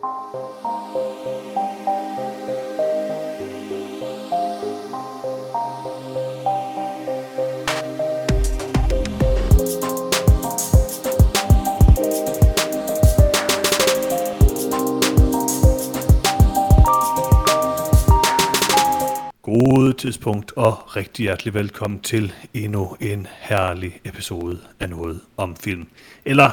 God 0.00 0.06
tidspunkt 19.98 20.52
og 20.56 20.96
rigtig 20.96 21.22
hjertelig 21.22 21.54
velkommen 21.54 22.00
til 22.00 22.32
endnu 22.54 22.96
en 23.00 23.26
herlig 23.40 24.00
episode 24.04 24.58
af 24.80 24.90
noget 24.90 25.20
om 25.36 25.56
film. 25.56 25.88
Eller, 26.24 26.50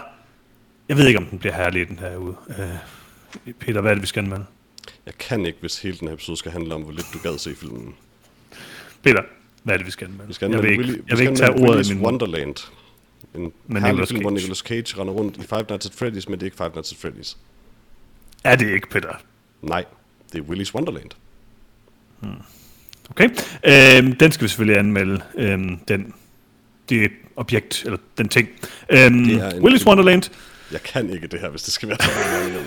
jeg 0.90 0.98
ved 0.98 1.08
ikke 1.08 1.20
om 1.20 1.26
den 1.26 1.40
bliver 1.40 1.54
herlig 1.54 1.88
den 1.88 2.00
her 2.00 2.18
uge. 2.18 2.36
Øh, 2.50 2.78
Peter, 3.60 3.82
hvad 3.82 3.92
er 3.92 3.96
det, 3.96 4.02
vi 4.02 4.08
skal 4.08 4.24
anmelde? 4.24 4.46
Jeg 5.06 5.18
kan 5.18 5.46
ikke, 5.46 5.58
hvis 5.60 5.80
hele 5.82 5.98
den 5.98 6.08
her 6.08 6.16
episode 6.16 6.38
skal 6.38 6.52
handle 6.52 6.74
om, 6.76 6.82
hvor 6.82 6.92
lidt 6.92 7.06
du 7.14 7.20
gad 7.24 7.38
se 7.38 7.56
filmen. 7.56 7.96
Peter, 9.04 9.22
hvad 9.64 9.74
er 9.74 9.78
det, 9.78 9.86
vi 9.86 9.92
skal 9.92 10.06
anmelde? 10.08 10.28
Vi 10.28 10.34
skal 10.34 10.52
jeg 10.52 10.64
vil 10.64 10.70
anmelde 10.70 10.84
ikke, 10.88 11.00
Willy- 11.02 11.10
jeg 11.10 11.18
vi 11.18 11.22
vil 11.24 11.28
ikke 11.30 11.38
tage 11.40 11.50
anmelde 11.52 11.70
ordet 11.72 11.88
i 11.88 11.92
Willy's 11.92 11.96
min. 11.96 12.04
Wonderland. 12.06 12.56
En 13.36 13.54
Med 13.68 13.82
herlig 13.82 13.92
Nicolas 13.94 14.10
film, 14.10 14.22
hvor 14.22 14.30
Cage. 14.30 14.36
Nicolas 14.42 14.58
Cage 14.58 15.02
render 15.02 15.14
rundt 15.14 15.38
i 15.38 15.42
Five 15.42 15.66
Nights 15.70 15.86
at 15.86 15.92
Freddy's, 15.92 16.24
men 16.30 16.32
det 16.34 16.42
er 16.42 16.46
ikke 16.46 16.58
Five 16.58 16.70
Nights 16.74 16.92
at 16.94 16.98
Freddy's. 17.12 17.38
Er 18.44 18.56
det 18.56 18.70
ikke, 18.74 18.90
Peter? 18.90 19.10
Nej, 19.62 19.86
det 20.34 20.40
er 20.40 20.44
Willy's 20.44 20.74
Wonderland. 20.76 21.10
Okay. 23.10 23.30
Øhm, 23.66 24.16
den 24.16 24.32
skal 24.32 24.44
vi 24.44 24.48
selvfølgelig 24.48 24.80
anmelde. 24.80 25.22
Øhm, 25.36 25.78
den, 25.88 26.14
det 26.90 27.12
objekt, 27.36 27.84
eller 27.86 27.98
den 28.18 28.30
ting. 28.30 28.50
Øhm, 28.90 29.14
Willis 29.64 29.82
film. 29.82 29.88
Wonderland. 29.88 30.24
Jeg 30.72 30.84
kan 30.84 31.10
ikke 31.10 31.28
det 31.28 31.40
her, 31.40 31.50
hvis 31.50 31.64
det 31.64 31.74
skal 31.74 31.90
være 31.90 31.98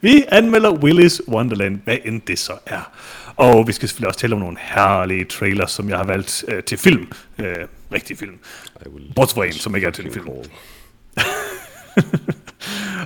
Vi 0.00 0.24
anmelder 0.28 0.72
Willis 0.72 1.22
Wonderland, 1.28 1.80
hvad 1.84 1.96
end 2.04 2.20
det 2.20 2.38
så 2.38 2.52
er. 2.66 2.92
Og 3.36 3.66
vi 3.66 3.72
skal 3.72 3.88
selvfølgelig 3.88 4.08
også 4.08 4.20
tale 4.20 4.34
om 4.34 4.40
nogle 4.40 4.56
herlige 4.60 5.24
trailers, 5.24 5.70
som 5.70 5.88
jeg 5.88 5.96
har 5.96 6.04
valgt 6.04 6.44
øh, 6.48 6.62
til 6.62 6.78
film. 6.78 7.06
Øh, 7.38 7.56
rigtig 7.92 8.18
film. 8.18 8.38
Bortset 9.16 9.34
fra 9.34 9.44
en, 9.44 9.52
som 9.52 9.74
ikke 9.74 9.86
er 9.86 9.90
til 9.90 10.06
en 10.06 10.12
film. 10.12 10.28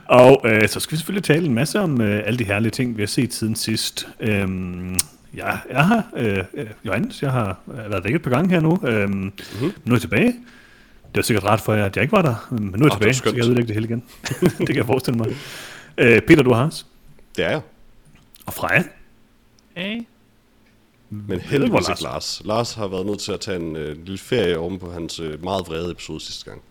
Og 0.04 0.40
øh, 0.44 0.68
så 0.68 0.80
skal 0.80 0.92
vi 0.92 0.96
selvfølgelig 0.96 1.24
tale 1.24 1.46
en 1.46 1.54
masse 1.54 1.80
om 1.80 2.00
øh, 2.00 2.22
alle 2.26 2.38
de 2.38 2.44
herlige 2.44 2.70
ting, 2.70 2.96
vi 2.96 3.02
har 3.02 3.06
set 3.06 3.34
siden 3.34 3.56
sidst. 3.56 4.08
Øhm, 4.20 4.96
ja, 5.36 5.58
jeg 5.70 5.84
har, 5.84 6.02
øh, 6.16 6.38
øh, 6.54 6.66
Johannes, 6.84 7.22
jeg 7.22 7.32
har 7.32 7.58
øh, 7.68 7.90
været 7.90 8.04
væk 8.04 8.14
et 8.14 8.22
par 8.22 8.30
gange 8.30 8.50
her 8.50 8.60
nu. 8.60 8.78
Øhm, 8.84 9.10
mm-hmm. 9.10 9.72
Nu 9.84 9.92
er 9.92 9.96
jeg 9.96 10.00
tilbage. 10.00 10.34
Det 11.08 11.16
var 11.16 11.22
sikkert 11.22 11.44
ret 11.44 11.60
for 11.60 11.74
jer, 11.74 11.84
at 11.84 11.96
jeg 11.96 12.02
ikke 12.02 12.12
var 12.12 12.22
der, 12.22 12.48
men 12.50 12.60
nu 12.60 12.66
er 12.66 12.70
jeg 12.72 12.78
det 12.80 12.82
var 12.84 12.88
tilbage, 12.90 13.14
så 13.14 13.22
kan 13.22 13.36
jeg 13.36 13.44
udlægge 13.44 13.66
det 13.68 13.74
hele 13.74 13.86
igen. 13.86 14.04
det 14.58 14.66
kan 14.66 14.76
jeg 14.76 14.86
forestille 14.86 15.18
mig. 15.18 15.36
Øh, 15.98 16.22
Peter, 16.22 16.42
du 16.42 16.52
har 16.52 16.66
os. 16.66 16.86
Det 17.36 17.44
er 17.44 17.50
jeg. 17.50 17.60
Og 18.46 18.54
Freja. 18.54 18.82
Hey. 19.76 20.00
Men 21.10 21.40
heldigvis 21.40 21.88
Lars- 21.88 21.88
ikke 21.90 22.02
Lars. 22.02 22.42
Lars 22.44 22.74
har 22.74 22.88
været 22.88 23.06
nødt 23.06 23.20
til 23.20 23.32
at 23.32 23.40
tage 23.40 23.56
en 23.56 23.76
øh, 23.76 23.96
lille 23.96 24.18
ferie 24.18 24.58
oven 24.58 24.78
på 24.78 24.92
hans 24.92 25.20
øh, 25.20 25.44
meget 25.44 25.62
vrede 25.68 25.90
episode 25.90 26.20
sidste 26.20 26.44
gang. 26.50 26.62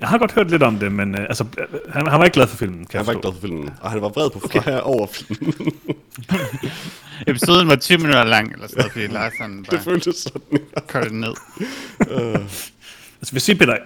Jeg 0.00 0.08
har 0.08 0.18
godt 0.18 0.32
hørt 0.32 0.50
lidt 0.50 0.62
om 0.62 0.78
det, 0.78 0.92
men 0.92 1.14
øh, 1.14 1.20
altså, 1.20 1.44
øh, 1.58 1.80
han, 1.92 2.06
han 2.06 2.18
var 2.18 2.24
ikke 2.24 2.34
glad 2.34 2.46
for 2.46 2.56
filmen, 2.56 2.86
kan 2.86 2.98
Han 2.98 3.06
var 3.06 3.12
ikke 3.12 3.22
glad 3.22 3.32
for 3.32 3.40
filmen, 3.40 3.70
og 3.80 3.90
han 3.90 4.02
var 4.02 4.08
vred 4.08 4.30
på 4.30 4.38
Freja 4.38 4.78
over 4.80 5.06
filmen. 5.06 5.54
Episoden 7.26 7.68
var 7.68 7.76
20 7.76 7.98
minutter 7.98 8.24
lang, 8.24 8.52
eller 8.52 8.66
sådan 8.66 8.78
noget, 8.78 8.92
fordi 8.92 9.06
Lars 9.06 9.32
han 9.40 9.58
det 9.62 9.70
bare 9.70 9.80
føltes 9.80 10.16
sådan. 10.16 10.58
kørte 10.88 11.16
ned. 11.16 11.34
Altså, 13.20 13.32
vil 13.32 13.40
sige, 13.40 13.56
Peter, 13.56 13.76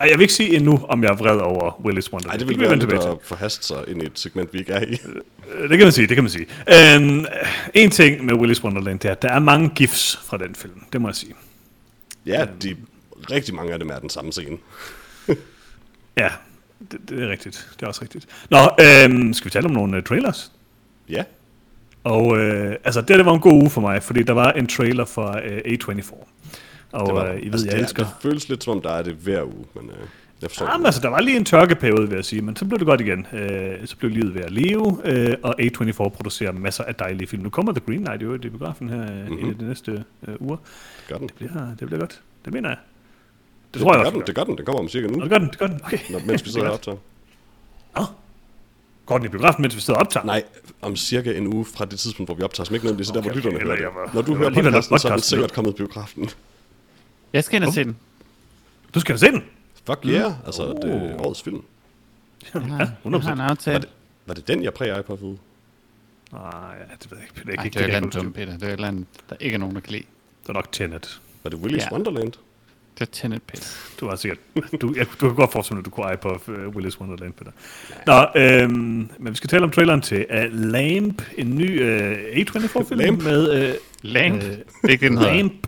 Ej, 0.00 0.08
jeg 0.08 0.18
vil 0.18 0.22
ikke 0.22 0.34
sige 0.34 0.56
endnu, 0.56 0.84
om 0.88 1.02
jeg 1.02 1.10
er 1.10 1.14
vred 1.16 1.38
over 1.38 1.80
Willis 1.84 2.12
Wonderland. 2.12 2.32
Nej, 2.32 2.38
det 2.38 2.48
vil 2.48 2.58
vi 2.58 2.64
være 2.64 2.76
lidt 2.78 2.92
at 2.92 3.18
forhaste 3.22 3.66
sig 3.66 3.84
ind 3.88 4.02
i 4.02 4.06
et 4.06 4.18
segment, 4.18 4.52
vi 4.52 4.58
ikke 4.58 4.72
er 4.72 4.80
i. 4.82 4.92
Øh, 5.54 5.68
Det 5.70 5.78
kan 5.78 5.86
man 5.86 5.92
sige, 5.92 6.06
det 6.06 6.16
kan 6.16 6.24
man 6.24 6.30
sige. 6.30 6.46
Øhm, 6.68 7.24
en 7.74 7.90
ting 7.90 8.24
med 8.24 8.34
Willis 8.34 8.64
Wonderland, 8.64 8.98
det 8.98 9.08
er, 9.08 9.12
at 9.12 9.22
der 9.22 9.28
er 9.28 9.38
mange 9.38 9.68
gifs 9.68 10.16
fra 10.24 10.36
den 10.38 10.54
film. 10.54 10.84
Det 10.92 11.00
må 11.00 11.08
jeg 11.08 11.14
sige. 11.14 11.34
Ja, 12.26 12.46
de, 12.62 12.76
rigtig 13.30 13.54
mange 13.54 13.72
af 13.72 13.78
dem 13.78 13.88
er 13.90 13.98
den 13.98 14.10
samme 14.10 14.32
scene. 14.32 14.56
Ja, 16.16 16.28
det, 16.92 17.00
det 17.08 17.22
er 17.22 17.28
rigtigt. 17.28 17.68
Det 17.76 17.82
er 17.82 17.86
også 17.86 18.02
rigtigt. 18.02 18.26
Nå, 18.50 18.58
øhm, 18.58 19.32
skal 19.32 19.44
vi 19.44 19.50
tale 19.50 19.64
om 19.66 19.70
nogle 19.70 19.96
uh, 19.96 20.02
trailers? 20.02 20.52
Ja, 21.08 21.24
Og 22.04 22.38
øh, 22.38 22.76
altså, 22.84 23.00
det, 23.00 23.08
det 23.08 23.26
var 23.26 23.34
en 23.34 23.40
god 23.40 23.52
uge 23.52 23.70
for 23.70 23.80
mig, 23.80 24.02
fordi 24.02 24.22
der 24.22 24.32
var 24.32 24.52
en 24.52 24.66
trailer 24.66 25.04
fra 25.04 25.40
øh, 25.44 25.58
A24. 25.66 26.14
Og 26.92 27.06
det 27.06 27.14
var, 27.14 27.24
øh, 27.26 27.40
I 27.42 27.44
ved, 27.44 27.52
altså, 27.52 27.66
jeg 27.66 27.72
det, 27.72 27.78
er- 27.78 27.82
elsker... 27.84 28.04
Det 28.04 28.12
føles 28.22 28.48
lidt 28.48 28.64
som 28.64 28.76
om, 28.76 28.82
der 28.82 28.90
er 28.90 29.02
det 29.02 29.14
hver 29.14 29.42
uge, 29.44 29.64
men 29.74 29.90
øh, 29.90 29.96
jeg 30.42 30.50
forstår 30.50 30.66
Jamen, 30.66 30.80
det. 30.80 30.86
altså, 30.86 31.00
der 31.00 31.08
var 31.08 31.20
lige 31.20 31.36
en 31.36 31.44
tørkeperiode, 31.44 32.08
vil 32.08 32.14
jeg 32.16 32.24
sige, 32.24 32.42
men 32.42 32.56
så 32.56 32.64
blev 32.64 32.78
det 32.78 32.86
godt 32.86 33.00
igen. 33.00 33.26
Øh, 33.32 33.86
så 33.86 33.96
blev 33.96 34.10
livet 34.10 34.34
ved 34.34 34.42
at 34.42 34.50
leve, 34.50 34.98
øh, 35.04 35.36
og 35.42 35.60
A24 35.60 35.92
producerer 36.08 36.52
masser 36.52 36.84
af 36.84 36.94
dejlige 36.94 37.26
film. 37.28 37.42
Nu 37.42 37.50
kommer 37.50 37.72
The 37.72 37.80
Green 37.86 38.04
Knight 38.04 38.22
jo 38.22 38.34
i 38.34 38.38
biografen 38.38 38.88
her 38.88 39.12
mm-hmm. 39.12 39.38
en 39.38 39.48
af 39.50 39.58
de 39.58 39.68
næste 39.68 40.04
øh, 40.28 40.34
uger. 40.40 40.56
Det 40.56 41.08
gør 41.08 41.16
den. 41.18 41.26
Det 41.28 41.34
bliver, 41.36 41.66
det 41.80 41.86
bliver 41.86 42.00
godt. 42.00 42.20
Det 42.44 42.52
mener 42.52 42.68
jeg. 42.68 42.78
Det, 42.78 43.74
Det, 43.74 43.82
tror 43.82 43.92
jeg 43.94 43.98
gør 44.00 44.06
også. 44.06 44.18
den, 44.18 44.26
det 44.26 44.34
gør 44.34 44.44
den. 44.44 44.56
Den 44.56 44.64
kommer 44.64 44.80
om 44.80 44.88
cirka 44.88 45.06
nu, 45.06 45.14
Nå, 45.16 45.20
det 45.22 45.30
gør 45.30 45.38
den, 45.38 45.48
det 45.48 45.58
gør 45.58 45.66
den. 45.66 45.80
Okay. 45.84 45.98
når, 46.10 46.20
mens 46.26 46.44
vi 46.44 46.50
sidder 46.50 46.66
Det 46.66 46.68
er 46.68 46.70
og 46.70 46.74
optager. 46.74 46.96
Nå. 47.96 48.04
Går 49.06 49.16
den 49.18 49.26
i 49.26 49.28
biografen, 49.28 49.62
mens 49.62 49.76
vi 49.76 49.80
sidder 49.80 49.98
og 50.00 50.06
optager? 50.06 50.26
Nej, 50.26 50.42
om 50.82 50.96
cirka 50.96 51.32
en 51.32 51.46
uge 51.54 51.64
fra 51.64 51.84
det 51.84 51.98
tidspunkt, 51.98 52.28
hvor 52.28 52.34
vi 52.36 52.42
optager, 52.42 52.64
som 52.64 52.74
ikke 52.74 52.86
nødvendigvis 52.86 53.08
er 53.08 53.12
der, 53.14 53.20
hvor 53.20 53.30
Okay, 53.30 53.36
lytterne 53.36 53.56
okay, 53.56 53.66
hører 53.66 53.76
det. 53.76 53.82
jeg 53.82 53.90
Når 54.14 54.22
du 54.22 54.30
jeg 54.32 54.38
hører 54.38 54.50
podcasten, 54.50 54.82
så 54.98 55.08
er 55.08 55.10
det 55.10 55.14
podcasten 55.14 55.20
sikkert 55.30 55.52
kommet 55.52 55.70
i 55.72 55.74
biografen. 55.76 56.28
Jeg 57.32 57.44
skal 57.44 57.56
ind 57.56 57.64
og 57.64 57.72
se 57.72 57.84
den. 57.84 57.96
Du 58.94 59.00
skal 59.00 59.14
da 59.14 59.18
se 59.18 59.26
den. 59.26 59.44
Fuck 59.86 59.98
yeah, 60.06 60.32
altså 60.46 60.62
det 60.82 60.94
er 60.94 61.26
årets 61.26 61.42
film. 61.42 61.62
Ja, 62.54 62.58
Jeg 62.60 62.62
har, 62.62 62.92
100%. 63.06 63.28
jeg 63.28 63.36
har 63.36 63.50
en 63.50 63.72
Var 63.72 63.78
det, 63.78 63.88
var 64.26 64.34
det 64.34 64.48
den, 64.48 64.62
jeg 64.62 64.74
præger 64.74 65.02
på 65.02 65.12
at 65.12 65.20
vide? 65.22 65.38
Nej, 66.32 66.42
ja, 66.78 66.94
det 67.02 67.10
ved 67.10 67.18
jeg 67.18 67.26
ikke. 67.28 67.40
Det 67.50 67.58
er 67.58 67.64
ikke 67.64 67.74
det 67.74 67.76
er 67.76 67.80
et 67.80 67.84
eller 67.84 67.96
andet 67.96 68.14
det, 68.14 68.22
dumt, 68.22 68.34
Peter. 68.34 68.52
Det 68.52 68.62
er 68.62 68.66
et 68.66 68.72
eller 68.72 68.88
andet, 68.88 69.06
der 69.30 69.36
ikke 69.40 69.54
er 69.54 69.58
nogen, 69.58 69.74
der 69.74 69.80
kan 69.80 69.92
lide. 69.92 70.02
det 70.42 70.48
er 70.48 70.52
nok 70.52 70.72
Tenet. 70.72 71.20
Var 71.42 71.50
det 71.50 71.56
Willy's 71.58 71.76
Ja. 71.76 71.92
Wonderland? 71.92 72.32
Det 72.98 73.00
er 73.00 73.04
Tenet, 73.12 73.42
Peter. 73.42 73.66
Du 74.00 74.08
har 74.08 74.16
sikkert... 74.16 74.38
Du, 74.80 74.94
jeg, 74.96 75.06
du 75.20 75.26
kan 75.28 75.34
godt 75.34 75.52
forestille 75.52 75.76
dig, 75.76 75.80
at 75.80 75.84
du 75.84 75.90
kunne 75.90 76.06
eje 76.06 76.16
på 76.16 76.40
uh, 76.48 76.68
Willis 76.76 77.00
Wonderland, 77.00 77.32
Peter. 77.32 77.50
Nå, 78.06 78.40
øhm, 78.40 78.72
men 79.18 79.30
vi 79.32 79.34
skal 79.34 79.48
tale 79.50 79.64
om 79.64 79.70
traileren 79.70 80.00
til 80.00 80.26
uh, 80.30 80.52
Lamp, 80.52 81.22
en 81.38 81.54
ny 81.56 81.82
uh, 81.82 82.12
A24-film 82.40 83.00
Lamp? 83.00 83.22
med... 83.22 83.68
Uh, 83.70 83.74
Lamp? 84.02 84.42
Øh, 84.42 84.50
det 84.50 84.58
er 84.82 84.88
ikke 84.88 85.02
det, 85.02 85.10
den 85.10 85.18
hedder. 85.18 85.34
Lamp. 85.34 85.66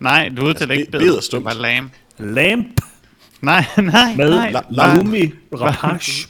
Nej, 0.00 0.28
du 0.36 0.42
udtaler 0.42 0.52
Altså, 0.52 0.72
ikke 0.72 0.90
be- 0.92 0.98
bedre. 0.98 1.04
bed 1.10 1.16
er 1.16 1.20
stumt. 1.20 1.44
Bare 1.44 1.58
lam. 1.58 1.90
Lamp 2.18 2.80
Nej, 3.40 3.64
nej, 3.76 4.14
med 4.16 4.30
nej. 4.30 4.52
La- 4.52 4.76
Bare, 4.76 4.96
Lumi 4.98 5.32
Rapace. 5.52 6.28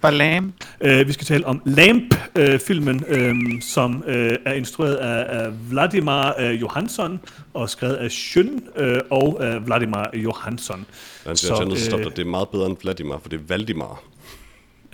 bare 0.00 0.14
lam. 0.14 0.52
Uh, 0.84 1.06
vi 1.08 1.12
skal 1.12 1.26
tale 1.26 1.46
om 1.46 1.62
Lamp-filmen, 1.64 3.04
uh, 3.10 3.60
som 3.60 4.04
uh, 4.06 4.12
er 4.46 4.52
instrueret 4.52 4.94
af, 4.94 5.44
af 5.44 5.70
Vladimir 5.70 6.32
uh, 6.40 6.60
Johansson 6.62 7.20
og 7.54 7.70
skrevet 7.70 7.94
af 7.94 8.08
Schön 8.08 8.80
uh, 8.82 8.86
og 9.10 9.40
uh, 9.56 9.66
Vladimir 9.66 10.04
Johansson. 10.14 10.86
Jeg 11.26 11.38
Så, 11.38 11.54
er 11.54 11.64
nødt 11.64 11.78
til 11.78 11.84
at 11.84 11.90
stoppe 11.90 12.04
øh, 12.04 12.10
dig. 12.10 12.16
Det 12.16 12.26
er 12.26 12.30
meget 12.30 12.48
bedre 12.48 12.66
end 12.66 12.76
Vladimir, 12.82 13.14
for 13.22 13.28
det 13.28 13.36
er 13.40 13.44
Valdimar. 13.48 14.02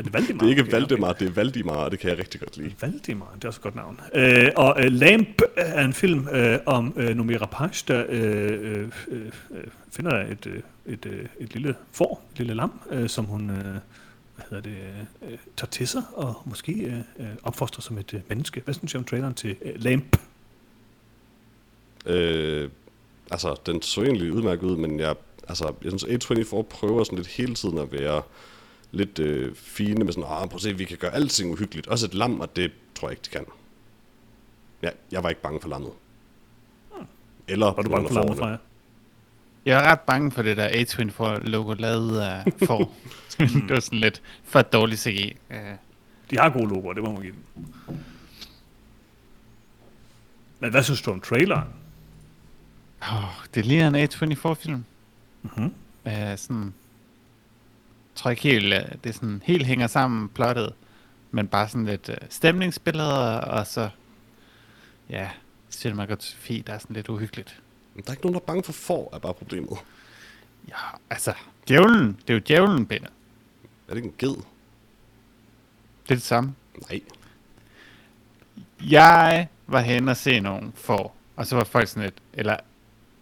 Er 0.03 0.05
det 0.05 0.15
Valdimar? 0.15 0.41
Det 0.41 0.47
er 0.47 0.59
ikke 0.59 0.73
Valdemar, 0.73 1.13
det 1.13 1.29
er 1.29 1.33
Valdimar, 1.33 1.75
og 1.75 1.91
det 1.91 1.99
kan 1.99 2.11
jeg 2.11 2.19
rigtig 2.19 2.41
godt 2.41 2.57
lide. 2.57 2.75
Valdimar, 2.81 3.33
det 3.35 3.45
er 3.45 3.49
også 3.49 3.59
et 3.59 3.63
godt 3.63 3.75
navn. 3.75 4.01
Øh, 4.15 4.51
og 4.57 4.85
øh, 4.85 4.93
Lamp 4.93 5.43
er 5.57 5.85
en 5.85 5.93
film 5.93 6.29
øh, 6.29 6.59
om 6.67 6.95
øh, 6.97 7.17
Noomi 7.17 7.37
Rapace, 7.37 7.85
der 7.89 8.05
øh, 8.09 8.61
øh, 8.63 8.89
øh, 9.09 9.65
finder 9.91 10.25
et, 10.25 10.47
øh, 10.47 10.61
et, 10.87 11.07
øh, 11.07 11.27
et 11.41 11.55
lille 11.55 11.75
får, 11.93 12.23
et 12.33 12.39
lille 12.39 12.55
lam, 12.55 12.81
øh, 12.91 13.09
som 13.09 13.25
hun 13.25 13.51
øh, 13.51 13.57
hvad 13.57 14.45
hedder 14.51 14.63
det, 14.63 14.77
øh, 15.31 15.39
tager 15.57 15.71
til 15.71 15.89
sig 15.89 16.03
og 16.13 16.43
måske 16.45 16.73
øh, 16.73 16.99
øh, 17.19 17.27
opfostrer 17.43 17.83
som 17.83 17.99
et 17.99 18.15
øh, 18.15 18.21
menneske. 18.29 18.63
Hvad 18.65 18.75
synes 18.75 18.93
du 18.93 18.99
om 18.99 19.05
traileren 19.05 19.35
til 19.35 19.57
øh, 19.63 19.73
Lamp? 19.77 20.17
Øh, 22.07 22.71
altså, 23.31 23.57
den 23.67 23.83
så 23.83 24.03
egentlig 24.03 24.33
udmærket 24.33 24.63
ud, 24.63 24.77
men 24.77 25.01
jeg, 25.01 25.15
altså, 25.49 25.73
jeg 25.85 25.93
synes, 25.99 26.25
A24 26.25 26.63
prøver 26.63 27.05
sådan 27.05 27.19
lidt 27.19 27.29
hele 27.29 27.55
tiden 27.55 27.79
at 27.79 27.93
være 27.93 28.23
lidt 28.93 29.19
øh, 29.19 29.55
fine 29.55 30.05
med 30.05 30.13
sådan, 30.13 30.29
ah, 30.31 30.49
prøv 30.49 30.55
at 30.57 30.61
se, 30.63 30.79
vi 30.79 30.85
kan 30.85 30.97
gøre 30.99 31.15
alting 31.15 31.53
uhyggeligt. 31.53 31.87
Også 31.87 32.07
et 32.07 32.15
lam, 32.15 32.41
og 32.41 32.57
det 32.57 32.73
tror 32.95 33.09
jeg 33.09 33.13
ikke, 33.13 33.23
de 33.25 33.31
kan. 33.31 33.45
Ja, 34.83 34.91
jeg 35.13 35.23
var 35.23 35.29
ikke 35.29 35.43
bange 35.43 35.61
for 35.61 35.69
lammet. 35.69 35.91
Eller 37.49 37.67
Var 37.67 37.83
du 37.83 37.91
bange 37.91 38.09
for 38.09 38.15
lammet, 38.15 38.39
Freja? 38.39 38.57
Jeg 39.67 39.85
er 39.85 39.91
ret 39.93 40.01
bange 40.01 40.31
for 40.31 40.43
det 40.43 40.57
der 40.57 40.69
A24-logo 40.69 41.75
lavet 41.75 42.21
af 42.21 42.45
får. 42.67 42.95
det 43.39 43.69
var 43.71 43.81
sådan 43.81 43.99
lidt 43.99 44.23
for 44.45 44.63
dårligt 44.63 45.01
CGI. 45.01 45.37
Uh, 45.51 45.57
De 46.31 46.39
har 46.39 46.51
gode 46.51 46.69
logoer, 46.69 46.93
det 46.93 47.03
må 47.03 47.13
man 47.13 47.23
give 47.23 47.33
dem. 47.33 47.97
Men 50.61 50.71
hvad 50.71 50.83
synes 50.83 51.03
du 51.03 51.11
om 51.11 51.21
traileren? 51.21 51.69
oh, 53.03 53.25
det 53.55 53.67
ligner 53.67 53.89
en 53.89 54.09
A24-film. 54.09 54.85
Mhm. 55.43 55.75
Uh, 56.07 56.13
sådan, 56.37 56.75
tror 58.15 58.31
ikke 58.31 58.43
helt, 58.43 58.75
uh, 58.75 58.99
det 59.05 59.15
sådan 59.15 59.43
helt 59.45 59.67
hænger 59.67 59.87
sammen 59.87 60.29
plottet, 60.29 60.73
men 61.31 61.49
bare 61.49 61.69
sådan 61.69 61.87
lidt 61.87 62.09
uh, 62.09 62.15
stemningsbilleder, 62.31 63.39
og 63.39 63.67
så, 63.67 63.89
ja, 65.09 65.31
cinematografi, 65.71 66.63
der 66.67 66.73
er 66.73 66.79
sådan 66.79 66.97
lidt 66.97 67.09
uhyggeligt. 67.09 67.61
Men 67.95 68.05
der 68.05 68.11
er 68.11 68.13
ikke 68.13 68.23
nogen, 68.23 68.35
der 68.35 68.41
er 68.41 68.45
bange 68.45 68.63
for 68.63 68.73
får, 68.73 69.11
er 69.13 69.19
bare 69.19 69.35
problemet. 69.35 69.79
Ja, 70.69 70.75
altså, 71.11 71.35
djævlen, 71.69 72.19
det 72.27 72.31
er 72.31 72.35
jo 72.35 72.43
djævlen, 72.49 72.87
Peter. 72.87 73.07
Er 73.89 73.95
det 73.95 73.97
ikke 73.97 74.09
en 74.09 74.15
ged? 74.19 74.37
Det 76.03 76.11
er 76.11 76.15
det 76.15 76.23
samme. 76.23 76.55
Nej. 76.91 77.01
Jeg 78.81 79.49
var 79.67 79.81
hen 79.81 80.09
og 80.09 80.17
se 80.17 80.41
nogen 80.41 80.73
for, 80.77 81.13
og 81.37 81.47
så 81.47 81.57
var 81.57 81.65
folk 81.65 81.89
sådan 81.89 82.03
lidt, 82.03 82.15
eller 82.33 82.57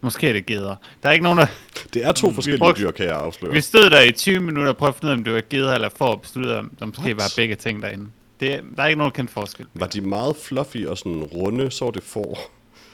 måske 0.01 0.29
er 0.29 0.33
det 0.33 0.47
geder. 0.47 0.77
Der 1.03 1.09
er 1.09 1.13
ikke 1.13 1.23
nogen, 1.23 1.39
der... 1.39 1.47
Det 1.95 2.05
er 2.05 2.13
to 2.13 2.33
forskellige 2.33 2.59
brugte- 2.61 2.83
dyr, 2.83 2.91
kan 2.91 3.07
jeg 3.07 3.17
afsløre. 3.17 3.53
Vi 3.53 3.61
stod 3.61 3.91
der 3.91 4.01
i 4.01 4.13
20 4.13 4.41
minutter 4.41 4.71
og 4.73 4.77
prøvede 4.77 4.91
at 4.95 4.97
finde 5.01 5.07
ud 5.09 5.13
af, 5.13 5.17
om 5.19 5.25
det 5.25 5.33
var 5.35 5.43
geder 5.51 5.75
eller 5.75 5.89
for, 5.97 6.07
og 6.07 6.21
besluttede, 6.21 6.59
om 6.59 6.71
der 6.79 6.87
måske 6.87 7.03
What? 7.03 7.17
var 7.17 7.33
begge 7.37 7.55
ting 7.55 7.83
derinde. 7.83 8.07
Det, 8.41 8.61
der 8.77 8.83
er 8.83 8.87
ikke 8.87 8.99
nogen 8.99 9.13
kendt 9.13 9.31
forskel. 9.31 9.67
Var 9.75 9.87
de 9.87 10.01
meget 10.01 10.37
fluffy 10.37 10.87
og 10.87 10.99
sådan 10.99 11.23
runde, 11.23 11.71
så 11.71 11.85
var 11.85 11.93
det 11.93 12.03
får. 12.03 12.39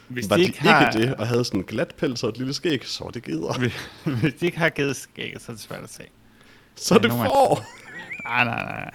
Hvis 0.08 0.30
Var 0.30 0.36
de 0.36 0.42
ikke, 0.42 0.60
har, 0.60 0.90
ikke 0.92 1.06
det, 1.08 1.14
og 1.14 1.26
havde 1.26 1.44
sådan 1.44 1.60
en 1.60 1.66
glat 1.66 1.94
pels 1.98 2.22
og 2.22 2.28
et 2.28 2.38
lille 2.38 2.54
skæg, 2.54 2.86
så 2.86 3.04
var 3.04 3.10
det 3.10 3.22
geder. 3.22 3.58
hvis 4.20 4.34
de 4.40 4.46
ikke 4.46 4.58
har 4.58 4.68
givet 4.68 4.96
skæg, 4.96 5.34
så 5.38 5.44
er 5.48 5.52
det 5.56 5.62
svært 5.64 5.82
at 5.84 5.92
se. 5.92 6.02
Så 6.76 6.94
er 6.94 6.98
det 6.98 7.10
får. 7.10 7.64
Nej, 8.24 8.44
nej, 8.44 8.62
nej. 8.64 8.90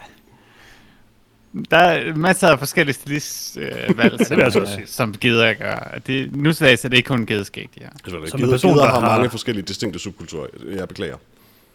Der 1.71 1.77
er 1.77 2.15
masser 2.15 2.47
af 2.47 2.59
forskellige 2.59 2.93
stilistvalg, 3.01 4.25
som, 4.27 4.37
vil 4.37 4.43
jeg 4.43 4.51
så 4.51 4.59
øh, 4.61 4.67
som 4.87 5.13
gider 5.13 5.53
gør. 5.53 5.97
Det, 6.07 6.35
nu 6.35 6.53
så 6.53 6.65
er 6.65 6.75
det 6.75 6.93
ikke 6.93 7.07
kun 7.07 7.25
gedeskæg, 7.25 7.69
de 7.79 7.83
har. 7.83 7.93
Som 8.07 8.27
Som 8.27 8.43
en 8.43 8.49
person, 8.49 8.77
der 8.77 8.85
har 8.85 8.99
har- 8.99 9.17
mange 9.17 9.29
forskellige 9.29 9.65
distinkte 9.65 9.99
subkulturer. 9.99 10.47
Jeg 10.75 10.87
beklager. 10.87 11.17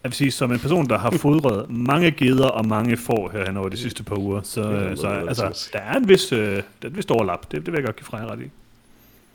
Jeg 0.05 0.11
vil 0.11 0.17
sige, 0.17 0.31
som 0.31 0.53
en 0.53 0.59
person, 0.59 0.89
der 0.89 0.99
har 0.99 1.11
fodret 1.11 1.71
mange 1.71 2.11
geder 2.11 2.47
og 2.47 2.67
mange 2.67 2.97
får 2.97 3.31
herhen 3.33 3.57
over 3.57 3.69
de 3.69 3.77
sidste 3.77 4.03
par 4.05 4.17
uger, 4.17 4.41
så, 4.45 4.61
Ja, 4.63 4.91
øh, 4.91 4.97
så 4.97 5.03
det 5.09 5.17
er 5.23 5.29
altså, 5.29 5.69
der 5.73 5.79
er 5.79 5.97
en 5.97 6.09
vis, 6.09 6.33
øh, 6.33 6.39
der 6.57 6.63
er 6.83 6.89
en 6.89 6.97
vis 6.97 7.05
overlap. 7.05 7.43
Det, 7.43 7.53
det 7.53 7.67
vil 7.67 7.75
jeg 7.75 7.85
godt 7.85 7.97
give 7.97 8.05
Freja 8.07 8.27
ret 8.27 8.41
i. 8.41 8.51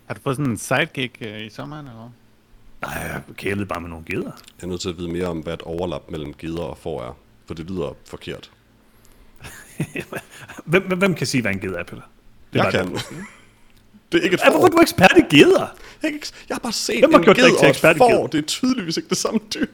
Har 0.05 0.13
du 0.13 0.21
fået 0.23 0.35
sådan 0.35 0.51
en 0.51 0.57
sidegig 0.57 1.11
øh, 1.21 1.45
i 1.45 1.49
sommeren, 1.49 1.85
eller? 1.87 2.11
Nej, 2.81 2.93
jeg 2.93 3.21
kælede 3.37 3.65
bare 3.65 3.81
med 3.81 3.89
nogle 3.89 4.05
geder. 4.05 4.31
Jeg 4.57 4.63
er 4.63 4.67
nødt 4.67 4.81
til 4.81 4.89
at 4.89 4.97
vide 4.97 5.07
mere 5.11 5.25
om, 5.25 5.39
hvad 5.39 5.53
et 5.53 5.61
overlap 5.61 6.11
mellem 6.11 6.33
geder 6.33 6.61
og 6.61 6.77
får 6.77 7.01
er. 7.01 7.17
For 7.47 7.53
det 7.53 7.69
lyder 7.69 7.95
forkert. 8.09 8.51
Hvem, 10.65 10.83
hvem, 10.97 11.15
kan 11.15 11.27
sige, 11.27 11.41
hvad 11.41 11.51
en 11.51 11.59
ged 11.59 11.73
er, 11.73 11.83
Peter? 11.83 12.01
Det 12.53 12.57
jeg 12.59 12.63
var 12.65 12.71
kan. 12.71 12.87
det. 12.93 13.05
Det 14.11 14.19
er 14.19 14.23
ikke 14.23 14.33
et 14.33 14.41
hvorfor 14.51 14.65
er 14.65 14.69
du 14.69 14.79
ekspert 14.81 15.13
i 15.17 15.35
geder? 15.35 15.67
Jeg, 16.03 16.13
jeg 16.49 16.55
har 16.55 16.59
bare 16.59 16.71
set 16.71 16.99
Hvem 16.99 17.11
har 17.11 17.17
en 17.19 17.23
gjort 17.23 17.35
ged 17.35 17.45
til 17.45 17.53
og 17.57 17.63
et 17.65 17.69
ekspert 17.69 17.95
i 17.95 17.99
får. 17.99 18.27
Det 18.27 18.37
er 18.37 18.41
tydeligvis 18.41 18.97
ikke 18.97 19.09
det 19.09 19.17
samme 19.17 19.39
dyr. 19.53 19.65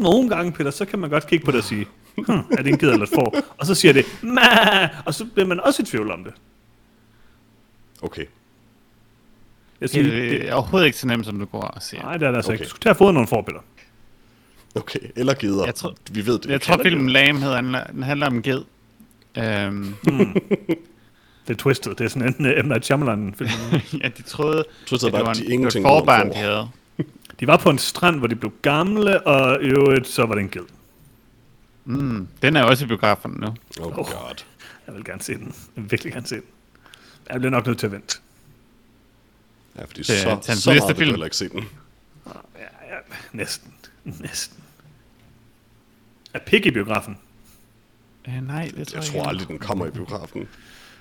Nogle 0.00 0.28
gange, 0.28 0.52
Peter, 0.52 0.70
så 0.70 0.84
kan 0.84 0.98
man 0.98 1.10
godt 1.10 1.26
kigge 1.26 1.44
på 1.44 1.50
det 1.50 1.58
og 1.58 1.64
sige, 1.64 1.86
hm, 2.16 2.22
er 2.32 2.56
det 2.62 2.66
en 2.66 2.78
ged 2.78 2.90
eller 2.90 3.02
et 3.06 3.08
får? 3.14 3.36
Og 3.58 3.66
så 3.66 3.74
siger 3.74 3.92
det, 3.92 4.06
Mah! 4.22 4.88
og 5.06 5.14
så 5.14 5.24
bliver 5.24 5.46
man 5.46 5.60
også 5.60 5.82
i 5.82 5.86
tvivl 5.86 6.10
om 6.10 6.24
det. 6.24 6.32
Okay. 8.02 8.24
Jeg 9.80 9.90
siger, 9.90 10.02
Det 10.02 10.12
det, 10.12 10.48
er 10.48 10.54
overhovedet 10.54 10.86
ikke 10.86 10.98
så 10.98 11.06
nemt, 11.06 11.26
som 11.26 11.38
du 11.38 11.44
går 11.44 11.60
og 11.62 11.82
siger. 11.82 12.02
nej, 12.02 12.16
det 12.16 12.22
er 12.26 12.30
det 12.30 12.36
altså 12.36 12.50
Okay. 12.50 12.54
ikke. 12.58 12.64
Du 12.64 12.68
skulle 12.68 12.82
tage 12.82 12.92
og 12.92 12.96
fodre 12.96 13.12
nogle 13.12 13.28
får, 13.28 13.42
Peter. 13.42 13.60
Okay. 14.74 14.98
Eller 15.16 15.34
geder. 15.34 15.64
Jeg 15.64 15.74
tror- 15.74 15.94
Vi 16.10 16.26
ved 16.26 16.38
det. 16.38 16.50
Jeg 16.50 16.60
tror, 16.60 16.82
filmen 16.82 17.08
Lame 17.08 17.40
hedder, 17.40 17.60
den 17.92 18.02
handler 18.02 18.26
om 18.26 18.42
ged. 18.42 18.62
Øhm, 19.38 19.94
Det 21.48 21.52
er 21.52 21.54
twisted. 21.58 21.94
Det 21.94 22.04
er 22.04 22.08
sådan 22.08 22.34
en 22.38 22.46
uh, 22.58 22.64
M. 22.64 22.68
Night 22.68 22.84
Shyamalan-film. 22.84 23.50
ja, 24.02 24.08
de 24.08 24.22
troede, 24.22 24.64
troede, 24.86 25.06
at 25.06 25.12
det 25.12 25.24
var 25.24 25.30
at 25.30 25.40
en, 25.40 25.64
de 25.66 25.82
forbarn, 25.82 26.30
de 26.30 26.34
havde. 26.34 26.68
De 27.40 27.46
var 27.46 27.56
på 27.56 27.70
en 27.70 27.78
strand, 27.78 28.18
hvor 28.18 28.26
de 28.26 28.36
blev 28.36 28.52
gamle, 28.62 29.26
og 29.26 29.62
i 29.62 29.66
øvrigt, 29.66 30.06
så 30.08 30.26
var 30.26 30.34
det 30.34 30.42
en 30.42 30.48
ged. 30.50 30.62
Mm, 31.84 32.28
den 32.42 32.56
er 32.56 32.62
også 32.62 32.84
i 32.84 32.88
biografen 32.88 33.30
nu. 33.40 33.46
Oh 33.80 33.92
god. 33.94 34.42
Jeg 34.86 34.94
vil 34.94 35.04
gerne 35.04 35.22
se 35.22 35.34
den. 35.34 35.54
Jeg 35.76 35.82
vil 35.82 35.90
virkelig 35.90 36.12
gerne 36.12 36.26
se 36.26 36.34
den. 36.34 36.44
Jeg 37.30 37.38
bliver 37.40 37.50
nok 37.50 37.66
nødt 37.66 37.78
til 37.78 37.86
at 37.86 37.92
vente. 37.92 38.18
Ja, 39.78 39.84
fordi 39.84 39.98
Det 39.98 40.06
så, 40.06 40.14
så 40.22 40.26
meget 40.26 40.46
næste 40.48 40.70
vil 40.70 40.76
du 40.88 40.94
film. 40.98 41.10
heller 41.10 41.26
ikke 41.26 41.36
se 41.36 41.48
den. 41.48 41.64
Ja, 42.26 42.32
ja, 42.60 42.98
næsten. 43.32 43.72
Næsten. 44.04 44.58
Er 46.34 46.38
Pig 46.38 46.66
i 46.66 46.70
biografen? 46.70 47.18
Øh, 48.28 48.46
nej, 48.46 48.70
det 48.76 48.88
tror 48.88 48.96
Jeg 48.98 49.04
jeg, 49.14 49.22
tror 49.22 49.28
aldrig, 49.28 49.48
den 49.48 49.58
kommer 49.58 49.86
i 49.86 49.90
biografen. 49.90 50.46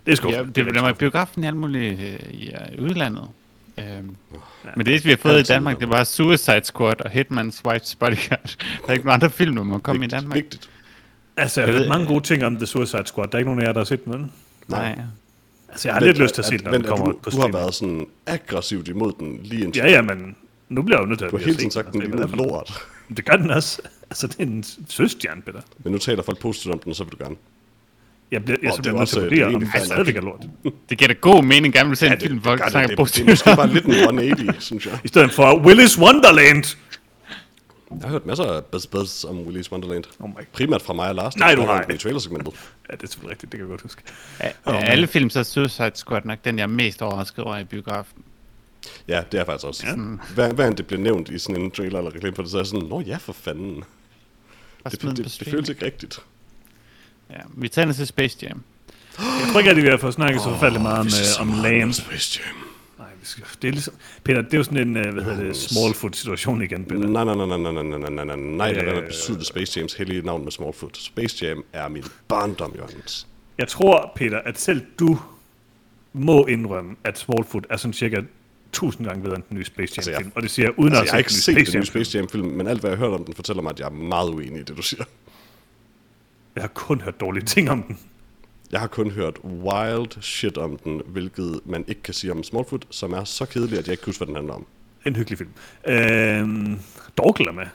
Det 0.05 0.11
er 0.11 0.15
sgu. 0.15 0.29
Ja, 0.29 0.43
det, 0.55 0.75
var 0.81 0.89
i 0.89 0.93
biografen 0.93 1.43
i 1.43 1.47
alt 1.47 1.55
muligt 1.57 1.99
øh, 1.99 2.19
i 2.33 2.51
øh, 2.77 2.83
udlandet. 2.83 3.27
Øhm, 3.77 4.15
Ja. 4.65 4.69
men 4.75 4.85
det, 4.85 5.05
vi 5.05 5.09
har 5.09 5.17
fået 5.17 5.39
i 5.39 5.43
Danmark, 5.43 5.79
det 5.79 5.89
var 5.89 6.03
Suicide 6.03 6.61
Squad 6.63 7.01
og 7.01 7.11
Hitman's 7.11 7.61
Wife's 7.67 7.95
Bodyguard. 7.99 8.55
Der 8.81 8.87
er 8.87 8.91
ikke 8.93 9.05
nogen 9.05 9.15
andre 9.15 9.29
film, 9.29 9.55
der 9.55 9.63
må 9.63 9.77
komme 9.77 10.05
i 10.05 10.07
Danmark. 10.07 10.35
Vigtigt. 10.35 10.69
Altså, 11.37 11.61
jeg 11.61 11.67
Jeg 11.69 11.75
ved- 11.79 11.87
mange 11.87 12.07
gode 12.07 12.23
ting 12.23 12.43
om 12.45 12.55
The 12.57 12.65
Suicide 12.65 13.03
Squad. 13.05 13.27
Der 13.27 13.33
er 13.35 13.39
ikke 13.39 13.49
nogen 13.49 13.61
af 13.61 13.65
jer, 13.65 13.71
der 13.73 13.79
har 13.79 13.85
set 13.85 14.05
den, 14.05 14.13
vel? 14.13 14.25
Nej. 14.67 14.99
Altså, 15.69 15.87
jeg 15.87 15.93
har 15.95 15.99
Men 15.99 16.07
lidt 16.07 16.19
lyst 16.19 16.33
til 16.35 16.41
at 16.41 16.45
se 16.45 16.57
den, 16.57 16.63
når 16.63 16.71
men 16.71 16.81
den 16.81 16.89
kommer 16.89 17.05
du, 17.05 17.11
på 17.11 17.29
du 17.29 17.35
har 17.35 17.41
stream. 17.41 17.53
været 17.53 17.73
sådan 17.73 18.05
aggressivt 18.25 18.87
imod 18.87 19.13
den 19.19 19.39
lige 19.43 19.63
indtil. 19.63 19.79
Ja, 19.83 19.91
ja, 19.91 20.01
men 20.01 20.35
nu 20.69 20.81
bliver 20.81 20.97
jeg 20.97 21.03
jo 21.03 21.07
nødt 21.09 21.19
til 21.19 21.25
at 21.25 21.31
Du 21.31 21.37
har 21.37 21.43
blive 21.43 21.45
hele 21.45 21.57
tiden 21.57 21.71
sagt, 21.71 21.85
den 21.85 21.87
og 21.87 21.93
se, 21.93 21.99
lignede 22.09 22.17
hvad 22.27 22.37
det 22.37 22.43
er 22.43 22.49
for 22.49 22.55
lort. 22.55 22.73
Det 23.17 23.25
gør 23.25 23.35
den 23.35 23.51
også. 23.51 23.81
Altså, 24.13 24.27
det 24.27 24.39
er 24.39 24.44
en 24.44 24.63
søstjerne, 24.89 25.42
Peter. 25.42 25.62
Men 25.83 25.92
nu 25.94 25.98
taler 26.00 26.24
folk 26.24 26.39
positivt 26.39 26.74
om 26.74 26.80
den, 26.80 26.89
og 26.89 26.95
så 26.95 27.04
vil 27.04 27.12
du 27.13 27.24
gerne. 27.24 27.36
Jeg 28.31 28.45
bliver, 28.45 28.57
jeg 28.63 28.71
oh, 28.71 28.77
det 28.77 28.88
er 28.88 28.92
nødt 28.94 29.10
til 29.10 29.19
også- 29.19 29.25
at 29.25 29.31
det 29.31 29.39
er 29.39 29.45
vurdere, 29.45 29.56
om 29.65 29.71
fair 29.71 29.83
stadigvæk 29.86 30.15
er 30.15 30.21
lort. 30.21 30.45
Det 30.89 30.98
giver 30.98 31.07
da 31.07 31.13
god 31.13 31.44
mening, 31.44 31.74
gerne 31.74 31.89
vil 31.89 31.98
se 31.98 32.06
en 32.06 32.12
det, 32.12 32.21
film, 32.21 32.36
det, 32.36 32.44
folk 32.44 32.63
det, 32.63 32.71
snakker 32.71 32.88
det, 32.88 32.98
det, 32.98 32.98
det, 32.98 32.98
positivt. 32.98 33.27
er 33.27 33.31
måske 33.31 33.56
bare 33.56 33.68
lidt 33.74 33.86
en 33.86 33.92
180, 33.92 34.63
synes 34.63 34.86
jeg. 34.86 35.00
I 35.04 35.07
stedet 35.07 35.31
for 35.31 35.60
Willis 35.65 36.00
Wonderland. 36.00 36.75
Jeg 37.92 38.01
har 38.01 38.10
hørt 38.10 38.25
masser 38.25 38.44
af 38.44 38.65
buzz, 38.65 38.88
buzz 38.88 39.24
om 39.25 39.39
Willy's 39.39 39.71
Wonderland. 39.71 40.04
Oh 40.19 40.30
my. 40.30 40.33
Primært 40.54 40.81
fra 40.81 40.94
mig 40.94 41.09
og 41.09 41.16
Lars. 41.16 41.38
Nej, 41.38 41.56
du 41.56 41.62
har. 41.62 41.86
I 41.94 41.98
trailersegmentet. 41.98 42.54
Ja, 42.89 42.95
det 42.95 43.04
er 43.04 43.07
selvfølgelig 43.07 43.31
rigtigt. 43.31 43.51
Det 43.51 43.57
kan 43.59 43.68
jeg 43.68 43.69
godt 43.69 43.81
huske. 43.81 44.01
Af 44.39 44.54
af 44.66 44.92
alle 44.92 45.07
film, 45.07 45.30
så 45.30 45.39
er 45.39 45.44
Suicide 45.44 45.92
Squad 45.94 46.21
nok 46.25 46.39
den, 46.45 46.57
jeg 46.57 46.63
er 46.63 46.68
mest 46.68 47.01
overrasket 47.01 47.44
over 47.45 47.57
i 47.57 47.63
biografen. 47.63 48.24
Ja, 49.07 49.21
det 49.31 49.39
er 49.39 49.45
faktisk 49.45 49.66
også. 49.68 49.83
Ja. 49.88 49.94
Hver, 50.33 50.54
hver 50.54 50.68
end 50.68 50.75
det 50.75 50.88
bliver 50.88 51.01
nævnt 51.01 51.30
i 51.30 51.39
sådan 51.39 51.62
en 51.62 51.71
trailer 51.71 51.98
eller 52.00 52.16
reklame 52.16 52.36
for 52.36 52.42
det, 52.44 52.51
så 52.51 52.57
er 52.57 52.62
jeg 52.62 52.68
sådan, 52.68 52.88
nå 52.89 53.01
ja, 53.01 53.18
for 53.18 53.33
fanden. 53.33 53.83
Det, 54.91 55.01
det, 55.01 55.18
det, 55.18 55.38
det 55.39 55.47
føles 55.47 55.69
ikke 55.69 55.85
rigtigt. 55.85 56.19
Ja, 57.30 57.35
vi 57.57 57.68
tager 57.69 57.85
den 57.85 57.95
til 57.95 58.07
Space 58.07 58.38
Jam. 58.41 58.62
Jeg 59.19 59.47
tror 59.51 59.59
ikke, 59.59 59.71
at 59.71 59.77
vi 59.77 59.81
har 59.81 59.97
fået 59.97 60.13
snakket 60.13 60.41
så 60.41 60.50
forfærdeligt 60.50 60.81
meget 60.81 61.00
om, 61.00 61.07
øh, 61.07 61.41
om 61.41 61.83
om 61.83 61.94
Space 61.94 62.39
Jam. 62.45 62.56
Nej, 63.00 63.07
vi 63.19 63.25
skal, 63.25 63.44
det 63.62 63.68
er 63.68 63.71
ligesom... 63.71 63.94
Peter, 64.24 64.41
det 64.41 64.53
er 64.53 64.57
jo 64.57 64.63
sådan 64.63 64.88
en, 64.88 64.97
øh, 64.97 65.13
hvad 65.13 65.24
hedder 65.24 65.44
det, 65.44 65.56
Smallfoot-situation 65.57 66.62
igen, 66.62 66.85
Peter. 66.85 67.07
Nej, 67.07 67.24
nej, 67.24 67.35
nej, 67.35 67.45
nej, 67.45 67.57
nej, 67.57 67.83
nej, 67.83 68.00
nej, 68.00 68.09
nej, 68.09 68.35
nej, 68.35 68.35
nej, 68.35 68.71
Øh. 68.71 68.97
at 68.97 69.03
besyde 69.07 69.45
Space 69.45 69.80
Jams 69.80 69.94
hellige 69.94 70.21
navn 70.21 70.44
med 70.44 70.51
Smallfoot. 70.51 70.97
Space 70.97 71.45
Jam 71.45 71.63
er 71.74 71.88
min 71.88 72.03
barndom, 72.27 72.74
Jørgens. 72.77 73.27
Jeg 73.57 73.68
tror, 73.68 74.12
Peter, 74.15 74.39
at 74.39 74.59
selv 74.59 74.81
du 75.00 75.19
må 76.13 76.45
indrømme, 76.45 76.95
at 77.03 77.19
Smallfoot 77.19 77.65
er 77.69 77.77
sådan 77.77 77.94
cirka 77.94 78.21
1000 78.73 79.07
gange 79.07 79.23
bedre 79.23 79.35
end 79.35 79.43
den 79.49 79.57
nye 79.57 79.65
Space 79.65 79.93
Altså, 79.97 80.11
Jam-film. 80.11 80.27
jeg- 80.29 80.37
og 80.37 80.43
det 80.43 80.51
siger 80.51 80.65
jeg 80.67 80.79
uden 80.79 80.93
Altså, 80.93 81.01
at 81.01 81.05
jeg 81.05 81.11
har 81.13 81.17
ikke 81.17 81.33
set 81.33 81.67
den 81.73 81.79
nye. 81.79 81.85
Space 81.85 82.17
Jam-film, 82.17 82.47
men 82.47 82.67
alt, 82.67 82.79
hvad 82.79 82.89
jeg 82.89 82.99
har 82.99 83.05
hørt 83.09 83.19
om 83.19 83.25
den, 83.25 83.33
fortæller 83.33 83.61
mig, 83.63 83.69
at 83.69 83.79
jeg 83.79 83.85
er 83.85 83.89
meget 83.91 84.29
uenig 84.29 84.59
i 84.59 84.63
det, 84.63 84.77
du 84.77 84.81
siger. 84.81 85.03
Jeg 86.55 86.63
har 86.63 86.67
kun 86.67 87.01
hørt 87.01 87.19
dårlige 87.19 87.45
ting 87.45 87.69
om 87.69 87.83
den. 87.83 87.99
Jeg 88.71 88.79
har 88.79 88.87
kun 88.87 89.11
hørt 89.11 89.39
wild 89.44 90.21
shit 90.21 90.57
om 90.57 90.77
den, 90.77 91.01
hvilket 91.06 91.59
man 91.65 91.85
ikke 91.87 92.01
kan 92.01 92.13
sige 92.13 92.31
om 92.31 92.44
Smallfoot, 92.44 92.85
som 92.89 93.13
er 93.13 93.23
så 93.23 93.45
kedelig, 93.45 93.77
at 93.80 93.85
jeg 93.87 93.92
ikke 93.94 94.01
kan 94.03 94.09
huske, 94.09 94.19
hvad 94.19 94.27
den 94.27 94.35
handler 94.35 94.53
om. 94.53 94.65
En 95.06 95.15
hyggelig 95.15 95.37
film. 95.37 95.49
Øhm, 95.87 96.80
Dorkel 97.18 97.47
er 97.47 97.51
med. 97.51 97.65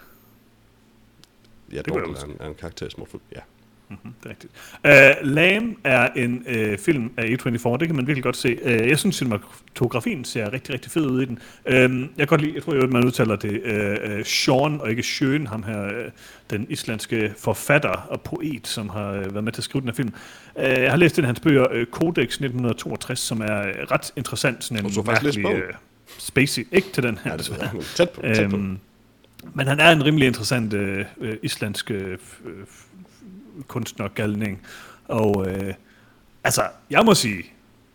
Ja, 1.73 1.83
Dorkel 1.83 2.15
er 2.15 2.25
en, 2.25 2.37
er 2.41 2.47
en 2.49 2.55
karakter 2.55 2.87
i 2.87 2.91
Smallfoot, 2.91 3.21
ja. 3.33 3.41
Mm, 3.91 3.97
det 4.23 4.27
er 4.27 4.31
rigtigt. 4.31 4.53
Uh, 5.23 5.29
Lame 5.29 5.75
er 5.85 6.09
en 6.17 6.45
uh, 6.47 6.79
film 6.79 7.13
af 7.17 7.25
A24, 7.25 7.77
det 7.77 7.89
kan 7.89 7.97
man 7.97 8.07
virkelig 8.07 8.23
godt 8.23 8.37
se. 8.37 8.59
Uh, 8.65 8.71
jeg 8.71 8.99
synes, 8.99 9.17
cinematografien 9.17 10.25
ser 10.25 10.53
rigtig, 10.53 10.75
rigtig 10.75 10.93
fed 10.93 11.07
ud 11.07 11.23
i 11.23 11.25
den. 11.25 11.39
Uh, 11.67 11.73
jeg 11.73 12.09
kan 12.19 12.27
godt 12.27 12.41
lide, 12.41 12.55
jeg 12.55 12.63
tror 12.63 12.73
at 12.75 12.91
man 12.91 13.05
udtaler 13.05 13.37
det, 13.37 13.61
uh, 13.65 14.19
uh, 14.19 14.25
Sean 14.25 14.81
og 14.81 14.91
ikke 14.91 15.03
Sjøen, 15.03 15.47
ham 15.47 15.63
her, 15.63 15.87
uh, 15.87 15.93
den 16.51 16.67
islandske 16.69 17.35
forfatter 17.39 18.07
og 18.11 18.21
poet, 18.21 18.67
som 18.67 18.89
har 18.89 19.11
uh, 19.11 19.35
været 19.35 19.45
med 19.45 19.53
til 19.53 19.61
at 19.61 19.65
skrive 19.65 19.81
den 19.81 19.89
her 19.89 19.95
film. 19.95 20.13
Uh, 20.55 20.63
jeg 20.63 20.91
har 20.91 20.97
læst 20.97 21.19
en 21.19 21.25
af 21.25 21.29
hans 21.29 21.41
bøger, 21.41 21.67
uh, 21.81 21.85
Codex 21.85 22.23
1962, 22.23 23.19
som 23.19 23.41
er 23.41 23.61
uh, 23.61 23.91
ret 23.91 24.13
interessant. 24.17 24.65
Sådan 24.65 24.85
Og 24.85 24.91
en 24.91 24.95
du 24.95 25.03
har 25.03 25.13
faktisk 25.13 25.39
mærkelig, 25.39 25.65
uh, 25.69 25.75
spacey, 26.19 26.67
ikke 26.73 26.89
til 26.93 27.03
den 27.03 27.19
her, 27.25 27.31
Ja, 27.31 27.37
det 27.37 27.49
er 27.49 27.73
men 27.73 27.83
tæt 27.97 28.11
på, 28.11 28.21
tæt 28.21 28.51
på. 28.51 28.57
Øhm, 28.57 28.79
men 29.55 29.67
han 29.67 29.81
er 29.81 29.91
en 29.91 30.05
rimelig 30.05 30.27
interessant 30.27 30.75
øh, 30.75 31.05
øh, 31.21 31.37
islandsk 31.43 31.91
øh, 31.91 32.19
kunstnergalning. 33.67 34.63
Og 35.05 35.47
øh, 35.51 35.75
altså, 36.45 36.63
jeg 36.91 37.05
må 37.05 37.15
sige, 37.15 37.45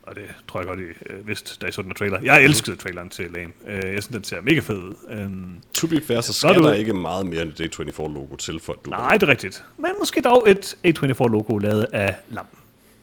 og 0.03 0.15
det 0.15 0.23
tror 0.47 0.59
jeg 0.59 0.67
godt, 0.67 0.79
I 0.79 0.83
øh, 0.83 1.27
vidste, 1.27 1.57
da 1.61 1.67
I 1.67 1.71
så 1.71 1.81
den 1.81 1.93
trailer. 1.93 2.19
Jeg 2.21 2.43
elskede 2.43 2.75
traileren 2.75 3.09
til 3.09 3.31
Lame. 3.31 3.51
Øh, 3.67 3.73
jeg 3.75 4.03
synes, 4.03 4.07
den 4.07 4.23
ser 4.23 4.41
mega 4.41 4.59
fed 4.59 4.77
ud. 4.77 4.93
Øhm, 5.09 5.55
To 5.73 5.87
be 5.87 6.01
fair, 6.01 6.21
så 6.21 6.33
Så 6.33 6.39
skal 6.39 6.55
du- 6.55 6.67
der 6.67 6.73
ikke 6.73 6.93
meget 6.93 7.25
mere 7.25 7.41
end 7.41 7.53
det 7.53 7.79
A24-logo 7.79 8.35
til, 8.35 8.59
for 8.59 8.73
at 8.73 8.79
du... 8.85 8.89
nej, 8.89 9.09
det 9.11 9.23
er 9.23 9.27
rigtigt. 9.27 9.63
Men 9.77 9.91
måske 9.99 10.21
dog 10.21 10.49
et 10.51 10.75
A24-logo 10.87 11.57
lavet 11.57 11.85
af 11.93 12.15
lam. 12.29 12.45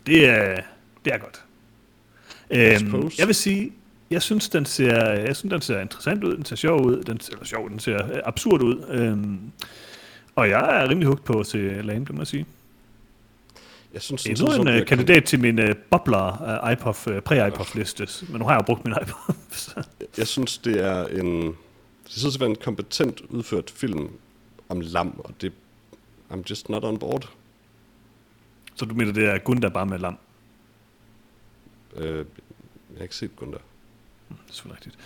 Det 0.06 0.28
er, 0.28 0.56
det 1.04 1.12
er 1.14 1.18
godt. 1.18 1.40
Suppose. 2.78 3.16
jeg 3.18 3.26
vil 3.26 3.34
sige, 3.34 3.72
jeg 4.10 4.22
synes, 4.22 4.48
den 4.48 4.66
ser, 4.66 5.10
jeg 5.10 5.36
synes, 5.36 5.52
den 5.52 5.60
ser 5.60 5.80
interessant 5.80 6.24
ud, 6.24 6.36
den 6.36 6.44
ser 6.44 6.56
sjov 6.56 6.86
ud, 6.86 7.02
den, 7.02 7.20
eller 7.32 7.44
sjov, 7.44 7.70
den 7.70 7.78
ser 7.78 8.04
øh, 8.12 8.20
absurd 8.24 8.62
ud. 8.62 8.84
Øhm, 8.88 9.38
og 10.36 10.48
jeg 10.48 10.82
er 10.82 10.88
rimelig 10.88 11.08
hugt 11.08 11.24
på 11.24 11.42
til 11.42 11.84
Lame, 11.84 12.04
det 12.04 12.14
må 12.14 12.20
jeg 12.20 12.26
sige. 12.26 12.46
Jeg 13.92 14.02
synes, 14.02 14.26
Endnu 14.26 14.46
sådan, 14.50 14.68
en 14.68 14.80
uh, 14.80 14.86
kandidat 14.86 15.24
til 15.24 15.40
min 15.40 15.58
uh, 15.58 15.68
bobler 15.90 16.60
uh, 16.64 16.72
iPof, 16.72 17.06
uh, 17.06 17.12
præ-iPof-liste, 17.18 18.08
men 18.28 18.38
nu 18.38 18.44
har 18.44 18.52
jeg 18.52 18.60
jo 18.60 18.64
brugt 18.66 18.84
min 18.84 18.94
iPof. 19.02 19.34
så- 19.52 19.82
Jeg 20.18 20.26
synes, 20.26 20.58
det 20.58 20.84
er 20.84 21.06
en... 21.06 21.42
Det 22.04 22.18
synes 22.18 22.34
at 22.36 22.40
være 22.40 22.50
en 22.50 22.56
kompetent 22.56 23.20
udført 23.28 23.70
film 23.70 24.08
om 24.68 24.80
lam, 24.80 25.20
og 25.24 25.34
det... 25.40 25.52
I'm 26.32 26.42
just 26.50 26.68
not 26.68 26.84
on 26.84 26.98
board. 26.98 27.28
Så 28.74 28.84
du 28.84 28.94
mener, 28.94 29.12
det 29.12 29.24
er 29.28 29.38
Gunda 29.38 29.68
bare 29.68 29.86
med 29.86 29.98
lam? 29.98 30.16
Øh, 31.96 32.16
jeg 32.16 32.24
har 32.96 33.02
ikke 33.02 33.16
set 33.16 33.36
Gunda. 33.36 33.58
Det 34.28 34.62
er 34.66 34.72
rigtigt. 34.74 34.98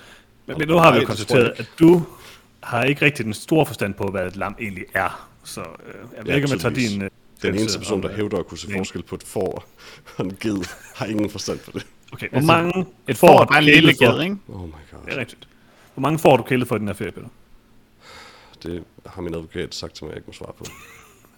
Men, 0.47 0.59
men 0.59 0.69
nu 0.69 0.77
har 0.77 0.91
vi 0.91 0.95
jo 0.97 1.01
det 1.01 1.07
konstateret, 1.07 1.53
at 1.57 1.71
du 1.79 2.07
har 2.65 2.85
ikke 2.85 3.05
rigtig 3.05 3.25
den 3.25 3.35
store 3.35 3.67
forstand 3.67 3.95
på, 3.95 4.05
hvad 4.07 4.27
et 4.27 4.37
lam 4.37 4.57
egentlig 4.61 4.85
er. 4.95 5.29
Så 5.45 5.61
øh, 5.61 5.67
jeg 6.17 6.25
ved 6.25 6.31
Ja, 6.31 6.35
ikke, 6.35 6.47
om 6.47 6.51
jeg 6.53 6.61
tager 6.61 6.75
din... 6.75 7.03
Øh, 7.03 7.11
Den 7.43 7.55
eneste 7.55 7.79
person, 7.79 8.03
der 8.03 8.11
øh, 8.11 8.17
hævder 8.17 8.39
at 8.39 8.47
kunne 8.47 8.59
se 8.59 8.69
forskel 8.77 9.03
på 9.03 9.15
et 9.15 9.23
får 9.23 9.65
og 10.17 10.25
en 10.25 10.37
ged, 10.41 10.65
har 10.95 11.07
ingen 11.07 11.31
forstand 11.31 11.59
på 11.59 11.71
det. 11.75 11.87
Okay, 12.13 12.29
hvor 12.29 12.37
Altså, 12.39 12.47
mange 12.47 12.87
Et 13.09 13.17
får 13.17 13.41
er 13.41 13.47
bare 13.47 13.59
en 13.59 13.65
lille 13.65 13.93
ged, 13.93 14.23
ikke? 14.23 14.37
Oh 14.49 14.69
my 14.69 14.73
god. 14.93 14.99
Det 15.07 15.15
er 15.15 15.17
rigtigt. 15.17 15.49
Hvor 15.95 16.01
mange 16.01 16.19
får 16.19 16.37
du 16.37 16.43
kælet 16.43 16.69
for 16.69 16.77
i 16.77 16.79
den 16.79 16.87
her 16.87 16.95
ferie, 16.95 17.13
Peter? 17.13 17.29
Det 18.63 18.85
har 19.07 19.23
min 19.23 19.35
advokat 19.35 19.75
sagt 19.75 19.95
til 19.95 20.05
mig, 20.05 20.11
at 20.11 20.15
jeg 20.15 20.19
ikke 20.19 20.27
må 20.29 20.33
svare 20.33 20.53
på. 20.59 20.65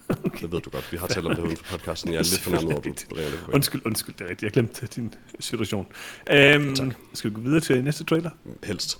okay. 0.27 0.43
Det 0.43 0.53
ved 0.53 0.61
du 0.61 0.71
godt. 0.71 0.93
Vi 0.93 0.97
har 0.97 1.07
talt 1.07 1.27
om 1.27 1.35
det 1.37 1.43
uden 1.43 1.57
for 1.57 1.65
podcasten. 1.79 2.13
Jeg 2.13 2.19
er 2.19 2.23
lidt 2.23 2.41
fornærmet 2.41 2.69
over, 2.73 2.79
at 2.79 2.85
du 2.85 2.93
bringer 3.15 3.31
det 3.31 3.41
på. 3.45 3.51
Undskyld, 3.53 3.83
undskyld, 3.87 4.15
det 4.19 4.25
er 4.25 4.29
rigtigt. 4.31 4.43
Jeg 4.43 4.53
glemte 4.53 4.87
din 4.87 5.15
situation. 5.41 5.87
Øhm, 6.31 6.75
Tak. 6.75 6.87
skal 7.15 7.31
vi 7.31 7.35
gå 7.35 7.41
videre 7.41 7.61
til 7.61 7.85
næste 7.85 8.05
trailer? 8.05 8.31
Helst. 8.65 8.99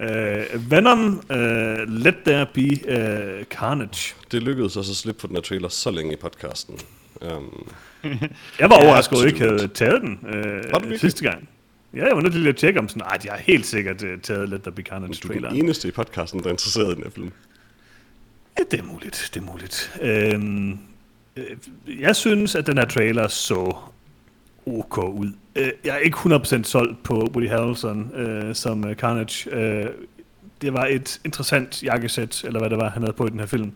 Uh, 0.00 0.70
Venom, 0.70 1.22
uh, 1.30 1.36
Let 1.88 2.14
There 2.24 2.46
Be 2.54 2.68
uh, 2.88 3.44
Carnage. 3.44 4.14
Det 4.30 4.42
lykkedes 4.42 4.76
os 4.76 4.90
at 4.90 4.96
slippe 4.96 5.20
på 5.20 5.26
den 5.26 5.36
her 5.36 5.42
trailer 5.42 5.68
så 5.68 5.90
længe 5.90 6.12
i 6.12 6.16
podcasten. 6.16 6.78
Um, 7.20 7.72
Jeg 8.60 8.70
var 8.70 8.84
overrasket, 8.84 9.16
at 9.16 9.22
du 9.22 9.26
ikke 9.26 9.40
havde 9.40 9.68
taget 9.68 10.02
den 10.02 10.18
virkelig? 10.22 11.00
sidste 11.00 11.22
gang. 11.22 11.48
Ja, 11.94 12.06
jeg 12.06 12.16
var 12.16 12.22
nødt 12.22 12.32
til 12.32 12.48
at 12.48 12.56
tjekke 12.56 12.78
om 12.80 12.88
sådan, 12.88 13.02
ej, 13.02 13.16
de 13.16 13.28
har 13.28 13.36
helt 13.36 13.66
sikkert 13.66 14.02
uh, 14.02 14.20
taget 14.22 14.48
Let 14.48 14.62
There 14.62 14.74
Be 14.74 14.82
Carnage 14.82 15.20
du 15.22 15.32
er 15.32 15.48
den 15.48 15.56
eneste 15.56 15.88
i 15.88 15.90
podcasten, 15.90 16.40
der 16.40 16.46
er 16.46 16.50
interesseret 16.50 16.92
i 16.92 16.94
den 16.94 17.02
her 17.02 17.10
film. 17.10 17.32
Ja, 18.58 18.62
det 18.70 18.80
er 18.80 18.84
muligt, 18.84 19.30
det 19.34 19.40
er 19.40 19.44
muligt. 19.44 20.00
Øhm, 20.02 20.78
øh, 21.36 21.56
jeg 22.00 22.16
synes, 22.16 22.54
at 22.54 22.66
den 22.66 22.78
her 22.78 22.84
trailer 22.84 23.28
så 23.28 23.76
ok 24.66 24.98
ud. 24.98 25.32
Øh, 25.56 25.70
jeg 25.84 25.94
er 25.94 25.98
ikke 25.98 26.16
100% 26.16 26.62
solgt 26.62 27.02
på 27.02 27.14
Woody 27.14 27.48
Harrelson 27.48 28.10
øh, 28.14 28.54
som 28.54 28.84
øh, 28.88 28.96
Carnage. 28.96 29.50
Øh, 29.54 29.86
det 30.62 30.72
var 30.72 30.86
et 30.86 31.20
interessant 31.24 31.82
jakkesæt, 31.82 32.44
eller 32.44 32.60
hvad 32.60 32.70
det 32.70 32.78
var, 32.78 32.90
han 32.90 33.02
havde 33.02 33.12
på 33.12 33.26
i 33.26 33.30
den 33.30 33.38
her 33.40 33.46
film, 33.46 33.72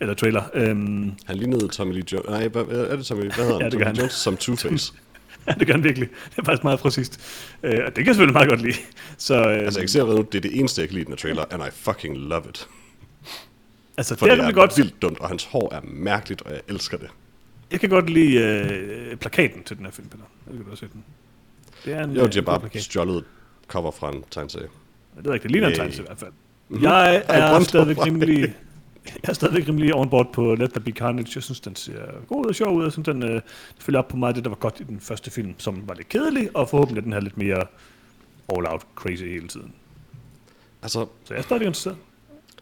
eller 0.00 0.14
trailer. 0.14 0.42
Øhm, 0.54 1.12
Han 1.26 1.36
lignede 1.36 1.68
Tommy 1.68 1.92
Lee 1.92 2.02
Jones. 2.12 2.28
Nej, 2.28 2.48
hvad, 2.48 2.62
er 2.64 2.96
det 2.96 3.06
Tommy? 3.06 3.22
Hvad 3.22 3.44
hedder? 3.44 3.58
Ja, 3.64 3.64
det 3.64 3.72
Tommy 3.72 3.78
Lee 3.82 3.86
han. 3.86 3.96
Jones 3.96 4.12
som 4.12 4.34
Two-Face. 4.34 4.94
ja, 5.46 5.52
det 5.58 5.66
gør 5.66 5.74
han 5.74 5.84
virkelig. 5.84 6.08
Det 6.30 6.38
er 6.38 6.44
faktisk 6.44 6.64
meget 6.64 6.80
præcist. 6.80 7.20
Øh, 7.62 7.70
og 7.72 7.86
det 7.86 7.94
kan 7.94 8.06
jeg 8.06 8.14
selvfølgelig 8.14 8.32
meget 8.32 8.48
godt 8.48 8.62
lide. 8.62 8.76
Så, 9.16 9.34
øh, 9.34 9.58
altså, 9.58 9.80
jeg 9.80 9.82
kan 9.82 9.88
se 9.88 9.98
allerede 9.98 10.18
nu, 10.20 10.26
det 10.32 10.38
er 10.38 10.42
det 10.42 10.58
eneste, 10.58 10.80
jeg 10.80 10.88
kan 10.88 10.94
lide 10.94 11.02
i 11.02 11.04
den 11.04 11.12
her 11.12 11.16
trailer, 11.16 11.44
and 11.50 11.62
I 11.62 11.70
fucking 11.72 12.16
love 12.16 12.42
it. 12.48 12.68
altså 13.96 14.16
For 14.16 14.26
det 14.26 14.32
er 14.32 14.36
det 14.36 14.44
er 14.46 14.52
godt. 14.52 14.76
vildt 14.76 15.02
dumt, 15.02 15.20
og 15.20 15.28
hans 15.28 15.44
hår 15.44 15.74
er 15.74 15.80
mærkeligt, 15.84 16.42
og 16.42 16.50
jeg 16.52 16.60
elsker 16.68 16.96
det. 16.96 17.08
Jeg 17.70 17.80
kan 17.80 17.88
godt 17.90 18.10
lide 18.10 18.36
øh, 18.38 19.16
plakaten 19.16 19.62
til 19.64 19.76
den 19.76 19.84
her 19.84 19.92
film, 19.92 20.08
Peter. 20.08 20.24
Jeg 20.46 20.56
kan 20.56 20.66
også 20.70 20.80
se 20.86 20.92
den. 20.92 21.04
Det 21.84 21.92
er 21.92 22.04
en, 22.04 22.10
Jo, 22.10 22.22
øh, 22.24 22.32
de 22.32 22.34
har 22.34 22.40
en 22.40 22.44
god 22.44 22.52
bare 22.52 22.60
plakat. 22.60 22.82
stjålet 22.82 23.16
et 23.16 23.24
cover 23.68 23.90
fra 23.90 24.10
en 24.12 24.24
tegneserie. 24.30 24.68
Det 25.18 25.26
er 25.26 25.32
rigtigt. 25.32 25.42
Det 25.42 25.50
ligner 25.50 25.68
en 25.68 25.74
tegneserie 25.74 26.04
i 26.04 26.08
hvert 26.08 26.18
fald. 26.18 26.32
Jeg 26.82 27.22
Ej, 27.28 27.38
er 27.38 27.60
stadigvæk 27.60 28.06
rimelig... 28.06 28.54
Jeg 29.22 29.28
er 29.28 29.32
stadigvæk 29.32 29.68
rimelig 29.68 29.94
on 29.94 30.10
board 30.10 30.32
på 30.32 30.54
Let 30.54 30.70
There 30.70 30.80
Be 30.84 30.90
Carnage. 30.90 31.32
Jeg 31.34 31.42
synes, 31.42 31.60
den 31.60 31.76
ser 31.76 32.02
god 32.28 32.44
ud 32.44 32.48
og 32.48 32.54
sjov 32.54 32.76
ud. 32.76 32.82
Jeg 32.82 32.92
synes, 32.92 33.04
den 33.08 33.22
øh, 33.22 33.40
følger 33.80 33.98
op 33.98 34.08
på 34.08 34.16
meget 34.16 34.30
af 34.30 34.34
det, 34.34 34.44
der 34.44 34.50
var 34.50 34.56
godt 34.56 34.80
i 34.80 34.82
den 34.82 35.00
første 35.00 35.30
film, 35.30 35.54
som 35.58 35.82
var 35.88 35.94
lidt 35.94 36.08
kedelig, 36.08 36.56
og 36.56 36.68
forhåbentlig 36.68 37.00
er 37.00 37.04
den 37.04 37.12
her 37.12 37.20
lidt 37.20 37.38
mere 37.38 37.62
all-out 38.54 38.86
crazy 38.94 39.22
hele 39.22 39.48
tiden. 39.48 39.72
Altså, 40.82 41.06
Så 41.24 41.34
jeg 41.34 41.38
er 41.38 41.42
stadig 41.42 41.60
interesseret. 41.66 41.96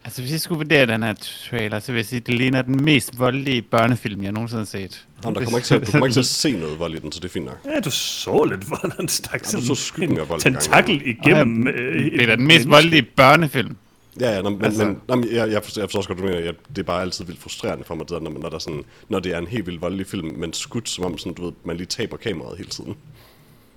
Altså, 0.07 0.21
hvis 0.21 0.31
jeg 0.31 0.41
skulle 0.41 0.57
vurdere 0.57 0.85
den 0.85 1.03
her 1.03 1.13
trailer, 1.49 1.79
så 1.79 1.91
vil 1.91 1.99
jeg 1.99 2.05
sige, 2.05 2.19
at 2.19 2.27
det 2.27 2.33
ligner 2.35 2.61
den 2.61 2.83
mest 2.83 3.19
voldelige 3.19 3.61
børnefilm, 3.61 4.23
jeg 4.23 4.31
nogensinde 4.31 4.59
har 4.61 4.65
set. 4.65 5.05
Nå, 5.23 5.33
der 5.33 5.43
kommer 5.43 5.57
ikke 5.57 5.67
til, 5.67 5.79
du 5.85 5.91
kommer 5.91 6.05
ikke 6.05 6.13
til 6.13 6.19
at 6.19 6.25
se 6.25 6.51
noget 6.51 6.79
vold 6.79 6.95
i 6.95 6.99
den, 6.99 7.11
så 7.11 7.19
det 7.19 7.25
er 7.25 7.29
fint 7.29 7.45
nok. 7.45 7.57
Ja, 7.65 7.79
du 7.79 7.91
så 7.91 8.43
lidt 8.43 8.69
vold, 8.69 8.95
han 8.95 9.07
stak 9.07 9.41
Ja, 9.41 9.47
sådan 9.47 9.67
du 9.67 9.75
så 9.75 9.83
skyggen 9.83 10.19
af 10.19 10.29
vold 10.29 10.41
tentakel 10.41 11.01
igennem... 11.07 11.67
øh, 11.67 12.11
det 12.11 12.21
er 12.21 12.25
da 12.25 12.35
den 12.35 12.47
mest 12.47 12.69
voldelige 12.69 13.01
børnefilm. 13.01 13.75
Ja, 14.19 14.35
ja, 14.35 14.41
men, 14.41 14.65
Altså- 14.65 14.85
men, 14.85 14.99
men 15.07 15.31
jeg, 15.31 15.51
jeg, 15.51 15.63
forstår, 15.63 15.81
jeg 15.81 15.87
forstår 15.87 15.99
også 15.99 16.09
godt, 16.09 16.19
du 16.19 16.23
mener. 16.23 16.39
Jeg, 16.39 16.53
det 16.69 16.77
er 16.77 16.83
bare 16.83 17.01
altid 17.01 17.25
vildt 17.25 17.41
frustrerende 17.41 17.83
for 17.83 17.95
mig, 17.95 18.05
det 18.05 18.09
der, 18.09 18.19
når, 18.19 18.31
når, 18.31 18.49
der 18.49 18.59
sådan, 18.59 18.83
når 19.09 19.19
det 19.19 19.33
er 19.33 19.37
en 19.37 19.47
helt 19.47 19.65
vildt 19.67 19.81
voldelig 19.81 20.07
film, 20.07 20.27
men 20.37 20.53
skudt 20.53 20.89
som 20.89 21.05
om 21.05 21.17
sådan, 21.17 21.33
du 21.33 21.45
ved, 21.45 21.53
man 21.63 21.77
lige 21.77 21.87
taber 21.87 22.17
kameraet 22.17 22.57
hele 22.57 22.69
tiden. 22.69 22.95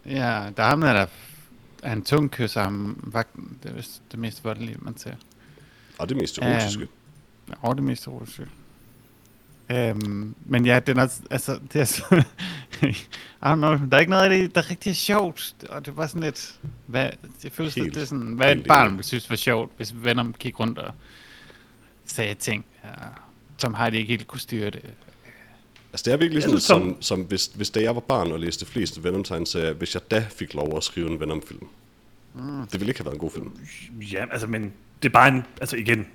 Ja, 0.07 0.43
der 0.57 0.63
er 0.63 0.69
ham, 0.69 0.81
der 0.81 1.07
er 1.83 1.93
en 1.93 2.03
tung 2.03 2.31
kysser 2.31 2.63
ham 2.63 2.97
vagten. 3.03 3.59
Det 3.63 3.71
er 3.71 3.75
vist 3.75 4.03
det 4.11 4.19
mest 4.21 4.45
voldelige, 4.45 4.77
man 4.81 4.97
ser. 4.97 5.11
Og 6.00 6.09
det 6.09 6.14
er 6.16 6.21
mest 6.21 6.38
Ja, 6.38 6.47
erotiske. 6.47 6.88
Og 7.61 7.76
det 7.76 7.85
mest 7.85 8.07
erotiske. 8.07 8.47
Øhm, 9.71 10.35
men 10.47 10.66
ja, 10.66 10.80
den 10.80 10.99
er, 10.99 11.09
altså, 11.30 11.59
det 11.73 11.80
er 11.80 11.85
så, 11.85 12.02
I 12.83 12.92
don't 13.42 13.54
know, 13.54 13.73
der 13.90 13.97
er 13.97 13.99
ikke 13.99 14.11
noget 14.11 14.23
af 14.25 14.30
det, 14.30 14.54
der 14.54 14.71
rigtig 14.71 14.90
er 14.90 14.95
sjovt, 14.95 15.54
og 15.69 15.87
det 15.87 15.97
var 15.97 16.07
sådan 16.07 16.23
lidt, 16.23 16.54
hvad, 16.87 17.11
føler 17.50 17.71
sådan, 17.71 17.83
Helt- 17.85 17.95
det 17.95 18.02
er 18.02 18.07
sådan, 18.07 18.26
hvad 18.26 18.57
et 18.57 18.66
barn 18.66 18.90
ville 18.90 19.02
synes 19.02 19.30
var 19.30 19.37
sjovt, 19.37 19.73
hvis 19.76 19.95
Venom 20.04 20.35
gik 20.38 20.61
rundt 20.61 20.78
og 20.78 20.95
sagde 22.07 22.35
ting, 22.35 22.64
ja, 22.85 22.90
som 23.59 23.75
Heidi 23.75 23.97
ikke 23.97 24.11
helt 24.11 24.26
kunne 24.26 24.40
styre 24.40 24.71
det. 24.71 24.83
Altså 25.92 26.04
det 26.04 26.12
er 26.12 26.16
virkelig 26.16 26.35
Jeg 26.35 26.42
sådan, 26.42 26.50
synes, 26.61 26.64
som, 26.64 26.83
som- 26.83 27.02
som 27.02 27.21
hvis, 27.23 27.47
hvis 27.54 27.71
da 27.71 27.83
jeg 27.83 27.95
var 27.95 28.00
barn 28.00 28.33
og 28.33 28.40
læste 28.40 28.66
flest 28.66 29.04
Venom-tegneserier, 29.04 29.73
hvis 29.73 29.95
jeg 29.95 30.11
da 30.11 30.26
fik 30.37 30.54
lov 30.54 30.76
at 30.76 30.85
skrive 30.85 31.11
en 31.11 31.21
Venom-film. 31.21 31.66
Mm. 32.35 32.66
Det 32.66 32.80
ville 32.80 32.90
ikke 32.90 33.00
have 33.00 33.04
været 33.04 33.14
en 33.14 33.21
god 33.21 33.30
film. 33.30 33.52
Ja, 34.12 34.25
altså, 34.33 34.47
men 34.47 34.73
det 35.02 35.09
er 35.09 35.12
bare 35.12 35.28
en... 35.28 35.42
Altså 35.61 35.76
igen, 35.76 36.07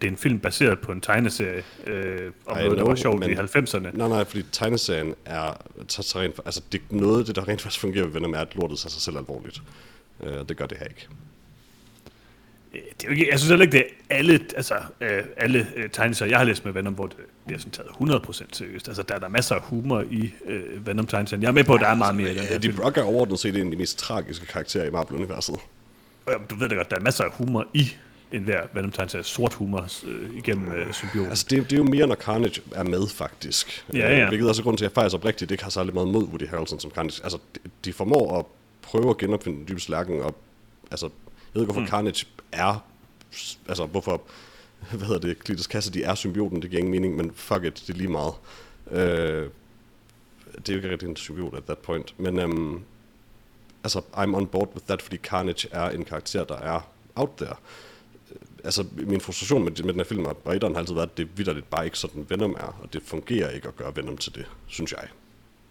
det 0.00 0.06
er 0.06 0.10
en 0.10 0.16
film 0.16 0.38
baseret 0.38 0.78
på 0.80 0.92
en 0.92 1.00
tegneserie 1.00 1.62
øh, 1.86 2.32
om 2.46 2.58
I 2.58 2.62
noget, 2.62 2.78
der 2.78 2.84
var 2.84 2.94
sjovt 2.94 3.20
men- 3.20 3.30
i 3.30 3.34
90'erne. 3.34 3.96
Nej, 3.96 4.08
nej, 4.08 4.24
fordi 4.24 4.42
tegneserien 4.52 5.14
er... 5.24 5.62
Tager 5.88 6.02
sig 6.02 6.20
rent, 6.20 6.40
altså 6.44 6.60
det, 6.72 6.80
noget 6.90 7.18
af 7.18 7.24
det, 7.26 7.36
der 7.36 7.48
rent 7.48 7.60
faktisk 7.62 7.80
fungerer 7.80 8.04
ved 8.04 8.12
Venom, 8.12 8.34
er, 8.34 8.38
at 8.38 8.54
lortet 8.56 8.78
tager 8.78 8.90
sig 8.90 9.02
selv 9.02 9.16
alvorligt. 9.18 9.62
Uh, 10.20 10.28
det 10.48 10.56
gør 10.56 10.66
det 10.66 10.78
her 10.78 10.86
ikke. 10.86 11.08
Øh, 12.74 12.80
Det 12.80 13.04
er 13.04 13.08
jo 13.08 13.10
ikke, 13.10 13.28
jeg 13.30 13.38
synes 13.38 13.48
heller 13.50 13.66
ikke, 13.66 13.72
det 13.78 13.84
er 14.10 14.16
alle, 14.16 14.40
altså, 14.56 14.74
øh, 15.00 15.22
alle 15.36 15.66
øh, 15.76 15.90
tegneserier, 15.90 16.30
jeg 16.30 16.38
har 16.38 16.44
læst 16.44 16.64
med 16.64 16.72
Venom, 16.72 16.94
hvor 16.94 17.06
det 17.06 17.16
bliver 17.46 17.58
sådan 17.58 17.72
taget 17.72 17.88
100% 17.88 18.44
seriøst. 18.52 18.88
Altså, 18.88 19.02
der 19.02 19.14
er 19.14 19.18
der 19.18 19.28
masser 19.28 19.54
af 19.54 19.60
humor 19.62 20.04
i 20.10 20.32
øh, 20.46 20.86
venom 20.86 21.06
tegneserien 21.06 21.42
Jeg 21.42 21.48
er 21.48 21.52
med 21.52 21.64
på, 21.64 21.74
at 21.74 21.80
der 21.80 21.86
er 21.88 21.94
meget 21.94 22.14
mere 22.16 22.30
i 22.32 22.34
den 22.34 22.42
her 22.42 22.58
Ja. 22.64 22.70
Brock 22.76 22.96
er 22.96 23.02
overordnet 23.02 23.38
set 23.38 23.56
en 23.56 23.64
af 23.66 23.70
de 23.70 23.76
mest 23.76 23.98
tragiske 23.98 24.46
karakterer 24.46 24.84
i 24.86 24.90
Marvel-universet. 24.90 25.56
Øh, 26.28 26.34
Du 26.50 26.54
ved 26.54 26.68
da 26.68 26.74
godt, 26.74 26.90
der 26.90 26.96
er 26.96 27.00
masser 27.00 27.24
af 27.24 27.30
humor 27.32 27.66
i 27.74 27.92
enhver 28.32 28.66
venom 28.74 28.90
tegneserie 28.92 29.24
Sort 29.24 29.54
humor 29.54 29.86
øh, 30.06 30.36
igennem 30.36 30.72
øh, 30.72 30.92
symbioten. 30.92 31.28
Altså, 31.30 31.46
det, 31.50 31.58
er- 31.58 31.62
det 31.62 31.72
er 31.72 31.76
jo 31.76 31.82
mere, 31.84 32.06
når 32.06 32.14
Carnage 32.14 32.62
er 32.74 32.82
med, 32.82 33.08
faktisk. 33.08 33.84
Ja, 33.92 33.98
ja. 33.98 34.20
Øh, 34.22 34.28
Hvilket 34.28 34.44
er 34.44 34.48
også 34.48 34.62
grund 34.62 34.78
til, 34.78 34.84
at 34.84 34.90
jeg 34.90 34.94
faktisk 34.94 35.14
oprigtigt 35.14 35.50
ikke 35.50 35.62
har 35.62 35.70
særlig 35.70 35.94
meget 35.94 36.08
mod 36.08 36.24
Woody 36.24 36.48
Harrelson 36.48 36.80
som 36.80 36.90
Carnage. 36.90 37.20
Altså, 37.22 37.38
de, 37.54 37.70
de 37.84 37.92
formår 37.92 38.38
at 38.38 38.46
prøve 38.82 39.10
at 39.10 39.16
genopfinde 39.18 39.58
den 39.58 39.68
dybeste 39.68 39.90
lærken, 39.90 40.20
og 40.22 40.34
altså, 40.90 41.06
jeg 41.06 41.12
ved 41.54 41.62
ikke, 41.62 41.72
hvorfor 41.72 41.80
mm. 41.80 41.86
Carnage 41.88 42.26
er, 42.52 42.84
altså, 43.68 43.86
hvorfor, 43.86 44.22
hvad 44.92 45.06
hedder 45.06 45.20
det, 45.20 45.36
Cletus 45.44 45.64
Cassidy 45.66 46.00
er 46.04 46.14
symbioten, 46.14 46.62
det 46.62 46.70
giver 46.70 46.78
ingen 46.78 46.90
mening, 46.92 47.16
men 47.16 47.32
fuck 47.34 47.64
it, 47.64 47.82
det 47.86 47.90
er 47.94 47.98
lige 47.98 48.08
meget. 48.10 48.32
Øh, 48.90 49.48
det 50.56 50.68
er 50.68 50.72
jo 50.72 50.76
ikke 50.78 50.90
rigtig 50.90 51.08
en 51.08 51.16
symbiot 51.16 51.54
at 51.56 51.64
that 51.64 51.78
point, 51.78 52.14
men 52.20 52.38
øhm, 52.38 52.80
altså, 53.84 53.98
I'm 53.98 54.34
on 54.36 54.46
board 54.46 54.68
with 54.74 54.86
that, 54.86 55.02
fordi 55.02 55.16
Carnage 55.16 55.68
er 55.70 55.90
en 55.90 56.04
karakter, 56.04 56.44
der 56.44 56.56
er 56.56 56.80
out 57.16 57.30
there 57.38 57.54
altså 58.64 58.84
min 58.96 59.20
frustration 59.20 59.64
med, 59.64 59.72
med 59.84 59.92
den 59.92 60.00
her 60.00 60.04
film 60.04 60.24
og 60.44 60.54
etteren 60.54 60.74
har 60.74 60.80
altid 60.80 60.94
været, 60.94 61.10
at 61.10 61.16
det 61.16 61.28
vidderligt 61.36 61.70
bare 61.70 61.84
ikke 61.84 61.98
sådan 61.98 62.26
Venom 62.28 62.56
er, 62.60 62.78
og 62.82 62.92
det 62.92 63.02
fungerer 63.06 63.50
ikke 63.50 63.68
at 63.68 63.76
gøre 63.76 63.96
Venom 63.96 64.16
til 64.16 64.34
det, 64.34 64.46
synes 64.66 64.92
jeg. 64.92 65.08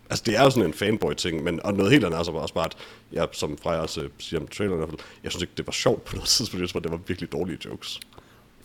Altså 0.09 0.23
det 0.25 0.37
er 0.37 0.43
jo 0.43 0.49
sådan 0.49 0.67
en 0.67 0.73
fanboy-ting, 0.73 1.43
men 1.43 1.59
og 1.63 1.73
noget 1.73 1.91
helt 1.91 2.05
andet 2.05 2.19
er 2.19 2.23
så 2.23 2.31
også 2.31 2.53
bare, 2.53 2.65
at 2.65 2.77
jeg, 3.11 3.27
som 3.31 3.57
Freja 3.57 3.79
også 3.79 4.01
øh, 4.01 4.09
siger 4.17 4.39
om 4.39 4.47
traileren 4.47 4.77
i 4.77 4.85
hvert 4.85 4.89
fald, 4.89 4.99
jeg 5.23 5.31
synes 5.31 5.41
ikke, 5.41 5.53
det 5.57 5.67
var 5.67 5.73
sjovt 5.73 6.03
på 6.03 6.15
noget 6.15 6.29
tidspunkt, 6.37 6.61
jeg 6.61 6.69
synes 6.69 6.83
det 6.83 6.91
var 6.91 6.99
virkelig 7.07 7.31
dårlige 7.31 7.57
jokes. 7.65 7.99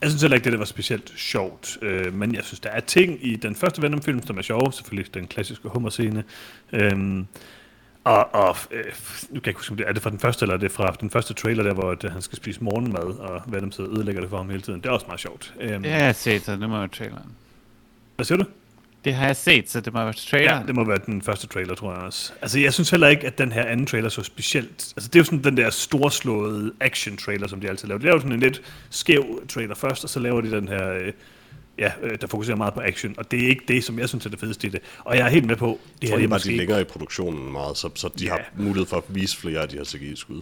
Jeg 0.01 0.11
synes 0.11 0.23
heller 0.23 0.35
ikke, 0.35 0.45
det 0.45 0.53
der 0.53 0.59
var 0.59 0.65
specielt 0.65 1.13
sjovt, 1.17 1.79
øh, 1.83 2.15
men 2.15 2.35
jeg 2.35 2.45
synes, 2.45 2.61
der 2.61 2.71
er 2.71 2.81
ting 2.81 3.27
i 3.27 3.37
den 3.37 3.55
første 3.55 3.83
Venom-film, 3.83 4.27
som 4.27 4.39
er 4.39 4.43
sjove. 4.43 4.73
Selvfølgelig 4.73 5.15
den 5.15 5.27
klassiske 5.27 5.69
hummerscene. 5.69 6.25
øh, 6.73 7.25
og, 8.07 8.35
og 8.35 8.57
øh, 8.71 8.85
nu 8.85 8.91
kan 9.31 9.35
jeg 9.35 9.47
ikke 9.47 9.59
huske, 9.61 9.77
det 9.77 9.85
er 9.89 9.93
det 9.93 10.03
fra 10.03 10.11
den 10.11 10.19
første, 10.19 10.45
eller 10.45 10.55
er 10.55 10.59
det 10.59 10.73
fra 10.73 10.97
den 11.01 11.11
første 11.11 11.35
trailer, 11.35 11.63
der 11.63 11.75
hvor 11.75 11.91
at 11.91 12.13
han 12.13 12.23
skal 12.23 12.37
spise 12.37 12.65
morgenmad, 12.65 13.03
og 13.19 13.43
Venom 13.47 13.73
sidder 13.73 13.91
og 13.91 13.97
ødelægger 13.97 14.21
det 14.21 14.31
for 14.31 14.37
ham 14.37 14.51
hele 14.51 14.63
tiden. 14.63 14.81
Det 14.81 14.87
er 14.89 14.93
også 14.93 15.07
meget 15.07 15.21
sjovt. 15.21 15.55
Øhm, 15.61 15.83
Det 15.83 15.93
har 15.93 15.99
jeg 15.99 16.15
set, 16.15 16.43
så 16.43 16.53
det 16.53 16.69
må 16.71 16.79
være 16.79 16.89
traileren. 16.89 17.33
Hvad 18.17 18.25
siger 18.27 18.39
du? 18.39 18.45
Det 19.05 19.15
har 19.15 19.27
jeg 19.27 19.37
set, 19.37 19.71
så 19.71 19.81
det 19.81 19.93
må 19.93 19.99
være 19.99 20.07
Ja, 20.09 20.13
traileren. 20.13 20.67
det 20.67 20.75
må 20.75 20.85
være 20.85 20.99
den 21.07 21.23
første 21.23 21.47
trailer, 21.47 21.75
tror 21.75 21.93
jeg 21.95 22.03
også. 22.03 22.33
Altså, 22.43 22.59
jeg 22.61 22.73
synes 22.75 22.91
heller 22.91 23.09
ikke, 23.09 23.27
at 23.27 23.39
den 23.39 23.53
her 23.53 23.63
anden 23.65 23.87
trailer 23.87 24.09
så 24.09 24.23
specielt... 24.23 24.93
Altså, 24.97 25.09
det 25.09 25.17
er 25.17 25.21
jo 25.21 25.25
sådan 25.25 25.45
den 25.45 25.57
der 25.57 25.71
storslåede 25.71 26.73
action-trailer, 26.81 27.47
som 27.47 27.61
de 27.61 27.69
altid 27.69 27.89
laver. 27.89 27.99
De 27.99 28.05
laver 28.05 28.19
sådan 28.19 28.33
en 28.33 28.41
lidt 28.41 28.63
skæv 28.91 29.43
trailer 29.49 29.75
først, 29.75 30.05
og 30.05 30.11
så 30.11 30.21
laver 30.21 30.41
de 30.41 30.51
den 30.51 30.69
her... 30.69 30.93
Øh, 30.93 31.13
ja, 31.79 31.93
øh, 32.03 32.19
der 32.21 32.27
fokuserer 32.27 32.57
meget 32.57 32.75
på 32.75 32.81
action, 32.81 33.15
og 33.19 33.31
det 33.31 33.45
er 33.45 33.49
ikke 33.49 33.65
det, 33.69 33.85
som 33.85 33.99
jeg 33.99 34.09
synes 34.09 34.27
er 34.27 34.31
det 34.31 34.41
fedeste 34.41 34.67
i 34.67 34.71
det. 34.71 34.81
Og 35.05 35.17
jeg 35.17 35.25
er 35.27 35.31
helt 35.31 35.45
med 35.47 35.57
på, 35.57 35.79
det 36.03 36.09
her 36.09 36.17
det 36.17 36.25
er 36.25 36.29
bare, 36.29 36.35
måske... 36.37 36.49
de 36.49 36.55
er 36.55 36.59
længere 36.59 36.81
i 36.81 36.85
produktionen 36.85 37.53
meget, 37.53 37.77
så, 37.77 37.91
så 37.95 38.09
de 38.19 38.25
Ja. 38.25 38.31
har 38.31 38.41
mulighed 38.57 38.87
for 38.87 38.97
at 38.97 39.03
vise 39.09 39.37
flere 39.37 39.61
af 39.61 39.69
de 39.69 39.77
her 39.77 39.85
CGI-skud. 39.85 40.41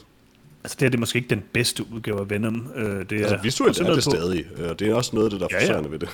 Altså, 0.64 0.76
det 0.76 0.80
her 0.82 0.88
det 0.88 0.94
er 0.94 1.00
måske 1.00 1.16
ikke 1.16 1.28
den 1.30 1.42
bedste 1.52 1.84
udgave 1.92 2.20
af 2.20 2.30
Venom. 2.30 2.68
Øh, 2.76 2.84
det 3.10 3.12
er 3.12 3.22
Altså 3.22 3.38
visuelt 3.42 3.80
er 3.80 3.84
det 3.84 3.94
på- 3.94 4.00
stadig, 4.00 4.44
og 4.70 4.78
det 4.78 4.88
er 4.88 4.94
også 4.94 5.10
noget 5.16 5.26
af 5.26 5.30
det, 5.30 5.40
der 5.40 5.56
er 5.56 5.64
Ja, 5.66 5.72
ja. 5.82 5.88
ved 5.88 5.98
det. 5.98 6.08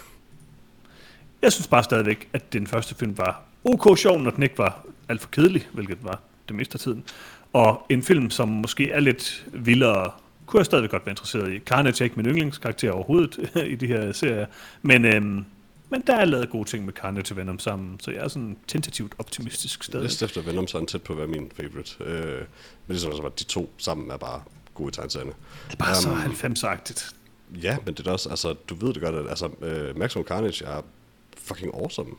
Jeg 1.42 1.52
synes 1.52 1.66
bare 1.66 1.84
stadigvæk, 1.84 2.28
at 2.32 2.52
den 2.52 2.66
første 2.66 2.94
film 2.94 3.18
var 3.18 3.42
ok 3.64 3.98
sjov, 3.98 4.20
når 4.20 4.30
den 4.30 4.42
ikke 4.42 4.58
var 4.58 4.86
alt 5.08 5.20
for 5.20 5.28
kedelig, 5.28 5.68
hvilket 5.72 5.98
var 6.02 6.20
det 6.48 6.56
meste 6.56 6.74
af 6.74 6.80
tiden. 6.80 7.04
Og 7.52 7.86
en 7.88 8.02
film, 8.02 8.30
som 8.30 8.48
måske 8.48 8.90
er 8.90 9.00
lidt 9.00 9.46
vildere, 9.52 10.10
kunne 10.50 10.58
jeg 10.58 10.66
stadigvæk 10.66 10.90
godt 10.90 11.06
være 11.06 11.12
interesseret 11.12 11.52
i. 11.52 11.58
Carnage 11.58 11.96
er 12.00 12.04
ikke 12.04 12.16
min 12.16 12.26
yndlingskarakter 12.26 12.92
overhovedet 12.92 13.50
i 13.72 13.74
de 13.74 13.86
her 13.86 14.12
serier, 14.12 14.46
men, 14.82 15.04
øhm, 15.04 15.44
men 15.90 16.02
der 16.06 16.14
er 16.14 16.24
lavet 16.24 16.50
gode 16.50 16.68
ting 16.68 16.84
med 16.84 16.92
Carnage 16.92 17.32
og 17.32 17.36
Venom 17.36 17.58
sammen, 17.58 18.00
så 18.00 18.10
jeg 18.10 18.24
er 18.24 18.28
sådan 18.28 18.56
tentativt 18.68 19.12
optimistisk 19.18 19.84
stadig. 19.84 20.02
Næst 20.02 20.22
efter 20.22 20.42
Venom, 20.42 20.66
så 20.66 20.78
han 20.78 20.86
tæt 20.86 21.02
på 21.02 21.12
at 21.12 21.18
være 21.18 21.26
min 21.26 21.50
favorite. 21.56 22.04
Øh, 22.04 22.38
men 22.86 22.96
det 22.96 22.96
er 22.96 22.98
sådan, 22.98 23.26
at 23.26 23.38
de 23.38 23.44
to 23.44 23.72
sammen 23.78 24.10
er 24.10 24.16
bare 24.16 24.42
gode 24.74 24.90
tegneserier. 24.90 25.32
Det 25.66 25.72
er 25.72 25.76
bare 25.76 25.94
så 25.94 26.10
Øhm, 26.10 26.54
90-agtigt. 26.54 27.14
Ja, 27.62 27.76
men 27.84 27.94
det 27.94 28.06
er 28.06 28.12
også, 28.12 28.28
altså, 28.28 28.52
du 28.52 28.74
ved 28.74 28.94
det 28.94 29.02
godt, 29.02 29.14
at 29.14 29.28
altså, 29.28 29.46
uh, 29.46 29.98
Maximum 29.98 30.26
Carnage 30.26 30.64
er 30.64 30.82
fucking 31.38 31.74
awesome. 31.74 32.10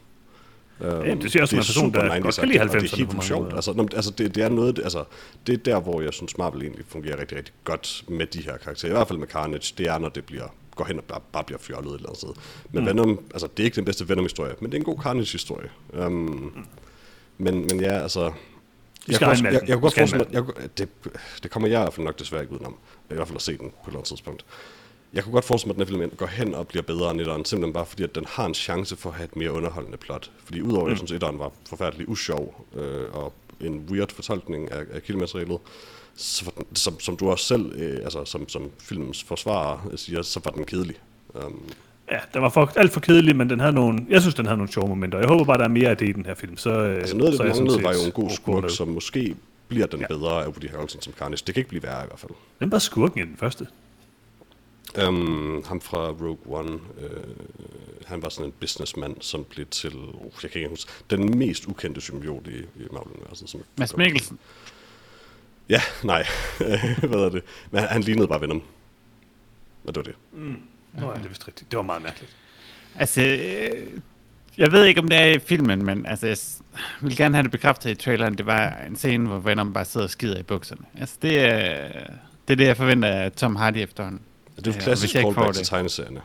Um, 0.80 0.88
Jamen, 0.88 1.22
det 1.22 1.36
jeg 1.36 1.48
som 1.48 1.58
en 1.58 1.64
person, 1.64 1.94
der 1.94 2.20
godt 2.20 2.36
kan 2.36 2.48
lide 2.48 2.62
90'erne 2.62 2.76
og 2.76 2.82
det 2.82 2.94
er 2.94 2.98
helt 2.98 3.12
vildt 3.12 3.24
sjovt. 3.24 3.54
Altså, 3.54 3.74
nå, 3.74 3.88
altså, 3.96 4.12
det, 4.12 4.36
det, 4.36 4.44
er 4.44 4.50
noget, 4.50 4.80
altså, 4.80 5.04
det 5.48 5.54
er 5.54 5.58
der, 5.58 5.80
hvor 5.80 6.02
jeg 6.02 6.14
synes, 6.14 6.38
Marvel 6.38 6.62
egentlig 6.62 6.86
fungerer 6.88 7.20
rigtig, 7.20 7.38
rigtig 7.38 7.54
godt 7.64 8.04
med 8.08 8.26
de 8.26 8.42
her 8.42 8.58
karakterer. 8.58 8.92
I 8.92 8.96
hvert 8.96 9.08
fald 9.08 9.20
med 9.20 9.28
Carnage, 9.28 9.74
det 9.78 9.88
er, 9.88 9.98
når 9.98 10.10
det 10.10 10.26
bliver, 10.26 10.48
går 10.76 10.86
hen 10.86 10.98
og 10.98 11.04
bare, 11.04 11.20
bare 11.32 11.44
bliver 11.44 11.60
fjollet 11.60 11.90
et 11.90 11.96
eller 11.96 12.10
andet 12.10 12.18
sted. 12.18 12.30
Men 12.72 12.84
mm. 12.84 12.90
Venom, 12.90 13.20
altså, 13.34 13.48
det 13.58 13.64
er 13.64 13.66
ikke 13.66 13.76
den 13.76 13.86
bedste 13.86 14.10
Venom-historie, 14.10 14.54
men 14.60 14.72
det 14.72 14.78
er 14.78 14.80
en 14.80 14.86
god 14.86 15.00
Carnage-historie. 15.04 15.70
Um, 15.90 16.12
mm. 16.12 16.52
men, 17.38 17.56
men 17.62 17.82
ja, 17.82 17.92
altså... 17.92 18.32
Jeg, 19.08 19.20
kunne 19.20 19.30
også- 19.30 19.44
jeg, 19.44 19.54
jeg, 19.54 19.62
kunne 19.68 19.82
godt 19.82 19.96
forestille 19.96 20.26
mig, 20.26 20.34
jeg, 20.34 20.70
det, 20.78 20.90
det 21.44 21.52
kommer 21.52 21.68
jeg 21.70 21.80
i 21.80 21.84
hvert 21.84 21.94
fald 21.94 22.06
nok 22.06 22.20
desværre 22.20 22.42
ikke 22.42 22.54
udenom. 22.54 22.76
I 23.12 23.14
hvert 23.14 23.28
fald 23.28 23.36
at 23.36 23.42
se 23.42 23.52
den 23.52 23.60
på 23.60 23.66
et 23.66 23.88
eller 23.88 23.98
andet 23.98 24.08
tidspunkt. 24.08 24.46
Jeg 25.14 25.24
kunne 25.24 25.34
godt 25.34 25.46
forestille 25.46 25.74
mig, 25.74 25.82
at 25.82 25.88
den 25.88 25.96
her 25.96 26.08
film 26.08 26.18
går 26.18 26.26
hen 26.26 26.56
og 26.56 26.68
bliver 26.68 26.84
bedre 26.84 27.12
end 27.12 27.22
etteren, 27.22 27.46
simpelthen 27.46 27.74
bare 27.74 27.86
fordi, 27.86 28.04
at 28.04 28.16
den 28.16 28.26
har 28.28 28.46
en 28.46 28.54
chance 28.54 28.96
for 28.96 29.10
at 29.10 29.16
have 29.16 29.26
et 29.26 29.36
mere 29.36 29.52
underholdende 29.52 29.98
plot. 29.98 30.32
Fordi 30.44 30.62
udover, 30.62 30.86
at 30.86 30.90
jeg 30.90 30.98
synes, 30.98 31.12
etteren 31.12 31.40
var 31.40 31.52
forfærdelig 31.70 32.10
usjov 32.10 32.66
øh, 32.76 33.04
og 33.14 33.34
en 33.62 33.86
weird 33.90 34.12
fortolkning 34.12 34.72
af, 34.72 34.84
af 34.94 35.04
kildematerialet, 35.04 35.60
så 36.16 36.52
den, 36.58 36.76
som, 36.76 37.00
som 37.00 37.18
du 37.18 37.30
også 37.30 37.46
selv, 37.46 37.72
øh, 37.76 38.00
altså 38.04 38.26
som, 38.26 38.50
som 38.50 38.72
filmens 38.80 39.24
forsvarer 39.24 39.90
øh, 39.92 39.98
siger, 39.98 40.22
så 40.22 40.42
var 40.44 40.52
den 40.52 40.66
kedelig. 40.66 40.96
Um, 41.34 41.64
Ja, 42.12 42.20
den 42.34 42.42
var 42.42 42.50
for, 42.50 42.72
alt 42.76 42.92
for 42.92 43.00
kedelig, 43.00 43.36
men 43.36 43.50
den 43.50 43.60
havde 43.60 43.74
nogle, 43.74 44.06
jeg 44.10 44.22
synes, 44.22 44.36
den 44.36 44.46
havde 44.46 44.58
nogle 44.58 44.72
sjove 44.72 44.88
momenter. 44.88 45.20
Jeg 45.20 45.28
håber 45.28 45.44
bare, 45.44 45.58
der 45.58 45.64
er 45.64 45.70
mere 45.70 45.90
af 45.90 45.98
det 45.98 46.10
i 46.10 46.12
den 46.12 46.26
her 46.26 46.36
film. 46.36 46.58
Så, 46.58 46.70
altså 46.70 47.18
noget 47.18 47.40
af 47.40 47.46
det, 47.46 47.56
manglede, 47.56 47.84
var 47.84 47.94
jo 47.94 48.00
en 48.06 48.12
god 48.12 48.30
skurk, 48.30 48.70
som 48.70 48.88
måske 48.88 49.36
bliver 49.68 49.88
den 49.88 50.00
ja. 50.00 50.08
bedre 50.08 50.44
af 50.44 50.48
Woody 50.48 50.70
Harrelson 50.70 51.02
som 51.02 51.14
Carnage. 51.14 51.44
Det 51.48 51.56
kan 51.56 51.62
ikke 51.62 51.70
blive 51.70 51.84
værre 51.84 52.04
i 52.04 52.08
hvert 52.08 52.20
fald. 52.20 52.32
Den 52.60 52.72
var 52.72 52.80
skurken 52.80 53.20
i 53.20 53.24
den 53.24 53.36
første. 53.38 53.68
Um, 55.08 55.64
ham 55.68 55.82
fra 55.82 56.10
Rogue 56.10 56.38
One, 56.48 56.80
øh, 57.02 57.10
han 58.06 58.22
var 58.22 58.30
sådan 58.30 58.46
en 58.46 58.54
businessman, 58.60 59.22
som 59.22 59.44
blev 59.44 59.66
til, 59.66 59.96
uh, 59.96 60.32
jeg 60.44 60.52
kan 60.52 60.60
ikke 60.60 60.70
huske, 60.70 60.92
den 61.10 61.38
mest 61.38 61.68
ukendte 61.68 62.02
symbiot 62.02 62.48
i, 62.48 62.58
i 62.60 62.88
Marvel-universet. 62.92 63.56
Mads 63.78 63.98
Mikkelsen. 63.98 64.40
Ja, 65.70 65.82
nej, 66.04 66.26
hvad 67.10 67.20
er 67.20 67.30
det? 67.30 67.44
Men 67.72 67.80
han, 67.80 67.90
han 67.90 68.02
lignede 68.02 68.28
bare 68.28 68.42
Venom. 68.42 68.62
Og 69.84 69.96
det 69.96 69.98
var 69.98 70.04
det. 70.04 70.16
Nå, 70.94 71.08
ja, 71.08 71.18
det 71.18 71.26
er 71.26 71.30
vist 71.30 71.48
rigtigt. 71.48 71.72
Det 71.72 71.78
var 71.78 71.84
meget 71.84 72.02
mærkeligt. 72.02 72.36
Altså, 72.96 73.22
øh, 73.22 73.88
jeg 74.58 74.72
ved 74.72 74.86
ikke, 74.86 75.02
om 75.02 75.08
det 75.08 75.18
er 75.18 75.26
i 75.26 75.40
filmen, 75.40 75.86
men 75.86 76.06
altså, 76.06 76.28
jeg 76.28 76.38
vil 77.02 77.18
gerne 77.18 77.36
have 77.36 77.44
det 77.44 77.52
bekræftet 77.52 77.90
i 77.90 77.96
traileren. 77.96 78.38
Det 78.38 78.46
var 78.46 78.78
en 78.88 78.96
scene, 78.96 79.28
hvor 79.28 79.40
Venom 79.40 79.74
bare 79.74 79.86
sidder 79.86 80.06
og 80.06 80.10
skider 80.10 80.40
i 80.40 80.44
bukserne. 80.44 80.86
Altså, 81.00 81.16
det 81.22 81.40
er, 81.40 81.88
det 82.48 82.54
er 82.54 82.56
det, 82.56 82.66
jeg 82.66 82.78
forventer 82.78 83.10
af 83.10 83.32
Tom 83.32 83.56
Hardy 83.56 83.78
efterhånden. 83.78 84.22
Det 84.66 84.68
er 84.68 84.72
jo 84.72 84.80
Ja, 84.80 84.84
klassisk 84.84 85.14
callback 85.14 85.54
til 85.54 85.60
det. 85.62 85.68
tegneserierne. 85.70 86.22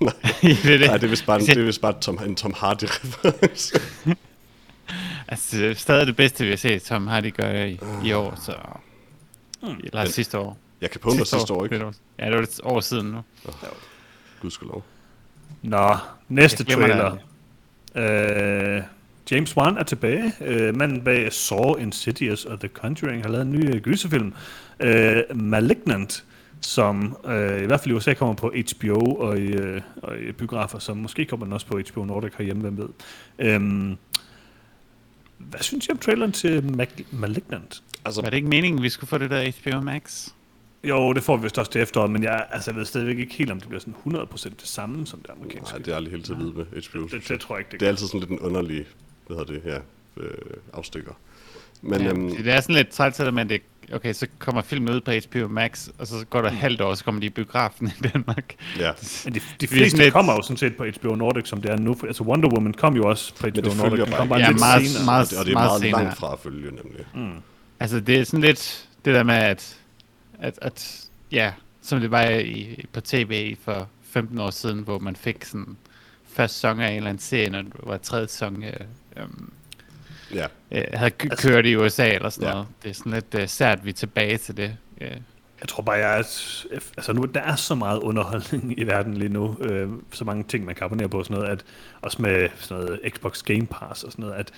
det 0.42 0.74
er 0.74 0.78
det. 0.78 0.80
Nej, 0.80 0.96
det 0.96 1.04
er 1.04 1.08
vist 1.08 1.26
bare, 1.26 1.38
Hvis 1.38 1.46
det 1.46 1.54
jeg- 1.56 1.62
er 1.62 1.66
vist 1.66 1.80
bare 1.80 2.00
Tom, 2.00 2.18
en 2.26 2.36
Tom 2.36 2.52
Hardy-reference. 2.56 3.80
Altså, 5.28 5.74
stadig 5.76 6.06
det 6.06 6.16
bedste, 6.16 6.44
vi 6.44 6.50
har 6.50 6.56
set 6.56 6.82
Tom 6.82 7.06
Hardy 7.06 7.34
gøre 7.34 7.70
i, 7.70 7.80
i 8.04 8.12
år, 8.12 8.38
så... 8.44 8.54
Eller 9.62 10.02
Men- 10.02 10.06
sidste 10.12 10.38
år. 10.38 10.58
Jeg 10.80 10.90
kan 10.90 11.00
på 11.00 11.08
mig 11.10 11.26
sidste 11.26 11.52
år, 11.52 11.64
ikke? 11.64 11.78
Det 11.78 11.82
er 11.84 11.92
Ja, 12.18 12.26
det 12.26 12.36
var 12.36 12.42
et 12.42 12.60
år 12.62 12.80
siden 12.80 13.06
nu. 13.06 13.22
Gudskelov. 14.40 14.84
Nå, 15.62 15.96
næste 16.28 16.64
trailer. 16.64 17.10
det 17.10 17.18
Uh, 17.94 18.82
James 19.30 19.56
Wan 19.56 19.78
er 19.78 19.82
tilbage. 19.82 20.32
Uh, 20.40 20.76
manden 20.76 21.04
bag 21.04 21.32
Saw, 21.32 21.74
Insidious 21.74 22.44
og 22.44 22.60
The 22.60 22.68
Conjuring 22.68 23.22
har 23.22 23.30
lavet 23.30 23.42
en 23.46 23.52
ny 23.52 23.74
uh, 23.74 23.80
gyserfilm. 23.80 24.34
Uh, 24.84 25.36
Malignant, 25.36 26.24
som 26.62 27.16
uh, 27.24 27.30
i 27.62 27.66
hvert 27.66 27.80
fald 27.80 27.90
i 27.90 27.92
USA 27.92 28.14
kommer 28.14 28.34
på 28.34 28.52
HBO 28.72 29.14
og 29.14 29.38
i, 29.38 29.56
uh, 29.56 29.80
og 30.02 30.18
i 30.20 30.32
biografer, 30.32 30.78
så 30.78 30.94
måske 30.94 31.24
kommer 31.24 31.46
den 31.46 31.52
også 31.52 31.66
på 31.66 31.80
HBO 31.92 32.04
Nordic 32.04 32.32
herhjemme, 32.38 32.62
hvem 32.70 32.78
ved. 33.38 33.56
Um, 33.56 33.98
hvad 35.38 35.60
synes 35.60 35.86
I 35.86 35.90
om 35.90 35.98
traileren 35.98 36.32
til 36.32 36.60
Mag- 36.62 37.04
Malignant? 37.12 37.82
Altså, 38.04 38.22
Var 38.22 38.30
det 38.30 38.36
ikke 38.36 38.48
meningen, 38.48 38.82
vi 38.82 38.88
skulle 38.88 39.08
få 39.08 39.18
det 39.18 39.30
der 39.30 39.50
HBO 39.72 39.80
Max? 39.80 40.28
Jo, 40.84 41.12
det 41.12 41.22
får 41.22 41.36
vi 41.36 41.42
vist 41.42 41.58
også 41.58 41.70
til 41.72 41.80
efteråret, 41.80 42.10
men 42.10 42.22
jeg, 42.22 42.46
altså, 42.50 42.70
jeg 42.70 42.78
ved 42.78 42.84
stadigvæk 42.84 43.18
ikke 43.18 43.34
helt, 43.34 43.50
om 43.50 43.60
det 43.60 43.68
bliver 43.68 43.80
sådan 43.80 43.94
100% 44.06 44.48
det 44.48 44.56
samme 44.62 45.06
som 45.06 45.20
det 45.20 45.30
amerikanske. 45.30 45.72
nej, 45.74 45.78
det 45.78 45.92
er 45.92 45.96
aldrig 45.96 46.12
helt 46.12 46.24
til 46.24 46.32
at 46.32 46.38
vide 46.38 46.52
med 46.52 46.64
HBO. 46.64 47.06
det, 47.06 47.28
det, 47.28 47.40
tror 47.40 47.54
jeg 47.56 47.60
ikke, 47.60 47.72
det, 47.72 47.80
Det 47.80 47.86
er 47.86 47.90
altid 47.90 48.06
sådan 48.06 48.20
lidt 48.20 48.30
en 48.30 48.38
underlig, 48.38 48.86
hvad 49.26 49.36
hedder 49.36 49.52
det 49.52 49.62
her, 49.62 49.80
øh, 50.16 50.30
afstikker. 50.72 51.12
Men 51.82 52.00
Ja, 52.00 52.08
øhm, 52.08 52.36
det 52.36 52.48
er 52.52 52.60
sådan 52.60 52.74
lidt 52.76 52.88
træt 52.88 53.34
men 53.34 53.48
det, 53.48 53.62
okay, 53.92 54.12
så 54.12 54.26
kommer 54.38 54.62
filmen 54.62 54.94
ud 54.94 55.00
på 55.00 55.10
HBO 55.10 55.48
Max, 55.48 55.88
og 55.98 56.06
så 56.06 56.14
går 56.30 56.42
der 56.42 56.50
Mm. 56.50 56.56
halvt 56.56 56.80
år, 56.80 56.94
så 56.94 57.04
kommer 57.04 57.20
de 57.20 57.26
i 57.26 57.30
biografen 57.30 57.86
i 58.04 58.08
Danmark. 58.12 58.54
ja, 58.78 58.90
Men 59.24 59.34
de, 59.34 59.40
de 59.60 59.66
fleste 59.66 59.98
lidt- 59.98 60.12
kommer 60.12 60.32
jo 60.32 60.42
sådan 60.42 60.56
set 60.56 60.76
på 60.76 60.84
HBO 61.00 61.14
Nordic, 61.14 61.48
som 61.48 61.62
det 61.62 61.70
er 61.70 61.76
nu. 61.76 61.96
Altså 62.06 62.22
Wonder 62.24 62.48
Woman 62.48 62.72
kom 62.74 62.96
jo 62.96 63.08
også 63.08 63.34
på 63.34 63.46
HBO 63.46 63.60
det 63.60 63.76
Nordic. 63.76 63.98
Den 63.98 64.06
bare 64.10 64.18
kom 64.18 64.28
bare 64.28 64.38
ikke. 64.38 64.50
lidt 64.50 64.60
Ja, 64.60 64.66
meget- 64.66 64.86
senere. 64.88 65.04
meget- 65.04 65.32
og 65.38 65.44
det, 65.44 65.50
er 65.50 65.54
meget 65.54 65.68
meget, 65.70 65.80
senere. 65.82 66.02
langt 66.02 66.18
fra 66.18 66.32
at 66.32 66.38
følge, 66.38 66.64
nemlig. 66.70 67.04
Mm. 67.14 67.32
Altså, 67.80 68.00
det 68.00 68.20
er 68.20 68.24
sådan 68.24 68.40
lidt 68.40 68.88
det 69.04 69.14
der 69.14 69.22
med, 69.22 69.34
at, 69.34 69.76
at, 70.38 70.58
at 70.62 71.00
ja, 71.32 71.52
som 71.82 72.00
det 72.00 72.10
var 72.10 72.28
i, 72.28 72.84
på 72.92 73.00
tv 73.00 73.56
for 73.64 73.88
15 74.10 74.38
år 74.38 74.50
siden, 74.50 74.78
hvor 74.78 74.98
man 74.98 75.16
fik 75.16 75.44
sådan 75.44 75.76
første 76.32 76.54
sæson 76.56 76.80
af 76.80 76.90
en 76.90 76.96
eller 76.96 77.10
anden 77.10 77.20
serie, 77.22 77.50
når 77.50 77.62
det 77.62 77.72
var 77.82 77.96
tredje 77.96 78.28
sæson, 78.28 78.62
øh, 78.64 78.72
øhm, 79.16 79.50
Ja, 80.34 80.46
øh, 80.72 80.84
havde 80.94 81.10
k- 81.22 81.36
kørt 81.42 81.66
i 81.66 81.76
USA 81.76 82.08
eller 82.14 82.30
sådan 82.30 82.46
Ja. 82.48 82.52
noget. 82.54 82.66
Det 82.82 82.90
er 82.90 82.94
sådan 82.94 83.12
lidt 83.12 83.34
øh, 83.34 83.48
sært, 83.48 83.78
at 83.78 83.84
vi 83.84 83.90
er 83.90 83.94
tilbage 83.94 84.38
til 84.38 84.56
det. 84.56 84.76
Øh, 85.00 85.10
Jeg 85.60 85.68
tror 85.68 85.82
bare, 85.82 85.96
jeg 85.96 86.12
er... 86.18 86.22
Altså 86.96 87.12
nu, 87.12 87.24
der 87.24 87.40
er 87.40 87.56
så 87.56 87.74
meget 87.74 87.98
underholdning 88.00 88.78
i 88.80 88.82
verden 88.84 89.14
lige 89.14 89.28
nu. 89.28 89.56
Øh, 89.60 89.88
så 90.12 90.24
mange 90.24 90.44
ting, 90.48 90.64
man 90.64 90.74
kan 90.74 90.84
abonnere 90.84 91.08
på 91.08 91.18
og 91.18 91.24
sådan 91.24 91.36
noget. 91.36 91.50
At, 91.50 91.64
også 92.02 92.22
med 92.22 92.48
sådan 92.58 92.84
noget 92.84 93.00
Xbox 93.08 93.42
Game 93.42 93.66
Pass 93.66 94.02
og 94.04 94.12
sådan 94.12 94.22
noget. 94.24 94.34
At, 94.38 94.50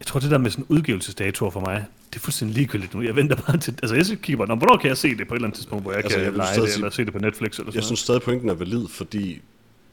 jeg 0.00 0.06
tror, 0.06 0.20
det 0.20 0.30
der 0.30 0.38
med 0.38 0.50
sådan 0.50 0.66
udgivelsesdatoer 0.68 1.50
for 1.50 1.60
mig, 1.60 1.84
det 2.10 2.16
er 2.16 2.20
fuldstændig 2.20 2.54
ligegyldigt 2.56 2.94
nu. 2.94 3.02
Jeg 3.02 3.16
venter 3.16 3.36
bare 3.36 3.56
til... 3.58 3.74
Altså 3.82 3.96
jeg 3.96 4.06
kigger 4.06 4.36
bare, 4.36 4.48
"Nå, 4.48 4.54
hvornår 4.54 4.76
kan 4.76 4.88
jeg 4.88 4.96
se 4.96 5.16
det 5.16 5.28
på 5.28 5.34
et 5.34 5.38
eller 5.38 5.46
andet 5.48 5.56
tidspunkt, 5.56 5.84
hvor 5.84 5.92
jeg 5.92 5.98
Altså, 6.04 6.16
kan 6.16 6.24
jeg 6.24 6.32
vil 6.32 6.38
lege 6.38 6.60
det, 6.60 6.68
sige- 6.70 6.74
eller 6.78 6.90
se 6.90 7.04
det 7.04 7.12
på 7.12 7.18
Netflix 7.18 7.50
eller 7.58 7.70
sådan 7.70 7.74
jeg 7.74 7.84
synes 7.84 8.00
stadig, 8.00 8.22
pointen 8.22 8.48
er 8.48 8.54
valid, 8.54 8.88
fordi 8.90 9.40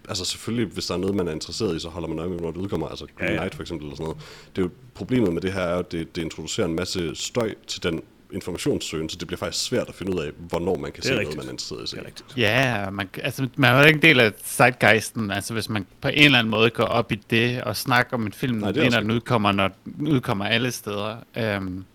altså 0.10 0.26
selvfølgelig, 0.26 0.68
hvis 0.74 0.86
der 0.86 0.94
er 0.94 0.98
noget, 0.98 1.15
man 1.15 1.28
er 1.28 1.32
interesseret 1.32 1.76
i, 1.76 1.80
så 1.80 1.89
holder 1.89 2.08
man 2.08 2.20
øje 2.20 2.30
med, 2.30 2.39
når 2.39 2.52
det 2.52 2.58
udkommer. 2.58 2.88
Altså 2.88 3.06
Green 3.18 3.30
Ja, 3.30 3.34
ja. 3.34 3.39
Knight 3.39 3.56
for 3.56 3.62
eksempel, 3.63 3.86
eller 3.86 3.96
sådan 3.96 4.04
noget. 4.04 4.22
Det 4.56 4.62
er 4.62 4.65
jo, 4.65 4.70
problemet 4.94 5.34
med 5.34 5.41
det 5.41 5.54
her 5.54 5.62
er, 5.62 5.80
at 5.80 5.91
det, 5.91 6.15
det 6.15 6.22
introducerer 6.22 6.68
en 6.68 6.76
masse 6.76 7.15
støj 7.15 7.54
til 7.68 7.84
den 7.84 8.02
informationssøgen, 8.34 9.10
så 9.10 9.18
det 9.18 9.28
bliver 9.28 9.38
faktisk 9.38 9.65
svært 9.65 9.89
at 9.89 9.96
finde 9.96 10.15
ud 10.15 10.20
af, 10.20 10.32
hvornår 10.38 10.78
man 10.78 10.91
kan 10.91 11.04
se 11.04 11.10
er 11.10 11.13
noget, 11.13 11.20
rigtigt. 11.28 11.38
man 11.38 11.48
er 11.48 11.52
interesseret 11.52 11.94
i. 11.94 11.96
Det 11.96 12.02
er 12.02 12.06
rigtigt. 12.08 12.38
Ja, 12.38 12.89
man, 12.89 13.10
altså, 13.24 13.48
man 13.56 13.74
er 13.74 13.80
jo 13.80 13.86
ikke 13.86 13.98
en 13.98 14.02
del 14.02 14.20
af 14.20 14.32
zeitgeisten. 14.44 15.32
Altså, 15.32 15.54
hvis 15.54 15.70
man 15.70 15.86
på 16.02 16.08
en 16.08 16.24
eller 16.24 16.39
anden 16.39 16.52
måde 16.52 16.70
går 16.70 16.84
op 16.84 17.12
i 17.12 17.15
det 17.30 17.62
og 17.62 17.76
snakker 17.78 18.13
om 18.18 18.26
en 18.26 18.34
film, 18.34 18.58
Nej, 18.58 18.72
når 18.72 19.00
den 19.00 19.12
udkommer, 19.12 19.52
når 19.52 19.70
den 19.98 20.08
udkommer 20.08 20.46
alle 20.46 20.72
steder. 20.72 21.15
Øhm, 21.38 21.86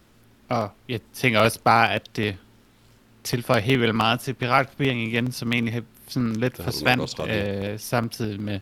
og 0.48 0.70
jeg 0.88 1.00
tænker 1.14 1.40
også 1.40 1.60
bare, 1.64 1.94
at 1.94 2.02
det 2.16 2.36
tilføjer 3.24 3.60
helt 3.60 3.80
vildt 3.80 3.94
meget 3.94 4.20
til 4.20 4.34
piratkopiering 4.34 5.02
igen, 5.02 5.32
som 5.32 5.52
egentlig 5.52 5.82
sådan 6.12 6.32
lidt 6.36 6.56
Det 6.56 6.64
forsvandt 6.64 7.20
øh, 7.28 7.78
samtidig 7.78 8.40
med, 8.40 8.60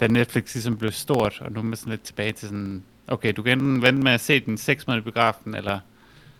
da 0.00 0.06
Netflix 0.06 0.54
ligesom 0.54 0.76
blev 0.76 0.92
stort, 0.92 1.38
og 1.40 1.52
nu 1.52 1.58
er 1.60 1.64
man 1.64 1.76
sådan 1.76 1.90
lidt 1.90 2.02
tilbage 2.02 2.32
til 2.32 2.48
sådan, 2.48 2.82
okay, 3.06 3.32
du 3.36 3.42
kan 3.42 3.52
enten 3.58 3.82
vente 3.82 4.02
med 4.02 4.12
at 4.12 4.20
se 4.20 4.40
den 4.40 4.58
seks 4.58 4.86
måneder 4.86 5.00
i 5.00 5.04
biografen, 5.04 5.54
eller 5.54 5.80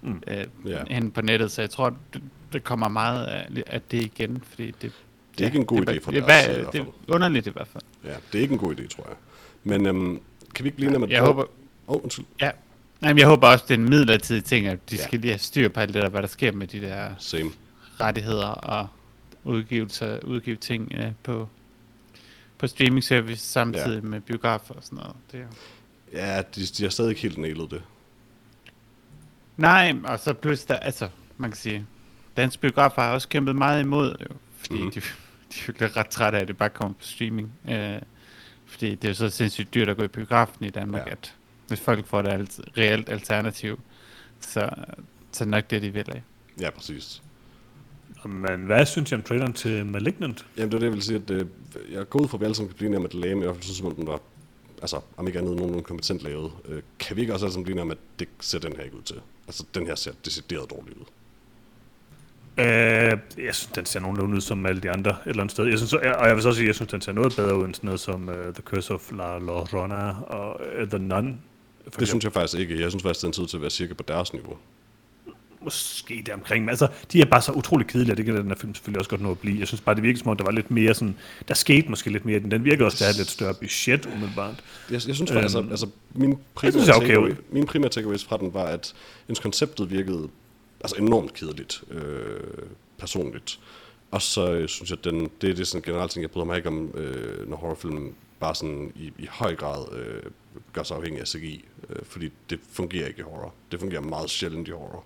Mm. 0.02 0.22
øh, 0.26 0.44
Ja. 0.66 0.78
hen 0.90 1.10
på 1.10 1.22
nettet, 1.22 1.50
så 1.52 1.62
jeg 1.62 1.70
tror, 1.70 1.96
det, 2.14 2.22
det 2.52 2.64
kommer 2.64 2.88
meget 2.88 3.26
af, 3.26 3.46
af 3.66 3.80
det 3.90 4.02
igen, 4.02 4.42
fordi 4.48 4.66
det, 4.82 4.92
Det 5.38 5.40
er 5.40 5.44
ikke 5.44 5.58
en 5.58 5.64
god 5.66 5.80
idé 5.88 5.98
fra 6.04 6.12
det, 6.12 6.22
deres 6.26 6.46
det, 6.46 6.56
det, 6.56 6.72
det 6.72 6.80
er 6.80 7.14
underligt 7.14 7.46
i 7.46 7.50
hvert 7.50 7.68
fald. 7.68 7.82
Ja, 8.04 8.10
det 8.32 8.38
er 8.38 8.42
ikke 8.42 8.52
en 8.52 8.58
god 8.58 8.74
idé, 8.74 8.86
tror 8.88 9.06
jeg. 9.08 9.16
Men 9.64 9.86
øhm, 9.86 10.20
kan 10.54 10.64
vi 10.64 10.68
ikke 10.68 10.76
blive 10.76 10.96
om, 10.96 11.02
at... 11.02 11.10
Jeg 11.10 11.20
håber, 11.22 11.42
Åh, 11.42 11.48
oh, 11.96 12.02
undskyld. 12.02 12.24
ja. 12.40 12.50
Nej, 13.00 13.12
men 13.12 13.18
jeg 13.18 13.26
håber 13.28 13.48
også, 13.48 13.64
det 13.68 13.74
er 13.74 13.78
en 13.78 13.88
midlertidig 13.90 14.44
ting, 14.44 14.66
at 14.66 14.90
de 14.90 14.96
Ja. 14.96 15.02
skal 15.02 15.18
lige 15.18 15.30
have 15.32 15.38
styr 15.38 15.68
på 15.68 15.80
alt 15.80 15.94
det 15.94 16.02
der, 16.02 16.08
hvad 16.08 16.22
der 16.22 16.28
sker 16.28 16.52
med 16.52 16.66
de 16.66 16.80
der 16.80 17.08
Same. 17.18 17.50
rettigheder 18.00 18.46
og 18.48 18.86
udgivelser, 19.44 20.18
udgive 20.24 20.56
ting 20.56 20.92
øh, 20.94 21.12
på, 21.22 21.48
på 22.58 22.66
streaming 22.66 23.04
service 23.04 23.46
samtidig 23.46 24.02
ja. 24.02 24.08
med 24.08 24.20
biografer 24.20 24.74
og 24.74 24.82
sådan 24.84 24.96
noget. 24.96 25.16
Det 25.32 25.40
er, 25.40 25.46
Ja, 26.12 26.42
de, 26.54 26.66
de 26.66 26.82
har 26.82 26.90
stadig 26.90 27.10
ikke 27.10 27.22
helt 27.22 27.38
nailet 27.38 27.70
det. 27.70 27.82
Nej, 29.56 29.94
og 30.04 30.18
så 30.20 30.32
plus 30.34 30.64
der, 30.64 30.76
altså, 30.76 31.08
man 31.36 31.50
kan 31.50 31.56
sige, 31.58 31.86
dansk 32.36 32.60
biografer 32.60 33.02
har 33.02 33.12
også 33.12 33.28
kæmpet 33.28 33.56
meget 33.56 33.80
imod, 33.82 34.16
jo, 34.30 34.36
fordi 34.56 34.82
mm. 34.82 34.90
de, 34.90 35.00
de 35.54 35.84
er 35.84 35.96
ret 35.96 36.08
trætte 36.08 36.38
af, 36.38 36.42
at 36.42 36.48
det 36.48 36.56
bare 36.56 36.70
kommer 36.70 36.94
på 36.94 37.04
streaming. 37.04 37.52
Øh, 37.68 38.00
Fordi 38.66 38.94
det 38.94 39.04
er 39.04 39.08
jo 39.08 39.14
så 39.14 39.28
sindssygt 39.30 39.74
dyrt 39.74 39.88
at 39.88 39.96
gå 39.96 40.02
i 40.02 40.08
biografen 40.08 40.64
i 40.64 40.70
Danmark, 40.70 41.06
Ja. 41.06 41.12
at 41.12 41.34
hvis 41.68 41.80
folk 41.80 42.06
får 42.06 42.20
et 42.20 42.28
alt, 42.28 42.60
reelt 42.78 43.08
alternativ, 43.08 43.80
så, 44.40 44.70
så 45.32 45.44
det 45.44 45.50
nok 45.50 45.70
det, 45.70 45.82
de 45.82 45.90
vil 45.90 46.04
af. 46.10 46.22
Ja, 46.60 46.70
præcis. 46.70 47.22
Men 48.24 48.60
hvad 48.60 48.86
synes 48.86 49.10
jeg 49.10 49.18
om 49.18 49.22
traileren 49.22 49.52
til 49.52 49.86
Malignant? 49.86 50.46
Jamen, 50.56 50.70
det 50.70 50.76
er 50.76 50.78
det, 50.78 50.86
jeg 50.86 50.92
vil 50.92 51.02
sige, 51.02 51.16
at 51.16 51.30
øh, 51.30 51.46
jeg 51.92 52.00
er 52.00 52.04
gået 52.04 52.22
ud 52.22 52.28
fra, 52.28 52.36
at 52.36 52.40
vi 52.40 52.44
alle 52.44 52.54
sammen 52.54 52.68
kan 52.68 52.76
blive 52.76 52.86
enige 52.86 52.98
om, 52.98 53.04
at 53.04 53.14
Lame 53.14 53.40
i 53.40 53.44
hvert 53.44 53.54
fald 53.54 53.62
synes, 53.62 53.80
om 53.80 53.94
den 53.94 54.06
var, 54.06 54.20
altså, 54.82 55.00
om 55.16 55.26
ikke 55.26 55.38
andet 55.38 55.56
nogen 55.56 55.82
kompetent 55.82 56.22
lavet. 56.22 56.52
Øh, 56.68 56.82
kan 56.98 57.16
vi 57.16 57.20
ikke 57.20 57.32
også 57.32 57.46
alle 57.46 57.52
sammen 57.52 57.64
blive 57.64 57.72
enige 57.74 57.82
om, 57.82 57.90
at 57.90 57.98
det 58.18 58.28
ser 58.40 58.58
den 58.58 58.76
her 58.76 58.82
ikke 58.82 58.96
ud 58.96 59.02
til? 59.02 59.16
Altså, 59.46 59.64
den 59.74 59.86
her 59.86 59.94
ser 59.94 60.12
decideret 60.24 60.70
dårligt 60.70 60.98
ud. 60.98 61.04
Øh, 62.58 62.64
jeg 63.44 63.54
synes, 63.54 63.66
den 63.74 63.86
ser 63.86 64.00
nogenlunde 64.00 64.36
ud 64.36 64.40
som 64.40 64.66
alle 64.66 64.80
de 64.80 64.90
andre 64.90 65.10
et 65.10 65.16
eller 65.26 65.42
andet 65.42 65.52
sted. 65.52 65.64
Jeg 65.64 65.78
synes, 65.78 65.92
og 65.92 66.26
jeg 66.28 66.34
vil 66.34 66.42
så 66.42 66.52
sige, 66.52 66.64
at 66.64 66.66
jeg 66.66 66.74
synes, 66.74 66.90
den 66.90 67.00
ser 67.00 67.12
noget 67.12 67.32
bedre 67.36 67.58
ud 67.58 67.64
end 67.64 67.74
sådan 67.74 67.86
noget 67.86 68.00
som 68.00 68.28
uh, 68.28 68.34
The 68.34 68.62
Curse 68.62 68.94
of 68.94 69.12
La 69.12 69.38
Llorona 69.38 70.14
og 70.26 70.60
uh, 70.82 70.88
The 70.88 70.98
Nun. 70.98 71.40
For 71.92 71.98
Det 72.00 72.08
synes 72.08 72.24
jeg 72.24 72.32
faktisk 72.32 72.60
ikke. 72.60 72.80
Jeg 72.80 72.90
synes 72.90 73.02
faktisk, 73.02 73.24
den 73.24 73.32
ser 73.32 73.42
ud 73.42 73.46
til 73.46 73.56
at 73.56 73.60
være 73.60 73.70
cirka 73.70 73.94
på 73.94 74.02
deres 74.08 74.32
niveau. 74.32 74.56
Måske 75.64 76.22
der 76.26 76.34
omkring. 76.34 76.64
Men 76.64 76.68
altså, 76.68 76.88
de 77.12 77.20
er 77.20 77.24
bare 77.24 77.42
så 77.42 77.52
utrolig 77.52 77.86
kedelige, 77.86 78.12
og 78.12 78.16
det 78.16 78.24
kan 78.24 78.36
den 78.36 78.48
her 78.48 78.54
film 78.54 78.74
selvfølgelig 78.74 78.98
også 78.98 79.10
godt 79.10 79.20
nå 79.20 79.30
at 79.30 79.38
blive. 79.38 79.58
Jeg 79.58 79.66
synes 79.66 79.80
bare, 79.80 79.94
det 79.94 80.02
virker 80.02 80.18
som 80.18 80.28
om, 80.28 80.36
der 80.36 80.44
var 80.44 80.52
lidt 80.52 80.70
mere 80.70 80.94
sådan, 80.94 81.16
der 81.48 81.54
skete 81.54 81.88
måske 81.88 82.10
lidt 82.10 82.24
mere 82.24 82.40
den. 82.40 82.50
Den 82.50 82.64
virkede 82.64 82.84
også, 82.84 82.98
der 82.98 83.04
havde 83.04 83.14
et 83.14 83.18
lidt 83.18 83.30
større 83.30 83.54
budget, 83.54 84.06
umiddelbart. 84.06 84.64
Jeg, 84.90 85.00
jeg 85.06 85.14
synes 85.14 85.32
faktisk, 85.32 85.50
Øhm, 85.56 85.70
altså, 85.70 85.86
altså 85.86 85.86
min 86.14 86.38
primære, 86.54 86.72
synes, 86.72 86.88
er 86.88 86.94
okay 86.94 87.06
takeaway, 87.06 87.34
min 87.52 87.66
primære 87.66 87.90
takeaways 87.90 88.24
fra 88.24 88.36
den 88.36 88.54
var, 88.54 88.64
at 88.64 88.94
ens 89.28 89.38
konceptet 89.38 89.90
virkede 89.90 90.28
altså 90.80 90.96
enormt 90.98 91.34
kedeligt 91.34 91.82
øh, 91.90 92.40
personligt. 92.98 93.60
Og 94.10 94.22
så 94.22 94.52
øh, 94.52 94.68
synes 94.68 94.90
jeg, 94.90 94.98
at 94.98 95.04
den, 95.04 95.30
det 95.40 95.50
er 95.50 95.54
det 95.54 95.66
sådan 95.66 95.82
generelt 95.82 96.12
ting, 96.12 96.22
jeg 96.22 96.30
bryder 96.30 96.46
mig 96.46 96.56
ikke 96.56 96.68
om, 96.68 96.90
øh, 96.94 97.48
når 97.48 97.56
horrorfilm 97.56 98.14
bare 98.40 98.54
sådan 98.54 98.92
i, 98.96 99.12
i 99.18 99.26
høj 99.30 99.54
grad 99.54 99.84
øh, 99.92 100.22
gør 100.72 100.82
sig 100.82 100.96
afhængig 100.96 101.20
af 101.20 101.28
CGI. 101.28 101.64
Øh, 101.90 101.96
fordi 102.04 102.30
det 102.50 102.60
fungerer 102.72 103.06
ikke 103.06 103.18
i 103.18 103.22
horror. 103.22 103.54
Det 103.72 103.80
fungerer 103.80 104.00
meget 104.00 104.30
sjældent 104.30 104.68
i 104.68 104.70
horror. 104.70 105.04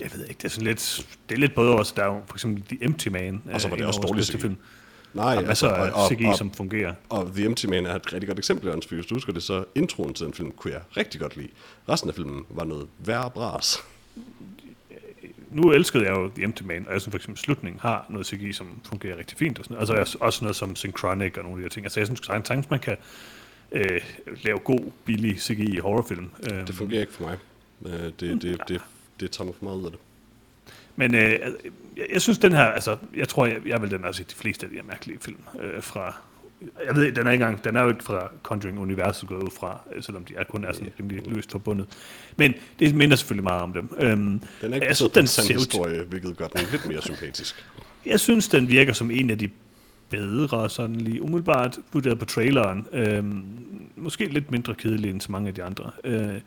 Jeg 0.00 0.10
ved 0.14 0.26
ikke, 0.26 0.38
det 0.38 0.44
er 0.44 0.48
sådan 0.48 0.66
lidt, 0.66 1.06
det 1.28 1.34
er 1.34 1.38
lidt 1.38 1.54
både 1.54 1.76
også, 1.76 1.92
der 1.96 2.02
er 2.02 2.06
jo 2.06 2.20
for 2.26 2.34
eksempel 2.34 2.62
The 2.62 2.84
Empty 2.84 3.08
Man. 3.08 3.42
Og 3.52 3.60
så 3.60 3.68
var 3.68 3.74
øh, 3.74 3.78
det 3.78 3.86
også 3.86 4.00
af 4.00 4.02
vores 4.02 4.10
dårlig 4.10 4.18
bedste 4.18 4.32
CGI. 4.32 4.40
Film. 4.40 4.56
Nej, 5.14 5.34
Der 5.34 5.40
er 5.42 5.46
masser 5.46 5.68
af 5.68 5.90
og, 6.02 6.08
CGI, 6.08 6.24
og, 6.24 6.36
som 6.36 6.52
fungerer. 6.52 6.94
og 7.08 7.30
The 7.34 7.44
Empty 7.44 7.66
Man 7.66 7.86
er 7.86 7.94
et 7.94 8.12
rigtig 8.12 8.28
godt 8.28 8.38
eksempel, 8.38 8.66
Jørgens, 8.66 8.86
hvis 8.86 9.06
du 9.06 9.14
husker 9.14 9.32
det, 9.32 9.42
så 9.42 9.64
introen 9.74 10.14
til 10.14 10.26
den 10.26 10.34
film 10.34 10.50
kunne 10.50 10.72
jeg 10.72 10.80
rigtig 10.96 11.20
godt 11.20 11.36
lide. 11.36 11.48
Resten 11.88 12.10
af 12.10 12.14
filmen 12.16 12.44
var 12.50 12.64
noget 12.64 12.86
værre 12.98 13.30
bras. 13.30 13.78
nu 15.50 15.70
elskede 15.72 16.04
jeg 16.04 16.10
jo 16.12 16.28
The 16.34 16.44
Empty 16.44 16.62
Man, 16.62 16.86
og 16.86 16.92
jeg 16.92 17.00
synes 17.00 17.12
for 17.12 17.18
eksempel, 17.18 17.38
slutningen 17.42 17.80
har 17.80 18.06
noget 18.08 18.26
CGI, 18.26 18.52
som 18.52 18.66
fungerer 18.88 19.16
rigtig 19.18 19.38
fint. 19.38 19.58
Og 19.58 19.64
sådan, 19.64 19.86
noget. 19.86 19.98
altså 19.98 20.18
også 20.20 20.44
noget 20.44 20.56
som 20.56 20.76
Synchronic 20.76 21.36
og 21.36 21.42
nogle 21.44 21.56
af 21.56 21.56
de 21.58 21.62
her 21.62 21.68
ting. 21.68 21.86
Altså 21.86 22.00
jeg 22.00 22.06
synes 22.06 22.20
sagtens, 22.26 22.70
man 22.70 22.80
kan 22.80 22.96
øh, 23.72 24.00
lave 24.42 24.58
god, 24.58 24.90
billig 25.04 25.40
CGI 25.40 25.76
i 25.76 25.78
horrorfilm. 25.78 26.30
Øh, 26.52 26.66
Det 26.66 26.74
fungerer 26.74 27.00
ikke 27.00 27.12
for 27.12 27.22
mig. 27.24 27.38
Øh, 27.86 27.92
Det, 28.20 28.42
det, 28.42 28.58
det, 28.68 28.80
det 29.22 29.30
tager 29.30 29.46
mig 29.46 29.54
for 29.58 29.64
meget 29.64 29.76
ud 29.76 29.84
af 29.84 29.90
det. 29.90 30.00
Men 30.96 31.14
øh, 31.14 31.30
jeg, 31.96 32.06
jeg 32.12 32.22
synes, 32.22 32.38
den 32.38 32.52
her, 32.52 32.64
altså, 32.64 32.96
jeg 33.16 33.28
tror, 33.28 33.46
jeg, 33.46 33.56
jeg 33.66 33.82
vil 33.82 33.90
den 33.90 34.02
have 34.02 34.14
set 34.14 34.30
de 34.30 34.34
fleste 34.34 34.66
af 34.66 34.70
de 34.70 34.76
her 34.76 34.82
mærkelige 34.82 35.18
film 35.20 35.38
øh, 35.60 35.82
fra, 35.82 36.14
jeg 36.86 36.96
ved, 36.96 37.12
den 37.12 37.26
er 37.26 37.30
ikke 37.30 37.44
engang, 37.44 37.64
den 37.64 37.76
er 37.76 37.82
jo 37.82 37.88
ikke 37.88 38.04
fra 38.04 38.28
Conjuring-universet 38.42 39.28
gået 39.28 39.42
ud 39.42 39.50
fra, 39.50 39.80
øh, 39.94 40.02
selvom 40.02 40.24
de 40.24 40.34
er 40.36 40.44
kun 40.44 40.64
er 40.64 40.72
sådan 40.72 40.88
rimelig 41.00 41.26
løst 41.26 41.50
forbundet. 41.50 41.86
Men 42.36 42.54
det 42.78 42.94
minder 42.94 43.16
selvfølgelig 43.16 43.44
meget 43.44 43.62
om 43.62 43.72
dem. 43.72 43.90
Øhm, 43.98 44.18
Den 44.60 44.70
er 44.70 44.74
ikke 44.74 44.86
jeg 44.86 44.96
synes, 44.96 45.12
den 45.12 45.26
sand 45.26 45.58
historie, 45.58 46.02
hvilket 46.02 46.36
gør 46.36 46.46
den 46.46 46.66
lidt 46.72 46.88
mere 46.88 47.02
sympatisk. 47.02 47.66
jeg 48.06 48.20
synes, 48.20 48.48
den 48.48 48.68
virker 48.68 48.92
som 48.92 49.10
en 49.10 49.30
af 49.30 49.38
de 49.38 49.50
bedre, 50.10 50.70
sådan 50.70 50.96
lige 50.96 51.22
umiddelbart 51.22 51.78
vurderet 51.92 52.18
på 52.18 52.24
traileren. 52.24 52.86
Øhm, 52.92 53.44
måske 53.96 54.26
lidt 54.26 54.50
mindre 54.50 54.74
kedelig 54.74 55.10
end 55.10 55.20
så 55.20 55.32
mange 55.32 55.48
af 55.48 55.54
de 55.54 55.62
andre. 55.62 55.90
Øh, 56.04 56.40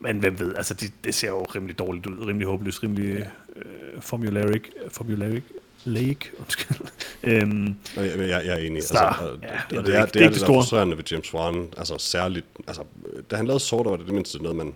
men 0.00 0.18
hvem 0.18 0.38
ved, 0.38 0.54
altså 0.54 0.74
det, 0.74 0.92
det 1.04 1.14
ser 1.14 1.28
jo 1.28 1.42
rimelig 1.42 1.78
dårligt 1.78 2.06
ud, 2.06 2.26
rimelig 2.26 2.46
håbløst, 2.48 2.82
rimelig 2.82 3.30
øh, 3.56 3.64
formularic, 4.00 4.62
formularic 4.88 5.42
lake, 5.84 6.30
undskyld. 6.38 6.76
øhm, 7.22 7.74
Og 7.96 8.06
jeg, 8.06 8.18
jeg, 8.18 8.28
jeg 8.28 8.54
er 8.54 8.56
enig. 8.66 8.82
Så, 8.82 8.98
altså, 8.98 9.24
og, 9.24 9.38
ja, 9.42 9.48
og 9.70 9.76
jeg 9.76 9.84
det, 9.84 9.86
det, 9.86 9.86
ikke, 9.86 9.98
er, 9.98 10.04
det 10.04 10.14
det, 10.14 10.20
er 10.20 10.24
ikke 10.24 10.34
det, 10.34 10.34
det 10.34 10.42
er 10.42 10.44
store. 10.46 10.62
frustrerende 10.62 10.96
ved 10.96 11.04
James 11.10 11.34
Wan. 11.34 11.68
Altså 11.76 11.98
særligt, 11.98 12.46
altså, 12.66 12.82
da 13.30 13.36
han 13.36 13.46
lavede 13.46 13.60
Sorter, 13.60 13.90
var 13.90 13.96
det 13.96 14.06
det 14.06 14.14
mindste 14.14 14.42
noget, 14.42 14.56
man 14.56 14.74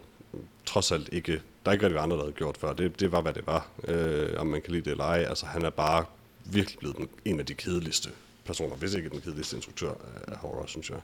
trods 0.67 0.93
alt 0.93 1.09
ikke, 1.13 1.33
der 1.65 1.71
er 1.71 1.73
ikke 1.73 1.87
rigtig 1.87 2.03
andre, 2.03 2.17
der 2.17 2.23
havde 2.23 2.33
gjort 2.35 2.57
før. 2.57 2.73
Det, 2.73 3.01
det 3.01 3.13
var, 3.13 3.21
hvad 3.21 3.33
det 3.33 3.47
var. 3.47 3.69
Øh, 3.89 4.29
om 4.37 4.47
man 4.47 4.63
kan 4.63 4.73
lide 4.73 4.85
det 4.85 4.91
eller 4.91 5.05
ej. 5.05 5.25
Altså, 5.29 5.47
han 5.47 5.65
er 5.65 5.71
bare 5.71 6.05
virkelig 6.45 6.79
blevet 6.79 6.97
en 7.25 7.41
af 7.41 7.47
de 7.47 7.55
kedeligste 7.55 8.09
personer, 8.45 8.77
hvis 8.77 8.95
ikke 8.95 9.09
den 9.09 9.21
kedeligste 9.21 9.57
instruktør 9.57 9.91
af 10.29 10.37
horror, 10.37 10.67
synes 10.67 10.91
jeg. 10.91 10.99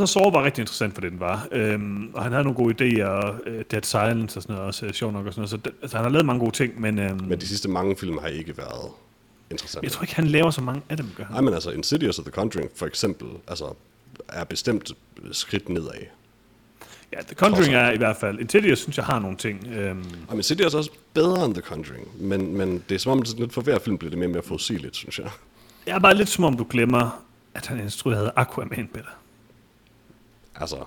Altså, 0.00 0.12
Saw 0.12 0.30
var 0.30 0.44
rigtig 0.44 0.62
interessant 0.62 0.94
for 0.94 1.00
det, 1.00 1.12
den 1.12 1.20
var. 1.20 1.48
Øhm, 1.52 2.10
og 2.14 2.22
han 2.22 2.32
havde 2.32 2.44
nogle 2.44 2.56
gode 2.56 2.74
idéer, 2.74 3.06
og 3.06 3.34
øh, 3.46 3.64
Dead 3.70 3.82
Silence 3.82 4.38
og 4.38 4.42
sådan 4.42 4.54
noget, 4.54 4.66
også 4.66 4.86
øh, 4.86 4.92
sjov 4.92 5.12
nok 5.12 5.26
og 5.26 5.32
sådan 5.32 5.40
noget. 5.40 5.50
Så 5.50 5.56
det, 5.56 5.72
altså, 5.82 5.96
han 5.96 6.04
har 6.04 6.10
lavet 6.10 6.26
mange 6.26 6.40
gode 6.40 6.50
ting, 6.50 6.80
men, 6.80 6.98
øhm, 6.98 7.24
Men 7.24 7.40
de 7.40 7.46
sidste 7.46 7.68
mange 7.68 7.96
film 7.96 8.18
har 8.18 8.28
ikke 8.28 8.58
været 8.58 8.90
interessante. 9.50 9.84
jeg 9.84 9.92
tror 9.92 10.02
ikke, 10.02 10.14
han 10.16 10.26
laver 10.26 10.50
så 10.50 10.60
mange 10.60 10.82
af 10.88 10.96
dem, 10.96 11.06
gør 11.16 11.24
han. 11.24 11.32
Nej, 11.32 11.40
men 11.40 11.54
altså 11.54 11.70
Insidious 11.70 12.18
og 12.18 12.24
The 12.24 12.32
Conjuring 12.32 12.70
for 12.76 12.86
eksempel, 12.86 13.28
altså 13.48 13.74
er 14.28 14.44
bestemt 14.44 14.92
skridt 15.32 15.68
nedad. 15.68 15.90
Ja, 17.12 17.18
The 17.22 17.34
Conjuring 17.34 17.74
er 17.74 17.90
i 17.90 17.96
hvert 17.96 18.16
fald... 18.16 18.38
Insidious 18.38 18.78
synes 18.78 18.96
jeg 18.96 19.04
har 19.04 19.18
nogle 19.18 19.36
ting. 19.36 19.66
Øhm, 19.66 20.04
Og 20.28 20.36
Insidious 20.36 20.74
er 20.74 20.78
også 20.78 20.90
bedre 21.14 21.44
end 21.44 21.54
The 21.54 21.62
Conjuring, 21.62 22.08
men, 22.20 22.56
men 22.56 22.84
det 22.88 22.94
er 22.94 22.98
som 22.98 23.12
om, 23.12 23.22
det 23.22 23.38
lidt 23.38 23.52
for 23.52 23.62
hver 23.62 23.78
film 23.78 23.98
bliver 23.98 24.10
det 24.10 24.18
mere 24.18 24.28
og 24.28 24.32
mere 24.32 24.42
forudsigeligt, 24.42 24.96
synes 24.96 25.18
jeg. 25.18 25.30
jeg 25.86 25.94
er 25.94 25.98
bare 25.98 26.14
lidt 26.14 26.28
som 26.28 26.44
om, 26.44 26.56
du 26.56 26.66
glemmer, 26.70 27.22
at 27.54 27.66
han 27.66 27.80
instruerede 27.80 28.32
Aquaman 28.36 28.88
bedre. 28.92 29.06
Altså, 30.60 30.84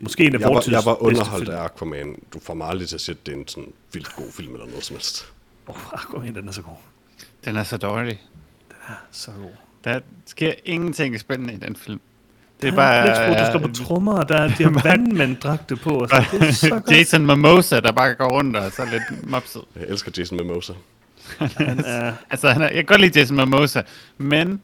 Måske 0.00 0.24
en 0.24 0.34
af 0.34 0.38
jeg 0.40 0.48
var, 0.48 0.64
jeg 0.70 0.82
var 0.84 1.02
underholdt 1.02 1.48
af 1.48 1.64
Aquaman. 1.64 2.16
Du 2.34 2.40
får 2.40 2.54
mig 2.54 2.68
aldrig 2.68 2.88
til 2.88 2.94
at 2.94 3.00
sige, 3.00 3.12
at 3.20 3.26
det 3.26 3.34
er 3.34 3.38
en 3.38 3.48
sådan 3.48 3.72
vildt 3.92 4.16
god 4.16 4.32
film 4.32 4.52
eller 4.54 4.66
noget 4.66 4.84
som 4.84 4.96
helst. 4.96 5.32
Oh, 5.66 5.92
Aquaman, 5.92 6.34
den 6.34 6.48
er 6.48 6.52
så 6.52 6.62
god. 6.62 6.74
Den 7.44 7.56
er 7.56 7.62
så 7.64 7.76
dårlig. 7.76 8.22
Så 9.10 9.30
god. 9.30 9.50
Der 9.84 10.00
sker 10.26 10.52
ingenting 10.64 11.20
spændende 11.20 11.54
i 11.54 11.56
den 11.56 11.76
film. 11.76 12.00
Det 12.62 12.66
er 12.66 12.70
Der 12.70 12.76
bare... 12.76 13.06
Der 13.34 13.50
står 13.50 13.58
på 13.58 13.72
trommer, 13.74 14.12
og 14.12 14.28
der 14.28 14.36
er 14.36 14.48
de 14.48 14.54
her 14.54 14.82
vandmænd-dragte 14.88 15.76
på. 15.76 15.90
Og 15.98 16.08
så, 16.08 16.24
det 16.32 16.48
er 16.48 16.52
så 16.52 16.70
godt. 16.70 16.90
Jason 16.90 17.26
Momoa, 17.26 17.60
der 17.80 17.92
bare 17.92 18.14
går 18.14 18.28
rundt 18.28 18.56
og 18.56 18.64
er 18.64 18.70
så 18.70 18.84
lidt 18.84 19.28
mopset. 19.30 19.62
Jeg 19.76 19.84
elsker 19.88 20.12
Jason 20.18 20.38
Mimosa. 20.38 20.72
Han 21.38 21.84
er, 21.84 22.12
Altså, 22.30 22.50
han 22.50 22.62
er, 22.62 22.66
jeg 22.66 22.74
kan 22.74 22.84
godt 22.84 23.00
lide 23.00 23.18
Jason 23.20 23.36
Momoa, 23.36 23.66
men 24.18 24.60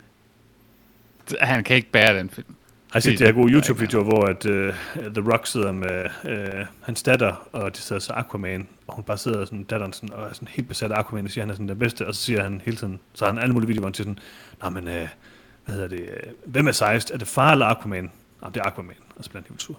han 1.40 1.64
kan 1.64 1.77
ikke 1.77 1.90
bære 1.90 2.18
den 2.18 2.31
film. 2.31 2.55
Har 2.92 3.00
set 3.00 3.18
de 3.18 3.24
her 3.24 3.33
gode 3.33 3.52
YouTube-videoer, 3.52 4.05
hvor 4.05 4.24
at, 4.24 4.44
uh, 4.46 4.52
The 5.14 5.33
Rock 5.33 5.46
sidder 5.46 5.72
med 5.72 6.05
uh, 6.24 6.66
hans 6.81 7.02
datter, 7.02 7.48
og 7.52 7.76
de 7.76 7.81
sidder 7.81 8.00
så 8.00 8.12
Aquaman, 8.12 8.68
og 8.87 8.94
hun 8.94 9.05
bare 9.05 9.18
sidder 9.18 9.44
sådan, 9.44 9.64
datteren 9.64 9.92
sådan, 9.92 10.12
og 10.12 10.28
er 10.28 10.33
sådan 10.33 10.48
helt 10.48 10.68
besat 10.68 10.92
af 10.92 10.98
Aquaman, 10.98 11.24
og 11.24 11.31
siger, 11.31 11.42
at 11.42 11.46
han 11.46 11.50
er 11.50 11.55
sådan 11.55 11.68
den 11.68 11.78
bedste, 11.78 12.07
og 12.07 12.14
så 12.14 12.20
siger 12.20 12.42
han 12.42 12.62
hele 12.64 12.76
tiden, 12.76 13.00
så 13.14 13.24
har 13.24 13.33
han 13.33 13.42
alle 13.42 13.52
mulige 13.52 13.66
videoer, 13.66 13.81
hvor 13.81 13.88
han 13.88 13.94
siger 13.94 14.05
sådan, 14.05 14.18
Nå, 14.62 14.70
men, 14.70 14.88
uh, 14.88 15.09
hvad 15.64 15.74
hedder 15.74 15.88
det, 15.88 16.00
uh, 16.00 16.52
hvem 16.52 16.68
er 16.68 16.72
sejst? 16.72 17.11
Er 17.11 17.16
det 17.16 17.28
far 17.28 17.52
eller 17.52 17.66
Aquaman? 17.66 18.11
Nå, 18.42 18.48
det 18.48 18.57
er 18.57 18.64
Aquaman, 18.64 18.96
og 19.16 19.24
så 19.24 19.31
bliver 19.31 19.42
han 19.42 19.48
helt 19.48 19.62
sur. 19.62 19.78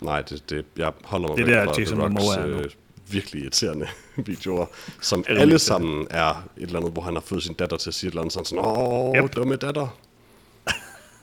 Nej, 0.00 0.22
det, 0.22 0.50
det, 0.50 0.64
jeg 0.76 0.92
holder 1.04 1.28
mig 1.28 1.36
Det 1.36 1.42
er 1.42 1.46
væk 1.46 1.54
der, 1.54 1.64
fra 1.64 1.80
Jason 1.80 1.98
The 1.98 2.06
Rocks 2.06 2.36
er 2.36 2.58
øh, 2.58 2.70
virkelig 3.10 3.42
irriterende 3.42 3.86
videoer, 4.26 4.66
som 5.00 5.24
alle 5.28 5.58
sammen 5.58 6.06
er 6.10 6.30
et 6.56 6.62
eller 6.62 6.78
andet, 6.78 6.92
hvor 6.92 7.02
han 7.02 7.14
har 7.14 7.20
fået 7.20 7.42
sin 7.42 7.54
datter 7.54 7.76
til 7.76 7.90
at 7.90 7.94
sige 7.94 8.08
et 8.08 8.12
eller 8.12 8.22
andet 8.22 8.32
sådan, 8.32 8.64
åh, 8.64 9.16
yep. 9.16 9.36
dumme 9.36 9.56
datter. 9.56 9.98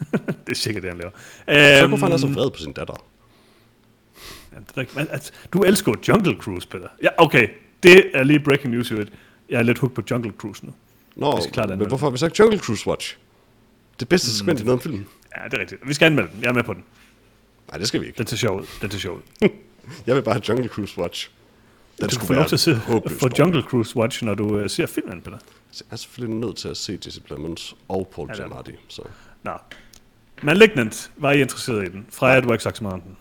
Det 0.46 0.52
er 0.52 0.56
sikkert 0.56 0.84
det, 0.84 0.92
han 0.92 0.98
laver. 1.00 1.12
Så 1.46 1.82
Øhm, 1.82 1.90
hvorfor 1.90 2.06
han 2.06 2.14
er 2.14 2.18
så 2.18 2.28
vred 2.28 2.52
på 2.52 2.58
sin 2.58 2.74
datter? 2.74 3.06
Er 4.76 5.06
altså, 5.10 5.32
du 5.54 5.62
elsker 5.64 5.94
Jungle 6.08 6.36
Cruise, 6.40 6.68
Peter. 6.68 6.88
Ja, 7.04 7.10
okay. 7.18 7.48
Det 7.84 8.12
er 8.14 8.24
lige 8.24 8.40
breaking 8.40 8.74
news, 8.74 8.92
jo. 8.92 9.06
Jeg 9.50 9.60
er 9.60 9.64
lidt 9.64 9.78
hooked 9.78 9.96
på 9.96 10.02
Jungle 10.12 10.32
Cruise 10.38 10.66
nu. 10.66 10.74
Nå, 11.16 11.40
klart 11.54 11.70
men 11.70 11.88
hvorfor 11.88 12.06
har 12.06 12.12
vi 12.12 12.18
sagt 12.18 12.40
Jungle 12.40 12.60
Cruise 12.60 12.88
Watch? 12.88 13.18
Det 14.00 14.10
bedste 14.10 14.38
segment 14.38 14.62
i 14.62 14.64
noget 14.64 14.82
film. 14.82 15.06
Ja, 15.38 15.44
det 15.46 15.54
er 15.54 15.60
rigtigt. 15.60 15.88
Vi 15.88 15.94
skal 15.94 16.06
anmelde 16.06 16.30
den. 16.34 16.42
Jeg 16.42 16.50
er 16.50 16.54
med 16.54 16.64
på 16.64 16.74
den. 16.74 16.84
Nej, 17.70 17.78
det 17.78 17.88
skal 17.88 18.02
vi 18.02 18.06
ikke. 18.06 18.18
Den 18.18 18.28
ser 18.28 18.38
sjov 18.38 18.60
ud. 18.60 18.66
Den 18.82 18.92
ser 18.92 19.00
sjov 19.00 19.16
ud. 19.16 19.50
Jeg 20.08 20.16
vil 20.16 20.22
bare 20.22 20.34
have 20.36 20.44
Jungle 20.50 20.68
Cruise 20.68 21.00
Watch. 21.00 21.30
Den 22.00 22.10
Du 22.10 22.16
skulle 22.16 22.28
få 22.28 22.34
lov 22.34 22.46
til 22.46 22.56
at 22.56 22.60
se 22.60 22.76
for. 23.20 23.40
Jungle 23.40 23.62
Cruise 23.62 23.98
Watch, 23.98 24.24
når 24.24 24.34
du 24.34 24.64
uh, 24.64 24.70
ser 24.70 24.86
filmen, 24.86 25.22
Peter. 25.22 25.38
Jeg 25.80 25.86
er 25.92 25.96
selvfølgelig 25.96 26.40
nødt 26.40 26.58
til 26.58 26.68
at 26.68 26.78
se 26.78 27.00
Jesse 27.06 27.22
Plemons 27.22 27.76
og 27.88 28.12
Paul 28.16 28.30
Ja, 28.30 28.36
Giamatti. 28.36 28.72
Så. 28.88 29.02
Nå. 29.44 29.52
Malignant, 30.42 31.12
var 31.18 31.32
I 31.32 31.42
interesseret 31.42 31.88
i 31.88 31.92
den? 31.92 32.06
Freja, 32.10 32.40
du 32.40 32.48
har 32.48 32.54
ikke 32.54 32.64
sagt 32.64 32.78
så 32.78 32.84
meget 32.84 32.94
om 32.94 33.02
den. 33.02 33.18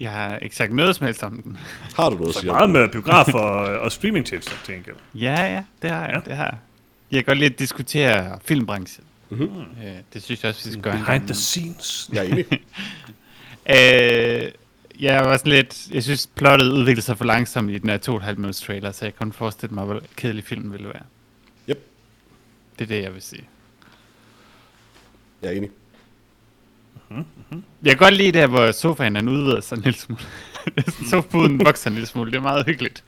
Jeg 0.00 0.10
har 0.10 0.36
ikke 0.38 0.56
sagt 0.56 0.72
noget 0.74 0.96
som 0.96 1.06
helst 1.06 1.22
om 1.22 1.42
den. 1.42 1.58
Har 1.96 2.10
du 2.10 2.16
noget 2.16 2.28
at 2.28 2.34
sige 2.34 2.46
meget 2.46 2.70
med 2.70 2.88
biografer 2.88 3.38
og, 3.38 3.78
og 3.80 3.92
streamingtjenester, 3.92 4.56
tænker 4.64 4.92
jeg. 4.92 5.20
Ja, 5.22 5.52
ja, 5.54 5.62
det 5.82 5.90
har 5.90 6.00
jeg. 6.00 6.10
Ja. 6.10 6.14
Ja. 6.14 6.20
Det 6.24 6.36
har 6.36 6.44
jeg. 6.44 6.58
Jeg 7.10 7.24
kan 7.24 7.24
godt 7.24 7.38
lide 7.38 7.52
at 7.52 7.58
diskutere 7.58 8.38
filmbranchen. 8.44 9.04
Mm-hmm. 9.30 9.60
Øh, 9.84 9.96
det 10.12 10.22
synes 10.22 10.42
jeg 10.42 10.48
også, 10.48 10.64
vi 10.64 10.70
skal 10.70 10.82
gøre 10.82 10.94
en 10.98 11.04
Behind 11.04 11.26
the 11.26 11.34
scenes. 11.34 12.10
Jeg 12.12 12.26
er 12.26 12.32
enig. 12.32 12.46
Øh, 13.70 14.50
jeg 15.00 15.24
var 15.24 15.36
sådan 15.36 15.52
lidt... 15.52 15.88
Jeg 15.90 16.02
synes, 16.02 16.26
plottet 16.26 16.72
udviklede 16.72 17.06
sig 17.06 17.18
for 17.18 17.24
langsomt 17.24 17.70
i 17.70 17.78
den 17.78 17.90
her 17.90 17.96
to 17.96 18.12
og 18.12 18.16
et 18.18 18.22
halvt 18.24 18.38
minutters 18.38 18.60
trailer, 18.60 18.92
så 18.92 19.04
jeg 19.04 19.16
kunne 19.16 19.32
forestille 19.32 19.74
mig, 19.74 19.84
hvor 19.84 20.00
kedelig 20.16 20.44
filmen 20.44 20.72
ville 20.72 20.88
være. 20.88 21.02
Yep. 21.70 21.86
Det 22.78 22.84
er 22.84 22.88
det, 22.88 23.02
jeg 23.02 23.14
vil 23.14 23.22
sige. 23.22 23.44
Jeg 25.42 25.52
er 25.52 25.56
enig. 25.56 25.70
Jeg 27.82 27.90
kan 27.90 27.96
godt 27.96 28.14
lide 28.14 28.32
det 28.32 28.40
her, 28.40 28.46
hvor 28.46 28.72
sofaen 28.72 29.14
den 29.14 29.28
udvider 29.28 29.60
sig 29.60 29.76
en 29.76 29.82
lille 29.82 29.98
smule. 29.98 30.20
Sofapuden 31.10 31.64
vokser 31.64 31.90
en 31.90 31.94
lille 31.94 32.06
smule. 32.06 32.30
Det 32.30 32.36
er 32.36 32.42
meget 32.42 32.66
hyggeligt. 32.66 33.04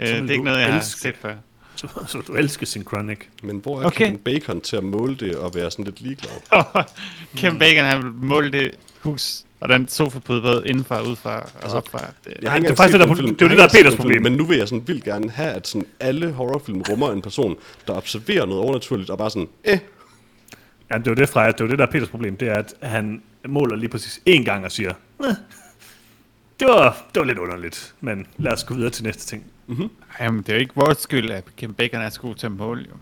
Øh, 0.00 0.06
det 0.08 0.14
er 0.26 0.30
ikke 0.30 0.44
noget, 0.44 0.58
jeg 0.60 0.68
har 0.72 0.78
elske. 0.78 1.00
set 1.00 1.14
før. 1.22 1.34
Så, 1.76 1.88
så 2.06 2.18
du 2.26 2.32
elsker 2.34 2.66
Synchronic. 2.66 3.18
Men 3.42 3.58
hvor 3.58 3.80
er 3.80 3.86
Okay. 3.86 4.04
Kevin 4.06 4.18
Bacon 4.18 4.60
til 4.60 4.76
at 4.76 4.84
måle 4.84 5.14
det 5.14 5.36
og 5.36 5.54
være 5.54 5.70
sådan 5.70 5.84
lidt 5.84 6.00
ligeglad? 6.00 6.30
Kim 7.36 7.58
Bacon 7.58 7.84
har 7.84 8.12
målt 8.22 8.52
det 8.52 8.70
hus, 9.00 9.42
og 9.60 9.68
den 9.68 9.88
sofapude 9.88 10.42
både 10.42 10.62
indenfor 10.66 10.94
og 10.94 11.06
udefra 11.06 11.38
og 11.40 11.48
Altså, 11.62 11.76
opfra. 11.76 11.98
Det, 12.24 12.34
Jeg 12.42 12.50
har 12.52 12.58
det 12.58 12.70
er 12.70 12.74
faktisk 12.74 12.98
det, 12.98 13.08
der- 13.08 13.14
film. 13.14 13.34
det 13.36 13.44
er 13.44 13.48
det, 13.48 13.58
har 13.60 13.66
der 13.68 13.78
er 13.78 13.82
Peters 13.82 13.96
problem. 13.96 14.14
film, 14.14 14.22
Men 14.22 14.32
nu 14.32 14.44
vil 14.44 14.58
jeg 14.58 14.68
sådan 14.68 14.88
vildt 14.88 15.04
gerne 15.04 15.30
have, 15.30 15.50
at 15.50 15.68
sådan 15.68 15.86
alle 16.00 16.32
horrorfilm 16.32 16.82
rummer 16.90 17.12
en 17.12 17.22
person, 17.22 17.56
der 17.86 17.92
observerer 17.94 18.46
noget 18.46 18.62
overnaturligt, 18.62 19.10
og 19.10 19.18
bare 19.18 19.30
sådan, 19.30 19.48
eh, 19.64 19.78
Ja, 20.92 20.98
det 20.98 21.06
er 21.06 21.14
det, 21.14 21.28
Freja, 21.28 21.50
det 21.50 21.60
er 21.60 21.66
det, 21.66 21.78
der 21.78 21.86
er 21.86 21.90
Peters 21.90 22.08
problem. 22.08 22.36
Det 22.36 22.48
er, 22.48 22.54
at 22.54 22.74
han 22.82 23.22
måler 23.48 23.76
lige 23.76 23.88
præcis 23.88 24.20
én 24.28 24.44
gang 24.44 24.64
og 24.64 24.72
siger, 24.72 24.90
eh, 25.20 25.26
det, 26.60 26.68
var, 26.68 27.06
det 27.14 27.20
var 27.20 27.26
lidt 27.26 27.38
underligt, 27.38 27.94
men 28.00 28.26
lad 28.38 28.52
os 28.52 28.64
gå 28.64 28.74
videre 28.74 28.90
til 28.90 29.04
næste 29.04 29.26
ting. 29.26 29.44
Jamen, 30.20 30.40
det 30.42 30.48
er 30.48 30.54
jo 30.54 30.60
ikke 30.60 30.74
vores 30.74 30.98
skyld, 30.98 31.30
at 31.30 31.44
Kim 31.56 31.74
Bacon 31.74 32.00
er 32.00 32.08
så 32.10 32.20
god 32.20 32.34
til 32.34 32.46
at 32.46 32.52
måle, 32.52 32.86
jo. 32.90 32.94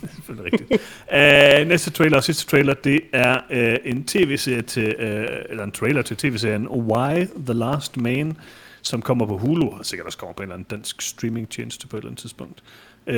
Selvfølgelig 0.14 0.52
rigtigt. 0.52 0.82
uh, 1.62 1.68
næste 1.68 1.90
trailer 1.90 2.16
og 2.16 2.24
sidste 2.24 2.46
trailer, 2.46 2.74
det 2.74 3.00
er 3.12 3.40
uh, 3.50 3.90
en 3.90 4.04
tv-serie 4.04 4.62
til, 4.62 4.94
uh, 4.98 5.04
eller 5.50 5.64
en 5.64 5.72
trailer 5.72 6.02
til 6.02 6.16
tv-serien 6.16 6.68
Why 6.68 7.26
the 7.46 7.54
Last 7.54 7.96
Man, 7.96 8.36
som 8.82 9.02
kommer 9.02 9.26
på 9.26 9.38
Hulu, 9.38 9.68
og 9.68 9.86
sikkert 9.86 10.06
også 10.06 10.18
kommer 10.18 10.34
på 10.34 10.42
en 10.42 10.44
eller 10.44 10.54
anden 10.54 10.66
dansk 10.70 11.02
streaming-tjeneste 11.02 11.88
på 11.88 11.96
et 11.96 12.00
eller 12.00 12.10
andet 12.10 12.20
tidspunkt. 12.20 12.62
Uh, 13.06 13.14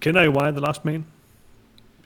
kender 0.00 0.22
I 0.22 0.28
Why 0.28 0.50
the 0.50 0.60
Last 0.60 0.84
Man? 0.84 1.04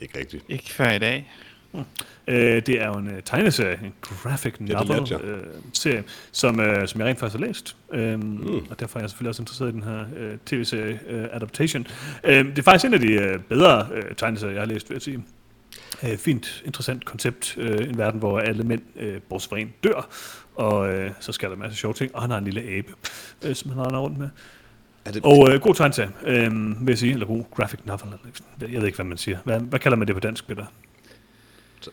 Ikke 0.03 0.19
rigtigt. 0.19 0.45
Ikke 0.49 0.73
før 0.73 0.91
i 0.91 0.99
dag. 0.99 1.31
Uh, 1.73 1.85
det 2.27 2.69
er 2.69 2.87
jo 2.87 2.95
en 2.95 3.07
uh, 3.07 3.13
tegneserie, 3.25 3.79
en 3.85 3.93
graphic 4.01 4.53
det 4.53 4.69
novel 4.69 4.89
lærte 4.89 5.15
jeg. 5.15 5.39
uh, 5.39 5.39
serie, 5.73 6.05
som, 6.33 6.59
uh, 6.59 6.87
som 6.87 7.01
jeg 7.01 7.09
rent 7.09 7.19
faktisk 7.19 7.39
har 7.41 7.47
læst. 7.47 7.77
Um, 7.89 7.99
mm. 7.99 8.67
Og 8.71 8.81
derfor 8.81 8.99
er 8.99 9.03
jeg 9.03 9.11
selvfølgelig 9.11 9.29
også 9.29 9.43
interesseret 9.43 9.69
i 9.69 9.73
den 9.73 9.83
her 9.83 10.01
uh, 10.01 10.39
tv-serie 10.47 11.01
uh, 11.11 11.37
adaptation. 11.37 11.87
Uh, 12.25 12.31
det 12.31 12.59
er 12.59 12.63
faktisk 12.63 12.85
en 12.85 12.95
af 12.95 13.01
de 13.01 13.35
uh, 13.35 13.41
bedre 13.43 13.89
uh, 13.93 14.17
tegneserier, 14.17 14.53
jeg 14.53 14.63
har 14.63 14.67
læst, 14.67 14.91
vil 14.91 14.95
jeg 14.95 15.03
sige. 15.03 15.25
Uh, 16.03 16.19
fint, 16.19 16.63
interessant 16.65 17.05
koncept. 17.05 17.57
Uh, 17.57 17.89
en 17.89 17.99
verden, 17.99 18.21
hvor 18.21 18.41
alle 18.41 18.65
mænd, 18.65 18.83
uh, 18.97 19.23
bortset 19.29 19.51
fra 19.51 19.59
en, 19.59 19.73
dør. 19.85 20.09
Og 20.55 20.89
uh, 20.89 21.11
så 21.21 21.33
sker 21.33 21.49
der 21.49 21.55
en 21.55 21.61
masse 21.61 21.79
sjove 21.79 21.95
ting. 21.95 22.15
Og 22.15 22.23
han 22.23 22.31
har 22.31 22.39
en 22.39 22.45
lille 22.45 22.63
abe, 22.63 22.93
uh, 23.47 23.55
som 23.55 23.71
han 23.71 23.87
render 23.87 23.99
rundt 23.99 24.19
med. 24.19 24.29
Er 25.09 25.13
det, 25.13 25.25
Og 25.25 25.39
uh, 25.39 25.55
god 25.55 25.75
tegneserie, 25.75 26.11
uh, 26.23 26.87
vil 26.87 26.93
jeg 26.93 26.99
sige. 26.99 27.13
Eller 27.13 27.27
god 27.27 27.45
graphic 27.55 27.81
novel. 27.85 28.03
Eller, 28.05 28.73
jeg 28.73 28.81
ved 28.81 28.87
ikke, 28.87 28.97
hvad 28.97 29.07
man 29.07 29.19
siger. 29.19 29.39
Hvad, 29.45 29.61
hvad 29.61 29.79
kalder 29.79 29.97
man 29.97 30.07
det 30.07 30.17
på 30.17 30.21
dansk, 30.21 30.47
Peter? 30.47 30.65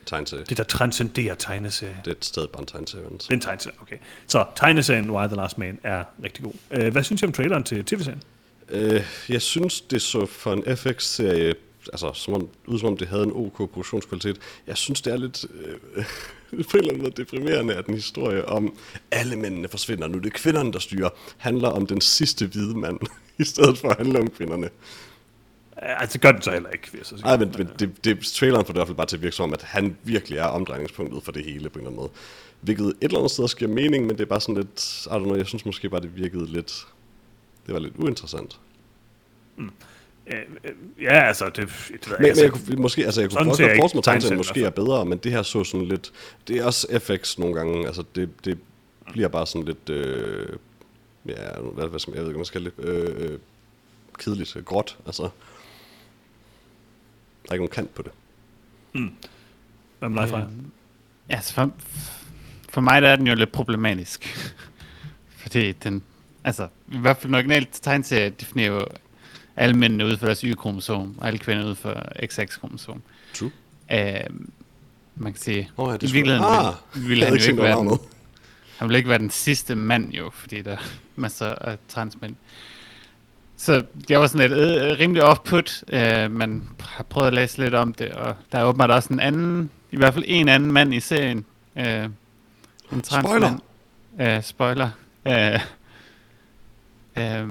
tegneserie. 0.06 0.44
Det, 0.50 0.58
der 0.58 0.64
transcenderer 0.64 1.36
tegneserie. 1.36 1.98
Det 2.06 2.12
er 2.12 2.16
et 2.16 2.26
sted 2.26 2.48
bare 2.48 2.62
en 2.62 2.68
tegneserie. 2.68 3.04
Det 3.04 3.30
er 3.30 3.34
en 3.34 3.42
tegneserie, 3.42 3.76
okay. 3.82 3.98
Så 4.28 4.46
tegneserien 4.56 5.10
Why 5.10 5.28
the 5.28 5.36
Last 5.36 5.58
Man 5.58 5.80
er 5.84 6.04
rigtig 6.24 6.44
god. 6.44 6.54
Uh, 6.78 6.88
hvad 6.88 7.04
synes 7.04 7.22
I 7.22 7.26
om 7.26 7.32
traileren 7.32 7.64
til 7.64 7.86
tv-serien? 7.86 8.22
Øh, 8.70 9.04
jeg 9.30 9.42
synes, 9.42 9.82
det 9.82 10.02
så 10.02 10.26
for 10.26 10.54
en 10.54 10.78
FX-serie, 10.78 11.54
altså 11.94 12.12
som 12.14 12.34
om, 12.34 12.50
ud 12.66 12.80
som 12.80 12.88
om 12.88 12.98
det 12.98 13.08
havde 13.08 13.24
en 13.24 13.32
OK 13.34 13.58
produktionskvalitet. 13.58 14.38
Jeg 14.68 14.78
synes, 14.78 15.02
det 15.02 15.14
er 15.14 15.18
lidt 15.18 15.46
øh, 15.96 16.06
på 16.72 16.78
en 16.78 16.80
eller 16.80 16.90
anden 16.90 17.04
måde 17.04 17.24
deprimerende, 17.24 17.74
at 17.74 17.86
en 17.86 17.94
historie 17.94 18.46
om 18.46 18.78
alle 19.12 19.36
mændene 19.36 19.68
forsvinder. 19.68 20.08
Nu 20.08 20.18
er 20.18 20.22
det 20.22 20.34
kvinderne, 20.34 20.74
der 20.74 20.80
styrer. 20.80 21.10
Handler 21.38 21.70
om 21.70 21.88
den 21.88 22.02
sidste 22.02 22.48
hvide 22.48 22.78
mand, 22.78 23.00
i 23.40 23.44
stedet 23.44 23.78
for 23.78 23.90
at 23.90 23.98
handle 23.98 24.20
om 24.20 24.30
kvinderne. 24.30 24.70
Altså, 25.78 26.20
gør 26.20 26.32
den 26.32 26.42
så 26.42 26.52
heller 26.52 26.70
ikke, 26.70 26.90
så. 27.04 27.16
Nej, 27.16 27.38
men, 27.38 27.54
men 27.58 27.70
det, 27.80 28.06
det, 28.06 28.20
traileren 28.20 28.66
får 28.66 28.74
det 28.74 28.78
i 28.78 28.80
hvert 28.80 28.88
fald 28.88 28.98
bare 28.98 29.08
til 29.08 29.16
at 29.16 29.22
virke 29.22 29.36
som 29.36 29.44
om, 29.44 29.54
at 29.54 29.62
han 29.62 29.98
virkelig 30.04 30.38
er 30.38 30.46
omdrejningspunktet 30.46 31.24
for 31.24 31.32
det 31.32 31.46
hele 31.46 31.70
på 31.70 31.80
en 31.80 31.86
eller 31.86 31.90
anden 31.90 32.02
måde. 32.02 32.10
Hvilket 32.62 32.86
et 32.86 32.96
eller 33.02 33.18
andet 33.18 33.32
sted 33.32 33.58
giver 33.58 33.72
mening, 33.72 34.06
men 34.06 34.18
det 34.18 34.22
er 34.22 34.26
bare 34.26 34.42
sådan 34.42 34.56
lidt, 34.56 35.06
I 35.06 35.10
don't 35.10 35.24
know, 35.24 35.36
jeg 35.36 35.48
synes 35.48 35.66
måske 35.66 35.90
bare, 35.90 36.02
det 36.02 36.16
virkede 36.16 36.46
lidt, 36.46 36.88
det 37.66 37.74
var 37.74 37.80
lidt 37.80 37.94
uinteressant. 37.98 38.60
Uh, 39.58 39.66
ja, 41.02 41.28
altså, 41.28 41.46
det, 41.46 41.56
det 41.56 41.68
ved 41.68 42.18
jeg 42.20 42.20
Men, 42.20 42.20
men 42.20 42.20
jeg 42.20 42.30
Altså, 42.30 42.50
kunne, 42.50 42.82
måske, 42.82 43.06
altså 43.06 43.22
jeg 43.22 43.30
kunne 43.30 43.46
godt 43.46 43.58
forestille 43.58 43.78
mig, 43.78 43.98
at 43.98 44.04
tegneserien 44.04 44.38
måske 44.38 44.64
er 44.64 44.70
bedre, 44.70 45.06
men 45.06 45.18
det 45.18 45.32
her 45.32 45.44
så 45.44 45.64
sådan 45.64 45.86
lidt, 45.86 46.12
det 46.48 46.58
er 46.58 46.66
også 46.66 47.00
FX 47.00 47.38
nogle 47.38 47.56
gange, 47.56 47.88
altså 47.88 48.04
det, 48.16 48.46
det 48.46 48.60
bliver 49.12 49.28
bare 49.28 49.48
sådan 49.48 49.66
lidt, 49.66 49.90
øh, 49.90 50.50
ja, 51.26 51.60
hvad, 51.74 51.88
hvad 51.88 52.00
skal 52.00 52.12
man, 52.12 52.16
jeg 52.16 52.24
ved 52.24 52.30
ikke, 52.30 52.38
man 52.38 52.46
skal 52.46 52.66
det, 52.66 52.74
øh, 52.78 53.32
øh, 53.32 53.40
kedeligt, 54.20 54.58
gråt, 54.66 54.98
altså. 55.06 55.24
Der 55.24 55.30
er 57.50 57.54
ikke 57.54 57.66
nogen 57.66 57.76
kant 57.76 57.96
på 57.96 58.02
det. 58.02 58.12
hvad 60.00 60.10
med 60.10 60.22
dig, 60.22 60.30
Freja? 60.30 60.46
Ja, 61.30 61.36
altså 61.36 61.54
for, 61.54 61.72
for 62.70 62.82
mig 62.82 63.02
der 63.02 63.10
er 63.10 63.16
den 63.16 63.28
jo 63.28 63.36
lidt 63.36 63.52
problematisk. 63.52 64.26
Fordi 65.42 65.72
den, 65.72 66.04
altså, 66.44 66.68
i 66.92 66.98
hvert 66.98 67.18
fald 67.18 67.28
den 67.28 67.36
originale 67.36 67.68
tegneserie 67.72 68.30
definerer 68.30 68.72
jo 68.72 68.86
alle 69.58 69.76
mændene 69.76 70.06
ud 70.06 70.18
for 70.18 70.26
deres 70.26 70.42
Y-kromosom, 70.42 71.16
og 71.18 71.28
alle 71.28 71.40
kvinder 71.40 71.66
ud 71.66 71.76
for 71.76 72.04
XX-kromosom. 72.26 73.02
True. 73.34 73.52
Uh, 73.94 74.36
man 75.16 75.34
kan 75.34 75.42
sige, 75.42 75.70
Åh, 75.78 75.90
ja, 76.02 76.08
i 76.08 76.12
virkeligheden 76.12 76.44
Ah, 76.46 76.74
vil, 76.96 77.10
vil 77.10 77.18
jeg 77.18 77.28
han 77.28 77.38
jo 77.38 77.44
ikke 77.44 77.62
være 77.64 77.78
den, 77.80 78.00
han 78.78 78.90
vil 78.90 78.96
ikke 78.96 79.10
være 79.10 79.18
den 79.20 79.30
sidste 79.30 79.76
mand 79.76 80.12
jo, 80.12 80.30
fordi 80.34 80.62
der 80.62 80.72
er 80.72 80.78
masser 81.16 81.46
af 81.46 81.78
transmænd. 81.88 82.36
Så 83.58 83.84
jeg 84.10 84.20
var 84.20 84.28
sådan 84.28 84.50
lidt 84.50 84.60
øh, 84.60 85.00
rimelig 85.00 85.24
off-put. 85.24 85.84
Øh, 85.96 86.32
man 86.32 86.64
har 86.80 87.04
prøvet 87.04 87.28
at 87.28 87.34
læse 87.34 87.58
lidt 87.58 87.74
om 87.74 87.94
det, 87.94 88.12
og 88.12 88.36
der 88.52 88.60
er 88.60 88.64
åbenbart 88.64 88.92
også 88.92 89.14
en 89.14 89.20
anden, 89.20 89.70
i 89.92 89.98
hvert 89.98 90.14
fald 90.14 90.26
en 90.28 90.50
anden 90.50 90.72
mand 90.72 90.94
i 90.94 91.00
serien. 91.00 91.46
Øh, 91.78 92.10
en 92.92 93.02
transmand. 93.02 93.60
Øh, 94.22 94.44
spoiler. 94.44 94.90
Øh, 95.28 95.60
øh, 97.18 97.50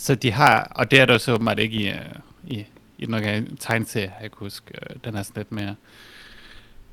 så 0.00 0.14
de 0.14 0.32
har, 0.32 0.72
og 0.74 0.90
det 0.90 1.00
er 1.00 1.06
der 1.06 1.18
så 1.18 1.32
åbenbart 1.34 1.58
ikke 1.58 1.76
i, 1.76 1.88
øh, 1.88 1.96
i, 2.46 2.66
i 2.98 3.06
den 3.06 3.56
tegneserie, 3.56 4.12
jeg 4.22 4.30
kan 4.30 4.38
huske. 4.38 4.64
Øh, 4.74 4.96
den 5.04 5.16
er 5.16 5.22
sådan 5.22 5.40
lidt 5.40 5.52
mere 5.52 5.74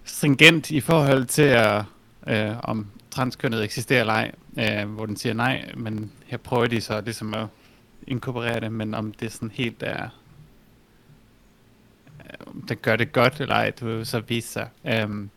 stringent 0.04 0.72
i 0.72 0.80
forhold 0.80 1.26
til, 1.26 1.42
at, 1.42 1.84
øh, 2.28 2.58
om 2.64 2.88
transkønnet 3.12 3.64
eksisterer 3.64 4.00
eller 4.00 4.14
ej, 4.14 4.32
øh, 4.60 4.90
hvor 4.90 5.06
den 5.06 5.18
siger 5.18 5.34
nej, 5.34 5.72
men 5.78 6.12
her 6.26 6.38
prøver 6.38 6.68
de 6.68 6.82
så 6.82 7.02
ligesom 7.02 7.34
at 7.34 7.48
inkorporere 8.08 8.60
det, 8.60 8.72
men 8.72 8.94
om 8.94 9.12
det 9.12 9.32
sådan 9.32 9.52
helt 9.54 9.84
er, 9.84 10.10
øh, 12.20 12.48
om 12.48 12.62
det 12.62 12.82
gør 12.82 12.96
det 12.96 13.12
godt 13.12 13.42
eller 13.42 13.56
ej, 13.56 13.70
det 13.70 13.88
vil 13.88 14.06
så 14.06 14.20
vise 14.20 14.50
sig. 14.50 14.70
Um, 15.04 15.10
mm. 15.10 15.30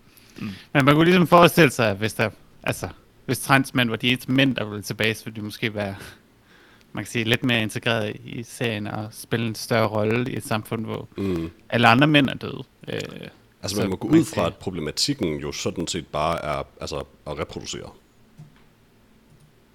Men 0.72 0.84
man 0.84 0.94
kunne 0.94 1.04
ligesom 1.04 1.26
forestille 1.26 1.70
sig, 1.70 1.94
hvis 1.94 2.14
der, 2.14 2.30
altså, 2.62 2.88
hvis 3.26 3.38
transmænd 3.38 3.90
var 3.90 3.96
de 3.96 4.08
eneste 4.08 4.32
mænd, 4.32 4.56
der 4.56 4.64
ville 4.64 4.82
tilbage, 4.82 5.14
så 5.14 5.24
ville 5.24 5.36
de 5.36 5.44
måske 5.44 5.74
være, 5.74 5.94
man 6.92 7.04
kan 7.04 7.10
sige, 7.10 7.24
lidt 7.24 7.44
mere 7.44 7.62
integreret 7.62 8.16
i 8.24 8.42
serien 8.42 8.86
og 8.86 9.08
spille 9.10 9.46
en 9.46 9.54
større 9.54 9.86
rolle 9.86 10.32
i 10.32 10.36
et 10.36 10.44
samfund, 10.46 10.84
hvor 10.84 11.08
Mm. 11.16 11.50
alle 11.70 11.88
andre 11.88 12.06
mænd 12.06 12.28
er 12.28 12.34
døde. 12.34 12.62
Øh, 12.88 13.00
Altså 13.62 13.76
Så 13.76 13.82
man 13.82 13.90
må 13.90 13.96
gå 13.96 14.08
ud 14.08 14.24
fra, 14.24 14.46
at 14.46 14.54
problematikken 14.56 15.36
jo 15.40 15.52
sådan 15.52 15.86
set 15.86 16.06
bare 16.06 16.44
er 16.44 16.62
altså, 16.80 16.96
at 17.26 17.38
reproducere. 17.38 17.90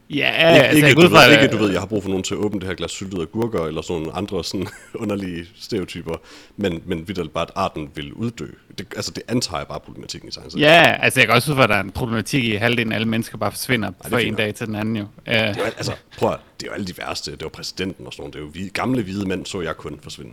Ja, 0.09 0.53
Ikke, 0.53 0.63
altså, 0.67 0.85
ikke, 0.87 1.01
du 1.01 1.07
ved, 1.07 1.31
ikke, 1.41 1.47
du 1.47 1.57
ved, 1.57 1.71
jeg 1.71 1.79
har 1.81 1.85
brug 1.87 2.03
for 2.03 2.09
nogen 2.09 2.23
til 2.23 2.33
at 2.33 2.37
åbne 2.37 2.59
det 2.59 2.67
her 2.67 2.75
glas 2.75 2.91
syltede 2.91 3.21
agurker, 3.21 3.65
eller 3.65 3.81
sådan 3.81 4.01
nogle 4.01 4.17
andre 4.17 4.43
sådan 4.43 4.67
underlige 5.03 5.45
stereotyper, 5.55 6.15
men, 6.57 6.81
men 6.85 7.07
vidt 7.07 7.33
bare, 7.33 7.41
at 7.43 7.51
arten 7.55 7.89
vil 7.95 8.13
uddø. 8.13 8.45
Det, 8.77 8.87
altså 8.95 9.11
det 9.11 9.23
antager 9.27 9.57
jeg 9.59 9.67
bare 9.67 9.79
problematikken 9.79 10.29
i 10.29 10.31
science. 10.31 10.59
Ja, 10.59 10.97
altså 11.01 11.19
jeg 11.19 11.27
kan 11.27 11.35
også 11.35 11.53
ud 11.53 11.59
at 11.59 11.69
der 11.69 11.75
er 11.75 11.83
en 11.83 11.91
problematik 11.91 12.43
i, 12.43 12.53
at 12.55 12.59
halvdelen 12.61 12.91
af 12.91 12.95
alle 12.95 13.07
mennesker 13.07 13.37
bare 13.37 13.51
forsvinder 13.51 13.91
er 14.05 14.09
fra 14.09 14.19
en 14.19 14.35
dag 14.35 14.55
til 14.55 14.67
den 14.67 14.75
anden 14.75 14.95
jo. 14.95 15.03
Uh, 15.03 15.33
Det 15.33 15.57
jo- 15.57 15.63
altså, 15.63 15.93
prøv 16.17 16.29
at, 16.31 16.39
det 16.59 16.65
er 16.67 16.71
jo 16.71 16.73
alle 16.73 16.85
de 16.87 16.97
værste. 16.97 17.31
Det 17.31 17.43
var 17.43 17.49
præsidenten 17.49 18.05
og 18.07 18.13
sådan 18.13 18.21
noget. 18.21 18.33
Det 18.33 18.39
er 18.39 18.43
jo 18.43 18.49
hvide, 18.49 18.69
gamle 18.69 19.03
hvide 19.03 19.27
mænd, 19.27 19.45
så 19.45 19.61
jeg 19.61 19.75
kun 19.77 19.99
forsvinde. 20.03 20.31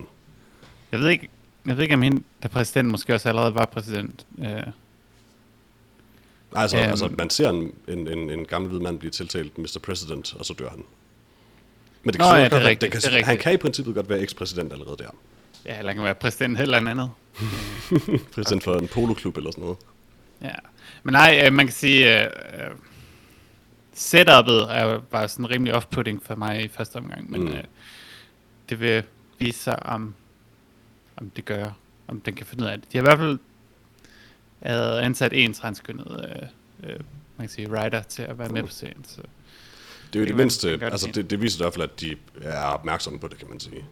jeg 0.93 1.01
ved 1.01 1.09
ikke, 1.09 1.29
jeg 1.67 1.77
ved 1.77 1.83
ikke 1.83 1.95
om 1.95 2.03
hende, 2.03 2.23
der 2.43 2.49
præsident 2.49 2.89
måske 2.89 3.15
også 3.15 3.29
allerede 3.29 3.55
var 3.55 3.65
præsident. 3.65 4.27
Uh, 4.39 4.47
Altså, 6.57 6.77
Øhm. 6.77 6.89
altså 6.91 7.11
man 7.19 7.31
ser 7.31 7.51
en, 7.51 7.75
en, 7.89 8.09
en, 8.09 8.31
en 8.31 8.45
gammel 8.45 8.71
hvid 8.71 8.81
mand 8.81 8.99
blive 8.99 9.11
tiltalt 9.11 9.59
Mr. 9.59 9.79
President, 9.83 10.35
og 10.39 10.45
så 10.47 10.55
dør 10.59 10.69
han. 10.71 10.85
Men 12.05 12.13
det 12.13 12.21
kan, 12.21 12.29
Nå, 12.31 12.35
ja, 12.37 12.45
det 12.45 12.53
er 12.53 12.65
rigtigt, 12.65 12.93
kan, 12.93 13.01
det 13.01 13.07
er 13.07 13.11
han 13.11 13.19
rigtigt. 13.19 13.41
kan 13.43 13.53
i 13.55 13.57
princippet 13.57 13.95
godt 13.95 14.09
være 14.09 14.21
ekspræsident 14.21 14.73
allerede 14.73 14.97
der. 14.99 15.09
ja, 15.67 15.79
eller 15.79 15.89
han 15.91 15.97
kan 15.97 16.05
være 16.05 16.15
præsident 16.15 16.59
heller 16.59 16.79
end 16.79 16.89
andet. 16.89 17.11
Præsident 18.35 18.65
for 18.65 18.75
en 18.75 18.89
poloklub 18.89 19.37
eller 19.37 19.51
sådan 19.51 19.63
noget. 19.63 19.79
Ja. 20.43 20.55
Men 21.03 21.13
nej, 21.13 21.43
øh, 21.47 21.53
man 21.53 21.67
kan 21.67 21.75
sige, 21.75 22.25
øh, 22.25 22.31
setup'et 23.97 24.71
er 24.73 25.01
bare 25.11 25.29
sådan 25.29 25.51
rimelig 25.51 25.75
off-putting 25.75 26.19
for 26.27 26.35
mig 26.35 26.65
i 26.65 26.69
første 26.69 26.97
omgang, 26.97 27.31
men 27.31 27.41
Mm. 27.41 27.49
øh, 27.49 27.65
det 28.69 28.81
vil 28.81 29.03
vise 29.39 29.59
sig, 29.59 29.83
om, 29.87 30.15
om 31.17 31.31
det 31.31 31.45
gør, 31.45 31.65
om 32.09 32.21
den 32.21 32.35
kan 32.35 32.47
finde 32.47 32.65
ud 32.65 32.69
af 32.69 32.79
det. 32.81 32.93
De 32.93 32.99
har 32.99 33.03
i 33.03 33.07
hvert 33.07 33.19
fald 33.19 33.39
øh, 34.67 35.05
ansat 35.07 35.33
en 35.33 35.55
transkønnet, 35.55 36.25
øh, 36.85 36.91
øh, 36.91 36.97
man 37.37 37.47
kan 37.47 37.49
sige, 37.49 37.71
writer 37.71 38.03
til 38.03 38.23
at 38.23 38.39
være 38.39 38.49
med 38.49 38.63
på 38.63 38.69
serien, 38.69 39.05
så 39.09 39.17
Det 39.17 40.19
er 40.19 40.21
jo 40.21 40.21
Det 40.21 40.29
det 40.29 40.37
mindste, 40.37 40.77
man 40.77 40.93
altså 40.93 41.11
det, 41.15 41.31
det 41.31 41.43
viser 41.43 41.61
i 41.61 41.63
hvert 41.65 41.75
fald, 41.75 41.85
at 41.85 42.01
de 42.01 42.17
er 42.43 42.63
opmærksomme 42.65 43.19
på 43.19 43.29
det, 43.29 43.39
kan 43.39 43.49
man 43.51 43.61
sige. 43.61 43.85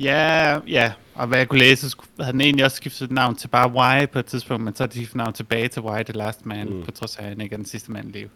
Ja, 0.00 0.58
ja. 0.68 0.92
Og 1.14 1.26
hvad 1.26 1.38
jeg 1.38 1.48
kunne 1.48 1.58
læse, 1.60 1.90
så 1.90 1.96
havde 2.20 2.32
den 2.32 2.40
egentlig 2.40 2.64
også 2.64 2.76
skiftet 2.76 3.10
navn 3.10 3.36
til 3.36 3.48
bare 3.48 4.02
Y 4.04 4.06
på 4.06 4.18
et 4.18 4.26
tidspunkt, 4.26 4.64
men 4.64 4.74
så 4.76 4.82
har 4.82 4.88
de 4.88 4.94
skiftet 4.94 5.16
navn 5.16 5.32
tilbage 5.32 5.68
til 5.68 5.82
Y 5.82 6.02
The 6.04 6.12
Last 6.12 6.46
Man, 6.46 6.68
mm. 6.68 6.82
på 6.84 6.90
trods 6.90 7.16
af, 7.16 7.22
at 7.22 7.28
han 7.28 7.40
ikke 7.40 7.52
er 7.52 7.56
den 7.56 7.66
sidste 7.66 7.92
mand 7.92 8.16
i 8.16 8.18
live. 8.18 8.28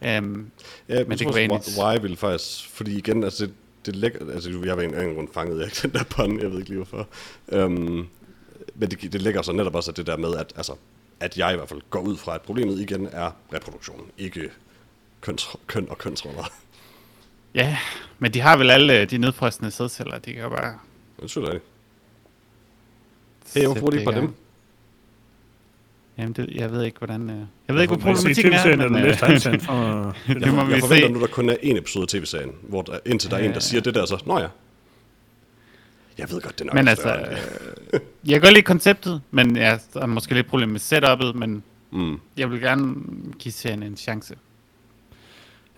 Um, 0.00 0.06
Ja, 0.08 0.18
Men 0.20 0.28
men 1.08 1.18
det 1.18 1.18
kunne 1.18 1.18
tror 1.18 1.32
være 1.32 1.50
også, 1.50 1.80
egentlig- 1.80 2.00
why 2.00 2.08
vil 2.08 2.16
faktisk, 2.16 2.68
fordi 2.70 2.98
igen, 2.98 3.24
altså 3.24 3.46
det, 3.46 3.54
det 3.86 3.96
lægger, 3.96 4.32
altså 4.34 4.50
jeg 4.64 4.76
var 4.76 4.82
en 4.82 4.94
anden 4.94 5.14
grund 5.14 5.28
fanget, 5.34 5.58
jeg 5.58 5.64
ikke 5.66 5.78
den 5.82 5.92
der 5.92 6.04
pun, 6.04 6.40
jeg 6.40 6.50
ved 6.50 6.58
ikke 6.58 6.70
lige 6.70 6.84
hvorfor. 6.84 7.08
Um, 7.64 8.08
men 8.74 8.90
det, 8.90 9.12
det 9.12 9.22
lægger 9.22 9.42
så 9.42 9.52
netop 9.52 9.74
også 9.74 9.92
det 9.92 10.06
der 10.06 10.16
med, 10.16 10.36
at, 10.36 10.52
altså, 10.56 10.72
at 11.20 11.38
jeg 11.38 11.52
i 11.52 11.56
hvert 11.56 11.68
fald 11.68 11.80
går 11.90 12.00
ud 12.00 12.16
fra, 12.16 12.34
at 12.34 12.42
problemet 12.42 12.80
igen 12.80 13.08
er 13.12 13.30
reproduktion, 13.54 14.10
ikke 14.18 14.50
køns, 15.20 15.48
køn 15.66 15.86
og 15.90 15.98
kønsroller. 15.98 16.52
ja, 17.54 17.78
men 18.18 18.34
de 18.34 18.40
har 18.40 18.56
vel 18.56 18.70
alle 18.70 19.04
de 19.04 19.18
nedfrostende 19.18 19.70
sædceller, 19.70 20.18
de 20.18 20.32
kan 20.32 20.42
jo 20.42 20.48
bare... 20.48 20.78
Det 21.22 21.30
synes 21.30 21.46
jeg 21.46 21.54
ikke. 21.54 21.66
Hey, 23.54 23.64
hvorfor 23.64 23.80
bruger 23.80 23.90
de 23.90 23.98
ikke 23.98 24.10
bare 24.10 24.20
dem? 24.20 24.34
Jamen, 26.18 26.32
det, 26.32 26.48
jeg 26.54 26.72
ved 26.72 26.84
ikke, 26.84 26.98
hvordan... 26.98 27.30
øh, 27.30 27.36
Jeg 27.68 27.74
ved 27.74 27.82
ikke, 27.82 27.94
hvor 27.96 28.08
jeg 28.08 28.16
problematikken 28.16 28.52
er, 28.52 28.76
men... 28.88 28.96
øh, 28.96 30.40
det 30.44 30.54
må 30.54 30.64
vi 30.64 30.72
jeg 30.72 30.80
forventer 30.80 31.06
se. 31.08 31.12
nu, 31.12 31.20
der 31.20 31.26
kun 31.26 31.48
er 31.50 31.56
en 31.62 31.76
episode 31.76 32.02
af 32.02 32.08
tv-serien, 32.08 32.52
hvor 32.62 32.82
der, 32.82 32.98
indtil 33.06 33.30
der 33.30 33.36
er 33.36 33.40
en, 33.44 33.52
der 33.52 33.60
siger 33.60 33.80
det 33.80 33.94
der, 33.94 34.06
så, 34.06 34.22
nå 34.26 34.38
ja. 34.38 34.46
Jeg 36.18 36.30
ved 36.30 36.40
godt, 36.40 36.54
det 36.58 36.60
er 36.60 36.64
nok 36.64 36.74
Men 36.74 36.88
altså, 36.88 37.14
øh, 37.14 37.38
jeg 37.92 38.00
kan 38.32 38.40
godt 38.40 38.52
lide 38.52 38.62
konceptet, 38.62 39.22
men 39.30 39.56
jeg 39.56 39.80
har 39.96 40.06
måske 40.06 40.34
lidt 40.34 40.46
problem 40.46 40.68
med 40.68 40.80
setup'et, 40.80 41.32
men 41.38 41.62
Mm. 41.92 42.18
jeg 42.36 42.50
vil 42.50 42.60
gerne 42.60 42.94
give 43.38 43.52
serien 43.52 43.82
en 43.82 43.96
chance. 43.96 44.36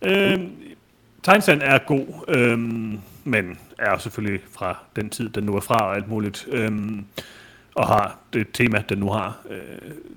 Øhm, 0.02 0.50
tegneserien 1.22 1.62
er 1.62 1.78
god, 1.86 2.06
øhm, 2.28 2.98
men 3.24 3.58
er 3.78 3.98
selvfølgelig 3.98 4.40
fra 4.52 4.76
den 4.96 5.10
tid, 5.10 5.28
den 5.28 5.44
nu 5.44 5.56
er 5.56 5.60
fra 5.60 5.86
og 5.88 5.96
alt 5.96 6.08
muligt. 6.08 6.46
Øhm, 6.50 7.04
og 7.74 7.86
har 7.86 8.18
det 8.32 8.46
tema, 8.52 8.82
den 8.88 8.98
nu 8.98 9.10
har. 9.10 9.38
Øh, 9.50 9.58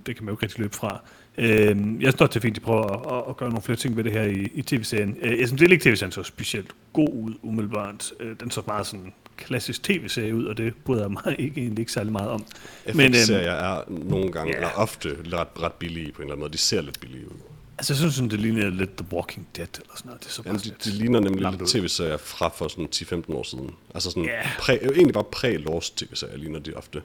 det 0.06 0.16
kan 0.16 0.26
man 0.26 0.32
jo 0.32 0.36
ikke 0.38 0.44
rigtig 0.44 0.60
løbe 0.60 0.76
fra. 0.76 1.00
Øhm, 1.38 2.02
jeg 2.02 2.14
synes 2.14 2.30
det 2.30 2.36
er 2.36 2.40
fint, 2.40 2.58
at 2.58 2.62
de 2.62 2.66
prøver 2.66 2.84
at, 2.84 3.18
at, 3.18 3.30
at 3.30 3.38
gøre 3.38 3.50
nogle 3.50 3.62
flere 3.62 3.78
ting 3.78 3.98
ved 3.98 4.04
det 4.04 4.12
her 4.12 4.24
i, 4.24 4.50
i 4.54 4.62
tv-serien. 4.62 5.18
Øh, 5.22 5.40
jeg 5.40 5.48
synes 5.48 5.62
ikke, 5.62 5.78
tv-serien 5.78 6.12
så 6.12 6.24
specielt 6.24 6.72
god 6.94 7.10
ud, 7.14 7.34
umiddelbart. 7.44 8.12
Øh, 8.20 8.36
den 8.40 8.52
så 8.52 8.62
meget 8.68 8.88
sådan 8.88 9.14
klassisk 9.38 9.84
tv-serie 9.84 10.36
ud, 10.36 10.46
og 10.46 10.58
det 10.58 10.74
bryder 10.86 11.02
jeg 11.02 11.12
mig 11.12 11.36
ikke, 11.40 11.62
egentlig 11.62 11.80
ikke 11.80 11.92
særlig 11.92 12.12
meget 12.12 12.30
om. 12.30 12.46
øhm, 12.86 13.00
FX-serier 13.00 13.52
er 13.52 13.84
nogle 13.88 14.32
gange, 14.32 14.52
ja. 14.52 14.56
eller 14.56 14.70
ofte, 14.76 15.18
ret, 15.34 15.48
ret 15.62 15.74
billige 15.74 16.12
på 16.12 16.18
en 16.22 16.24
eller 16.24 16.34
anden 16.34 16.40
måde. 16.40 16.54
De 16.54 16.58
ser 16.58 16.82
lidt 16.82 17.00
billige 17.00 17.26
ud. 17.28 17.38
altså, 17.78 17.94
jeg 17.94 18.12
synes, 18.12 18.30
det 18.32 18.40
ligner 18.40 18.70
lidt 18.70 18.98
The 18.98 19.06
Walking 19.14 19.48
Dead, 19.56 19.68
eller 19.76 19.94
sådan 19.96 20.08
noget. 20.10 20.22
Det 20.22 20.28
er 20.28 20.32
så 20.32 20.42
Jamen, 20.46 20.56
bare 20.56 20.64
de, 20.64 20.68
lidt 20.70 20.84
de 20.86 20.90
ligner 20.90 21.20
nemlig 21.20 21.52
lidt 21.52 21.70
tv-serier 21.70 22.18
fra 22.18 22.50
for 22.50 22.68
sådan 22.68 22.88
10-15 22.96 23.34
år 23.36 23.44
siden. 23.44 23.72
Altså 23.96 24.10
sådan, 24.10 24.24
Ja. 24.26 24.42
præ, 24.60 24.78
øh, 24.82 24.90
egentlig 24.90 25.14
bare 25.14 25.24
præ-lost 25.36 25.98
tv-serier 25.98 26.38
ligner 26.38 26.60
de 26.60 26.74
ofte. 26.74 27.02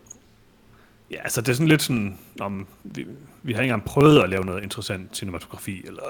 Ja, 1.10 1.22
altså 1.22 1.40
det 1.40 1.48
er 1.48 1.52
sådan 1.52 1.68
lidt 1.68 1.82
sådan, 1.82 2.18
om 2.40 2.66
vi, 2.84 3.06
vi 3.42 3.52
har 3.52 3.60
ikke 3.62 3.72
engang 3.72 3.84
prøvet 3.84 4.22
at 4.22 4.30
lave 4.30 4.44
noget 4.44 4.62
interessant 4.62 5.16
cinematografi, 5.16 5.82
eller 5.86 6.02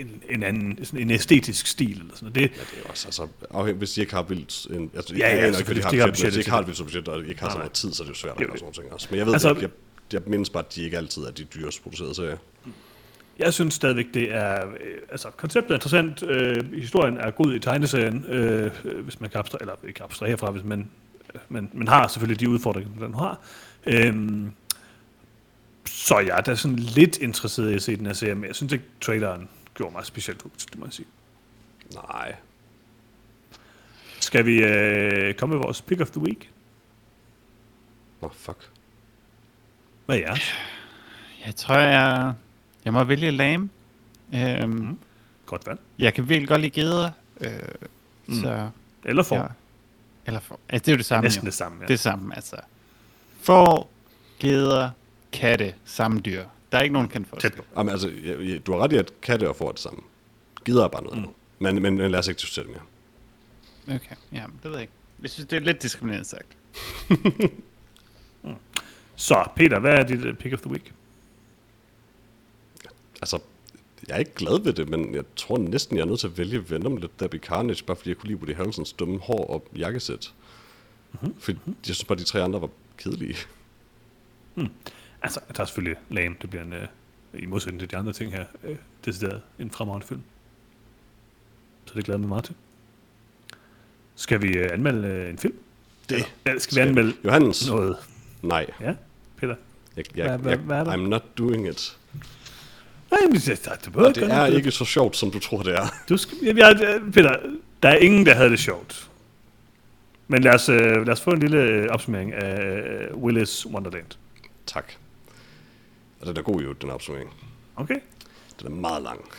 en, 0.00 0.22
en 0.30 0.42
anden, 0.42 0.84
sådan 0.84 1.00
en 1.00 1.10
æstetisk 1.10 1.66
stil, 1.66 1.90
eller 2.00 2.14
sådan 2.14 2.32
noget. 2.34 2.34
Det, 2.34 2.40
Ja, 2.42 2.46
det 2.76 2.84
er 2.84 2.90
også, 2.90 3.08
altså, 3.08 3.28
afhæng, 3.50 3.78
hvis 3.78 3.92
de 3.92 4.00
ikke 4.00 4.14
har 4.14 4.22
vildt, 4.22 4.66
en, 4.70 4.90
altså, 4.96 5.14
Ja, 5.14 5.18
ja, 5.28 5.36
jeg 5.36 5.46
aner 5.46 5.58
ikke, 5.58 5.74
de 5.74 5.80
har 5.82 5.90
budget, 5.90 6.06
men 6.06 6.10
hvis 6.22 6.34
de 6.34 6.38
ikke 6.40 6.50
har 6.50 6.62
til 6.62 6.70
et 6.72 6.78
vildt 6.78 6.92
budget, 6.92 7.08
og 7.08 7.26
ikke 7.26 7.40
har 7.40 7.50
så 7.50 7.58
meget 7.58 7.72
tid, 7.72 7.92
så 7.92 8.02
er 8.02 8.04
det 8.04 8.10
jo 8.10 8.18
svært 8.18 8.40
at 8.40 8.46
gøre 8.46 8.58
sådan 8.58 8.72
ting 8.72 8.92
også. 8.92 9.06
Men 9.10 9.18
jeg 9.18 9.26
ved 9.26 9.32
Altså- 9.32 9.48
altså, 9.48 9.62
ikke, 9.64 9.74
jeg, 10.12 10.20
jeg 10.22 10.30
mindes 10.30 10.50
bare, 10.50 10.64
at 10.64 10.74
de 10.74 10.82
ikke 10.82 10.96
altid 10.96 11.22
er 11.22 11.30
de 11.30 11.44
dyrest 11.44 11.82
producerede 11.82 12.14
serier. 12.14 12.36
jeg 13.38 13.54
synes 13.54 13.74
stadigvæk, 13.74 14.06
det 14.14 14.34
er, 14.34 14.66
øh, 14.68 14.74
altså 15.10 15.28
konceptet 15.36 15.70
er 15.70 15.74
interessant, 15.74 16.22
øh, 16.22 16.72
historien 16.74 17.16
er 17.16 17.30
god 17.30 17.54
i 17.54 17.58
tegneserien, 17.58 18.24
øh, 18.28 18.70
øh, 18.84 19.04
hvis 19.04 19.20
man 19.20 19.30
kan 19.30 19.38
abstrahere, 19.38 19.62
eller 19.62 19.88
ikke 19.88 20.02
abstrahere 20.02 20.38
fra, 20.38 20.50
hvis 20.50 20.64
man, 20.64 20.90
øh, 21.34 21.40
man, 21.48 21.70
man 21.74 21.88
har 21.88 22.08
selvfølgelig 22.08 22.40
de 22.40 22.48
udfordringer, 22.48 23.06
den 23.06 23.14
har. 23.14 23.40
Øhm, 23.86 24.50
så 25.86 26.18
jeg 26.18 26.36
er 26.38 26.40
da 26.40 26.54
sådan 26.54 26.76
lidt 26.78 27.18
interesseret 27.18 27.70
i 27.70 27.74
at 27.74 27.82
se 27.82 27.96
den 27.96 28.06
her 28.06 28.12
serie, 28.12 28.34
men 28.34 28.44
jeg 28.44 28.54
synes 28.54 28.72
ikke, 28.72 28.84
traileren 29.00 29.48
gjorde 29.74 29.92
mig 29.92 30.06
specielt 30.06 30.42
hugt, 30.42 30.66
det 30.70 30.78
må 30.78 30.86
jeg 30.86 30.92
sige. 30.92 31.08
Nej. 31.94 32.36
Skal 34.20 34.46
vi 34.46 34.62
øh, 34.64 35.34
komme 35.34 35.54
med 35.54 35.64
vores 35.64 35.82
pick 35.82 36.00
of 36.00 36.10
the 36.10 36.20
week? 36.20 36.50
Nå, 38.22 38.30
fuck. 38.34 38.70
Hvad 40.06 40.16
er 40.16 40.20
jeres? 40.20 40.54
Jeg 41.46 41.56
tror, 41.56 41.74
jeg, 41.74 42.34
jeg 42.84 42.92
må 42.92 43.04
vælge 43.04 43.30
lame. 43.30 43.70
Øhm, 44.34 44.70
mm. 44.70 44.98
Godt 45.46 45.66
valg. 45.66 45.80
Jeg 45.98 46.14
kan 46.14 46.28
virkelig 46.28 46.48
godt 46.48 46.60
lide 46.60 46.80
geder. 46.80 47.10
Øh, 47.40 47.50
mm. 48.26 48.34
Så, 48.34 48.70
Eller 49.04 49.22
for. 49.22 49.36
ja. 49.36 49.46
Eller 50.26 50.40
for. 50.40 50.60
Altså, 50.68 50.84
det 50.84 50.88
er 50.88 50.92
jo 50.92 50.96
det 50.98 51.06
samme. 51.06 51.22
Næsten 51.22 51.42
jo. 51.42 51.46
det 51.46 51.54
samme, 51.54 51.78
ja. 51.80 51.86
Det 51.86 52.00
samme, 52.00 52.36
altså. 52.36 52.56
For, 53.40 53.88
geder, 54.38 54.90
katte, 55.32 55.74
samme 55.84 56.20
dyr. 56.20 56.44
Der 56.72 56.78
er 56.78 56.82
ikke 56.82 56.92
nogen, 56.92 57.08
kan 57.08 57.24
forskel. 57.24 57.50
Tæt 57.50 57.58
på. 57.58 57.64
Jamen, 57.76 57.92
altså, 57.92 58.10
du 58.66 58.72
har 58.72 58.78
ret 58.78 58.92
i, 58.92 58.96
at 58.96 59.12
katte 59.22 59.48
og 59.48 59.56
får 59.56 59.70
det 59.70 59.80
samme. 59.80 60.00
Gider 60.64 60.84
er 60.84 60.88
bare 60.88 61.02
noget 61.02 61.18
mm. 61.18 61.28
men, 61.58 61.82
men, 61.82 61.96
men 61.96 62.10
lad 62.10 62.18
os 62.18 62.28
ikke 62.28 62.38
diskutere 62.38 62.64
det 62.64 62.72
mere. 62.72 63.96
Okay, 63.96 64.16
ja, 64.32 64.44
det 64.62 64.64
ved 64.64 64.72
jeg 64.72 64.80
ikke. 64.80 64.92
Jeg 65.22 65.30
synes, 65.30 65.48
det 65.48 65.56
er 65.56 65.60
lidt 65.60 65.82
diskriminerende 65.82 66.28
sagt. 66.28 66.56
Så, 69.16 69.48
Peter, 69.56 69.78
hvad 69.78 69.92
er 69.92 70.02
dit 70.02 70.24
øh, 70.24 70.34
pick 70.34 70.54
of 70.54 70.60
the 70.60 70.70
week? 70.70 70.92
Altså, 73.22 73.38
jeg 74.08 74.14
er 74.14 74.18
ikke 74.18 74.34
glad 74.34 74.60
ved 74.62 74.72
det, 74.72 74.88
men 74.88 75.14
jeg 75.14 75.24
tror 75.36 75.58
næsten, 75.58 75.96
jeg 75.96 76.02
er 76.02 76.06
nødt 76.06 76.20
til 76.20 76.26
at 76.26 76.38
vælge 76.38 76.70
Venom 76.70 76.96
lidt 76.96 77.20
Debbie 77.20 77.40
Carnage, 77.40 77.84
bare 77.84 77.96
fordi 77.96 78.10
jeg 78.10 78.16
kunne 78.16 78.28
lide 78.28 78.38
Woody 78.38 78.56
Harrelsons 78.56 78.92
dumme 78.92 79.18
hår 79.18 79.46
og 79.46 79.66
jakkesæt. 79.76 80.32
Mm-hmm. 81.12 81.34
For 81.40 81.52
jeg 81.66 81.74
synes 81.82 82.04
bare, 82.04 82.18
de 82.18 82.24
tre 82.24 82.42
andre 82.42 82.60
var 82.60 82.68
kedelige. 82.96 83.36
Altså, 85.22 85.40
jeg 85.48 85.54
tager 85.56 85.66
selvfølgelig 85.66 85.96
Lame. 86.10 86.34
Det 86.42 86.50
bliver 86.50 86.62
en, 86.64 86.72
øh, 86.72 86.86
i 87.34 87.46
modsætning 87.46 87.80
til 87.80 87.90
de 87.90 87.96
andre 87.96 88.12
ting 88.12 88.32
her, 88.32 88.44
øh, 88.64 88.76
decideret 89.04 89.42
en 89.58 89.70
fremragende 89.70 90.06
film. 90.06 90.22
Så 91.86 91.94
det 91.94 92.04
glæder 92.04 92.18
mig 92.18 92.28
meget 92.28 92.44
til. 92.44 92.54
Skal 94.14 94.42
vi 94.42 94.56
øh, 94.56 94.72
anmelde 94.72 95.08
øh, 95.08 95.30
en 95.30 95.38
film? 95.38 95.54
Det 96.08 96.14
Eller, 96.14 96.26
eller 96.46 96.60
skal 96.60 96.70
vi 96.70 96.72
skal 96.74 96.84
vi. 96.84 96.88
anmelde 96.88 97.14
Johannes, 97.24 97.68
noget? 97.68 97.96
nej. 98.42 98.66
Ja, 98.80 98.94
Peter? 99.36 99.54
Jeg, 99.96 100.04
jeg, 100.16 100.26
Hvad- 100.28 100.38
hvad- 100.38 100.50
jeg, 100.52 100.60
hvad 100.60 100.76
er 100.78 100.84
der? 100.84 100.92
I'm 100.92 100.96
not 101.08 101.22
doing 101.38 101.68
it. 101.68 101.96
Nej, 103.10 103.20
men 103.26 103.34
det, 103.34 103.46
det, 103.46 103.84
det, 103.84 103.94
det 104.16 104.32
er 104.32 104.46
ikke 104.46 104.70
så 104.70 104.84
sjovt, 104.84 105.16
som 105.16 105.30
du 105.30 105.38
tror, 105.38 105.62
det 105.62 105.74
er. 105.74 105.86
Du 106.08 106.16
skal, 106.16 106.38
jeg, 106.42 106.56
jeg, 106.58 107.00
Peter, 107.12 107.36
der 107.82 107.88
er 107.88 107.96
ingen, 107.96 108.26
der 108.26 108.34
havde 108.34 108.50
det 108.50 108.58
sjovt. 108.58 109.10
Men 110.28 110.42
lad 110.42 110.54
os, 110.54 110.68
øh, 110.68 110.78
lad 111.06 111.08
os 111.08 111.20
få 111.20 111.30
en 111.30 111.40
lille 111.40 111.58
øh, 111.62 111.86
opsummering 111.90 112.32
af 112.34 112.60
øh, 112.62 113.16
Willis 113.16 113.66
Wonderland. 113.66 114.06
Tak. 114.66 114.92
Og 116.20 116.26
den 116.26 116.36
er 116.36 116.42
god 116.42 116.60
jo, 116.60 116.72
den 116.72 116.90
opsummering. 116.90 117.30
Okay? 117.76 117.96
Den 118.58 118.66
er 118.66 118.70
meget 118.70 119.02
lang. 119.02 119.24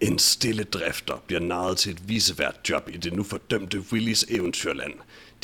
En 0.00 0.18
stille 0.18 0.64
drifter 0.64 1.22
bliver 1.26 1.40
narret 1.40 1.76
til 1.78 1.92
et 1.92 2.08
visevært 2.08 2.56
job 2.70 2.88
i 2.92 2.96
det 2.96 3.12
nu 3.12 3.22
fordømte 3.22 3.84
Willys 3.92 4.24
eventyrland. 4.28 4.92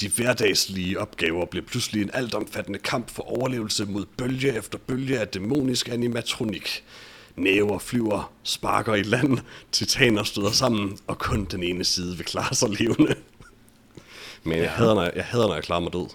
De 0.01 0.09
hverdagslige 0.09 1.01
opgaver 1.01 1.47
bliver 1.47 1.67
pludselig 1.67 2.03
en 2.03 2.11
altomfattende 2.15 2.79
kamp 2.79 3.11
for 3.11 3.23
overlevelse 3.23 3.85
mod 3.85 4.07
bølge 4.17 4.57
efter 4.57 4.79
bølge 4.79 5.19
af 5.19 5.29
dæmonisk 5.29 5.89
animatronik. 5.89 6.85
Næver 7.37 7.79
flyver, 7.79 8.33
sparker 8.43 8.95
i 8.95 9.03
land, 9.03 9.39
titaner 9.73 10.23
støder 10.23 10.51
sammen, 10.51 10.99
og 11.07 11.19
kun 11.19 11.45
den 11.45 11.63
ene 11.63 11.85
side 11.85 12.17
vil 12.17 12.27
klare 12.27 12.55
sig 12.55 12.69
levende. 12.71 13.15
Men 14.45 14.59
jeg 14.59 14.71
hader, 14.71 14.95
når 14.95 15.03
jeg, 15.03 15.13
jeg 15.17 15.25
hader, 15.25 15.47
når 15.47 15.55
jeg 15.55 15.65
klarer 15.65 15.81
mig 15.81 15.93
død. 15.93 16.09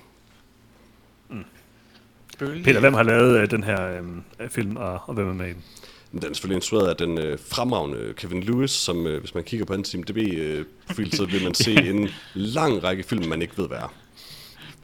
Peter, 2.39 2.80
hvem 2.80 2.93
har 2.93 3.04
lavet 3.04 3.39
øh, 3.39 3.52
den 3.52 3.63
her 3.63 4.02
øh, 4.39 4.50
film, 4.50 4.76
og, 4.78 5.00
og 5.06 5.13
hvem 5.13 5.30
er 5.30 5.34
med 5.34 5.48
i 5.48 5.54
den? 5.54 5.63
Den 6.12 6.30
er 6.30 6.34
selvfølgelig 6.34 6.56
instrueret 6.56 6.88
af 6.88 6.95
den 6.95 7.17
øh, 7.17 7.39
fremragende 7.50 8.13
Kevin 8.17 8.43
Lewis, 8.43 8.71
som 8.71 9.08
øh, 9.08 9.19
hvis 9.19 9.36
man 9.36 9.43
kigger 9.43 9.65
på 9.65 9.74
hans 9.74 9.93
IMDb-profil, 9.93 11.15
så 11.15 11.26
vil 11.26 11.43
man 11.43 11.54
se 11.54 11.71
en 11.91 12.10
lang 12.34 12.84
række 12.84 13.04
film, 13.04 13.26
man 13.26 13.41
ikke 13.41 13.57
ved, 13.57 13.68
hvad 13.68 13.78
er. 13.78 13.93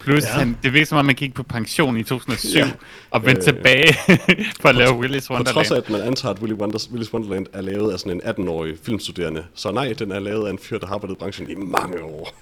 Plus, 0.04 0.24
Ja. 0.24 0.30
han, 0.30 0.58
det 0.64 0.74
virker 0.74 0.86
som 0.86 0.98
om, 0.98 1.06
man 1.06 1.16
gik 1.16 1.34
på 1.34 1.44
pension 1.44 1.98
i 1.98 2.04
2007 2.04 2.58
Ja. 2.60 2.72
og 3.12 3.26
vendte 3.26 3.42
Øh, 3.52 3.56
tilbage 3.56 3.94
for 4.62 4.70
at 4.70 4.76
lave 4.76 4.94
Willis 4.98 5.28
På 5.28 5.34
Wonderland. 5.34 5.54
trods 5.56 5.72
af, 5.72 5.78
at 5.78 5.90
man 5.90 6.02
antager, 6.02 6.34
at 6.34 6.42
Willy 6.42 6.54
Wonders, 6.56 6.90
Willis 6.92 7.14
Wonderland 7.14 7.46
er 7.54 7.62
lavet 7.62 7.94
af 7.94 8.00
sådan 8.00 8.12
en 8.12 8.22
18-årig 8.22 8.76
filmstuderende. 8.84 9.44
Så 9.56 9.72
nej, 9.72 9.94
den 10.00 10.12
er 10.12 10.20
lavet 10.20 10.48
af 10.48 10.52
en 10.52 10.60
fyr, 10.60 10.78
der 10.80 10.88
har 10.88 10.94
arbejdet 10.96 11.16
i 11.16 11.18
branchen 11.20 11.50
i 11.50 11.56
mange 11.56 12.04
år. 12.04 12.34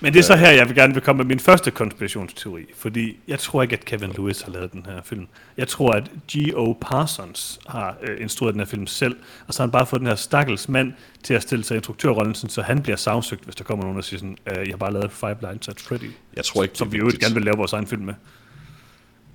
Men 0.00 0.12
det 0.12 0.18
er 0.18 0.22
så 0.22 0.36
her, 0.36 0.50
jeg 0.50 0.68
vil 0.68 0.76
gerne 0.76 0.94
vil 0.94 1.02
komme 1.02 1.18
med 1.18 1.26
min 1.26 1.40
første 1.40 1.70
konspirationsteori, 1.70 2.62
fordi 2.78 3.16
jeg 3.28 3.38
tror 3.38 3.62
ikke, 3.62 3.72
at 3.76 3.84
Kevin 3.84 4.10
Lewis 4.16 4.42
har 4.42 4.52
lavet 4.52 4.72
den 4.72 4.86
her 4.86 5.00
film. 5.04 5.26
Jeg 5.56 5.68
tror, 5.68 5.92
at 5.92 6.04
G.O. 6.32 6.72
Parsons 6.80 7.58
har 7.66 7.96
øh, 8.02 8.20
instrueret 8.20 8.54
den 8.54 8.60
her 8.60 8.66
film 8.66 8.86
selv, 8.86 9.16
og 9.48 9.54
så 9.54 9.62
har 9.62 9.66
han 9.66 9.72
bare 9.72 9.86
fået 9.86 10.00
den 10.00 10.08
her 10.08 10.14
stakkels 10.14 10.68
mand 10.68 10.92
til 11.26 11.34
at 11.34 11.42
stille 11.42 11.64
sig 11.64 11.74
i 11.74 11.78
instruktørrollen, 11.78 12.34
så 12.34 12.62
han 12.62 12.82
bliver 12.82 12.96
sagsøgt, 12.96 13.44
hvis 13.44 13.54
der 13.54 13.64
kommer 13.64 13.84
nogen 13.84 13.98
og 13.98 14.04
siger 14.04 14.18
sådan, 14.18 14.38
øh, 14.46 14.58
jeg 14.58 14.72
har 14.72 14.76
bare 14.76 14.92
lavet 14.92 15.12
Five 15.12 15.36
Nights 15.42 15.68
at 15.68 15.80
Freddy, 15.80 16.10
Jeg 16.36 16.44
tror 16.44 16.62
ikke, 16.62 16.78
som 16.78 16.92
vi 16.92 16.98
jo 16.98 17.10
gerne 17.20 17.34
vil 17.34 17.44
lave 17.44 17.56
vores 17.56 17.72
egen 17.72 17.86
film 17.86 18.02
med. 18.02 18.14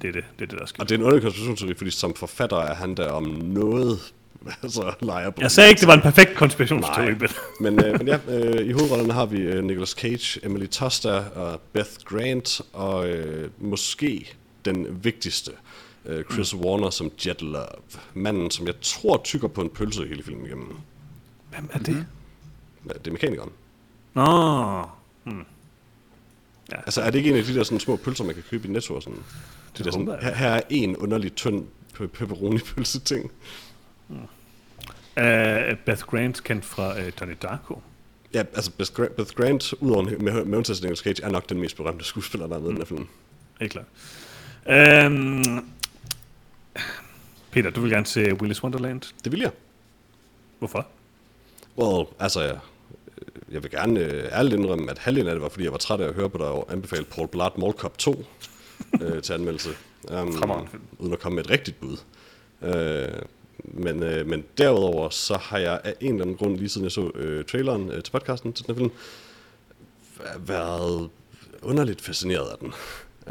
Det 0.01 0.07
er 0.07 0.11
det, 0.11 0.23
det, 0.39 0.45
er 0.45 0.49
det 0.49 0.59
der 0.59 0.65
sker. 0.65 0.81
Og 0.81 0.89
det 0.89 0.95
er 0.95 0.99
en 0.99 1.03
underlig 1.03 1.23
konspirationsteori, 1.23 1.73
fordi 1.73 1.91
som 1.91 2.13
forfatter 2.13 2.57
er 2.57 2.73
han 2.73 2.95
der 2.95 3.09
om 3.09 3.23
noget 3.43 3.99
så 4.67 4.93
leger 5.01 5.29
på 5.29 5.41
Jeg 5.41 5.51
sagde 5.51 5.69
ikke, 5.69 5.79
det 5.79 5.87
var 5.87 5.93
en 5.93 6.01
perfekt 6.01 6.35
konspirationsteori, 6.35 7.13
men 7.19 7.29
men, 7.75 7.85
øh, 7.85 7.97
men 7.97 8.07
ja, 8.07 8.17
øh, 8.29 8.67
i 8.67 8.71
hovedrollerne 8.71 9.13
har 9.13 9.25
vi 9.25 9.37
øh, 9.37 9.63
Nicolas 9.63 9.89
Cage, 9.89 10.45
Emily 10.45 10.65
Tosta 10.65 11.23
og 11.35 11.61
Beth 11.73 11.91
Grant, 12.05 12.61
og 12.73 13.09
øh, 13.09 13.49
måske 13.59 14.33
den 14.65 15.03
vigtigste, 15.03 15.51
øh, 16.05 16.23
Chris 16.31 16.55
mm. 16.55 16.61
Warner 16.61 16.89
som 16.89 17.11
Jet 17.25 17.41
Love. 17.41 17.65
Manden, 18.13 18.51
som 18.51 18.67
jeg 18.67 18.75
tror 18.81 19.21
tykker 19.23 19.47
på 19.47 19.61
en 19.61 19.69
pølse 19.69 20.07
hele 20.07 20.23
filmen 20.23 20.45
igennem. 20.45 20.77
Hvem 21.51 21.69
er 21.73 21.79
det? 21.79 22.05
Ja, 22.87 22.93
Det 22.93 23.07
er 23.07 23.11
mekanikeren. 23.11 23.49
Nå, 24.13 24.85
Altså, 26.73 27.01
er 27.01 27.11
det 27.11 27.17
ikke 27.17 27.29
en 27.31 27.37
af 27.37 27.43
de 27.43 27.55
der 27.55 27.63
sådan, 27.63 27.79
små 27.79 27.95
pølser, 27.95 28.23
man 28.23 28.33
kan 28.35 28.43
købe 28.49 28.67
i 28.67 28.71
Netto? 28.71 28.95
Og 28.95 29.03
sådan? 29.03 29.19
De 29.77 29.83
der, 29.83 29.91
sådan, 29.91 30.07
jeg. 30.07 30.19
her, 30.21 30.33
her 30.35 30.49
er 30.49 30.61
en 30.69 30.97
underlig 30.97 31.35
tynd 31.35 31.65
pe- 31.99 32.07
pepperoni-pølse-ting. 32.07 33.31
uh, 34.09 34.17
Beth 35.85 36.03
Grant 36.05 36.43
kendt 36.43 36.65
fra 36.65 36.97
uh, 36.99 37.09
Donnie 37.19 37.35
Darko. 37.41 37.81
Ja, 38.33 38.43
altså 38.53 38.71
Beth 38.71 38.91
Grant, 38.93 39.15
Beth 39.15 39.33
Grant 39.33 39.73
udover 39.73 40.03
med, 40.03 40.45
af 40.69 40.81
Nicolas 40.81 40.99
Cage, 40.99 41.23
er 41.23 41.29
nok 41.29 41.49
den 41.49 41.59
mest 41.59 41.75
berømte 41.77 42.05
skuespiller, 42.05 42.47
der 42.47 42.55
er 42.55 42.59
med 42.59 42.67
i 42.67 42.71
den 42.71 42.77
her 42.77 42.85
film. 42.85 43.07
Helt 43.59 43.71
klart. 43.71 43.85
Um, 45.05 45.71
Peter, 47.51 47.69
du 47.69 47.81
vil 47.81 47.91
gerne 47.91 48.05
se 48.05 48.33
Willis 48.33 48.63
Wonderland. 48.63 49.01
Det 49.23 49.31
vil 49.31 49.39
jeg. 49.39 49.51
Hvorfor? 50.59 50.87
Well, 51.77 52.05
altså, 52.19 52.41
jeg, 52.41 52.59
jeg 53.51 53.63
vil 53.63 53.71
gerne 53.71 53.99
øh, 53.99 54.23
ærligt 54.31 54.53
indrømme, 54.55 54.91
at 54.91 54.97
halvdelen 54.97 55.27
af 55.27 55.35
det 55.35 55.41
var, 55.41 55.49
fordi 55.49 55.63
jeg 55.63 55.71
var 55.71 55.77
træt 55.77 56.01
af 56.01 56.07
at 56.07 56.13
høre 56.13 56.29
på 56.29 56.37
dig 56.37 56.73
anbefale 56.75 57.03
Paul 57.05 57.27
Blart 57.27 57.57
Mall 57.57 57.73
Cop 57.73 57.97
2 57.97 58.25
øh, 59.01 59.21
til 59.21 59.33
anmeldelse. 59.33 59.69
Um, 60.11 60.33
Fremragende 60.33 60.71
film. 60.71 60.83
uden 60.99 61.13
at 61.13 61.19
komme 61.19 61.35
med 61.35 61.43
et 61.43 61.49
rigtigt 61.49 61.79
bud. 61.79 61.97
Uh, 62.61 63.21
men, 63.83 64.03
øh, 64.03 64.27
men 64.27 64.43
derudover, 64.57 65.09
så 65.09 65.37
har 65.37 65.57
jeg 65.57 65.81
af 65.83 65.95
en 65.99 66.11
eller 66.11 66.21
anden 66.21 66.37
grund, 66.37 66.57
lige 66.57 66.69
siden 66.69 66.85
jeg 66.85 66.91
så 66.91 67.11
øh, 67.15 67.45
traileren 67.45 67.91
øh, 67.91 68.03
til 68.03 68.11
podcasten 68.11 68.53
til 68.53 68.67
den 68.67 68.75
film, 68.75 68.91
væ- 70.19 70.39
været 70.39 71.09
underligt 71.61 72.01
fascineret 72.01 72.47
af 72.49 72.57
den. 72.57 72.73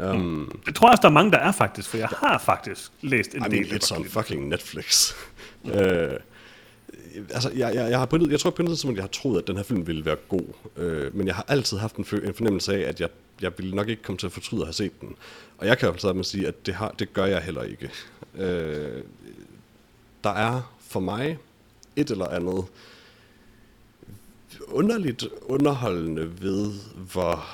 Um, 0.09 0.61
Det 0.65 0.75
tror 0.75 0.87
jeg 0.87 0.91
også, 0.91 1.01
der 1.01 1.07
er 1.07 1.13
mange, 1.13 1.31
der 1.31 1.37
er 1.37 1.51
faktisk, 1.51 1.89
for 1.89 1.97
jeg 1.97 2.07
har 2.07 2.37
faktisk 2.37 2.91
læst 3.01 3.33
en 3.35 3.41
I 3.41 3.49
del. 3.49 3.51
mean, 3.61 3.73
af 3.73 3.77
it's 3.83 3.95
on 3.97 4.05
fucking 4.05 4.47
Netflix. 4.47 5.13
uh, 5.63 5.71
altså, 7.33 7.49
jeg, 7.49 7.75
jeg, 7.75 7.91
jeg, 7.91 7.99
har 7.99 8.05
på 8.05 8.17
jeg 8.29 8.39
tror 8.39 8.49
på 8.49 8.61
en 8.61 8.95
jeg 8.95 9.03
har 9.03 9.07
troet, 9.07 9.41
at 9.41 9.47
den 9.47 9.55
her 9.55 9.63
film 9.63 9.87
ville 9.87 10.05
være 10.05 10.15
god. 10.15 10.43
øh, 10.77 11.15
men 11.15 11.27
jeg 11.27 11.35
har 11.35 11.45
altid 11.47 11.77
haft 11.77 11.95
en, 11.95 12.05
en 12.23 12.33
fornemmelse 12.33 12.73
af, 12.75 12.89
at 12.89 13.01
jeg, 13.01 13.09
jeg 13.41 13.51
ville 13.57 13.75
nok 13.75 13.89
ikke 13.89 14.03
komme 14.03 14.17
til 14.17 14.25
at 14.25 14.31
fortryde 14.31 14.61
at 14.61 14.67
have 14.67 14.73
set 14.73 15.01
den. 15.01 15.15
Og 15.57 15.67
jeg 15.67 15.77
kan 15.77 15.87
jo 15.87 15.91
hvert 15.91 16.15
med 16.15 16.19
at 16.19 16.25
sige, 16.25 16.47
at 16.47 16.65
det, 16.65 16.73
har, 16.73 16.95
det 16.99 17.13
gør 17.13 17.25
jeg 17.25 17.41
heller 17.41 17.63
ikke. 17.63 17.89
Øh, 18.35 19.03
der 20.23 20.29
er 20.29 20.75
for 20.79 20.99
mig 20.99 21.37
et 21.95 22.11
eller 22.11 22.27
andet 22.27 22.65
underligt 24.67 25.27
underholdende 25.41 26.41
ved, 26.41 26.73
hvor 27.11 27.45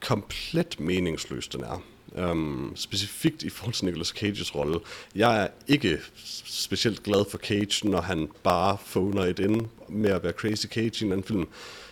komplet 0.00 0.80
meningsløs 0.80 1.48
den 1.48 1.60
er. 1.60 1.82
Um, 2.12 2.72
specifikt 2.74 3.42
i 3.42 3.50
forhold 3.50 3.74
til 3.74 3.84
Nicolas 3.84 4.08
Cages 4.08 4.54
rolle. 4.54 4.80
Jeg 5.14 5.42
er 5.42 5.48
ikke 5.68 5.98
specielt 6.44 7.02
glad 7.02 7.24
for 7.30 7.38
Cage, 7.38 7.88
når 7.88 8.00
han 8.00 8.28
bare 8.42 8.76
phoner 8.86 9.22
et 9.22 9.38
ind 9.38 9.66
med 9.88 10.10
at 10.10 10.22
være 10.22 10.32
Crazy 10.32 10.66
Cage 10.66 11.04
i 11.04 11.06
en 11.06 11.12
anden 11.12 11.26
film. 11.26 11.48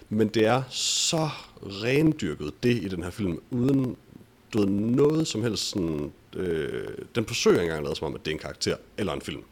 Men 0.08 0.28
det 0.28 0.46
er 0.46 0.62
så 0.70 1.28
rendyrket 1.62 2.62
det 2.62 2.82
i 2.82 2.88
den 2.88 3.02
her 3.02 3.10
film, 3.10 3.42
uden 3.50 3.96
du 4.52 4.58
ved, 4.58 4.66
noget 4.68 5.28
som 5.28 5.42
helst 5.42 5.70
sådan... 5.70 6.12
Øh, 6.36 6.88
den 7.14 7.26
forsøger 7.26 7.60
engang 7.60 7.78
at 7.78 7.84
lade 7.84 7.96
som 7.96 8.06
om, 8.06 8.14
at 8.14 8.24
det 8.24 8.30
er 8.30 8.34
en 8.34 8.40
karakter 8.40 8.76
eller 8.98 9.12
en 9.12 9.20
film. 9.20 9.42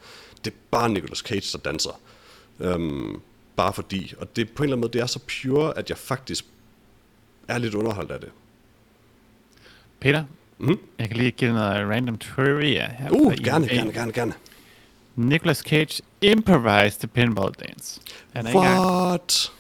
Det 0.44 0.50
er 0.50 0.56
bare 0.70 0.88
Nicolas 0.88 1.18
Cage, 1.18 1.52
der 1.52 1.58
danser. 1.58 2.00
Um, 2.58 3.22
bare 3.56 3.72
fordi. 3.72 4.14
Og 4.18 4.36
det 4.36 4.50
på 4.50 4.62
en 4.62 4.64
eller 4.64 4.76
anden 4.76 4.80
måde, 4.80 4.92
det 4.92 5.00
er 5.00 5.06
så 5.06 5.18
pure, 5.18 5.78
at 5.78 5.90
jeg 5.90 5.98
faktisk 5.98 6.44
er 7.48 7.58
lidt 7.58 7.74
underholdt 7.74 8.10
af 8.10 8.20
det. 8.20 8.30
Peter, 10.00 10.24
Mhm. 10.59 10.78
jeg 10.98 11.09
kan 11.09 11.16
lige 11.16 11.30
give 11.30 11.52
noget 11.52 11.88
random 11.88 12.18
trivia 12.18 12.90
her. 12.98 13.11
Uh, 13.11 13.34
gerne, 13.34 13.64
IMDb. 13.66 13.72
gerne, 13.74 13.92
gerne, 13.92 14.12
gerne. 14.12 14.32
Nicolas 15.16 15.59
Cage 15.59 16.02
improvised 16.22 16.98
the 16.98 17.09
pinball 17.09 17.52
dance. 17.68 18.00
Han 18.34 18.46
er 18.46 18.54
What? 18.57 19.50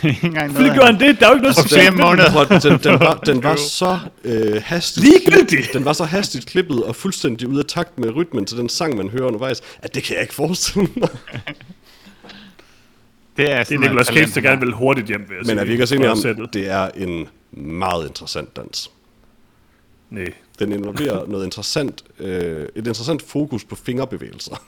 Selvfølgelig 0.00 0.72
gjorde 0.72 0.86
han 0.86 1.00
det. 1.00 1.20
Der 1.20 1.26
er 1.26 1.30
jo 1.30 1.34
ikke 1.34 1.42
noget 1.42 1.56
specielt 1.56 1.98
ved 1.98 2.04
den. 2.04 2.20
at- 2.20 2.62
den, 2.62 2.78
den, 2.92 3.00
var, 3.00 3.14
den 3.14 3.42
var 3.42 3.56
så 3.80 3.98
øh, 4.24 4.62
hastigt 4.64 5.06
Ligegyldigt. 5.06 5.72
Den 5.72 5.84
var 5.84 5.92
så 5.92 6.04
hastigt 6.04 6.46
klippet 6.46 6.84
og 6.84 6.96
fuldstændig 6.96 7.48
ude 7.48 7.58
af 7.58 7.64
takt 7.68 7.98
med 7.98 8.16
rytmen 8.16 8.44
til 8.44 8.56
den 8.58 8.68
sang, 8.68 8.96
man 8.96 9.08
hører 9.08 9.24
undervejs, 9.26 9.60
at 9.82 9.94
det 9.94 10.02
kan 10.02 10.14
jeg 10.14 10.22
ikke 10.22 10.34
forestille 10.34 10.88
mig. 10.96 11.08
Det 13.36 13.52
er, 13.52 13.64
Det 13.64 13.74
er 13.74 13.78
Nicolas 13.78 14.06
Cage, 14.06 14.26
der 14.34 14.40
gerne 14.40 14.60
vil 14.60 14.72
hurtigt 14.72 15.06
hjem, 15.06 15.20
jeg 15.30 15.46
Men 15.46 15.58
er 15.58 15.64
vi 15.64 15.72
ikke 15.72 15.84
også 15.84 15.94
enige 15.94 16.10
om, 16.10 16.48
det 16.52 16.68
er 16.70 16.88
en 16.96 17.28
meget 17.52 18.06
interessant 18.08 18.56
dans? 18.56 18.90
Nej. 20.10 20.32
Den 20.58 20.72
involverer 20.72 21.26
noget 21.26 21.44
interessant, 21.44 22.04
øh, 22.18 22.62
et 22.62 22.86
interessant 22.86 23.22
fokus 23.22 23.64
på 23.64 23.74
fingerbevægelser. 23.74 24.62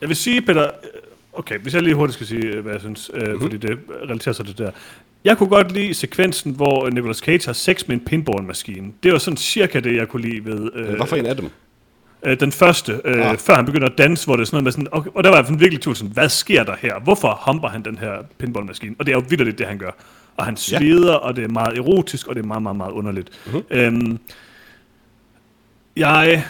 Jeg 0.00 0.08
vil 0.08 0.16
sige, 0.16 0.42
Peter... 0.42 0.62
øh, 0.64 1.00
Okay, 1.36 1.58
hvis 1.58 1.74
jeg 1.74 1.82
lige 1.82 1.94
hurtigt 1.94 2.14
skal 2.14 2.26
sige, 2.26 2.46
øh, 2.46 2.62
hvad 2.62 2.72
jeg 2.72 2.80
synes, 2.80 3.10
øh, 3.14 3.20
Mhm. 3.22 3.28
mm-hmm. 3.30 3.40
fordi 3.42 3.56
det 3.56 3.78
relaterer 4.02 4.32
sig 4.32 4.46
til 4.46 4.58
det 4.58 4.66
der. 4.66 4.70
Jeg 5.24 5.38
kunne 5.38 5.48
godt 5.48 5.72
lide 5.72 5.94
sekvensen, 5.94 6.52
hvor 6.52 6.88
Nicolas 6.90 7.16
Cage 7.16 7.46
har 7.46 7.52
sex 7.52 7.88
med 7.88 7.96
en 7.96 8.04
pinballmaskine. 8.04 8.92
Det 9.02 9.12
var 9.12 9.18
sådan 9.18 9.36
cirka 9.36 9.80
det, 9.80 9.96
jeg 9.96 10.08
kunne 10.08 10.22
lide 10.22 10.44
ved 10.44 10.70
øh, 10.74 10.88
Hvad 10.96 11.06
for 11.06 11.16
en 11.16 11.26
af 11.26 11.36
dem? 11.36 11.48
øh, 12.26 12.40
den 12.40 12.52
første, 12.52 13.00
øh, 13.04 13.30
Ah. 13.30 13.38
før 13.38 13.54
han 13.54 13.64
begynder 13.66 13.86
at 13.88 13.98
danse, 13.98 14.26
hvor 14.26 14.36
det 14.36 14.40
er 14.42 14.46
sådan 14.46 14.54
noget 14.56 14.64
med 14.64 14.72
sådan, 14.72 14.88
okay, 14.92 15.10
og 15.14 15.24
der 15.24 15.30
var 15.30 15.36
jeg 15.36 15.46
sådan 15.46 15.60
virkelig 15.60 15.80
tvivl 15.82 15.96
sådan, 15.96 16.12
hvad 16.12 16.28
sker 16.28 16.64
der 16.64 16.74
her? 16.78 17.00
Hvorfor 17.00 17.42
humper 17.46 17.68
han 17.68 17.84
den 17.84 17.98
her 17.98 18.12
pinballmaskine? 18.38 18.94
Og 18.98 19.06
det 19.06 19.12
er 19.12 19.16
jo 19.16 19.24
vildt 19.28 19.58
det, 19.58 19.66
han 19.66 19.78
gør. 19.78 19.90
Og 20.36 20.44
han 20.44 20.54
Ja. 20.70 20.78
sveder, 20.78 21.14
og 21.14 21.36
det 21.36 21.44
er 21.44 21.48
meget 21.48 21.78
erotisk, 21.78 22.26
og 22.26 22.34
det 22.34 22.42
er 22.42 22.46
meget, 22.46 22.62
meget, 22.62 22.76
meget 22.76 22.92
underligt. 22.92 23.28
Mhm. 23.46 23.54
Mm-hmm. 23.56 23.78
Øhm, 23.78 24.18
jeg... 25.96 26.44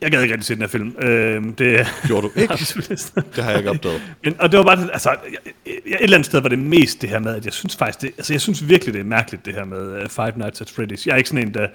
Jeg 0.00 0.10
gad 0.10 0.22
ikke 0.22 0.34
rigtig 0.34 0.46
se 0.46 0.54
den 0.54 0.62
her 0.62 0.68
film. 0.68 0.96
Øhm, 0.98 1.54
det 1.54 1.86
Gjorde 2.06 2.22
du 2.26 2.32
ikke? 2.40 2.54
Det 2.54 3.44
har 3.44 3.50
jeg 3.50 3.58
ikke 3.58 3.70
opdaget. 3.70 4.02
Men, 4.24 4.34
og 4.40 4.52
det 4.52 4.58
var 4.58 4.64
bare, 4.64 4.92
altså, 4.92 5.10
jeg, 5.10 5.38
jeg, 5.66 5.72
et 5.74 5.82
eller 6.00 6.16
andet 6.16 6.26
sted 6.26 6.40
var 6.40 6.48
det 6.48 6.58
mest 6.58 7.02
det 7.02 7.08
her 7.10 7.18
med, 7.18 7.34
at 7.36 7.44
jeg 7.44 7.52
synes 7.52 7.76
faktisk, 7.76 8.00
det, 8.02 8.10
altså 8.18 8.32
jeg 8.32 8.40
synes 8.40 8.68
virkelig, 8.68 8.94
det 8.94 9.00
er 9.00 9.04
mærkeligt, 9.04 9.46
det 9.46 9.54
her 9.54 9.64
med 9.64 10.02
uh, 10.02 10.08
Five 10.10 10.32
Nights 10.36 10.60
at 10.60 10.70
Freddy's. 10.70 11.02
Jeg 11.06 11.12
er 11.12 11.16
ikke 11.16 11.28
sådan 11.28 11.48
en, 11.48 11.54
der, 11.54 11.66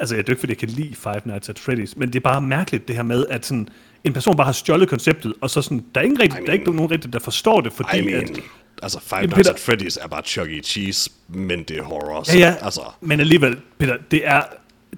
altså 0.00 0.14
jeg 0.14 0.24
er 0.26 0.30
ikke, 0.30 0.40
fordi 0.40 0.50
jeg 0.52 0.58
kan 0.58 0.68
lide 0.68 0.94
Five 0.94 1.20
Nights 1.24 1.48
at 1.48 1.58
Freddy's, 1.58 1.92
men 1.96 2.08
det 2.08 2.16
er 2.16 2.20
bare 2.20 2.40
mærkeligt, 2.42 2.88
det 2.88 2.96
her 2.96 3.02
med, 3.02 3.26
at 3.30 3.46
sådan, 3.46 3.68
en 4.04 4.12
person 4.12 4.36
bare 4.36 4.44
har 4.44 4.52
stjålet 4.52 4.88
konceptet, 4.88 5.34
og 5.40 5.50
så 5.50 5.62
sådan, 5.62 5.84
der 5.94 6.00
er, 6.00 6.04
ingen 6.04 6.20
rigtig, 6.20 6.40
I 6.40 6.42
der 6.42 6.48
er 6.48 6.52
ikke 6.52 6.64
mean- 6.70 6.74
nogen 6.74 6.90
rigtig, 6.90 7.12
der 7.12 7.18
forstår 7.18 7.60
det, 7.60 7.72
fordi 7.72 7.98
I 7.98 8.02
mean, 8.02 8.22
at, 8.22 8.30
altså 8.82 9.00
Five 9.00 9.20
Nights 9.26 9.34
Peter- 9.50 9.52
at 9.72 9.82
Freddy's 9.82 10.04
er 10.04 10.08
bare 10.08 10.22
Chuck 10.22 10.50
E. 10.50 10.60
Cheese, 10.62 11.10
men 11.28 11.62
det 11.62 11.78
er 11.78 11.82
horror. 11.82 12.24
Ja, 12.34 12.38
ja, 12.38 12.54
Altså, 12.62 12.80
men 13.00 13.20
alligevel, 13.20 13.56
Peter, 13.78 13.96
det 14.10 14.26
er... 14.28 14.42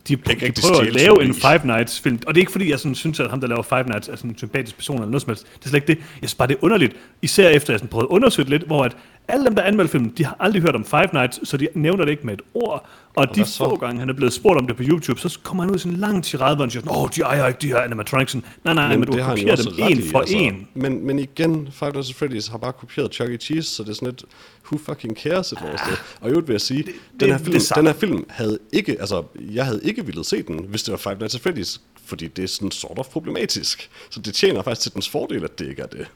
De, 0.08 0.16
de 0.16 0.52
prøver 0.62 0.80
at 0.80 0.92
lave 0.92 1.24
en 1.24 1.34
Five 1.34 1.60
Nights 1.64 2.00
film, 2.00 2.18
og 2.26 2.34
det 2.34 2.40
er 2.40 2.42
ikke 2.42 2.52
fordi, 2.52 2.70
jeg 2.70 2.78
sådan 2.78 2.94
synes, 2.94 3.20
at 3.20 3.30
ham, 3.30 3.40
der 3.40 3.48
laver 3.48 3.62
Five 3.62 3.82
Nights, 3.82 4.08
er 4.08 4.16
sådan 4.16 4.30
en 4.30 4.38
sympatisk 4.38 4.76
person 4.76 4.96
eller 4.96 5.08
noget 5.08 5.22
som 5.22 5.30
helst. 5.30 5.46
Det 5.58 5.64
er 5.64 5.68
slet 5.68 5.74
ikke 5.74 5.86
det. 5.86 5.98
Jeg 5.98 6.28
synes 6.28 6.34
bare, 6.34 6.48
det 6.48 6.54
er 6.54 6.64
underligt, 6.64 6.96
især 7.22 7.48
efter 7.48 7.72
jeg 7.72 7.78
sådan 7.78 7.88
prøvede 7.88 8.06
at 8.10 8.14
undersøge 8.14 8.48
lidt, 8.48 8.62
hvor 8.62 8.84
at 8.84 8.96
alle 9.32 9.44
dem, 9.44 9.54
der 9.54 9.62
anmelder 9.62 9.90
filmen, 9.90 10.12
de 10.18 10.24
har 10.24 10.36
aldrig 10.40 10.62
hørt 10.62 10.74
om 10.74 10.84
Five 10.84 11.08
Nights, 11.12 11.48
så 11.48 11.56
de 11.56 11.68
nævner 11.74 12.04
det 12.04 12.10
ikke 12.10 12.26
med 12.26 12.34
et 12.34 12.42
ord. 12.54 12.86
Og, 13.16 13.28
de 13.28 13.34
hvad 13.34 13.46
så? 13.46 13.64
få 13.64 13.76
gange, 13.76 14.00
han 14.00 14.08
er 14.08 14.12
blevet 14.12 14.32
spurgt 14.32 14.58
om 14.58 14.66
det 14.66 14.76
på 14.76 14.82
YouTube, 14.86 15.20
så 15.20 15.38
kommer 15.42 15.62
han 15.62 15.70
ud 15.70 15.76
i 15.76 15.78
sådan 15.78 15.92
en 15.92 16.00
lang 16.00 16.24
tirade, 16.24 16.56
hvor 16.56 16.64
han 16.64 16.70
siger, 16.70 16.98
åh, 16.98 17.08
de 17.16 17.20
ejer 17.20 17.46
ikke 17.46 17.58
de 17.62 17.66
her 17.66 17.76
animatronics. 17.78 18.34
Nej, 18.34 18.42
nej, 18.64 18.74
nej, 18.74 18.88
men, 18.88 19.00
men 19.00 19.08
du 19.08 19.12
det 19.12 19.24
har 19.24 19.32
også 19.32 19.72
dem 19.78 19.86
en 19.90 20.10
for 20.10 20.24
en. 20.28 20.68
Men, 20.74 21.06
men 21.06 21.18
igen, 21.18 21.68
Five 21.72 21.90
Nights 21.90 22.10
at 22.10 22.16
Freddy's 22.16 22.50
har 22.50 22.58
bare 22.58 22.72
kopieret 22.72 23.14
Chuck 23.14 23.30
E. 23.30 23.36
Cheese, 23.36 23.68
så 23.68 23.82
det 23.82 23.90
er 23.90 23.94
sådan 23.94 24.08
lidt, 24.08 24.24
who 24.64 24.78
fucking 24.78 25.16
cares 25.16 25.52
et 25.52 25.58
andet 25.58 25.80
sted. 25.80 25.96
Og 26.20 26.28
i 26.28 26.30
øvrigt 26.30 26.48
vil 26.48 26.54
jeg 26.54 26.60
sige, 26.60 26.82
den, 26.82 26.92
det 27.20 27.28
her 27.28 27.34
er 27.34 27.38
film, 27.38 27.60
den 27.74 27.86
her 27.86 27.92
film 27.92 28.24
havde 28.28 28.58
ikke, 28.72 28.96
altså, 29.00 29.22
jeg 29.38 29.64
havde 29.64 29.80
ikke 29.84 30.06
ville 30.06 30.24
se 30.24 30.42
den, 30.42 30.64
hvis 30.68 30.82
det 30.82 30.92
var 30.92 30.98
Five 30.98 31.14
Nights 31.14 31.34
at 31.34 31.46
Freddy's, 31.46 31.80
fordi 32.04 32.28
det 32.28 32.42
er 32.42 32.48
sådan 32.48 32.70
sort 32.70 32.98
of 32.98 33.06
problematisk. 33.06 33.90
Så 34.10 34.20
det 34.20 34.34
tjener 34.34 34.62
faktisk 34.62 34.82
til 34.82 34.94
dens 34.94 35.08
fordel, 35.08 35.44
at 35.44 35.58
det 35.58 35.68
ikke 35.68 35.82
er 35.82 35.86
det. 35.86 36.06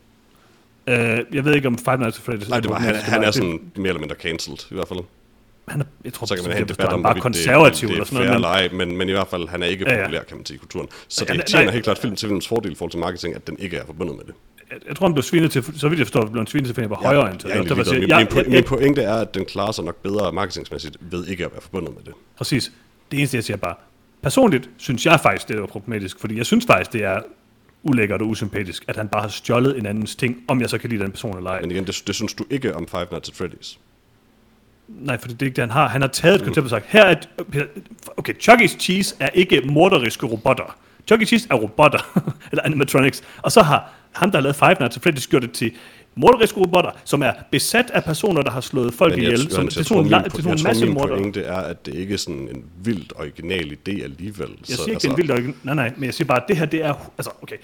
Øh, 0.89 1.18
jeg 1.32 1.45
ved 1.45 1.55
ikke, 1.55 1.68
om 1.68 1.78
Five 1.78 1.97
Nights 1.97 2.18
at 2.18 2.34
Freddy's... 2.34 2.49
Nej, 2.51 2.61
det 2.61 2.70
var, 2.70 2.78
han, 2.78 2.95
han 2.95 3.20
var- 3.20 3.26
er 3.26 3.30
sådan 3.30 3.61
mere 3.76 3.89
eller 3.89 4.01
mindre 4.01 4.16
cancelled, 4.16 4.59
i 4.70 4.74
hvert 4.74 4.89
fald. 4.89 4.99
Han 5.68 5.80
er, 5.80 5.84
jeg 6.05 6.12
tror, 6.12 6.26
Så 6.26 6.34
kan 6.34 6.43
man 6.45 6.49
det 6.51 6.55
have 6.57 6.62
en 6.64 6.70
er 6.70 6.74
debat 6.74 6.93
om, 6.93 7.03
bare 7.03 7.20
konservativ 7.20 7.89
det, 7.89 7.93
eller 7.95 8.05
det, 8.05 8.12
sådan 8.12 8.26
det 8.28 8.34
er 8.34 8.39
noget. 8.39 8.55
fair 8.59 8.68
eller 8.68 8.78
ej, 8.80 8.87
men, 8.87 8.97
men 8.97 9.09
i 9.09 9.12
hvert 9.12 9.28
fald, 9.28 9.49
han 9.49 9.62
er 9.62 9.66
ikke 9.66 9.84
Ja, 9.89 9.95
ja. 9.97 10.03
populær, 10.05 10.22
kan 10.22 10.37
man 10.37 10.47
sige, 10.47 10.55
i 10.55 10.59
kulturen. 10.59 10.89
Så 11.09 11.24
Ja, 11.28 11.34
det 11.34 11.45
tjener 11.47 11.64
nej. 11.64 11.72
helt 11.72 11.84
klart 11.84 11.99
film 11.99 12.16
til 12.16 12.26
filmens 12.28 12.49
fordel 12.49 12.72
i 12.72 12.74
forhold 12.74 12.91
til 12.91 13.01
marketing, 13.01 13.34
at 13.34 13.47
den 13.47 13.57
ikke 13.59 13.76
er 13.76 13.87
forbundet 13.87 14.16
med 14.16 14.24
det. 14.24 14.34
jeg, 14.70 14.78
jeg 14.89 14.97
tror, 14.97 15.07
han 15.07 15.14
blev 15.14 15.22
svinet 15.22 15.51
til, 15.51 15.64
så 15.78 15.89
vidt 15.89 15.99
jeg 15.99 16.07
forstår, 16.07 16.26
blev 16.26 16.37
han 16.41 16.47
svinet 16.47 16.66
til, 16.66 16.74
fordi 16.74 16.82
han 16.82 16.91
var 16.91 16.97
højere 16.97 17.30
end 17.30 17.41
er. 17.45 17.99
Min, 17.99 18.09
Ja, 18.09 18.18
min, 18.18 18.51
min 18.53 18.64
pointe 18.64 19.03
er, 19.03 19.14
at 19.14 19.34
den 19.34 19.45
klarer 19.45 19.72
sig 19.72 19.84
nok 19.84 20.03
bedre 20.03 20.32
marketingsmæssigt 20.32 20.97
ved 21.01 21.26
ikke 21.26 21.45
at 21.45 21.53
være 21.53 21.61
forbundet 21.62 21.95
med 21.95 22.03
det. 22.05 22.12
præcis. 22.37 22.72
Det 23.11 23.18
eneste, 23.18 23.37
jeg 23.37 23.45
siger 23.45 23.57
bare, 23.57 23.74
personligt 24.22 24.70
synes 24.76 25.07
jeg 25.07 25.20
faktisk, 25.20 25.49
det 25.49 25.61
var 25.61 25.66
problematisk, 25.66 26.20
fordi 26.20 26.37
jeg 26.37 26.47
synes 26.47 26.66
faktisk, 26.66 26.93
det 26.93 27.05
er 27.05 27.20
ulækkert 27.91 28.22
og 28.22 28.28
usympatisk, 28.28 28.84
at 28.89 28.97
han 28.97 29.09
bare 29.09 29.22
har 29.22 29.28
stjålet 29.28 29.78
en 29.78 29.87
andens 29.87 30.16
ting, 30.16 30.37
om 30.49 30.61
jeg 30.61 30.70
så 30.70 30.78
kan 30.78 30.91
lide 30.91 31.03
den 31.03 31.11
person 31.11 31.37
eller 31.37 31.51
ej. 31.51 31.61
Men 31.61 31.70
igen, 31.70 31.84
det, 31.87 32.03
det 32.07 32.14
synes 32.14 32.34
du 32.34 32.45
ikke 32.51 32.76
om 32.76 32.87
Five 32.89 33.07
Nights 33.11 33.28
at 33.28 33.34
Freddy's. 33.47 33.78
Nej, 34.89 35.18
for 35.20 35.28
det 35.28 35.43
er 35.43 35.47
ikke 35.47 35.57
det, 35.57 35.62
han 35.62 35.70
har. 35.70 35.89
Han 35.89 36.01
har 36.01 36.09
taget 36.09 36.34
et 36.37 36.45
koncept 36.45 36.64
og 36.64 36.70
sagt, 36.70 36.84
her 36.89 37.05
er... 37.05 37.14
Okay, 38.16 38.34
Chuck 38.41 38.61
E. 38.62 38.68
Cheese 38.68 39.14
er 39.20 39.28
ikke 39.34 39.61
morderiske 39.64 40.26
robotter. 40.26 40.76
Chuck 41.07 41.22
E. 41.22 41.24
Cheese 41.26 41.49
er 41.51 41.55
robotter, 41.55 42.20
eller 42.51 42.62
animatronics, 42.64 43.22
og 43.43 43.53
så 43.53 43.62
har 43.62 43.93
ham, 44.12 44.30
der 44.30 44.39
har 44.39 44.43
lavet 44.43 44.57
Five 44.57 44.74
Nights 44.80 44.97
at 44.97 45.07
Freddy's, 45.07 45.28
gjort 45.30 45.43
det 45.43 45.53
til 45.53 45.72
målriske 46.14 46.61
robotter, 46.61 46.91
som 47.05 47.22
er 47.22 47.32
besat 47.51 47.91
af 47.91 48.05
personer, 48.05 48.43
der 48.43 48.51
har 48.51 48.61
slået 48.61 48.95
folk 48.95 49.12
jeg, 49.12 49.22
ihjel. 49.22 49.51
Som, 49.51 49.64
jeg, 49.64 49.70
det 49.70 49.76
er 49.78 49.82
sådan 49.84 50.05
det 50.05 50.12
er 50.12 50.22
jeg 50.24 50.32
tror, 50.32 50.68
masse 50.68 50.84
min 50.84 50.95
mordere. 50.95 51.18
pointe 51.18 51.43
er, 51.43 51.57
at 51.57 51.87
det 51.87 51.95
ikke 51.95 52.14
er 52.14 52.18
sådan 52.18 52.49
en 52.55 52.64
vildt 52.84 53.12
original 53.16 53.72
idé 53.72 54.03
alligevel. 54.05 54.49
Jeg 54.68 54.76
siger 54.76 54.89
ikke, 54.89 54.99
det 55.01 55.05
er 55.05 55.11
en 55.11 55.16
vildt 55.16 55.30
origin- 55.30 55.55
Nej, 55.62 55.74
nej, 55.74 55.93
men 55.97 56.05
jeg 56.05 56.14
siger 56.14 56.26
bare, 56.26 56.43
at 56.43 56.49
det 56.49 56.57
her, 56.57 56.66
det 56.66 56.84
er... 56.84 57.11
Altså, 57.18 57.30
okay, 57.43 57.57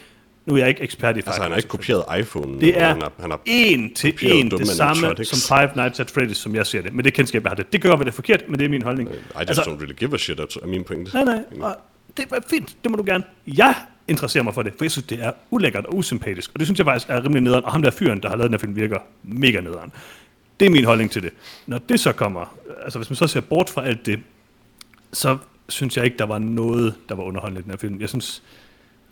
nu 0.47 0.55
er 0.55 0.59
jeg 0.59 0.69
ikke 0.69 0.83
ekspert 0.83 1.17
i 1.17 1.21
Five 1.21 1.29
Altså, 1.29 1.43
han 1.43 1.51
har 1.51 1.57
ikke 1.57 1.69
kopieret 1.69 2.05
iPhone. 2.19 2.61
Det 2.61 2.79
er 2.81 2.89
han 2.89 3.03
har, 3.03 3.13
han 3.21 3.31
har, 3.31 3.41
en 3.45 3.95
til 3.95 4.15
en 4.23 4.51
det 4.51 4.69
samme 4.69 5.25
som 5.25 5.59
Five 5.59 5.71
Nights 5.77 6.01
at 6.01 6.11
Freddy's, 6.11 6.35
som 6.35 6.55
jeg 6.55 6.67
ser 6.67 6.83
det. 6.83 6.93
Men 6.93 7.05
det 7.05 7.15
kendskab, 7.15 7.43
jeg 7.43 7.51
har 7.51 7.57
det. 7.57 7.73
Det 7.73 7.83
gør, 7.83 7.97
hvad 7.97 8.05
det 8.05 8.11
er 8.11 8.15
forkert, 8.15 8.49
men 8.49 8.59
det 8.59 8.65
er 8.65 8.69
min 8.69 8.83
holdning. 8.83 9.09
I 9.11 9.15
just 9.15 9.49
Altså, 9.49 9.63
don't 9.63 9.79
really 9.79 9.95
give 9.95 10.15
a 10.15 10.19
shit, 10.19 10.41
er 10.41 10.67
min 10.67 10.85
pointe. 10.85 11.11
nej, 11.15 11.25
nej, 11.25 11.43
og 11.61 11.77
det 12.17 12.27
er 12.33 12.41
fint, 12.51 12.77
det 12.83 12.91
må 12.91 12.97
du 12.97 13.03
gerne. 13.07 13.25
Jeg 13.47 13.75
interesserer 14.09 14.45
mig 14.45 14.55
for 14.55 14.63
det, 14.63 14.73
for 14.79 14.85
jeg 14.85 14.91
synes, 14.91 15.07
det 15.07 15.23
er 15.23 15.33
ulækkert 15.51 15.87
og 15.87 15.97
usympatisk. 15.97 16.51
Og 16.55 16.61
det 16.61 16.67
synes 16.67 16.79
jeg 16.79 16.87
faktisk 16.87 17.11
er 17.11 17.25
rimelig 17.25 17.43
nederen. 17.43 17.65
Og 17.65 17.73
ham 17.73 17.83
der 17.83 17.91
fyren, 17.91 18.23
der 18.23 18.29
har 18.29 18.37
lavet 18.37 18.51
den 18.51 18.55
her 18.55 18.59
film, 18.59 18.77
virker 18.77 18.99
mega 19.23 19.61
nederen. 19.61 19.93
Det 20.61 20.67
er 20.67 20.71
min 20.71 20.85
holdning 20.85 21.11
til 21.11 21.23
det. 21.23 21.33
Når 21.67 21.79
det 21.79 22.01
så 22.01 22.13
kommer, 22.13 22.57
altså 22.85 22.99
hvis 22.99 23.11
man 23.11 23.17
så 23.17 23.27
ser 23.27 23.41
bort 23.41 23.71
fra 23.71 23.87
alt 23.87 24.07
det, 24.07 24.21
så 25.13 25.39
synes 25.69 25.97
jeg 25.97 26.05
ikke, 26.05 26.19
der 26.19 26.25
var 26.25 26.39
noget, 26.39 26.95
der 27.09 27.15
var 27.15 27.23
underholdende 27.23 27.61
i 27.61 27.63
den 27.63 27.71
her 27.71 27.79
film. 27.79 28.01
Jeg 28.01 28.09
synes, 28.09 28.43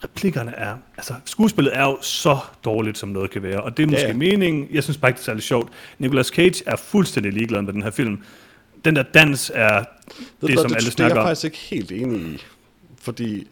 replikkerne 0.04 0.54
er... 0.56 0.76
Altså, 0.96 1.14
skuespillet 1.24 1.76
er 1.76 1.82
jo 1.84 1.98
så 2.02 2.38
dårligt, 2.64 2.98
som 2.98 3.08
noget 3.08 3.30
kan 3.30 3.42
være, 3.42 3.62
og 3.62 3.76
det 3.76 3.82
er 3.82 3.86
måske 3.86 4.06
Ja, 4.06 4.12
meningen. 4.12 4.68
Jeg 4.72 4.82
synes 4.82 4.96
bare 4.96 5.10
ikke, 5.10 5.16
det 5.16 5.22
er 5.22 5.24
særlig 5.24 5.42
sjovt. 5.42 5.68
Nicolas 5.98 6.26
Cage 6.26 6.62
er 6.66 6.76
fuldstændig 6.76 7.32
ligeglad 7.32 7.62
med 7.62 7.72
den 7.72 7.82
her 7.82 7.90
film. 7.90 8.22
Den 8.84 8.96
der 8.96 9.02
dans 9.02 9.52
er 9.54 9.78
det, 9.78 9.84
hvad, 10.40 10.56
som 10.56 10.64
alle 10.64 10.66
det, 10.66 10.68
det 10.68 10.70
er 10.70 10.84
jeg 10.84 10.92
snakker 10.92 11.20
om. 11.20 11.26
faktisk 11.26 11.44
ikke 11.44 11.56
helt 11.56 11.92
enig 11.92 12.20
i. 12.20 12.42
Fordi 13.02 13.46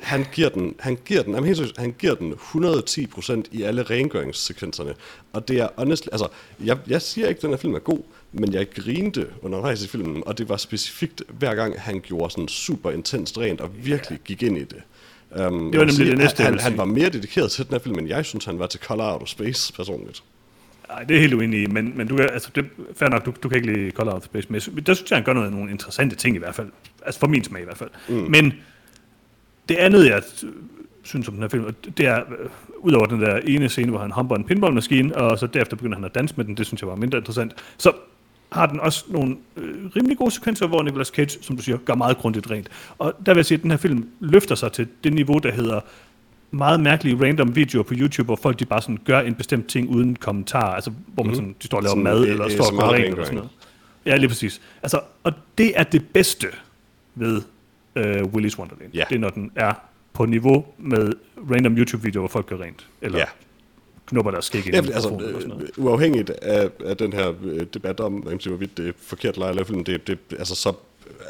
han 0.00 0.26
giver 0.32 0.48
den, 0.48 0.74
han 0.80 0.98
giver 1.04 1.22
den, 1.22 1.34
jamen 1.34 1.46
helt 1.46 1.56
seriøst, 1.56 1.78
han 1.78 1.94
giver 1.98 2.14
den 2.14 2.32
110% 2.32 3.42
i 3.52 3.62
alle 3.62 3.82
rengøringssekvenserne. 3.82 4.94
Og 5.32 5.48
det 5.48 5.60
er 5.60 5.68
honestly, 5.76 6.08
altså, 6.12 6.28
jeg, 6.64 6.78
jeg 6.86 7.02
siger 7.02 7.28
ikke, 7.28 7.38
at 7.38 7.42
den 7.42 7.50
her 7.50 7.56
film 7.56 7.74
er 7.74 7.78
god, 7.78 7.98
men 8.32 8.52
jeg 8.52 8.70
grinte 8.70 9.26
undervejs 9.42 9.84
i 9.84 9.88
filmen, 9.88 10.22
og 10.26 10.38
det 10.38 10.48
var 10.48 10.56
specifikt 10.56 11.22
hver 11.28 11.54
gang, 11.54 11.80
han 11.80 12.00
gjorde 12.00 12.30
sådan 12.30 12.48
super 12.48 12.90
intenst 12.90 13.38
rent 13.38 13.60
og 13.60 13.70
virkelig 13.86 14.18
gik 14.24 14.42
ind 14.42 14.58
i 14.58 14.64
det. 14.64 14.82
Um, 15.40 15.72
Det 15.72 15.80
var 15.80 15.86
nemlig 15.86 16.06
det 16.06 16.18
næste, 16.18 16.42
han, 16.42 16.52
han 16.52 16.60
sige. 16.60 16.78
var 16.78 16.84
mere 16.84 17.08
dedikeret 17.08 17.50
til 17.50 17.64
den 17.64 17.72
her 17.72 17.78
film, 17.78 17.98
end 17.98 18.08
jeg 18.08 18.24
synes, 18.24 18.44
han 18.44 18.58
var 18.58 18.66
til 18.66 18.80
Color 18.80 19.12
Out 19.12 19.22
of 19.22 19.28
Space 19.28 19.72
personligt. 19.72 20.22
Nej, 20.88 21.02
det 21.02 21.16
er 21.16 21.20
helt 21.20 21.34
uenig 21.34 21.62
i, 21.62 21.66
men, 21.66 21.92
men 21.96 22.06
du, 22.06 22.18
altså, 22.18 22.50
det, 22.54 22.64
fair 22.96 23.08
nok, 23.08 23.26
du, 23.26 23.32
du 23.42 23.48
kan 23.48 23.56
ikke 23.56 23.72
lide 23.72 23.90
Call 23.90 24.08
Out 24.08 24.16
of 24.16 24.24
Space, 24.24 24.48
men 24.50 24.84
der 24.84 24.94
synes 24.94 25.10
jeg, 25.10 25.16
han 25.16 25.24
gør 25.24 25.32
noget, 25.32 25.52
nogle 25.52 25.70
interessante 25.70 26.16
ting 26.16 26.36
i 26.36 26.38
hvert 26.38 26.54
fald. 26.54 26.68
Altså 27.06 27.20
for 27.20 27.26
min 27.26 27.44
smag 27.44 27.62
i 27.62 27.64
hvert 27.64 27.76
fald. 27.78 27.90
Mm. 28.08 28.14
Men 28.14 28.52
det 29.68 29.76
andet, 29.76 30.06
jeg 30.06 30.22
synes 31.02 31.28
om 31.28 31.34
den 31.34 31.42
her 31.42 31.48
film, 31.48 31.74
det 31.96 32.06
er, 32.06 32.18
øh, 32.20 32.48
udover 32.78 33.06
den 33.06 33.20
der 33.20 33.36
ene 33.36 33.68
scene, 33.68 33.90
hvor 33.90 34.00
han 34.00 34.10
humper 34.10 34.36
en 34.36 34.44
pinballmaskine, 34.44 35.16
og 35.16 35.38
så 35.38 35.46
derefter 35.46 35.76
begynder 35.76 35.96
han 35.96 36.04
at 36.04 36.14
danse 36.14 36.34
med 36.36 36.44
den, 36.44 36.56
det 36.56 36.66
synes 36.66 36.82
jeg 36.82 36.88
var 36.88 36.96
mindre 36.96 37.18
interessant, 37.18 37.54
så 37.76 37.92
har 38.54 38.66
den 38.66 38.80
også 38.80 39.04
nogle 39.08 39.36
øh, 39.56 39.86
rimelig 39.96 40.18
gode 40.18 40.30
sekvenser, 40.30 40.66
hvor 40.66 40.82
Nicolas 40.82 41.08
Cage, 41.08 41.42
som 41.42 41.56
du 41.56 41.62
siger, 41.62 41.76
gør 41.76 41.94
meget 41.94 42.16
grundigt 42.16 42.50
rent. 42.50 42.68
Og 42.98 43.14
der 43.26 43.32
vil 43.32 43.38
jeg 43.38 43.46
sige, 43.46 43.56
at 43.56 43.62
den 43.62 43.70
her 43.70 43.78
film 43.78 44.08
løfter 44.20 44.54
sig 44.54 44.72
til 44.72 44.88
det 45.04 45.12
niveau, 45.12 45.38
der 45.38 45.52
hedder 45.52 45.80
meget 46.50 46.80
mærkelige 46.80 47.26
random 47.26 47.56
videoer 47.56 47.82
på 47.82 47.94
YouTube, 47.96 48.24
hvor 48.24 48.36
folk 48.36 48.58
de 48.58 48.64
bare 48.64 48.82
sådan 48.82 48.98
gør 49.04 49.20
en 49.20 49.34
bestemt 49.34 49.66
ting 49.66 49.88
uden 49.88 50.16
kommentar, 50.16 50.74
altså 50.74 50.92
hvor 51.06 51.22
man 51.22 51.30
mm. 51.30 51.34
sådan, 51.34 51.54
de 51.62 51.66
står 51.66 51.76
og 51.76 51.82
laver 51.82 51.90
Sådan 51.90 52.04
mad, 52.04 52.22
eller 52.26 52.48
står 52.48 52.64
og 52.64 52.78
gør 52.78 52.96
rent, 52.96 53.04
eller 53.04 53.24
sådan 53.24 53.36
noget. 53.36 53.50
Ja, 54.06 54.16
lige 54.16 54.28
præcis. 54.28 54.60
Altså, 54.82 55.00
og 55.22 55.32
det 55.58 55.72
er 55.76 55.82
det 55.82 56.08
bedste 56.08 56.46
ved 57.14 57.42
øh, 57.96 58.22
Willy's 58.22 58.58
Wonderland. 58.58 58.94
Ja. 58.94 59.04
Det 59.08 59.14
er, 59.14 59.18
når 59.18 59.30
den 59.30 59.50
er 59.54 59.72
på 60.12 60.26
niveau 60.26 60.64
med 60.78 61.12
random 61.50 61.78
YouTube-videoer, 61.78 62.20
hvor 62.20 62.28
folk 62.28 62.46
gør 62.46 62.60
rent, 62.60 62.86
eller 63.02 63.18
Ja. 63.18 63.24
Knupper 64.06 64.30
deres 64.30 64.44
skæg 64.44 64.66
ind 64.66 64.74
Ja, 64.74 64.82
i 64.82 64.90
altså, 64.90 65.08
eller 65.08 65.56
øh, 65.60 65.68
uafhængigt 65.84 66.30
af, 66.30 66.70
af 66.84 66.96
den 66.96 67.12
her 67.12 67.32
øh, 67.44 67.66
debat 67.74 68.00
om, 68.00 68.12
hvorvidt 68.12 68.76
det 68.76 68.88
er 68.88 68.92
forkert 69.02 69.34
eller 69.34 69.46
ej, 69.46 69.64
filmen, 69.64 69.86
det, 69.86 70.06
det, 70.06 70.18
altså, 70.38 70.54
så, 70.54 70.72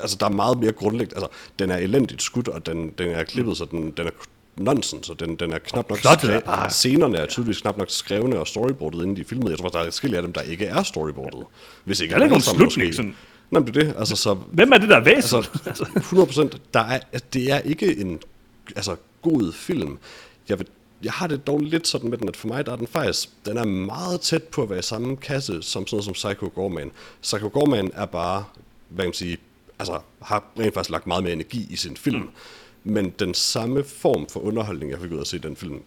altså, 0.00 0.16
der 0.20 0.26
er 0.26 0.30
meget 0.30 0.58
mere 0.60 0.72
grundlæggende. 0.72 1.22
Altså, 1.22 1.38
den 1.58 1.70
er 1.70 1.76
elendigt 1.76 2.22
skudt, 2.22 2.48
og 2.48 2.66
den, 2.66 2.90
den 2.98 3.08
er 3.10 3.24
klippet, 3.24 3.56
så 3.56 3.64
den, 3.70 3.90
den 3.90 4.06
er 4.06 4.10
nonsens, 4.56 5.10
og 5.10 5.20
den, 5.20 5.36
den 5.36 5.52
er 5.52 5.58
knap 5.58 5.90
nok 5.90 5.98
er 6.04 6.16
skrevet. 6.18 6.44
bare- 6.44 6.70
Scenerne 6.70 7.18
er 7.18 7.26
tydeligvis 7.26 7.60
knap 7.60 7.76
nok 7.78 7.90
skrevne 7.90 8.38
og 8.38 8.46
storyboardet, 8.46 9.02
inden 9.02 9.16
de 9.16 9.24
filmede. 9.24 9.50
Jeg 9.50 9.58
tror, 9.58 9.68
der 9.68 9.78
er 9.78 9.84
forskellige 9.84 10.16
af 10.18 10.22
dem, 10.22 10.32
der 10.32 10.40
ikke 10.40 10.64
er 10.66 10.82
storyboardet. 10.82 11.44
Hvis 11.84 12.00
ikke 12.00 12.12
Der 12.12 12.18
er 12.18 12.22
alle 12.22 12.28
nogen 12.30 12.42
slutning, 12.42 12.68
måske. 12.88 12.92
sådan. 12.92 13.14
Nå, 13.50 13.60
men 13.60 13.74
det 13.74 13.76
er 13.76 13.84
det. 13.86 13.94
Altså, 13.98 14.16
så 14.16 14.34
Hvem 14.34 14.72
er 14.72 14.78
det, 14.78 14.88
der 14.88 14.96
er 14.96 15.00
væsen? 15.04 15.44
Altså, 15.66 15.86
100 15.96 16.26
procent. 16.26 16.60
Der 16.74 16.80
er, 16.80 16.98
det 17.32 17.52
er 17.52 17.58
ikke 17.58 17.96
en 18.00 18.18
altså, 18.76 18.96
god 19.22 19.52
film. 19.52 19.98
Jeg, 20.48 20.58
vil, 20.58 20.66
jeg 21.04 21.12
har 21.12 21.26
det 21.26 21.46
dog 21.46 21.60
lidt 21.60 21.88
sådan 21.88 22.10
med 22.10 22.18
den, 22.18 22.28
at 22.28 22.36
for 22.36 22.48
mig 22.48 22.66
der 22.66 22.72
er 22.72 22.76
den 22.76 22.86
faktisk, 22.86 23.28
den 23.46 23.56
er 23.56 23.64
meget 23.64 24.20
tæt 24.20 24.42
på 24.42 24.62
at 24.62 24.70
være 24.70 24.78
i 24.78 24.82
samme 24.82 25.16
kasse 25.16 25.62
som 25.62 25.86
sådan 25.86 25.96
noget 25.96 26.04
som 26.04 26.12
Psycho 26.12 26.52
Gorman. 26.54 26.90
Psycho 27.22 27.48
Gorman 27.48 27.90
er 27.94 28.06
bare, 28.06 28.44
hvad 28.88 29.04
kan 29.04 29.08
man 29.08 29.14
sige, 29.14 29.38
altså 29.78 30.00
har 30.22 30.44
rent 30.58 30.74
faktisk 30.74 30.90
lagt 30.90 31.06
meget 31.06 31.22
mere 31.22 31.32
energi 31.32 31.66
i 31.70 31.76
sin 31.76 31.96
film. 31.96 32.20
Mm. 32.20 32.30
Men 32.84 33.10
den 33.10 33.34
samme 33.34 33.84
form 33.84 34.26
for 34.26 34.40
underholdning, 34.40 34.90
jeg 34.90 35.00
fik 35.00 35.12
ud 35.12 35.20
at 35.20 35.26
se 35.26 35.38
den 35.38 35.56
film, 35.56 35.82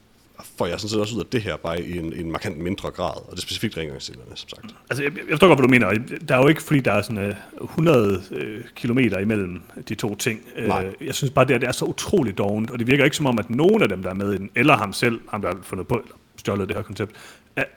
får 0.58 0.66
jeg 0.66 0.80
sådan 0.80 0.90
set 0.90 1.00
også 1.00 1.16
ud 1.16 1.20
af 1.20 1.26
det 1.32 1.42
her, 1.42 1.58
bare 1.58 1.82
i 1.82 1.98
en, 1.98 2.14
en 2.14 2.32
markant 2.32 2.58
mindre 2.58 2.92
grad. 2.92 3.16
Og 3.16 3.32
det 3.32 3.38
er 3.38 3.42
specifikt 3.42 3.78
rengøringsscenerne, 3.78 4.32
som 4.36 4.50
sagt. 4.50 4.76
Altså, 4.90 5.04
jeg, 5.04 5.18
jeg 5.18 5.24
forstår 5.30 5.48
godt, 5.48 5.60
hvad 5.60 5.68
du 5.68 5.72
mener. 5.72 6.18
Der 6.28 6.36
er 6.36 6.42
jo 6.42 6.48
ikke, 6.48 6.64
fordi 6.64 6.80
der 6.80 6.92
er 6.92 7.02
sådan 7.02 7.36
uh, 7.62 7.66
100 7.70 8.22
uh, 8.32 8.38
kilometer 8.76 9.20
imellem 9.20 9.62
de 9.90 9.96
to 9.96 10.16
ting. 10.16 10.42
Nej. 10.68 10.88
Uh, 10.88 11.08
jeg 11.08 11.16
synes 11.16 11.32
bare, 11.32 11.46
det, 11.46 11.54
er, 11.54 11.58
det 11.58 11.68
er 11.68 11.72
så 11.72 11.86
utroligt 11.86 12.38
dovent, 12.38 12.72
og 12.72 12.80
det 12.80 12.88
virker 12.88 13.04
ikke 13.04 13.18
som 13.18 13.26
om, 13.26 13.40
at 13.40 13.50
nogen 13.50 13.82
af 13.82 13.90
dem, 13.90 14.04
der 14.04 14.10
er 14.10 14.14
med 14.14 14.34
i 14.34 14.38
den, 14.38 14.50
eller 14.56 14.78
ham 14.78 14.94
selv, 14.94 15.20
ham 15.30 15.42
der 15.42 15.48
har 15.48 15.58
fundet 15.64 15.88
på, 15.88 15.96
eller 15.96 16.16
stjålet 16.38 16.68
det 16.68 16.76
her 16.76 16.84
koncept, 16.84 17.12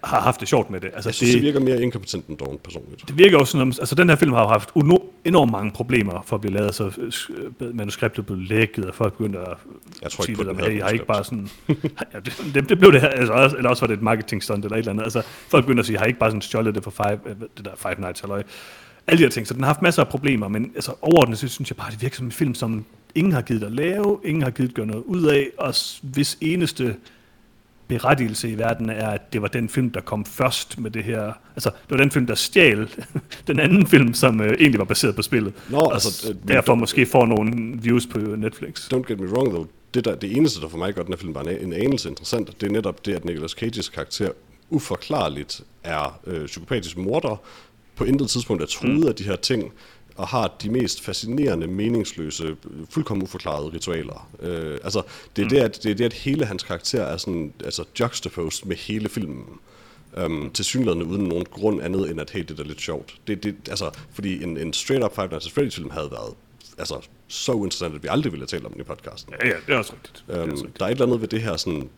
har 0.05 0.21
haft 0.21 0.41
det 0.41 0.49
sjovt 0.49 0.71
med 0.71 0.81
det. 0.81 0.91
Altså, 0.95 1.09
Jeg 1.09 1.15
synes, 1.15 1.31
det, 1.33 1.43
det 1.43 1.47
virker 1.47 1.61
mere 1.61 1.83
inkompetent 1.83 2.27
end 2.27 2.39
Dawn, 2.39 2.59
personligt. 2.65 3.09
det 3.09 3.19
virker 3.19 3.39
også 3.39 3.51
sådan, 3.53 3.67
altså 3.69 3.95
den 3.95 4.09
her 4.09 4.17
film 4.17 4.33
har 4.33 4.43
jo 4.43 4.49
haft 4.49 4.69
uno- 4.71 5.05
enormt 5.25 5.53
mange 5.53 5.71
problemer 5.71 6.23
for 6.27 6.37
at 6.37 6.41
blive 6.41 6.55
lavet, 6.55 6.75
så 6.75 6.85
øh, 7.61 7.75
manuskriptet 7.77 8.27
blev 8.27 8.39
lækket, 8.39 8.85
og 8.85 8.95
folk 8.95 9.13
begyndte 9.17 9.39
at 9.39 9.47
Jeg 10.03 10.11
tror 10.11 10.25
sige 10.25 10.33
ikke 10.39 10.51
om, 10.51 10.57
havde 10.59 10.71
hey, 10.71 10.79
jeg 10.79 10.85
har 10.85 10.91
ikke 10.93 11.05
manuskript." 11.09 11.51
bare 11.69 11.85
sådan, 11.85 12.01
ja, 12.15 12.19
det, 12.21 12.55
det, 12.55 12.69
det, 12.69 12.79
blev 12.79 12.93
det 12.93 13.01
her, 13.01 13.09
altså, 13.09 13.33
også, 13.33 13.57
eller 13.57 13.71
også 13.71 13.83
var 13.83 13.87
det 13.87 13.95
et 13.95 14.03
marketing 14.03 14.43
stunt 14.43 14.65
eller 14.65 14.77
et 14.77 14.79
eller 14.79 14.93
andet, 14.93 15.05
altså 15.05 15.23
folk 15.49 15.65
begyndte 15.65 15.81
at 15.81 15.87
sige, 15.87 15.99
har 15.99 16.05
ikke 16.05 16.19
bare 16.19 16.31
sådan 16.31 16.43
stjålet 16.43 16.75
det 16.75 16.85
for 16.85 16.91
five, 16.91 17.19
øh, 17.27 17.35
det 17.57 17.65
der 17.65 17.71
Five 17.77 17.95
Nights, 17.99 18.21
halløj. 18.21 18.43
Alle 19.07 19.19
de 19.19 19.23
her 19.23 19.31
ting, 19.31 19.47
så 19.47 19.55
den 19.55 19.63
har 19.63 19.67
haft 19.69 19.83
masser 19.83 20.03
af 20.03 20.09
problemer, 20.09 20.49
men 20.49 20.73
altså, 20.75 20.93
overordnet 21.03 21.39
så 21.39 21.49
synes 21.49 21.71
jeg 21.71 21.77
bare, 21.77 21.91
det 21.91 22.03
virker 22.03 22.17
som 22.17 22.27
en 22.27 22.33
film, 22.33 22.55
som 22.55 22.85
ingen 23.15 23.33
har 23.33 23.43
givet 23.43 23.63
at 23.65 23.73
lave, 23.73 24.19
ingen 24.25 24.43
har 24.43 24.51
givet 24.51 24.69
at 24.69 24.75
gøre 24.75 24.87
noget 24.87 25.03
ud 25.07 25.25
af, 25.25 25.47
og 25.59 25.75
hvis 26.03 26.39
eneste 26.41 26.97
berettigelse 27.91 28.49
i 28.51 28.59
verden 28.59 28.91
er, 28.91 29.09
at 29.09 29.33
det 29.33 29.43
var 29.43 29.49
den 29.49 29.69
film, 29.69 29.91
der 29.91 30.01
kom 30.01 30.25
først 30.25 30.79
med 30.79 30.91
det 30.91 31.05
her. 31.05 31.33
Altså, 31.57 31.71
det 31.71 31.91
var 31.91 31.97
den 31.97 32.11
film, 32.11 32.27
der 32.27 32.35
stjal 32.35 32.89
den 33.51 33.61
anden 33.61 33.87
film, 33.87 34.15
som 34.15 34.41
øh, 34.41 34.53
egentlig 34.53 34.79
var 34.79 34.85
baseret 34.85 35.17
på 35.17 35.23
spillet. 35.23 35.53
Nå, 35.71 35.91
altså, 35.93 36.29
men 36.29 36.49
derfor 36.49 36.75
måske 36.75 37.07
får 37.07 37.27
nogle 37.27 37.79
views 37.83 38.07
på 38.07 38.19
Netflix. 38.19 38.93
Don't 38.95 39.09
get 39.09 39.21
me 39.21 39.27
wrong, 39.27 39.49
though. 39.49 39.67
Det, 39.95 40.05
der, 40.05 40.15
det 40.15 40.37
eneste, 40.37 40.61
der 40.61 40.69
for 40.69 40.79
mig 40.79 40.95
gør 40.95 41.03
den 41.03 41.13
her 41.13 41.19
film 41.19 41.33
bare 41.33 41.61
en, 41.61 41.67
en 41.67 41.73
anelse 41.73 42.09
interessant, 42.09 42.61
det 42.61 42.67
er 42.67 42.73
netop 42.73 43.07
det, 43.07 43.15
at 43.15 43.25
Nicolas 43.25 43.51
Cages 43.51 43.89
karakter 43.89 44.31
uforklarligt 44.71 45.61
er 45.85 46.21
øh, 46.27 46.47
psykopatisk 46.47 46.97
morder, 46.97 47.43
på 47.97 48.05
intet 48.05 48.31
tidspunkt 48.31 48.63
er 48.63 48.67
truet 48.67 49.01
mm. 49.01 49.09
af 49.09 49.15
de 49.15 49.25
her 49.25 49.37
ting, 49.37 49.73
og 50.21 50.29
har 50.29 50.57
de 50.63 50.71
mest 50.71 51.01
fascinerende, 51.01 51.67
meningsløse, 51.67 52.57
fuldkommen 52.91 53.23
uforklarede 53.23 53.73
ritualer. 53.73 54.31
Øh, 54.41 54.79
altså, 54.85 55.03
det 55.37 55.43
er, 55.43 55.47
mm. 55.47 55.51
det, 55.51 55.59
at, 55.59 55.83
det 55.83 55.91
er 55.91 55.95
det, 55.95 56.05
at 56.05 56.13
hele 56.13 56.45
hans 56.45 56.63
karakter 56.63 57.03
er 57.03 57.17
sådan, 57.17 57.53
altså 57.65 57.85
juxtaposed 58.01 58.67
med 58.67 58.77
hele 58.77 59.09
filmen. 59.09 59.45
Um, 60.25 60.51
til 60.55 60.65
synligheden 60.65 61.03
uden 61.03 61.25
nogen 61.25 61.45
grund 61.45 61.83
andet 61.83 62.11
end 62.11 62.21
at, 62.21 62.31
hey, 62.31 62.43
det 62.43 62.61
er 62.61 62.65
lidt 62.65 62.81
sjovt. 62.81 63.15
Det, 63.27 63.45
det, 63.45 63.57
altså, 63.69 63.91
fordi 64.13 64.43
en, 64.43 64.57
en 64.57 64.73
straight-up 64.73 65.15
Five 65.15 65.29
Nights 65.29 65.47
at 65.47 65.53
Freddy's 65.53 65.77
film 65.77 65.91
havde 65.91 66.11
været 66.11 66.35
altså, 66.79 67.09
så 67.29 67.53
interessant, 67.53 67.95
at 67.95 68.03
vi 68.03 68.09
aldrig 68.11 68.33
ville 68.33 68.43
have 68.43 68.47
talt 68.47 68.67
om 68.67 68.73
den 68.73 68.81
i 68.81 68.85
podcasten. 68.85 69.35
Ja, 69.43 69.49
ja, 69.49 69.55
det 69.67 69.75
er 69.75 69.79
også 69.79 69.93
rigtigt. 69.93 70.25
Det 70.27 70.37
er 70.37 70.41
også 70.41 70.51
Um, 70.51 70.59
rigtigt. 70.59 70.79
der 70.79 70.85
er 70.85 70.89
et 70.89 70.93
eller 70.93 71.07
andet 71.07 71.21
ved 71.21 71.29
det 71.29 71.43
her, 71.43 71.57
sådan, 71.57 71.89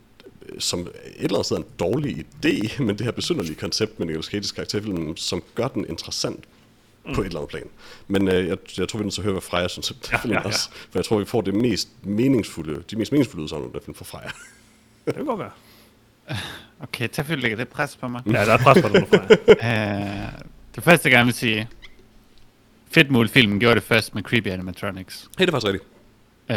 som 0.59 0.79
et 0.79 0.87
eller 1.15 1.33
andet 1.33 1.45
sted 1.45 1.57
er 1.57 1.61
en 1.61 1.67
dårlig 1.79 2.25
idé, 2.25 2.55
men 2.83 2.97
det 2.97 3.01
her 3.01 3.11
besynderlige 3.11 3.55
koncept 3.55 3.99
med 3.99 4.07
Nicolas 4.07 4.33
Cage's 4.33 4.55
karakterfilm, 4.55 5.17
som 5.17 5.43
gør 5.55 5.67
den 5.67 5.85
interessant 5.89 6.45
mm. 7.05 7.13
på 7.13 7.21
et 7.21 7.25
eller 7.25 7.39
andet 7.39 7.49
plan. 7.49 7.63
Men 8.07 8.27
øh, 8.27 8.47
jeg, 8.47 8.57
jeg 8.77 8.89
tror, 8.89 8.97
vi 8.97 9.01
er 9.01 9.05
nødt 9.05 9.13
til 9.13 9.21
at 9.21 9.23
høre, 9.23 9.33
hvad 9.33 9.41
Freja 9.41 9.67
synes 9.67 9.91
om 9.91 9.97
Ja, 10.11 10.19
ja, 10.25 10.33
ja. 10.33 10.39
også. 10.39 10.69
For 10.71 10.99
jeg 10.99 11.05
tror, 11.05 11.19
vi 11.19 11.25
får 11.25 11.41
det 11.41 11.53
mest 11.55 11.89
meningsfulde, 12.03 12.83
de 12.91 12.95
mest 12.95 13.11
meningsfulde 13.11 13.43
udsagn 13.43 13.63
om 13.63 13.71
den 13.71 13.81
film 13.85 13.95
fra 13.95 14.05
Freja. 14.05 14.29
Det 15.05 15.15
kan 15.15 15.25
godt 15.25 15.39
være. 15.39 15.51
Okay, 16.79 17.07
selvfølgelig 17.11 17.41
lægger 17.43 17.57
det 17.57 17.67
pres 17.67 17.95
på 17.95 18.07
mig. 18.07 18.21
Ja, 18.25 18.45
der 18.45 18.53
er 18.53 18.57
pres 18.57 18.81
på 18.81 18.87
dig 18.87 19.07
Freja. 19.09 20.23
Uh, 20.27 20.29
det 20.75 20.83
første, 20.83 21.09
jeg 21.09 21.11
gerne 21.17 21.25
vil 21.25 21.33
sige, 21.33 21.67
Fedtmul-filmen 22.91 23.59
gjorde 23.59 23.75
det 23.75 23.83
først 23.83 24.15
med 24.15 24.23
Creepy 24.23 24.47
Animatronics. 24.47 25.29
Hey, 25.37 25.45
det 25.45 25.53
er 25.53 25.59
faktisk 25.59 25.67
rigtigt. 25.73 25.89
Uh, 26.49 26.55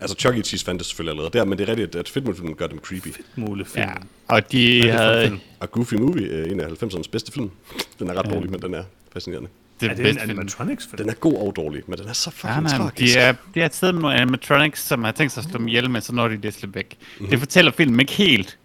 Altså, 0.00 0.16
Chuck 0.18 0.36
E. 0.36 0.42
Cheese 0.42 0.64
fandt 0.64 0.78
det 0.78 0.86
selvfølgelig 0.86 1.10
allerede 1.10 1.38
der, 1.38 1.44
men 1.44 1.58
det 1.58 1.68
er 1.68 1.70
rigtigt, 1.72 1.94
at 1.94 2.08
Fedtmul-filmen 2.08 2.54
gør 2.54 2.66
dem 2.66 2.78
creepy. 2.78 3.08
Mule 3.36 3.64
film. 3.64 3.84
ja, 3.84 3.92
og 4.28 4.52
de 4.52 4.82
det 4.82 4.82
for 4.82 4.88
en 4.90 4.96
havde... 4.98 5.40
Og 5.60 5.70
Goofy 5.70 5.94
Movie 5.94 6.40
er 6.40 6.44
en 6.52 6.60
af 6.60 6.66
90'ernes 6.66 7.10
bedste 7.10 7.32
film. 7.32 7.50
Den 7.98 8.10
er 8.10 8.14
ret 8.14 8.30
dårlig, 8.30 8.50
men 8.50 8.62
den 8.62 8.74
er 8.74 8.84
fascinerende. 9.12 9.48
Det 9.90 10.00
Er 10.00 10.08
er 10.08 10.12
det 10.12 10.22
en 10.22 10.30
animatronics 10.30 10.86
film? 10.86 10.96
Den 10.96 11.08
er 11.08 11.14
god 11.14 11.34
og 11.34 11.56
dårlig, 11.56 11.82
men 11.86 11.98
den 11.98 12.08
er 12.08 12.12
så 12.12 12.30
Ja, 12.44 12.48
fucking 12.48 12.62
nej, 12.62 12.76
tragisk. 12.76 13.14
de 13.14 13.20
er, 13.20 13.34
de 13.54 13.60
er 13.60 13.66
et 13.66 13.74
sted 13.74 13.92
med 13.92 14.00
nogle 14.00 14.16
animatronics, 14.20 14.80
som 14.82 15.04
har 15.04 15.12
tænkt 15.12 15.32
sig 15.32 15.40
at 15.44 15.50
slå 15.50 15.58
dem 15.58 15.68
ihjel, 15.68 15.90
men 15.90 16.02
så 16.02 16.12
når 16.14 16.28
de 16.28 16.36
det 16.36 16.54
slippe 16.54 16.74
væk. 16.74 16.96
Mhm. 17.20 17.30
Det 17.30 17.38
fortæller 17.38 17.72
filmen 17.72 18.00
ikke 18.00 18.12
helt. 18.12 18.58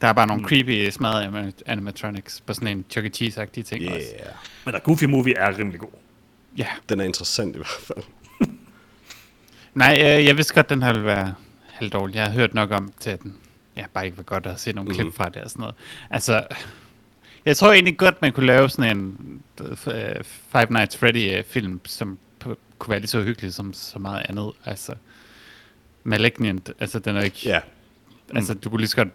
Der 0.00 0.08
er 0.08 0.12
bare 0.12 0.26
Mm. 0.26 0.28
nogle 0.28 0.44
creepy 0.44 0.90
smadrede 0.90 1.24
anima- 1.26 1.62
animatronics 1.66 2.40
på 2.46 2.54
sådan 2.54 2.68
en 2.68 2.84
Chuck 2.90 3.06
E. 3.06 3.10
Cheese-agtige 3.10 3.62
ting 3.62 3.82
Yeah. 3.82 3.94
også. 3.94 4.06
Men 4.64 4.74
der 4.74 4.80
Goofy 4.80 5.04
Movie 5.04 5.34
er 5.36 5.58
rimelig 5.58 5.80
god. 5.80 5.88
Ja. 6.58 6.66
Den 6.88 7.00
er 7.00 7.04
interessant 7.04 7.54
i 7.56 7.58
hvert 7.58 7.68
fald. 7.86 8.04
Nej, 9.74 9.92
øh, 10.00 10.24
jeg 10.26 10.36
vidste 10.36 10.54
godt, 10.54 10.70
den 10.70 10.82
her 10.82 10.92
ville 10.92 11.06
være 11.06 11.34
halvdårlig. 11.66 12.14
Jeg 12.14 12.24
har 12.24 12.32
hørt 12.32 12.54
nok 12.54 12.70
om 12.70 12.92
til, 13.00 13.10
at 13.10 13.22
den 13.22 13.34
ja, 13.76 13.84
bare 13.94 14.04
ikke 14.04 14.16
var 14.16 14.22
godt 14.22 14.46
at 14.46 14.60
se 14.60 14.72
nogle 14.72 14.88
Mhm. 14.90 14.98
klip 15.00 15.14
fra 15.14 15.28
det 15.28 15.36
og 15.36 15.50
sådan 15.50 15.60
noget. 15.60 15.74
Altså, 16.10 16.42
jeg 17.44 17.56
tror 17.56 17.72
egentlig 17.72 17.96
godt, 17.98 18.22
man 18.22 18.32
kunne 18.32 18.46
lave 18.46 18.68
sådan 18.68 18.96
en 18.96 19.40
øh, 19.60 19.76
Five 20.24 20.66
Nights 20.70 20.96
Freddy-film, 20.96 21.80
som 21.84 22.18
kunne 22.78 22.90
være 22.90 23.00
lige 23.00 23.08
så 23.08 23.22
hyggelig 23.22 23.54
som 23.54 23.72
så 23.72 23.98
meget 23.98 24.26
andet. 24.28 24.52
Altså, 24.64 24.92
Malignant, 26.04 26.70
altså 26.80 26.98
den 26.98 27.16
er 27.16 27.22
ikke... 27.22 27.40
Ja, 27.44 27.60
Altså, 28.34 28.54
du 28.54 28.70
kunne 28.70 28.80
lige 28.80 28.88
så 28.88 28.96
godt 28.96 29.08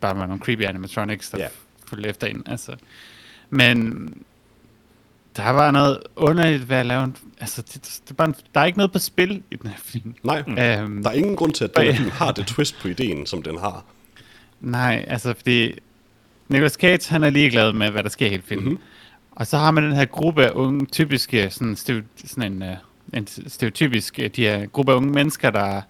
bare 0.00 0.16
være 0.16 0.26
nogle 0.26 0.42
creepy 0.42 0.62
animatronics, 0.62 1.30
der 1.30 1.40
yeah. 1.40 1.50
følger 1.90 2.10
efter 2.10 2.26
en. 2.26 2.42
Altså. 2.46 2.76
Men 3.50 4.08
der 5.36 5.50
var 5.50 5.70
noget 5.70 5.98
underligt 6.16 6.68
ved 6.68 6.76
at 6.76 6.86
lave 6.86 7.04
en... 7.04 7.16
Altså, 7.40 7.62
det, 7.62 7.74
det 8.04 8.10
er 8.10 8.14
bare 8.14 8.28
en, 8.28 8.34
der 8.54 8.60
er 8.60 8.64
ikke 8.64 8.78
noget 8.78 8.92
på 8.92 8.98
spil 8.98 9.42
i 9.50 9.56
den 9.56 9.70
her 9.70 9.76
film. 9.78 10.14
nej. 10.22 10.38
Øhm, 10.38 11.02
Der 11.02 11.10
er 11.10 11.14
ingen 11.14 11.36
grund 11.36 11.52
til, 11.52 11.64
at 11.64 11.76
den 11.76 11.84
her 11.84 11.94
film 11.96 12.10
har 12.22 12.32
det 12.32 12.46
twist 12.46 12.78
på 12.80 12.88
ideen, 12.88 13.26
som 13.26 13.42
den 13.42 13.58
har. 13.58 13.84
Nej, 14.60 15.04
altså 15.08 15.34
fordi 15.34 15.78
Nicolas 16.48 16.72
Cage, 16.72 17.10
han 17.10 17.24
er 17.24 17.30
ligeglad 17.30 17.72
med, 17.72 17.90
hvad 17.90 18.02
der 18.02 18.08
sker 18.08 18.26
i 18.26 18.30
hele 18.30 18.42
filmen. 18.46 18.64
Mhm. 18.64 18.72
Mm-hmm. 18.72 18.84
Og 19.30 19.46
så 19.46 19.58
har 19.58 19.70
man 19.70 19.84
den 19.84 19.92
her 19.92 20.04
gruppe 20.04 20.46
af 20.46 20.50
unge, 20.50 20.86
typiske, 20.86 21.50
sådan, 21.50 21.76
steo, 21.76 22.00
sådan 22.26 22.52
en, 22.52 22.62
uh, 22.62 22.68
en 23.18 23.26
stereotypisk, 23.46 24.18
øh, 24.18 24.30
de 24.36 24.42
her 24.42 24.66
gruppe 24.66 24.92
af 24.92 24.96
unge 24.96 25.10
mennesker, 25.12 25.50
der 25.50 25.80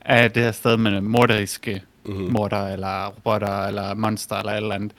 er 0.00 0.28
det 0.28 0.42
her 0.42 0.52
sted 0.52 0.76
med 0.76 1.00
morderiske 1.00 1.82
Mhm. 2.06 2.16
mm-hmm. 2.16 2.32
morder, 2.32 2.68
eller 2.68 3.06
robotter, 3.06 3.66
eller 3.66 3.94
monster, 3.94 4.36
eller 4.36 4.52
et 4.52 4.56
eller 4.56 4.74
andet. 4.74 4.92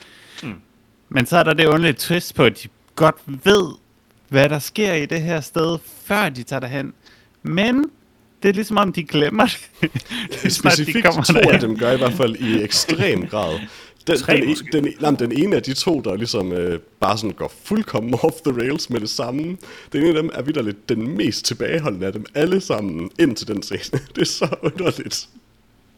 Mm. 0.43 0.53
Men 1.09 1.25
så 1.25 1.37
er 1.37 1.43
der 1.43 1.53
det 1.53 1.65
underlige 1.65 1.93
twist 1.93 2.35
på, 2.35 2.43
at 2.43 2.63
de 2.63 2.67
godt 2.95 3.15
ved, 3.27 3.67
hvad 4.29 4.49
der 4.49 4.59
sker 4.59 4.93
i 4.93 5.05
det 5.05 5.21
her 5.21 5.41
sted, 5.41 5.77
før 6.05 6.29
de 6.29 6.43
tager 6.43 6.59
derhen. 6.59 6.93
Men 7.43 7.85
det 8.43 8.49
er 8.49 8.53
ligesom 8.53 8.77
om, 8.77 8.93
de 8.93 9.03
glemmer 9.03 9.45
det. 9.45 9.91
lige 10.43 10.51
snart 10.51 10.71
de 10.71 10.75
Specifikt 10.77 11.05
kommer 11.05 11.23
to 11.23 11.33
derhen. 11.33 11.49
af 11.53 11.59
dem 11.59 11.77
gør 11.79 11.91
i 11.91 11.97
hvert 11.97 12.13
fald 12.13 12.35
i 12.35 12.61
ekstrem 12.63 13.27
grad. 13.27 13.59
Den, 14.07 14.17
Tre 14.17 14.33
den, 14.37 14.49
måske. 14.49 14.67
den, 14.71 14.83
den, 14.83 14.93
nej, 14.99 15.11
den 15.11 15.31
ene 15.31 15.55
af 15.55 15.63
de 15.63 15.73
to, 15.73 16.01
der 16.01 16.15
ligesom 16.15 16.51
øh, 16.53 16.79
bare 16.99 17.17
sådan 17.17 17.31
går 17.31 17.53
fuldkommen 17.63 18.13
off 18.23 18.35
the 18.45 18.61
rails 18.61 18.89
med 18.89 18.99
det 18.99 19.09
samme, 19.09 19.57
den 19.93 20.01
ene 20.01 20.07
af 20.07 20.15
dem 20.15 20.29
er 20.33 20.41
vidderligt 20.41 20.89
den 20.89 21.17
mest 21.17 21.45
tilbageholdende 21.45 22.07
af 22.07 22.13
dem 22.13 22.25
alle 22.35 22.61
sammen 22.61 23.09
ind 23.19 23.35
til 23.35 23.47
den 23.47 23.63
scene. 23.63 23.99
Det 24.15 24.21
er 24.21 24.25
så 24.25 24.55
underligt. 24.61 25.27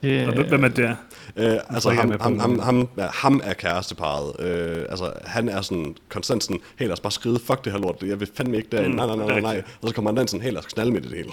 Og 0.02 0.34
hvem- 0.46 0.64
er 0.64 0.68
det? 0.68 0.96
Øh, 1.38 1.58
altså 1.70 1.90
ham, 1.90 2.12
ham, 2.22 2.40
ham, 2.40 2.60
ham, 2.60 2.88
ja, 2.98 3.08
ham 3.14 3.42
er 3.44 3.54
kæresteparet. 3.54 4.40
Øh, 4.48 4.86
altså 4.90 5.14
han 5.26 5.50
er 5.50 5.62
sådan 5.62 5.96
konstant 6.10 6.44
sådan, 6.44 6.60
hey 6.76 6.86
lad 6.86 6.94
os 6.94 7.00
bare 7.00 7.12
skride, 7.12 7.40
fuck 7.40 7.66
det 7.66 7.72
her 7.74 7.80
lort, 7.80 8.04
jeg 8.06 8.20
vil 8.20 8.30
fandme 8.36 8.58
ikke 8.58 8.70
derind, 8.72 8.88
Mm, 8.88 8.96
nej, 8.96 9.06
nej, 9.06 9.16
nej, 9.16 9.26
det 9.34 9.44
nej, 9.44 9.54
nej. 9.54 9.64
Og 9.82 9.90
så 9.90 9.96
kommer 9.96 10.12
han 10.12 10.16
derind 10.16 10.28
sådan, 10.28 10.44
hey 10.44 10.52
lad 10.52 10.60
os 10.60 10.66
knalde 10.66 10.92
med 10.92 11.02
det 11.02 11.12
hele. 11.12 11.30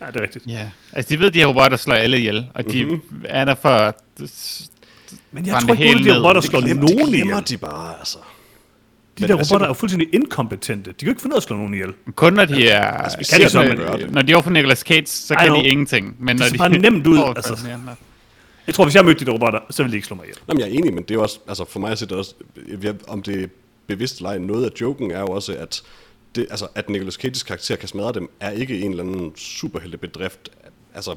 Ja, 0.00 0.06
det 0.12 0.16
er 0.16 0.22
rigtigt. 0.22 0.46
Ja, 0.46 0.70
altså 0.92 1.14
de 1.14 1.18
ved, 1.20 1.26
at 1.26 1.34
de 1.34 1.38
her 1.38 1.46
robotter 1.46 1.76
slår 1.76 1.94
alle 1.94 2.18
ihjel, 2.18 2.46
og 2.54 2.72
de 2.72 2.84
Mhm. 2.84 2.92
mm-hmm. 2.94 3.24
er 3.28 3.44
der 3.44 3.54
for 3.54 3.96
Men 5.32 5.46
jeg 5.46 5.62
tror 5.62 5.72
ikke, 5.74 5.84
at 5.98 6.04
de 6.04 6.18
robotter 6.18 6.40
Det 6.40 6.50
slår 6.50 6.60
nogen 6.60 6.80
det 6.82 6.96
glemmer 6.96 7.14
ihjel. 7.14 7.48
de 7.48 7.56
bare, 7.56 7.98
altså. 7.98 8.18
De 8.18 9.22
Men 9.22 9.28
der 9.30 9.36
altså- 9.36 9.54
robotter 9.54 9.66
er 9.66 9.70
jo 9.70 9.74
fuldstændig 9.74 10.14
inkompetente. 10.14 10.90
De 10.90 10.94
kan 10.96 11.06
jo 11.06 11.10
ikke 11.10 11.22
finde 11.22 11.32
ud 11.34 11.36
af 11.36 11.40
at 11.40 11.42
slå 11.42 11.56
nogen 11.56 11.74
ihjel. 11.74 11.92
kun 12.14 12.32
når 12.32 12.44
de 12.44 12.68
er... 12.68 13.18
vi 13.18 13.24
kan 13.24 13.40
de 13.40 13.48
så, 13.48 13.62
men- 13.62 13.78
det. 14.00 14.10
når 14.12 14.22
de 14.22 14.32
er 14.32 14.36
over 14.36 14.42
for 14.42 14.50
Nicolas 14.50 14.78
Cage, 14.78 15.06
så 15.06 15.34
kan 15.34 15.52
de 15.54 15.68
ingenting. 15.68 16.16
Men 16.18 16.36
når 16.36 16.44
ser 16.44 16.52
de 16.52 16.58
bare 16.58 16.68
nemt 16.90 17.06
ud, 17.06 17.18
altså. 17.36 17.68
Jeg 18.66 18.74
tror, 18.74 18.84
hvis 18.84 18.94
jeg 18.94 19.04
mødte 19.04 19.20
de 19.20 19.24
der 19.24 19.32
robotter, 19.32 19.60
så 19.70 19.82
ville 19.82 19.92
de 19.92 19.96
ikke 19.96 20.06
slå 20.06 20.16
mig 20.16 20.24
ihjel. 20.24 20.38
Nå, 20.48 20.54
men 20.54 20.60
jeg 20.60 20.68
er 20.68 20.72
enig, 20.72 20.94
men 20.94 21.04
det 21.04 21.14
er 21.16 21.20
også, 21.20 21.38
altså 21.48 21.64
for 21.64 21.80
mig 21.80 21.98
se 21.98 22.06
det 22.06 22.12
også, 22.12 22.34
jeg- 22.82 22.94
om 23.08 23.22
det 23.22 23.42
er 23.42 23.46
bevidst 23.86 24.16
eller 24.16 24.30
ej, 24.30 24.38
noget 24.38 24.64
af 24.64 24.70
joken 24.80 25.10
er 25.10 25.20
jo 25.20 25.26
også, 25.26 25.52
at 25.56 25.82
det, 26.34 26.46
altså, 26.50 26.66
at 26.74 26.90
Nicolas 26.90 27.18
Cage's 27.24 27.44
karakter 27.44 27.76
kan 27.76 27.88
smadre 27.88 28.12
dem, 28.12 28.30
er 28.40 28.50
ikke 28.50 28.80
en 28.80 28.90
eller 28.90 29.04
anden 29.04 29.32
superheltebedrift. 29.36 30.48
Altså, 30.94 31.14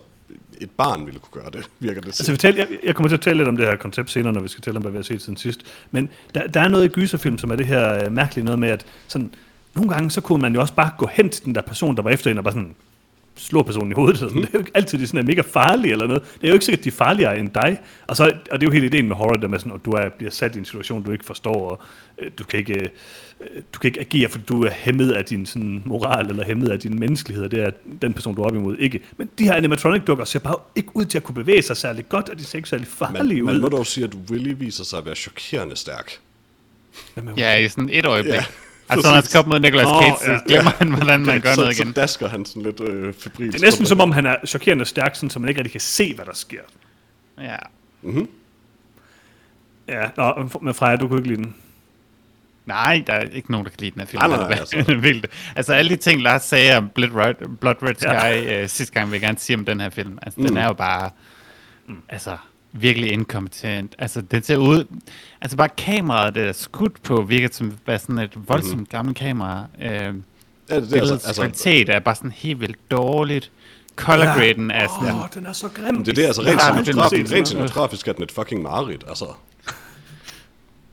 et 0.62 0.70
barn 0.70 1.06
ville 1.06 1.20
kunne 1.20 1.42
gøre 1.42 1.52
det, 1.52 1.70
virker 1.80 2.02
det 2.02 2.08
Altså, 2.08 2.38
taler, 2.38 2.58
jeg, 2.58 2.68
jeg 2.84 2.96
kommer 2.96 3.08
til 3.08 3.16
at 3.16 3.22
tale 3.22 3.38
lidt 3.38 3.48
om 3.48 3.58
det 3.58 3.66
her 3.66 3.76
koncept 3.76 4.12
senere, 4.12 4.34
når 4.34 4.42
vi 4.42 4.48
skal 4.48 4.62
tale 4.62 4.76
om, 4.76 4.82
hvad 4.82 4.92
vi 4.92 4.98
har 4.98 5.04
set 5.04 5.22
siden 5.22 5.38
sidst. 5.38 5.62
Men 5.92 6.10
der, 6.36 6.48
der 6.48 6.62
er 6.62 6.68
noget 6.68 6.86
i 6.86 6.88
gyserfilm, 6.88 7.38
som 7.38 7.52
er 7.52 7.56
det 7.56 7.66
her 7.66 8.06
øh, 8.06 8.12
mærkelige 8.12 8.46
noget 8.46 8.60
med, 8.60 8.70
at 8.70 8.86
sådan, 9.08 9.32
nogle 9.76 9.90
gange, 9.90 10.12
så 10.12 10.22
kunne 10.22 10.42
man 10.42 10.54
jo 10.54 10.62
også 10.62 10.74
bare 10.74 10.92
gå 10.98 11.10
hen 11.12 11.30
til 11.30 11.46
den 11.46 11.56
der 11.56 11.62
person, 11.62 11.96
der 11.96 12.02
var 12.02 12.10
efter 12.10 12.32
en, 12.32 12.38
og 12.38 12.44
bare 12.44 12.54
sådan 12.54 12.76
slå 13.38 13.64
personen 13.64 13.92
i 13.92 13.96
hovedet. 13.96 14.20
Sådan. 14.20 14.38
Det 14.38 14.46
er 14.46 14.50
jo 14.54 14.60
ikke 14.60 14.72
altid, 14.74 15.00
de 15.00 15.08
sådan 15.08 15.20
er 15.20 15.24
mega 15.24 15.42
farlige 15.42 15.92
eller 15.92 16.08
noget. 16.08 16.24
Det 16.24 16.44
er 16.44 16.48
jo 16.48 16.54
ikke 16.54 16.66
sikkert, 16.66 16.84
de 16.84 16.90
er 16.90 16.94
farligere 16.94 17.40
end 17.40 17.50
dig. 17.50 17.80
Og, 18.08 18.16
så, 18.16 18.24
og 18.52 18.62
det 18.62 18.68
er 18.68 18.68
jo 18.68 18.74
hele 18.74 18.86
ideen 18.86 19.08
med 19.08 19.16
horror, 19.16 19.34
der 19.34 19.48
med 19.48 19.60
sådan, 19.60 19.74
at 19.74 19.86
du 19.86 19.92
er, 19.92 20.10
bliver 20.10 20.32
sat 20.32 20.56
i 20.56 20.60
en 20.60 20.66
situation, 20.66 21.04
du 21.04 21.12
ikke 21.12 21.26
forstår, 21.26 21.70
og 21.72 21.82
du 22.40 22.44
kan 22.44 22.60
ikke, 22.60 22.74
øh, 22.74 22.88
du 23.74 23.80
kan 23.80 23.88
ikke 23.88 24.00
agere, 24.00 24.30
fordi 24.30 24.44
du 24.46 24.64
er 24.64 24.70
hæmmet 24.72 25.12
af 25.12 25.26
din 25.26 25.46
sådan, 25.46 25.82
moral, 25.86 26.30
eller 26.30 26.46
hæmmet 26.46 26.70
af 26.70 26.80
din 26.80 27.00
menneskelighed, 27.00 27.46
og 27.46 27.52
det 27.52 27.60
er 27.64 27.72
den 28.02 28.14
person, 28.14 28.36
du 28.36 28.42
er 28.42 28.46
op 28.46 28.56
imod 28.56 28.78
ikke. 28.78 29.00
Men 29.18 29.30
de 29.40 29.44
her 29.44 29.54
animatronic-dukker 29.54 30.26
ser 30.26 30.40
bare 30.40 30.56
ikke 30.76 30.90
ud 30.94 31.06
til 31.06 31.18
at 31.18 31.24
kunne 31.24 31.36
bevæge 31.36 31.62
sig 31.62 31.78
særlig 31.78 32.10
godt, 32.10 32.30
og 32.30 32.40
de 32.40 32.44
ser 32.44 32.58
ikke 32.58 32.70
særlig 32.70 32.88
farlige 32.88 33.42
Man, 33.42 33.54
man 33.54 33.62
må 33.62 33.68
ud. 33.68 33.72
dog 33.72 33.86
sige, 33.86 34.04
at 34.04 34.14
Willy 34.32 34.54
viser 34.58 34.84
sig 34.84 35.00
at 35.00 35.06
være 35.06 35.16
chokerende 35.16 35.76
stærk. 35.76 36.12
Ja, 37.38 37.56
i 37.56 37.68
sådan 37.70 37.90
et 37.92 38.06
øjeblik. 38.06 38.34
Ja, 38.34 38.44
Ja, 38.90 38.94
altså, 38.94 39.08
når 39.10 39.16
man 39.16 39.24
skal 39.24 39.40
op 39.40 39.48
mod 39.48 39.60
Nicolas 39.60 39.88
Cage, 39.88 40.32
ja. 40.32 40.38
så 40.38 40.44
glemmer 40.48 40.72
han, 40.78 40.92
hvordan 40.92 41.26
man 41.26 41.42
gør 41.42 41.54
så, 41.54 41.62
noget 41.62 41.80
igen. 41.80 41.88
Så 41.88 41.94
dasker 42.02 42.28
han 42.28 42.46
sådan 42.46 42.62
lidt 42.64 42.80
øh, 42.80 43.14
febrilt. 43.14 43.54
Det 43.54 43.62
er 43.62 43.66
næsten 43.66 43.86
som 43.86 44.00
om, 44.00 44.12
han 44.12 44.26
er 44.26 44.36
chokerende 44.46 44.86
stærk, 44.86 45.16
sådan, 45.16 45.30
så 45.30 45.40
man 45.40 45.50
ikke 45.50 45.60
rigtig 45.60 45.72
kan 45.72 45.82
se, 45.82 46.14
hvad 46.16 46.26
der 46.26 46.34
sker. 46.34 46.62
Ja. 47.42 47.56
Ja, 49.88 50.10
nå, 50.18 50.50
men 50.62 50.74
Freja, 50.74 50.96
du 50.96 51.08
kunne 51.08 51.20
ikke 51.20 51.30
lide 51.30 51.44
den. 51.44 51.56
Nej, 52.68 53.04
der 53.08 53.14
er 53.14 53.22
ikke 53.22 53.52
nogen, 53.52 53.66
der 53.66 53.72
kan 53.72 53.80
lide 53.80 53.92
den 53.92 54.00
her 54.02 54.08
film. 54.08 54.20
Nej, 54.22 54.28
nej, 54.28 54.38
nej, 54.38 54.48
Det 54.48 54.74
er 54.74 54.78
altså. 54.78 54.96
vildt. 55.08 55.28
Altså 55.56 55.74
alle 55.74 55.90
de 55.90 55.96
ting, 55.96 56.22
Lars 56.22 56.44
sagde 56.44 56.78
om 56.78 56.90
Blood 56.90 57.16
Red, 57.16 57.58
Blood 57.62 57.76
Red 57.84 57.96
Sky 57.96 58.06
Ja. 58.06 58.28
ja. 58.28 58.62
øh, 58.62 58.70
sidste 58.70 58.94
gang, 58.94 59.12
vil 59.12 59.16
jeg 59.16 59.22
gerne 59.22 59.38
sige 59.38 59.58
om 59.58 59.66
den 59.66 59.80
her 59.80 59.90
film. 59.90 60.18
Altså, 60.22 60.40
mm. 60.40 60.48
den 60.48 60.58
er 60.58 60.66
jo 60.66 60.74
bare, 60.74 61.10
altså, 62.10 62.38
virkelig 62.72 63.12
inkompetent. 63.12 63.96
Altså, 64.00 64.22
den 64.22 64.44
ser 64.44 64.58
ud... 64.58 64.86
Altså, 65.42 65.58
bare 65.58 65.70
kameraet, 65.70 66.36
det 66.36 66.48
er 66.48 66.52
skudt 66.52 67.04
på, 67.04 67.22
virker 67.22 67.50
som 67.52 67.78
være 67.86 68.00
sådan 68.00 68.18
et 68.18 68.32
voldsomt 68.36 68.74
mm-hmm. 68.74 68.86
gammelt 68.86 69.18
kamera. 69.18 69.66
Øh, 69.82 70.14
Ja, 70.70 70.76
det, 70.76 70.90
det 70.90 70.98
er 70.98 71.02
altså, 71.02 71.14
altså, 71.14 71.42
kvalitet 71.42 71.90
er 71.90 72.00
bare 72.00 72.16
sådan 72.16 72.32
helt 72.32 72.62
vildt 72.62 72.92
dårligt. 72.92 73.52
Color 73.96 74.26
graden 74.26 74.72
er 74.72 74.88
sådan... 75.02 75.16
Åh, 75.16 75.22
den 75.34 75.46
er 75.46 75.54
så 75.54 75.70
grim. 75.70 76.04
det 76.04 76.12
er 76.12 76.16
det, 76.16 76.26
altså 76.26 76.42
rent, 76.42 76.62
Ja, 76.62 76.78
ja, 76.78 76.84
cinematografisk, 76.84 77.34
rent 77.34 77.48
cinematografisk 77.48 78.08
er 78.08 78.14
den 78.14 78.24
et 78.24 78.32
fucking 78.32 78.62
mareridt, 78.62 79.04
altså. 79.08 79.26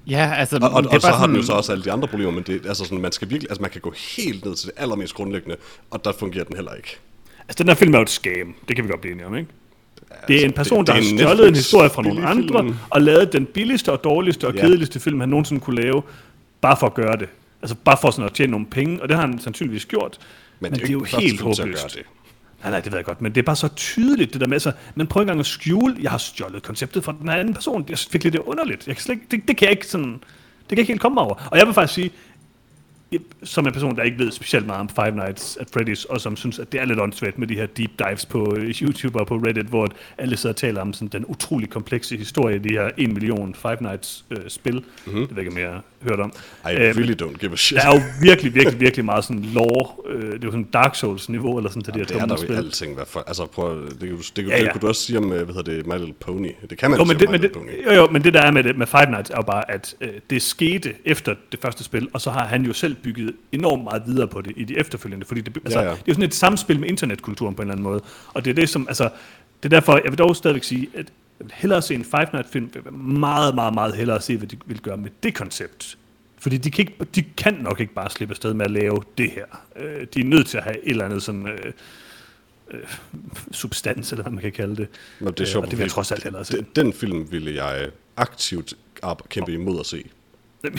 Ja, 0.07 0.35
altså, 0.39 0.57
Og, 0.63 0.71
og, 0.71 0.83
det 0.83 0.91
er 0.91 0.95
og 0.95 1.01
så 1.01 1.09
bare 1.09 1.19
har 1.19 1.27
den 1.27 1.37
jo 1.37 1.43
sådan- 1.43 1.47
så 1.47 1.53
også 1.53 1.73
alle 1.73 1.85
de 1.85 1.93
andre 1.93 2.09
problemer, 2.09 2.33
men 2.33 2.43
det, 2.43 2.67
altså 2.67 2.85
sådan, 2.85 3.01
man 3.01 3.13
skal 3.13 3.31
virkelig, 3.31 3.51
altså 3.51 3.63
man 3.63 3.71
kan 3.71 3.81
gå 3.81 3.95
helt 4.17 4.45
ned 4.45 4.55
til 4.55 4.67
det 4.67 4.75
allermest 4.77 5.15
grundlæggende, 5.15 5.57
og 5.91 6.05
der 6.05 6.13
fungerer 6.13 6.45
den 6.45 6.57
heller 6.57 6.73
ikke. 6.75 6.97
Altså, 7.49 7.63
den 7.65 7.69
her 7.69 7.75
film 7.75 7.95
er 7.95 7.99
jo 7.99 8.03
et 8.03 8.11
scam. 8.11 8.55
Det 8.69 8.77
kan 8.77 8.85
vi 8.85 8.89
godt 8.91 9.01
blive 9.01 9.13
enige 9.13 9.27
om, 9.27 9.37
ikke? 9.37 9.51
Det 10.29 10.41
er 10.41 10.45
en 10.45 10.53
person, 10.53 10.79
det- 10.79 10.87
der 10.87 10.93
det 10.95 11.03
har 11.03 11.09
er 11.11 11.13
en 11.13 11.19
stjålet 11.19 11.49
en 11.49 11.55
historie 11.55 11.91
fra 11.91 12.03
nogle 12.03 12.27
andre, 12.27 12.59
film. 12.65 12.75
og 12.91 13.03
lavet 13.03 13.33
den 13.33 13.47
billigste 13.47 13.93
og 13.93 14.05
dårligste 14.05 14.47
og 14.49 14.55
Ja. 14.55 14.61
kedeligste 14.61 15.01
film, 15.01 15.21
han 15.21 15.29
nogensinde 15.29 15.61
kunne 15.61 15.83
lave, 15.83 16.03
bare 16.61 16.77
for 16.77 16.87
at 16.87 16.95
gøre 16.95 17.17
det. 17.17 17.29
Altså 17.63 17.77
bare 17.85 17.97
for 18.01 18.11
sådan 18.11 18.25
at 18.25 18.33
tjene 18.35 18.51
nogle 18.51 18.67
penge, 18.67 19.03
og 19.03 19.09
det 19.09 19.17
har 19.17 19.27
han 19.27 19.41
sandsynligvis 19.41 19.87
gjort. 19.87 20.19
Men, 20.61 20.73
det 20.73 20.83
er 20.83 20.93
jo, 20.93 20.99
ikke 21.05 21.11
den 21.17 21.21
helt 21.21 21.41
håbløst. 21.41 21.99
Nej, 22.65 22.71
nej, 22.71 22.81
det 22.81 22.93
ved 22.93 22.99
jeg 22.99 23.05
godt, 23.05 23.23
men 23.23 23.33
det 23.35 23.41
er 23.41 23.45
bare 23.45 23.57
så 23.57 23.69
tydeligt, 23.69 24.33
det 24.33 24.41
der 24.41 24.47
med, 24.47 24.61
så 24.61 24.73
man 24.95 25.07
prøver 25.07 25.23
ikke 25.23 25.31
engang 25.31 25.41
at 25.41 25.47
skjule, 25.47 25.97
jeg 26.01 26.11
har 26.11 26.19
stjålet 26.19 26.63
konceptet 26.63 27.05
fra 27.05 27.15
den 27.21 27.29
anden 27.29 27.55
person, 27.55 27.83
det 27.83 27.91
er 27.93 28.07
virkelig 28.13 28.33
det 28.33 28.39
er 28.39 28.49
underligt. 28.49 28.87
Jeg 28.87 28.97
kan 28.97 29.03
slet, 29.03 29.15
ikke- 29.15 29.27
det, 29.31 29.49
det, 29.49 29.57
kan 29.57 29.67
jeg 29.67 29.71
ikke 29.73 29.87
sådan, 29.87 30.13
det 30.13 30.21
kan 30.69 30.77
jeg 30.77 30.79
ikke 30.79 30.93
helt 30.93 31.01
komme 31.01 31.21
over. 31.21 31.49
Og 31.51 31.59
jeg 31.59 31.67
vil 31.67 31.75
faktisk 31.75 31.95
sige, 31.95 32.11
som 33.43 33.67
en 33.67 33.73
person, 33.73 33.97
der 33.97 34.03
ikke 34.03 34.19
ved 34.19 34.33
specielt 34.33 34.67
meget 34.67 34.81
om 34.81 34.89
Five 34.89 35.11
Nights 35.11 35.59
at 35.61 35.67
Freddy's, 35.77 36.07
og 36.09 36.21
som 36.21 36.37
synes, 36.37 36.59
at 36.59 36.73
det 36.73 36.81
er 36.81 36.85
lidt 36.85 37.01
åndssvagt 37.01 37.39
med 37.39 37.47
de 37.47 37.55
her 37.55 37.67
deep 37.67 37.91
dives 37.99 38.27
på 38.27 38.55
øh, 38.59 38.71
YouTube 38.83 39.21
og 39.21 39.27
på 39.27 39.37
Reddit, 39.37 39.67
hvor 39.67 39.89
alle 40.19 40.37
sidder 40.37 40.53
og 40.53 40.57
taler 40.57 40.81
om 40.81 40.93
sådan, 40.93 41.09
den 41.09 41.25
utrolig 41.29 41.71
komplekse 41.71 42.17
historie, 42.17 42.59
de 42.59 42.69
her 42.73 42.91
1 42.97 43.11
million 43.13 43.55
Five 43.55 43.77
Nights 43.81 44.25
øh, 44.31 44.39
spil. 44.49 44.75
Mm-hmm. 44.75 45.27
Det 45.27 45.37
ved 45.37 45.37
jeg 45.37 45.39
ikke, 45.39 45.53
om 45.53 45.59
jeg 45.59 45.71
har 45.71 45.83
hørt 46.09 46.21
om. 46.21 46.33
I 46.71 46.75
Øh, 46.75 46.81
really 46.97 47.15
don't 47.23 47.39
give 47.39 47.53
a 47.53 47.57
shit. 47.57 47.79
der 47.79 47.89
er 47.89 47.95
jo 47.95 48.01
virkelig, 48.23 48.55
virkelig, 48.55 48.81
virkelig 48.81 49.05
meget 49.05 49.25
sådan 49.25 49.43
lore, 49.43 50.15
øh, 50.15 50.23
det 50.33 50.35
er 50.35 50.39
jo 50.45 50.51
sådan 50.51 50.65
Dark 50.73 50.95
Souls-niveau, 50.95 51.57
eller 51.59 51.71
sådan 51.71 51.83
til 51.83 51.95
de 51.95 51.99
her 51.99 52.07
Det 52.07 52.15
er 52.17 52.19
dumme 52.21 52.35
der 52.35 52.41
jo 52.41 52.47
spil. 52.47 52.57
alting, 52.57 52.95
hvad 52.95 53.05
for, 53.07 53.25
altså 53.27 53.47
prøv, 53.47 53.85
det, 53.89 53.99
kan 54.01 54.09
du, 54.09 54.17
det, 54.17 54.35
kan, 54.35 54.47
Ja, 54.49 54.59
det 54.59 54.65
ja. 54.65 54.73
kunne 54.73 54.81
du 54.81 54.87
også 54.89 55.03
sige 55.03 55.19
om, 55.19 55.33
øh, 55.33 55.45
hvad 55.45 55.55
hedder 55.55 55.73
det, 55.77 55.87
My 55.87 55.93
Little 55.93 56.15
Pony. 56.21 56.51
Det 56.71 56.79
kan 56.79 56.91
man 56.91 56.99
Jo, 56.99 57.05
men 57.05 57.19
det, 57.19 57.29
My 57.29 57.33
men 57.33 57.43
det, 57.43 57.51
Little 57.51 57.61
Pony. 57.61 57.85
jo, 57.87 57.93
jo, 58.03 58.09
men 58.11 58.25
det 58.25 58.35
der 58.35 58.41
er 58.41 58.51
med, 58.51 58.63
det, 58.65 58.79
med 58.79 58.87
Five 58.87 59.07
Nights 59.11 59.31
er 59.31 59.37
jo 59.37 59.43
bare, 59.43 59.71
at 59.71 59.95
øh, 60.01 60.09
det 60.31 60.43
skete 60.43 60.95
efter 61.05 61.35
det 61.53 61.61
første 61.61 61.85
spil, 61.85 62.09
og 62.13 62.21
så 62.21 62.31
har 62.31 62.45
han 62.47 62.65
jo 62.65 62.73
selv 62.73 62.95
bygget 63.05 63.35
enormt 63.53 63.85
meget 63.85 64.03
videre 64.07 64.29
på 64.29 64.41
det 64.41 64.53
i 64.57 64.65
de 64.65 64.79
efterfølgende, 64.79 65.27
fordi 65.27 65.41
det, 65.41 65.57
altså, 65.65 65.79
Ja, 65.81 65.85
ja. 65.85 65.91
det 65.91 65.99
er 65.99 66.03
jo 66.09 66.15
sådan 66.15 66.29
et 66.29 66.35
samspil 66.35 66.81
med 66.81 66.89
internetkulturen 66.89 67.55
på 67.55 67.63
en 67.63 67.69
eller 67.69 67.73
anden 67.73 67.83
måde, 67.85 68.01
og 68.35 68.45
det 68.45 68.51
er 68.51 68.55
det 68.55 68.69
som, 68.69 68.89
altså, 68.89 69.05
det 69.63 69.73
er 69.73 69.77
derfor, 69.77 69.93
jeg 70.05 70.11
vil 70.13 70.19
dog 70.19 70.37
stadigvæk 70.37 70.65
sige, 70.65 70.89
at 70.95 71.13
jeg 71.39 71.45
vil 71.47 71.53
hellere 71.55 71.83
se 71.83 71.95
en 71.95 72.05
Five 72.05 72.27
Nights 72.33 72.51
film, 72.51 72.71
jeg 72.75 72.85
vil 72.85 72.93
meget, 72.93 73.55
meget, 73.55 73.75
meget 73.75 73.95
hellere 73.97 74.21
se, 74.21 74.37
hvad 74.37 74.49
de 74.49 74.57
vil 74.67 74.81
gøre 74.81 74.97
med 74.97 75.11
det 75.23 75.35
koncept, 75.35 75.99
Fordi 76.39 76.57
de 76.57 76.71
kan, 76.71 76.83
ikke, 76.83 77.05
de 77.15 77.23
kan 77.23 77.55
nok 77.55 77.81
ikke 77.81 77.95
bare 77.95 78.11
slippe 78.11 78.33
afsted 78.33 78.55
med 78.55 78.65
at 78.65 78.71
lave 78.71 78.97
det 79.19 79.31
her. 79.31 79.45
Øh, 79.77 80.07
de 80.15 80.21
er 80.21 80.25
nødt 80.25 80.47
til 80.47 80.59
at 80.59 80.65
have 80.65 80.77
et 80.85 80.91
eller 80.91 81.05
andet 81.05 81.23
sådan... 81.23 81.49
Øh, 81.49 81.73
øh, 82.71 82.81
substans, 83.53 84.13
eller 84.13 84.23
hvad 84.23 84.33
man 84.33 84.43
kan 84.43 84.53
kalde 84.53 84.77
det. 84.77 84.89
Nå, 85.21 85.31
det 85.31 85.41
er 85.41 85.43
Øh, 85.43 85.49
sjovt, 85.49 85.65
og 85.65 85.71
det 85.71 85.79
vil 85.79 85.85
jeg 85.85 85.91
trods 85.91 86.13
alt 86.13 86.23
hellere 86.23 86.45
se. 86.45 86.65
Den, 86.77 86.93
film 86.93 87.33
ville 87.33 87.55
jeg 87.65 87.89
aktivt 88.17 88.75
kæmpe 89.29 89.53
imod 89.53 89.81
at 89.81 89.87
se. 89.87 90.05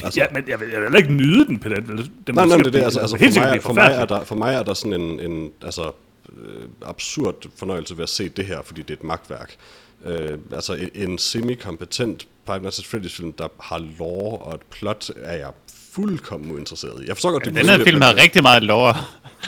Altså, 0.03 0.19
ja, 0.19 0.25
men 0.33 0.43
jeg 0.47 0.59
vil, 0.59 0.67
jeg 0.69 0.81
vil 0.81 0.95
ikke 0.97 1.13
nyde 1.13 1.45
den 1.45 1.59
på 1.59 1.69
den. 1.69 1.83
Nej, 2.33 2.45
nej, 2.45 2.57
det 2.57 2.67
er 2.67 2.71
det. 2.71 2.81
Altså, 2.83 2.99
altså 2.99 3.17
helt 3.17 3.29
for, 3.33 3.33
sikkert 3.33 3.51
mig, 3.53 3.63
for, 3.63 3.73
mig 3.73 3.91
er 3.91 4.05
der, 4.05 4.23
for 4.23 4.36
mig 4.36 4.53
er 4.55 4.63
der 4.63 4.73
sådan 4.73 5.01
en, 5.01 5.19
en 5.31 5.51
altså, 5.63 5.91
øh, 6.38 6.63
absurd 6.86 7.36
fornøjelse 7.57 7.97
ved 7.97 8.03
at 8.03 8.09
se 8.09 8.29
det 8.29 8.45
her, 8.45 8.59
fordi 8.65 8.81
det 8.81 8.89
er 8.89 8.93
et 8.93 9.03
magtværk. 9.03 9.55
Øh, 10.05 10.38
altså 10.53 10.73
en, 10.73 10.89
en 11.09 11.17
semi-kompetent 11.17 12.27
Five 12.47 12.59
Nights 12.59 12.79
at 12.79 12.86
Freddy's 12.86 13.15
film, 13.17 13.31
der 13.33 13.47
har 13.59 13.77
lore 13.99 14.38
og 14.38 14.53
et 14.55 14.61
plot, 14.71 15.09
er 15.23 15.38
jeg 15.38 15.49
fuldkommen 15.93 16.51
uinteresseret 16.51 17.03
i. 17.03 17.07
Jeg 17.07 17.15
forstår 17.15 17.31
godt, 17.31 17.45
det 17.45 17.55
Den 17.55 17.65
her 17.65 17.83
film 17.83 18.01
havde 18.01 18.21
rigtig 18.21 18.41
meget 18.41 18.63
lore. 18.63 18.95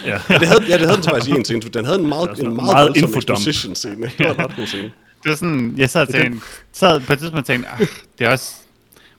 Ja. 0.06 0.22
Ja, 0.30 0.38
det 0.40 0.48
havde, 0.48 0.64
ja, 0.68 0.74
det 0.74 0.82
havde 0.82 0.96
den 0.96 1.04
så 1.04 1.10
faktisk 1.10 1.30
i 1.32 1.38
en 1.40 1.46
scene. 1.46 1.62
Den 1.62 1.86
havde 1.86 2.00
en 2.00 2.08
meget, 2.08 2.40
en 2.40 2.56
meget, 2.56 2.94
meget 2.96 2.98
exposition 2.98 3.76
scene. 3.76 4.12
Det 4.18 4.26
var 4.26 4.34
en 4.34 4.40
ret 4.40 4.56
god 4.56 4.66
scene. 4.66 4.92
Det 5.24 5.30
var 5.30 5.36
sådan, 5.36 5.74
jeg 5.78 5.90
sad, 5.90 6.02
og 6.02 6.10
tænkte, 6.14 6.46
sad 6.74 7.00
på 7.00 7.14
et 7.14 7.20
tidspunkt 7.20 7.40
og 7.44 7.46
tænkte, 7.46 7.70
"Ah, 7.70 7.80
det 8.20 8.28
er 8.28 8.32
også, 8.32 8.54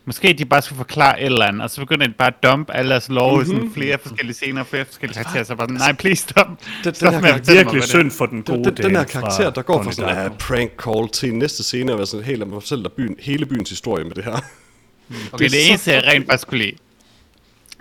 måske 0.08 0.32
de 0.32 0.44
bare 0.44 0.62
skulle 0.62 0.76
forklare 0.76 1.20
et 1.20 1.26
eller 1.26 1.44
andet, 1.44 1.62
og 1.62 1.70
så 1.70 1.80
begyndte 1.80 2.06
de 2.06 2.12
bare 2.12 2.28
at 2.28 2.42
dumpe 2.42 2.72
alle 2.74 2.90
deres 2.90 3.08
lov 3.08 3.38
mm-hmm. 3.38 3.52
i 3.52 3.56
sådan 3.56 3.70
flere 3.74 3.98
forskellige 3.98 4.34
scener, 4.34 4.64
flere 4.64 4.84
forskellige 4.84 5.14
karakterer, 5.14 5.44
så 5.44 5.54
var 5.54 5.66
den, 5.66 5.74
nej, 5.74 5.92
please 5.92 6.22
stop. 6.22 6.46
Den, 6.84 6.94
Stop 6.94 7.12
den, 7.12 7.20
med 7.20 7.30
her, 7.30 7.36
mig, 7.36 7.48
Virkelig 7.48 7.82
det- 7.82 7.88
synd 7.88 8.10
for 8.10 8.26
den 8.26 8.42
gode 8.42 8.64
den, 8.64 8.76
den, 8.76 8.84
den 8.84 8.96
her 8.96 9.04
karakter, 9.04 9.50
der 9.50 9.62
går 9.62 9.82
fra 9.82 9.92
sådan 9.92 10.32
en 10.32 10.38
prank 10.38 10.70
call 10.84 11.08
til 11.08 11.34
næste 11.34 11.64
scene, 11.64 11.92
og 11.92 11.98
være 11.98 12.06
sådan 12.06 12.26
helt, 12.26 12.42
at 12.42 12.48
man 12.48 12.60
fortæller 12.60 12.88
byen, 12.88 13.16
hele 13.20 13.46
byens 13.46 13.70
historie 13.70 14.04
med 14.04 14.12
det 14.14 14.24
her. 14.24 14.32
Okay, 15.32 15.38
det, 15.38 15.46
er 15.46 15.50
så 15.50 15.68
eneste, 15.68 15.92
jeg 15.92 16.04
rent 16.04 16.26
faktisk 16.26 16.48
kunne 16.48 16.58
lide, 16.58 16.76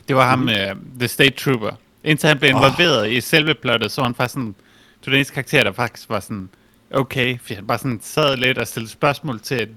det 0.07 0.15
var 0.15 0.29
ham, 0.29 0.41
uh, 0.43 0.99
The 0.99 1.07
State 1.07 1.35
Trooper. 1.35 1.71
Indtil 2.03 2.27
han 2.27 2.39
blev 2.39 2.49
involveret 2.49 3.01
oh. 3.01 3.13
i 3.13 3.21
selve 3.21 3.53
plottet, 3.53 3.91
så 3.91 4.01
var 4.01 4.07
han 4.07 4.15
faktisk 4.15 4.33
sådan, 4.33 4.55
det 4.99 5.05
var 5.05 5.11
den 5.11 5.17
eneste 5.17 5.33
karakter, 5.33 5.63
der 5.63 5.71
faktisk 5.71 6.09
var 6.09 6.19
sådan, 6.19 6.49
okay, 6.91 7.39
fordi 7.41 7.53
han 7.53 7.67
bare 7.67 7.77
sådan 7.77 7.99
sad 8.03 8.37
lidt 8.37 8.57
og 8.57 8.67
stillede 8.67 8.91
spørgsmål 8.91 9.39
til, 9.39 9.67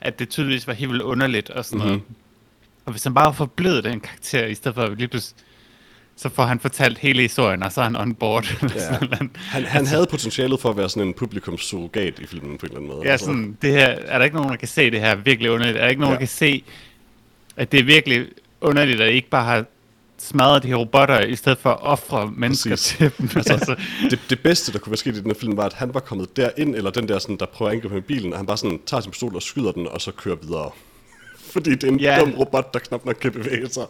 at, 0.00 0.18
det 0.18 0.28
tydeligvis 0.28 0.66
var 0.66 0.72
helt 0.72 0.90
vildt 0.90 1.02
underligt 1.02 1.50
og 1.50 1.64
sådan 1.64 1.78
mm-hmm. 1.78 1.90
noget. 1.90 2.02
Og 2.84 2.92
hvis 2.92 3.04
han 3.04 3.14
bare 3.14 3.34
forblevet 3.34 3.84
den 3.84 4.00
karakter, 4.00 4.46
i 4.46 4.54
stedet 4.54 4.74
for 4.74 4.82
at 4.82 4.98
lige 4.98 5.08
pludselig, 5.08 5.44
så 6.16 6.28
får 6.28 6.44
han 6.44 6.60
fortalt 6.60 6.98
hele 6.98 7.22
historien, 7.22 7.62
og 7.62 7.72
så 7.72 7.80
er 7.80 7.84
han 7.84 7.96
on 7.96 8.14
board. 8.14 8.44
Ja. 8.76 8.98
Han, 9.50 9.64
han 9.64 9.86
havde 9.86 10.06
potentialet 10.10 10.60
for 10.60 10.70
at 10.70 10.76
være 10.76 10.88
sådan 10.88 11.08
en 11.08 11.14
publikumssurrogat 11.14 12.18
i 12.18 12.26
filmen 12.26 12.58
på 12.58 12.66
en 12.66 12.72
eller 12.72 12.76
anden 12.80 12.90
måde. 12.96 13.06
Ja, 13.06 13.10
Altså, 13.10 13.26
sådan, 13.26 13.56
det 13.62 13.70
her, 13.70 13.86
er 13.86 14.18
der 14.18 14.24
ikke 14.24 14.36
nogen, 14.36 14.50
der 14.50 14.56
kan 14.56 14.68
se 14.68 14.90
det 14.90 15.00
her 15.00 15.14
virkelig 15.14 15.50
underligt? 15.50 15.76
Er 15.76 15.80
der 15.80 15.88
ikke 15.88 16.00
nogen, 16.00 16.12
Ja. 16.12 16.14
der 16.14 16.18
kan 16.18 16.28
se, 16.28 16.64
at 17.56 17.72
det 17.72 17.80
er 17.80 17.84
virkelig 17.84 18.26
underligt, 18.60 19.00
at 19.00 19.10
I 19.10 19.14
ikke 19.14 19.28
bare 19.28 19.44
har 19.44 19.64
smadret 20.18 20.62
de 20.62 20.68
her 20.68 20.74
robotter, 20.76 21.20
i 21.20 21.36
stedet 21.36 21.58
for 21.58 21.70
at 21.70 21.78
ofre 21.82 22.32
mennesker 22.36 22.70
Præcis. 22.70 22.96
til 22.98 23.12
dem? 23.18 23.28
Altså, 23.36 23.76
det, 24.10 24.18
det 24.30 24.40
bedste, 24.40 24.72
der 24.72 24.78
kunne 24.78 24.90
være 24.90 24.96
sket 24.96 25.16
i 25.16 25.20
den 25.20 25.26
her 25.26 25.34
film, 25.34 25.56
var, 25.56 25.64
at 25.66 25.72
han 25.72 25.94
var 25.94 26.00
kommet 26.00 26.36
derind, 26.36 26.74
eller 26.76 26.90
den 26.90 27.08
der, 27.08 27.18
sådan, 27.18 27.36
der 27.36 27.46
prøver 27.46 27.70
at 27.70 27.74
angribe 27.76 27.94
med 27.94 28.02
bilen, 28.02 28.32
og 28.32 28.38
han 28.38 28.46
bare 28.46 28.56
sådan 28.56 28.80
tager 28.86 29.00
sin 29.00 29.10
pistol 29.10 29.34
og 29.36 29.42
skyder 29.42 29.72
den, 29.72 29.88
og 29.88 30.00
så 30.00 30.12
kører 30.12 30.36
videre. 30.42 30.70
Fordi 31.52 31.70
det 31.70 31.84
er 31.84 31.88
en 31.88 32.00
Ja. 32.00 32.20
dum 32.20 32.32
robot, 32.34 32.74
der 32.74 32.80
knap 32.80 33.04
nok 33.04 33.16
kan 33.20 33.32
bevæge 33.32 33.68
sig. 33.68 33.86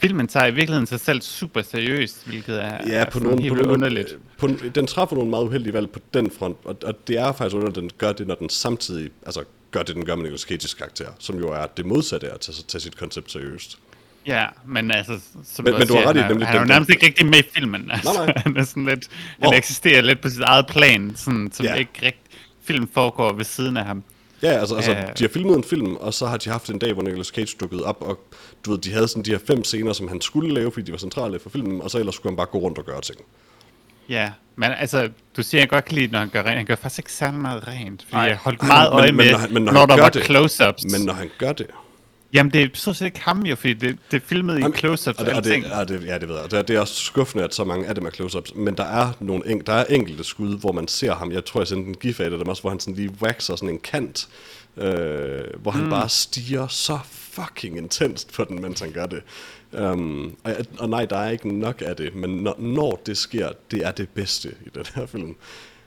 filmen 0.00 0.28
tager 0.28 0.46
i 0.46 0.50
virkeligheden 0.54 0.86
sig 0.86 1.00
selv 1.00 1.20
super 1.22 1.62
seriøst, 1.62 2.26
hvilket 2.26 2.64
er, 2.64 2.78
Ja, 2.86 2.92
er 2.94 3.04
på 3.04 3.10
sådan 3.10 3.26
nogle, 3.28 3.42
helt 3.42 3.52
på 3.54 3.56
nogle, 3.56 3.72
underligt. 3.72 4.18
På, 4.38 4.48
den 4.74 4.86
træffer 4.86 5.16
nogle 5.16 5.30
meget 5.30 5.44
uheldige 5.44 5.72
valg 5.72 5.90
på 5.90 5.98
den 6.14 6.30
front, 6.30 6.56
og, 6.64 6.76
og 6.84 7.08
det 7.08 7.18
er 7.18 7.32
faktisk 7.32 7.54
underligt, 7.56 7.76
at 7.78 7.82
den 7.82 7.90
gør 7.98 8.12
det, 8.12 8.26
når 8.26 8.34
den 8.34 8.48
samtidig 8.48 9.10
altså, 9.26 9.44
gør 9.70 9.82
det, 9.82 9.94
den 9.96 10.04
gør 10.04 10.14
med 10.14 10.22
Nicolas 10.30 10.44
Cage's 10.50 10.76
karakter, 10.78 11.06
som 11.18 11.38
jo 11.38 11.48
er 11.52 11.66
det 11.66 11.86
modsatte 11.86 12.30
af 12.30 12.34
at 12.34 12.40
tage, 12.40 12.56
tage 12.68 12.80
sit 12.82 12.96
koncept 12.96 13.32
seriøst. 13.32 13.78
Ja, 14.26 14.46
men 14.66 14.90
altså, 14.90 15.18
som 15.44 15.64
Men- 15.64 15.72
du 15.72 15.78
men 15.78 15.88
du 15.88 15.94
har 15.94 16.06
ret 16.08 16.16
i, 16.16 16.18
han, 16.18 16.28
nemlig 16.30 16.46
han 16.48 16.56
er 16.56 16.60
jo 16.60 16.66
nærmest 16.66 16.90
ikke 16.90 17.06
rigtig 17.06 17.26
med 17.26 17.38
i 17.38 17.42
filmen. 17.54 17.90
Altså, 17.90 18.12
Nej, 18.12 18.26
nej. 18.26 18.34
han 18.44 18.56
er 18.56 18.64
sådan 18.64 18.84
lidt, 18.86 19.08
Hvor- 19.38 19.48
han 19.50 19.58
eksisterer 19.58 20.00
lidt 20.02 20.20
på 20.20 20.28
sit 20.28 20.40
eget 20.40 20.66
plan, 20.66 21.12
sådan, 21.16 21.50
som 21.52 21.66
Ja. 21.66 21.74
ikke 21.74 21.90
rigtig, 22.02 22.20
film 22.64 22.88
foregår 22.94 23.32
ved 23.32 23.44
siden 23.44 23.76
af 23.76 23.84
ham. 23.84 24.02
Ja, 24.42 24.48
altså, 24.48 24.74
altså 24.74 24.90
Ja. 24.92 25.00
de 25.18 25.24
har 25.24 25.28
filmet 25.28 25.56
en 25.56 25.64
film, 25.64 25.96
og 25.96 26.14
så 26.14 26.26
har 26.26 26.36
de 26.36 26.50
haft 26.50 26.70
en 26.70 26.78
dag, 26.78 26.92
hvor 26.92 27.02
Nicolas 27.02 27.26
Cage 27.26 27.56
dukkede 27.60 27.84
op, 27.84 28.02
og 28.02 28.20
du 28.64 28.70
ved, 28.70 28.78
de 28.78 28.92
havde 28.92 29.08
sådan 29.08 29.22
de 29.22 29.30
her 29.30 29.38
fem 29.46 29.64
scener, 29.64 29.92
som 29.92 30.08
han 30.08 30.20
skulle 30.20 30.54
lave, 30.54 30.72
fordi 30.72 30.86
de 30.86 30.92
var 30.92 30.98
centrale 30.98 31.38
for 31.38 31.50
filmen, 31.50 31.82
og 31.82 31.90
så 31.90 31.98
ellers 31.98 32.14
skulle 32.14 32.30
han 32.30 32.36
bare 32.36 32.46
gå 32.46 32.58
rundt 32.58 32.78
og 32.78 32.84
gøre 32.84 33.00
ting. 33.00 33.18
Ja, 34.08 34.30
men 34.56 34.70
altså, 34.78 35.08
du 35.36 35.42
siger, 35.42 35.60
jeg 35.60 35.68
godt 35.68 35.84
kan 35.84 35.94
lide, 35.94 36.12
når 36.12 36.18
han 36.18 36.28
gør 36.28 36.42
rent. 36.42 36.56
Han 36.56 36.66
gør 36.66 36.74
faktisk 36.74 36.98
ikke 36.98 37.12
særlig 37.12 37.40
meget 37.40 37.68
rent, 37.68 38.02
fordi 38.02 38.14
Nej. 38.16 38.22
jeg 38.24 38.36
holdt 38.36 38.62
meget 38.62 38.90
men- 38.92 38.98
øje 39.00 39.06
men 39.12 39.16
med, 39.16 39.30
når 39.30 39.38
han- 39.38 39.52
men 39.54 39.62
når 39.62 39.72
når 39.72 39.80
han 39.80 39.88
der 39.88 40.00
var 40.02 40.08
det- 40.10 40.22
close-ups. 40.24 40.98
Men 40.98 41.06
når 41.06 41.12
han 41.12 41.30
gør 41.38 41.52
det, 41.52 41.66
Jamen, 42.32 42.52
det 42.52 42.62
er 42.62 42.68
så 42.74 42.92
set 42.92 43.06
ikke 43.06 43.20
ham 43.20 43.42
jo, 43.42 43.56
fordi 43.56 43.74
det, 43.74 43.98
det 44.10 44.16
er 44.16 44.26
filmet 44.26 44.58
i 44.58 44.60
Jamen, 44.60 44.76
close-ups 44.76 45.08
og 45.08 45.14
og 45.18 45.26
det, 45.26 45.34
og 45.34 45.44
det, 45.44 45.50
ja, 45.50 45.84
det, 45.84 46.06
ja, 46.06 46.18
det 46.18 46.28
ved 46.28 46.36
jeg. 46.36 46.50
Det 46.50 46.58
er, 46.58 46.62
det 46.62 46.76
er 46.76 46.80
også 46.80 46.94
skuffende, 46.94 47.44
at 47.44 47.54
så 47.54 47.64
mange 47.64 47.86
af 47.86 47.94
dem 47.94 48.06
er 48.06 48.10
close-ups. 48.10 48.54
Men 48.54 48.76
der 48.76 48.84
er, 48.84 49.12
nogle, 49.20 49.46
en, 49.46 49.60
der 49.66 49.72
er 49.72 49.84
enkelte 49.84 50.24
skud, 50.24 50.58
hvor 50.58 50.72
man 50.72 50.88
ser 50.88 51.14
ham. 51.14 51.32
Jeg 51.32 51.44
tror, 51.44 51.60
jeg 51.60 51.68
sendte 51.68 51.88
en 51.88 51.94
gif 51.94 52.20
af 52.20 52.30
det, 52.30 52.38
dem 52.38 52.48
også, 52.48 52.62
hvor 52.62 52.70
han 52.70 52.80
sådan 52.80 52.94
lige 52.94 53.10
waxer 53.22 53.56
sådan 53.56 53.68
en 53.68 53.78
kant. 53.78 54.28
Øh, 54.76 55.40
hvor 55.62 55.70
han 55.70 55.84
mm. 55.84 55.90
bare 55.90 56.08
stiger 56.08 56.66
så 56.68 56.98
fucking 57.04 57.78
intenst 57.78 58.32
på 58.32 58.44
den, 58.44 58.62
mens 58.62 58.80
han 58.80 58.92
gør 58.92 59.06
det. 59.06 59.22
Um, 59.72 60.36
og, 60.44 60.56
og 60.78 60.88
nej, 60.88 61.04
der 61.04 61.16
er 61.16 61.30
ikke 61.30 61.58
nok 61.58 61.82
af 61.86 61.96
det. 61.96 62.14
Men 62.14 62.30
når, 62.30 62.56
når 62.58 63.02
det 63.06 63.16
sker, 63.16 63.48
det 63.70 63.86
er 63.86 63.90
det 63.90 64.08
bedste 64.08 64.54
i 64.66 64.68
den 64.74 64.84
her 64.94 65.06
film. 65.06 65.36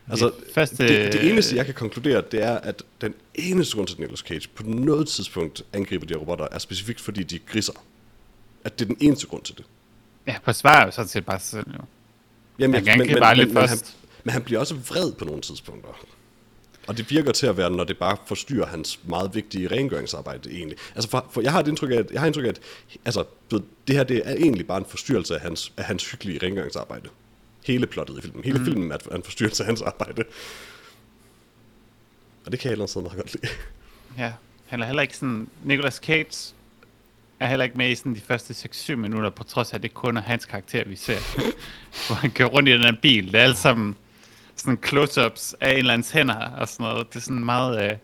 Altså, 0.10 0.32
første- 0.54 0.88
det, 0.88 1.14
det 1.14 1.30
eneste, 1.32 1.56
jeg 1.56 1.66
kan 1.66 1.74
konkludere, 1.74 2.24
det 2.32 2.44
er, 2.44 2.58
at 2.58 2.84
den 3.02 3.14
eneste 3.36 3.76
grund 3.76 3.88
til, 3.88 3.96
at 3.96 4.00
Nicolas 4.00 4.20
Cage 4.20 4.48
på 4.56 4.64
noget 4.64 5.08
tidspunkt 5.08 5.64
angriber 5.74 6.06
de 6.06 6.14
her 6.14 6.20
robotter, 6.20 6.48
er 6.52 6.60
specifikt, 6.60 7.02
fordi 7.02 7.24
de 7.24 7.40
griser. 7.40 7.74
At 8.64 8.80
det 8.80 8.86
er 8.86 8.88
den 8.88 8.98
eneste 9.00 9.28
grund 9.28 9.42
til 9.44 9.58
det. 9.58 9.66
Ja, 10.28 10.36
forsvarer 10.44 10.86
jo 10.86 10.92
sådan 10.92 11.10
set 11.10 11.26
bare 11.26 11.40
sig 11.40 11.50
selv 11.50 11.66
jo. 11.74 11.80
Jamen, 12.60 12.74
Han 12.76 12.84
kan 12.84 13.02
angribe 13.02 13.20
bare 13.20 13.36
lidt 13.36 13.48
men, 13.54 13.58
han, 13.58 13.70
først. 13.70 13.96
men 14.24 14.34
han 14.34 14.42
bliver 14.42 14.60
også 14.60 14.76
vred 14.76 15.12
på 15.14 15.26
nogle 15.26 15.42
tidspunkter. 15.42 15.90
Og 16.88 16.98
det 16.98 17.10
virker 17.12 17.32
til 17.32 17.48
at 17.48 17.58
være, 17.58 17.70
når 17.72 17.84
det 17.84 17.98
bare 17.98 18.18
forstyrrer 18.26 18.66
hans 18.66 19.00
meget 19.08 19.36
vigtige 19.36 19.68
rengøringsarbejde 19.68 20.52
egentlig. 20.52 20.78
Altså 20.96 21.10
for, 21.10 21.28
for 21.32 21.42
jeg 21.42 21.52
har 21.52 21.60
et 21.60 21.68
indtryk 21.68 21.92
af, 21.92 21.96
at, 21.96 22.12
jeg 22.12 22.20
har 22.20 22.28
indtryk 22.28 22.46
af, 22.46 22.50
at 22.50 22.60
altså, 23.06 23.24
det 23.88 23.96
her 23.96 24.04
det 24.04 24.22
er 24.26 24.34
egentlig 24.36 24.68
bare 24.68 24.78
en 24.78 24.86
forstyrrelse 24.90 25.36
af 25.36 25.42
hans, 25.42 25.74
af 25.78 25.84
hans 25.84 26.12
hyggelige 26.12 26.40
rengøringsarbejde. 26.46 27.10
Hele 27.66 27.88
plottet 27.88 28.18
i 28.18 28.22
filmen. 28.22 28.44
Hele 28.44 28.60
mm. 28.60 28.66
filmen 28.66 28.92
er 28.92 29.16
en 29.16 29.24
forstyrrelse 29.24 29.64
af 29.64 29.68
hans 29.68 29.82
arbejde. 29.82 30.24
Og 32.46 32.52
det 32.52 32.60
kan 32.60 32.70
jeg 32.70 32.72
ellers 32.72 32.96
meget 32.96 33.16
godt 33.16 33.34
lide. 33.34 33.48
Ja, 34.18 34.34
han 34.68 34.82
er 34.82 34.86
heller 34.86 35.02
ikke 35.02 35.18
sådan... 35.18 35.48
Nicolas 35.64 35.96
Cage 35.96 36.54
er 37.40 37.48
heller 37.48 37.64
ikke 37.64 37.78
med 37.78 37.90
i 37.90 37.96
sådan 37.96 38.16
de 38.16 38.22
første 38.22 38.70
6-7 38.70 38.96
minutter, 38.96 39.30
på 39.30 39.44
trods 39.44 39.72
af, 39.72 39.76
at 39.76 39.84
det 39.84 39.94
kun 39.94 40.18
er 40.18 40.22
hans 40.22 40.46
karakter, 40.46 40.84
vi 40.86 40.96
ser. 40.96 41.18
Hvor 42.08 42.16
han 42.16 42.32
kører 42.32 42.50
rundt 42.50 42.70
i 42.70 42.72
den 42.72 42.82
her 42.82 42.96
bil. 43.02 43.26
Det 43.26 43.36
er 43.36 43.44
alt 43.44 43.58
sammen 43.58 43.96
sådan 44.56 44.80
close-ups 44.86 45.54
af 45.62 45.72
en 45.72 45.78
eller 45.78 45.94
andens 45.94 46.12
hænder 46.12 46.50
og 46.50 46.68
sådan 46.68 46.84
noget. 46.84 47.08
Det 47.10 47.16
er 47.16 47.20
sådan 47.20 47.46
meget... 47.46 47.92
Øh, 47.92 47.98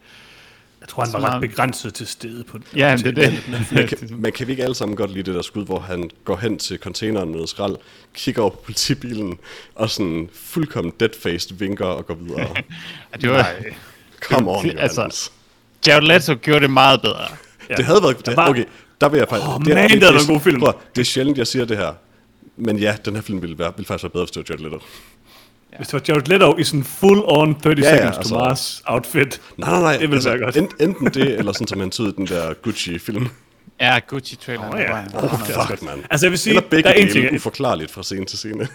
tror, 0.89 1.03
han 1.03 1.13
var 1.13 1.33
ret 1.33 1.41
begrænset 1.41 1.93
til 1.93 2.07
stede 2.07 2.43
på 2.43 2.57
ja, 2.75 2.95
til 2.97 3.15
det 3.15 3.25
er 3.25 3.29
det. 3.29 3.43
Man 3.73 3.87
kan, 3.87 3.97
man 4.11 4.31
kan 4.31 4.47
vi 4.47 4.51
ikke 4.51 4.63
alle 4.63 4.75
sammen 4.75 4.95
godt 4.95 5.11
lide 5.11 5.23
det 5.23 5.35
der 5.35 5.41
skud, 5.41 5.65
hvor 5.65 5.79
han 5.79 6.09
går 6.25 6.35
hen 6.37 6.57
til 6.57 6.77
containeren 6.79 7.31
med 7.31 7.47
skrald, 7.47 7.75
kigger 8.13 8.41
over 8.41 8.51
på 8.51 8.57
politibilen, 8.65 9.37
og 9.75 9.89
sådan 9.89 10.29
fuldkommen 10.33 10.93
dead-faced 11.03 11.53
vinker 11.55 11.85
og 11.85 12.05
går 12.05 12.13
videre. 12.13 12.47
Det 13.21 13.29
var, 13.29 13.51
Come 14.21 14.51
on, 14.51 14.69
Altså, 14.77 15.29
Jared 15.87 16.01
Leto 16.01 16.35
gjorde 16.41 16.59
det 16.61 16.69
meget 16.69 17.01
bedre. 17.01 17.25
Ja. 17.69 17.75
Det 17.75 17.85
havde 17.85 18.03
været... 18.03 18.25
Det, 18.25 18.37
var- 18.37 18.49
okay, 18.49 18.65
der 19.01 19.09
vil 19.09 19.17
jeg 19.17 19.27
faktisk... 19.29 19.49
Åh, 19.49 19.59
det, 19.65 19.67
man, 19.75 19.89
det 19.89 20.03
er 20.03 20.11
da 20.11 20.19
en 20.19 20.27
god 20.27 20.39
film. 20.39 20.59
Prøv, 20.59 20.73
det 20.95 21.01
er 21.01 21.05
sjældent, 21.05 21.37
jeg 21.37 21.47
siger 21.47 21.65
det 21.65 21.77
her. 21.77 21.93
Men 22.57 22.77
ja, 22.77 22.95
den 23.05 23.15
her 23.15 23.21
film 23.21 23.41
ville, 23.41 23.59
være, 23.59 23.71
ville 23.75 23.87
faktisk 23.87 24.03
være 24.03 24.09
bedre, 24.09 24.25
hvis 24.25 24.31
det 24.31 24.49
var 24.49 24.55
Jared 24.55 24.63
Leto. 24.71 24.85
Hvis 25.77 25.87
det 25.87 25.93
var 25.93 26.01
Jared 26.07 26.27
Leto 26.27 26.57
i 26.57 26.63
sådan 26.63 26.81
full-on 26.83 27.61
30 27.61 27.81
Ja, 27.83 27.89
ja, 27.89 27.95
seconds 27.97 28.17
altså- 28.17 28.29
to 28.33 28.39
Mars 28.39 28.83
outfit. 28.85 29.41
Nej, 29.57 29.69
nej, 29.69 29.81
nej. 29.81 29.97
Det 29.97 30.11
ville 30.11 30.25
være 30.29 30.39
godt. 30.39 30.57
En, 30.57 30.69
enten 30.79 31.05
det, 31.07 31.37
eller 31.39 31.51
sådan 31.51 31.67
som 31.67 31.79
han 31.79 31.89
tog 31.91 32.05
ud 32.05 32.11
i 32.11 32.15
den 32.15 32.27
der 32.27 32.53
Gucci-film. 32.53 33.27
Ja, 33.81 33.99
Gucci-traileren. 34.13 34.73
Åh, 34.73 34.79
ja. 34.79 34.99
Oh, 35.23 35.39
fuck, 35.39 35.81
man. 35.81 35.93
Altså 36.11 36.25
jeg 36.25 36.31
vil 36.31 36.39
sige, 36.39 36.51
Eller 36.55 36.69
begge 36.69 36.89
der 36.89 36.95
er 36.95 36.99
en 37.01 37.09
ting, 37.11 37.35
uforklarligt 37.35 37.91
fra 37.91 38.03
scene 38.03 38.25
til 38.25 38.37
scene. 38.37 38.67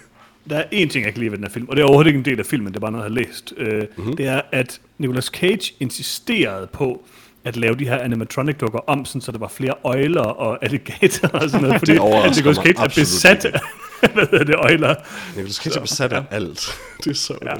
Der 0.51 0.57
er 0.59 0.65
en 0.73 0.89
ting, 0.89 1.05
jeg 1.05 1.13
kan 1.13 1.21
lide 1.21 1.31
ved 1.31 1.39
den 1.39 1.47
her 1.47 1.53
film, 1.53 1.67
og 1.69 1.77
det 1.77 1.83
er 1.83 1.87
overhovedet 1.87 2.09
ikke 2.09 2.19
en 2.19 2.25
del 2.25 2.39
af 2.39 2.47
filmen, 2.47 2.69
det 2.73 2.77
er 2.77 2.81
bare 2.81 2.93
noget, 2.93 3.05
jeg 3.05 3.11
har 3.11 3.15
læst. 3.15 3.53
Uh, 3.61 3.67
Mhm. 3.67 3.87
mm-hmm. 3.97 4.17
Det 4.17 4.27
er, 4.27 4.41
at 4.53 4.81
Nicolas 4.99 5.25
Cage 5.25 5.73
insisterede 5.81 6.67
på 6.73 7.05
at 7.45 7.57
lave 7.57 7.75
de 7.75 7.85
her 7.89 7.99
animatronic-dukker 7.99 8.79
om, 8.87 9.05
sådan, 9.05 9.21
så 9.21 9.33
der 9.33 9.39
var 9.39 9.49
flere 9.49 9.75
øjler 9.85 10.21
og 10.23 10.59
alligatorer 10.65 11.31
og 11.43 11.51
sådan 11.51 11.63
noget, 11.67 11.79
fordi 11.83 11.93
Nicolas 11.93 12.57
Cage 12.57 12.75
er 12.85 12.89
besat 12.95 13.47
hvad 14.15 14.27
hedder 14.31 14.45
det, 14.45 14.55
øjler. 14.55 14.95
Nicolas 15.37 15.55
Cage 15.57 15.77
er 15.77 15.81
besat 15.81 16.13
af 16.13 16.23
alt. 16.31 16.71
Det 17.05 17.11
er 17.11 17.15
så 17.15 17.39
ja. 17.43 17.53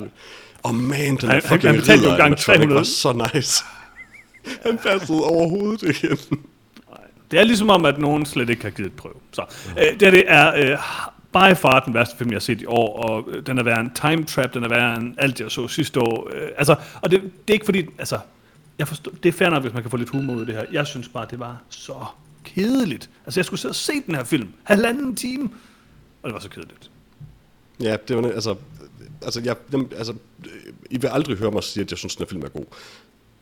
Og 0.63 0.75
man, 0.75 1.01
den 1.01 1.19
Han- 1.21 1.31
han- 1.31 1.43
fucking 1.43 1.63
han 1.73 1.75
betalte 1.81 2.05
jo 2.05 2.11
animatronic 2.11 2.41
300. 2.45 2.75
var 2.79 2.83
så 2.83 3.29
nice. 3.35 3.65
Han 4.67 4.79
passede 4.79 5.23
overhovedet 5.25 5.83
ind. 5.83 6.39
Det 7.31 7.39
er 7.41 7.45
ligesom 7.45 7.71
om, 7.71 7.85
at 7.85 7.99
nogen 7.99 8.27
slet 8.27 8.51
ikke 8.51 8.63
har 8.63 8.71
givet 8.71 8.87
et 8.87 8.97
prøve. 8.97 9.15
Så, 9.33 9.43
øh, 9.79 10.01
det, 10.01 10.03
her, 10.03 10.11
det 10.11 10.25
er 10.27 10.73
øh, 10.73 10.79
by 11.33 11.57
far 11.57 11.81
den 11.81 11.95
værste 11.95 12.17
film, 12.17 12.31
jeg 12.31 12.35
har 12.35 12.41
set 12.41 12.61
i 12.61 12.67
år, 12.67 13.03
og 13.03 13.29
øh, 13.31 13.47
den 13.47 13.59
er 13.59 13.63
værre 13.63 13.81
en 13.81 13.91
time 13.95 14.25
trap, 14.25 14.55
den 14.55 14.65
er 14.65 14.69
værre 14.69 14.97
end 14.97 15.15
alt, 15.19 15.41
jeg 15.41 15.51
så 15.51 15.69
sidste 15.69 16.01
år. 16.01 16.29
Øh, 16.35 16.49
altså, 16.59 16.75
og 17.03 17.11
det, 17.11 17.23
det 17.23 17.31
er 17.49 17.53
ikke 17.53 17.65
fordi, 17.65 17.87
altså, 17.99 18.19
jeg 18.79 18.89
forstår, 18.89 19.13
det 19.23 19.29
er 19.29 19.33
fair 19.33 19.51
nok, 19.51 19.63
hvis 19.63 19.75
man 19.75 19.83
kan 19.83 19.91
få 19.91 19.97
lidt 19.97 20.11
humor 20.11 20.35
ud 20.35 20.41
af 20.41 20.47
det 20.47 20.55
her. 20.55 20.65
Jeg 20.73 20.87
synes 20.87 21.09
bare, 21.09 21.27
det 21.31 21.39
var 21.39 21.57
så 21.71 21.95
kedeligt. 22.45 23.11
Altså, 23.27 23.41
jeg 23.41 23.45
skulle 23.45 23.61
sidde 23.61 23.73
og 23.73 23.77
se 23.77 23.93
den 24.07 24.15
her 24.15 24.25
film. 24.25 24.49
Halvanden 24.65 25.17
time. 25.17 25.49
Og 26.25 26.29
det 26.29 26.35
var 26.35 26.41
så 26.41 26.49
kedeligt. 26.49 26.91
Ja, 27.81 27.97
det 28.09 28.17
var 28.17 28.31
altså... 28.31 28.57
Altså, 29.23 29.41
jeg, 29.45 29.57
jamen, 29.73 29.93
altså, 29.97 30.15
I 30.91 30.99
vil 30.99 31.09
aldrig 31.09 31.37
høre 31.37 31.51
mig 31.51 31.63
sige, 31.63 31.85
at 31.85 31.91
jeg 31.91 31.99
synes, 31.99 32.17
den 32.17 32.25
her 32.25 32.29
film 32.29 32.43
er 32.43 32.49
god. 32.49 32.65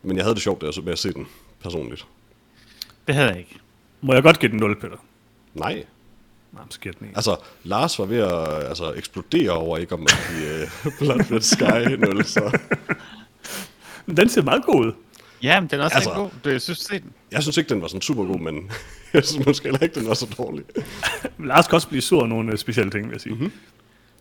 Men 0.02 0.16
jeg 0.16 0.24
havde 0.24 0.34
det 0.34 0.42
sjovt, 0.42 0.62
med 0.84 0.92
at 0.92 0.98
se 0.98 1.12
den, 1.12 1.26
personligt. 1.62 2.06
Det 3.06 3.14
havde 3.14 3.28
jeg 3.28 3.38
ikke. 3.38 3.58
Må 4.00 4.14
jeg 4.14 4.22
godt 4.22 4.38
give 4.38 4.50
den 4.50 4.60
0, 4.60 4.80
Peter? 4.80 4.96
Nej. 5.54 5.84
Nej, 6.52 6.62
så 6.70 6.80
giver 6.80 6.94
den 6.98 7.08
en. 7.08 7.16
Altså, 7.16 7.36
Lars 7.64 7.98
var 7.98 8.04
ved 8.04 8.18
at 8.18 8.68
altså, 8.68 8.92
eksplodere 8.92 9.50
over 9.50 9.78
ikke 9.78 9.94
om 9.94 10.02
at 10.02 10.18
give 10.30 10.62
uh, 10.62 10.98
Blood 10.98 11.30
Red 11.30 11.40
Sky 11.40 12.04
0, 12.14 12.24
så... 12.24 12.58
Den 14.16 14.28
ser 14.28 14.42
meget 14.42 14.64
god 14.64 14.86
ud. 14.86 14.92
Ja, 15.42 15.60
men 15.60 15.70
den 15.70 15.80
er 15.80 15.84
også 15.84 15.94
Altså- 15.96 16.10
altså, 16.10 16.22
god. 16.22 16.30
Du, 16.44 16.50
jeg 16.50 16.60
synes, 16.60 16.78
se 16.78 16.92
den. 16.94 17.12
Jeg 17.32 17.42
synes 17.42 17.56
ikke, 17.56 17.68
den 17.68 17.82
var 17.82 17.88
sådan 17.88 18.00
super 18.02 18.24
god, 18.24 18.38
men 18.38 18.70
jeg 19.14 19.24
synes 19.24 19.46
måske 19.46 19.64
heller 19.64 19.80
ikke, 19.82 20.00
den 20.00 20.08
var 20.08 20.14
så 20.14 20.26
dårlig. 20.38 20.64
Lars 21.48 21.66
kan 21.66 21.74
også 21.74 21.88
blive 21.88 22.02
sur 22.02 22.18
over 22.18 22.26
nogle 22.28 22.52
øh, 22.52 22.58
specielle 22.58 22.90
ting, 22.90 23.04
vil 23.04 23.12
jeg 23.12 23.20
sige. 23.20 23.34
Mm-hmm. 23.34 23.52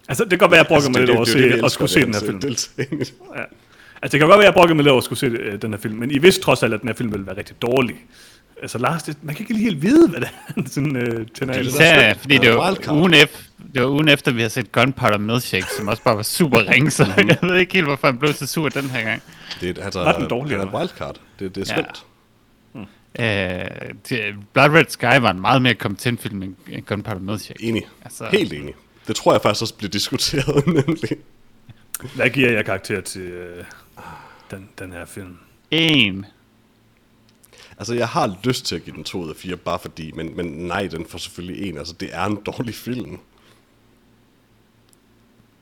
Altså, 0.08 0.24
det 0.24 0.30
kan 0.32 0.40
godt 0.40 0.52
være, 0.52 0.60
at 0.60 0.64
jeg 0.64 0.68
brokker 0.70 0.90
mig 0.90 1.00
lidt 1.00 1.10
over 1.10 1.22
at 1.22 1.28
se, 1.28 1.66
at 1.66 1.72
skulle 1.72 1.90
se 1.90 2.02
den 2.02 2.14
her 2.14 2.20
film. 2.20 2.40
Ja. 3.36 3.44
Altså, 4.02 4.12
det 4.12 4.20
kan 4.20 4.20
godt 4.20 4.30
være, 4.30 4.40
at 4.40 4.46
jeg 4.46 4.54
brokker 4.54 4.76
mig 4.76 4.84
lidt 4.84 4.92
over 4.92 4.98
at 4.98 5.04
skulle 5.04 5.20
se 5.20 5.26
øh, 5.26 5.62
den 5.62 5.72
her 5.74 5.80
film, 5.80 5.96
men 5.96 6.12
I 6.12 6.18
vidste 6.18 6.42
trods 6.42 6.64
alt, 6.64 6.74
at 6.74 6.82
den 6.82 6.90
her 6.90 6.96
film 6.96 7.12
ville 7.12 7.26
være 7.26 7.38
rigtig 7.38 7.62
dårlig. 7.62 7.96
Altså, 8.62 8.78
Lars, 8.78 9.04
det, 9.04 9.18
man 9.24 9.36
kan 9.36 9.44
ikke 9.44 9.54
lige 9.54 9.64
helt 9.64 9.82
vide, 9.82 10.10
hvad 10.10 10.22
det 10.22 10.30
er, 10.48 10.62
sådan, 10.68 10.96
øh, 10.96 11.28
tænder. 11.28 11.54
Det 11.54 11.66
er 11.66 11.70
Især 11.70 12.14
fordi 12.14 12.38
det 12.38 12.50
var, 12.56 12.68
wildcard. 12.70 12.96
ugen 12.98 13.14
efter, 13.14 13.38
det 13.74 13.82
var 13.82 13.88
ugen 13.90 14.10
efter, 14.10 14.32
vi 14.32 14.42
har 14.42 14.50
set 14.50 14.72
Gunpowder 14.72 15.18
Milkshake, 15.18 15.66
som 15.78 15.88
også 15.88 16.04
bare 16.04 16.16
var 16.16 16.24
super 16.24 16.60
ring, 16.72 16.92
så 16.92 17.06
jeg 17.18 17.38
ved 17.42 17.56
ikke 17.58 17.74
helt, 17.74 17.86
hvorfor 17.86 18.08
han 18.08 18.18
blev 18.18 18.34
så 18.34 18.48
sur 18.48 18.70
den 18.70 18.90
her 18.90 19.04
gang. 19.04 19.22
Det 19.62 19.78
er, 19.78 19.84
altså, 19.86 20.00
Var 20.04 20.18
den 20.18 20.28
dårlig, 20.30 20.52
Det 20.58 20.64
er 20.64 20.68
et 20.68 20.74
wildcard. 20.74 21.16
Det, 21.40 21.56
det 21.56 21.70
er 21.70 21.76
Ja. 21.76 21.82
slemt. 21.84 22.06
Øh, 23.20 23.96
det- 24.10 24.36
Blood 24.54 24.70
Red 24.70 24.86
Sky 24.90 25.04
var 25.04 25.32
en 25.32 25.42
meget 25.42 25.62
mere 25.62 25.74
kompetent 25.74 26.22
film 26.22 26.44
end 26.44 26.56
end 26.70 26.86
Gunpowder 26.86 27.20
Milkshake. 27.22 27.64
Enig. 27.64 27.84
Altså- 28.06 28.28
Helt 28.32 28.54
enig. 28.54 28.74
Det 29.08 29.16
tror 29.16 29.34
jeg 29.34 29.42
faktisk 29.42 29.62
også 29.62 29.74
bliver 29.76 29.90
diskuteret, 29.92 30.68
nemlig. 30.88 31.10
Hvad 32.16 32.30
giver 32.30 32.52
jeg 32.52 32.66
karakter 32.66 33.02
til 33.02 33.22
øh, 33.22 33.64
den, 34.52 34.70
den 34.80 34.92
her 34.92 35.06
film? 35.06 35.38
En. 35.72 36.26
Altså, 37.82 37.94
jeg 37.94 38.08
har 38.08 38.38
lyst 38.44 38.66
til 38.66 38.76
at 38.76 38.84
give 38.84 38.96
den 38.96 39.04
2 39.04 39.20
ud 39.20 39.30
af 39.30 39.36
4, 39.36 39.58
bare 39.58 39.80
fordi, 39.80 40.12
men, 40.12 40.36
men 40.36 40.46
nej, 40.46 40.88
den 40.88 41.06
får 41.06 41.18
selvfølgelig 41.18 41.70
en. 41.70 41.78
Altså, 41.78 41.94
det 41.94 42.10
er 42.16 42.26
en 42.26 42.36
dårlig 42.36 42.76
film. 42.76 43.20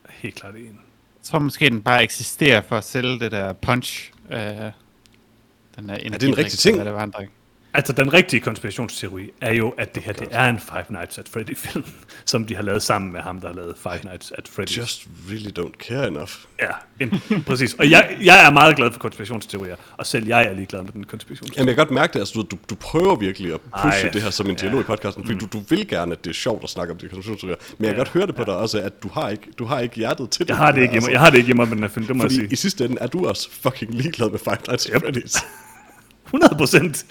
Helt 0.08 0.34
klart 0.34 0.54
en. 0.54 0.62
Jeg 0.62 1.22
tror 1.22 1.38
måske, 1.38 1.70
den 1.70 1.82
bare 1.82 2.02
eksisterer 2.02 2.60
for 2.60 2.76
at 2.76 2.84
sælge 2.84 3.20
det 3.20 3.32
der 3.32 3.52
punch. 3.52 4.12
Øh, 4.30 4.38
den 4.38 5.88
der 5.88 5.94
en 5.96 6.38
rigtig 6.38 6.58
ting? 6.58 6.76
Hvad 6.76 6.84
det 6.84 6.94
var, 6.94 7.06
drak. 7.06 7.28
Altså, 7.74 7.92
den 7.92 8.12
rigtige 8.12 8.40
konspirationsteori 8.40 9.30
er 9.40 9.52
jo, 9.52 9.74
at 9.78 9.94
det 9.94 10.02
her 10.02 10.12
det 10.12 10.28
er 10.30 10.48
en 10.48 10.58
Five 10.58 10.84
Nights 10.88 11.18
at 11.18 11.28
Freddy-film, 11.28 11.84
som 12.24 12.44
de 12.44 12.56
har 12.56 12.62
lavet 12.62 12.82
sammen 12.82 13.12
med 13.12 13.20
ham, 13.20 13.40
der 13.40 13.48
har 13.48 13.54
lavet 13.54 13.74
Five 13.82 14.00
Nights 14.04 14.32
at 14.38 14.48
Freddy's. 14.48 14.78
Just 14.78 15.06
really 15.30 15.50
don't 15.58 15.88
care 15.88 16.08
enough. 16.08 16.30
Ja, 16.60 16.70
en, 17.00 17.22
præcis. 17.48 17.74
Og 17.74 17.90
jeg, 17.90 18.16
jeg 18.22 18.46
er 18.46 18.50
meget 18.50 18.76
glad 18.76 18.92
for 18.92 18.98
konspirationsteorier, 18.98 19.76
og 19.96 20.06
selv 20.06 20.26
jeg 20.26 20.44
er 20.46 20.52
ligeglad 20.54 20.82
med 20.82 20.92
den 20.92 21.04
konspirationsteori. 21.04 21.58
Jamen, 21.58 21.68
jeg 21.68 21.76
kan 21.76 21.86
godt 21.86 21.94
mærke 21.94 22.12
det. 22.12 22.18
Altså, 22.18 22.42
du, 22.50 22.58
du, 22.70 22.74
prøver 22.74 23.16
virkelig 23.16 23.54
at 23.54 23.60
pushe 23.60 24.06
Ej, 24.06 24.10
det 24.12 24.22
her 24.22 24.30
som 24.30 24.50
en 24.50 24.56
dialog 24.56 24.80
i 24.80 24.84
podcasten, 24.84 25.24
fordi 25.24 25.38
du, 25.38 25.46
du 25.52 25.62
vil 25.68 25.88
gerne, 25.88 26.12
at 26.12 26.24
det 26.24 26.30
er 26.30 26.34
sjovt 26.34 26.64
at 26.64 26.70
snakke 26.70 26.92
om 26.92 26.98
de 26.98 27.08
konspirationsteorier. 27.08 27.56
Men 27.78 27.84
jeg 27.84 27.94
kan 27.94 27.98
godt 27.98 28.08
høre 28.08 28.26
det 28.26 28.34
på 28.34 28.44
dig 28.44 28.56
også, 28.56 28.80
at 28.80 29.02
du 29.02 29.08
har 29.08 29.28
ikke, 29.28 29.48
du 29.58 29.64
har 29.64 29.80
ikke 29.80 29.96
hjertet 29.96 30.30
til 30.30 30.40
det. 30.40 30.48
Jeg 30.48 30.56
har 30.56 30.72
det 30.72 30.82
ikke 30.82 31.00
mig, 31.00 31.12
jeg 31.12 31.20
har 31.20 31.30
det 31.30 31.38
ikke 31.38 31.50
i 31.50 31.54
mig 31.54 31.68
med 31.68 31.76
den 31.76 31.84
her 31.84 31.90
film, 31.90 32.06
det 32.06 32.16
må 32.16 32.22
jeg 32.22 32.30
Fordi 32.30 32.40
sige. 32.40 32.52
i 32.52 32.56
sidste 32.56 32.84
ende 32.84 32.96
er 33.00 33.06
du 33.06 33.26
også 33.26 33.50
fucking 33.50 33.94
ligeglad 33.94 34.30
med 34.30 34.38
Five 34.38 34.58
Nights 34.68 34.86
at 34.86 35.02
Freddy's. 35.02 35.44
100 36.26 36.54
procent. 36.56 37.06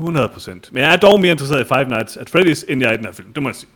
100 0.00 0.28
procent. 0.28 0.68
Men 0.72 0.82
jeg 0.82 0.92
er 0.92 0.96
dog 0.96 1.20
mere 1.20 1.30
interesseret 1.32 1.60
i 1.60 1.68
Five 1.68 1.84
Nights 1.84 2.16
at 2.16 2.30
Freddy's, 2.36 2.64
end 2.72 2.80
jeg 2.82 2.88
er 2.88 2.92
i 2.94 2.96
den 2.96 3.04
her 3.04 3.12
film, 3.12 3.32
det 3.32 3.42
må 3.42 3.48
jeg 3.48 3.56
sige. 3.56 3.68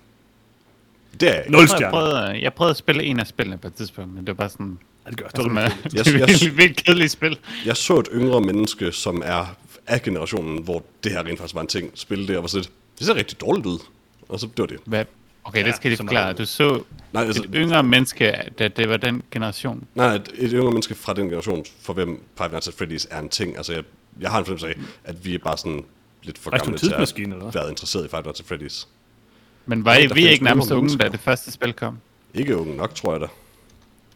Det 1.20 1.28
er 1.30 1.34
jeg. 1.34 1.44
Nul 1.48 1.60
Jeg 1.80 1.90
prøvede, 1.90 2.42
jeg 2.42 2.54
prøvede 2.54 2.70
at 2.70 2.76
spille 2.76 3.04
en 3.04 3.20
af 3.20 3.26
spillene 3.26 3.58
på 3.58 3.66
et 3.66 3.74
tidspunkt, 3.74 4.10
men 4.14 4.18
det 4.20 4.26
var 4.28 4.34
bare 4.34 4.48
sådan... 4.48 4.78
Ja, 5.06 5.10
det 5.10 5.18
gør 5.18 5.26
Altså, 5.26 5.48
man, 5.48 5.62
jeg. 5.62 5.72
det 5.84 5.94
Jeg- 5.94 6.00
er 6.14 6.18
jeg- 6.18 6.28
virkelig, 6.28 6.56
virkelig 6.56 6.76
kedeligt 6.84 7.12
spil. 7.12 7.38
Jeg 7.66 7.76
så 7.76 7.98
et 7.98 8.08
yngre 8.12 8.40
menneske, 8.40 8.92
som 8.92 9.22
er 9.24 9.56
af 9.86 10.02
generationen, 10.02 10.62
hvor 10.62 10.82
det 11.04 11.12
her 11.12 11.22
rent 11.26 11.38
faktisk 11.38 11.54
var 11.54 11.60
en 11.60 11.66
ting, 11.66 11.90
spille 11.94 12.28
det, 12.28 12.36
og 12.36 12.42
var 12.42 12.48
sådan 12.48 12.64
det 12.98 13.06
ser 13.06 13.14
rigtig 13.14 13.40
dårligt 13.40 13.66
ud. 13.66 13.78
Og 14.28 14.40
så 14.40 14.46
det 14.46 14.58
var 14.58 14.66
det. 14.66 14.78
Hvad? 14.84 15.04
Okay, 15.44 15.60
Ja, 15.62 15.66
det 15.66 15.76
skal 15.76 15.88
jeg 15.88 15.98
forklare. 15.98 16.32
Du 16.32 16.44
så 16.44 16.82
Nej, 17.12 17.24
altså, 17.24 17.42
et 17.42 17.48
yngre 17.54 17.82
menneske, 17.82 18.34
da 18.58 18.68
det 18.68 18.88
var 18.88 18.96
den 18.96 19.22
generation. 19.30 19.84
nej, 19.94 20.14
et, 20.14 20.30
et 20.38 20.50
yngre 20.50 20.70
menneske 20.70 20.94
fra 20.94 21.14
den 21.14 21.24
generation, 21.26 21.64
for 21.82 21.92
hvem 21.92 22.22
Five 22.38 22.48
Nights 22.48 22.68
at 22.68 22.74
Freddy's 22.74 23.06
er 23.10 23.18
en 23.20 23.28
ting. 23.28 23.56
Altså, 23.56 23.72
jeg, 23.72 23.82
jeg 24.20 24.30
har 24.30 24.38
en 24.38 24.44
fornemmelse 24.44 24.68
af, 24.68 24.74
at 25.04 25.24
vi 25.24 25.34
er 25.34 25.38
bare 25.38 25.56
sådan 25.58 25.84
lidt 26.26 26.38
for 26.38 26.50
en 26.50 26.60
til 26.60 26.72
at 26.72 26.80
tidsmaskine, 26.80 27.34
eller 27.34 27.50
hvad? 27.50 27.62
være 27.62 27.70
interesseret 27.70 28.04
i 28.04 28.08
Five 28.08 28.22
Nights 28.22 28.40
at 28.40 28.52
Freddy's. 28.52 28.86
Men 29.66 29.84
var 29.84 29.94
I, 29.94 30.06
vi 30.14 30.28
ikke 30.28 30.44
nærmest 30.44 30.70
unge, 30.70 30.98
da 30.98 31.08
det 31.08 31.20
første 31.20 31.52
spil 31.52 31.72
kom? 31.72 31.98
Ikke 32.34 32.56
unge 32.56 32.76
nok, 32.76 32.94
tror 32.94 33.12
jeg 33.12 33.20
da. 33.20 33.26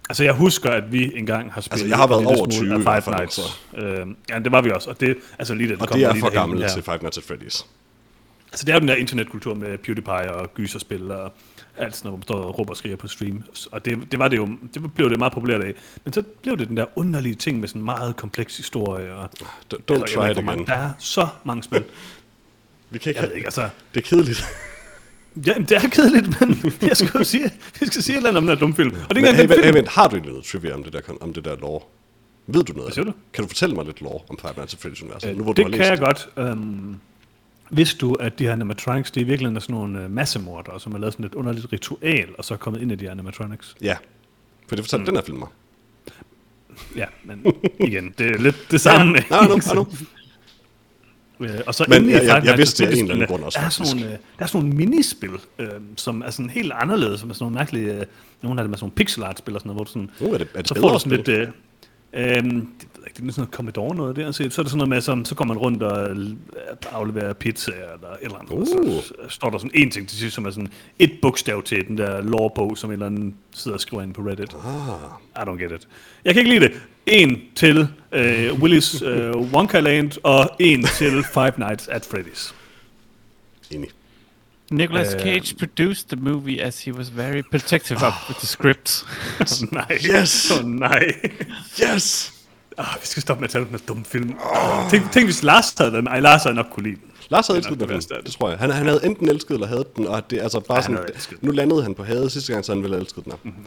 Altså, 0.09 0.25
jeg 0.25 0.35
husker, 0.35 0.71
at 0.71 0.93
vi 0.93 1.13
engang 1.17 1.53
har 1.53 1.61
spillet... 1.61 1.83
Altså, 1.83 1.89
jeg 1.89 1.97
har 1.97 2.07
været 2.07 2.27
over 2.27 2.51
smule 2.51 2.83
20 2.83 2.89
af 2.89 3.03
Five 3.03 3.17
Nights. 3.17 3.41
Øh, 3.75 4.07
ja, 4.31 4.39
det 4.39 4.53
var 4.53 4.61
vi 4.61 4.71
også, 4.71 4.91
og 4.91 5.01
det, 5.01 5.17
altså 5.39 5.55
lige 5.55 5.69
da 5.69 5.75
den 5.75 5.83
Og 5.83 5.89
kom, 5.89 5.99
det 5.99 6.09
er 6.09 6.15
for 6.15 6.33
gammelt 6.33 6.71
til 6.73 6.83
Five 6.83 6.99
Nights 6.99 7.19
at 7.19 7.25
Freddy's. 7.25 7.67
Altså, 8.53 8.65
det 8.67 8.69
er 8.69 8.75
jo 8.75 8.81
den 8.81 8.89
der 8.89 8.95
internetkultur 8.95 9.55
med 9.55 9.79
PewDiePie 9.79 10.35
og 10.35 10.55
gyserspil 10.55 11.11
og 11.11 11.33
alt 11.77 11.97
sådan 11.97 12.09
noget, 12.09 12.25
hvor 12.27 12.35
man 12.37 12.43
står 12.43 12.49
og 12.51 12.59
råber 12.59 12.71
og 12.71 12.77
skriger 12.77 12.97
på 12.97 13.09
stream. 13.09 13.43
Og 13.73 13.85
det, 13.85 13.99
det, 14.11 14.18
var 14.18 14.29
det 14.29 14.37
jo, 14.37 14.49
det 14.75 14.95
blev 14.95 15.11
det 15.11 15.18
meget 15.18 15.33
populært 15.33 15.62
af. 15.64 15.75
Men 16.05 16.12
så 16.12 16.23
blev 16.43 16.59
det 16.59 16.68
den 16.68 16.77
der 16.77 16.85
underlige 16.97 17.35
ting 17.35 17.61
med 17.61 17.68
sådan 17.68 17.81
en 17.81 17.85
meget 17.85 18.16
kompleks 18.16 18.57
historie. 18.57 19.14
Og, 19.14 19.29
Don't 19.75 19.77
Altså, 19.89 20.21
jeg 20.21 20.35
try 20.37 20.43
it 20.43 20.49
again. 20.49 20.66
Der 20.66 20.73
er 20.73 20.91
så 20.99 21.29
mange 21.45 21.62
spil. 21.62 21.85
Vi 22.91 22.99
kan 22.99 23.11
ikke, 23.11 23.21
Jeg 23.21 23.29
ved 23.29 23.37
ikke, 23.37 23.47
altså... 23.47 23.68
Det 23.95 24.01
er 24.05 24.09
kedeligt. 24.09 24.45
Ja, 25.47 25.53
det 25.53 25.73
er 25.73 25.89
kedeligt, 25.89 26.41
men 26.41 26.73
jeg 26.89 26.97
skal 26.97 27.11
jo 27.18 27.25
sige, 27.25 27.51
vi 27.81 27.87
skal 27.87 28.03
sige 28.03 28.14
et 28.14 28.16
eller 28.16 28.29
andet 28.29 28.39
om 28.39 28.43
den 28.47 28.49
her 28.57 28.61
dumme 28.61 28.77
film. 28.77 28.91
Og 29.09 29.14
det 29.14 29.23
er 29.25 29.27
Men, 29.27 29.35
hey, 29.35 29.49
den 29.49 29.64
hey, 29.64 29.73
vent, 29.73 29.89
har 29.89 30.09
du 30.09 30.16
noget 30.16 30.45
trivia 30.45 30.75
om 30.75 30.85
det 30.85 30.93
der, 30.93 31.01
om 31.21 31.33
det 31.33 31.45
der 31.45 31.57
lore? 31.57 31.81
Ved 32.47 32.64
du 32.64 32.73
noget? 32.73 32.87
Hvad 32.87 32.95
siger 32.95 33.05
det? 33.05 33.14
du? 33.14 33.18
Kan 33.33 33.45
du 33.45 33.49
fortælle 33.49 33.75
mig 33.75 33.85
lidt 33.85 34.01
lore 34.01 34.21
om 34.29 34.39
Five 34.41 34.53
Nights 34.57 34.75
at 34.75 34.81
Freddy's 34.87 35.03
universet? 35.03 35.37
nu 35.37 35.43
hvor 35.43 35.53
Øh, 35.53 35.57
det 35.57 35.66
du 35.66 35.71
har 35.71 35.71
kan 35.71 35.79
læst 35.79 35.91
jeg 35.91 35.99
godt. 35.99 36.29
Øhm, 36.37 36.97
vidste 37.71 37.99
du, 37.99 38.12
at 38.14 38.39
de 38.39 38.45
her 38.45 38.53
animatronics, 38.53 39.11
det 39.11 39.21
er 39.21 39.25
virkelig 39.25 39.57
er 39.57 39.61
sådan 39.61 39.75
nogle 39.75 40.05
uh, 40.05 40.11
massemordere, 40.11 40.81
som 40.81 40.93
har 40.93 40.99
lavet 40.99 41.12
sådan 41.12 41.27
et 41.27 41.35
underligt 41.35 41.73
ritual, 41.73 42.29
og 42.39 42.45
så 42.45 42.55
er 42.55 42.59
kommet 42.59 42.83
ind 42.83 42.93
i 42.93 42.95
de 42.95 43.05
her 43.05 43.11
animatronics? 43.11 43.77
Ja, 43.83 43.97
for 44.68 44.77
det 44.77 44.85
fortalte 44.85 45.01
mm. 45.03 45.07
den 45.07 45.14
her 45.16 45.23
film 45.23 45.39
mig. 45.39 45.49
Ja, 46.97 47.07
men 47.25 47.47
igen, 47.81 48.14
det 48.18 48.27
er 48.31 48.39
lidt 48.39 48.57
det 48.71 48.81
samme. 48.81 49.18
Ja, 49.31 49.37
nej, 49.47 49.75
nu. 49.75 49.87
Øh, 51.41 51.51
og 51.66 51.75
så 51.75 51.85
Men 51.89 52.09
i 52.09 52.12
jeg- 52.12 52.25
jeg- 52.25 52.43
jeg 52.45 52.59
vidste 52.59 52.85
det 52.85 52.91
af 52.91 52.95
en 52.97 52.99
eller 53.03 53.14
anden 53.14 53.29
grund 53.29 53.45
også, 53.45 53.59
der 53.61 53.66
er, 53.66 53.71
sådan 53.71 53.93
nogle, 53.97 54.12
øh, 54.12 54.18
der 54.39 54.43
er 54.45 54.47
sådan 54.47 54.62
nogle 54.66 54.77
minispil, 54.77 55.31
øh, 55.59 55.68
som 55.97 56.23
er 56.23 56.31
sådan 56.31 56.51
helt 56.51 56.73
anderledes, 56.75 57.21
som 57.21 57.31
er 57.31 57.35
sådan 57.35 57.45
nogle 57.45 57.55
mærkelige, 57.55 57.95
øh, 57.95 58.07
nogle 58.43 58.61
af 58.61 58.64
dem 58.64 58.73
er 58.73 58.77
sådan 58.77 58.85
nogle 58.85 58.95
pixel 58.95 59.23
art 59.23 59.39
spil 59.39 59.55
og 59.55 59.61
sådan 59.61 59.68
noget, 59.68 59.77
hvor 59.77 59.85
du 59.85 59.91
sådan, 59.91 60.11
Uh, 60.29 60.35
er 60.35 60.39
det- 60.39 60.49
er 60.55 60.59
det 60.61 60.68
så 60.68 60.75
får 60.81 60.93
du 60.93 60.99
sådan 60.99 61.16
lidt, 61.16 61.29
øh, 61.29 61.47
det, 62.45 62.62
ved 63.01 63.07
ikke, 63.07 63.23
det 63.23 63.29
er 63.29 63.33
sådan 63.33 63.41
noget 63.43 63.55
Commodore 63.55 63.95
noget 63.97 64.17
der, 64.17 64.33
så, 64.33 64.37
så 64.37 64.43
er 64.43 64.47
det 64.47 64.71
sådan 64.71 64.77
noget 64.77 64.89
med, 64.89 65.01
som, 65.01 65.25
så 65.25 65.35
går 65.35 65.45
man 65.45 65.59
rundt 65.59 65.83
og 65.83 66.11
øh, 66.11 66.27
afleverer 66.93 67.33
pizza 67.33 67.71
eller 67.71 68.09
et 68.09 68.19
eller 68.23 68.39
andet, 68.39 68.51
uh. 68.53 68.59
Uh. 68.59 68.97
og 68.97 69.03
så 69.03 69.15
står 69.29 69.51
der 69.51 69.59
sådan 69.59 69.71
en 69.75 69.91
ting 69.91 70.09
til 70.09 70.19
sidst, 70.19 70.35
som 70.35 70.47
er 70.47 70.51
sådan 70.51 70.69
et 70.99 71.13
bogstav 71.23 71.63
til 71.63 71.89
den 71.89 71.99
der 71.99 72.23
lore-bog, 72.23 72.79
som 72.79 72.91
en 72.91 72.93
eller 72.93 73.07
anden 73.07 73.35
sidder 73.55 73.77
og 73.77 73.81
skriver 73.81 74.03
ind 74.03 74.15
på 74.15 74.23
Reddit. 74.23 74.55
Ah, 74.55 75.43
I 75.45 75.49
don't 75.49 75.63
get 75.63 75.73
it. 75.73 75.89
Jeg 76.25 76.35
kan 76.35 76.41
ikke 76.41 76.59
lide 76.59 76.65
det. 76.73 76.81
En 77.07 77.41
til 77.55 77.89
øh, 78.13 78.53
Willy's 78.53 79.05
øh, 79.05 79.37
Wonka 79.37 79.81
Land, 79.81 80.13
og 80.23 80.51
en 80.59 80.83
til 80.85 81.25
Five 81.35 81.53
Nights 81.59 81.89
at 81.89 82.07
Freddy's. 82.15 82.53
enig. 83.71 83.89
Nicolas 84.71 85.15
Øh, 85.15 85.21
Cage 85.21 85.55
produced 85.57 86.09
the 86.09 86.17
movie 86.17 86.63
as 86.63 86.85
he 86.85 86.93
was 86.93 87.17
very 87.17 87.43
protective 87.51 87.99
of 88.07 88.15
the 88.29 88.47
script. 88.47 89.05
Oh, 89.41 89.73
nej. 89.73 89.99
Yes! 90.21 90.51
Oh, 90.51 90.69
nej. 90.69 91.13
Yes! 91.83 92.33
Oh, 92.81 93.01
vi 93.01 93.07
skal 93.07 93.22
stoppe 93.22 93.41
med 93.41 93.49
at 93.49 93.53
tale 93.53 93.64
om 93.64 93.70
den 93.70 93.81
dumme 93.89 94.05
film. 94.05 94.35
Oh. 94.45 94.91
Tænk, 94.91 95.12
tænk, 95.12 95.26
hvis 95.26 95.43
Lars 95.43 95.74
havde 95.78 95.93
den. 95.93 96.07
Ej, 96.07 96.20
Lars 96.20 96.43
havde 96.43 96.57
nok 96.57 96.66
kunne 96.72 96.85
lide 96.85 96.97
den. 96.97 97.11
Lars 97.28 97.47
havde 97.47 97.59
elsket 97.59 97.81
den, 97.81 97.89
det 97.89 98.09
det. 98.24 98.33
tror 98.33 98.49
jeg. 98.49 98.59
Han, 98.59 98.70
han 98.70 98.87
havde 98.87 99.01
enten 99.05 99.28
elsket 99.28 99.55
eller 99.55 99.66
hadet 99.66 99.97
den, 99.97 100.07
og 100.07 100.31
det 100.31 100.39
er 100.39 100.43
altså 100.43 100.61
bare 100.61 100.83
han 100.83 100.99
sådan, 101.20 101.39
nu 101.41 101.51
landede 101.51 101.83
han 101.83 101.95
på 101.95 102.05
hadet 102.05 102.33
sidste 102.33 102.53
gang, 102.53 102.64
så 102.64 102.72
han 102.72 102.83
ville 102.83 102.97
have 102.97 103.01
elsket 103.01 103.24
den. 103.24 103.33
Mm-hmm. 103.43 103.64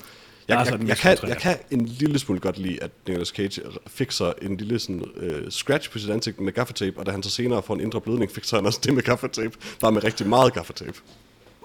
Jeg, 0.48 0.58
jeg, 0.58 0.72
jeg, 0.72 0.80
mest 0.80 1.02
kan, 1.02 1.18
jeg 1.28 1.38
kan 1.38 1.58
en 1.72 1.86
lille 1.86 2.20
smule 2.20 2.40
godt 2.40 2.58
lide, 2.58 2.84
at 2.84 2.92
Nicolas 3.08 3.28
Cage 3.28 3.62
fik 3.88 4.12
så 4.12 4.34
en 4.42 4.58
lille 4.58 4.80
sådan, 4.80 5.04
øh, 5.18 5.52
scratch 5.52 5.92
på 5.92 6.00
sit 6.00 6.10
ansigt 6.10 6.40
med 6.40 6.54
gaffatape, 6.54 7.00
og 7.00 7.06
da 7.06 7.12
han 7.12 7.24
så 7.24 7.30
senere 7.30 7.64
får 7.64 7.74
en 7.74 7.82
indre 7.82 8.02
blødning, 8.02 8.32
fik 8.32 8.44
så 8.44 8.56
han 8.56 8.66
også 8.66 8.80
det 8.84 8.94
med 8.94 9.04
gaffatape, 9.04 9.58
bare 9.80 9.92
med 9.92 10.04
rigtig 10.04 10.28
meget 10.28 10.54
gaffatape. 10.54 10.98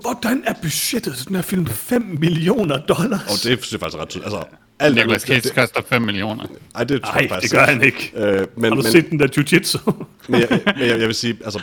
Hvordan 0.01 0.43
er 0.47 0.55
budgettet 0.63 1.17
til 1.17 1.27
den 1.29 1.35
her 1.35 1.43
film? 1.43 1.67
5 1.67 2.03
millioner 2.21 2.79
dollars? 2.79 3.21
Og 3.23 3.51
det 3.51 3.73
jeg 3.73 3.81
faktisk 3.81 3.97
er 3.97 4.01
ret 4.01 4.09
tydeligt. 4.09 4.35
Altså, 4.35 4.45
alt 4.79 4.95
Nicolas 4.95 5.23
Cage 5.23 5.51
koster 5.55 5.81
5 5.89 6.03
millioner. 6.03 6.47
Ej, 6.75 6.85
det 6.85 7.03
tror 7.03 7.13
Nej, 7.13 7.21
jeg 7.21 7.31
faktisk 7.31 7.53
det 7.53 7.61
gør 7.61 7.67
han 7.67 7.83
ikke. 7.83 8.13
Øh, 8.17 8.47
men, 8.57 8.65
Har 8.65 8.71
du 8.71 8.83
men, 8.83 8.93
set 8.93 9.11
den 9.11 9.19
der 9.21 9.27
jiu-jitsu? 9.37 9.93
men, 10.29 10.41
jeg, 10.41 10.49
men 10.51 10.89
jeg, 10.89 10.99
jeg 11.01 11.07
vil 11.07 11.15
sige, 11.15 11.39
altså, 11.45 11.61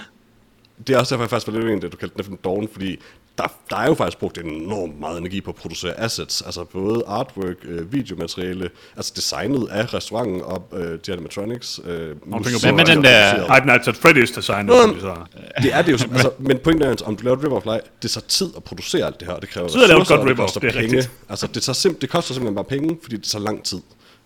det 0.87 0.95
er 0.95 0.99
også 0.99 1.15
derfor, 1.15 1.23
jeg 1.23 1.29
faktisk 1.29 1.47
var 1.47 1.53
lidt 1.53 1.65
uenig, 1.65 1.83
at 1.83 1.91
du 1.91 1.97
kaldte 1.97 2.17
den 2.17 2.25
film 2.25 2.37
doven, 2.43 2.67
fordi 2.73 2.99
der, 3.37 3.43
der 3.69 3.75
er 3.77 3.87
jo 3.87 3.93
faktisk 3.93 4.17
brugt 4.19 4.37
enormt 4.37 4.99
meget 4.99 5.17
energi 5.17 5.41
på 5.41 5.49
at 5.51 5.55
producere 5.55 5.99
assets, 5.99 6.41
altså 6.41 6.63
både 6.63 7.03
artwork, 7.07 7.55
øh, 7.63 7.93
videomateriale, 7.93 8.69
altså 8.97 9.13
designet 9.15 9.67
af 9.71 9.93
restauranten 9.93 10.41
og 10.41 10.67
øh, 10.73 10.99
de 11.05 11.11
animatronics. 11.13 11.79
Øh, 11.85 12.15
musik, 12.25 12.61
Hvad 12.63 12.71
med 12.71 12.85
den 12.85 13.03
der- 13.03 13.45
Five 13.55 13.65
Nights 13.65 13.87
at 13.87 13.95
Freddy's 13.95 14.35
design, 14.35 14.65
Nå, 14.65 14.73
så... 14.99 15.15
Det 15.63 15.73
er 15.73 15.81
det 15.81 15.91
jo, 15.91 15.97
altså, 16.13 16.31
men 16.39 16.57
pointen 16.63 16.87
er, 16.89 16.95
om 17.05 17.15
du 17.15 17.23
laver 17.23 17.37
et 17.37 17.43
rip-off 17.65 17.79
det 18.01 18.11
tager 18.11 18.25
tid 18.27 18.49
at 18.57 18.63
producere 18.63 19.05
alt 19.05 19.19
det 19.19 19.27
her, 19.27 19.35
og 19.35 19.41
det 19.41 19.49
kræver 19.49 19.67
Tid 19.67 19.83
at 19.83 19.89
lave 19.89 20.01
et 20.01 20.07
godt 20.07 20.21
det 20.21 20.29
rip-off, 20.29 20.41
koster 20.41 20.59
det 20.59 20.67
er 20.67 20.71
penge. 20.73 20.83
rigtigt. 20.97 21.11
Altså, 21.29 21.47
det, 21.47 21.63
tager 21.63 21.75
simp- 21.75 21.99
det 22.01 22.09
koster 22.09 22.33
simpelthen 22.33 22.55
bare 22.55 22.65
penge, 22.65 22.97
fordi 23.03 23.15
det 23.15 23.23
tager 23.23 23.43
lang 23.43 23.63
tid. 23.63 23.81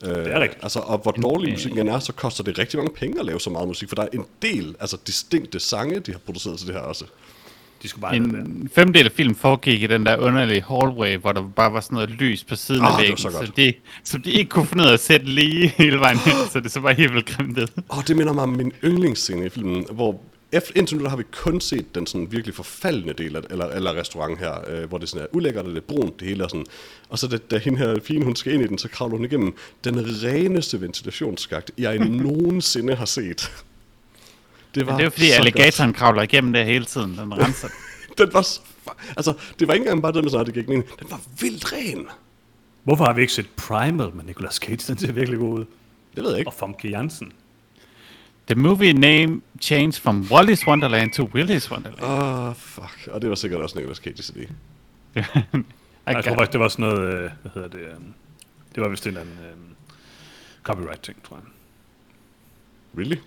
Øh, 0.05 0.09
det 0.15 0.27
er 0.33 0.39
rigtigt. 0.39 0.63
Altså, 0.63 0.79
og 0.79 0.97
hvor 0.97 1.11
dårlig 1.11 1.51
musikken 1.51 1.87
er, 1.87 1.99
så 1.99 2.13
koster 2.13 2.43
det 2.43 2.59
rigtig 2.59 2.77
mange 2.79 2.93
penge 2.95 3.19
at 3.19 3.25
lave 3.25 3.39
så 3.39 3.49
meget 3.49 3.67
musik, 3.67 3.89
for 3.89 3.95
der 3.95 4.03
er 4.03 4.07
en 4.13 4.25
del, 4.41 4.75
altså 4.79 4.97
distinkte 5.07 5.59
sange, 5.59 5.99
de 5.99 6.11
har 6.11 6.19
produceret 6.19 6.57
til 6.59 6.67
det 6.67 6.75
her 6.75 6.81
også. 6.81 7.05
De 7.83 7.87
skulle 7.87 8.01
bare. 8.01 8.15
En 8.15 8.69
femdel 8.75 9.05
af 9.05 9.11
film 9.11 9.35
foregik 9.35 9.81
i 9.83 9.87
den 9.87 10.05
der 10.05 10.17
underlige 10.17 10.63
hallway, 10.69 11.17
hvor 11.17 11.31
der 11.31 11.43
bare 11.55 11.73
var 11.73 11.81
sådan 11.81 11.95
noget 11.95 12.09
lys 12.09 12.43
på 12.43 12.55
siden 12.55 12.81
Ah, 12.81 12.87
af 12.87 12.91
det 12.91 12.97
var 12.97 13.01
væggen, 13.01 13.17
så 13.17 13.31
så, 13.31 13.37
godt. 13.37 13.57
de, 13.57 13.73
så 14.03 14.17
de 14.17 14.31
ikke 14.31 14.49
kunne 14.49 14.65
finde 14.65 14.83
ud 14.83 14.89
af 14.89 14.93
at 14.93 14.99
sætte 14.99 15.25
lige 15.25 15.67
hele 15.77 15.99
vejen 15.99 16.17
hen, 16.17 16.33
så 16.51 16.59
det 16.59 16.71
så 16.71 16.81
bare 16.81 16.93
helt 16.93 17.13
vildt 17.13 17.25
grimt 17.25 17.57
ud. 17.57 17.67
Og 17.89 18.07
det 18.07 18.17
minder 18.17 18.33
mig 18.33 18.43
om 18.43 18.49
min 18.49 18.71
yndlingsscene 18.83 19.45
i 19.45 19.49
filmen, 19.49 19.85
hvor 19.91 20.21
efter, 20.51 20.71
indtil 20.75 20.97
nu 20.97 21.03
der 21.03 21.09
har 21.09 21.17
vi 21.17 21.23
kun 21.31 21.61
set 21.61 21.95
den 21.95 22.07
sådan 22.07 22.31
virkelig 22.31 22.55
forfaldende 22.55 23.13
del 23.13 23.35
af, 23.35 23.41
eller, 23.49 23.65
eller 23.65 23.93
restaurant 23.95 24.39
her, 24.39 24.53
øh, 24.69 24.89
hvor 24.89 24.97
det 24.97 25.09
sådan 25.09 25.23
er 25.23 25.35
ulækkert, 25.35 25.65
og 25.65 25.71
det 25.71 25.77
er 25.77 25.81
brunt, 25.81 26.19
det 26.19 26.27
hele 26.27 26.43
er 26.43 26.47
sådan. 26.47 26.65
Og 27.09 27.19
så 27.19 27.27
da, 27.27 27.37
da 27.37 27.57
hende 27.57 27.77
her 27.77 27.95
fine, 28.03 28.25
hun 28.25 28.35
skal 28.35 28.53
ind 28.53 28.63
i 28.63 28.67
den, 28.67 28.77
så 28.77 28.87
kravler 28.87 29.15
hun 29.17 29.25
igennem 29.25 29.53
den 29.83 30.23
reneste 30.23 30.81
ventilationsskagt, 30.81 31.71
jeg 31.77 31.99
nogensinde 32.23 32.95
har 32.95 33.05
set. 33.05 33.51
Det 34.75 34.85
Men 34.85 34.97
det 34.97 35.03
jo 35.03 35.09
fordi 35.09 35.27
så 35.27 35.35
alligatoren 35.35 35.93
kravler 35.93 36.21
igennem 36.21 36.53
der 36.53 36.63
hele 36.63 36.85
tiden, 36.85 37.17
den 37.17 37.33
renser. 37.33 37.67
Godt. 37.67 38.17
Den 38.17 38.33
var 38.33 38.41
så, 38.41 38.59
altså, 39.17 39.33
det 39.59 39.67
var 39.67 39.73
ikke 39.73 39.83
engang 39.83 40.01
bare 40.01 40.11
det 40.11 40.23
med 40.23 40.45
det 40.45 40.53
gik 40.53 40.69
ind. 40.69 40.83
Den 40.99 41.07
var 41.09 41.21
vildt 41.39 41.73
ren. 41.73 42.07
Hvorfor 42.83 43.05
har 43.05 43.13
vi 43.13 43.21
ikke 43.21 43.33
set 43.33 43.49
Primal 43.49 44.11
med 44.13 44.23
Nicolas 44.23 44.55
Cage? 44.55 44.77
Den 44.87 44.97
ser 44.97 45.11
virkelig 45.11 45.39
god 45.39 45.59
ud. 45.59 45.65
Det 46.15 46.23
ved 46.23 46.29
jeg 46.29 46.39
ikke. 46.39 46.49
Og 46.49 46.53
Famke 46.53 46.89
Jansen. 46.89 47.31
The 48.47 48.55
movie 48.55 48.93
name 48.93 49.41
changed 49.61 50.01
from 50.01 50.21
Wally's 50.21 50.67
Wonderland 50.67 51.11
to 51.11 51.23
Willy's 51.23 51.71
Wonderland. 51.71 52.03
Åh, 52.03 52.47
oh, 52.47 52.55
fuck. 52.55 53.07
Og 53.11 53.21
det 53.21 53.29
var 53.29 53.35
sikkert 53.35 53.61
også 53.61 53.77
Nicolas 53.79 53.99
Cage's 53.99 54.31
idé. 54.35 54.47
Jeg 56.07 56.23
tror 56.23 56.33
faktisk, 56.33 56.51
det 56.51 56.59
var 56.59 56.67
sådan 56.67 56.85
noget, 56.85 57.13
øh, 57.13 57.29
hvad 57.41 57.51
hedder 57.53 57.67
det, 57.67 57.87
um, 57.97 58.13
det 58.75 58.83
var 58.83 58.89
vist 58.89 59.03
en 59.03 59.07
eller 59.07 59.21
anden 59.21 59.37
um, 59.53 59.75
copyright 60.63 61.01
ting, 61.01 61.23
tror 61.23 61.37
jeg. 61.37 61.45
Really? 62.99 63.17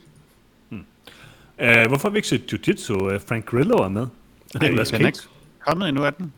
Uh, 1.62 1.88
hvorfor 1.88 2.08
har 2.08 2.10
vi 2.10 2.18
ikke 2.18 2.28
set 2.28 2.52
Jiu-Jitsu? 2.52 2.92
Uh, 2.92 3.20
Frank 3.28 3.46
Grillo 3.46 3.76
er 3.76 3.88
med. 3.88 4.06
Ej, 4.54 4.68
Nicolas 4.68 4.90
den 4.90 5.02
er 5.02 5.06
ikke 5.06 5.18
kommet 5.66 5.88
endnu 5.88 6.04
af 6.04 6.14
den. 6.14 6.32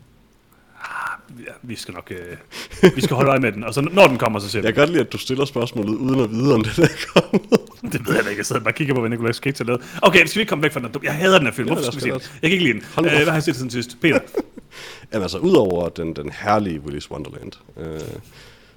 Ja, 1.39 1.51
vi 1.61 1.75
skal 1.75 1.93
nok 1.93 2.11
uh, 2.11 2.95
vi 2.95 3.01
skal 3.01 3.15
holde 3.15 3.29
øje 3.31 3.39
med 3.39 3.51
den, 3.51 3.63
og 3.63 3.73
så 3.73 3.81
når 3.81 4.07
den 4.07 4.17
kommer, 4.17 4.39
så 4.39 4.49
ser 4.49 4.61
vi. 4.61 4.65
Jeg 4.65 4.73
kan 4.73 4.81
godt 4.81 4.89
lide, 4.89 5.01
at 5.01 5.13
du 5.13 5.17
stiller 5.17 5.45
spørgsmålet 5.45 5.95
uden 5.95 6.19
at 6.19 6.31
vide, 6.31 6.53
om 6.53 6.63
det 6.63 6.79
er 6.79 7.21
kommet. 7.21 7.41
Det 7.91 8.07
ved 8.07 8.15
jeg 8.15 8.23
da 8.23 8.29
ikke, 8.29 8.39
jeg 8.39 8.45
sidder 8.45 8.61
bare 8.61 8.71
og 8.71 8.75
kigger 8.75 8.93
på, 8.93 8.99
hvad 8.99 9.09
Nicolas 9.09 9.35
Cage 9.35 9.55
har 9.57 9.65
lavet. 9.65 9.81
Okay, 10.01 10.25
skal 10.25 10.35
vi 10.35 10.41
ikke 10.41 10.49
komme 10.49 10.63
væk 10.63 10.71
fra 10.71 10.79
den? 10.79 10.89
Jeg 11.03 11.13
hader 11.13 11.37
den 11.37 11.47
her 11.47 11.53
film. 11.53 11.67
Hvorfor 11.67 11.83
skal 11.83 11.95
vi 11.95 12.01
se 12.01 12.09
den? 12.09 12.21
Jeg 12.41 12.49
kan 12.49 12.51
ikke 12.51 12.63
lide 12.63 12.73
den. 12.73 12.83
Op. 12.95 13.03
hvad 13.03 13.25
har 13.25 13.33
jeg 13.33 13.43
set 13.43 13.55
siden 13.55 13.69
sidst? 13.69 13.97
Peter. 14.01 14.19
Jamen 15.13 15.23
altså, 15.23 15.37
udover 15.37 15.89
den, 15.89 16.15
den 16.15 16.31
herlige 16.31 16.81
Willy's 16.85 17.11
Wonderland, 17.11 17.51
øh, 17.77 17.99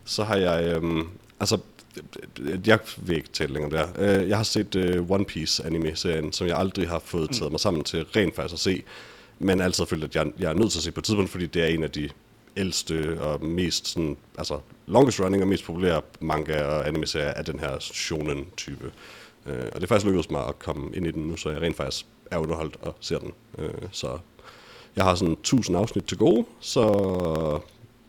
så 0.05 0.24
har 0.24 0.36
jeg, 0.36 0.82
øh, 0.82 1.05
altså, 1.40 1.59
jeg 2.66 2.78
vil 2.96 3.16
ikke 3.16 3.28
tale 3.28 3.53
længere 3.53 3.80
om 3.82 3.88
det 3.94 4.05
her. 4.07 4.20
Øh, 4.22 4.28
Jeg 4.28 4.36
har 4.36 4.44
set 4.44 4.74
øh, 4.74 5.11
One 5.11 5.24
Piece 5.24 5.66
anime-serien, 5.66 6.32
som 6.32 6.46
jeg 6.46 6.59
aldrig 6.59 6.88
har 6.88 6.99
fået 6.99 7.30
taget 7.30 7.51
mig 7.53 7.61
sammen 7.61 7.84
til 7.84 8.05
rent 8.16 8.34
faktisk 8.36 8.53
at 8.55 8.59
se, 8.61 8.82
men 9.38 9.61
altid 9.61 9.86
følt, 9.86 10.05
at 10.05 10.14
jeg, 10.16 10.26
jeg 10.38 10.51
er 10.51 10.55
nødt 10.55 10.70
til 10.72 10.78
at 10.78 10.82
se 10.82 10.92
på 10.92 11.01
et 11.01 11.05
tidspunkt, 11.05 11.30
fordi 11.30 11.46
det 11.46 11.62
er 11.62 11.66
en 11.66 11.82
af 11.84 11.90
de 11.90 12.09
ældste 12.57 13.20
og 13.20 13.44
mest 13.44 13.88
sådan, 13.88 14.16
altså 14.38 14.59
longest 14.86 15.20
running 15.20 15.42
og 15.42 15.49
mest 15.49 15.64
populære 15.64 16.03
manga 16.20 16.62
og 16.64 16.88
anime-serier 16.88 17.30
af 17.30 17.44
den 17.44 17.61
her 17.61 17.78
shonen-type. 17.80 18.92
Øh, 19.46 19.64
og 19.72 19.74
det 19.74 19.82
er 19.82 19.86
faktisk 19.86 20.07
lykkedes 20.07 20.30
mig 20.30 20.46
at 20.49 20.59
komme 20.59 20.96
ind 20.96 21.07
i 21.07 21.11
den 21.11 21.22
nu, 21.22 21.36
så 21.36 21.51
jeg 21.51 21.61
rent 21.62 21.76
faktisk 21.76 22.07
er 22.30 22.38
underholdt 22.38 22.76
og 22.82 22.94
ser 23.01 23.18
den. 23.18 23.32
Så 23.92 24.18
jeg 24.96 25.05
har 25.05 25.14
sådan 25.14 25.32
1000 25.32 25.76
afsnit 25.76 26.05
til 26.05 26.18
gode, 26.18 26.44
så 26.61 27.61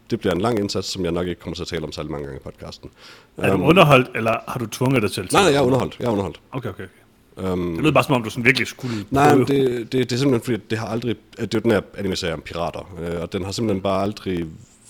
det 0.09 0.19
bliver 0.19 0.33
en 0.35 0.41
lang 0.41 0.59
indsats, 0.59 0.87
som 0.87 1.03
jeg 1.03 1.11
nok 1.11 1.27
ikke 1.27 1.41
kommer 1.41 1.55
til 1.55 1.63
at 1.63 1.67
tale 1.67 1.83
om 1.83 1.91
særlig 1.91 2.11
mange 2.11 2.25
gange 2.25 2.39
i 2.39 2.43
podcasten. 2.43 2.89
Er 3.37 3.57
du 3.57 3.63
underholdt, 3.63 4.09
eller 4.15 4.35
har 4.47 4.59
du 4.59 4.65
tvunget 4.65 5.01
dig 5.01 5.11
til? 5.11 5.29
Nej, 5.33 5.41
nej, 5.41 5.51
jeg 5.51 5.57
er 5.59 5.63
underholdt. 5.65 5.95
Jeg 5.99 6.05
er 6.05 6.11
underholdt. 6.11 6.39
Okay, 6.51 6.69
okay, 6.69 6.83
okay. 6.83 7.51
Um, 7.51 7.73
det 7.75 7.83
lød 7.83 7.91
bare 7.91 8.03
som 8.03 8.15
om, 8.15 8.23
du 8.23 8.29
sådan 8.29 8.45
virkelig 8.45 8.67
skulle... 8.67 9.05
Nej, 9.11 9.33
prøve. 9.33 9.45
det, 9.45 9.91
det, 9.91 10.09
det 10.09 10.11
er 10.11 10.17
simpelthen 10.17 10.41
fordi, 10.45 10.57
det 10.69 10.77
har 10.77 10.87
aldrig... 10.87 11.15
Det 11.37 11.41
er 11.43 11.47
jo 11.53 11.59
den 11.59 11.71
her 11.71 11.81
anime-serie 11.97 12.33
om 12.33 12.41
pirater, 12.41 12.93
øh, 13.01 13.21
og 13.21 13.33
den 13.33 13.45
har 13.45 13.51
simpelthen 13.51 13.81
bare 13.81 14.01
aldrig... 14.01 14.45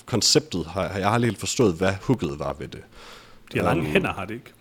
Konceptet 0.06 0.66
har 0.66 0.82
jeg 0.82 1.08
har 1.08 1.14
aldrig 1.14 1.30
helt 1.30 1.40
forstået, 1.40 1.74
hvad 1.76 1.94
hooket 2.02 2.40
var 2.40 2.56
ved 2.60 2.68
det. 2.68 2.82
De 3.54 3.58
har 3.60 3.66
lange 3.66 3.84
Øhm, 3.84 3.92
hænder, 3.92 4.14
har 4.14 4.26
det 4.26 4.34
ikke? 4.34 4.54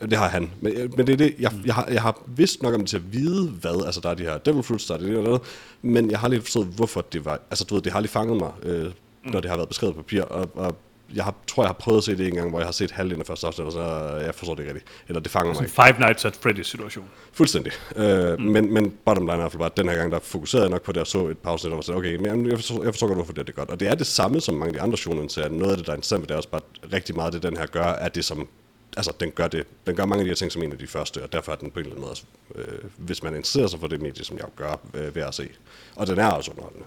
Det 0.00 0.18
har 0.18 0.28
han. 0.28 0.50
Men, 0.60 0.72
øh, 0.72 0.96
men 0.96 1.06
det 1.06 1.12
er 1.12 1.16
det, 1.16 1.34
jeg, 1.38 1.52
jeg, 1.66 1.74
har, 1.74 1.86
jeg 1.90 2.02
har 2.02 2.22
vidst 2.26 2.62
nok 2.62 2.74
om 2.74 2.80
det 2.80 2.88
til 2.88 2.96
at 2.96 3.12
vide, 3.12 3.48
hvad, 3.48 3.84
altså 3.86 4.00
der 4.00 4.10
er 4.10 4.14
de 4.14 4.22
her 4.22 4.38
devil 4.38 4.62
fruits, 4.62 4.86
der 4.86 4.94
er 4.94 4.98
det 4.98 5.08
eller 5.08 5.22
noget, 5.22 5.40
men 5.82 6.10
jeg 6.10 6.18
har 6.18 6.24
aldrig 6.24 6.42
forstået, 6.42 6.66
hvorfor 6.66 7.00
det 7.00 7.24
var, 7.24 7.40
altså 7.50 7.64
du 7.64 7.74
ved, 7.74 7.82
det 7.82 7.92
har 7.92 7.96
aldrig 7.96 8.10
fanget 8.10 8.36
mig, 8.36 8.50
øh, 8.62 8.90
når 9.26 9.40
det 9.40 9.50
har 9.50 9.56
været 9.56 9.68
beskrevet 9.68 9.94
på 9.94 10.02
papir, 10.02 10.22
og, 10.22 10.50
og 10.54 10.76
jeg 11.14 11.24
har, 11.24 11.34
tror, 11.46 11.62
jeg 11.62 11.68
har 11.68 11.74
prøvet 11.74 11.98
at 11.98 12.04
se 12.04 12.16
det 12.18 12.26
en 12.26 12.34
gang, 12.34 12.50
hvor 12.50 12.58
jeg 12.58 12.66
har 12.66 12.72
set 12.72 12.90
halvdelen 12.90 13.20
af 13.20 13.26
første 13.26 13.46
afsnit, 13.46 13.66
og 13.66 13.72
så 13.72 13.82
jeg 14.24 14.34
forstår 14.34 14.54
det 14.54 14.62
ikke 14.62 14.74
rigtigt, 14.74 14.92
eller 15.08 15.20
det 15.20 15.30
fanger 15.30 15.54
mig 15.54 15.62
ikke. 15.62 15.74
Five 15.74 15.98
Nights 15.98 16.24
at 16.24 16.40
Freddy's 16.46 16.62
situation. 16.62 17.04
Fuldstændig. 17.32 17.72
Øh, 17.96 18.38
mm. 18.38 18.44
men, 18.44 18.74
men 18.74 18.94
bottom 19.04 19.26
line 19.26 19.32
er 19.32 19.36
i 19.36 19.40
hvert 19.40 19.52
fald 19.52 19.58
bare, 19.58 19.70
at 19.70 19.76
den 19.76 19.88
her 19.88 19.96
gang, 19.96 20.12
der 20.12 20.18
fokuserede 20.18 20.64
jeg 20.64 20.70
nok 20.70 20.82
på 20.82 20.92
det, 20.92 21.00
og 21.00 21.06
så 21.06 21.26
et 21.26 21.38
par 21.38 21.50
afsnit, 21.50 21.72
og 21.72 21.76
var 21.76 21.82
sådan, 21.82 21.98
okay, 21.98 22.16
men 22.16 22.46
jeg 22.50 22.58
forstår, 22.58 22.84
jeg 22.84 22.92
forstår 22.92 23.06
godt, 23.06 23.18
hvorfor 23.18 23.32
det 23.32 23.40
er 23.40 23.44
det 23.44 23.54
godt. 23.54 23.70
Og 23.70 23.80
det 23.80 23.88
er 23.88 23.94
det 23.94 24.06
samme 24.06 24.40
som 24.40 24.54
mange 24.54 24.66
af 24.66 24.72
de 24.72 24.80
andre 24.80 24.96
shonen 24.96 25.28
serier. 25.28 25.50
Noget 25.50 25.70
af 25.70 25.76
det, 25.76 25.86
der 25.86 25.92
er 25.92 25.96
interessant 25.96 26.20
ved 26.20 26.26
det, 26.28 26.34
er 26.34 26.36
også 26.36 26.48
bare 26.48 26.60
rigtig 26.92 27.16
meget 27.16 27.32
det, 27.32 27.42
den 27.42 27.56
her 27.56 27.66
gør, 27.66 27.84
er 27.84 28.08
det, 28.08 28.24
som 28.24 28.48
altså, 28.96 29.12
den 29.20 29.30
gør, 29.30 29.48
det, 29.48 29.66
den 29.86 29.96
gør 29.96 30.04
mange 30.04 30.20
af 30.20 30.24
de 30.24 30.30
her 30.30 30.36
ting 30.36 30.52
som 30.52 30.62
en 30.62 30.72
af 30.72 30.78
de 30.78 30.86
første, 30.86 31.22
og 31.22 31.32
derfor 31.32 31.52
er 31.52 31.56
den 31.56 31.70
på 31.70 31.80
en 31.80 31.86
eller 31.86 31.96
anden 31.96 32.08
måde, 32.54 32.64
øh, 32.68 32.90
hvis 32.96 33.22
man 33.22 33.34
interesserer 33.34 33.66
sig 33.66 33.80
for 33.80 33.86
det 33.86 34.02
medie, 34.02 34.24
som 34.24 34.38
jeg 34.38 34.46
gør, 34.56 34.80
øh, 34.94 35.14
ved 35.14 35.22
at 35.22 35.34
se. 35.34 35.48
Og 35.96 36.06
den 36.06 36.18
er 36.18 36.28
også 36.28 36.50
underholdende. 36.50 36.86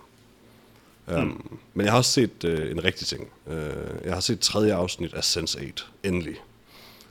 Um, 1.17 1.59
Men 1.73 1.85
jeg 1.85 1.93
har 1.93 1.97
også 1.97 2.11
set 2.11 2.43
øh, 2.43 2.71
en 2.71 2.83
rigtig 2.83 3.07
ting. 3.07 3.27
Øh, 3.51 3.55
jeg 4.05 4.13
har 4.13 4.19
set 4.19 4.39
tredje 4.39 4.73
afsnit 4.73 5.13
af 5.13 5.19
Sense8, 5.19 5.85
endelig. 6.03 6.35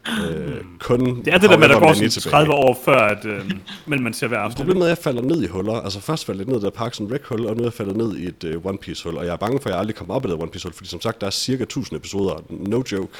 Øh, 0.09 0.61
kun 0.81 1.01
Det 1.25 1.35
er 1.35 1.39
det 1.39 1.51
der 1.51 1.57
med, 1.57 1.65
at 1.65 1.71
der 1.71 1.79
går 1.79 1.87
many 1.87 1.97
sådan 1.97 2.11
tilbage. 2.11 2.31
30 2.31 2.53
år 2.53 2.79
før, 2.85 2.99
at, 2.99 3.25
øh, 3.25 3.51
men 3.87 4.03
man 4.03 4.13
ser 4.13 4.27
hver 4.29 4.39
afsnit. 4.39 4.57
Problemet 4.57 4.83
er, 4.83 4.85
at 4.87 4.89
jeg 4.89 4.99
falder 4.99 5.23
ned 5.23 5.43
i 5.43 5.47
huller. 5.47 5.75
Altså 5.75 6.01
først 6.01 6.25
faldt 6.27 6.41
jeg 6.41 6.49
ned 6.49 6.61
i 6.61 6.65
der 6.65 6.71
Parks 6.71 7.01
and 7.01 7.13
Rec-hul, 7.13 7.47
og 7.47 7.57
nu 7.57 7.63
er 7.63 7.67
jeg 7.67 7.73
faldet 7.73 7.97
ned 7.97 8.17
i 8.17 8.27
et 8.27 8.57
uh, 8.57 8.67
One 8.67 8.79
Piece-hul. 8.79 9.17
Og 9.17 9.27
jeg 9.27 9.33
er 9.33 9.37
bange 9.37 9.61
for, 9.61 9.69
at 9.69 9.73
jeg 9.73 9.81
aldrig 9.81 9.97
kommer 9.97 10.15
op 10.15 10.25
i 10.25 10.29
det 10.29 10.37
One 10.37 10.51
Piece-hul, 10.57 10.73
fordi 10.73 10.89
som 10.89 11.01
sagt, 11.01 11.21
der 11.21 11.27
er 11.27 11.31
cirka 11.31 11.63
1000 11.63 11.97
episoder. 11.97 12.43
No 12.51 12.83
joke. 12.93 13.13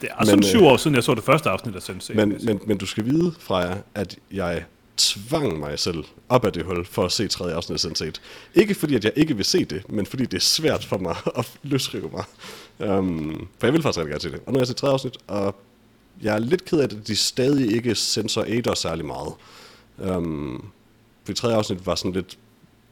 Det 0.00 0.10
er 0.10 0.14
også 0.14 0.16
Men, 0.18 0.26
sådan 0.26 0.42
syv 0.42 0.58
øh, 0.58 0.64
år 0.66 0.76
siden, 0.76 0.94
jeg 0.94 1.04
så 1.04 1.14
det 1.14 1.24
første 1.24 1.50
afsnit 1.50 1.74
af 1.76 1.80
Sense8. 1.80 2.14
Men, 2.14 2.38
men, 2.44 2.60
men 2.66 2.78
du 2.78 2.86
skal 2.86 3.04
vide, 3.04 3.32
Freja, 3.38 3.74
at 3.94 4.16
jeg 4.32 4.64
tvang 4.96 5.58
mig 5.58 5.78
selv 5.78 6.04
op 6.28 6.44
af 6.44 6.52
det 6.52 6.64
hul 6.64 6.84
for 6.84 7.04
at 7.04 7.12
se 7.12 7.28
tredje 7.28 7.54
afsnit 7.54 7.84
af 7.84 7.90
Sense8. 7.90 8.12
Ikke 8.54 8.74
fordi, 8.74 8.94
at 8.94 9.04
jeg 9.04 9.12
ikke 9.16 9.36
vil 9.36 9.44
se 9.44 9.64
det, 9.64 9.90
men 9.90 10.06
fordi 10.06 10.24
det 10.24 10.34
er 10.36 10.40
svært 10.40 10.84
for 10.84 10.98
mig 10.98 11.16
at 11.38 11.52
løsrive 11.62 12.10
mig. 12.10 12.24
Um, 12.88 13.48
for 13.58 13.66
jeg 13.66 13.74
vil 13.74 13.82
faktisk 13.82 13.98
rigtig 13.98 14.10
gerne 14.10 14.20
se 14.20 14.30
det. 14.30 14.40
Og 14.46 14.52
nu 14.52 14.56
har 14.56 14.60
jeg 14.60 14.66
set 14.66 14.76
tredje 14.76 14.92
afsnit, 14.92 15.16
og 15.26 15.56
jeg 16.22 16.34
er 16.34 16.38
lidt 16.38 16.64
ked 16.64 16.78
af, 16.78 16.84
at 16.84 16.96
de 17.06 17.16
stadig 17.16 17.72
ikke 17.72 17.94
sensor 17.94 18.42
8'er 18.44 18.74
særlig 18.74 19.04
meget. 19.04 19.32
Um, 19.98 20.70
for 21.24 21.32
tredje 21.32 21.56
afsnit 21.56 21.86
var 21.86 21.94
sådan 21.94 22.12
lidt 22.12 22.38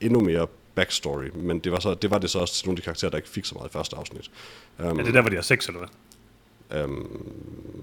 endnu 0.00 0.20
mere 0.20 0.46
backstory, 0.74 1.30
men 1.34 1.58
det 1.58 1.72
var, 1.72 1.80
så, 1.80 1.94
det 1.94 2.10
var 2.10 2.18
det 2.18 2.30
så 2.30 2.38
også 2.38 2.54
til 2.54 2.66
nogle 2.66 2.76
af 2.76 2.80
de 2.80 2.84
karakterer, 2.84 3.10
der 3.10 3.16
ikke 3.18 3.28
fik 3.28 3.44
så 3.44 3.54
meget 3.54 3.68
i 3.68 3.72
første 3.72 3.96
afsnit. 3.96 4.30
Um, 4.78 4.98
Er 4.98 5.04
det 5.04 5.14
der, 5.14 5.20
hvor 5.20 5.30
de 5.30 5.36
har 5.36 5.42
sex, 5.42 5.66
eller 5.66 5.78
hvad? 5.78 5.88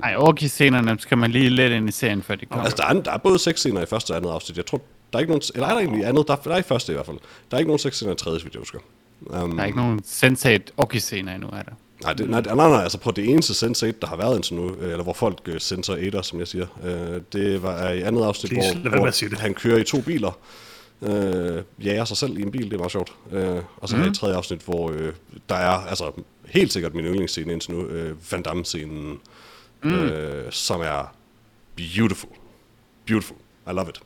Ej, 0.04 0.16
orki-scenerne 0.18 1.00
skal 1.00 1.18
man 1.18 1.32
lige 1.32 1.50
lidt 1.50 1.74
ind 1.74 1.90
i 1.90 1.92
serien, 1.92 2.24
før 2.24 2.36
de 2.36 2.46
kommer. 2.46 2.64
Altså, 2.64 2.78
der 2.78 2.96
er, 2.96 3.02
der 3.02 3.12
er 3.12 3.18
både 3.18 3.40
seks 3.40 3.60
scener 3.60 3.82
i 3.82 3.86
første 3.86 4.12
og 4.12 4.18
andet 4.18 4.30
afsnit. 4.30 4.58
Jeg 4.58 4.66
tror, 4.66 4.82
der 5.14 5.18
er 5.18 5.20
ikke 5.20 5.32
nogen... 5.32 5.42
Eller 5.56 5.68
er 5.68 5.72
der 5.72 5.80
egentlig 5.80 6.06
andet? 6.06 6.28
Der, 6.28 6.36
der 6.36 6.52
er 6.52 6.58
i 6.58 6.62
første 6.62 6.92
i 6.92 6.96
hvert 6.96 7.06
fald. 7.06 7.18
Der 7.52 7.58
er 7.58 7.60
ikke 7.60 7.70
nogen 7.70 7.80
seks 7.80 7.96
scener 7.96 8.14
i 8.14 8.16
tredje, 8.16 8.44
vidt 8.44 8.54
jeg 8.54 8.60
husker. 8.60 8.80
Um, 9.22 9.52
Der 9.52 9.62
er 9.62 9.66
ikke 9.66 9.78
nogen 9.78 10.02
sensate 10.06 10.64
orki-scener 10.78 11.36
endnu, 11.36 11.48
er 11.48 11.64
der? 11.64 11.72
nej, 12.04 12.14
det, 12.14 12.30
nej, 12.30 12.42
nej, 12.42 12.70
nej, 12.70 12.84
altså 12.84 12.98
på 12.98 13.12
det 13.12 13.30
eneste 13.30 13.54
Sense 13.54 13.88
8, 13.88 14.00
der 14.02 14.08
har 14.08 14.16
været 14.16 14.36
indtil 14.36 14.56
nu, 14.56 14.76
øh, 14.80 14.92
eller 14.92 15.04
hvor 15.04 15.14
folk 15.14 15.40
øh, 15.46 15.60
sensor 15.62 15.96
8'er, 15.96 16.22
som 16.22 16.40
jeg 16.40 16.48
siger, 16.48 16.68
øh, 16.84 17.22
det 17.34 17.64
var 17.64 17.74
er 17.74 17.94
i 17.94 18.02
andet 18.02 18.24
afsnit, 18.24 18.52
Please, 18.52 18.78
hvor, 18.78 18.90
hvor 18.90 19.06
det. 19.06 19.40
han 19.40 19.54
kører 19.54 19.78
i 19.78 19.84
to 19.84 20.02
biler, 20.02 20.32
øh, 21.02 21.64
jager 21.84 22.06
sig 22.06 22.18
selv 22.18 22.38
i 22.38 22.42
en 22.42 22.52
bil, 22.52 22.64
det 22.66 22.74
er 22.74 22.78
meget 22.78 22.92
sjovt. 22.92 23.14
Øh, 23.32 23.56
og 23.78 23.90
så 23.90 23.96
mm. 23.96 24.02
er 24.02 24.06
der 24.06 24.12
et 24.12 24.18
tredje 24.18 24.36
afsnit, 24.36 24.62
hvor 24.62 24.92
øh, 24.92 25.14
der 25.50 25.56
er 25.56 25.88
altså 25.90 26.12
helt 26.50 26.74
sikkert 26.74 26.93
min 26.95 27.06
yndlingsscene 27.06 27.54
indtil 27.54 27.72
nu, 27.72 27.86
øh, 27.86 28.32
Van 28.32 28.43
Damme-scenen, 28.43 29.20
mm. 29.84 29.93
øh, 29.93 30.52
som 30.52 30.82
er 30.82 31.16
beautiful. 31.76 32.30
Beautiful. 33.06 33.38
I 33.68 33.72
love 33.72 33.89
it. 33.89 34.00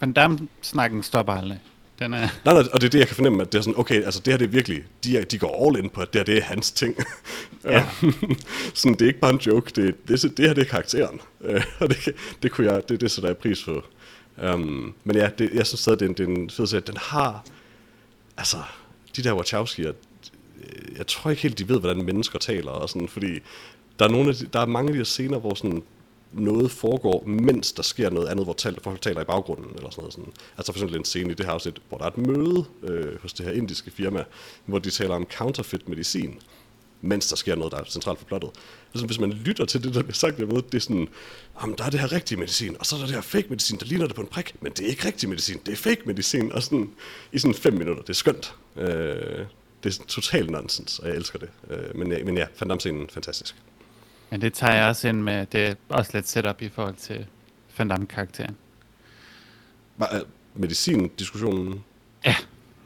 Van 0.00 0.12
Damme-snakken 0.12 1.02
stopper 1.02 1.32
aldrig. 1.32 1.60
Den 1.98 2.14
er... 2.14 2.18
Nej, 2.44 2.54
nej, 2.54 2.62
og 2.72 2.80
det 2.80 2.86
er 2.86 2.90
det, 2.90 2.98
jeg 2.98 3.06
kan 3.06 3.16
fornemme, 3.16 3.42
at 3.42 3.52
det 3.52 3.58
er 3.58 3.62
sådan, 3.62 3.78
okay, 3.80 4.02
altså 4.04 4.20
det 4.20 4.32
her 4.32 4.38
det 4.38 4.44
er 4.44 4.48
virkelig, 4.48 4.84
de, 5.04 5.18
er, 5.18 5.24
de 5.24 5.38
går 5.38 5.66
all 5.66 5.84
in 5.84 5.90
på, 5.90 6.00
at 6.00 6.12
det 6.12 6.18
her 6.18 6.24
det 6.24 6.38
er 6.38 6.42
hans 6.42 6.70
ting. 6.72 6.96
Ja. 7.64 7.86
sådan, 8.74 8.92
det 8.92 9.02
er 9.02 9.06
ikke 9.06 9.20
bare 9.20 9.30
en 9.32 9.38
joke, 9.38 9.72
det, 9.76 10.08
det, 10.08 10.22
det 10.36 10.46
her 10.46 10.54
det 10.54 10.60
er 10.62 10.68
karakteren. 10.70 11.20
Øh, 11.40 11.64
og 11.78 11.88
det, 11.88 12.14
det, 12.42 12.52
kunne 12.52 12.72
jeg, 12.72 12.88
det, 12.88 13.00
det 13.00 13.10
sætter 13.10 13.28
jeg 13.28 13.36
pris 13.36 13.64
på. 13.64 13.82
Um, 14.54 14.94
men 15.04 15.16
ja, 15.16 15.30
det, 15.38 15.50
jeg 15.54 15.66
synes 15.66 15.80
stadig, 15.80 15.98
det 16.00 16.04
er, 16.04 16.08
en- 16.08 16.14
det 16.14 16.24
er 16.38 16.42
en 16.42 16.50
fed 16.50 16.66
serie. 16.66 16.82
Den 16.86 16.96
har, 16.96 17.44
altså, 18.36 18.56
de 19.16 19.22
der 19.22 19.34
Wachowski'er, 19.34 19.92
Øh, 20.62 20.96
jeg 20.98 21.06
tror 21.06 21.30
ikke 21.30 21.42
helt, 21.42 21.58
de 21.58 21.68
ved, 21.68 21.80
hvordan 21.80 22.04
mennesker 22.04 22.38
taler, 22.38 22.70
og 22.70 22.88
sådan, 22.88 23.08
fordi 23.08 23.40
der 23.98 24.04
er, 24.04 24.10
nogle 24.10 24.28
af 24.28 24.34
de, 24.34 24.46
der 24.52 24.60
er 24.60 24.66
mange 24.66 24.88
af 24.88 24.92
de 24.92 24.98
her 24.98 25.04
scener, 25.04 25.38
hvor 25.38 25.54
sådan, 25.54 25.82
noget 26.32 26.70
foregår, 26.70 27.24
mens 27.26 27.72
der 27.72 27.82
sker 27.82 28.10
noget 28.10 28.28
andet, 28.28 28.46
hvor 28.46 28.52
tal, 28.52 28.78
folk 28.82 29.00
taler 29.00 29.20
i 29.20 29.24
baggrunden, 29.24 29.76
eller 29.76 29.90
sådan 29.90 30.02
noget. 30.02 30.12
Sådan. 30.12 30.32
Altså 30.56 30.72
for 30.72 30.78
eksempel 30.78 30.98
en 30.98 31.04
scene 31.04 31.30
i 31.30 31.34
det 31.34 31.46
her 31.46 31.52
afsnit, 31.52 31.82
hvor 31.88 31.98
der 31.98 32.04
er 32.04 32.08
et 32.08 32.18
møde 32.18 32.64
øh, 32.82 33.22
hos 33.22 33.32
det 33.32 33.46
her 33.46 33.52
indiske 33.52 33.90
firma, 33.90 34.24
hvor 34.66 34.78
de 34.78 34.90
taler 34.90 35.14
om 35.14 35.26
counterfeit 35.38 35.88
medicin, 35.88 36.40
mens 37.00 37.28
der 37.28 37.36
sker 37.36 37.54
noget, 37.54 37.72
der 37.72 37.78
er 37.78 37.84
centralt 37.84 38.18
for 38.18 38.26
plottet. 38.26 38.50
Altså, 38.94 39.06
hvis 39.06 39.20
man 39.20 39.30
lytter 39.30 39.64
til 39.64 39.84
det, 39.84 39.94
der 39.94 40.02
bliver 40.02 40.14
sagt 40.14 40.36
dermed, 40.36 40.62
det 40.62 40.74
er 40.74 40.80
sådan, 40.80 41.08
jamen, 41.62 41.78
der 41.78 41.84
er 41.84 41.90
det 41.90 42.00
her 42.00 42.12
rigtige 42.12 42.38
medicin, 42.38 42.76
og 42.78 42.86
så 42.86 42.96
er 42.96 43.00
der 43.00 43.06
det 43.06 43.14
her 43.14 43.22
fake 43.22 43.46
medicin, 43.48 43.78
der 43.78 43.86
ligner 43.86 44.06
det 44.06 44.14
på 44.14 44.20
en 44.20 44.26
prik, 44.26 44.54
men 44.60 44.72
det 44.72 44.86
er 44.86 44.90
ikke 44.90 45.06
rigtig 45.06 45.28
medicin, 45.28 45.60
det 45.66 45.72
er 45.72 45.76
fake 45.76 46.02
medicin, 46.06 46.52
og 46.52 46.62
sådan, 46.62 46.90
i 47.32 47.38
sådan 47.38 47.54
fem 47.54 47.72
minutter, 47.72 48.02
det 48.02 48.10
er 48.10 48.14
skønt. 48.14 48.54
Øh, 48.76 49.46
det 49.84 49.98
er 49.98 50.04
totalt 50.04 50.50
nonsens, 50.50 50.98
og 50.98 51.08
jeg 51.08 51.16
elsker 51.16 51.38
det. 51.38 51.48
Øh, 51.70 51.96
men, 51.96 52.08
men 52.08 52.36
ja, 52.36 52.46
Van 52.60 52.68
Damme-scenen 52.68 53.08
fantastisk. 53.12 53.54
Men 54.30 54.40
det 54.40 54.52
tager 54.54 54.74
jeg 54.74 54.88
også 54.88 55.08
ind 55.08 55.22
med, 55.22 55.46
det 55.46 55.66
er 55.66 55.74
også 55.88 56.10
lidt 56.14 56.28
setup 56.28 56.62
i 56.62 56.68
forhold 56.68 56.94
til 56.94 57.26
Van 57.78 57.88
Damme-karakteren. 57.88 58.56
Var, 59.96 60.14
øh, 60.14 60.20
medicin-diskussionen, 60.54 61.84
Ja, 62.24 62.36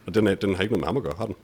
og 0.06 0.14
den, 0.14 0.26
er, 0.26 0.34
den 0.34 0.54
har 0.54 0.62
ikke 0.62 0.72
noget 0.74 0.80
med 0.80 0.86
ham 0.88 0.96
at 0.96 1.02
gøre, 1.02 1.14
har 1.18 1.26
den? 1.26 1.34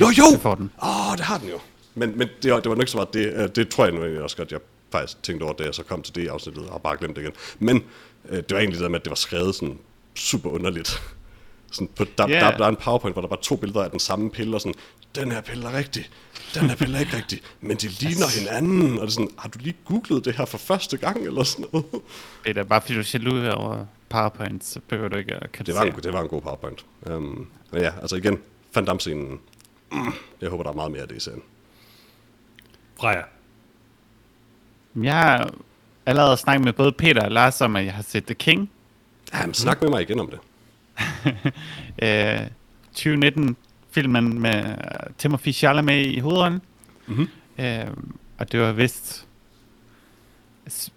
Jo, 0.00 0.06
jo! 0.18 0.32
det 0.32 0.40
får 0.40 0.54
den. 0.54 0.70
Åh, 0.82 1.10
oh, 1.10 1.16
det 1.16 1.24
har 1.24 1.38
den 1.38 1.48
jo. 1.48 1.58
Men, 1.94 2.18
men 2.18 2.28
det, 2.42 2.52
var- 2.52 2.60
det 2.60 2.70
var 2.70 2.76
nok 2.76 2.88
så 2.88 2.96
meget 2.96 3.14
det, 3.14 3.32
øh, 3.34 3.48
det 3.54 3.68
tror 3.68 3.84
jeg 3.84 3.94
nu 3.94 4.00
egentlig 4.00 4.22
også 4.22 4.36
godt, 4.36 4.52
jeg 4.52 4.60
faktisk 4.92 5.22
tænkte 5.22 5.44
over, 5.44 5.52
da 5.52 5.64
jeg 5.64 5.74
så 5.74 5.82
kom 5.82 6.02
til 6.02 6.14
det 6.14 6.28
afsnittet, 6.28 6.68
og 6.68 6.82
bare 6.82 6.96
glemt 6.96 7.16
det 7.16 7.22
igen. 7.22 7.32
Men 7.58 7.84
øh, 8.28 8.36
det 8.36 8.50
var 8.50 8.58
egentlig 8.58 8.74
det 8.78 8.82
der 8.82 8.88
med, 8.88 8.98
at 9.00 9.04
det 9.04 9.10
var 9.10 9.14
skrevet 9.16 9.54
sådan 9.54 9.78
super 10.14 10.50
underligt. 10.50 11.02
Sådan 11.70 11.88
på, 11.96 12.04
der, 12.18 12.28
yeah. 12.28 12.40
der, 12.40 12.56
der, 12.56 12.64
er 12.64 12.68
en 12.68 12.76
powerpoint, 12.76 13.14
hvor 13.14 13.22
der 13.22 13.28
var 13.28 13.36
to 13.36 13.56
billeder 13.56 13.84
af 13.84 13.90
den 13.90 14.00
samme 14.00 14.30
pille, 14.30 14.56
og 14.56 14.60
sådan, 14.60 14.74
den 15.14 15.32
her 15.32 15.40
pille 15.40 15.68
er 15.68 15.72
rigtig, 15.72 16.10
den 16.54 16.68
her 16.68 16.76
pille 16.76 16.96
er 16.96 17.00
ikke 17.00 17.16
rigtig, 17.16 17.40
men 17.60 17.76
de 17.76 17.88
ligner 17.88 18.26
hinanden. 18.38 18.92
Og 18.92 19.00
det 19.00 19.06
er 19.06 19.10
sådan, 19.10 19.30
har 19.38 19.48
du 19.48 19.58
lige 19.58 19.76
googlet 19.84 20.24
det 20.24 20.34
her 20.34 20.44
for 20.44 20.58
første 20.58 20.96
gang, 20.96 21.26
eller 21.26 21.42
sådan 21.42 21.66
noget? 21.72 21.86
Det 22.44 22.50
er 22.50 22.52
da 22.52 22.62
bare 22.62 22.80
fordi 22.80 22.94
du 22.94 23.00
er 23.00 23.10
jaloux 23.14 23.54
over 23.54 23.86
PowerPoint, 24.08 24.64
så 24.64 24.80
behøver 24.88 25.08
du 25.08 25.16
ikke 25.16 25.34
at 25.34 25.40
Det 25.40 25.48
var, 25.50 25.56
kritisere. 25.56 25.86
en, 25.86 25.94
det 26.02 26.12
var 26.12 26.20
en 26.20 26.28
god 26.28 26.40
powerpoint. 26.40 26.84
Um, 27.10 27.46
men 27.72 27.82
ja, 27.82 27.92
altså 28.00 28.16
igen, 28.16 28.38
Van 28.74 28.84
Damme-scenen, 28.84 29.40
mm, 29.92 30.12
jeg 30.40 30.50
håber, 30.50 30.62
der 30.62 30.70
er 30.70 30.74
meget 30.74 30.92
mere 30.92 31.02
af 31.02 31.08
det 31.08 31.16
i 31.16 31.20
serien. 31.20 31.42
Freja. 33.00 33.22
Jeg 34.96 35.14
har 35.14 35.50
allerede 36.06 36.36
snakket 36.36 36.64
med 36.64 36.72
både 36.72 36.92
Peter 36.92 37.24
og 37.24 37.30
Lars 37.30 37.60
om, 37.60 37.76
at 37.76 37.84
jeg 37.84 37.94
har 37.94 38.02
set 38.02 38.24
The 38.24 38.34
King. 38.34 38.70
Jamen, 39.34 39.54
snak 39.54 39.82
med 39.82 39.90
mig 39.90 40.02
igen 40.02 40.20
om 40.20 40.30
det. 40.30 40.38
Øh, 42.02 42.40
2019-filmen 42.96 44.40
med 44.40 44.74
Timothy 45.18 45.52
Chalamet 45.52 46.06
i 46.06 46.18
hovedrollen. 46.18 46.62
Mhm. 47.06 47.28
Øh, 47.58 47.86
og 48.38 48.52
det 48.52 48.60
var 48.60 48.72
vist... 48.72 49.26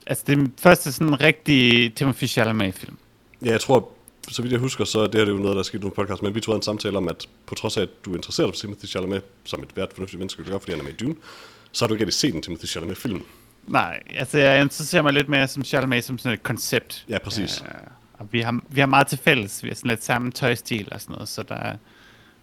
Altså, 0.07 0.23
det 0.27 0.33
er 0.33 0.37
den 0.37 0.53
første 0.57 0.91
sådan 0.91 1.21
rigtig 1.21 1.93
Timothy 1.95 2.23
Chalamet-film. 2.27 2.97
Ja, 3.45 3.51
jeg 3.51 3.61
tror, 3.61 3.91
så 4.27 4.41
vidt 4.41 4.51
jeg 4.51 4.59
husker, 4.59 4.85
så 4.85 5.03
det 5.03 5.15
her 5.15 5.19
det 5.19 5.27
er 5.27 5.35
jo 5.35 5.41
noget, 5.41 5.55
der 5.55 5.59
er 5.59 5.63
sket 5.63 5.77
i 5.79 5.81
nogle 5.81 5.95
podcast, 5.95 6.23
men 6.23 6.35
vi 6.35 6.41
tog 6.41 6.55
en 6.55 6.61
samtale 6.61 6.97
om, 6.97 7.07
at 7.07 7.27
på 7.45 7.55
trods 7.55 7.77
af, 7.77 7.81
at 7.81 7.89
du 8.05 8.11
er 8.11 8.15
interesseret 8.15 8.55
i 8.57 8.61
Timothy 8.61 8.85
Chalamet, 8.85 9.21
som 9.43 9.63
et 9.63 9.69
hvert 9.73 9.89
fornuftigt 9.93 10.19
menneske 10.19 10.43
kan 10.43 10.51
gøre, 10.51 10.59
fordi 10.59 10.71
han 10.71 10.79
er 10.79 10.83
med 10.83 10.93
i 10.93 10.95
Dune, 10.95 11.15
så 11.71 11.85
har 11.85 11.87
du 11.87 11.93
ikke 11.93 12.05
rigtig 12.05 12.19
set 12.19 12.35
en 12.35 12.41
Timothy 12.41 12.65
Chalamet-film. 12.65 13.23
Nej, 13.67 13.99
altså 14.15 14.37
jeg 14.37 14.61
interesserer 14.61 15.01
mig 15.01 15.13
lidt 15.13 15.29
mere 15.29 15.47
som 15.47 15.63
Chalamet 15.63 16.03
som 16.03 16.17
sådan 16.17 16.33
et 16.33 16.43
koncept. 16.43 17.05
Ja, 17.09 17.17
præcis. 17.17 17.61
Øh, 17.61 17.71
og 18.23 18.29
vi 18.31 18.41
har, 18.41 18.59
vi 18.69 18.79
har 18.79 18.87
meget 18.87 19.07
til 19.07 19.17
fælles. 19.17 19.63
Vi 19.63 19.67
har 19.67 19.75
sådan 19.75 19.89
lidt 19.89 20.03
samme 20.03 20.31
tøjstil 20.31 20.87
og 20.91 21.01
sådan 21.01 21.13
noget, 21.13 21.29
så 21.29 21.43
der, 21.43 21.55
er- 21.55 21.77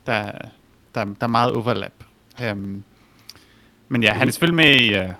der, 0.07 0.13
er- 0.13 0.49
der, 0.95 1.05
der 1.05 1.15
er 1.21 1.27
meget 1.27 1.53
overlap. 1.53 1.93
Um, 2.53 2.85
men 3.89 4.03
ja, 4.03 4.13
han 4.15 4.29
er 4.29 4.33
selvfølgelig 4.33 4.57
med 4.57 4.77
i 4.81 4.99
uh, 4.99 5.11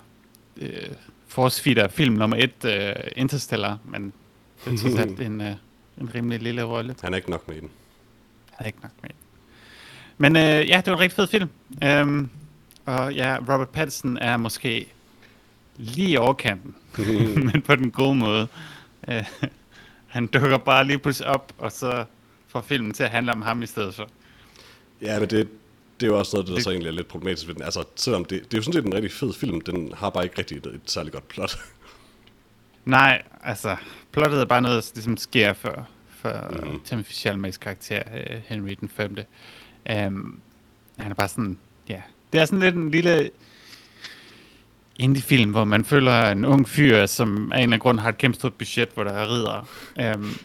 uh, 0.61 0.95
Force 1.27 1.63
Feeder 1.63 1.87
film 1.87 2.15
nummer 2.15 2.37
et, 2.37 2.65
uh, 2.95 3.01
Interstellar, 3.15 3.77
men 3.85 4.13
det 4.65 4.73
er 4.73 4.77
trods 4.77 4.95
alt 4.99 5.19
en, 5.21 5.41
uh, 5.41 5.47
en 6.01 6.15
rimelig 6.15 6.41
lille 6.41 6.63
rolle. 6.63 6.95
Han 7.01 7.13
er 7.13 7.17
ikke 7.17 7.29
nok 7.31 7.47
med 7.47 7.55
i 7.57 7.59
den. 7.59 7.69
Jeg 8.51 8.63
er 8.63 8.65
ikke 8.67 8.79
nok 8.81 8.91
med. 9.01 9.09
Men 10.17 10.35
øh, 10.35 10.69
ja, 10.69 10.77
det 10.77 10.87
var 10.87 10.93
en 10.93 10.99
rigtig 10.99 11.15
fed 11.15 11.27
film. 11.27 11.49
Um, 12.07 12.29
og 12.85 13.13
ja, 13.13 13.37
Robert 13.39 13.69
Pattinson 13.69 14.17
er 14.17 14.37
måske 14.37 14.87
lige 15.77 16.09
i 16.09 16.17
overkanten, 16.17 16.75
men 17.53 17.61
på 17.61 17.75
den 17.75 17.91
gode 17.91 18.15
måde. 18.15 18.47
Uh, 19.07 19.13
han 20.11 20.27
dukker 20.27 20.57
bare 20.57 20.83
lige 20.87 20.99
pludselig 20.99 21.27
op, 21.29 21.53
og 21.57 21.71
så 21.71 22.05
får 22.47 22.61
filmen 22.61 22.93
til 22.93 23.03
at 23.03 23.09
handle 23.09 23.31
om 23.31 23.41
ham 23.41 23.63
i 23.63 23.65
stedet 23.65 23.95
for. 23.95 24.09
Ja, 25.01 25.19
men 25.19 25.29
det, 25.29 25.47
det 25.99 26.05
er 26.07 26.11
jo 26.11 26.19
også 26.19 26.35
noget, 26.37 26.47
der 26.47 26.53
Det- 26.55 26.63
så 26.63 26.69
egentlig 26.69 26.87
er 26.89 26.93
lidt 26.93 27.07
problematisk 27.07 27.47
ved 27.47 27.55
den. 27.55 27.63
Altså, 27.63 27.83
selvom 27.95 28.25
det, 28.25 28.43
det 28.43 28.53
er 28.53 28.57
jo 28.57 28.61
sådan 28.61 28.73
set 28.73 28.85
en 28.85 28.93
rigtig 28.93 29.11
fed 29.11 29.33
film, 29.33 29.61
den 29.61 29.93
har 29.93 30.09
bare 30.09 30.23
ikke 30.23 30.37
rigtig 30.37 30.57
et, 30.57 30.65
et 30.65 30.81
særligt 30.85 31.13
godt 31.13 31.27
plot. 31.27 31.57
Nej, 32.85 33.21
altså, 33.43 33.75
plottet 34.11 34.41
er 34.41 34.45
bare 34.45 34.61
noget, 34.61 34.83
der 34.85 34.91
ligesom 34.95 35.17
sker 35.17 35.53
for, 35.53 35.87
for 36.09 36.49
Mhm. 36.63 36.71
mm. 36.73 36.79
Timothy 36.85 37.11
Chalamet's 37.11 37.57
karakter, 37.57 38.01
uh, 38.05 38.41
Henry 38.45 38.75
den 38.79 38.89
5. 38.89 39.17
Um, 40.07 40.39
han 40.97 41.11
er 41.11 41.15
bare 41.15 41.27
sådan, 41.27 41.57
ja. 41.89 42.01
Det 42.33 42.41
er 42.41 42.45
sådan 42.45 42.59
lidt 42.59 42.75
en 42.75 42.91
lille 42.91 43.29
indie-film, 45.01 45.51
hvor 45.51 45.63
man 45.63 45.85
føler 45.85 46.29
en 46.31 46.45
ung 46.45 46.69
fyr, 46.69 47.05
som 47.05 47.37
af 47.37 47.39
en 47.39 47.51
eller 47.51 47.63
anden 47.63 47.79
grund 47.79 47.99
har 47.99 48.09
et 48.09 48.17
kæmpe 48.17 48.35
stort 48.35 48.53
budget, 48.53 48.89
hvor 48.93 49.03
der 49.03 49.11
er 49.11 49.27
ridder. 49.29 49.67
Um, 50.15 50.35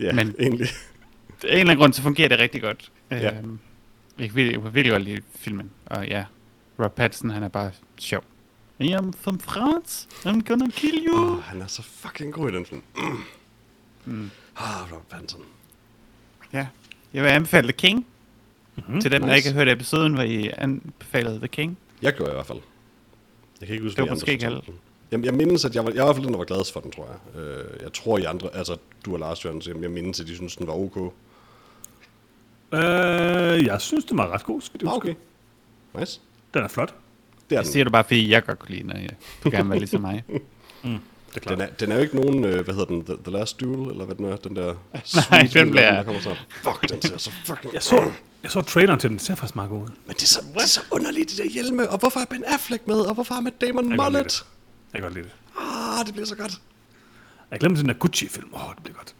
ja, 0.00 0.12
Men- 0.12 0.34
egentlig. 0.40 0.66
af 0.68 1.44
en 1.44 1.48
eller 1.48 1.60
anden 1.60 1.76
grund, 1.78 1.92
så 1.92 2.02
fungerer 2.02 2.28
det 2.28 2.38
rigtig 2.38 2.62
godt. 2.62 2.92
Ja. 3.10 3.40
Um, 3.40 3.58
jeg 4.18 4.28
kan 4.28 4.36
virkelig, 4.36 4.52
jeg 4.54 4.62
kan 4.62 4.74
virkelig 4.74 4.92
godt 4.92 5.02
lide 5.02 5.20
filmen. 5.36 5.70
Og 5.86 6.06
ja, 6.08 6.24
Rob 6.82 6.94
Pattinson, 6.94 7.30
han 7.30 7.42
er 7.42 7.48
bare 7.48 7.70
sjov. 7.98 8.24
I 8.80 8.90
am 8.92 9.12
from 9.12 9.40
France. 9.40 10.08
I'm 10.26 10.40
gonna 10.48 10.66
kill 10.70 11.04
you. 11.06 11.30
Oh, 11.32 11.42
han 11.42 11.62
er 11.62 11.66
så 11.66 11.82
fucking 11.82 12.32
god 12.32 12.50
i 12.50 12.54
den 12.54 12.66
film. 12.66 12.82
Mm. 12.96 13.18
Mm. 14.04 14.30
Ah, 14.56 14.92
Robert 14.92 15.06
Pattinson. 15.10 15.40
Ja, 16.52 16.66
jeg 17.14 17.22
vil 17.22 17.28
anbefale 17.30 17.62
The 17.68 17.72
King. 17.72 18.06
Mm-hmm. 18.76 19.00
Til 19.00 19.12
dem, 19.12 19.20
der 19.22 19.28
nice. 19.28 19.36
ikke 19.36 19.48
har 19.48 19.54
hørt 19.54 19.68
episoden, 19.68 20.14
hvor 20.14 20.22
I 20.22 20.50
anbefalede 20.58 21.38
The 21.38 21.48
King. 21.48 21.78
Jeg 22.02 22.12
gjorde 22.12 22.30
i 22.32 22.34
hvert 22.34 22.46
fald. 22.46 22.58
Jeg 23.60 23.66
kan 23.66 23.74
ikke 23.74 23.84
huske, 23.84 23.96
Det 24.02 24.08
var 24.08 24.14
måske 24.14 24.32
ikke 24.32 24.46
den. 24.46 24.60
Jamen, 25.12 25.24
jeg 25.24 25.34
mindes, 25.34 25.64
at 25.64 25.74
jeg 25.74 25.84
var, 25.84 25.90
jeg 25.90 25.98
var 25.98 26.04
i 26.04 26.06
hvert 26.06 26.16
fald 26.16 26.24
den, 26.24 26.32
der 26.32 26.38
var 26.38 26.44
glad 26.44 26.72
for 26.72 26.80
den, 26.80 26.90
tror 26.90 27.06
jeg. 27.34 27.42
Øh, 27.42 27.64
jeg 27.82 27.92
tror, 27.92 28.18
I 28.18 28.24
andre, 28.24 28.48
altså 28.54 28.76
du 29.04 29.12
og 29.12 29.18
Lars 29.18 29.44
Jørgen, 29.44 29.82
jeg 29.82 29.90
mindes, 29.90 30.20
at 30.20 30.26
de 30.26 30.34
synes, 30.36 30.56
den 30.56 30.66
var 30.66 30.72
ok. 30.72 30.96
Øh, 32.72 33.66
jeg 33.66 33.80
synes, 33.80 34.04
det 34.04 34.16
var 34.16 34.28
ret 34.32 34.44
god. 34.44 34.60
Skal 34.60 34.80
det 34.80 34.86
Ah, 34.86 34.92
huske. 34.92 35.08
okay. 35.10 36.00
Nice. 36.00 36.20
Den 36.54 36.62
er 36.62 36.68
flot. 36.68 36.88
Det 37.50 37.56
er 37.56 37.60
Det 37.60 37.66
den. 37.66 37.72
siger 37.72 37.84
du 37.84 37.90
bare, 37.90 38.04
fordi 38.04 38.30
jeg 38.30 38.44
godt 38.44 38.58
kunne 38.58 38.74
lide, 38.74 38.86
når 38.86 38.96
jeg, 38.96 39.10
du 39.44 39.50
gerne 39.50 39.62
vil 39.64 39.70
være 39.70 39.78
ligesom 39.78 40.00
mig. 40.00 40.24
Det 41.28 41.36
er 41.36 41.40
klart. 41.40 41.58
Den 41.58 41.66
er, 41.68 41.70
den 41.80 41.92
er 41.92 41.96
jo 41.96 42.02
ikke 42.02 42.16
nogen, 42.16 42.44
øh, 42.44 42.64
hvad 42.64 42.74
hedder 42.74 42.84
den, 42.86 43.04
The, 43.04 43.14
The 43.24 43.32
Last 43.32 43.60
Duel, 43.60 43.90
eller 43.90 44.04
hvad 44.04 44.16
den 44.16 44.24
er, 44.24 44.36
den 44.36 44.56
der 44.56 44.64
Nej, 44.94 45.02
sweet 45.04 45.54
den 45.54 45.70
bliver- 45.70 45.92
der 45.94 46.02
kommer 46.02 46.20
så. 46.20 46.34
Fuck, 46.62 46.88
den 46.90 47.02
ser 47.02 47.18
så 47.18 47.30
fucking... 47.44 47.74
Jeg 47.74 47.82
så, 47.82 48.10
jeg 48.42 48.50
så 48.50 48.62
traileren 48.62 49.00
til 49.00 49.10
den. 49.10 49.16
Den 49.18 49.24
ser 49.24 49.34
faktisk 49.34 49.56
meget 49.56 49.70
god 49.70 49.82
ud. 49.82 49.88
Men 50.06 50.14
det 50.16 50.22
er, 50.22 50.26
så, 50.26 50.40
det 50.54 50.62
er 50.62 50.66
så 50.66 50.80
underligt, 50.90 51.30
de 51.30 51.36
der 51.42 51.48
hjelme, 51.48 51.90
og 51.90 51.98
hvorfor 51.98 52.20
er 52.20 52.24
Ben 52.24 52.44
Affleck 52.46 52.86
med, 52.86 52.96
og 53.00 53.14
hvorfor 53.14 53.34
har 53.34 53.40
Matt 53.40 53.60
Damon 53.60 53.84
mullet? 53.88 54.24
det. 54.24 54.44
Jeg 54.92 55.00
kan 55.00 55.02
godt 55.02 55.14
lide 55.14 55.24
det. 55.24 55.32
Ah, 55.60 56.06
det 56.06 56.14
bliver 56.14 56.26
så 56.26 56.36
godt. 56.36 56.52
Jeg 57.50 57.60
glemte 57.60 57.80
den 57.80 57.88
der 57.88 57.94
Gucci-film. 57.94 58.48
Åh, 58.54 58.68
oh, 58.68 58.74
det 58.74 58.82
bliver 58.82 58.96
godt. 58.96 59.14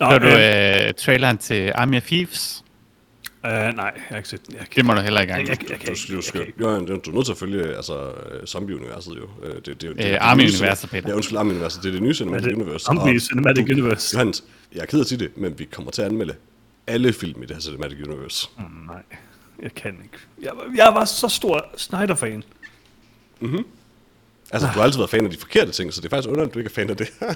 Nå, 0.00 0.06
Hørte 0.06 0.26
du 0.26 0.30
øh, 0.82 0.88
øh, 0.88 0.94
traileren 0.94 1.38
til 1.38 1.72
Army 1.74 1.96
of 1.96 2.02
Thieves? 2.02 2.64
Øh, 3.48 3.76
nej, 3.76 3.84
jeg 3.96 4.02
har 4.08 4.16
ikke 4.16 4.28
set 4.28 4.46
den. 4.46 4.54
Jeg, 4.54 4.66
Det 4.76 4.84
må 4.84 4.94
du 4.94 5.00
heller 5.00 5.20
ikke 5.20 5.32
jeg, 5.32 5.40
engang. 5.40 5.62
jeg, 5.62 5.70
jeg, 5.70 5.78
Du, 5.80 5.84
kan 5.84 5.94
du, 5.94 6.12
du, 6.12 6.14
Jeg, 6.16 6.24
skal, 6.24 6.40
jo, 6.60 6.70
ja, 6.70 6.78
du 6.78 7.10
er 7.10 7.14
nødt 7.14 7.24
til 7.26 7.32
at 7.32 7.38
følge 7.38 7.76
altså, 7.76 8.10
øh, 8.10 8.46
zombie-universet 8.46 9.16
jo. 9.16 9.28
Øh, 9.46 9.54
Det, 9.54 9.66
det, 9.66 9.80
det, 9.80 9.80
det, 9.82 9.88
Øh, 9.90 9.96
det 10.10 10.16
Army-universet, 10.20 10.90
Peter. 10.90 11.08
Ja, 11.08 11.14
undskyld, 11.14 11.38
Army-universet. 11.38 11.82
Det 11.82 11.88
er 11.88 11.92
det 11.92 12.02
nye 12.02 12.14
Cinematic 12.14 12.44
det- 12.46 12.54
Universe. 12.54 12.84
Zombie 12.84 13.20
Cinematic 13.20 13.66
du- 13.66 13.72
Universe. 13.72 14.14
Johannes, 14.16 14.44
jeg 14.74 14.80
er 14.80 14.86
ked 14.86 14.98
af 14.98 15.02
at 15.02 15.08
sige 15.08 15.18
det, 15.18 15.36
men 15.36 15.58
vi 15.58 15.64
kommer 15.64 15.90
til 15.90 16.02
at 16.02 16.08
anmelde 16.08 16.34
alle 16.86 17.12
film 17.12 17.42
i 17.42 17.46
det 17.46 17.56
her 17.56 17.60
Cinematic 17.62 17.98
Universe. 18.08 18.48
Mm, 18.58 18.64
nej, 18.86 19.02
jeg 19.62 19.74
kan 19.74 19.90
ikke. 20.04 20.16
Jeg, 20.42 20.52
var- 20.54 20.72
jeg 20.76 20.92
var 20.94 21.04
så 21.04 21.28
stor 21.28 21.66
Snyder-fan. 21.76 22.42
Altså, 24.50 24.68
du 24.74 24.78
har 24.78 24.82
altid 24.82 24.98
været 24.98 25.10
fan 25.10 25.24
af 25.24 25.30
de 25.30 25.38
forkerte 25.38 25.70
ting, 25.72 25.92
så 25.94 26.00
det 26.00 26.06
er 26.06 26.10
faktisk 26.10 26.28
underligt, 26.28 26.48
at 26.50 26.54
du 26.54 26.58
ikke 26.58 26.68
er 26.68 26.74
fan 26.74 26.90
af 26.90 26.96
det 26.96 27.08
her. 27.20 27.34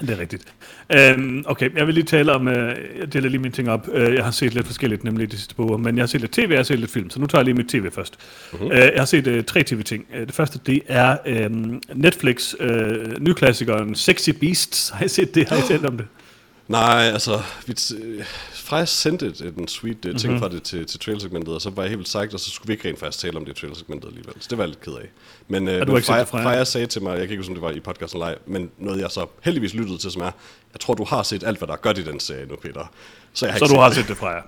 Det 0.00 0.10
er 0.10 0.18
rigtigt. 0.18 0.44
Øhm, 0.92 1.44
okay, 1.46 1.76
jeg 1.76 1.86
vil 1.86 1.94
lige 1.94 2.04
tale 2.04 2.32
om, 2.32 2.48
øh, 2.48 2.76
jeg 3.00 3.12
deler 3.12 3.28
lige 3.28 3.40
mine 3.40 3.54
ting 3.54 3.70
op. 3.70 3.88
Øh, 3.92 4.14
jeg 4.14 4.24
har 4.24 4.30
set 4.30 4.54
lidt 4.54 4.66
forskelligt, 4.66 5.04
nemlig 5.04 5.32
de 5.32 5.36
sidste 5.36 5.54
par 5.54 5.64
uger, 5.64 5.76
men 5.76 5.96
jeg 5.96 6.02
har 6.02 6.06
set 6.06 6.20
lidt 6.20 6.32
tv, 6.32 6.46
jeg 6.50 6.58
har 6.58 6.62
set 6.62 6.78
lidt 6.78 6.90
film, 6.90 7.10
så 7.10 7.20
nu 7.20 7.26
tager 7.26 7.40
jeg 7.40 7.44
lige 7.44 7.54
mit 7.54 7.68
tv 7.68 7.90
først. 7.92 8.18
Uh-huh. 8.52 8.64
Øh, 8.64 8.78
jeg 8.78 8.92
har 8.96 9.04
set 9.04 9.26
øh, 9.26 9.44
tre 9.44 9.62
tv-ting. 9.62 10.06
Øh, 10.14 10.26
det 10.26 10.34
første, 10.34 10.60
det 10.66 10.82
er 10.86 11.16
øh, 11.26 11.50
Netflix, 11.94 12.54
øh, 12.60 13.20
nyklassikeren 13.20 13.94
Sexy 13.94 14.30
Beasts. 14.30 14.88
Har 14.88 15.04
I 15.04 15.08
set 15.08 15.34
det? 15.34 15.48
Har 15.48 15.56
I 15.56 15.62
talt 15.68 15.86
om 15.86 15.96
det? 15.96 16.06
Nej, 16.70 17.10
altså, 17.12 17.42
vi 17.66 17.72
t- 17.72 18.04
øh, 18.04 18.24
Freja 18.54 18.84
sendte 18.84 19.26
et, 19.26 19.54
en 19.58 19.68
sweet 19.68 20.04
uh, 20.04 20.08
Mhm. 20.10 20.18
ting 20.18 20.38
fra 20.38 20.48
det 20.48 20.62
til, 20.62 20.86
til 20.86 21.00
trailersegmentet, 21.00 21.54
og 21.54 21.60
så 21.60 21.70
var 21.70 21.82
jeg 21.82 21.88
helt 21.90 21.98
vildt 21.98 22.10
sagt, 22.10 22.34
og 22.34 22.40
så 22.40 22.50
skulle 22.50 22.66
vi 22.68 22.72
ikke 22.72 22.88
rent 22.88 22.98
faktisk 22.98 23.18
tale 23.22 23.36
om 23.36 23.44
det 23.44 23.56
i 23.56 23.60
trailersegmentet 23.60 24.08
alligevel. 24.08 24.34
Så 24.40 24.46
det 24.50 24.58
var 24.58 24.64
jeg 24.64 24.68
lidt 24.68 24.80
ked 24.80 24.92
af. 24.92 25.08
Men, 25.48 25.68
uh, 25.68 25.74
men 25.74 25.96
set 25.96 26.04
Freja, 26.04 26.20
det, 26.20 26.28
Freja? 26.28 26.44
Freja 26.44 26.64
sagde 26.64 26.86
til 26.86 27.02
mig, 27.02 27.10
jeg 27.10 27.18
kan 27.18 27.30
ikke 27.30 27.36
huske, 27.36 27.50
om 27.50 27.54
det 27.54 27.62
var 27.62 27.70
i 27.70 27.80
podcasten 27.80 28.20
live, 28.20 28.36
men 28.46 28.70
noget 28.78 29.00
jeg 29.00 29.10
så 29.10 29.26
heldigvis 29.42 29.74
lyttede 29.74 29.98
til, 29.98 30.10
som 30.10 30.22
er, 30.22 30.30
jeg 30.72 30.80
tror, 30.80 30.94
du 30.94 31.04
har 31.04 31.22
set 31.22 31.44
alt, 31.44 31.58
hvad 31.58 31.66
der 31.68 31.74
er 31.74 31.78
godt 31.78 31.98
i 31.98 32.02
den 32.04 32.20
serie 32.20 32.46
nu, 32.46 32.56
Peter. 32.56 32.92
Så 33.32 33.46
jeg 33.46 33.52
har 33.52 33.58
Så 33.58 33.64
ikke 33.64 33.74
du 33.74 33.80
har 33.80 33.90
set 33.90 33.96
set 34.00 34.08
det 34.08 34.16
fra 34.16 34.28
jer. 34.28 34.42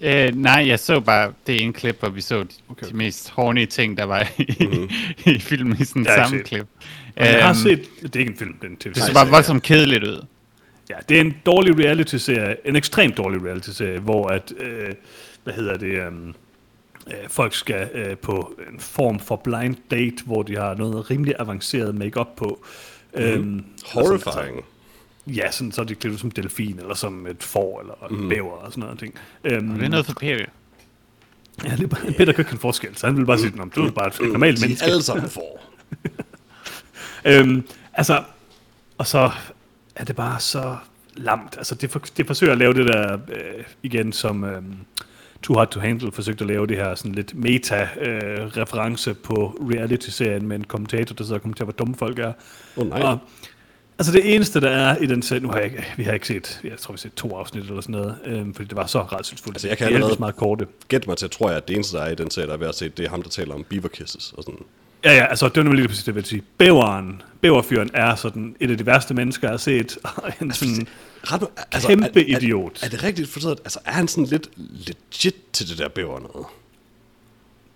Øh, 0.00 0.34
nej, 0.36 0.64
jeg 0.66 0.78
så 0.80 1.00
bare 1.00 1.32
det 1.46 1.62
ene 1.62 1.72
klip, 1.72 2.00
hvor 2.00 2.08
vi 2.08 2.20
så 2.20 2.42
de, 2.42 2.48
Okay. 2.68 2.88
de 2.88 2.96
mest 2.96 3.30
horny 3.30 3.66
ting, 3.66 3.98
der 3.98 4.04
var 4.04 4.28
i, 4.38 4.56
mm-hmm. 4.60 4.90
i 5.34 5.38
filmen 5.38 5.76
i 5.80 5.84
sådan 5.84 6.04
Det 6.04 6.12
samme 6.16 6.38
set. 6.38 6.46
klip. 6.46 6.66
Jeg 7.16 7.42
har 7.42 7.48
Øhm, 7.50 7.58
set, 7.62 7.84
det 8.02 8.16
er 8.16 8.20
ikke 8.20 8.32
en 8.32 8.38
film, 8.38 8.52
det 8.52 8.64
er 8.66 8.68
en 8.70 8.94
Det 8.94 9.02
så 9.04 9.12
bare 9.14 9.28
voldsomt 9.30 9.62
kedeligt 9.62 10.04
ud. 10.04 10.24
Ja, 10.90 10.94
det 11.08 11.16
er 11.16 11.20
en 11.20 11.36
dårlig 11.46 11.78
reality-serie, 11.84 12.56
en 12.68 12.76
ekstremt 12.76 13.16
dårlig 13.16 13.44
reality-serie, 13.44 13.98
hvor 13.98 14.28
at, 14.28 14.52
øh, 14.58 14.94
hvad 15.44 15.54
hedder 15.54 15.76
det, 15.76 15.86
øh, 15.86 16.12
øh, 17.06 17.28
folk 17.28 17.54
skal 17.54 17.88
øh, 17.94 18.16
på 18.16 18.58
en 18.72 18.80
form 18.80 19.20
for 19.20 19.36
blind 19.36 19.76
date, 19.90 20.24
hvor 20.24 20.42
de 20.42 20.56
har 20.56 20.74
noget 20.74 21.10
rimelig 21.10 21.34
avanceret 21.38 21.94
makeup 21.94 22.28
på. 22.36 22.64
Mm. 23.14 23.22
Øhm, 23.22 23.64
Horrifying. 23.86 24.64
ja, 25.26 25.50
sådan, 25.50 25.72
så 25.72 25.80
er 25.80 25.84
de 25.84 25.94
klædt 25.94 26.14
ud 26.14 26.18
som 26.18 26.30
delfin, 26.30 26.78
eller 26.80 26.94
som 26.94 27.26
et 27.26 27.42
får, 27.42 27.80
eller 27.80 28.20
en 28.22 28.28
bæver, 28.28 28.50
og 28.52 28.72
sådan 28.72 28.82
noget 28.82 28.98
ting. 28.98 29.14
Øhm, 29.44 29.68
Det 29.74 29.84
er 29.84 29.88
noget 29.88 30.06
for 30.06 30.14
Peter. 30.20 30.44
ja, 31.64 31.70
det 31.70 31.82
er 31.82 31.86
bare, 31.86 32.12
Peter 32.12 32.32
kan 32.32 32.42
ikke 32.42 32.52
en 32.52 32.58
forskel, 32.58 32.96
så 32.96 33.06
han 33.06 33.16
vil 33.16 33.26
bare 33.26 33.38
sige, 33.38 33.52
at 33.62 33.76
du 33.76 33.86
er 33.86 33.90
bare 33.90 34.06
et 34.08 34.32
normalt 34.32 34.56
De 34.56 34.62
menneske. 34.62 34.86
alle 34.86 35.02
sammen 35.02 35.28
får. 35.30 35.62
Øhm, 37.24 37.68
altså, 37.94 38.22
og 38.98 39.06
så 39.06 39.30
er 39.96 40.04
det 40.04 40.16
bare 40.16 40.40
så 40.40 40.76
lamt. 41.14 41.54
Altså, 41.56 41.74
det, 41.74 41.90
for, 41.90 41.98
det 42.16 42.26
forsøger 42.26 42.52
at 42.52 42.58
lave 42.58 42.74
det 42.74 42.86
der, 42.86 43.12
øh, 43.14 43.64
igen, 43.82 44.12
som 44.12 44.44
øhm, 44.44 44.74
Too 45.42 45.56
Hard 45.56 45.70
to 45.70 45.80
Handle 45.80 46.12
forsøgte 46.12 46.44
at 46.44 46.48
lave 46.48 46.66
det 46.66 46.76
her 46.76 46.94
sådan 46.94 47.12
lidt 47.12 47.34
meta-reference 47.34 49.14
på 49.14 49.58
reality-serien 49.72 50.46
med 50.46 50.56
en 50.56 50.64
kommentator, 50.64 51.14
der 51.14 51.24
sidder 51.24 51.34
og 51.38 51.42
kommenterer, 51.42 51.64
hvor 51.64 51.72
dumme 51.72 51.94
folk 51.94 52.18
er. 52.18 52.32
Oh, 52.76 52.88
nej. 52.88 53.00
Og, 53.02 53.18
altså 53.98 54.12
det 54.12 54.34
eneste, 54.34 54.60
der 54.60 54.70
er 54.70 54.96
i 54.96 55.06
den 55.06 55.22
serie, 55.22 55.40
nu 55.42 55.48
har 55.48 55.56
jeg 55.56 55.64
ikke, 55.64 55.84
vi 55.96 56.02
har 56.02 56.12
ikke 56.12 56.26
set, 56.26 56.60
jeg 56.64 56.78
tror 56.78 56.92
vi 56.92 56.96
har 56.96 56.98
set 56.98 57.14
to 57.14 57.36
afsnit 57.36 57.64
eller 57.64 57.80
sådan 57.80 57.92
noget, 57.92 58.16
øhm, 58.24 58.54
fordi 58.54 58.68
det 58.68 58.76
var 58.76 58.86
så 58.86 59.00
redselsfuldt. 59.02 59.56
Altså, 59.56 59.68
jeg 59.68 59.78
kan 59.78 59.88
er 59.90 59.94
allerede- 59.94 60.16
meget 60.18 60.36
korte. 60.36 60.66
Gæt 60.88 61.06
mig 61.06 61.16
til, 61.16 61.30
tror 61.30 61.48
jeg, 61.48 61.56
at 61.56 61.68
det 61.68 61.74
eneste, 61.74 61.96
der 61.96 62.02
er 62.02 62.10
i 62.10 62.14
den 62.14 62.30
serie, 62.30 62.46
der 62.46 62.52
er 62.54 62.58
ved 62.58 62.68
at 62.68 62.74
se, 62.74 62.88
det 62.88 63.04
er 63.06 63.10
ham, 63.10 63.22
der 63.22 63.30
taler 63.30 63.54
om 63.54 63.64
beaver 63.68 63.88
kisses 63.88 64.32
og 64.36 64.42
sådan. 64.44 64.60
Ja, 65.06 65.16
ja, 65.16 65.24
altså 65.26 65.48
det 65.48 65.56
var 65.56 65.62
nemlig 65.62 65.78
lige 65.80 65.88
præcis 65.88 66.04
det, 66.04 66.08
jeg 66.08 66.14
vil 66.14 66.24
sige. 66.24 66.42
Bæveren, 66.58 67.22
bæverfyren 67.40 67.90
er 67.94 68.14
sådan 68.14 68.56
et 68.60 68.70
af 68.70 68.78
de 68.78 68.86
værste 68.86 69.14
mennesker, 69.14 69.48
jeg 69.48 69.52
har 69.52 69.58
set, 69.58 69.98
og 70.22 70.32
en 70.42 70.52
sådan 70.52 70.86
Ret, 71.24 71.46
altså, 71.72 71.88
kæmpe 71.88 72.32
er, 72.32 72.36
idiot. 72.36 72.82
Er, 72.82 72.86
er, 72.86 72.90
det 72.90 73.02
rigtigt 73.04 73.28
forstået? 73.28 73.58
Altså, 73.64 73.78
er 73.84 73.92
han 73.92 74.08
sådan 74.08 74.24
lidt 74.24 74.48
legit 74.56 75.34
til 75.52 75.68
det 75.68 75.78
der 75.78 75.88
bæver 75.88 76.20
noget? 76.20 76.46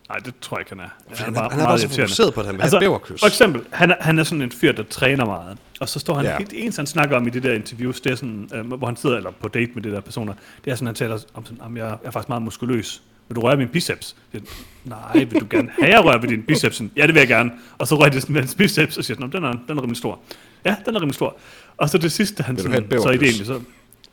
Nej, 0.08 0.18
det 0.18 0.34
tror 0.40 0.56
jeg 0.56 0.60
ikke, 0.60 0.70
han 0.70 0.80
er. 0.80 1.14
han 1.24 1.36
er- 1.36 1.50
han 1.50 1.60
er 1.60 1.64
bare 1.64 1.78
så 1.78 1.88
fokuseret 1.88 2.34
på, 2.34 2.40
at 2.40 2.46
han 2.46 2.54
et 2.54 2.72
bæverkys. 2.80 3.10
Altså, 3.10 3.20
For 3.22 3.26
eksempel, 3.26 3.62
han 3.72 3.90
er, 3.90 3.94
han 4.00 4.18
er 4.18 4.24
sådan 4.24 4.42
en 4.42 4.52
fyr, 4.52 4.72
der 4.72 4.82
træner 4.82 5.24
meget. 5.24 5.58
Og 5.80 5.88
så 5.88 5.98
står 5.98 6.14
han, 6.14 6.24
Ja. 6.24 6.36
det 6.38 6.62
eneste 6.62 6.80
han 6.80 6.86
snakker 6.86 7.16
om 7.16 7.26
i 7.26 7.30
det 7.30 7.42
der 7.42 7.52
interviews, 7.54 8.00
det 8.00 8.12
er 8.12 8.16
sådan, 8.16 8.48
øh, 8.54 8.66
hvor 8.72 8.86
han 8.86 8.96
sidder 8.96 9.16
eller 9.16 9.30
på 9.30 9.48
date 9.48 9.70
med 9.74 9.82
de 9.82 9.90
der 9.90 10.00
personer, 10.00 10.34
det 10.64 10.70
er 10.70 10.74
sådan, 10.74 10.86
han 10.86 10.94
taler 10.94 11.18
om 11.34 11.46
sådan, 11.46 11.60
om 11.62 11.76
jeg, 11.76 11.84
jeg 11.86 11.96
er 12.04 12.10
faktisk 12.10 12.28
meget 12.28 12.42
muskuløs. 12.42 13.02
Vil 13.30 13.36
du 13.36 13.40
røre 13.40 13.56
min 13.56 13.68
biceps? 13.68 14.16
Jeg, 14.32 14.40
Nej, 14.84 15.24
vil 15.24 15.40
du 15.40 15.46
gerne 15.50 15.70
have, 15.80 15.90
jeg 15.94 16.04
rører 16.04 16.18
ved 16.20 16.28
din 16.28 16.42
biceps? 16.42 16.76
Sådan, 16.76 16.90
Ja, 16.96 17.06
det 17.06 17.14
vil 17.14 17.20
jeg 17.20 17.28
gerne. 17.28 17.50
Og 17.78 17.86
så 17.88 17.94
rører 17.94 18.08
de 18.10 18.20
sådan 18.20 18.34
ved 18.34 18.42
hans 18.42 18.54
biceps, 18.54 18.96
og 18.98 19.04
siger, 19.04 19.20
"Nå, 19.20 19.26
den 19.26 19.44
er, 19.44 19.52
den 19.68 19.78
er 19.78 19.82
rimelig 19.82 19.96
stor. 19.96 20.20
Ja, 20.64 20.76
den 20.86 20.94
er 20.96 21.00
rimelig 21.00 21.14
stor. 21.14 21.36
Og 21.76 21.90
så 21.90 21.98
det 21.98 22.12
sidste, 22.12 22.42
han 22.42 22.58
sådan, 22.58 22.90
så 22.90 23.08
er 23.08 23.12
det 23.12 23.22
egentlig 23.22 23.46
så, 23.46 23.60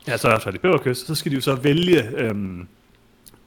ja, 0.08 0.18
så 0.18 0.28
er 0.30 0.52
det 0.52 0.62
bæverkys, 0.62 0.98
så 0.98 1.16
skal 1.16 1.32
de 1.32 1.36
jo 1.36 1.42
så 1.42 1.56
vælge, 1.56 2.10
øhm, 2.18 2.68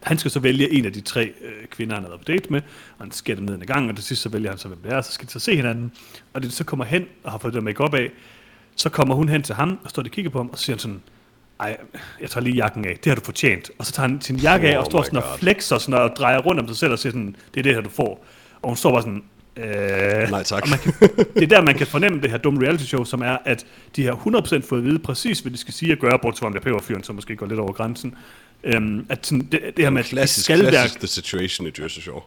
han 0.02 0.18
skal 0.18 0.30
så 0.30 0.40
vælge 0.40 0.72
en 0.72 0.84
af 0.86 0.92
de 0.92 1.01
tre 1.01 1.24
øh, 1.44 1.66
kvinder, 1.70 1.94
han 1.94 2.02
har 2.05 2.09
været 2.10 2.20
på 2.20 2.24
date 2.24 2.51
med, 2.52 2.60
og 2.98 3.05
han 3.05 3.12
skærer 3.12 3.36
dem 3.36 3.44
ned 3.44 3.55
en 3.55 3.60
gang, 3.60 3.90
og 3.90 3.97
til 3.97 4.05
sidst 4.05 4.22
så 4.22 4.28
vælger 4.28 4.51
han 4.51 4.59
så, 4.59 4.68
hvem 4.68 4.78
det 4.82 4.92
er, 4.92 5.01
så 5.02 5.12
skal 5.12 5.26
de 5.26 5.32
så 5.32 5.38
se 5.38 5.56
hinanden. 5.56 5.92
Og 6.34 6.42
det 6.42 6.52
så 6.52 6.64
kommer 6.64 6.84
hen 6.84 7.05
og 7.24 7.30
har 7.30 7.38
fået 7.38 7.55
det 7.55 7.62
make 7.64 7.80
op 7.80 7.94
af, 7.94 8.10
så 8.76 8.88
kommer 8.88 9.14
hun 9.14 9.28
hen 9.28 9.42
til 9.42 9.55
ham, 9.55 9.78
og 9.84 9.90
står 9.90 10.02
og 10.02 10.09
kigger 10.10 10.30
på 10.30 10.38
ham, 10.38 10.48
og 10.51 10.59
siger 10.59 10.76
sådan, 10.78 11.01
ej, 11.61 11.77
jeg 12.20 12.31
tager 12.31 12.45
lige 12.45 12.57
jakken 12.57 12.85
af, 12.87 12.97
det 13.05 13.11
har 13.11 13.15
du 13.15 13.20
fortjent. 13.24 13.70
Og 13.78 13.87
så 13.87 13.93
tager 13.93 14.09
han 14.09 14.20
sin 14.20 14.37
jakke 14.37 14.69
af, 14.69 14.73
Oh 14.77 14.81
og 14.81 14.87
står 14.87 15.01
my 15.01 15.05
sådan 15.05 15.16
og 15.19 15.23
God. 15.24 15.39
flexer 15.39 15.78
sådan, 15.78 15.95
og 15.95 16.11
drejer 16.16 16.39
rundt 16.39 16.61
om 16.61 16.69
sig 16.69 16.77
selv 16.77 16.93
og 16.93 16.99
siger 16.99 17.12
sådan, 17.12 17.37
det 17.55 17.61
er 17.61 17.62
det 17.62 17.74
her, 17.74 17.81
du 17.81 17.91
får. 17.91 18.24
Og 18.62 18.69
hun 18.69 18.77
står 18.77 18.91
bare 18.93 19.03
sådan, 19.03 19.23
øh, 19.57 20.31
Nej, 20.31 20.43
tak. 20.43 20.62
og 20.62 20.69
man 20.69 20.78
kan, 20.78 20.93
det 21.35 21.43
er 21.43 21.47
der, 21.47 21.62
man 21.62 21.74
kan 21.78 21.87
fornemme 21.87 22.20
det 22.20 22.31
her 22.31 22.39
dumme 22.39 22.61
reality 22.66 22.85
show, 22.85 23.05
som 23.05 23.23
er, 23.23 23.37
at 23.45 23.66
de 23.97 24.05
har 24.05 24.12
100% 24.12 24.61
fået 24.69 24.78
at 24.78 24.85
vide 24.85 24.99
præcis, 24.99 25.41
hvad 25.41 25.53
de 25.53 25.57
skal 25.57 25.74
sige 25.74 25.93
og 25.93 25.99
gøre, 25.99 26.19
bortset 26.23 26.39
fra 26.41 26.47
om 26.47 26.53
det 26.53 26.61
er 26.61 26.65
peberfyren, 26.65 27.03
som 27.03 27.15
måske 27.15 27.37
går 27.37 27.47
lidt 27.47 27.61
over 27.61 27.73
grænsen. 27.73 28.15
Øhm, 28.65 29.07
at 29.09 29.27
sådan, 29.27 29.49
det, 29.53 29.61
det 29.77 29.85
her 29.85 29.91
med, 29.91 30.01
at 30.01 30.05
de 30.07 30.11
Klassisk, 30.11 30.45
skal 30.45 30.62
være 30.62 30.70
klassisk 30.70 30.99
The 30.99 31.07
Situation 31.09 31.66
i 31.66 31.70
Jersey 31.81 32.01
Shore. 32.01 32.23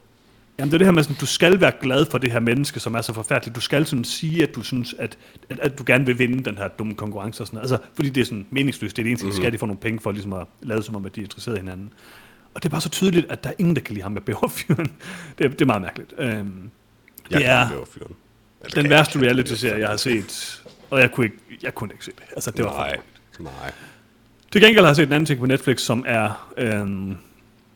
Jamen 0.59 0.71
det 0.71 0.73
er 0.73 0.77
det 0.77 0.87
her 0.87 0.91
med, 0.91 1.09
at 1.09 1.21
du 1.21 1.25
skal 1.25 1.61
være 1.61 1.71
glad 1.81 2.05
for 2.11 2.17
det 2.17 2.31
her 2.31 2.39
menneske, 2.39 2.79
som 2.79 2.95
er 2.95 3.01
så 3.01 3.13
forfærdeligt. 3.13 3.55
Du 3.55 3.61
skal 3.61 3.85
sådan 3.85 4.03
sige, 4.03 4.43
at 4.43 4.55
du 4.55 4.61
synes, 4.63 4.95
at, 4.99 5.17
at, 5.49 5.59
at 5.59 5.77
du 5.77 5.83
gerne 5.87 6.05
vil 6.05 6.19
vinde 6.19 6.43
den 6.43 6.57
her 6.57 6.67
dumme 6.67 6.95
konkurrence 6.95 7.43
og 7.43 7.47
sådan 7.47 7.57
noget. 7.57 7.71
Altså, 7.71 7.87
fordi 7.95 8.09
det 8.09 8.21
er 8.21 8.25
sådan 8.25 8.45
meningsløst. 8.51 8.95
Det 8.97 9.01
er 9.01 9.03
det 9.03 9.09
eneste, 9.09 9.25
mm-hmm. 9.25 9.41
skal 9.41 9.51
de 9.53 9.57
få 9.57 9.65
nogle 9.65 9.79
penge 9.79 9.99
for, 9.99 10.11
ligesom 10.11 10.33
at 10.33 10.47
lade 10.61 10.83
som 10.83 10.95
om, 10.95 11.05
at 11.05 11.15
de 11.15 11.21
er 11.21 11.23
interesseret 11.25 11.55
i 11.55 11.59
hinanden. 11.59 11.93
Og 12.53 12.63
det 12.63 12.69
er 12.69 12.71
bare 12.71 12.81
så 12.81 12.89
tydeligt, 12.89 13.25
at 13.31 13.43
der 13.43 13.49
er 13.49 13.53
ingen, 13.59 13.75
der 13.75 13.81
kan 13.81 13.93
lide 13.93 14.03
ham 14.03 14.11
med 14.11 14.21
bæverfyren. 14.21 14.85
Det, 15.37 15.45
er- 15.45 15.49
det 15.49 15.61
er 15.61 15.65
meget 15.65 15.81
mærkeligt. 15.81 16.13
Øhm, 16.17 16.69
Jeg 17.31 17.39
det 17.39 17.47
er. 17.47 17.69
Eller 18.65 18.81
den 18.81 18.89
værste 18.89 19.19
reality-serie, 19.19 19.79
jeg 19.79 19.89
har 19.89 19.97
set. 19.97 20.63
Og 20.89 20.99
jeg 20.99 21.11
kunne 21.11 21.25
ikke, 21.25 21.37
jeg 21.63 21.75
kunne 21.75 21.93
ikke 21.93 22.05
se 22.05 22.11
det. 22.11 22.23
Altså, 22.35 22.51
det 22.51 22.65
var 22.65 22.71
Nej, 22.71 22.97
nej. 23.39 23.71
Til 24.51 24.61
gengæld 24.61 24.79
har 24.83 24.89
jeg 24.89 24.95
set 24.95 25.07
en 25.07 25.13
anden 25.13 25.25
ting 25.25 25.39
på 25.39 25.45
Netflix, 25.45 25.81
som 25.81 26.03
er 26.07 26.53
øhm, 26.57 27.15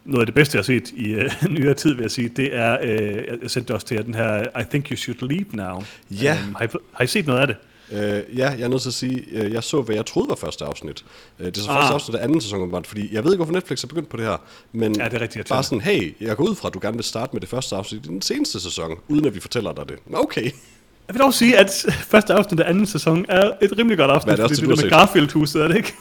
noget 0.07 0.21
af 0.21 0.25
det 0.25 0.35
bedste, 0.35 0.55
jeg 0.55 0.59
har 0.59 0.63
set 0.63 0.91
i 0.95 1.09
øh, 1.09 1.31
nyere 1.59 1.73
tid, 1.73 1.93
vil 1.93 2.01
jeg 2.01 2.11
sige. 2.11 2.29
Det 2.29 2.55
er, 2.55 2.77
øh, 2.83 3.23
jeg 3.41 3.51
sendte 3.51 3.67
det 3.67 3.69
også 3.75 3.87
til 3.87 3.95
jer, 3.95 4.03
den 4.03 4.13
her 4.13 4.59
I 4.59 4.63
Think 4.69 4.87
You 4.89 4.95
Should 4.95 5.29
Leave 5.29 5.45
Now. 5.53 5.83
Ja. 6.11 6.37
Øhm, 6.45 6.55
har, 6.55 6.65
I, 6.65 6.67
har 6.93 7.03
I 7.03 7.07
set 7.07 7.27
noget 7.27 7.39
af 7.39 7.47
det? 7.47 7.55
Øh, 7.91 8.37
ja, 8.37 8.49
jeg 8.49 8.61
er 8.61 8.67
nødt 8.67 8.81
til 8.81 8.89
at 8.89 8.93
sige, 8.93 9.23
øh, 9.31 9.53
jeg 9.53 9.63
så, 9.63 9.81
hvad 9.81 9.95
jeg 9.95 10.05
troede 10.05 10.29
var 10.29 10.35
første 10.35 10.65
afsnit. 10.65 11.05
Øh, 11.39 11.45
det 11.45 11.57
er 11.57 11.61
så 11.61 11.69
Ah. 11.69 11.75
første 11.77 11.93
afsnit 11.93 12.15
af 12.15 12.23
anden 12.23 12.41
sæson, 12.41 12.59
åbenbart, 12.59 12.87
fordi 12.87 13.09
jeg 13.15 13.23
ved 13.23 13.31
ikke, 13.31 13.37
hvorfor 13.37 13.53
Netflix 13.53 13.83
er 13.83 13.87
begyndt 13.87 14.09
på 14.09 14.17
det 14.17 14.25
her, 14.25 14.37
men 14.71 14.95
Ja, 14.99 15.05
det 15.05 15.13
er 15.13 15.21
rigtig 15.21 15.45
bare 15.49 15.63
sådan, 15.63 15.81
hey, 15.81 16.13
jeg 16.21 16.35
går 16.37 16.43
ud 16.43 16.55
fra, 16.55 16.67
at 16.67 16.73
du 16.73 16.79
gerne 16.81 16.97
vil 16.97 17.03
starte 17.03 17.29
med 17.33 17.41
det 17.41 17.49
første 17.49 17.75
afsnit 17.75 18.05
i 18.05 18.07
den 18.07 18.21
seneste 18.21 18.59
sæson, 18.59 18.91
uden 19.07 19.25
at 19.25 19.35
vi 19.35 19.39
fortæller 19.39 19.73
dig 19.73 19.89
det. 19.89 19.95
Okay. 20.13 20.43
Jeg 21.07 21.13
vil 21.15 21.21
dog 21.21 21.33
sige, 21.33 21.57
at 21.57 21.85
første 22.13 22.33
afsnit 22.33 22.59
af 22.59 22.69
anden 22.69 22.85
sæson 22.85 23.25
er 23.29 23.51
et 23.61 23.77
rimelig 23.77 23.97
godt 23.97 24.11
afsnit, 24.11 24.25
Hvad 24.25 24.33
er 24.33 24.47
det 24.47 24.51
også, 24.51 24.61
fordi 24.61 24.71
det 24.71 24.77
der 24.77 24.83
med 24.83 24.91
set? 24.91 24.97
Garfield-huset, 24.97 25.61
er 25.61 25.67
det 25.67 25.75
ikke? 25.77 25.93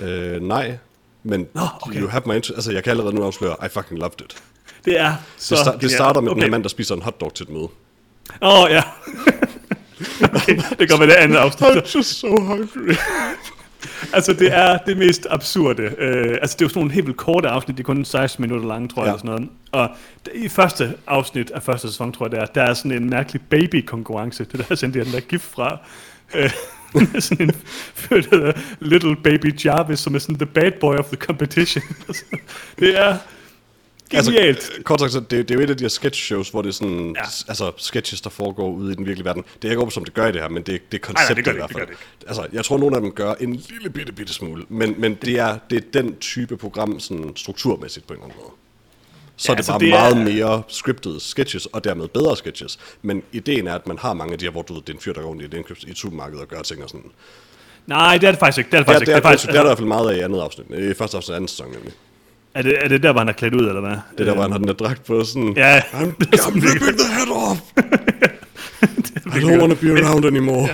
Øh, 0.00 0.42
nej, 0.42 0.78
men 1.22 1.46
Nå, 1.54 1.60
okay. 1.82 2.00
you 2.00 2.08
have 2.08 2.22
my 2.26 2.34
interest. 2.34 2.56
Altså, 2.56 2.72
jeg 2.72 2.84
kan 2.84 2.90
allerede 2.90 3.14
nu 3.14 3.22
afsløre, 3.24 3.56
I 3.66 3.68
fucking 3.68 4.00
loved 4.00 4.20
it. 4.20 4.42
Det 4.84 5.00
er 5.00 5.14
så... 5.36 5.54
Det, 5.54 5.60
sta- 5.62 5.78
det 5.78 5.90
starter 5.90 6.20
med 6.20 6.30
okay. 6.30 6.40
okay. 6.42 6.50
mand, 6.50 6.62
der 6.62 6.68
spiser 6.68 6.94
en 6.94 7.02
hotdog 7.02 7.34
til 7.34 7.42
et 7.44 7.50
møde. 7.50 7.68
Åh, 8.42 8.62
oh, 8.62 8.70
ja. 8.70 8.82
okay, 10.34 10.58
det 10.78 10.90
går 10.90 10.96
med 10.98 11.06
det 11.06 11.12
andet 11.14 11.36
afsnit. 11.36 11.68
I'm 11.68 11.96
just 11.96 12.18
so 12.20 12.28
hungry. 12.40 12.94
Altså, 14.12 14.32
det 14.32 14.52
er 14.54 14.78
det 14.78 14.96
mest 14.96 15.26
absurde. 15.30 15.82
Øh, 15.82 16.38
altså, 16.42 16.56
det 16.56 16.62
er 16.62 16.64
jo 16.64 16.68
sådan 16.68 16.80
nogle 16.80 16.92
helt 16.94 17.06
vildt 17.06 17.18
korte 17.18 17.48
afsnit, 17.48 17.76
de 17.76 17.80
er 17.82 17.84
kun 17.84 18.04
16 18.04 18.42
minutter 18.42 18.68
lange, 18.68 18.88
tror 18.88 19.02
jeg, 19.02 19.06
Ja. 19.06 19.12
eller 19.12 19.18
sådan 19.18 19.30
noget. 19.30 19.50
Og 19.72 19.96
det- 20.26 20.32
i 20.34 20.48
første 20.48 20.94
afsnit 21.06 21.50
af 21.50 21.62
første 21.62 21.88
sæson, 21.88 22.12
tror 22.12 22.26
jeg, 22.26 22.30
det 22.30 22.40
er, 22.40 22.46
der 22.46 22.62
er 22.62 22.74
sådan 22.74 22.92
en 22.92 23.10
mærkelig 23.10 23.42
baby-konkurrence. 23.50 24.44
Det 24.44 24.58
der, 24.58 24.64
jeg 24.70 24.78
sendte 24.78 24.98
jer 24.98 25.04
den 25.04 25.12
der 25.14 25.20
gift 25.20 25.44
fra. 25.44 25.78
Øh, 26.34 26.50
sådan 27.20 27.48
en 27.48 27.54
fyr, 27.94 28.20
der 28.20 28.36
hedder 28.36 28.52
Little 28.80 29.16
Baby 29.16 29.64
Jarvis, 29.64 29.98
som 29.98 30.14
er 30.14 30.18
sådan 30.18 30.36
the 30.36 30.46
bad 30.46 30.72
boy 30.80 30.96
of 30.96 31.06
the 31.06 31.16
competition. 31.16 31.82
det 32.80 32.98
er 32.98 33.16
genialt. 34.10 34.56
Altså, 34.56 34.72
kort 34.84 35.00
sagt, 35.00 35.12
så 35.12 35.20
det, 35.20 35.30
det 35.30 35.50
er 35.50 35.54
jo 35.54 35.60
et 35.60 35.70
af 35.70 35.76
de 35.76 35.84
her 35.84 35.88
sketch 35.88 36.22
shows, 36.22 36.48
hvor 36.48 36.62
det 36.62 36.68
er 36.68 36.72
sådan, 36.72 37.16
ja. 37.16 37.22
Altså 37.48 37.72
sketches, 37.76 38.20
der 38.20 38.30
foregår 38.30 38.70
ude 38.70 38.92
i 38.92 38.94
den 38.94 39.06
virkelige 39.06 39.24
verden. 39.24 39.44
Det 39.62 39.68
er 39.68 39.72
ikke 39.72 39.80
over, 39.80 39.90
som 39.90 40.04
det 40.04 40.14
gør 40.14 40.26
i 40.26 40.32
det 40.32 40.40
her, 40.40 40.48
men 40.48 40.62
det, 40.62 40.66
det 40.66 40.74
er 40.74 40.78
nej, 40.80 40.88
det 40.90 41.02
konceptet 41.02 41.44
gør 41.44 41.52
i 41.52 41.54
det 41.54 41.60
hvert 41.60 41.70
fald. 41.72 41.88
det 41.88 41.96
gør 42.20 42.28
Altså, 42.28 42.46
jeg 42.52 42.64
tror, 42.64 42.78
nogle 42.78 42.96
af 42.96 43.02
dem 43.02 43.10
gør 43.12 43.34
en 43.34 43.56
lille 43.56 43.90
bitte, 43.90 44.12
bitte 44.12 44.32
smule, 44.32 44.64
men, 44.68 44.94
men 44.98 45.14
det, 45.14 45.38
er, 45.38 45.58
det 45.70 45.76
er 45.76 46.02
den 46.02 46.16
type 46.16 46.56
program, 46.56 47.00
sådan 47.00 47.32
strukturmæssigt 47.36 48.06
på 48.06 48.14
en 48.14 48.20
eller 48.20 48.24
anden 48.24 48.42
måde. 48.42 48.52
Så 49.40 49.52
Ja, 49.52 49.52
er 49.52 49.54
det 49.54 49.58
altså, 49.58 49.72
bare 49.72 49.80
det 49.80 49.88
meget 49.88 50.16
er- 50.16 50.46
mere 50.48 50.62
scripted 50.68 51.20
sketches, 51.20 51.66
og 51.66 51.84
dermed 51.84 52.08
bedre 52.08 52.36
sketches. 52.36 52.78
Men 53.02 53.22
ideen 53.32 53.66
er, 53.66 53.74
at 53.74 53.86
man 53.86 53.98
har 53.98 54.12
mange 54.14 54.32
af 54.32 54.38
de 54.38 54.44
her, 54.44 54.52
hvor 54.52 54.62
du 54.62 54.74
ved, 54.74 54.82
det 54.82 54.88
er 54.88 54.94
en 54.94 55.00
fyr, 55.00 55.12
der 55.12 55.20
går 55.20 55.28
rundt 55.28 55.42
i 55.42 55.44
et 55.44 55.54
indkøbs 55.54 55.82
i 55.84 55.90
et 55.90 55.98
supermarked 55.98 56.38
og 56.38 56.48
gør 56.48 56.62
ting 56.62 56.82
og 56.82 56.88
sådan. 56.88 57.10
Nej, 57.86 58.18
det 58.18 58.26
er 58.26 58.30
det 58.30 58.40
faktisk 58.40 58.58
ikke. 58.58 58.70
Det 58.70 58.76
er 58.76 58.80
det 58.80 58.86
Det 58.86 58.94
er, 58.94 58.98
faktisk 58.98 59.06
det, 59.06 59.12
er, 59.12 59.16
ikke. 59.16 59.22
det, 59.22 59.28
er, 59.28 59.30
faktisk, 59.30 59.46
det 59.46 59.50
er 59.50 59.52
der 59.54 59.62
i 59.62 59.68
hvert 59.68 59.78
fald 59.78 59.88
meget 59.88 60.10
af 60.10 60.16
i 60.16 60.20
andet 60.20 60.40
afsnit. 60.40 60.66
I 60.90 60.94
første 60.94 61.16
afsnit 61.16 61.32
af 61.32 61.36
anden 61.36 61.48
sæson 61.48 61.66
nemlig. 61.72 61.92
er, 62.54 62.62
det, 62.62 62.74
er 62.84 62.88
det 62.88 63.02
der, 63.02 63.12
hvor 63.12 63.20
han 63.20 63.28
er 63.28 63.32
klædt 63.32 63.54
ud, 63.54 63.60
eller 63.68 63.80
hvad? 63.80 63.90
Det 63.90 64.20
er 64.20 64.24
der, 64.24 64.32
hvor 64.34 64.42
han 64.42 64.50
har 64.52 64.58
den 64.58 64.68
der 64.68 64.74
dragt 64.74 65.04
på 65.04 65.24
sådan... 65.24 65.52
Ja. 65.56 65.80
I'm, 65.80 66.12
I'm 66.34 66.54
ripping 66.54 66.98
the 66.98 67.08
head 67.14 67.30
off! 67.48 67.58
I 69.26 69.40
don't 69.40 69.60
want 69.60 69.72
to 69.80 69.86
be 69.86 70.04
around 70.04 70.24
anymore. 70.24 70.68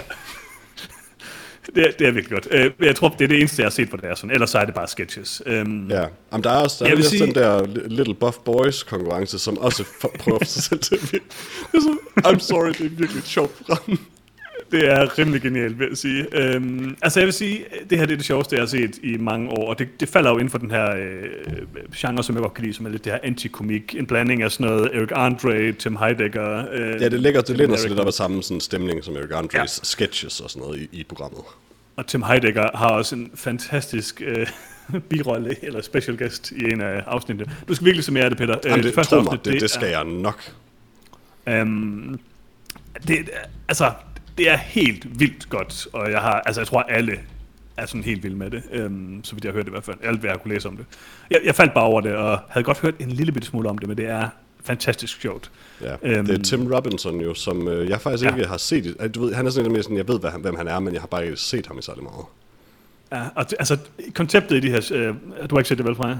Det, 1.74 1.86
er- 1.86 1.92
det 1.98 2.06
er 2.06 2.10
virkelig 2.10 2.30
godt. 2.42 2.48
Øh, 2.50 2.70
jeg 2.86 2.96
tror, 2.96 3.08
det 3.08 3.24
er 3.24 3.28
det 3.28 3.38
eneste, 3.38 3.62
jeg 3.62 3.66
har 3.66 3.70
set, 3.70 3.88
hvor 3.88 3.98
det 3.98 4.10
er 4.10 4.14
sådan. 4.14 4.30
Ellers 4.30 4.50
så 4.50 4.58
er 4.58 4.64
det 4.64 4.74
bare 4.74 4.88
sketches. 4.88 5.42
Øhm, 5.46 5.88
Ja, 5.90 6.04
Jamen, 6.32 6.44
der 6.44 6.50
er 6.50 6.56
også 6.62 6.84
der 6.84 6.96
er 6.96 7.02
sige- 7.02 7.26
den 7.26 7.34
der 7.34 7.62
Li- 7.62 7.88
Little 7.88 8.14
Buff 8.14 8.36
Boys 8.44 8.82
konkurrence, 8.82 9.38
som 9.38 9.58
også 9.58 9.84
prøver 10.18 10.44
sig 10.44 10.62
selv 10.62 10.80
til 10.80 10.94
at 10.94 11.00
I'm 12.26 12.38
sorry, 12.38 12.68
det 12.68 12.80
er 12.86 12.88
virkelig 12.88 13.18
et 13.18 13.26
sjovt 13.26 13.54
program. 13.56 13.98
Det 14.72 14.88
er 14.88 15.18
rimelig 15.18 15.42
genialt, 15.42 15.78
vil 15.78 15.86
jeg 15.88 15.96
sige. 15.96 16.26
Øhm, 16.32 16.96
altså 17.02 17.20
jeg 17.20 17.26
vil 17.26 17.32
sige, 17.32 17.64
det 17.90 17.98
her 17.98 18.06
det 18.06 18.12
er 18.12 18.16
det 18.16 18.26
sjoveste, 18.26 18.56
jeg 18.56 18.62
har 18.62 18.66
set 18.66 18.98
i 19.02 19.16
mange 19.16 19.48
år, 19.50 19.68
og 19.70 19.78
det, 19.78 19.88
det 20.00 20.08
falder 20.08 20.30
jo 20.30 20.36
inden 20.36 20.50
for 20.50 20.58
den 20.58 20.70
her 20.70 20.96
øh, 20.96 21.28
genre, 21.96 22.22
som 22.24 22.34
jeg 22.34 22.42
godt 22.42 22.54
kan 22.54 22.64
lide, 22.64 22.74
som 22.74 22.86
er 22.86 22.90
lidt 22.90 23.04
det 23.04 23.12
her 23.12 23.18
antikomik, 23.22 23.94
en 23.98 24.06
blanding 24.06 24.42
af 24.42 24.52
sådan 24.52 24.66
noget 24.66 24.90
Eric 24.94 25.08
Andre, 25.14 25.72
Tim 25.72 25.96
Heidecker. 25.96 26.64
Øh, 26.72 27.02
Ja, 27.02 27.08
det 27.08 27.20
ligger 27.20 27.40
det 27.40 27.56
læner 27.56 27.76
sig 27.76 27.88
lidt 27.90 28.00
op 28.00 28.06
af 28.06 28.12
samme 28.12 28.42
sådan, 28.42 28.60
stemning 28.60 29.04
som 29.04 29.16
Eric 29.16 29.30
Andres 29.34 29.54
Ja. 29.54 29.84
sketches 29.84 30.40
og 30.40 30.50
sådan 30.50 30.66
noget 30.68 30.80
i, 30.80 30.88
i 30.92 31.04
programmet. 31.08 31.40
Og 31.96 32.06
Tim 32.06 32.22
Heidecker 32.22 32.76
har 32.76 32.88
også 32.88 33.16
en 33.16 33.30
fantastisk 33.34 34.22
øh, 34.26 34.46
birolle 35.10 35.56
eller 35.62 35.82
special 35.82 36.18
guest 36.18 36.50
i 36.50 36.64
en 36.64 36.80
af 36.80 37.02
afsnittene. 37.06 37.52
Du 37.68 37.74
skal 37.74 37.84
virkelig 37.84 38.04
summere 38.04 38.30
det, 38.30 38.38
Peter. 38.38 38.54
Øh, 38.54 38.70
Jamen, 38.70 38.84
det, 38.84 38.94
første 38.94 39.16
tro 39.16 39.22
mig, 39.22 39.32
afsnit, 39.32 39.52
det, 39.54 39.60
det 39.60 39.70
skal 39.70 39.88
jeg 39.88 40.04
nok. 40.04 40.52
Øhm, 41.46 42.20
det, 43.08 43.30
altså, 43.68 43.92
det 44.38 44.50
er 44.50 44.56
helt 44.56 45.20
vildt 45.20 45.48
godt, 45.48 45.86
og 45.92 46.10
jeg 46.10 46.20
har, 46.20 46.32
altså, 46.40 46.60
jeg 46.60 46.68
tror, 46.68 46.82
alle 46.82 47.18
er 47.76 47.86
sådan 47.86 48.04
helt 48.04 48.22
vilde 48.22 48.36
med 48.36 48.50
det, 48.50 48.62
øhm, 48.72 49.24
så 49.24 49.34
vidt 49.34 49.44
jeg 49.44 49.52
har 49.52 49.54
hørt 49.54 49.64
det 49.64 49.70
i 49.70 49.74
hvert 49.74 49.84
fald. 49.84 49.96
Alt, 50.02 50.20
hvad 50.20 50.30
jeg 50.30 50.40
kunne 50.40 50.54
læse 50.54 50.68
om 50.68 50.76
det. 50.76 50.86
Jeg, 51.30 51.40
jeg 51.44 51.54
faldt 51.54 51.74
bare 51.74 51.84
over 51.84 52.00
det, 52.00 52.14
og 52.14 52.38
havde 52.48 52.64
godt 52.64 52.80
hørt 52.80 52.94
en 52.98 53.10
lille 53.10 53.32
bitte 53.32 53.48
smule 53.48 53.68
om 53.68 53.78
det, 53.78 53.88
men 53.88 53.96
det 53.96 54.06
er 54.06 54.28
fantastisk 54.64 55.20
sjovt. 55.20 55.50
Ja, 55.80 55.96
Øhm. 56.02 56.26
det 56.26 56.38
er 56.38 56.42
Tim 56.42 56.72
Robinson 56.72 57.20
jo, 57.20 57.34
som 57.34 57.68
øh, 57.68 57.88
jeg 57.88 58.00
faktisk 58.00 58.24
Ja. 58.24 58.34
ikke 58.36 58.46
har 58.48 58.56
set. 58.56 58.86
i- 58.86 59.08
Du 59.08 59.24
ved, 59.24 59.34
han 59.34 59.46
er 59.46 59.50
sådan 59.50 59.76
en 59.76 59.82
sådan, 59.82 59.96
jeg 59.96 60.08
ved, 60.08 60.20
hvad 60.20 60.30
han, 60.30 60.40
hvem 60.40 60.56
han 60.56 60.68
er, 60.68 60.80
men 60.80 60.92
jeg 60.94 61.02
har 61.02 61.06
bare 61.06 61.24
ikke 61.24 61.36
set 61.36 61.66
ham 61.66 61.78
i 61.78 61.82
særlig 61.82 62.02
meget. 62.02 62.24
Ja, 63.12 63.22
og 63.34 63.50
det, 63.50 63.56
altså, 63.58 63.76
konceptet 64.14 64.56
i 64.56 64.60
de 64.60 64.70
her, 64.70 64.90
øh, 64.94 65.14
du 65.50 65.54
har 65.54 65.58
ikke 65.58 65.68
set 65.68 65.78
det 65.78 65.86
vel, 65.86 65.94
Freja? 65.96 66.16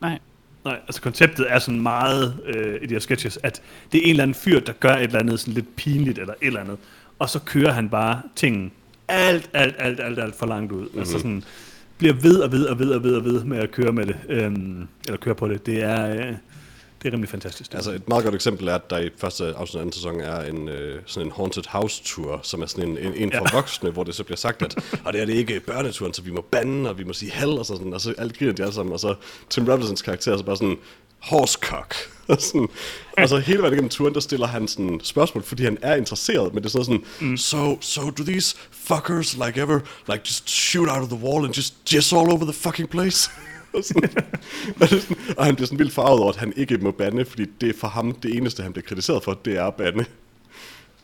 Nej. 0.00 0.18
Nej, 0.64 0.78
altså 0.86 1.02
konceptet 1.02 1.46
er 1.48 1.58
sådan 1.58 1.80
meget 1.80 2.36
øh, 2.46 2.78
i 2.82 2.86
de 2.86 2.94
her 2.94 2.98
sketches, 3.00 3.38
at 3.42 3.62
det 3.92 3.98
er 3.98 4.04
en 4.04 4.10
eller 4.10 4.22
anden 4.22 4.34
fyr, 4.34 4.60
der 4.60 4.72
gør 4.72 4.94
et 4.94 5.02
eller 5.02 5.18
andet 5.18 5.40
sådan 5.40 5.54
lidt 5.54 5.76
pinligt 5.76 6.18
eller 6.18 6.34
et 6.42 6.46
eller 6.46 6.60
andet, 6.60 6.76
og 7.18 7.30
så 7.30 7.38
kører 7.38 7.72
han 7.72 7.88
bare 7.88 8.22
tingen 8.36 8.72
alt, 9.08 9.50
alt, 9.52 9.74
alt, 9.78 10.00
alt, 10.00 10.18
alt 10.18 10.34
for 10.34 10.46
langt 10.46 10.72
ud. 10.72 10.80
Mm-hmm. 10.82 10.98
Altså 10.98 11.18
sådan, 11.18 11.44
bliver 11.98 12.14
ved 12.14 12.38
og 12.38 12.52
ved 12.52 12.64
og 12.66 12.78
ved 12.78 12.90
og 12.92 13.02
ved 13.04 13.16
og 13.16 13.24
ved 13.24 13.44
med 13.44 13.58
at 13.58 13.70
køre 13.70 13.92
med 13.92 14.06
det, 14.06 14.16
øhm, 14.28 14.88
eller 15.06 15.18
køre 15.18 15.34
på 15.34 15.48
det. 15.48 15.66
Det 15.66 15.82
er, 15.82 16.10
øh, 16.28 16.32
det 17.04 17.10
er 17.10 17.12
rimelig 17.12 17.30
fantastisk. 17.30 17.70
Det. 17.70 17.76
Altså 17.76 17.90
et 17.90 18.08
meget 18.08 18.24
godt 18.24 18.34
eksempel 18.34 18.68
er, 18.68 18.74
at 18.74 18.90
der 18.90 18.98
i 18.98 19.10
første 19.16 19.54
afsnit 19.56 19.76
af 19.76 19.80
anden 19.80 19.92
sæson 19.92 20.20
er 20.20 20.40
en, 20.40 20.68
øh, 20.68 21.02
sådan 21.06 21.26
en 21.26 21.32
haunted 21.36 21.62
house 21.68 22.02
tour, 22.04 22.40
som 22.42 22.62
er 22.62 22.66
sådan 22.66 22.88
en, 22.88 22.98
en, 22.98 23.14
en 23.14 23.32
for 23.32 23.44
Ja. 23.52 23.56
voksne, 23.58 23.90
hvor 23.90 24.04
det 24.04 24.14
så 24.14 24.24
bliver 24.24 24.36
sagt, 24.36 24.62
at 24.62 24.76
og 25.04 25.12
det 25.12 25.20
er 25.22 25.26
det 25.26 25.34
ikke 25.34 25.60
børneturen, 25.60 26.14
så 26.14 26.22
vi 26.22 26.30
må 26.30 26.44
bande, 26.50 26.90
og 26.90 26.98
vi 26.98 27.04
må 27.04 27.12
sige 27.12 27.32
hell, 27.32 27.58
og 27.58 27.66
så 27.66 27.76
sådan, 27.76 27.94
og 27.94 28.00
så 28.00 28.14
alt 28.18 28.38
griner 28.38 28.52
de 28.52 28.62
alle 28.62 28.74
sammen, 28.74 28.92
og 28.92 29.00
så 29.00 29.14
Tim 29.50 29.68
Robinsons 29.68 30.02
karakter 30.02 30.32
er 30.32 30.36
så 30.36 30.44
bare 30.44 30.56
sådan, 30.56 30.76
horsecock. 31.18 31.94
og, 32.28 32.40
sådan, 32.40 32.68
og 33.18 33.28
så 33.28 33.38
hele 33.38 33.58
vejen 33.58 33.74
igennem 33.74 33.90
turen, 33.90 34.14
der 34.14 34.20
stiller 34.20 34.46
han 34.46 34.68
sådan 34.68 35.00
spørgsmål, 35.02 35.44
fordi 35.44 35.64
han 35.64 35.78
er 35.82 35.94
interesseret, 35.96 36.54
men 36.54 36.62
det 36.62 36.68
er 36.68 36.70
sådan 36.70 36.84
sådan, 36.84 37.04
mm. 37.30 37.36
so, 37.36 37.78
so 37.80 38.10
do 38.10 38.24
these 38.24 38.56
fuckers 38.70 39.36
like 39.46 39.60
ever, 39.60 39.80
like 40.08 40.22
just 40.26 40.50
shoot 40.50 40.88
out 40.88 41.02
of 41.02 41.08
the 41.08 41.28
wall 41.28 41.44
and 41.44 41.54
just 41.54 41.74
jizz 41.92 42.12
all 42.12 42.32
over 42.32 42.44
the 42.44 42.52
fucking 42.52 42.90
place? 42.90 43.30
Og 43.78 43.84
sådan. 43.84 44.10
og, 44.80 44.88
det 44.88 44.92
er 44.96 45.00
sådan, 45.00 45.16
og 45.36 45.44
han 45.44 45.54
bliver 45.54 45.66
sådan 45.66 45.78
vildt 45.78 45.92
farvet 45.92 46.20
over, 46.20 46.32
at 46.32 46.36
han 46.38 46.52
ikke 46.56 46.78
må 46.78 46.90
bande, 46.90 47.24
fordi 47.24 47.44
det 47.60 47.68
er 47.68 47.72
for 47.80 47.88
ham 47.88 48.12
det 48.12 48.34
eneste, 48.36 48.62
han 48.62 48.72
bliver 48.72 48.86
kritiseret 48.86 49.24
for, 49.24 49.38
det 49.44 49.56
er 49.56 49.64
at 49.64 49.74
bande. 49.74 50.04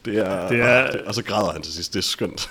Det 0.05 0.17
er, 0.19 0.49
Det 0.49 0.61
er- 0.61 0.87
og, 0.87 0.93
det, 0.93 1.01
og 1.01 1.15
så 1.15 1.25
græder 1.25 1.53
han 1.53 1.63
til 1.63 1.73
sidst. 1.73 1.93
Det 1.95 1.99
er 1.99 2.03
skønt. 2.03 2.51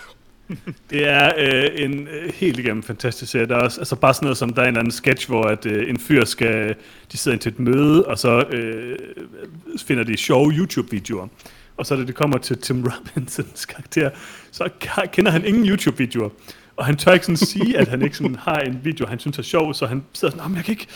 Det 0.89 1.07
er 1.07 1.31
øh, 1.37 1.83
en 1.85 2.07
øh, 2.07 2.33
helt 2.33 2.59
igennem 2.59 2.83
fantastisk 2.83 3.31
serie. 3.31 3.45
Der 3.47 3.55
er 3.55 3.61
også 3.61 3.81
altså 3.81 3.95
bare 3.95 4.13
sådan 4.13 4.25
noget 4.25 4.37
som, 4.37 4.53
der 4.53 4.61
er 4.61 4.65
en 4.65 4.67
eller 4.67 4.79
anden 4.79 4.91
sketch, 4.91 5.27
hvor 5.27 5.43
at, 5.43 5.65
øh, 5.65 5.89
en 5.89 5.99
fyr 5.99 6.25
skal, 6.25 6.75
de 7.11 7.17
sidder 7.17 7.35
ind 7.35 7.41
til 7.41 7.51
et 7.51 7.59
møde, 7.59 8.05
og 8.05 8.19
så 8.19 8.39
øh, 8.51 8.97
finder 9.77 10.03
de 10.03 10.17
sjove 10.17 10.51
YouTube-videoer. 10.51 11.27
Og 11.77 11.85
så 11.85 11.95
da 11.95 12.03
det 12.05 12.15
kommer 12.15 12.37
til 12.37 12.57
Tim 12.57 12.83
Robinsons 12.83 13.65
karakter, 13.65 14.09
så 14.51 14.69
kender 15.11 15.31
han 15.31 15.45
ingen 15.45 15.65
YouTube-videoer. 15.69 16.29
Og 16.79 16.85
han 16.85 16.97
tør 16.97 17.13
ikke 17.13 17.25
sådan 17.25 17.37
sige, 17.37 17.77
at 17.77 17.87
han 17.87 18.01
ikke 18.01 18.17
sådan 18.17 18.35
har 18.35 18.59
en 18.59 18.79
video, 18.83 19.07
han 19.07 19.19
synes 19.19 19.37
er 19.37 19.43
sjov, 19.43 19.73
så 19.73 19.85
han 19.85 20.03
sidder 20.13 20.31
sådan, 20.31 20.49
men 20.49 20.57
jeg 20.57 20.65
kan 20.65 20.71
ikke, 20.71 20.87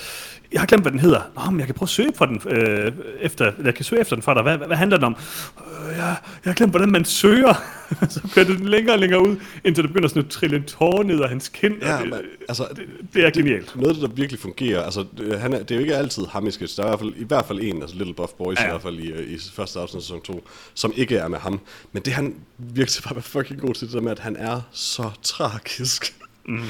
jeg 0.53 0.61
har 0.61 0.65
glemt, 0.65 0.83
hvad 0.83 0.91
den 0.91 0.99
hedder. 0.99 1.21
Nå, 1.35 1.51
men 1.51 1.59
jeg 1.59 1.67
kan 1.67 1.75
prøve 1.75 1.85
at 1.85 1.89
søge 1.89 2.11
for 2.15 2.25
den, 2.25 2.41
øh, 2.49 2.91
efter, 3.21 3.51
jeg 3.63 3.75
kan 3.75 3.85
søge 3.85 4.01
efter 4.01 4.15
den 4.15 4.23
for 4.23 4.33
dig. 4.33 4.43
Hvad, 4.43 4.57
hvad, 4.57 4.67
hvad 4.67 4.77
handler 4.77 4.97
den 4.97 5.05
om? 5.05 5.15
Øh, 5.57 5.97
jeg, 5.97 6.15
jeg 6.45 6.51
har 6.51 6.53
glemt, 6.53 6.71
hvordan 6.71 6.91
man 6.91 7.05
søger. 7.05 7.53
så 8.09 8.21
kører 8.35 8.45
det 8.45 8.59
længere 8.59 8.95
og 8.95 8.99
længere 8.99 9.21
ud, 9.21 9.35
indtil 9.63 9.83
det 9.83 9.91
begynder 9.91 10.09
sådan 10.09 10.23
at 10.23 10.29
trille 10.29 10.57
en 10.57 10.63
tårer 10.63 11.03
ned 11.03 11.21
af 11.21 11.29
hans 11.29 11.49
kind. 11.49 11.75
Ja, 11.81 11.97
det, 11.97 12.09
men, 12.09 12.19
altså, 12.49 12.67
det, 12.75 12.85
det 13.13 13.25
er 13.25 13.29
genialt. 13.29 13.75
noget 13.75 13.95
det, 13.95 14.01
der 14.09 14.15
virkelig 14.15 14.39
fungerer, 14.39 14.83
altså, 14.83 15.05
det, 15.17 15.39
han 15.39 15.53
er, 15.53 15.59
det 15.59 15.71
er 15.71 15.75
jo 15.75 15.81
ikke 15.81 15.95
altid 15.95 16.25
ham 16.25 16.47
i 16.47 16.51
sketch. 16.51 16.77
Der 16.77 16.83
er 16.83 16.87
i 16.87 16.89
hvert 16.89 16.99
fald, 16.99 17.13
i 17.15 17.23
hvert 17.23 17.45
fald 17.45 17.59
en, 17.61 17.81
altså 17.81 17.97
Little 17.97 18.13
Buff 18.13 18.31
Boys, 18.33 18.59
Ja, 18.59 18.65
i 18.65 18.69
hvert 18.69 18.81
fald 18.81 18.99
i, 18.99 19.11
øh, 19.11 19.33
i 19.33 19.37
første 19.53 19.79
afsnit 19.79 19.97
af 19.97 20.01
sæson 20.01 20.21
2, 20.21 20.47
som 20.73 20.93
ikke 20.95 21.17
er 21.17 21.27
med 21.27 21.39
ham. 21.39 21.59
Men 21.91 22.03
det 22.03 22.13
han 22.13 22.35
virkelig 22.57 23.03
bare 23.13 23.21
fucking 23.21 23.61
god 23.61 23.73
til, 23.73 23.87
det 23.87 23.93
der 23.93 24.01
med, 24.01 24.11
at 24.11 24.19
han 24.19 24.35
er 24.35 24.61
så 24.71 25.09
tragisk. 25.23 26.15
Mm. 26.45 26.63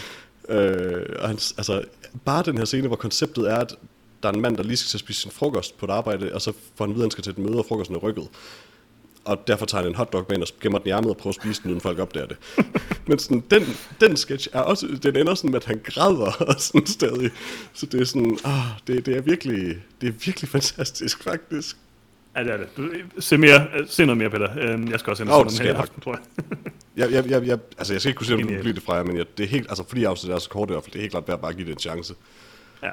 Øh, 0.49 1.05
og 1.19 1.27
han, 1.27 1.39
altså, 1.57 1.83
bare 2.25 2.43
den 2.43 2.57
her 2.57 2.65
scene, 2.65 2.87
hvor 2.87 2.95
konceptet 2.95 3.51
er, 3.51 3.57
at 3.57 3.75
der 4.23 4.29
er 4.29 4.33
en 4.33 4.41
mand, 4.41 4.57
der 4.57 4.63
lige 4.63 4.77
skal 4.77 4.89
til 4.89 4.97
at 4.97 4.99
spise 4.99 5.21
sin 5.21 5.31
frokost 5.31 5.77
på 5.77 5.85
et 5.85 5.89
arbejde, 5.89 6.33
og 6.33 6.41
så 6.41 6.53
får 6.75 6.85
han 6.85 6.93
videre, 6.93 7.05
han 7.05 7.11
skal 7.11 7.23
til 7.23 7.31
et 7.31 7.37
møde, 7.37 7.59
og 7.59 7.65
frokosten 7.65 7.95
er 7.95 7.99
rykket. 7.99 8.27
Og 9.25 9.47
derfor 9.47 9.65
tager 9.65 9.81
han 9.81 9.91
en 9.91 9.95
hotdog 9.95 10.25
med 10.29 10.37
ind 10.37 10.43
og 10.43 10.49
gemmer 10.61 10.79
den 10.79 10.87
i 10.87 10.91
ærmet 10.91 11.09
og 11.09 11.17
prøver 11.17 11.31
at 11.31 11.41
spise 11.43 11.63
den, 11.63 11.69
uden 11.69 11.81
folk 11.81 11.99
opdager 11.99 12.27
det. 12.27 12.37
Men 13.07 13.19
sådan, 13.19 13.43
den, 13.51 13.63
den 14.01 14.17
sketch 14.17 14.47
er 14.53 14.59
også, 14.59 14.87
den 15.03 15.15
ender 15.15 15.35
sådan 15.35 15.51
med, 15.51 15.59
at 15.59 15.65
han 15.65 15.81
græder 15.83 16.31
og 16.49 16.55
sådan 16.57 16.87
stadig. 16.87 17.31
Så 17.73 17.85
det 17.85 18.01
er 18.01 18.05
sådan, 18.05 18.39
ah, 18.43 18.65
det, 18.87 19.05
det, 19.05 19.17
er 19.17 19.21
virkelig, 19.21 19.77
det 20.01 20.09
er 20.09 20.13
virkelig 20.25 20.49
fantastisk, 20.59 21.23
faktisk. 21.23 21.77
Ja, 22.35 22.43
det 22.43 22.51
er 22.53 22.57
det. 22.57 22.77
Du, 22.77 22.89
se, 23.19 23.37
mere, 23.37 23.67
øh, 23.79 23.87
se 23.87 24.05
noget 24.05 24.17
mere, 24.17 24.29
Peter. 24.29 24.47
Øhm, 24.57 24.87
Jeg 24.91 24.99
skal 24.99 25.11
også 25.11 25.23
ind 25.23 25.29
og 25.29 25.45
det 25.45 25.53
se 25.53 25.63
mere 25.63 25.73
i 25.73 25.75
aften, 25.75 26.01
tror 26.01 26.13
jeg. 26.13 26.55
Jeg, 26.97 27.11
jeg, 27.11 27.29
jeg, 27.31 27.47
jeg, 27.47 27.57
altså, 27.77 27.93
jeg 27.93 28.01
skal 28.01 28.09
ikke 28.09 28.17
kunne 28.17 28.25
sige, 28.27 28.35
om 28.35 28.41
du 28.41 28.47
kan 28.47 28.49
Genialt. 28.49 28.63
blive 28.63 28.75
det 28.75 28.83
fra 28.83 28.93
jer, 28.95 29.03
men 29.03 29.17
jeg, 29.17 29.25
det 29.37 29.43
er 29.43 29.47
helt, 29.47 29.65
altså, 29.69 29.83
fordi 29.87 30.03
afsnittet 30.03 30.35
er 30.35 30.39
så 30.39 30.49
kort 30.49 30.69
i 30.69 30.71
hvert 30.73 30.83
fald, 30.83 30.91
det 30.91 30.99
er 30.99 31.01
helt 31.01 31.11
klart 31.11 31.27
værd 31.27 31.35
at 31.37 31.41
bare 31.41 31.53
give 31.53 31.65
det 31.65 31.71
en 31.73 31.79
chance. 31.79 32.13
Ja. 32.83 32.89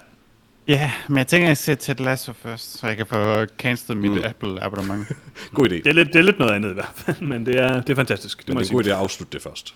Ja, 0.69 0.93
men 1.09 1.19
jeg 1.19 1.27
tænker, 1.27 1.47
at 1.47 1.49
jeg 1.49 1.57
ser 1.57 1.75
Ted 1.75 1.95
Lasso 1.95 2.33
først, 2.33 2.79
så 2.79 2.87
jeg 2.87 2.97
kan 2.97 3.07
få 3.07 3.45
cancelled 3.59 4.01
mit 4.03 4.11
mm. 4.11 4.21
Apple 4.25 4.63
abonnement. 4.63 5.09
God 5.55 5.67
idé. 5.67 5.75
Det 5.75 5.87
er, 5.87 5.93
lidt, 5.93 6.09
det 6.09 6.17
er 6.17 6.23
lidt 6.23 6.39
noget 6.39 6.53
andet 6.53 6.71
i 6.71 6.75
hvert 6.75 6.93
fald, 6.95 7.21
men 7.33 7.47
det 7.47 7.57
er, 7.61 7.81
det 7.81 7.91
er 7.91 7.95
fantastisk. 7.97 8.39
Det 8.39 8.49
Men 8.49 8.55
må 8.55 8.61
det 8.61 8.67
jeg 8.67 8.73
er 8.73 8.79
en 8.79 8.85
god 8.85 8.85
idé 8.85 8.89
at 8.97 8.97
afslutte 9.03 9.33
det 9.33 9.43
først. 9.43 9.75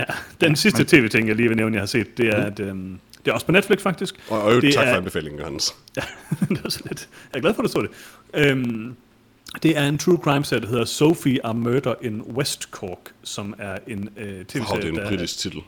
Ja, 0.00 0.04
den 0.40 0.56
sidste 0.56 0.84
tv-ting, 0.84 1.28
jeg 1.28 1.36
lige 1.36 1.48
vil 1.48 1.56
nævne, 1.56 1.74
jeg 1.74 1.80
har 1.82 1.86
set, 1.86 2.18
det 2.18 2.28
er, 2.28 2.36
at, 2.44 2.60
øhm, 2.60 2.98
det 3.24 3.30
er 3.30 3.34
også 3.34 3.46
på 3.46 3.52
Netflix 3.52 3.80
faktisk. 3.82 4.14
Og, 4.28 4.42
og 4.42 4.62
det 4.62 4.74
tak 4.74 4.84
for 4.84 4.92
er, 4.92 4.96
anbefalingen, 4.96 5.38
Johannes. 5.38 5.74
Ja, 5.96 6.02
det 6.48 6.60
er 6.64 6.68
så 6.68 6.80
lidt. 6.88 7.08
Jeg 7.32 7.38
er 7.38 7.40
glad 7.42 7.54
for, 7.54 7.62
at 7.62 7.68
du 7.68 7.72
så 7.72 7.82
det. 7.82 7.90
Øhm, 8.34 8.96
det 9.62 9.78
er 9.78 9.88
en 9.88 9.98
true 9.98 10.16
crime 10.16 10.44
serie, 10.44 10.62
der 10.62 10.68
hedder 10.68 10.84
Sophie 10.84 11.46
a 11.46 11.52
Murder 11.52 11.94
in 12.02 12.22
West 12.22 12.62
Cork, 12.62 13.12
som 13.22 13.54
er 13.58 13.78
en 13.86 14.08
øh, 14.16 14.26
Wow, 14.26 14.38
det 14.38 14.48
tv-serie, 14.48 14.84
er 14.84 14.88
en 14.88 14.96
der... 14.96 15.08
britisk 15.08 15.38
titel. 15.38 15.60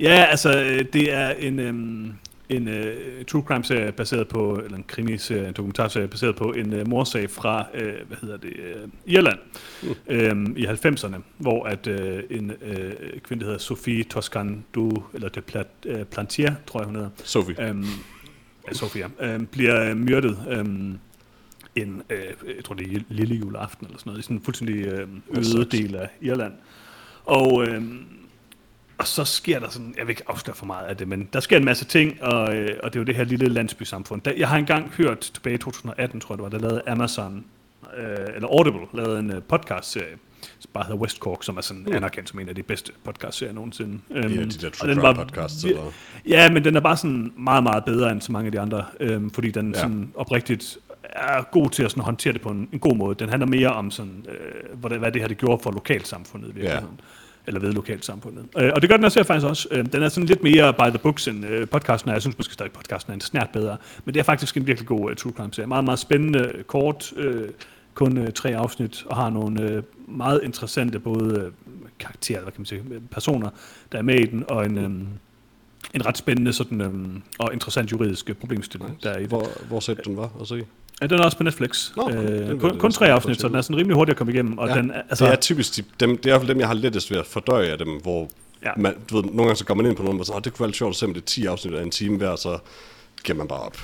Ja, 0.00 0.26
altså, 0.30 0.62
øh, 0.62 0.84
det 0.92 1.12
er 1.12 1.30
en, 1.30 1.58
øhm, 1.58 2.12
en 2.48 2.68
øh, 2.68 3.24
true 3.24 3.42
crime-serie 3.42 3.92
baseret 3.92 4.28
på, 4.28 4.60
eller 4.64 4.76
en 4.76 4.84
krimiserie, 4.86 5.48
en 5.48 5.54
dokumentarserie 5.54 6.08
baseret 6.08 6.36
på 6.36 6.52
en 6.52 6.72
øh, 6.72 6.88
morsag 6.88 7.30
fra, 7.30 7.66
øh, 7.74 7.94
hvad 8.08 8.16
hedder 8.20 8.36
det, 8.36 8.52
øh, 8.56 8.88
Irland 9.06 9.38
mm. 9.82 9.88
øhm, 10.08 10.56
i 10.56 10.66
90'erne, 10.66 11.16
hvor 11.38 11.64
at 11.64 11.86
øh, 11.86 12.22
en 12.30 12.52
øh, 12.62 12.92
kvinde, 13.22 13.40
der 13.40 13.46
hedder 13.46 13.58
Sophie 13.58 14.04
Toscandu, 14.04 15.02
eller 15.14 15.28
de 15.28 15.40
Plat, 15.40 15.66
øh, 15.86 16.04
Plantier, 16.04 16.54
tror 16.66 16.80
jeg 16.80 16.86
hun 16.86 16.94
hedder, 16.94 17.10
Sophie. 17.24 17.68
øhm, 17.68 17.86
ja, 18.68 18.74
Sofia, 18.74 19.08
øhm, 19.20 19.46
bliver 19.46 19.90
øh, 19.90 19.96
myrdet 19.96 20.38
øhm, 20.50 20.98
en, 21.76 22.02
øh, 22.10 22.18
jeg 22.56 22.64
tror 22.64 22.74
det 22.74 22.96
er 22.96 23.00
lille 23.08 23.34
juleaften 23.34 23.86
eller 23.86 23.98
sådan 23.98 24.10
noget, 24.10 24.20
i 24.20 24.22
sådan 24.22 24.36
en 24.36 24.42
fuldstændig 24.42 24.76
øh, 24.86 25.08
øde 25.30 25.64
del 25.64 25.94
af 25.96 26.08
Irland. 26.20 26.52
Og, 27.24 27.66
øh, 27.66 27.82
og 28.98 29.06
så 29.06 29.24
sker 29.24 29.58
der 29.60 29.68
sådan, 29.70 29.94
jeg 29.98 30.06
vil 30.06 30.10
ikke 30.10 30.22
afsløre 30.28 30.56
for 30.56 30.66
meget 30.66 30.86
af 30.86 30.96
det, 30.96 31.08
men 31.08 31.28
der 31.32 31.40
sker 31.40 31.56
en 31.56 31.64
masse 31.64 31.84
ting, 31.84 32.22
og, 32.22 32.56
øh, 32.56 32.68
og 32.82 32.92
det 32.92 32.98
er 32.98 33.00
jo 33.00 33.04
det 33.04 33.16
her 33.16 33.24
lille 33.24 33.48
landsbysamfund. 33.48 34.22
Der, 34.22 34.32
jeg 34.36 34.48
har 34.48 34.56
engang 34.56 34.90
hørt 34.96 35.18
tilbage 35.18 35.54
i 35.54 35.58
2018, 35.58 36.20
tror 36.20 36.34
jeg 36.34 36.38
det 36.38 36.42
var, 36.52 36.58
der 36.58 36.68
lavede 36.68 36.82
Amazon, 36.86 37.44
øh, 37.96 38.34
eller 38.34 38.48
Audible, 38.48 38.80
lavede 38.94 39.18
en 39.18 39.30
øh, 39.30 39.42
podcast-serie, 39.42 40.16
som 40.58 40.70
bare 40.74 40.84
hedder 40.84 40.98
West 40.98 41.18
Cork, 41.18 41.42
som 41.42 41.56
er 41.56 41.60
sådan 41.60 41.92
anerkendt 41.92 42.28
som 42.28 42.38
en 42.38 42.48
af 42.48 42.54
de 42.54 42.62
bedste 42.62 42.92
podcast-serier 43.04 43.52
nogensinde. 43.54 43.98
Øhm, 44.10 44.28
de 44.32 44.48
der 44.48 44.70
true 44.70 44.90
den 44.90 45.02
var 45.02 45.12
podcasts, 45.14 45.64
eller? 45.64 45.92
Ja, 46.28 46.50
men 46.50 46.64
den 46.64 46.76
er 46.76 46.80
bare 46.80 46.96
sådan 46.96 47.32
meget, 47.38 47.62
meget 47.62 47.84
bedre 47.84 48.12
end 48.12 48.20
så 48.20 48.32
mange 48.32 48.46
af 48.46 48.52
de 48.52 48.60
andre, 48.60 48.84
øhm, 49.00 49.30
fordi 49.30 49.50
den 49.50 49.70
Ja. 49.70 49.76
ja. 49.78 49.82
sådan 49.82 50.12
oprigtigt 50.14 50.78
er 51.12 51.42
god 51.52 51.70
til 51.70 51.82
at 51.82 51.90
sådan 51.90 52.02
håndtere 52.02 52.32
det 52.32 52.40
på 52.40 52.48
en, 52.48 52.68
en 52.72 52.78
god 52.78 52.96
måde. 52.96 53.14
Den 53.14 53.28
handler 53.28 53.46
mere 53.46 53.68
om, 53.68 53.90
sådan, 53.90 54.26
øh, 54.28 54.78
hvad, 54.78 54.90
det, 54.90 54.98
hvad 54.98 55.12
det 55.12 55.20
her 55.20 55.28
det 55.28 55.38
gjorde 55.38 55.62
for 55.62 55.70
lokalsamfundet 55.70 56.48
i 56.48 56.52
virkeligheden. 56.52 56.98
Ja. 56.98 57.04
Eller 57.46 57.60
ved 57.60 57.72
lokalsamfundet. 57.72 58.44
Øh, 58.58 58.70
og 58.74 58.82
det 58.82 58.90
gør 58.90 58.96
den 58.96 59.04
også 59.04 59.18
her 59.18 59.24
faktisk 59.24 59.46
også. 59.46 59.68
Øh, 59.70 59.86
den 59.92 60.02
er 60.02 60.08
sådan 60.08 60.26
lidt 60.26 60.42
mere 60.42 60.72
by 60.72 60.88
the 60.88 60.98
books 60.98 61.28
end 61.28 61.46
øh, 61.46 61.68
podcasten 61.68 62.10
er. 62.10 62.14
Jeg 62.14 62.22
synes 62.22 62.38
måske 62.38 62.54
stadig, 62.54 62.72
podcasten 62.72 63.10
er 63.10 63.14
en 63.14 63.20
snært 63.20 63.48
bedre. 63.52 63.76
Men 64.04 64.14
det 64.14 64.20
er 64.20 64.24
faktisk 64.24 64.56
en 64.56 64.66
virkelig 64.66 64.88
god 64.88 65.10
uh, 65.10 65.16
true 65.16 65.32
crime 65.32 65.52
serie. 65.52 65.66
Meget, 65.66 65.84
meget 65.84 65.98
spændende, 65.98 66.52
kort, 66.66 67.12
øh, 67.16 67.48
kun 67.94 68.18
øh, 68.18 68.32
tre 68.32 68.56
afsnit, 68.56 69.04
og 69.06 69.16
har 69.16 69.30
nogle 69.30 69.62
øh, 69.62 69.82
meget 70.08 70.40
interessante 70.44 70.98
både 70.98 71.40
øh, 71.40 71.52
karakterer, 71.98 72.42
hvad 72.42 72.52
kan 72.52 72.60
man 72.60 72.66
sige, 72.66 72.82
personer, 73.10 73.50
der 73.92 73.98
er 73.98 74.02
med 74.02 74.20
i 74.20 74.26
den, 74.26 74.44
og 74.48 74.66
en... 74.66 74.78
Øh, 74.78 74.90
en 75.94 76.06
ret 76.06 76.18
spændende 76.18 76.52
sådan, 76.52 76.80
øhm, 76.80 77.22
og 77.38 77.52
interessant 77.52 77.92
juridisk 77.92 78.30
øh, 78.30 78.36
problemstilling, 78.36 79.02
der 79.02 79.10
er 79.10 79.18
i 79.18 79.22
det. 79.22 79.28
Hvor, 79.28 79.48
hvor 79.68 79.80
sæt 79.80 80.00
den 80.04 80.16
var 80.16 80.30
at 80.40 80.46
se? 80.46 80.64
Ja, 81.02 81.06
den 81.06 81.18
er 81.18 81.24
også 81.24 81.36
på 81.36 81.42
Netflix. 81.42 81.90
Nå, 81.96 82.10
øh, 82.10 82.60
kun, 82.60 82.78
kun 82.78 82.92
tre 82.92 83.10
afsnit, 83.12 83.40
så 83.40 83.48
den 83.48 83.56
er 83.56 83.60
sådan 83.62 83.76
rimelig 83.76 83.94
hurtig 83.96 84.10
at 84.12 84.16
komme 84.16 84.32
igennem. 84.32 84.58
Og 84.58 84.68
Ja, 84.68 84.74
den, 84.74 84.92
altså, 85.10 85.24
det 85.24 85.32
er 85.32 85.36
typisk 85.36 85.76
de, 85.76 85.82
dem, 86.00 86.16
det 86.16 86.26
er 86.26 86.28
i 86.28 86.30
hvert 86.30 86.40
fald 86.40 86.48
dem, 86.48 86.60
jeg 86.60 86.66
har 86.68 86.74
lettest 86.74 87.10
ved 87.10 87.18
at 87.18 87.26
fordøje 87.26 87.66
af 87.68 87.78
dem, 87.78 87.88
hvor 88.02 88.30
Ja. 88.64 88.70
man, 88.76 88.94
du 89.10 89.16
ved, 89.16 89.24
nogle 89.24 89.42
gange 89.42 89.56
så 89.56 89.64
går 89.64 89.74
man 89.74 89.86
ind 89.86 89.96
på 89.96 90.02
nogen, 90.02 90.20
og 90.20 90.26
så, 90.26 90.32
"Åh, 90.32 90.40
det 90.44 90.52
kunne 90.52 90.60
være 90.60 90.68
lidt 90.68 90.76
sjovt 90.76 90.90
at 90.90 90.96
se, 90.96 91.06
om 91.06 91.14
det 91.14 91.20
er 91.20 91.24
10 91.26 91.46
afsnit 91.46 91.74
af 91.74 91.82
en 91.82 91.90
time 91.90 92.16
hver, 92.16 92.36
så 92.36 92.58
giver 93.24 93.38
man 93.38 93.48
bare 93.48 93.60
op. 93.60 93.78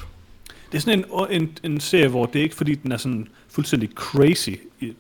det 0.73 0.77
er 0.78 0.81
sådan 0.82 1.05
en, 1.31 1.43
en, 1.43 1.59
en 1.73 1.81
serie, 1.81 2.09
hvor 2.09 2.27
det 2.27 2.39
er 2.39 2.43
ikke 2.43 2.57
fordi, 2.57 2.74
den 2.74 2.93
er 2.93 2.97
sådan 2.97 3.28
fuldstændig 3.49 3.89
crazy, 3.95 4.51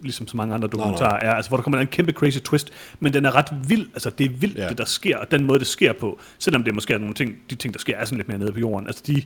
ligesom 0.02 0.28
så 0.28 0.36
mange 0.36 0.54
andre 0.54 0.68
dokumentarer 0.68 1.18
er, 1.26 1.34
altså 1.34 1.48
hvor 1.48 1.56
der 1.56 1.62
kommer 1.62 1.80
en 1.80 1.86
kæmpe 1.86 2.12
crazy 2.12 2.38
twist, 2.38 2.70
men 3.00 3.12
den 3.12 3.24
er 3.24 3.34
ret 3.34 3.46
vild, 3.68 3.86
altså 3.94 4.10
det 4.10 4.24
er 4.26 4.30
vildt, 4.30 4.58
ja. 4.58 4.68
det 4.68 4.78
der 4.78 4.84
sker, 4.84 5.16
og 5.16 5.30
den 5.30 5.44
måde, 5.44 5.58
det 5.58 5.66
sker 5.66 5.92
på, 5.92 6.20
selvom 6.38 6.64
det 6.64 6.74
måske 6.74 6.94
er 6.94 6.98
nogle 6.98 7.14
ting, 7.14 7.36
de 7.50 7.54
ting, 7.54 7.74
der 7.74 7.80
sker, 7.80 7.96
er 7.96 8.04
sådan 8.04 8.16
lidt 8.16 8.28
mere 8.28 8.38
nede 8.38 8.52
på 8.52 8.58
jorden, 8.60 8.86
altså 8.86 9.02
de, 9.06 9.22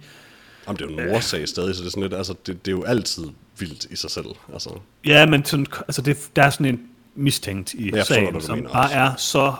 Jamen, 0.66 0.76
det 0.78 0.84
er 0.90 0.90
jo 0.94 0.98
en 1.00 1.08
morsag 1.12 1.48
stadig, 1.48 1.74
så 1.74 1.80
det 1.80 1.86
er 1.86 1.90
sådan 1.90 2.02
lidt, 2.02 2.14
altså, 2.14 2.34
det, 2.46 2.64
det 2.66 2.72
er 2.72 2.76
jo 2.76 2.82
altid 2.84 3.24
vildt 3.58 3.84
i 3.84 3.96
sig 3.96 4.10
selv. 4.10 4.26
Altså, 4.52 4.70
ja, 5.06 5.26
men 5.26 5.44
sådan, 5.44 5.66
altså 5.80 6.02
det, 6.02 6.30
der 6.36 6.42
er 6.42 6.50
sådan 6.50 6.66
en 6.66 6.80
mistænkt 7.14 7.74
i 7.74 7.84
Jeg 7.86 7.92
forstår, 7.98 8.14
sagen, 8.14 8.34
du 8.34 8.40
som 8.40 8.58
mener 8.58 8.70
bare 8.72 8.84
også. 8.84 8.96
er 8.96 9.14
så, 9.16 9.54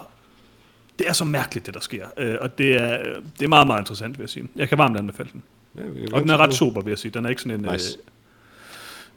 det 0.98 1.08
er 1.08 1.12
så 1.12 1.24
mærkeligt, 1.24 1.66
det 1.66 1.74
der 1.74 1.80
sker, 1.80 2.06
øh, 2.18 2.36
og 2.40 2.58
det 2.58 2.74
er, 2.82 2.98
det 3.38 3.44
er 3.44 3.48
meget, 3.48 3.66
meget 3.66 3.80
interessant, 3.80 4.18
vil 4.18 4.22
jeg 4.22 4.30
sige. 4.30 4.48
Jeg 4.56 4.68
kan 4.68 4.78
varmt 4.78 4.96
anbefale 4.96 5.28
den. 5.32 5.42
ja, 5.76 5.82
Og 6.14 6.20
den 6.20 6.30
er 6.30 6.36
ret 6.36 6.54
super, 6.54 6.80
vil 6.80 6.90
jeg 6.90 6.98
sige. 6.98 7.12
Den 7.12 7.24
er 7.24 7.28
ikke 7.28 7.42
sådan 7.42 7.64
en, 7.64 7.72
Nice. 7.72 7.98
øh, 7.98 8.04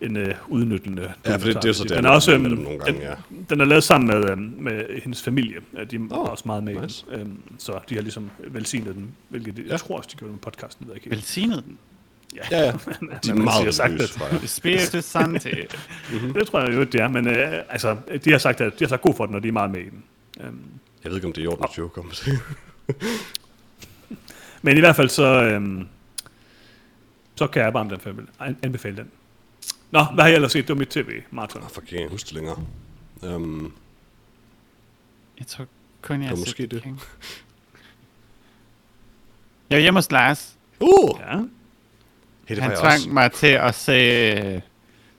en 0.01 0.17
øh, 0.17 0.35
udnyttende 0.47 1.13
Ja, 1.25 1.35
for 1.35 1.45
det, 1.47 1.55
det 1.63 1.69
er 1.69 1.73
så 1.73 1.83
den 1.83 2.05
er 2.05 2.09
også, 2.09 2.33
øhm, 2.33 2.43
dem 2.43 2.51
nogle 2.57 2.79
gange, 2.79 3.01
ja. 3.01 3.13
den, 3.29 3.45
den 3.49 3.61
er 3.61 3.65
lavet 3.65 3.83
sammen 3.83 4.07
med, 4.07 4.29
øhm, 4.29 4.53
med 4.59 4.85
hendes 5.03 5.23
familie. 5.23 5.55
De 5.91 5.95
er 5.95 5.99
Åh, 6.11 6.31
også 6.31 6.43
meget 6.45 6.63
med 6.63 6.81
nice. 6.81 7.05
den. 7.11 7.19
Øhm, 7.19 7.37
så 7.57 7.79
de 7.89 7.95
har 7.95 8.01
ligesom 8.01 8.29
velsignet 8.47 8.95
den, 8.95 9.11
hvilket 9.29 9.57
Ja. 9.57 9.63
jeg 9.71 9.79
tror 9.79 9.97
også, 9.97 10.09
de 10.11 10.17
gjorde 10.17 10.31
med 10.31 10.39
podcasten. 10.39 10.83
Det 10.83 10.87
ved 10.87 10.95
jeg 10.95 11.05
ikke. 11.05 11.15
Velsignet 11.15 11.63
den. 11.65 11.77
Ja, 12.51 12.65
ja. 12.65 12.71
Men 13.01 13.09
De 13.23 13.29
er 13.29 13.33
meget 13.33 13.57
siger 13.61 13.71
sagt, 13.71 13.93
at-. 14.41 14.49
Spiritus 14.49 15.03
Sancti. 15.03 15.49
Det 16.33 16.47
tror 16.47 16.59
jeg 16.59 16.73
jo, 16.77 16.83
det 16.83 16.95
er. 17.01 17.07
Men 17.07 17.27
øh, 17.27 17.53
altså, 17.69 17.97
de 18.25 18.31
har 18.31 18.37
sagt, 18.37 18.61
at 18.61 18.79
de 18.79 18.83
har 18.85 18.89
sagt 18.89 19.01
god 19.01 19.13
for 19.15 19.25
den, 19.25 19.35
og 19.35 19.43
de 19.43 19.47
er 19.47 19.51
meget 19.51 19.71
med 19.71 19.79
i 19.79 19.89
den. 19.89 20.03
Øhm, 20.41 20.59
Jeg 21.03 21.11
ved 21.11 21.17
ikke, 21.17 21.27
om 21.27 21.33
det 21.33 21.41
er 21.41 21.45
i 21.45 21.47
orden 21.47 21.63
at 21.71 21.77
joke 21.77 21.99
om 22.01 22.11
men 24.61 24.77
i 24.77 24.79
hvert 24.79 24.95
fald 24.95 25.09
så, 25.09 25.43
øhm, 25.43 25.87
så 27.35 27.47
kan 27.47 27.61
jeg 27.61 27.73
varmt 27.73 27.91
anbefale, 27.91 28.27
anbefale 28.63 28.97
den. 28.97 29.07
Nå, 29.91 30.03
hvad 30.03 30.23
har 30.23 30.27
jeg 30.29 30.35
ellers 30.35 30.51
set? 30.51 30.67
Det 30.67 30.75
var 30.75 30.79
mit 30.79 30.89
tv-marathon. 30.89 31.63
Ah, 31.63 31.69
fuck, 31.69 31.83
jeg 31.83 31.89
kan 31.89 31.99
ikke 31.99 32.11
huske 32.11 32.27
det 32.27 32.33
længere. 32.33 32.57
Um, 33.35 33.73
Jeg 35.39 35.47
tror 35.47 35.65
kun, 36.01 36.21
jeg 36.21 36.29
har 36.29 36.35
måske 36.35 36.63
set 36.63 36.71
det. 36.71 36.83
King. 36.83 37.01
Jeg 39.69 39.75
var 39.77 39.81
hjemme 39.81 39.97
hos 39.97 40.11
Lars. 40.11 40.57
uh! 40.79 41.19
Ja. 41.19 41.37
Hey, 42.45 42.59
Han 42.59 42.71
jeg 42.71 42.79
tvang 42.79 42.93
også. 42.93 43.09
mig 43.09 43.31
til 43.31 43.47
at 43.47 43.75
se 43.75 43.91
øh, 43.91 44.61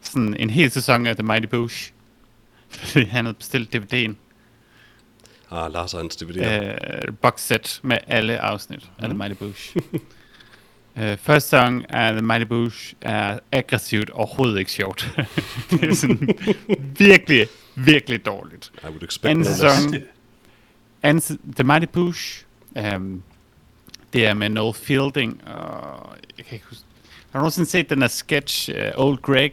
sådan 0.01 0.35
en 0.39 0.51
hel 0.51 0.71
sæson 0.71 1.07
af 1.07 1.17
The 1.17 1.27
Mighty 1.27 1.47
Boosh. 1.47 1.93
Fordi 2.69 3.05
han 3.05 3.25
havde 3.25 3.35
bestilt 3.35 3.75
DVD'en. 3.77 4.15
Ah, 5.51 5.73
Lars 5.73 5.95
og 5.95 6.01
hans 6.01 6.17
DVD'er. 6.17 6.47
Øh, 6.49 7.15
box 7.23 7.41
set 7.41 7.81
med 7.83 7.99
alle 8.07 8.39
afsnit 8.41 8.91
mm. 8.99 9.05
af 9.05 9.09
The 9.09 9.19
Mighty 9.19 9.35
Boosh. 9.39 9.77
øh, 11.01 11.17
første 11.19 11.49
sæson 11.51 11.85
af 11.89 12.13
The 12.13 12.23
Mighty 12.23 12.45
Boosh 12.47 12.95
er 13.01 13.39
aggressivt 13.53 14.11
overhovedet 14.11 14.59
ikke 14.59 14.71
sjovt. 14.73 15.13
det 15.71 15.85
er 15.85 15.95
sådan 15.95 16.29
virkelig, 16.99 17.47
virkelig 17.75 18.27
dårligt. 18.27 18.73
I 18.83 18.87
would 18.87 19.03
expect 19.03 19.31
Anden 19.31 19.45
no 19.45 19.53
sæson, 19.55 19.95
anden, 21.03 21.39
The 21.57 21.65
Mighty 21.65 21.87
Boosh, 21.93 22.45
um, 22.97 23.23
det 24.13 24.27
er 24.27 24.35
med 24.35 24.49
Noel 24.49 24.75
Fielding, 24.75 25.41
og 25.47 26.17
jeg 26.39 26.47
kan 26.47 26.55
ikke 26.55 26.67
huske, 26.69 26.85
har 27.31 27.39
du 27.39 27.43
nogensinde 27.43 27.71
set 27.71 27.91
den 27.91 28.01
der 28.01 28.09
sketch, 28.09 28.71
uh, 28.97 29.07
Old 29.07 29.19
Greg? 29.23 29.53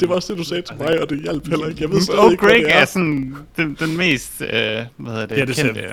Det 0.00 0.08
var 0.08 0.14
også 0.14 0.32
det, 0.32 0.38
du 0.38 0.44
sagde 0.44 0.62
til 0.62 0.76
mig, 0.76 1.00
og 1.02 1.10
det 1.10 1.22
hjalp 1.22 1.46
heller 1.48 1.68
ikke. 1.68 1.82
Jeg 1.82 1.90
ved 1.90 2.00
stadig 2.00 2.20
Old 2.20 2.32
ikke, 2.32 2.42
hvad 2.44 2.52
Greg 2.54 2.64
det 2.64 2.74
er 2.74 2.80
er. 2.80 2.84
sådan 2.84 3.36
den, 3.56 3.76
den 3.80 3.96
mest, 3.96 4.40
uh, 4.40 4.46
hvad 4.46 4.86
hedder 4.98 5.26
det, 5.26 5.36
Ja, 5.36 5.44
det 5.44 5.56
kendte. 5.56 5.80
vi. 5.80 5.86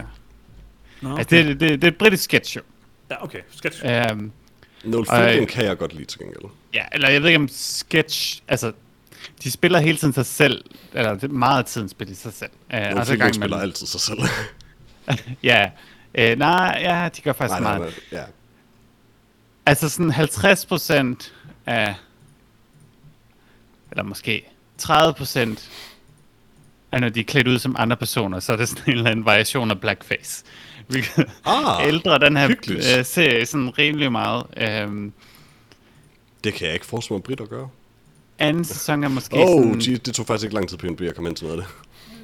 Nå, 1.02 1.18
Altså, 1.18 1.36
det, 1.36 1.46
det, 1.48 1.60
det, 1.60 1.70
det 1.82 1.84
er 1.84 1.92
et 1.92 1.98
britisk 1.98 2.24
sketch 2.24 2.52
show. 2.52 2.64
Ja, 3.12 3.24
okay. 3.24 3.40
Sketch. 3.52 3.84
Um, 4.12 4.32
Noel 4.84 5.06
Ej. 5.10 5.28
Fielding 5.28 5.50
kan 5.50 5.66
jeg 5.66 5.78
godt 5.78 5.94
lide 5.94 6.06
til 6.06 6.20
gengæld. 6.20 6.52
ja, 6.74 6.86
eller 6.92 7.10
jeg 7.10 7.22
ved 7.22 7.30
ikke 7.30 7.40
om 7.40 7.48
sketch, 7.52 8.42
altså, 8.48 8.72
de 9.44 9.52
spiller 9.52 9.80
hele 9.80 9.98
tiden 9.98 10.14
sig 10.14 10.26
selv, 10.26 10.64
eller 10.94 11.14
det 11.14 11.24
er 11.24 11.28
meget 11.28 11.60
af 11.60 11.66
tiden 11.66 11.90
spiller 11.90 12.14
de 12.14 12.20
sig 12.20 12.34
selv. 12.34 12.52
Uh, 12.74 12.80
Noel 12.80 13.06
Fielding 13.06 13.36
spiller 13.36 13.58
altid 13.58 13.88
sig 13.88 14.00
selv. 14.02 14.20
Ja, 15.44 15.70
uh, 16.20 16.40
nej, 16.40 16.78
ja, 16.82 17.10
de 17.16 17.22
gør 17.22 17.34
faktisk 17.34 17.62
nej, 17.62 17.72
nej, 17.72 17.78
meget. 17.78 17.94
nej, 18.12 18.20
ja. 18.22 18.26
Altså 19.66 19.90
sådan 19.90 20.12
50 20.12 20.66
procent 20.66 21.34
af, 21.66 21.96
eller 23.92 24.04
måske 24.04 24.50
30 24.78 25.14
procent 25.14 25.70
af 26.92 27.02
når 27.02 27.10
de 27.10 27.20
er 27.20 27.24
klædt 27.24 27.48
ud 27.48 27.60
som 27.60 27.76
andre 27.80 27.98
personer, 27.98 28.40
så 28.40 28.52
er 28.54 28.58
det 28.58 28.70
sådan 28.70 28.84
en 28.88 28.98
eller 28.98 29.12
anden 29.12 29.26
variation 29.26 29.72
af 29.72 29.80
blackface. 29.80 30.44
Hvilket 30.88 31.26
Ah, 31.46 31.88
ældre 31.88 32.20
den 32.20 32.38
her 32.38 32.48
hyggeligt. 32.48 32.98
øh, 32.98 33.06
serie 33.06 33.46
sådan 33.46 33.78
rimelig 33.78 34.12
meget. 34.12 34.44
Øhm, 34.58 35.14
Det 36.44 36.54
kan 36.54 36.66
jeg 36.66 36.74
ikke 36.74 36.86
forestille 36.86 37.16
mig, 37.16 37.24
Britt 37.24 37.42
at 37.42 37.50
gøre. 37.50 37.70
anden 38.40 38.66
sæson 38.66 39.04
er 39.04 39.08
måske 39.08 39.36
Åh, 39.36 39.48
sådan... 39.48 39.72
oh, 39.72 39.76
det 40.06 40.14
tog 40.16 40.26
faktisk 40.26 40.44
ikke 40.46 40.56
lang 40.56 40.70
tid 40.70 40.78
på 40.78 40.86
NB 40.88 41.02
at 41.02 41.16
komme 41.16 41.30
ind 41.30 41.36
til 41.38 41.48
noget 41.48 41.60
af 41.62 41.66
det. 41.66 41.76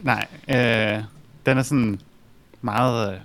Nej, 0.03 0.27
øh, 0.97 1.03
den 1.45 1.57
er 1.57 1.63
sådan 1.63 1.99
meget, 2.61 3.13
øh, 3.13 3.19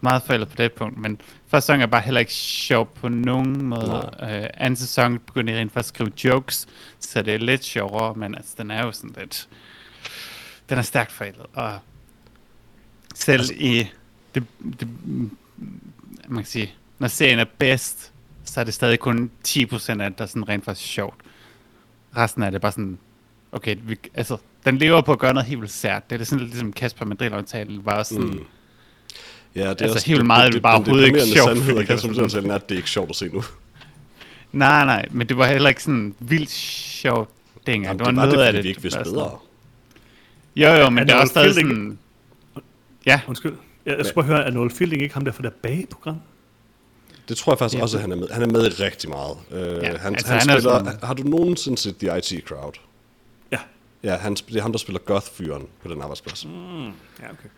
meget 0.00 0.22
forældet 0.22 0.48
på 0.48 0.54
det 0.58 0.72
punkt, 0.72 0.98
men 0.98 1.20
første 1.48 1.66
sæson 1.66 1.80
er 1.80 1.86
bare 1.86 2.00
heller 2.00 2.20
ikke 2.20 2.32
sjov 2.32 2.86
på 3.00 3.08
nogen 3.08 3.62
måde. 3.66 4.10
Øh, 4.22 4.46
anden 4.54 4.76
sæson 4.76 5.18
begynder 5.18 5.52
de 5.54 5.58
rent 5.60 5.72
faktisk 5.72 5.92
at 5.92 5.96
skrive 5.96 6.12
jokes, 6.34 6.66
så 7.00 7.22
det 7.22 7.34
er 7.34 7.38
lidt 7.38 7.64
sjovere, 7.64 8.14
men 8.14 8.34
altså, 8.34 8.54
den 8.58 8.70
er 8.70 8.84
jo 8.84 8.92
sådan 8.92 9.14
lidt... 9.20 9.48
Den 10.70 10.78
er 10.78 10.82
stærkt 10.82 11.12
forældet, 11.12 11.46
og 11.54 11.78
selv 13.14 13.40
altså, 13.40 13.54
i... 13.56 13.86
Det, 14.34 14.44
det, 14.80 14.88
man 16.28 16.42
kan 16.42 16.44
sige, 16.44 16.74
når 16.98 17.08
serien 17.08 17.38
er 17.38 17.44
bedst, 17.58 18.12
så 18.44 18.60
er 18.60 18.64
det 18.64 18.74
stadig 18.74 18.98
kun 18.98 19.30
10% 19.48 19.52
af 19.90 19.96
det, 19.96 20.18
der 20.18 20.24
er 20.24 20.26
sådan 20.26 20.48
rent 20.48 20.64
faktisk 20.64 20.88
sjovt. 20.88 21.14
Resten 22.16 22.42
af 22.42 22.50
det 22.50 22.56
er 22.58 22.60
bare 22.60 22.72
sådan, 22.72 22.98
okay, 23.52 23.76
vi, 23.82 23.96
altså, 24.14 24.36
den 24.66 24.78
lever 24.78 25.00
på 25.00 25.12
at 25.12 25.18
gøre 25.18 25.34
noget 25.34 25.46
helt 25.46 25.60
vildt 25.60 25.72
sært. 25.74 26.10
Det 26.10 26.20
er 26.20 26.24
sådan 26.24 26.38
lidt 26.38 26.50
ligesom 26.50 26.72
Kasper 26.72 27.04
Madrid-aftalen 27.04 27.84
var 27.86 27.94
også 27.98 28.14
sådan, 28.14 28.28
mm. 28.28 28.44
Ja, 29.54 29.70
det 29.70 29.82
Altså, 29.82 30.06
helt 30.06 30.26
meget 30.26 30.46
er 30.46 30.50
det 30.50 30.62
bare 30.62 30.76
overhovedet 30.76 31.06
ikke 31.06 31.20
sjovt, 31.20 31.48
sandhed 31.48 31.74
det 31.74 31.82
er 31.82 31.86
Kasper 31.86 32.08
Madrid 32.08 32.50
er, 32.50 32.54
at 32.54 32.68
det 32.68 32.74
er 32.74 32.78
ikke 32.78 32.90
sjovt 32.90 33.10
at 33.10 33.16
se 33.16 33.28
nu. 33.28 33.42
nej, 34.52 34.84
nej, 34.84 35.06
men 35.10 35.28
det 35.28 35.36
var 35.36 35.46
heller 35.46 35.68
ikke 35.68 35.82
sådan 35.82 36.14
vildt 36.18 36.50
sjovt 36.50 37.30
dengang. 37.66 37.84
Jamen, 37.84 37.98
det 37.98 38.06
var 38.06 38.10
det 38.10 38.16
var 38.16 38.24
noget 38.26 38.38
det, 38.38 38.44
af 38.46 38.52
det. 38.52 38.64
vi 38.64 38.68
ikke 38.68 38.82
vidste 38.82 38.98
var 38.98 39.04
sådan- 39.04 39.14
bedre. 39.18 39.38
Jo, 40.56 40.68
jo, 40.68 40.90
men 40.90 40.98
Er 40.98 41.04
det 41.04 41.14
er 41.14 41.24
stadig 41.24 41.50
Fielding- 41.50 41.68
sådan... 41.68 41.98
Ja, 43.06 43.20
Undskyld. 43.28 43.54
Jeg, 43.86 43.96
jeg 43.96 44.06
skal 44.06 44.14
bare 44.14 44.24
høre, 44.24 44.44
er 44.44 44.50
Noel 44.50 44.70
Fielding 44.70 45.02
ikke 45.02 45.14
ham 45.14 45.24
der 45.24 45.32
for 45.32 45.42
der 45.42 45.50
bageprogram? 45.62 46.16
Det 47.28 47.36
tror 47.36 47.52
jeg 47.52 47.58
faktisk 47.58 47.78
Ja. 47.78 47.82
også, 47.82 47.96
at 47.96 48.00
han 48.02 48.12
er 48.12 48.16
med. 48.16 48.28
Han 48.30 48.42
er 48.42 48.46
med 48.46 48.66
i 48.66 48.68
rigtig 48.68 49.10
meget. 49.10 49.36
Uh, 49.50 49.56
Ja, 49.56 49.62
han, 49.62 49.74
altså, 49.82 50.06
altså, 50.06 50.26
han, 50.32 50.40
han 50.40 50.50
er 50.50 50.54
spiller, 50.60 50.78
sådan- 50.78 50.98
Har 51.02 51.14
du 51.14 51.22
nogensinde 51.22 51.78
set 51.78 51.96
The 51.96 52.18
IT 52.18 52.44
Crowd? 52.48 52.72
Ja. 53.52 53.58
Ja, 54.02 54.16
han, 54.16 54.34
det 54.34 54.56
er 54.56 54.62
ham, 54.62 54.72
der 54.72 54.78
spiller 54.78 55.00
Goth-fyren 55.00 55.66
på 55.82 55.88
den 55.88 56.02
arbejdsplads. 56.02 56.46
Mm. 56.46 56.52
Ja, 56.84 56.90
okay. 57.20 57.48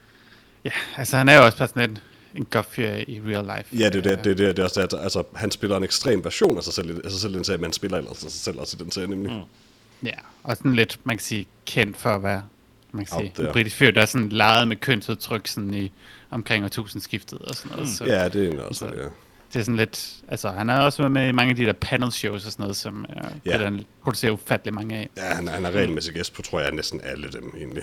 ja, 0.64 0.70
altså 0.96 1.16
han 1.16 1.28
er 1.28 1.36
jo 1.36 1.44
også 1.44 1.58
bare 1.58 1.68
sådan 1.68 1.90
en, 1.90 1.98
en 2.34 2.44
godt 2.44 2.66
fyr 2.66 2.88
i 2.88 3.20
real 3.26 3.44
life. 3.56 3.76
Ja, 3.76 3.88
det 3.90 4.06
er 4.06 4.16
det, 4.16 4.24
det, 4.24 4.38
det, 4.38 4.56
det 4.56 4.58
er 4.58 4.64
også 4.64 4.82
det, 4.82 4.98
altså, 5.02 5.22
han 5.34 5.50
spiller 5.50 5.76
en 5.76 5.84
ekstrem 5.84 6.24
version 6.24 6.56
af 6.56 6.62
sig 6.64 6.72
selv, 6.74 7.10
sig 7.10 7.20
selv 7.20 7.32
i 7.32 7.36
den 7.36 7.44
serie, 7.44 7.58
men 7.58 7.64
han 7.64 7.72
spiller 7.72 7.98
ellers 7.98 8.16
sig 8.18 8.32
selv 8.32 8.58
også 8.58 8.76
i 8.80 8.82
den 8.84 8.90
serie, 8.92 9.08
nemlig. 9.08 9.32
Mm. 9.32 10.06
Ja, 10.08 10.14
og 10.42 10.56
sådan 10.56 10.72
lidt, 10.74 10.98
man 11.04 11.16
kan 11.16 11.24
sige, 11.24 11.46
kendt 11.66 11.96
for 11.96 12.10
at 12.10 12.22
være 12.22 12.42
man 12.92 13.04
kan 13.04 13.16
sige, 13.18 13.26
en 13.26 13.32
there. 13.34 13.52
britisk 13.52 13.76
fyr, 13.76 13.90
der 13.90 14.02
er 14.02 14.06
sådan 14.06 14.28
leget 14.28 14.68
med 14.68 14.76
kønsudtryk 14.76 15.46
sådan 15.46 15.74
i 15.74 15.92
omkring 16.30 16.64
årtusindskiftet 16.64 17.38
og 17.38 17.54
sådan 17.54 17.72
noget. 17.76 17.88
Så 17.88 18.04
Ja, 18.04 18.28
det 18.28 18.54
er 18.54 18.62
også, 18.62 18.78
Så- 18.78 18.86
ja. 18.86 19.02
det 19.52 19.60
er 19.60 19.64
sådan 19.64 19.76
lidt, 19.76 20.14
altså 20.28 20.50
han 20.50 20.68
har 20.68 20.82
også 20.82 20.98
været 21.02 21.12
med 21.12 21.28
i 21.28 21.32
mange 21.32 21.50
af 21.50 21.56
de 21.56 21.64
der 21.64 21.72
panel 21.72 22.12
shows 22.12 22.46
og 22.46 22.52
sådan 22.52 22.62
noget, 22.62 22.76
som 22.76 23.06
uh, 23.08 23.46
Ja. 23.46 23.58
der 23.58 23.78
producerer 24.02 24.32
ufattelig 24.32 24.74
mange 24.74 24.96
af. 24.96 25.10
Ja, 25.16 25.22
han, 25.34 25.48
han 25.48 25.64
er 25.64 25.70
regelmæssig 25.70 26.14
gæst 26.14 26.34
på, 26.34 26.42
tror 26.42 26.60
jeg, 26.60 26.72
næsten 26.72 27.00
alle 27.04 27.28
dem, 27.32 27.52
egentlig. 27.56 27.82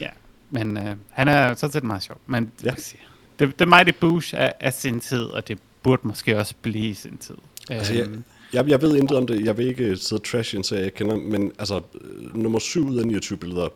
Ja, 0.00 0.08
men 0.50 0.76
uh, 0.76 0.84
han 1.10 1.28
er 1.28 1.54
sådan 1.54 1.72
set 1.72 1.84
meget 1.84 2.02
sjov. 2.02 2.20
Men 2.26 2.52
Ja. 2.64 2.74
sige, 2.78 3.00
det, 3.38 3.58
det 3.58 3.68
Mighty 3.68 3.92
Boosh 4.00 4.34
er, 4.36 4.52
er 4.60 4.70
sin 4.70 5.00
tid, 5.00 5.22
og 5.22 5.48
det 5.48 5.58
burde 5.82 6.08
måske 6.08 6.38
også 6.38 6.54
blive 6.62 6.94
sin 6.94 7.16
tid. 7.18 7.34
Altså, 7.70 7.94
jeg, 7.94 8.06
Øhm, 8.06 8.24
jeg, 8.52 8.68
jeg 8.68 8.82
ved 8.82 8.96
intet 8.96 9.16
om 9.16 9.26
det. 9.26 9.44
Jeg 9.44 9.58
vil 9.58 9.66
ikke 9.66 9.96
sidde 9.96 10.22
trash 10.22 10.54
i 10.54 10.56
en 10.56 10.64
serie, 10.64 10.82
jeg 10.82 10.94
kender, 10.94 11.16
men 11.16 11.52
altså, 11.58 11.80
øh, 12.00 12.36
nummer 12.36 12.58
7 12.58 12.88
ud 12.88 12.96
af 12.98 13.06
29 13.06 13.38
billeder 13.38 13.64
øh, 13.64 13.70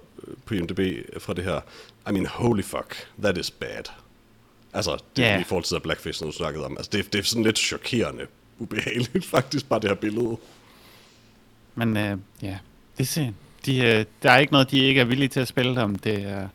på 0.47 0.55
IMDb 0.55 0.81
fra 1.19 1.35
det 1.35 1.45
her. 1.45 1.61
I 2.09 2.13
mean, 2.13 2.27
holy 2.27 2.63
fuck, 2.63 3.09
that 3.23 3.39
is 3.39 3.51
bad. 3.51 3.85
Altså, 4.73 4.97
det 5.17 5.23
Ja. 5.23 5.29
yeah. 5.31 5.41
i 5.41 5.45
forhold 5.45 5.65
til 5.65 5.81
blackface, 5.81 6.19
som 6.19 6.29
du 6.29 6.33
snakkede 6.37 6.65
om. 6.65 6.77
Altså, 6.77 6.91
det, 6.93 7.13
det 7.13 7.19
er 7.19 7.23
sådan 7.23 7.45
lidt 7.45 7.59
chokerende 7.59 8.27
ubehageligt, 8.59 9.25
faktisk, 9.37 9.69
bare 9.69 9.81
det 9.81 9.89
her 9.91 9.95
billede. 9.97 10.37
Men 11.75 11.97
øh, 11.97 12.19
ja, 12.43 12.59
det 12.99 13.03
er 13.03 13.05
synd. 13.05 13.35
De, 13.67 13.79
øh, 13.79 14.05
der 14.23 14.31
er 14.31 14.39
ikke 14.39 14.53
noget, 14.53 14.71
de 14.71 14.79
ikke 14.79 15.01
er 15.01 15.05
villige 15.05 15.29
til 15.29 15.41
at 15.41 15.49
spille 15.49 15.83
om. 15.83 15.95
Det 15.97 16.23
er 16.23 16.49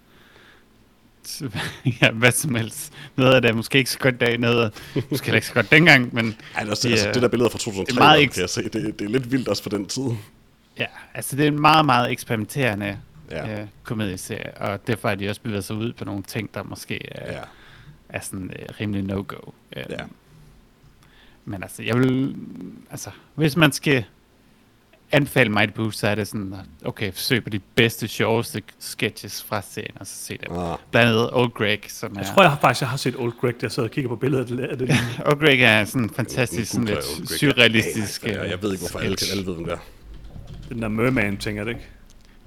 ja, 2.02 2.12
hvad 2.12 2.32
som 2.32 2.56
helst. 2.56 2.94
Noget 3.16 3.34
af 3.34 3.42
det 3.42 3.50
er 3.52 3.54
måske 3.56 3.78
ikke 3.78 3.90
så 3.92 4.00
godt 4.00 4.20
dag, 4.22 4.38
noget 4.38 4.64
er 4.96 5.02
måske 5.10 5.36
ikke 5.36 5.48
så 5.48 5.54
godt 5.54 5.72
dengang, 5.72 6.16
men 6.16 6.36
altså, 6.56 6.88
Det 6.88 6.92
altså, 6.94 7.08
er- 7.08 7.14
det 7.14 7.22
der 7.22 7.28
billede 7.28 7.50
fra 7.50 7.58
2003, 7.60 7.86
det 7.92 7.98
er 7.98 8.04
meget 8.04 8.32
kan 8.34 8.42
jeg 8.42 8.50
se, 8.50 8.64
det, 8.64 8.74
det 9.00 9.02
er 9.06 9.10
lidt 9.10 9.32
vildt 9.32 9.48
også 9.48 9.64
for 9.64 9.70
den 9.70 9.86
tid. 9.86 10.04
ja, 10.80 10.86
altså 11.14 11.36
det 11.36 11.44
er 11.44 11.48
en 11.48 11.62
meget, 11.62 11.86
meget 11.86 12.12
eksperimenterende 12.12 12.98
Ja. 13.32 13.62
øh, 13.62 13.68
komedieserie, 13.84 14.58
og 14.58 14.88
derfor 14.88 15.08
har 15.08 15.16
de 15.16 15.30
også 15.30 15.42
bevæget 15.42 15.64
sig 15.64 15.76
ud 15.76 15.94
på 15.94 16.06
nogle 16.06 16.24
ting, 16.24 16.54
der 16.54 16.64
måske 16.64 17.12
er, 17.16 17.34
Ja. 17.34 17.40
er 18.10 18.20
sådan 18.20 18.52
øh, 18.60 18.66
rimelig 18.82 19.04
no-go. 19.04 19.52
Øh, 19.76 19.84
Ja. 19.90 19.98
Men 21.46 21.64
altså, 21.64 21.84
jeg 21.84 22.00
vil... 22.00 22.36
Altså, 22.92 23.10
hvis 23.36 23.56
man 23.58 23.72
skal 23.72 24.04
anbefale 25.12 25.50
Mighty 25.50 25.74
Boosh, 25.74 25.98
så 26.00 26.08
er 26.08 26.16
det 26.16 26.28
sådan, 26.28 26.54
at, 26.54 26.88
okay, 26.88 27.12
forsøg 27.14 27.44
på 27.44 27.50
de 27.50 27.60
bedste, 27.60 28.08
sjoveste 28.08 28.62
sketches 28.80 29.44
fra 29.44 29.62
serien, 29.62 29.96
og 30.00 30.08
så 30.08 30.16
se 30.16 30.38
dem. 30.48 30.58
Ah. 30.58 30.78
Blandt 30.92 31.10
andet 31.10 31.30
Old 31.34 31.52
Greg, 31.52 31.80
som 31.88 32.16
er... 32.16 32.20
Jeg 32.20 32.28
tror 32.28 32.42
jeg 32.42 32.52
har, 32.52 32.60
faktisk, 32.60 32.82
jeg 32.82 32.90
har 32.90 32.98
set 32.98 33.16
Old 33.18 33.34
Greg, 33.42 33.62
der 33.62 33.70
sidder 33.70 33.90
og 33.90 33.94
kigger 33.94 34.10
på 34.10 34.16
billedet 34.16 34.60
af 34.60 34.78
det. 34.78 34.90
Old 35.26 35.40
Greg 35.40 35.62
er 35.62 35.86
sådan 35.86 36.04
en 36.04 36.10
fantastisk, 36.10 36.72
sådan 36.72 36.86
lidt 36.86 37.30
surrealistisk... 37.40 38.24
Jeg, 38.26 38.50
jeg 38.50 38.62
ved 38.62 38.72
ikke, 38.72 38.82
hvorfor 38.82 39.00
alle, 39.00 39.18
sketch. 39.18 39.34
alle 39.34 39.46
ved, 39.46 39.54
hvem 39.54 39.66
det 39.66 39.74
er. 39.74 39.78
Den 40.70 40.82
der 40.82 40.88
merman 40.88 41.38
ting, 41.38 41.60
er 41.60 41.64
det 41.64 41.72
ikke? 41.72 41.88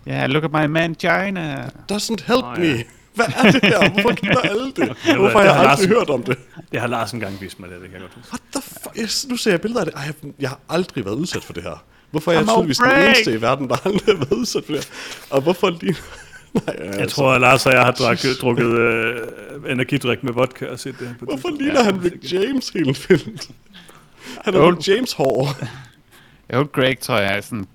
Ja, 0.06 0.26
look 0.26 0.44
at 0.44 0.52
my 0.52 0.66
mangina. 0.66 1.68
Doesn't 1.92 2.24
help 2.26 2.44
me. 2.58 2.66
ja. 2.66 2.82
Hvad 3.14 3.24
er 3.44 3.50
det 3.50 3.62
her? 3.64 3.90
Hvorfor 3.90 4.10
kender 4.14 4.40
alle 4.40 4.72
det? 4.76 4.88
Hvorfor 5.18 5.38
har 5.38 5.46
det 5.46 5.52
jeg 5.52 5.70
aldrig 5.70 5.88
Lars- 5.88 5.98
hørt 5.98 6.10
om 6.10 6.22
det? 6.22 6.38
Det 6.72 6.80
har 6.80 6.86
Lars 6.86 7.12
engang 7.12 7.40
vist 7.40 7.60
mig, 7.60 7.70
det, 7.70 7.80
det 7.82 7.90
kan 7.90 8.00
jeg 8.00 8.00
godt 8.00 8.12
huske. 8.14 8.28
What 8.32 8.40
the 8.52 8.62
fuck? 8.62 8.96
Jeg, 8.96 9.30
nu 9.30 9.36
ser 9.36 9.50
jeg 9.50 9.60
billeder 9.60 9.80
af 9.80 9.86
det. 9.86 9.94
Ej, 9.94 10.02
jeg, 10.02 10.14
jeg 10.40 10.48
har 10.48 10.58
aldrig 10.68 11.04
været 11.04 11.14
udsat 11.14 11.44
for 11.44 11.52
det 11.52 11.62
her. 11.62 11.84
Hvorfor 12.10 12.32
er 12.32 12.36
jeg 12.36 12.46
tydeligvis 12.48 12.76
den 12.78 12.86
break. 12.88 13.06
eneste 13.06 13.32
i 13.32 13.40
verden, 13.42 13.68
der 13.68 13.76
aldrig 13.86 14.16
har 14.16 14.24
været 14.24 14.32
udsat 14.38 14.64
for 14.66 14.72
det 14.72 14.84
her? 14.84 14.90
Og 15.36 15.40
hvorfor 15.42 15.70
lige... 15.70 15.96
Nej, 16.66 16.76
altså, 16.78 17.00
Jeg 17.00 17.08
tror, 17.08 17.32
at 17.32 17.40
Lars 17.40 17.66
og 17.66 17.72
jeg 17.72 17.84
har 17.84 17.90
drukket, 17.92 18.36
drukket 18.40 18.66
øh, 18.66 19.16
energidrik 19.72 20.22
med 20.24 20.32
vodka 20.32 20.66
og 20.66 20.78
set 20.78 20.98
det 20.98 21.08
her 21.08 21.14
på 21.18 21.24
Hvorfor 21.24 21.48
ligner 21.60 21.82
han 21.82 22.04
Rick 22.04 22.32
James 22.32 22.68
helt 22.68 23.08
vildt? 23.10 23.50
Han 24.44 24.54
er 24.54 24.58
Old- 24.60 24.76
Rick 24.76 24.88
James 24.88 25.12
hår. 25.12 25.48
Old 26.52 26.72
Greg, 26.72 26.98
tror 27.00 27.18
jeg, 27.18 27.36
er 27.36 27.40
sådan... 27.40 27.66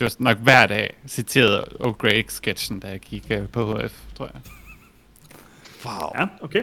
Det 0.00 0.04
var 0.18 0.24
nok 0.24 0.38
hver 0.38 0.66
dag 0.66 0.96
citeret 1.08 1.64
Old 1.80 1.94
Greg-sketchen, 1.98 2.80
da 2.80 2.88
jeg 2.88 3.00
gik 3.00 3.26
øh, 3.30 3.48
på 3.48 3.78
HF, 3.78 3.92
tror 4.16 4.30
jeg. 4.34 4.40
Wow. 5.84 6.10
Ja, 6.18 6.26
okay. 6.40 6.62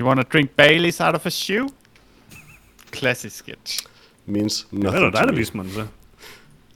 You 0.00 0.06
wanna 0.08 0.22
drink 0.22 0.50
Baileys 0.50 1.00
out 1.00 1.14
of 1.14 1.26
a 1.26 1.30
shoe? 1.30 1.68
Klassisk 2.90 3.36
sketch. 3.36 3.86
Means 4.26 4.66
Hvad 4.70 4.80
er 4.80 4.84
nothing 4.84 5.04
det 5.04 5.12
dig, 5.12 5.22
to 5.22 5.26
der 5.28 5.34
viste 5.34 5.56
mig 5.56 5.64
den 5.64 5.72
så? 5.74 5.80
Det 5.80 5.88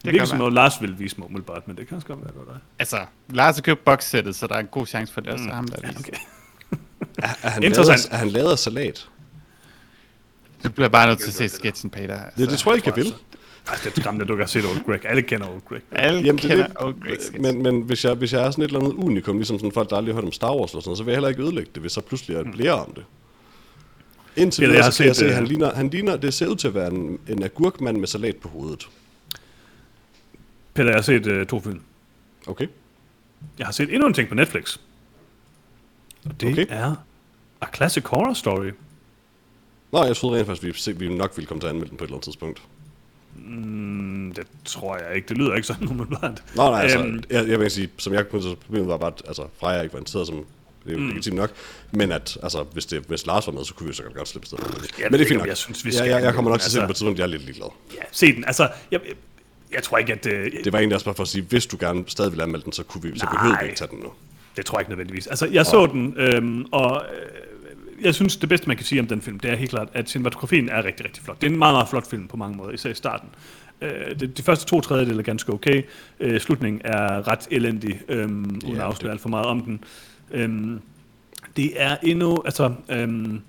kan 0.04 0.12
virker 0.12 0.24
som 0.24 0.38
noget, 0.38 0.52
Lars 0.52 0.80
ville 0.80 0.96
vise 0.96 1.16
mig 1.18 1.26
umiddelbart, 1.26 1.68
men 1.68 1.76
det 1.76 1.88
kan 1.88 1.94
også 1.96 2.06
godt 2.06 2.20
være, 2.20 2.28
det 2.32 2.38
var 2.46 2.52
dig. 2.52 2.60
Altså, 2.78 3.06
Lars 3.28 3.54
har 3.54 3.62
købt 3.62 3.84
boxsættet, 3.84 4.36
så 4.36 4.46
der 4.46 4.54
er 4.54 4.58
en 4.60 4.66
god 4.66 4.86
chance 4.86 5.12
for 5.12 5.20
det, 5.20 5.32
og 5.32 5.38
så 5.38 5.44
er 5.48 5.54
ham, 5.54 5.68
der 5.68 5.76
ja, 5.82 5.90
Okay. 5.98 6.12
Er, 7.18 7.28
er, 7.42 7.48
han 7.48 7.62
Interessant. 7.62 7.98
lavet, 7.98 8.12
er 8.12 8.16
han 8.16 8.28
lavet 8.28 8.58
salat? 8.58 9.08
Du 10.64 10.70
bliver 10.70 10.88
bare 10.88 11.06
nødt 11.06 11.18
til 11.18 11.26
at 11.28 11.34
se 11.34 11.48
sketchen, 11.48 11.90
Peter. 11.90 12.20
Altså, 12.22 12.42
Det, 12.42 12.50
det 12.50 12.58
tror 12.58 12.72
jeg 12.72 12.76
ikke, 12.76 12.88
jeg 12.88 12.96
vil. 12.96 13.14
Ej, 13.68 13.74
det 13.84 13.96
er 13.96 14.00
skræmmende, 14.00 14.22
at 14.22 14.28
du 14.28 14.32
ikke 14.34 14.42
har 14.42 14.48
set 14.48 14.64
Old 14.64 14.84
Greg. 14.86 15.06
Alle 15.06 15.22
kender 15.22 15.48
Old 15.48 15.60
Greg. 15.68 15.80
Alle 15.92 16.20
Jamen, 16.20 16.38
er 16.38 16.42
kender 16.48 16.66
det, 16.66 16.76
Old 16.80 16.94
Greg 17.00 17.40
men, 17.40 17.62
men 17.62 17.82
hvis, 17.82 18.04
jeg, 18.04 18.14
hvis 18.14 18.32
jeg 18.32 18.46
er 18.46 18.50
sådan 18.50 18.64
et 18.64 18.68
eller 18.68 18.80
andet 18.80 18.94
unikum, 18.94 19.36
ligesom 19.36 19.58
sådan 19.58 19.72
folk, 19.72 19.90
der 19.90 19.96
aldrig 19.96 20.14
har 20.14 20.20
hørt 20.20 20.24
om 20.26 20.32
Star 20.32 20.54
Wars 20.56 20.70
eller 20.70 20.82
sådan 20.82 20.96
så 20.96 21.02
vil 21.02 21.12
jeg 21.12 21.16
heller 21.16 21.28
ikke 21.28 21.42
ødelægge 21.42 21.70
det, 21.74 21.80
hvis 21.80 21.92
så 21.92 22.00
pludselig 22.00 22.36
jeg 22.36 22.44
lærer 22.54 22.72
om 22.72 22.92
det. 22.94 23.04
Indtil 24.36 24.68
videre, 24.68 24.92
så 24.92 24.98
kan 25.02 25.06
jeg 25.06 25.16
se, 25.16 25.24
øh, 25.24 25.34
han 25.34 25.44
ligner, 25.46 25.74
han 25.74 25.88
ligner, 25.90 26.16
det 26.16 26.34
ser 26.34 26.46
ud 26.46 26.56
til 26.56 26.68
at 26.68 26.74
være 26.74 26.90
en, 26.90 27.18
en 27.28 27.42
agurkmand 27.42 27.96
med 27.96 28.06
salat 28.08 28.36
på 28.36 28.48
hovedet. 28.48 28.88
Peter, 30.74 30.88
jeg 30.88 30.96
har 30.96 31.02
set 31.02 31.26
uh, 31.26 31.46
to 31.46 31.60
film. 31.60 31.80
Okay? 32.46 32.66
Jeg 33.58 33.66
har 33.66 33.72
set 33.72 33.92
endnu 33.94 34.06
en 34.06 34.14
ting 34.14 34.28
på 34.28 34.34
Netflix. 34.34 34.78
Og 36.24 36.40
det 36.40 36.52
Okay. 36.52 36.66
er 36.68 36.94
A 37.60 37.66
Classic 37.76 38.04
Horror 38.06 38.32
Story. 38.34 38.70
Nå, 39.92 40.04
jeg 40.04 40.16
troede 40.16 40.36
rent 40.38 40.46
faktisk, 40.46 40.66
vi, 40.66 40.72
se- 40.72 40.98
vi 40.98 41.08
nok 41.14 41.32
ville 41.36 41.46
komme 41.46 41.60
til 41.60 41.66
at 41.66 41.70
anmelde 41.72 41.90
den 41.90 41.98
på 41.98 42.04
et 42.04 42.08
eller 42.08 42.16
andet 42.16 42.24
tidspunkt. 42.24 42.62
Mm, 43.46 44.32
det 44.36 44.46
tror 44.64 44.96
jeg 44.96 45.16
ikke. 45.16 45.28
Det 45.28 45.38
lyder 45.38 45.54
ikke 45.54 45.66
sådan 45.66 45.88
umiddelbart. 45.92 46.42
Nå, 46.54 46.70
nej, 46.70 46.82
altså, 46.82 46.98
Øhm, 46.98 47.22
jeg, 47.30 47.48
jeg 47.48 47.60
vil 47.60 47.70
sige, 47.70 47.88
som 47.98 48.12
jeg 48.14 48.28
kunne 48.28 48.42
så 48.42 48.54
problemet 48.64 48.88
var 48.88 48.96
bare, 48.96 49.12
at 49.18 49.22
altså, 49.26 49.42
Freja 49.60 49.82
ikke 49.82 49.92
var 49.92 49.98
interesseret 49.98 50.26
som 50.26 50.44
det 50.84 50.92
er 50.92 50.96
jo 50.96 51.02
mm. 51.02 51.08
legitimt 51.08 51.36
nok, 51.36 51.50
men 51.92 52.12
at, 52.12 52.38
altså, 52.42 52.62
hvis, 52.72 52.86
det, 52.86 53.02
hvis 53.08 53.26
Lars 53.26 53.46
var 53.46 53.52
med, 53.52 53.64
så 53.64 53.74
kunne 53.74 53.88
vi 53.88 53.94
sikkert 53.94 54.14
godt 54.14 54.28
slippe 54.28 54.46
stedet. 54.46 54.64
jeg 54.98 55.06
men 55.10 55.18
det 55.18 55.24
er 55.24 55.28
fint 55.28 55.38
nok. 55.38 55.48
jeg 55.48 55.56
synes, 55.56 55.84
vi 55.84 55.90
ja, 55.90 55.96
skal 55.96 56.08
jeg, 56.08 56.22
jeg 56.22 56.34
kommer 56.34 56.50
nok 56.50 56.60
til 56.60 56.66
at 56.66 56.70
se 56.72 56.78
altså- 56.78 56.86
på 56.86 56.90
et 56.90 56.96
tidspunkt, 56.96 57.18
jeg 57.18 57.24
er 57.24 57.28
lidt 57.28 57.42
ligeglad. 57.42 57.68
Ja, 57.94 58.02
se 58.12 58.34
den. 58.34 58.44
Altså, 58.44 58.68
jeg, 58.90 59.00
jeg, 59.72 59.82
tror 59.82 59.98
ikke, 59.98 60.12
at... 60.12 60.26
Øh, 60.26 60.52
Det 60.64 60.72
var 60.72 60.78
egentlig 60.78 60.94
også 60.94 61.04
bare 61.04 61.14
for 61.14 61.22
at 61.22 61.28
sige, 61.28 61.42
hvis 61.42 61.66
du 61.66 61.76
gerne 61.80 62.04
stadig 62.06 62.32
vil 62.32 62.40
anmelde 62.40 62.64
den, 62.64 62.72
så, 62.72 62.82
kunne 62.82 63.02
vi, 63.02 63.18
så 63.18 63.26
behøvede 63.32 63.58
vi 63.60 63.66
ikke 63.66 63.78
tage 63.78 63.90
den 63.90 63.98
nu. 63.98 64.12
Det 64.56 64.66
tror 64.66 64.78
jeg 64.78 64.80
ikke 64.82 64.90
nødvendigvis. 64.90 65.26
Altså, 65.26 65.46
jeg 65.46 65.66
så 65.66 65.86
den, 65.86 66.14
øhm, 66.16 66.64
og 66.72 67.04
øh, 67.14 67.26
jeg 68.00 68.14
synes, 68.14 68.36
det 68.36 68.48
bedste, 68.48 68.68
man 68.68 68.76
kan 68.76 68.86
sige 68.86 69.00
om 69.00 69.06
den 69.06 69.22
film, 69.22 69.40
det 69.40 69.50
er 69.50 69.56
helt 69.56 69.70
klart, 69.70 69.88
at 69.92 70.08
cinematografien 70.10 70.68
er 70.68 70.84
rigtig, 70.84 71.06
rigtig 71.06 71.22
flot. 71.22 71.40
Det 71.40 71.46
er 71.46 71.50
en 71.50 71.58
meget, 71.58 71.74
meget 71.74 71.88
flot 71.88 72.10
film 72.10 72.28
på 72.28 72.36
mange 72.36 72.56
måder, 72.56 72.70
især 72.70 72.90
i 72.90 72.94
starten. 72.94 73.28
Øh, 73.80 74.20
de, 74.20 74.26
de 74.26 74.42
første 74.42 74.66
to 74.66 74.80
tredjedele 74.80 75.18
er 75.18 75.22
ganske 75.22 75.52
okay. 75.52 75.82
Øh, 76.20 76.40
slutningen 76.40 76.82
er 76.84 77.28
ret 77.28 77.48
elendig, 77.50 78.00
øhm, 78.08 78.44
uden 78.44 78.62
Ja, 78.66 78.74
at 78.74 78.80
afsløre 78.80 79.12
alt 79.12 79.20
for 79.20 79.28
meget 79.28 79.46
om 79.46 79.60
den. 79.60 79.84
Øhm, 80.30 80.80
det 81.56 81.82
er 81.82 81.96
endnu, 82.02 82.42
altså, 82.44 82.74
øhm, 82.88 83.40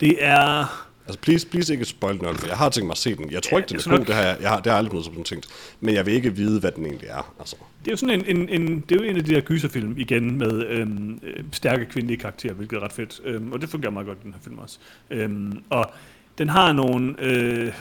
det 0.00 0.16
er... 0.20 0.88
Altså, 1.06 1.20
please, 1.20 1.46
please 1.46 1.72
ikke 1.72 1.84
spoil 1.84 2.18
den, 2.18 2.36
for 2.36 2.46
jeg 2.46 2.56
har 2.56 2.68
tænkt 2.68 2.86
mig 2.86 2.92
at 2.92 2.98
se 2.98 3.14
den. 3.14 3.32
Jeg 3.32 3.42
tror 3.42 3.58
ikke, 3.58 3.68
den 3.68 3.76
er 3.76 3.98
god, 3.98 4.04
det 4.04 4.14
har 4.14 4.22
jeg, 4.22 4.36
jeg 4.40 4.50
har, 4.50 4.60
det 4.60 4.72
har 4.72 4.78
aldrig 4.78 4.92
noget 4.92 5.04
sådan 5.04 5.24
tænkt. 5.24 5.48
Men 5.80 5.94
jeg 5.94 6.06
vil 6.06 6.14
ikke 6.14 6.36
vide, 6.36 6.60
hvad 6.60 6.72
den 6.72 6.86
egentlig 6.86 7.08
er. 7.08 7.34
Altså, 7.38 7.56
Det 7.80 7.88
er 7.88 7.92
jo 7.92 7.96
sådan 7.96 8.20
en, 8.26 8.36
en, 8.36 8.48
en, 8.48 8.80
det 8.88 9.00
er 9.00 9.04
jo 9.04 9.10
en 9.10 9.16
af 9.16 9.24
de 9.24 9.34
der 9.34 9.40
gyserfilm 9.40 9.94
igen 9.98 10.38
med 10.38 10.66
øhm, 10.66 11.20
øh, 11.22 11.44
stærke 11.52 11.84
kvindelige 11.84 12.18
karakterer, 12.18 12.54
hvilket 12.54 12.76
er 12.76 12.80
ret 12.80 12.92
fedt. 12.92 13.20
Øhm, 13.24 13.52
og 13.52 13.60
det 13.60 13.68
fungerer 13.68 13.92
meget 13.92 14.06
godt 14.06 14.22
den 14.22 14.32
her 14.32 14.40
film 14.44 14.58
også. 14.58 14.78
Øhm, 15.10 15.62
og 15.70 15.90
den 16.38 16.48
har 16.48 16.72
nogle 16.72 17.14
øh, 17.18 17.72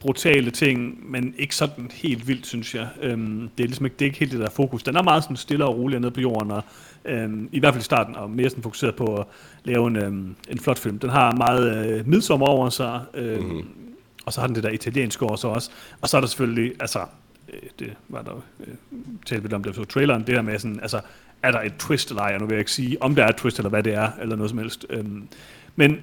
brutale 0.00 0.50
ting, 0.50 1.10
men 1.10 1.34
ikke 1.38 1.56
sådan 1.56 1.90
helt 1.94 2.28
vildt, 2.28 2.46
synes 2.46 2.74
jeg. 2.74 2.88
Øhm, 3.02 3.48
det 3.58 3.64
er 3.64 3.68
ligesom 3.68 3.86
ikke, 3.86 3.96
det 3.98 4.04
er 4.04 4.06
ikke 4.06 4.18
helt 4.18 4.32
det 4.32 4.40
der 4.40 4.50
fokus. 4.50 4.82
Den 4.82 4.96
er 4.96 5.02
meget 5.02 5.22
sådan 5.22 5.36
stille 5.36 5.64
og 5.64 5.78
rolig 5.78 6.00
nede 6.00 6.10
på 6.10 6.20
jorden, 6.20 6.50
og 6.50 6.64
øhm, 7.04 7.48
i 7.52 7.60
hvert 7.60 7.74
fald 7.74 7.82
i 7.82 7.84
starten, 7.84 8.16
og 8.16 8.30
mere 8.30 8.50
sådan 8.50 8.62
fokuseret 8.62 8.94
på 8.94 9.16
at 9.16 9.26
lave 9.64 9.86
en, 9.86 9.96
øhm, 9.96 10.34
en 10.48 10.58
flot 10.58 10.78
film. 10.78 10.98
Den 10.98 11.10
har 11.10 11.32
meget 11.32 11.86
øh, 11.86 12.08
midsommer 12.08 12.46
over 12.46 12.70
sig, 12.70 13.00
øhm, 13.14 13.42
mm-hmm. 13.42 13.68
og 14.26 14.32
så 14.32 14.40
har 14.40 14.46
den 14.46 14.56
det 14.56 14.62
der 14.62 14.70
italienske 14.70 15.24
over 15.24 15.36
sig 15.36 15.50
også. 15.50 15.70
Og 16.00 16.08
så 16.08 16.16
er 16.16 16.20
der 16.20 16.28
selvfølgelig, 16.28 16.72
altså, 16.80 17.00
øh, 17.52 17.60
det 17.78 17.92
var 18.08 18.22
der 18.22 18.32
jo, 18.32 18.40
øh, 19.32 19.42
lidt 19.42 19.52
om 19.52 19.64
det 19.64 19.74
så 19.74 19.84
traileren, 19.84 20.20
det 20.26 20.34
der 20.34 20.42
med 20.42 20.58
sådan, 20.58 20.80
altså, 20.80 21.00
er 21.42 21.50
der 21.50 21.60
et 21.60 21.74
twist 21.78 22.10
eller 22.10 22.22
ej, 22.22 22.38
nu 22.38 22.46
vil 22.46 22.54
jeg 22.54 22.58
ikke 22.58 22.72
sige, 22.72 23.02
om 23.02 23.14
der 23.14 23.24
er 23.24 23.28
et 23.28 23.36
twist, 23.36 23.58
eller 23.58 23.70
hvad 23.70 23.82
det 23.82 23.94
er, 23.94 24.10
eller 24.22 24.36
noget 24.36 24.50
som 24.50 24.58
helst. 24.58 24.86
Øhm, 24.90 25.28
men 25.76 25.98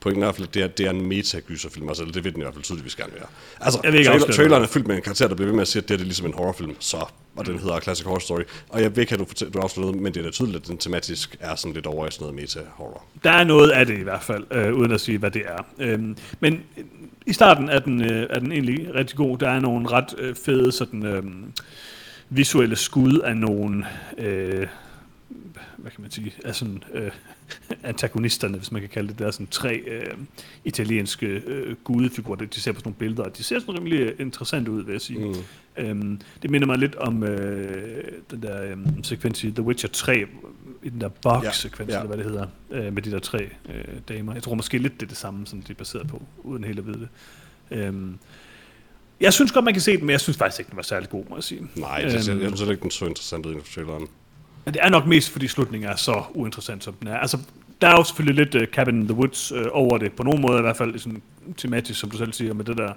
pointen 0.00 0.22
er 0.22 0.26
i 0.26 0.28
hvert 0.28 0.36
fald, 0.36 0.48
det 0.48 0.62
er, 0.62 0.66
det 0.66 0.86
er 0.86 0.90
en 0.90 1.06
meta-gyserfilm, 1.06 1.88
altså, 1.88 2.04
det 2.04 2.24
ved 2.24 2.32
den 2.32 2.40
i 2.40 2.44
hvert 2.44 2.54
fald 2.54 2.64
tydeligvis 2.64 2.96
gerne 2.96 3.12
være. 3.14 3.26
Altså, 3.60 3.80
Jeg 3.84 3.92
vil 3.92 3.98
ikke 3.98 4.10
trailer, 4.10 4.32
traileren 4.32 4.62
er 4.62 4.66
fyldt 4.66 4.86
med 4.86 4.96
en 4.96 5.02
karakter, 5.02 5.28
der 5.28 5.34
bliver 5.34 5.46
ved 5.46 5.54
med 5.54 5.62
at 5.62 5.68
sige, 5.68 5.82
at 5.82 5.88
det 5.88 6.00
er 6.00 6.04
ligesom 6.04 6.26
en 6.26 6.34
horrorfilm, 6.34 6.76
så, 6.78 7.06
og 7.36 7.46
den 7.46 7.58
hedder 7.58 7.80
Classic 7.80 8.06
Horror 8.06 8.18
Story. 8.18 8.42
Og 8.68 8.82
jeg 8.82 8.96
ved 8.96 9.02
ikke, 9.02 9.12
at 9.12 9.18
du, 9.18 9.24
fortæ- 9.24 9.50
du 9.50 9.58
afslører 9.58 9.86
noget, 9.86 10.02
men 10.02 10.14
det 10.14 10.20
er 10.20 10.24
da 10.24 10.30
tydeligt, 10.30 10.56
at 10.56 10.68
den 10.68 10.78
tematisk 10.78 11.36
er 11.40 11.54
sådan 11.54 11.74
lidt 11.74 11.86
over 11.86 12.06
i 12.06 12.10
sådan 12.10 12.24
noget 12.24 12.34
meta-horror. 12.34 13.04
Der 13.24 13.30
er 13.30 13.44
noget 13.44 13.70
af 13.70 13.86
det 13.86 13.98
i 13.98 14.02
hvert 14.02 14.22
fald, 14.22 14.44
øh, 14.50 14.74
uden 14.74 14.92
at 14.92 15.00
sige, 15.00 15.18
hvad 15.18 15.30
det 15.30 15.42
er. 15.46 15.66
Øhm, 15.78 16.16
men 16.40 16.52
øh, 16.54 16.84
i 17.26 17.32
starten 17.32 17.68
er 17.68 17.78
den, 17.78 18.04
øh, 18.04 18.26
er 18.30 18.38
den 18.38 18.52
egentlig 18.52 18.94
rigtig 18.94 19.16
god. 19.16 19.38
Der 19.38 19.48
er 19.48 19.60
nogle 19.60 19.88
ret 19.88 20.14
øh, 20.18 20.34
fede 20.34 20.72
sådan, 20.72 21.06
øh, 21.06 21.22
visuelle 22.30 22.76
skud 22.76 23.18
af 23.18 23.36
nogle, 23.36 23.86
øh, 24.18 24.66
hvad 25.76 25.90
kan 25.90 26.02
man 26.02 26.10
sige, 26.10 26.32
af 26.44 26.54
sådan, 26.54 26.82
øh, 26.94 27.10
antagonisterne, 27.82 28.58
hvis 28.58 28.72
man 28.72 28.80
kan 28.80 28.90
kalde 28.90 29.08
det. 29.08 29.18
Der 29.18 29.26
er 29.26 29.30
sådan 29.30 29.46
tre 29.50 29.74
øh, 29.74 30.14
italienske 30.64 31.26
øh, 31.26 31.76
gudefigurer, 31.84 32.36
de 32.36 32.60
ser 32.60 32.72
på 32.72 32.78
sådan 32.78 32.88
nogle 32.88 32.98
billeder, 32.98 33.22
og 33.22 33.38
de 33.38 33.42
ser 33.42 33.58
sådan 33.58 33.74
rimelig 33.78 34.20
interessant 34.20 34.68
ud, 34.68 34.84
vil 34.84 34.92
jeg 34.92 35.00
sige. 35.00 35.18
Mm. 35.18 35.34
Øhm, 35.76 36.20
det 36.42 36.50
minder 36.50 36.66
mig 36.66 36.78
lidt 36.78 36.94
om 36.94 37.22
øh, 37.22 38.04
den 38.30 38.42
der 38.42 38.62
øh, 38.62 38.76
sekvens 39.02 39.44
i 39.44 39.50
The 39.50 39.62
Witcher 39.62 39.88
3, 39.88 40.26
i 40.82 40.88
den 40.88 41.00
der 41.00 41.08
box-sekvens, 41.08 41.88
Ja, 41.88 41.94
ja, 41.94 42.00
eller 42.00 42.14
hvad 42.14 42.24
det 42.24 42.32
hedder, 42.32 42.46
øh, 42.70 42.92
med 42.94 43.02
de 43.02 43.10
der 43.10 43.18
tre 43.18 43.38
øh, 43.68 43.84
damer. 44.08 44.34
Jeg 44.34 44.42
tror 44.42 44.54
måske 44.54 44.78
lidt, 44.78 44.94
det 44.94 45.02
er 45.02 45.08
det 45.08 45.16
samme, 45.16 45.46
som 45.46 45.62
de 45.62 45.72
er 45.72 45.76
baseret 45.76 46.08
på, 46.08 46.22
uden 46.38 46.64
helt 46.64 46.78
at 46.78 46.86
vide 46.86 46.98
det. 46.98 47.08
Øhm, 47.70 48.18
jeg 49.20 49.32
synes 49.32 49.52
godt, 49.52 49.64
man 49.64 49.74
kan 49.74 49.80
se 49.80 49.92
den, 49.96 50.00
men 50.00 50.10
jeg 50.10 50.20
synes 50.20 50.36
faktisk 50.36 50.60
ikke, 50.60 50.70
den 50.70 50.76
var 50.76 50.82
særlig 50.82 51.08
god, 51.08 51.24
må 51.30 51.36
jeg 51.36 51.44
sige. 51.44 51.60
Nej, 51.76 51.96
det, 51.96 52.04
jeg, 52.04 52.14
jeg 52.14 52.22
synes 52.56 52.60
ikke, 52.70 52.82
den 52.82 52.90
så 52.90 53.06
interessant 53.06 53.46
ud 53.46 53.54
i 53.54 53.58
traileren. 53.74 54.06
Men 54.64 54.74
det 54.74 54.80
er 54.82 54.88
nok 54.88 55.06
mest, 55.06 55.30
fordi 55.30 55.48
slutningen 55.48 55.90
er 55.90 55.96
så 55.96 56.22
uinteressant, 56.34 56.84
som 56.84 56.94
den 56.94 57.08
er. 57.08 57.18
Altså, 57.18 57.38
der 57.80 57.88
er 57.88 57.92
jo 57.92 58.04
selvfølgelig 58.04 58.44
lidt 58.44 58.54
uh, 58.54 58.74
Cabin 58.74 59.00
in 59.00 59.08
the 59.08 59.16
Woods 59.16 59.52
uh, 59.52 59.62
over 59.70 59.98
det, 59.98 60.12
på 60.12 60.22
nogen 60.22 60.42
måde 60.42 60.58
i 60.58 60.60
hvert 60.60 60.76
fald, 60.76 60.98
sådan 60.98 61.22
tematisk, 61.56 62.00
som 62.00 62.10
du 62.10 62.16
selv 62.16 62.32
siger, 62.32 62.54
med 62.54 62.64
det 62.64 62.76
der. 62.76 62.92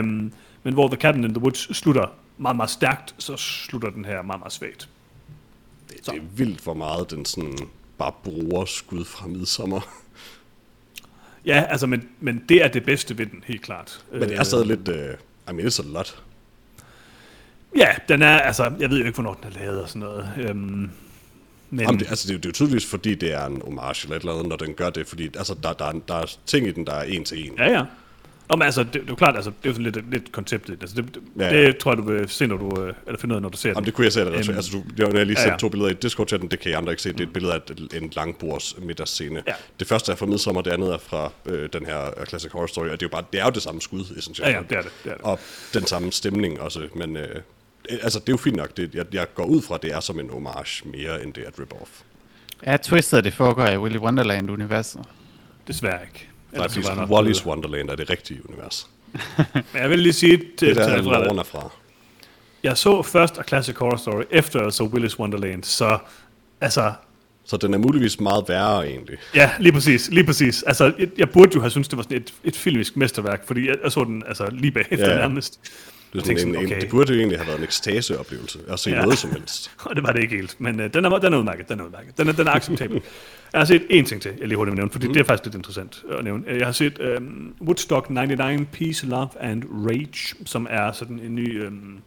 Um, 0.00 0.32
men 0.62 0.74
hvor 0.74 0.88
The 0.88 0.96
Cabin 0.96 1.24
in 1.24 1.34
the 1.34 1.42
Woods 1.42 1.76
slutter 1.76 2.06
meget, 2.38 2.56
meget 2.56 2.70
stærkt, 2.70 3.14
så 3.18 3.36
slutter 3.36 3.90
den 3.90 4.04
her 4.04 4.22
meget, 4.22 4.40
meget 4.40 4.52
svagt. 4.52 4.88
Det, 5.88 6.06
det 6.06 6.14
er 6.14 6.20
vildt, 6.36 6.60
hvor 6.60 6.74
meget 6.74 7.10
den 7.10 7.24
sådan 7.24 7.58
bare 7.98 8.12
bruger 8.24 8.64
skud 8.64 9.04
fra 9.04 9.26
midsommer. 9.26 9.80
Ja, 11.46 11.64
altså, 11.68 11.86
men, 11.86 12.08
men 12.20 12.44
det 12.48 12.64
er 12.64 12.68
det 12.68 12.84
bedste 12.84 13.18
ved 13.18 13.26
den, 13.26 13.44
helt 13.46 13.62
klart. 13.62 14.04
Men 14.12 14.20
det 14.22 14.36
er 14.38 14.42
stadig 14.42 14.66
lidt, 14.66 14.88
uh, 14.88 14.94
I 15.50 15.52
mean, 15.52 15.68
it's 15.68 15.80
a 15.80 15.92
lot. 15.92 16.22
Ja, 17.76 17.88
den 18.08 18.22
er, 18.22 18.38
altså, 18.38 18.72
jeg 18.80 18.90
ved 18.90 18.98
jo 18.98 19.04
ikke, 19.04 19.14
hvornår 19.16 19.34
den 19.42 19.52
er 19.52 19.58
lavet 19.60 19.82
og 19.82 19.88
sådan 19.88 20.00
noget. 20.00 20.50
Um, 20.50 20.56
men, 21.70 21.80
Jamen, 21.80 22.00
det, 22.00 22.06
altså, 22.08 22.26
det, 22.28 22.30
er 22.32 22.34
jo- 22.34 22.38
det 22.38 22.44
er 22.46 22.48
jo 22.48 22.52
tydeligvis, 22.52 22.86
fordi 22.86 23.14
det 23.14 23.32
er 23.32 23.46
en 23.46 23.62
homage 23.64 24.02
eller 24.04 24.16
et 24.16 24.20
eller 24.20 24.32
andet, 24.32 24.48
når 24.48 24.56
den 24.56 24.74
gør 24.74 24.90
det, 24.90 25.06
fordi 25.06 25.24
altså, 25.24 25.54
der, 25.62 25.72
der, 25.72 25.84
er, 25.84 25.92
der 26.08 26.14
er 26.14 26.36
ting 26.46 26.66
i 26.66 26.70
den, 26.72 26.86
der 26.86 26.92
er 26.92 27.02
en 27.02 27.24
til 27.24 27.46
en. 27.50 27.54
Ja, 27.58 27.70
ja. 27.70 27.84
Nå, 28.50 28.56
men 28.56 28.62
altså, 28.62 28.82
det, 28.82 28.94
det 28.94 29.00
er 29.00 29.06
jo 29.08 29.14
klart, 29.14 29.36
altså, 29.36 29.50
det 29.50 29.68
er 29.68 29.70
jo 29.70 29.74
sådan 29.74 29.92
lidt, 29.92 30.10
lidt 30.10 30.32
konceptet. 30.32 30.78
Altså, 30.80 30.96
det, 30.96 31.18
Ja, 31.38 31.44
ja, 31.44 31.60
ja. 31.60 31.66
det 31.66 31.76
tror 31.76 31.90
jeg, 31.90 31.98
du 31.98 32.02
vil 32.02 32.28
se, 32.28 32.46
når 32.46 32.56
du, 32.56 32.82
øh, 32.82 32.94
eller 33.06 33.18
finde 33.20 33.32
ud 33.32 33.36
af, 33.36 33.42
når 33.42 33.48
du 33.48 33.56
ser 33.56 33.68
Jamen, 33.68 33.76
den. 33.76 33.84
det 33.86 33.94
kunne 33.94 34.04
jeg 34.04 34.12
se 34.12 34.20
allerede. 34.20 34.48
Øhm, 34.48 34.56
altså, 34.56 34.72
du, 34.72 34.82
det 34.96 35.06
var, 35.06 35.18
jeg 35.18 35.26
lige 35.26 35.38
ja, 35.38 35.42
sendte 35.42 35.52
ja. 35.52 35.58
to 35.58 35.68
billeder 35.68 35.90
i 35.90 35.94
Discord-chatten, 35.94 36.48
det 36.48 36.60
kan 36.60 36.70
I 36.70 36.74
andre 36.74 36.92
ikke 36.92 37.02
se. 37.02 37.12
Det 37.12 37.20
er 37.20 37.24
et 37.24 37.32
billede 37.32 37.54
af 37.54 37.60
en 37.94 38.12
langbords 38.16 38.78
middagsscene. 38.78 39.42
Ja. 39.46 39.52
Det 39.80 39.88
første 39.88 40.12
er 40.12 40.16
fra 40.16 40.26
Midsommer, 40.26 40.62
det 40.62 40.70
andet 40.70 40.92
er 40.92 40.98
fra 40.98 41.32
øh, 41.46 41.68
den 41.72 41.86
her 41.86 42.20
øh, 42.20 42.26
Classic 42.26 42.52
Horror 42.52 42.66
Story, 42.66 42.88
og 42.88 42.92
det 43.00 43.02
er 43.02 43.06
jo 43.06 43.08
bare, 43.08 43.24
det 43.32 43.40
er 43.40 43.44
jo 43.44 43.50
det 43.50 43.62
samme 43.62 43.80
skud, 43.80 44.04
essentielt. 44.18 44.50
Ja, 44.50 44.56
ja, 44.56 44.62
det 44.70 44.78
er 44.78 44.82
det. 44.82 44.92
det, 45.04 45.12
er 45.12 45.16
det. 45.16 45.24
Og 45.24 45.38
den 45.74 45.86
samme 45.86 46.12
stemning 46.12 46.60
også, 46.60 46.88
men 46.94 47.16
øh, 47.16 47.36
altså, 47.88 48.18
det 48.18 48.28
er 48.28 48.32
jo 48.32 48.36
fint 48.36 48.56
nok. 48.56 48.76
Det, 48.76 48.94
jeg, 48.94 49.06
jeg 49.12 49.26
går 49.34 49.44
ud 49.44 49.62
fra, 49.62 49.74
at 49.74 49.82
det 49.82 49.92
er 49.92 50.00
som 50.00 50.20
en 50.20 50.30
homage 50.30 50.88
mere, 50.88 51.22
end 51.22 51.34
det 51.34 51.44
er 51.44 51.48
et 51.48 51.54
rip-off. 51.60 52.02
Er 52.62 52.76
twistet, 52.76 53.24
det 53.24 53.34
foregår 53.34 53.66
i 53.66 53.78
Willy 53.78 53.98
Wonderland-universet? 53.98 55.00
Desværre 55.68 55.98
ikke. 56.02 56.29
Nej, 56.52 56.68
fordi 56.68 56.86
Wally's. 56.86 57.46
Wonderland 57.46 57.90
er 57.90 57.96
det 57.96 58.10
rigtige 58.10 58.40
univers. 58.48 58.86
Men 59.52 59.64
jeg 59.82 59.90
vil 59.90 59.98
lige 59.98 60.12
sige 60.12 60.36
til, 60.36 60.44
Det 60.48 60.58
til 60.60 60.76
der 60.76 60.82
er 60.88 61.02
loven 61.02 61.38
er 61.38 61.42
fra. 61.42 61.70
jeg 62.62 62.78
så 62.78 63.02
først 63.02 63.38
A 63.38 63.42
Classic 63.42 63.76
Horror 63.76 63.96
Story, 63.96 64.22
efter 64.30 64.62
jeg 64.62 64.72
så 64.72 64.84
Willis 64.84 65.18
Wonderland, 65.18 65.64
så 65.64 65.98
altså, 66.60 66.92
Så 67.44 67.56
den 67.56 67.74
er 67.74 67.78
muligvis 67.78 68.20
meget 68.20 68.44
værre 68.48 68.88
egentlig. 68.88 69.18
ja, 69.34 69.50
lige 69.58 69.72
præcis, 69.72 70.08
lige 70.10 70.24
præcis. 70.26 70.62
Altså, 70.62 70.92
jeg, 70.98 71.08
jeg 71.18 71.30
burde 71.30 71.50
jo 71.54 71.60
have 71.60 71.70
syntes, 71.70 71.88
det 71.88 71.96
var 71.96 72.02
sådan 72.02 72.16
et, 72.16 72.34
et 72.44 72.56
filmisk 72.56 72.96
mesterværk, 72.96 73.46
fordi 73.46 73.68
jeg, 73.68 73.76
jeg 73.84 73.92
så 73.92 74.04
den 74.04 74.22
altså 74.28 74.48
lige 74.52 74.70
bagefter 74.70 75.10
ja. 75.10 75.16
nærmest. 75.16 75.60
Det, 76.12 76.20
sådan 76.20 76.32
en, 76.32 76.38
sådan, 76.38 76.54
en, 76.54 76.66
okay. 76.66 76.80
det 76.80 76.88
burde 76.90 77.12
jo 77.12 77.18
egentlig 77.18 77.38
have 77.38 77.46
været 77.46 77.58
en 77.58 77.64
ekstaseoplevelse 77.64 78.58
at 78.68 78.78
se 78.78 78.90
Ja. 78.90 79.02
noget 79.02 79.18
som 79.18 79.30
helst. 79.30 79.70
Og 79.86 79.96
det 79.96 80.04
var 80.04 80.12
det 80.12 80.22
ikke 80.22 80.36
helt, 80.36 80.60
men 80.60 80.80
øh, 80.80 80.94
den, 80.94 81.04
er, 81.04 81.18
den 81.18 81.32
er 81.32 81.38
udmærket, 81.38 81.68
den 81.68 81.80
er 81.80 81.84
udmærket. 81.84 82.18
Den 82.18 82.28
er, 82.28 82.32
den 82.32 82.46
er 82.46 82.50
acceptabel. 82.50 83.02
Jeg 83.52 83.60
har 83.60 83.64
set 83.64 83.82
én 83.82 84.04
ting 84.04 84.22
til, 84.22 84.32
jeg 84.38 84.48
lige 84.48 84.56
hurtigt 84.56 84.72
vil 84.72 84.76
nævne, 84.78 84.90
fordi 84.90 85.06
mm. 85.06 85.12
det 85.12 85.20
er 85.20 85.24
faktisk 85.24 85.44
lidt 85.44 85.54
interessant 85.54 86.04
at 86.18 86.24
nævne. 86.24 86.44
Jeg 86.48 86.66
har 86.66 86.72
set 86.72 87.00
øhm, 87.00 87.54
Woodstock 87.62 88.10
99, 88.10 88.68
Peace, 88.72 89.06
Love 89.06 89.28
and 89.40 89.62
Rage, 89.88 90.36
som 90.46 90.66
er 90.70 90.92
sådan 90.92 91.18
en 91.18 91.34
ny 91.34 91.62
øhm, 91.62 91.98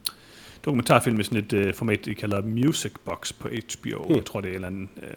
dokumentarfilm 0.66 1.16
med 1.16 1.24
sådan 1.24 1.40
et 1.40 1.54
øh, 1.54 1.74
format, 1.74 2.06
de 2.06 2.16
kalder 2.16 2.42
Music 2.42 2.92
Box 3.06 3.34
på 3.40 3.48
HBO. 3.48 4.06
Mm. 4.10 4.16
Jeg 4.16 4.26
tror, 4.26 4.42
det 4.42 4.48
er 4.48 4.52
en 4.52 4.56
eller 4.56 4.68
anden... 4.68 4.90
Øh, 5.04 5.10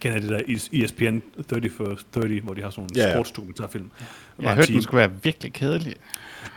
kender 0.00 0.20
det 0.20 0.30
der 0.30 0.84
ESPN 0.84 1.18
30 1.48 1.70
for 1.70 1.98
30, 2.14 2.40
hvor 2.40 2.54
de 2.54 2.62
har 2.62 2.70
sådan 2.70 2.80
nogle 2.82 2.90
Ja, 2.96 3.02
ja, 3.02 3.08
ja. 3.08 3.14
sportsdokumentarfilm. 3.14 3.90
Jeg 4.38 4.48
har 4.48 4.52
en 4.52 4.56
hørt, 4.56 4.68
den 4.68 4.82
skulle 4.82 4.98
være 4.98 5.10
virkelig 5.22 5.52
kedelig. 5.52 5.94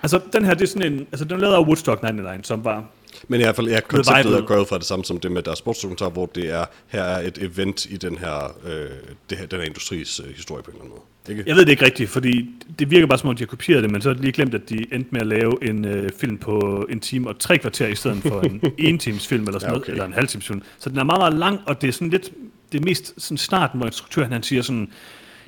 Altså, 0.03 0.19
den 0.33 0.45
her, 0.45 0.53
det 0.53 0.61
er 0.61 0.67
sådan 0.67 0.93
en... 0.93 0.99
Altså, 0.99 1.25
den 1.25 1.33
er 1.33 1.37
lavet 1.37 1.53
af 1.53 1.59
Woodstock 1.59 2.03
99, 2.03 2.47
som 2.47 2.65
var 2.65 2.85
Men 3.27 3.39
i 3.39 3.43
hvert 3.43 3.55
fald, 3.55 3.67
ja, 3.67 3.79
konceptet 3.79 4.33
er 4.35 4.41
gået 4.41 4.67
fra 4.67 4.77
det 4.77 4.85
samme 4.85 5.05
som 5.05 5.19
det 5.19 5.31
med 5.31 5.41
deres 5.41 5.57
sportsdokumentar, 5.59 6.09
hvor 6.09 6.25
det 6.25 6.49
er, 6.49 6.65
her 6.87 7.03
er 7.03 7.27
et 7.27 7.37
event 7.37 7.85
i 7.85 7.97
den 7.97 8.17
her, 8.17 8.55
øh, 8.65 8.89
det 9.29 9.37
her, 9.37 9.45
den 9.45 9.59
her 9.59 9.65
industris 9.65 10.19
øh, 10.19 10.35
historie 10.35 10.63
på 10.63 10.71
en 10.71 10.75
eller 10.75 10.83
anden 10.83 10.97
måde. 10.97 11.37
Ikke? 11.37 11.43
Jeg 11.47 11.55
ved 11.55 11.65
det 11.65 11.71
ikke 11.71 11.85
rigtigt, 11.85 12.09
fordi 12.09 12.49
det 12.79 12.91
virker 12.91 13.07
bare 13.07 13.17
som 13.19 13.29
om, 13.29 13.35
de 13.35 13.41
har 13.43 13.47
kopieret 13.47 13.83
det, 13.83 13.91
men 13.91 14.01
så 14.01 14.09
har 14.09 14.13
de 14.13 14.21
lige 14.21 14.31
glemt, 14.31 14.53
at 14.53 14.69
de 14.69 14.93
endte 14.93 15.09
med 15.11 15.21
at 15.21 15.27
lave 15.27 15.69
en 15.69 15.85
øh, 15.85 16.09
film 16.19 16.37
på 16.37 16.87
en 16.89 16.99
time 16.99 17.29
og 17.29 17.39
tre 17.39 17.57
kvarter, 17.57 17.87
i 17.87 17.95
stedet 17.95 18.17
for 18.17 18.41
en 18.41 18.61
en 18.77 18.99
times 18.99 19.27
film 19.27 19.43
eller 19.43 19.59
sådan 19.59 19.67
Ja, 19.67 19.71
noget, 19.71 19.83
okay. 19.83 19.91
eller 19.91 20.05
en 20.05 20.13
halv 20.13 20.27
times 20.27 20.47
film. 20.47 20.61
Så 20.79 20.89
den 20.89 20.97
er 20.97 21.03
meget, 21.03 21.19
meget 21.19 21.33
lang, 21.33 21.59
og 21.65 21.81
det 21.81 21.87
er 21.87 21.91
sådan 21.91 22.09
lidt, 22.09 22.31
det 22.71 22.81
er 22.81 22.85
mest 22.85 23.13
sådan 23.17 23.37
starten, 23.37 23.79
hvor 23.79 23.87
instruktøren 23.87 24.31
han 24.31 24.43
siger 24.43 24.61
sådan, 24.61 24.89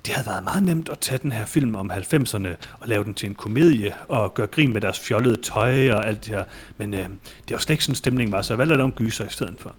det 0.05 0.13
havde 0.13 0.27
været 0.27 0.43
meget 0.43 0.63
nemt 0.63 0.89
at 0.89 0.99
tage 0.99 1.17
den 1.17 1.31
her 1.31 1.45
film 1.45 1.75
om 1.75 1.91
90'erne 1.91 2.47
og 2.79 2.87
lave 2.87 3.03
den 3.03 3.13
til 3.13 3.29
en 3.29 3.35
komedie 3.35 3.93
og 4.07 4.33
gøre 4.33 4.47
grin 4.47 4.73
med 4.73 4.81
deres 4.81 4.99
fjollede 4.99 5.35
tøj 5.35 5.91
og 5.91 6.07
alt 6.07 6.25
det 6.25 6.35
her. 6.35 6.43
Men 6.77 6.93
øh, 6.93 6.99
det 6.99 7.51
var 7.51 7.57
slet 7.57 7.73
ikke 7.73 7.83
sådan 7.83 7.95
stemningen 7.95 8.31
var, 8.31 8.41
så 8.41 8.53
jeg 8.53 8.57
valgte 8.57 8.73
at 8.73 8.77
lave 8.77 8.85
en 8.85 8.91
gyser 8.91 9.25
i 9.25 9.29
stedet 9.29 9.55
for. 9.59 9.75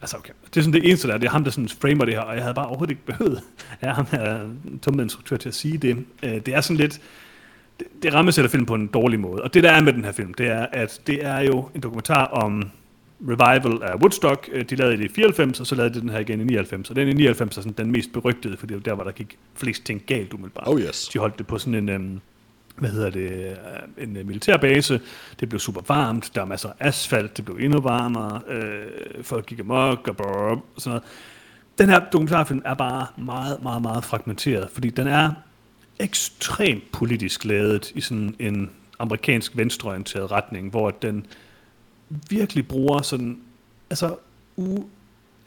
Altså 0.00 0.16
okay, 0.16 0.32
det 0.44 0.56
er 0.56 0.60
sådan 0.60 0.72
det 0.72 0.88
eneste 0.88 1.08
der, 1.08 1.18
det 1.18 1.26
er 1.26 1.30
ham, 1.30 1.44
der 1.44 1.50
sådan 1.50 1.68
framer 1.68 2.04
det 2.04 2.14
her, 2.14 2.20
og 2.20 2.34
jeg 2.34 2.42
havde 2.42 2.54
bare 2.54 2.66
overhovedet 2.66 2.90
ikke 2.90 3.06
behøvet 3.06 3.42
af 3.80 3.94
ham 3.94 4.06
her 4.10 4.44
øh, 4.44 4.50
tomme 4.82 5.02
instruktør 5.02 5.36
til 5.36 5.48
at 5.48 5.54
sige 5.54 5.78
det. 5.78 6.04
Øh, 6.22 6.34
det 6.46 6.48
er 6.48 6.60
sådan 6.60 6.76
lidt, 6.76 7.00
det, 7.80 7.86
det 8.02 8.14
rammesætter 8.14 8.50
filmen 8.50 8.66
på 8.66 8.74
en 8.74 8.86
dårlig 8.86 9.20
måde. 9.20 9.42
Og 9.42 9.54
det 9.54 9.62
der 9.62 9.70
er 9.70 9.82
med 9.82 9.92
den 9.92 10.04
her 10.04 10.12
film, 10.12 10.34
det 10.34 10.46
er, 10.46 10.66
at 10.72 11.00
det 11.06 11.26
er 11.26 11.40
jo 11.40 11.68
en 11.74 11.80
dokumentar 11.80 12.24
om 12.24 12.70
revival 13.20 13.82
af 13.82 13.94
Woodstock. 13.94 14.48
Øh, 14.52 14.64
De 14.70 14.76
lavede 14.76 14.96
det 14.96 15.04
i 15.04 15.08
94, 15.08 15.60
og 15.60 15.66
så 15.66 15.74
lavede 15.74 15.94
de 15.94 16.00
den 16.00 16.08
her 16.08 16.18
igen 16.18 16.40
i 16.40 16.44
99. 16.44 16.90
Og 16.90 16.96
den 16.96 17.08
i 17.08 17.12
99 17.12 17.56
er 17.56 17.62
sådan 17.62 17.72
den 17.72 17.92
mest 17.92 18.12
berygtede, 18.12 18.56
for 18.56 18.66
det 18.66 18.74
jo 18.74 18.80
der, 18.80 18.94
hvor 18.94 19.04
der 19.04 19.12
gik 19.12 19.38
flest 19.54 19.84
ting 19.84 20.02
galt 20.06 20.32
umiddelbart. 20.32 20.68
Oh 20.68 20.80
yes. 20.80 21.08
De 21.08 21.18
holdt 21.18 21.38
det 21.38 21.46
på 21.46 21.58
sådan 21.58 21.74
en, 21.74 21.88
øhm, 21.88 22.20
hvad 22.76 22.90
hedder 22.90 23.10
det, 23.10 23.30
øh, 23.30 24.04
en 24.04 24.16
øh, 24.16 24.26
militærbase. 24.26 25.00
Det 25.40 25.48
blev 25.48 25.58
super 25.58 25.80
varmt, 25.88 26.30
der 26.34 26.40
er 26.40 26.46
masser 26.46 26.68
af 26.68 26.88
asfalt, 26.88 27.36
det 27.36 27.44
blev 27.44 27.56
endnu 27.60 27.80
varmere, 27.80 28.40
øh, 28.48 29.24
folk 29.24 29.46
gik 29.46 29.60
amok 29.60 30.08
og 30.08 30.16
brrr, 30.16 30.64
sådan 30.78 30.90
noget. 30.90 31.02
Den 31.78 31.88
her 31.88 32.00
dokumentarfilm 32.12 32.62
er 32.64 32.74
bare 32.74 33.06
meget, 33.16 33.62
meget, 33.62 33.82
meget 33.82 34.04
fragmenteret, 34.04 34.70
fordi 34.70 34.90
den 34.90 35.06
er 35.06 35.30
ekstremt 36.00 36.92
politisk 36.92 37.44
lavet 37.44 37.92
i 37.94 38.00
sådan 38.00 38.34
en 38.38 38.70
amerikansk 38.98 39.56
venstreorienteret 39.56 40.30
retning, 40.30 40.70
hvor 40.70 40.90
den 40.90 41.26
virkelig 42.30 42.68
bruger 42.68 43.02
sådan, 43.02 43.38
altså 43.90 44.16
u, 44.56 44.78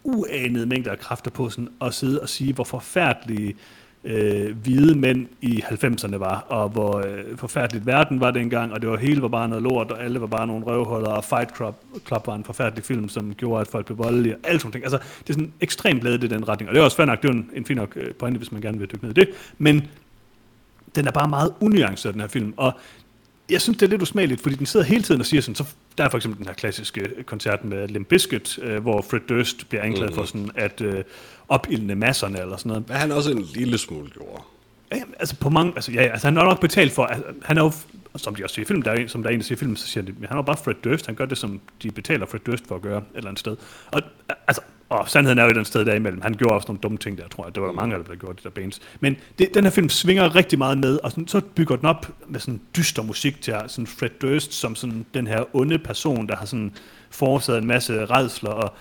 uanede 0.04 0.66
mængder 0.66 0.92
af 0.92 1.00
kræfter 1.00 1.32
på 1.32 1.50
sådan 1.50 1.70
at 1.82 1.94
sidde 1.94 2.22
og 2.22 2.30
sige, 2.30 2.54
hvor 2.54 2.64
forfærdelige 2.64 3.56
øh, 4.04 4.58
hvide 4.58 4.96
mænd 4.96 5.28
i 5.42 5.64
90'erne 5.66 6.18
var, 6.18 6.40
og 6.40 6.70
hvor 6.70 6.98
øh, 6.98 7.38
forfærdeligt 7.38 7.86
verden 7.86 8.20
var 8.20 8.32
dengang, 8.32 8.74
og 8.74 8.82
det 8.82 8.90
var 8.90 8.98
hele 8.98 9.22
var 9.22 9.28
bare 9.28 9.50
noget 9.50 9.64
lort, 9.64 9.92
og 9.92 10.04
alle 10.04 10.22
var 10.22 10.28
bare 10.28 10.48
nogle 10.48 10.66
røvhuller, 10.66 11.10
og 11.10 11.24
Fight 11.24 11.56
Club, 11.56 11.76
Club 12.08 12.28
var 12.28 12.36
en 12.36 12.44
forfærdelig 12.44 12.84
film, 12.84 13.10
som 13.10 13.34
gjorde, 13.34 13.62
at 13.62 13.68
folk 13.68 13.86
blev 13.86 13.98
voldelige, 13.98 14.36
og 14.36 14.40
alt 14.44 14.62
sådan 14.62 14.72
ting. 14.72 14.84
Altså, 14.84 14.98
det 14.98 15.30
er 15.30 15.34
sådan 15.34 15.54
ekstremt 15.62 16.04
lavet 16.04 16.24
i 16.24 16.28
den 16.28 16.48
retning, 16.48 16.70
og 16.70 16.76
det 16.76 16.80
er 16.80 16.84
også 16.84 16.98
fair 16.98 17.06
nok, 17.06 17.22
det 17.22 17.30
er 17.30 17.34
en, 17.34 17.50
en 17.54 17.66
fin 17.66 17.78
nok 17.78 17.94
øh, 17.96 18.14
pointe, 18.14 18.38
hvis 18.38 18.52
man 18.52 18.62
gerne 18.62 18.80
vil 18.80 18.92
dykke 18.92 19.06
ned 19.06 19.18
i 19.18 19.20
det, 19.20 19.30
men 19.58 19.88
den 20.96 21.08
er 21.08 21.12
bare 21.12 21.28
meget 21.28 21.54
unuanceret, 21.60 22.14
den 22.14 22.22
her 22.22 22.28
film, 22.28 22.54
og 22.58 22.74
jeg 23.50 23.62
synes, 23.62 23.78
det 23.78 23.86
er 23.86 23.90
lidt 23.90 24.02
usmageligt, 24.02 24.42
fordi 24.42 24.56
den 24.56 24.66
sidder 24.66 24.86
hele 24.86 25.04
tiden 25.04 25.22
og 25.22 25.26
siger 25.26 25.42
sådan, 25.42 25.56
så 25.56 25.66
der 25.98 26.04
er 26.04 26.10
for 26.10 26.18
eksempel 26.18 26.38
den 26.38 26.48
her 26.48 26.54
klassiske 26.54 27.24
koncert 27.26 27.66
med 27.66 27.88
Limp 27.88 28.08
Bizkit, 28.08 28.60
øh, 28.62 28.82
hvor 28.82 29.02
Fred 29.02 29.20
Durst 29.30 29.70
bliver 29.70 29.84
anklaget 29.84 30.10
mm-hmm. 30.10 30.20
for 30.20 30.26
sådan 30.26 30.52
at 30.56 30.82
øh, 30.82 31.04
opildne 31.50 31.96
masserne 31.96 32.42
eller 32.42 32.58
sådan 32.58 32.70
noget. 32.70 32.84
Hvad 32.86 32.96
han 32.96 33.12
også 33.12 33.32
en 33.32 33.42
lille 33.42 33.78
smule 33.78 34.10
gjorde. 34.10 34.42
Ja, 34.92 35.02
altså 35.20 35.36
på 35.36 35.50
mange, 35.50 35.72
altså 35.76 35.92
ja, 35.92 36.02
altså 36.02 36.28
han 36.28 36.38
har 36.38 36.44
nok 36.44 36.62
betalt 36.62 36.92
for, 36.92 37.06
altså, 37.06 37.26
han 37.44 37.58
er 37.58 37.64
jo, 37.64 37.72
som 38.16 38.36
de 38.36 38.44
også 38.44 38.54
siger 38.54 38.66
i 38.66 38.68
filmen, 38.68 38.86
der 38.86 38.92
er, 38.92 39.08
som 39.08 39.24
der 39.24 39.30
er 39.30 39.34
en, 39.34 39.40
der 39.40 39.46
siger 39.46 39.58
i 39.58 39.60
filmen, 39.60 39.78
så 39.78 39.88
siger 39.88 40.04
de, 40.04 40.12
men 40.12 40.26
han 40.30 40.38
er 40.38 40.42
bare 40.42 40.58
Fred 40.58 40.74
Durst, 40.84 41.06
han 41.06 41.16
gør 41.16 41.26
det, 41.26 41.38
som 41.38 41.62
de 41.84 41.92
betaler 41.92 42.26
Fred 42.26 42.40
Durst 42.40 42.68
for 42.68 42.76
at 42.76 42.82
gøre 42.82 42.98
et 42.98 43.04
eller 43.16 43.30
andet 43.30 43.40
sted. 43.40 43.58
Og 43.92 44.02
altså, 44.48 44.62
og 44.90 45.10
sandheden 45.10 45.38
er 45.38 45.44
jo 45.44 45.48
et 45.48 45.52
eller 45.52 45.60
andet 45.60 45.68
sted 45.68 45.86
derimellem. 45.86 46.22
Han 46.22 46.34
gjorde 46.34 46.56
også 46.56 46.68
nogle 46.68 46.80
dumme 46.80 46.98
ting 46.98 47.18
der, 47.18 47.28
tror 47.28 47.46
jeg. 47.46 47.56
Det 47.56 47.62
var 47.62 47.68
der 47.68 47.76
mange 47.76 47.96
af 47.96 48.04
dem, 48.04 48.08
der 48.08 48.16
gjorde 48.16 48.38
de 48.38 48.44
der 48.44 48.50
bands. 48.50 48.82
Men 49.00 49.18
det, 49.40 49.54
den 49.54 49.64
her 49.64 49.72
film 49.72 49.90
svinger 49.90 50.36
rigtig 50.36 50.60
meget 50.60 50.78
med, 50.78 51.00
og 51.04 51.12
sådan, 51.12 51.28
så 51.28 51.42
bygger 51.56 51.76
den 51.76 51.86
op 51.86 52.12
med 52.28 52.40
sådan 52.40 52.62
dyster 52.78 53.04
musik 53.04 53.42
til 53.42 53.54
sådan 53.68 53.88
Fred 53.88 54.10
Durst, 54.22 54.54
som 54.54 54.76
sådan 54.76 55.06
den 55.14 55.28
her 55.28 55.56
onde 55.56 55.80
person, 55.80 56.28
der 56.28 56.36
har 56.36 56.46
sådan 56.46 56.74
forårsaget 57.10 57.62
en 57.62 57.68
masse 57.68 58.06
redsler, 58.06 58.50
og 58.50 58.74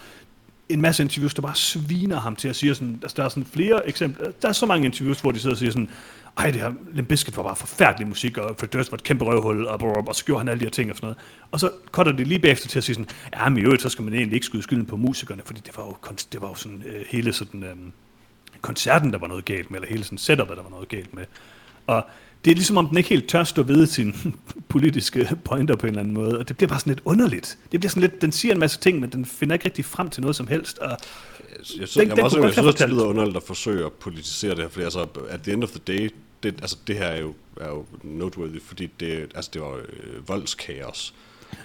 en 0.68 0.80
masse 0.80 1.02
interviews, 1.02 1.34
der 1.34 1.42
bare 1.42 1.54
sviner 1.54 2.20
ham 2.20 2.36
til 2.36 2.48
at 2.48 2.56
sige 2.56 2.74
sådan, 2.74 2.98
altså, 3.02 3.14
der 3.16 3.24
er 3.24 3.28
sådan 3.28 3.44
flere 3.44 3.88
eksempler, 3.88 4.30
der 4.42 4.48
er 4.48 4.52
så 4.52 4.66
mange 4.66 4.86
interviews, 4.86 5.20
hvor 5.20 5.30
de 5.32 5.38
sidder 5.38 5.54
og 5.54 5.58
siger 5.58 5.70
sådan, 5.70 5.90
ej, 6.38 6.50
det 6.50 6.60
her 6.60 6.72
Limp 6.92 7.08
Bizkit 7.08 7.36
var 7.36 7.42
bare 7.42 7.56
forfærdelig 7.56 8.08
musik, 8.08 8.38
og 8.38 8.56
Fred 8.58 8.68
Durst 8.68 8.92
var 8.92 8.96
et 8.96 9.02
kæmpe 9.02 9.24
røvhul, 9.24 9.66
og, 9.66 9.80
og, 9.82 10.08
og 10.08 10.14
så 10.14 10.24
gjorde 10.24 10.40
han 10.40 10.48
alle 10.48 10.60
de 10.60 10.64
her 10.64 10.70
ting 10.70 10.90
og 10.90 10.96
sådan 10.96 11.06
noget. 11.06 11.18
Og 11.50 11.60
så 11.60 11.70
cutter 11.92 12.12
det 12.12 12.26
lige 12.26 12.38
bagefter 12.38 12.68
til 12.68 12.78
at 12.78 12.84
sige 12.84 12.94
sådan, 12.94 13.08
ja, 13.34 13.48
men 13.48 13.58
i 13.58 13.60
øvrigt, 13.60 13.82
så 13.82 13.88
skal 13.88 14.04
man 14.04 14.14
egentlig 14.14 14.34
ikke 14.34 14.46
skyde 14.46 14.62
skylden 14.62 14.86
på 14.86 14.96
musikerne, 14.96 15.42
fordi 15.44 15.60
det 15.66 15.76
var 15.76 15.84
jo, 15.84 15.96
det 16.32 16.40
var 16.40 16.48
jo 16.48 16.54
sådan 16.54 16.82
øh, 16.86 17.04
hele 17.08 17.32
sådan, 17.32 17.62
øh, 17.62 17.76
koncerten, 18.60 19.12
der 19.12 19.18
var 19.18 19.26
noget 19.26 19.44
galt 19.44 19.70
med, 19.70 19.78
eller 19.78 19.88
hele 19.88 20.04
sådan 20.04 20.18
setupet, 20.18 20.56
der 20.56 20.62
var 20.62 20.70
noget 20.70 20.88
galt 20.88 21.14
med. 21.14 21.24
Og 21.86 22.06
det 22.46 22.52
er 22.52 22.54
ligesom 22.54 22.76
om, 22.76 22.88
den 22.88 22.96
ikke 22.96 23.08
helt 23.08 23.28
tør 23.28 23.44
stå 23.44 23.62
ved 23.62 23.86
sine 23.86 24.12
politiske 24.68 25.28
pointer 25.44 25.76
på 25.76 25.86
en 25.86 25.90
eller 25.90 26.00
anden 26.00 26.14
måde, 26.14 26.38
og 26.38 26.48
det 26.48 26.56
bliver 26.56 26.68
bare 26.68 26.80
sådan 26.80 26.90
lidt 26.90 27.02
underligt. 27.04 27.58
Det 27.72 27.80
bliver 27.80 27.90
sådan 27.90 28.00
lidt, 28.00 28.22
den 28.22 28.32
siger 28.32 28.52
en 28.54 28.60
masse 28.60 28.80
ting, 28.80 29.00
men 29.00 29.10
den 29.10 29.24
finder 29.24 29.54
ikke 29.54 29.64
rigtig 29.64 29.84
frem 29.84 30.10
til 30.10 30.20
noget 30.20 30.36
som 30.36 30.46
helst, 30.46 30.78
og 30.78 30.88
Jeg, 30.90 30.98
jeg, 31.50 31.66
synes, 31.66 31.92
Den- 31.92 32.08
jeg, 32.08 32.16
den 32.16 32.24
også, 32.24 32.40
jeg 32.42 32.52
synes 32.52 32.66
også, 32.66 32.84
det 32.86 32.92
lyder 32.94 33.04
underligt 33.04 33.36
at 33.36 33.42
forsøge 33.42 33.86
at 33.86 33.92
politisere 33.92 34.50
det 34.50 34.58
her, 34.58 34.68
fordi 34.68 34.84
altså, 34.84 35.06
at 35.28 35.40
the 35.42 35.52
end 35.52 35.64
of 35.64 35.70
the 35.70 35.80
day, 35.86 36.10
det, 36.42 36.54
altså, 36.60 36.76
det 36.86 36.96
her 36.96 37.04
er 37.06 37.20
jo, 37.20 37.34
er 37.60 37.68
jo 37.68 37.84
noteworthy, 38.02 38.62
fordi 38.62 38.88
det, 39.00 39.26
altså, 39.34 39.50
det 39.54 39.60
var 39.62 39.72
øh, 39.76 40.28
voldskaos. 40.28 41.14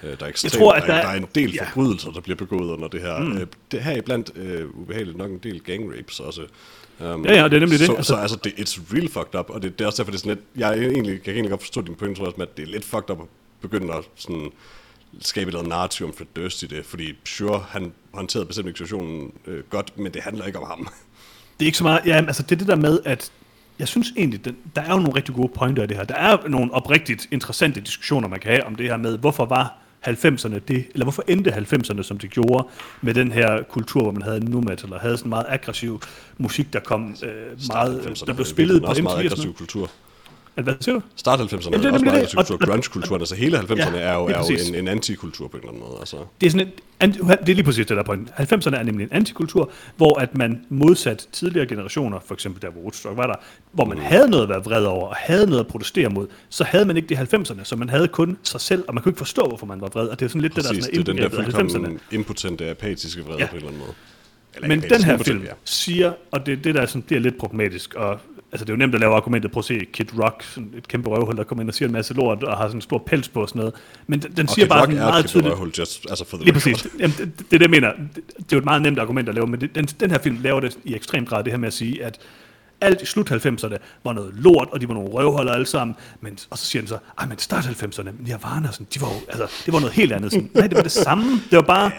Øh, 0.04 0.10
Der 0.10 0.26
er, 0.26 0.30
ekstremt, 0.30 0.54
tror, 0.54 0.74
at 0.74 0.84
der, 0.88 0.94
er, 0.94 1.02
der- 1.02 1.10
er 1.10 1.18
en 1.18 1.26
del 1.36 1.54
ja. 1.54 1.64
forbrydelser, 1.66 2.12
der 2.12 2.22
bliver 2.22 2.36
begået 2.38 2.70
under 2.70 2.88
det 2.88 3.02
her. 3.02 3.20
Mm. 3.20 3.38
Øh, 3.38 3.48
det 3.72 3.84
her 3.84 3.92
er 3.92 3.98
iblandt 3.98 4.32
øh, 4.36 4.70
ubehageligt 4.76 5.18
nok 5.18 5.32
en 5.32 5.38
del 5.44 5.60
gang 5.64 5.94
rapes 5.98 6.20
også. 6.20 6.42
Um, 7.02 7.26
Ja, 7.26 7.34
ja, 7.34 7.44
det 7.44 7.54
er 7.54 7.60
nemlig 7.60 7.80
det. 7.80 7.88
Så, 7.88 7.94
Altså- 7.94 8.14
så 8.14 8.20
altså, 8.20 8.38
det, 8.44 8.54
it's 8.54 8.94
real 8.94 9.10
fucked 9.10 9.40
up, 9.40 9.50
og 9.50 9.62
det, 9.62 9.80
det 9.80 9.84
er 9.84 9.88
også 9.88 10.04
derfor, 10.04 10.12
det 10.12 10.18
er 10.18 10.22
sådan 10.22 10.36
lidt, 10.36 10.46
jeg 10.58 10.70
er 10.78 10.90
egentlig, 10.90 11.24
kan 11.24 11.34
egentlig 11.34 11.50
godt 11.50 11.62
forstå 11.62 11.82
din 11.82 11.96
pointe, 11.96 12.20
tror 12.20 12.26
jeg, 12.26 12.34
med, 12.38 12.48
at 12.48 12.58
det 12.58 12.64
er 12.64 12.68
lidt 12.72 12.86
fucked 12.86 13.10
up 13.10 13.20
at 13.22 13.26
begynde 13.62 13.94
at 13.94 14.04
sådan, 14.16 14.50
skabe 15.20 15.44
et 15.44 15.48
eller 15.48 15.60
andet 15.60 15.70
narrativ 15.70 16.08
om 16.08 16.14
Fred 16.14 16.28
Durst 16.36 16.64
i 16.64 16.66
det, 16.66 16.86
fordi 16.86 17.14
sure, 17.26 17.64
han 17.70 17.94
håndterede 18.14 18.46
bestemt 18.46 18.68
ikke 18.68 18.78
situationen 18.78 19.32
øh, 19.48 19.64
godt, 19.70 19.98
men 19.98 20.14
det 20.14 20.22
handler 20.22 20.46
ikke 20.46 20.60
om 20.60 20.68
ham. 20.68 20.80
det 21.60 21.66
er 21.66 21.68
ikke 21.68 21.78
så 21.78 21.84
meget, 21.84 22.02
ja, 22.06 22.16
altså 22.28 22.44
det 22.44 22.52
er 22.52 22.56
det 22.56 22.68
der 22.68 22.76
med, 22.76 23.00
at 23.06 23.32
jeg 23.80 23.88
synes 23.88 24.14
egentlig, 24.18 24.46
den, 24.46 24.56
der 24.76 24.82
er 24.82 24.90
jo 24.92 24.98
nogle 25.00 25.16
rigtig 25.16 25.36
gode 25.36 25.52
pointer 25.56 25.84
i 25.84 25.88
det 25.88 25.98
her. 25.98 26.04
Der 26.04 26.16
er 26.16 26.48
nogle 26.48 26.74
oprigtigt 26.74 27.28
interessante 27.32 27.82
diskussioner, 27.82 28.28
man 28.28 28.40
kan 28.40 28.52
have 28.52 28.66
om 28.66 28.76
det 28.76 28.86
her 28.86 28.98
med, 28.98 29.18
hvorfor 29.18 29.46
var 29.46 29.78
90'erne 30.08 30.60
det, 30.68 30.86
eller 30.94 31.06
hvorfor 31.06 31.24
endte 31.28 31.52
90'erne, 31.52 32.04
som 32.04 32.18
det 32.18 32.30
gjorde, 32.30 32.68
med 33.02 33.14
den 33.14 33.32
her 33.32 33.64
kultur, 33.64 34.02
hvor 34.02 34.12
man 34.12 34.22
havde 34.22 34.40
nu 34.40 34.62
metal, 34.62 34.86
eller 34.86 35.00
havde 35.00 35.18
sådan 35.18 35.30
meget 35.30 35.46
aggressiv 35.50 36.02
musik, 36.38 36.74
der 36.74 36.80
kom 36.80 37.16
øh, 37.24 37.30
meget, 37.68 38.24
der 38.28 38.34
blev 38.34 38.46
spillet 38.46 38.82
på 38.82 38.88
også 38.88 39.02
MTV 39.02 39.04
meget 39.04 39.16
og 39.16 39.22
sådan 39.22 39.32
aggressiv 39.32 39.54
kultur. 39.54 39.90
Hvad 40.56 40.74
siger 40.82 40.96
du? 40.96 41.02
Start 41.16 41.40
90'erne 41.40 41.64
Jamen, 41.64 41.80
det 41.80 41.86
er 41.86 41.90
er 41.90 41.94
også 41.94 42.06
meget 42.06 42.22
det. 42.32 42.36
Og- 42.38 42.46
kultur, 42.48 42.66
grunge-kulturen, 42.68 43.22
altså 43.22 43.36
hele 43.36 43.60
90'erne 43.60 43.76
Ja, 43.98 44.00
er 44.00 44.14
jo, 44.14 44.26
er 44.26 44.38
jo 44.50 44.56
en, 44.70 44.76
en 44.76 44.88
antikultur 44.88 45.48
på 45.48 45.58
en 45.58 45.62
eller 45.64 45.70
anden 45.74 45.84
måde. 45.90 46.00
Altså. 46.00 46.18
Det 46.42 46.48
er, 46.48 46.52
sådan 46.52 46.68
et, 46.68 47.14
det 47.46 47.50
er 47.50 47.54
lige 47.56 47.64
præcis 47.64 47.86
det 47.86 47.98
der 47.98 48.04
point. 48.04 48.30
90'erne 48.30 48.76
er 48.76 48.84
nemlig 48.84 49.04
en 49.04 49.10
antikultur, 49.12 49.72
hvor 49.98 50.20
at 50.20 50.36
man 50.38 50.66
modsat 50.70 51.28
tidligere 51.32 51.66
generationer, 51.68 52.20
for 52.26 52.34
eksempel 52.34 52.62
der 52.62 52.70
hvor 52.70 52.82
Woodstock 52.82 53.18
var 53.18 53.28
der, 53.28 53.36
hvor 53.72 53.86
man 53.86 53.98
havde 53.98 54.30
noget 54.30 54.44
at 54.44 54.50
være 54.50 54.64
vred 54.64 54.84
over, 54.86 55.08
og 55.08 55.16
havde 55.16 55.46
noget 55.48 55.60
at 55.60 55.68
protestere 55.68 56.10
mod, 56.10 56.28
så 56.50 56.64
havde 56.64 56.86
man 56.86 56.98
ikke 56.98 57.10
det 57.10 57.16
i 57.34 57.36
90'erne, 57.36 57.64
så 57.64 57.76
man 57.76 57.90
havde 57.90 58.08
kun 58.08 58.38
sig 58.44 58.62
selv, 58.62 58.84
og 58.88 58.94
man 58.94 59.04
kunne 59.04 59.10
ikke 59.10 59.18
forstå, 59.18 59.46
hvorfor 59.48 59.66
man 59.66 59.82
var 59.82 59.88
vred, 59.88 60.08
og 60.08 60.20
det 60.20 60.26
er 60.26 60.30
sådan 60.30 60.42
lidt 60.42 60.54
Præcis, 60.54 60.70
det, 60.70 60.76
der 60.78 60.82
det 60.92 61.00
er 61.00 61.04
sådan 61.04 61.18
den 61.18 61.24
er 61.24 61.28
der 61.30 61.38
indbegrebet 61.40 61.60
af 61.60 61.64
90'erne. 61.64 61.72
fuldkommen 61.72 62.00
impotente, 62.12 62.70
apatiske 62.70 63.22
vrede 63.26 63.40
Ja. 63.40 63.46
på 63.46 63.52
en 63.52 63.56
eller 63.58 63.68
anden 63.68 63.80
måde. 63.82 63.94
Eller 64.56 64.68
Men 64.68 64.82
den 64.82 65.04
her 65.04 65.18
film 65.18 65.44
ja. 65.44 65.52
siger, 65.64 66.14
og 66.32 66.46
det 66.46 66.52
er 66.52 66.56
det, 66.62 66.76
der 66.76 66.86
sådan, 66.86 67.02
bliver 67.02 67.20
lidt 67.20 67.38
problematisk, 67.38 67.94
og 67.94 68.20
altså, 68.52 68.66
det 68.66 68.70
er 68.70 68.74
jo 68.74 68.78
nemt 68.78 68.96
at 68.96 69.02
lave 69.02 69.16
argumentet, 69.16 69.52
prøv 69.52 69.60
at 69.60 69.66
se 69.66 69.86
Kid 69.94 70.06
Rock, 70.20 70.44
sådan 70.44 70.74
et 70.78 70.88
kæmpe 70.88 71.10
røvhul, 71.10 71.38
der 71.38 71.44
kommer 71.44 71.62
ind 71.62 71.70
og 71.70 71.76
siger 71.76 71.88
en 71.88 71.94
masse 71.94 72.14
lort, 72.14 72.44
og 72.44 72.58
har 72.58 72.68
sådan 72.68 72.78
en 72.78 72.82
stor 72.82 72.98
pels 72.98 73.30
på 73.30 73.42
og 73.42 73.50
sådan 73.50 73.60
noget. 73.60 73.74
Men 74.08 74.22
den, 74.22 74.32
den 74.32 74.48
Og 74.48 74.54
siger 74.54 74.66
Kid 74.66 74.70
bare 74.70 74.82
Rock 74.82 74.92
sådan 74.92 75.08
et 75.08 75.12
meget 75.12 75.26
tydeligt, 75.26 75.52
røvhul, 75.52 75.72
just, 75.80 76.06
altså 76.10 76.26
for 76.26 76.38
the 76.38 76.44
Lige 76.44 76.54
præcis. 76.54 76.88
Jamen, 77.00 77.16
det, 77.18 77.32
det, 77.38 77.46
er 77.54 77.58
det, 77.58 77.62
jeg 77.62 77.70
mener. 77.70 77.92
Det, 78.16 78.16
det 78.16 78.40
er 78.40 78.44
jo 78.54 78.58
et 78.58 78.66
meget 78.66 78.82
nemt 78.82 79.00
argument 79.00 79.30
at 79.30 79.36
lave, 79.36 79.48
men 79.48 79.62
det, 79.62 79.76
den, 79.76 79.86
den 79.86 80.12
her 80.12 80.18
film 80.18 80.38
laver 80.42 80.60
det 80.60 80.78
i 80.84 80.96
ekstrem 80.96 81.26
grad, 81.26 81.44
det 81.44 81.54
her 81.54 81.58
med 81.58 81.68
at 81.68 81.74
sige, 81.74 82.04
at 82.04 82.20
alt 82.82 83.02
i 83.02 83.06
slut 83.06 83.32
90'erne 83.32 83.78
var 84.04 84.14
noget 84.14 84.34
lort, 84.34 84.68
og 84.72 84.82
de 84.82 84.88
var 84.88 84.94
nogle 84.94 85.10
røvholder 85.10 85.54
alle 85.54 85.66
sammen. 85.66 85.96
Men, 86.22 86.40
og 86.50 86.58
så 86.58 86.66
siger 86.66 86.82
den 86.82 86.88
så, 86.88 86.98
ej, 87.20 87.26
men 87.26 87.38
start 87.38 87.64
90'erne, 87.64 88.04
men 88.04 88.16
Nirvana, 88.20 88.72
sådan, 88.72 88.88
de 88.94 89.02
var 89.02 89.08
jo, 89.08 89.14
altså, 89.30 89.64
det 89.66 89.74
var 89.74 89.80
noget 89.80 89.94
helt 89.94 90.12
andet. 90.12 90.32
Sådan, 90.32 90.50
nej, 90.54 90.68
det 90.68 90.76
var 90.76 90.84
det 90.84 90.92
samme. 90.92 91.24
Det 91.24 91.56
var 91.56 91.62
bare, 91.62 91.92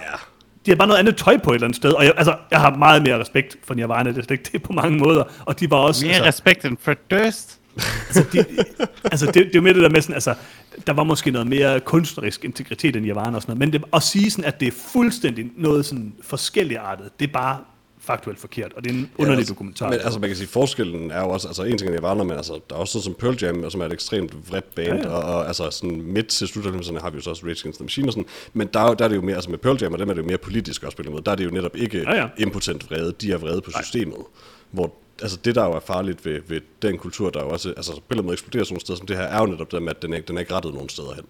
de 0.67 0.71
har 0.71 0.77
bare 0.77 0.89
noget 0.89 0.99
andet 0.99 1.17
tøj 1.17 1.39
på 1.39 1.51
et 1.51 1.55
eller 1.55 1.67
andet 1.67 1.77
sted. 1.77 1.93
Og 1.93 2.05
jeg, 2.05 2.13
altså, 2.17 2.37
jeg 2.51 2.61
har 2.61 2.77
meget 2.77 3.03
mere 3.03 3.21
respekt 3.21 3.57
for 3.65 3.75
Nirvana, 3.75 4.11
det 4.11 4.19
er 4.19 4.23
slet 4.23 4.31
ikke 4.31 4.51
det 4.53 4.63
på 4.63 4.73
mange 4.73 4.99
måder. 4.99 5.25
Og 5.45 5.61
de 5.61 5.71
var 5.71 5.77
også... 5.77 6.07
Mere 6.07 6.15
altså, 6.15 6.29
respekt 6.29 6.65
end 6.65 6.77
Fred 6.81 6.97
Durst. 7.11 7.59
altså, 8.09 8.25
de, 8.33 8.45
altså 9.05 9.27
det, 9.27 9.35
det 9.35 9.47
er 9.47 9.51
jo 9.55 9.61
med 9.61 9.75
det 9.75 9.83
der 9.83 9.89
med 9.89 10.01
sådan, 10.01 10.15
altså, 10.15 10.35
der 10.87 10.93
var 10.93 11.05
måske 11.05 11.31
noget 11.31 11.47
mere 11.47 11.81
kunstnerisk 11.81 12.45
integritet 12.45 12.97
end 12.97 13.05
Nirvana 13.05 13.37
og 13.37 13.43
sådan 13.43 13.57
noget, 13.57 13.73
men 13.73 13.81
det, 13.81 13.89
at 13.93 14.03
sige 14.03 14.31
sådan, 14.31 14.45
at 14.45 14.61
det 14.61 14.69
er 14.69 14.73
fuldstændig 14.93 15.51
noget 15.57 15.87
sådan 15.87 16.13
forskelligartet, 16.23 17.11
det 17.21 17.29
er 17.29 17.33
bare 17.33 17.59
faktuelt 18.05 18.39
forkert, 18.39 18.73
og 18.77 18.85
det 18.85 18.91
er 18.91 18.95
en 18.95 19.11
underlig 19.19 19.39
altså, 19.39 19.53
dokumentar. 19.53 19.91
Men 19.91 19.99
altså, 20.01 20.21
man 20.21 20.29
kan 20.29 20.37
sige, 20.37 20.49
forskellen 20.49 21.11
er 21.11 21.21
jo 21.21 21.29
også, 21.29 21.49
altså 21.49 21.63
en 21.63 21.79
ting 21.79 21.89
er 21.89 21.93
Nirvana, 21.93 22.25
men 22.25 22.37
altså, 22.37 22.61
der 22.71 22.77
er 22.77 22.81
også 22.81 22.93
sådan 22.93 23.05
som 23.05 23.15
Pearl 23.15 23.37
Jam, 23.43 23.71
som 23.71 23.81
er 23.81 23.87
et 23.87 23.93
ekstremt 23.93 24.51
vredt 24.51 24.75
band, 24.75 24.89
Ja, 24.89 24.95
ja, 24.95 25.03
ja. 25.03 25.11
ja. 25.11 25.17
Og, 25.17 25.35
og, 25.37 25.47
altså 25.47 25.71
sådan 25.71 26.03
midt 26.03 26.27
til 26.27 26.49
slut 26.49 26.65
90'erne 26.65 27.01
har 27.01 27.11
vi 27.11 27.17
jo 27.17 27.23
så 27.23 27.31
også 27.31 27.47
Rage 27.47 27.61
Against 27.61 27.79
the 27.79 27.85
Machine 27.85 28.09
og 28.09 28.13
sådan, 28.13 28.27
men 28.53 28.69
der, 28.75 28.81
er 28.81 28.95
der 28.95 29.05
er 29.05 29.09
det 29.09 29.17
jo 29.17 29.23
mere, 29.23 29.35
altså 29.35 29.51
med 29.51 29.59
Pearl 29.59 29.83
Jam, 29.83 29.93
og 29.93 29.99
dem 29.99 30.09
er 30.09 30.15
det 30.15 30.23
jo 30.23 30.27
mere 30.27 30.39
politisk 30.39 30.83
også 30.83 30.97
på 30.97 31.03
en 31.03 31.11
måde, 31.11 31.23
der 31.25 31.33
er 31.33 31.37
det 31.37 31.45
jo 31.45 31.51
netop 31.51 31.77
ikke 31.77 31.99
Ja, 31.99 32.11
ja, 32.11 32.17
ja. 32.17 32.23
ja. 32.23 32.29
impotent 32.43 32.91
vrede, 32.91 33.13
de 33.21 33.33
er 33.33 33.37
vrede 33.37 33.61
på 33.61 33.71
systemet, 33.83 34.19
hvor 34.71 34.95
altså 35.23 35.39
det, 35.45 35.55
der 35.55 35.65
jo 35.65 35.73
er 35.73 35.81
farligt 35.81 36.27
ved, 36.27 36.41
ved 36.49 36.61
den 36.83 36.99
kultur, 36.99 37.31
der 37.31 37.43
jo 37.43 37.49
også, 37.49 37.69
altså 37.69 38.01
på 38.09 38.19
en 38.19 38.25
måde 38.25 38.33
eksploderer 38.33 38.65
sådan 38.65 38.73
nogle 38.73 38.81
steder 38.81 38.97
som 38.97 39.07
det 39.07 39.17
her, 39.17 39.25
er 39.25 39.41
jo 39.41 39.47
netop 39.47 39.73
det 39.73 39.83
med, 39.83 39.91
at 39.91 40.03
den 40.03 40.13
er, 40.13 40.21
den 40.21 40.37
er 40.37 40.41
ikke 40.41 40.55
rettet 40.55 40.75
nogen 40.75 40.89
steder 40.89 41.15
hen. 41.15 41.25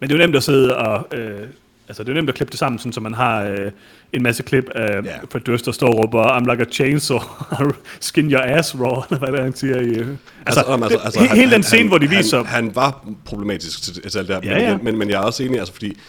Men 0.00 0.08
det 0.08 0.14
er 0.14 0.18
jo 0.18 0.26
nemt 0.26 0.36
at 0.36 0.42
sidde 0.42 0.76
og... 0.76 1.18
Øh, 1.18 1.48
altså, 1.88 2.02
det 2.04 2.10
er 2.10 2.14
nemt 2.14 2.28
at 2.28 2.34
klippe 2.34 2.50
det 2.50 2.58
sammen, 2.58 2.78
sådan, 2.78 2.92
så 2.92 3.00
man 3.00 3.14
har 3.14 3.42
øh, 3.42 3.70
en 4.12 4.22
masse 4.22 4.42
klip 4.42 4.70
af 4.74 4.88
Ja. 4.88 4.94
yeah. 5.10 5.20
Fred 5.32 5.40
Durst, 5.40 5.66
der 5.66 5.72
står 5.72 5.88
og 5.88 5.98
råber, 5.98 6.24
I'm 6.38 6.50
like 6.50 6.62
a 6.62 6.70
chainsaw, 6.72 7.18
skin 8.00 8.30
your 8.32 8.40
ass 8.40 8.74
raw, 8.74 9.02
eller 9.10 9.18
hvad 9.18 9.28
det 9.32 9.38
er, 9.38 9.42
han 9.44 9.54
siger 9.56 9.76
i... 9.80 9.84
Øh. 9.88 10.08
Altså, 10.46 10.62
om, 10.62 10.82
altså, 10.82 10.98
altså, 10.98 11.20
he, 11.20 11.28
hele 11.36 11.50
den 11.50 11.62
scene, 11.62 11.88
hvor 11.88 11.98
de 11.98 12.08
viser... 12.08 12.44
Han, 12.44 12.46
han 12.64 12.74
var 12.76 13.08
problematisk 13.24 13.82
til, 13.82 14.10
til 14.10 14.18
alt 14.18 14.28
det 14.28 14.36
her, 14.44 14.50
Ja, 14.50 14.58
men, 14.58 14.68
ja. 14.68 14.76
Men, 14.82 14.98
men 14.98 15.10
jeg 15.10 15.16
er 15.16 15.24
også 15.24 15.42
enig, 15.42 15.58
altså 15.58 15.74
fordi 15.74 15.88
på 15.90 15.96
en 15.96 16.00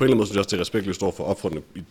eller 0.00 0.04
anden 0.04 0.16
måde 0.16 0.26
synes 0.26 0.34
jeg 0.34 0.40
også, 0.40 0.50
det 0.50 0.56
er 0.56 0.60
respektløst 0.60 1.02
over 1.02 1.12
for 1.16 1.24
offrene, 1.24 1.60
i- 1.74 1.82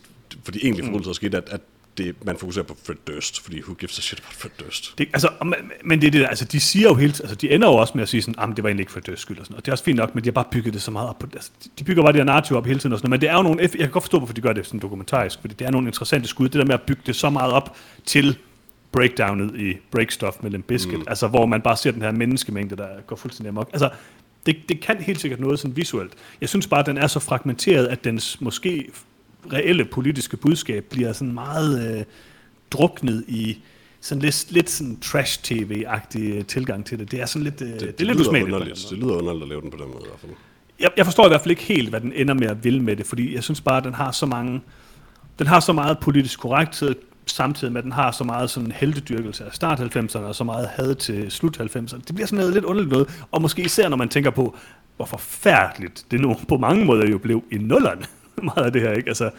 for 0.44 0.52
de 0.52 0.58
egentlige 0.62 0.82
Mm. 0.82 0.88
forbrydelser, 0.88 1.10
der 1.10 1.14
skete, 1.14 1.36
at, 1.36 1.44
at 1.50 1.60
det, 1.98 2.24
man 2.24 2.36
fokuserer 2.36 2.64
på 2.64 2.76
Fred 2.86 2.96
Durst, 3.06 3.40
fordi 3.40 3.62
who 3.62 3.74
gives 3.74 3.98
a 3.98 4.02
shit 4.02 4.20
about 4.20 4.34
Fred 4.34 4.50
Durst? 4.60 4.94
Det, 4.98 5.08
altså, 5.12 5.28
og 5.38 5.46
men, 5.84 6.00
det 6.00 6.06
er 6.06 6.10
det 6.10 6.20
der, 6.20 6.28
altså 6.28 6.44
de 6.44 6.60
siger 6.60 6.88
jo 6.88 6.94
helt, 6.94 7.20
altså 7.20 7.34
de 7.34 7.50
ender 7.50 7.68
jo 7.68 7.74
også 7.74 7.92
med 7.94 8.02
at 8.02 8.08
sige 8.08 8.22
sådan, 8.22 8.50
at 8.50 8.56
det 8.56 8.62
var 8.62 8.68
egentlig 8.68 8.82
ikke 8.82 8.92
for 8.92 9.00
døds 9.00 9.20
skyld 9.20 9.38
og 9.38 9.46
sådan 9.46 9.54
noget. 9.54 9.66
Det 9.66 9.70
er 9.70 9.72
også 9.72 9.84
fint 9.84 9.96
nok, 9.96 10.14
men 10.14 10.24
de 10.24 10.28
har 10.28 10.32
bare 10.32 10.44
bygget 10.50 10.74
det 10.74 10.82
så 10.82 10.90
meget 10.90 11.08
op 11.08 11.18
på, 11.18 11.26
altså, 11.32 11.50
de- 11.78 11.84
bygger 11.84 12.02
bare 12.02 12.12
det 12.12 12.20
her 12.20 12.24
narrativ 12.24 12.56
op 12.56 12.66
hele 12.66 12.78
tiden 12.78 12.92
og 12.92 12.98
sådan. 12.98 13.10
Men 13.10 13.20
det 13.20 13.28
er 13.28 13.36
jo 13.36 13.42
nogle, 13.42 13.60
jeg 13.60 13.70
kan 13.70 13.90
godt 13.90 14.04
forstå, 14.04 14.18
hvorfor 14.18 14.34
de 14.34 14.40
gør 14.40 14.52
det 14.52 14.66
sådan 14.66 14.80
dokumentarisk, 14.80 15.40
fordi 15.40 15.54
det 15.54 15.66
er 15.66 15.70
nogle 15.70 15.88
interessante 15.88 16.28
skud, 16.28 16.48
det 16.48 16.58
der 16.58 16.64
med 16.64 16.74
at 16.74 16.82
bygge 16.82 17.02
det 17.06 17.16
så 17.16 17.30
meget 17.30 17.52
op 17.52 17.76
til 18.04 18.38
breakdownet 18.92 19.60
i 19.60 19.76
Breakstuff 19.90 20.36
med 20.42 20.50
Limp 20.50 20.66
Bizkit, 20.66 20.98
mm. 20.98 21.04
altså 21.06 21.28
hvor 21.28 21.46
man 21.46 21.60
bare 21.60 21.76
ser 21.76 21.90
den 21.90 22.02
her 22.02 22.12
menneskemængde, 22.12 22.76
der 22.76 22.88
går 23.06 23.16
fuldstændig 23.16 23.48
amok. 23.48 23.70
Altså, 23.72 23.90
det, 24.46 24.56
det 24.68 24.80
kan 24.80 24.96
helt 25.00 25.20
sikkert 25.20 25.40
noget 25.40 25.58
sådan 25.58 25.76
visuelt. 25.76 26.12
Jeg 26.40 26.48
synes 26.48 26.66
bare, 26.66 26.80
at 26.80 26.86
den 26.86 26.98
er 26.98 27.06
så 27.06 27.20
fragmenteret, 27.20 27.86
at 27.86 28.04
dens 28.04 28.40
måske 28.40 28.90
reelle 29.52 29.84
politiske 29.84 30.36
budskab 30.36 30.84
bliver 30.84 31.12
sådan 31.12 31.34
meget 31.34 31.96
øh, 31.98 32.04
druknet 32.70 33.24
i 33.28 33.58
sådan 34.00 34.22
lidt, 34.22 34.46
lidt 34.50 34.70
sådan 34.70 35.00
trash-tv-agtig 35.00 36.46
tilgang 36.46 36.86
til 36.86 36.98
det. 36.98 37.10
Det 37.10 37.20
er 37.20 37.26
sådan 37.26 37.44
lidt, 37.44 37.62
øh, 37.62 37.68
det, 37.68 37.80
det, 37.80 38.00
er 38.00 38.04
lidt 38.04 38.20
usmageligt. 38.20 38.86
Det 38.90 38.98
lyder 38.98 39.14
underligt 39.14 39.42
at 39.42 39.48
lave 39.48 39.60
den 39.60 39.70
på 39.70 39.76
den 39.76 39.86
måde 39.86 40.02
i 40.04 40.08
hvert 40.08 40.20
fald. 40.20 40.32
Jeg, 40.80 40.90
jeg 40.96 41.04
forstår 41.04 41.26
i 41.26 41.28
hvert 41.28 41.40
fald 41.40 41.50
ikke 41.50 41.62
helt, 41.62 41.88
hvad 41.88 42.00
den 42.00 42.12
ender 42.12 42.34
med 42.34 42.46
at 42.46 42.64
ville 42.64 42.82
med 42.82 42.96
det, 42.96 43.06
fordi 43.06 43.34
jeg 43.34 43.42
synes 43.42 43.60
bare, 43.60 43.76
at 43.76 43.84
den 43.84 43.94
har 43.94 44.10
så 44.10 44.26
mange, 44.26 44.60
den 45.38 45.46
har 45.46 45.60
så 45.60 45.72
meget 45.72 45.98
politisk 45.98 46.40
korrekthed, 46.40 46.94
samtidig 47.26 47.72
med, 47.72 47.78
at 47.78 47.84
den 47.84 47.92
har 47.92 48.10
så 48.10 48.24
meget 48.24 48.50
sådan 48.50 48.72
heldedyrkelse 48.72 49.44
af 49.44 49.52
start 49.52 49.80
90'erne, 49.80 50.18
og 50.18 50.34
så 50.34 50.44
meget 50.44 50.68
had 50.68 50.94
til 50.94 51.30
slut 51.30 51.60
90'erne. 51.60 52.00
Det 52.06 52.14
bliver 52.14 52.26
sådan 52.26 52.38
noget 52.38 52.54
lidt 52.54 52.64
underligt 52.64 52.92
noget, 52.92 53.24
og 53.30 53.42
måske 53.42 53.62
især 53.62 53.88
når 53.88 53.96
man 53.96 54.08
tænker 54.08 54.30
på, 54.30 54.56
hvor 54.96 55.06
forfærdeligt 55.06 56.06
det 56.10 56.20
nu 56.20 56.36
på 56.48 56.56
mange 56.56 56.84
måder 56.84 57.10
jo 57.10 57.18
blev 57.18 57.44
i 57.52 57.58
nullerne, 57.58 58.04
meget 58.54 58.64
af 58.66 58.72
det 58.72 58.82
her, 58.82 58.92
ikke? 58.92 59.08
Altså, 59.08 59.30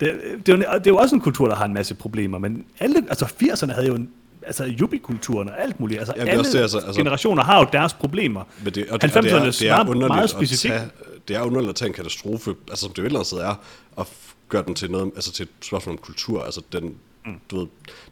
det, 0.00 0.20
det, 0.46 0.52
er 0.52 0.56
jo, 0.56 0.62
det 0.62 0.86
er 0.86 0.90
jo 0.90 0.96
også 0.96 1.14
en 1.14 1.20
kultur, 1.20 1.48
der 1.48 1.54
har 1.54 1.64
en 1.64 1.74
masse 1.74 1.94
problemer, 1.94 2.38
men 2.38 2.64
alle, 2.80 3.04
altså 3.08 3.24
80'erne 3.24 3.72
havde 3.72 3.86
jo 3.86 3.94
en, 3.94 4.10
altså 4.46 4.64
jubikulturen 4.64 5.48
og 5.48 5.62
alt 5.62 5.80
muligt. 5.80 5.98
Altså 5.98 6.14
Jamen, 6.16 6.28
alle 6.28 6.44
det, 6.44 6.54
altså- 6.54 6.78
altså- 6.78 7.00
generationer 7.00 7.42
har 7.42 7.58
jo 7.58 7.66
deres 7.72 7.94
problemer. 7.94 8.44
Men 8.64 8.74
det, 8.74 8.90
og 8.90 9.02
det, 9.02 9.16
og 9.16 9.22
det, 9.22 9.32
er, 9.32 9.40
90'ernes 9.40 9.58
det 9.58 9.70
er 9.70 10.08
meget 10.08 10.30
specifikt. 10.30 10.74
tage, 10.74 10.88
det 11.28 11.36
er 11.36 11.42
underligt 11.42 11.70
at 11.70 11.76
tage 11.76 11.86
en 11.88 11.94
katastrofe, 11.94 12.54
altså 12.68 12.84
som 12.84 12.92
det 12.92 12.98
jo 12.98 13.02
et 13.02 13.06
eller 13.06 13.18
andet 13.18 13.26
sted 13.26 13.38
er, 13.38 13.54
og 13.96 14.06
gøre 14.48 14.62
den 14.66 14.74
til 14.74 14.90
noget, 14.90 15.12
altså 15.14 15.32
til 15.32 15.42
et 15.42 15.48
spørgsmål 15.60 15.92
om 15.92 15.98
kultur, 15.98 16.42
altså 16.42 16.62
den, 16.72 16.94
mm. 17.26 17.32
du 17.50 17.58
ved, 17.58 17.66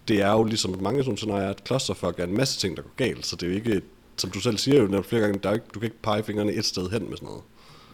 det 0.09 0.23
er 0.23 0.33
jo 0.33 0.45
ligesom 0.45 0.83
mange 0.83 1.05
sådan 1.05 1.17
scenarier, 1.17 1.49
at 1.49 1.63
clusterfuck 1.67 2.19
er 2.19 2.25
en 2.25 2.37
masse 2.37 2.61
ting, 2.61 2.77
der 2.77 2.83
går 2.83 2.93
galt, 2.97 3.27
så 3.27 3.37
det 3.37 3.43
er 3.43 3.51
jo 3.51 3.57
ikke, 3.57 3.83
som 4.17 4.31
du 4.31 4.41
selv 4.41 4.59
siger 4.59 4.83
jo 4.83 5.03
flere 5.03 5.23
gange, 5.23 5.41
der 5.43 5.49
er 5.49 5.55
ikke, 5.55 5.67
du 5.75 5.79
kan 5.79 5.87
ikke 5.87 6.03
pege 6.03 6.23
fingrene 6.23 6.53
et 6.53 6.65
sted 6.65 6.91
hen 6.91 7.09
med 7.09 7.17
sådan 7.17 7.27
noget. 7.27 7.43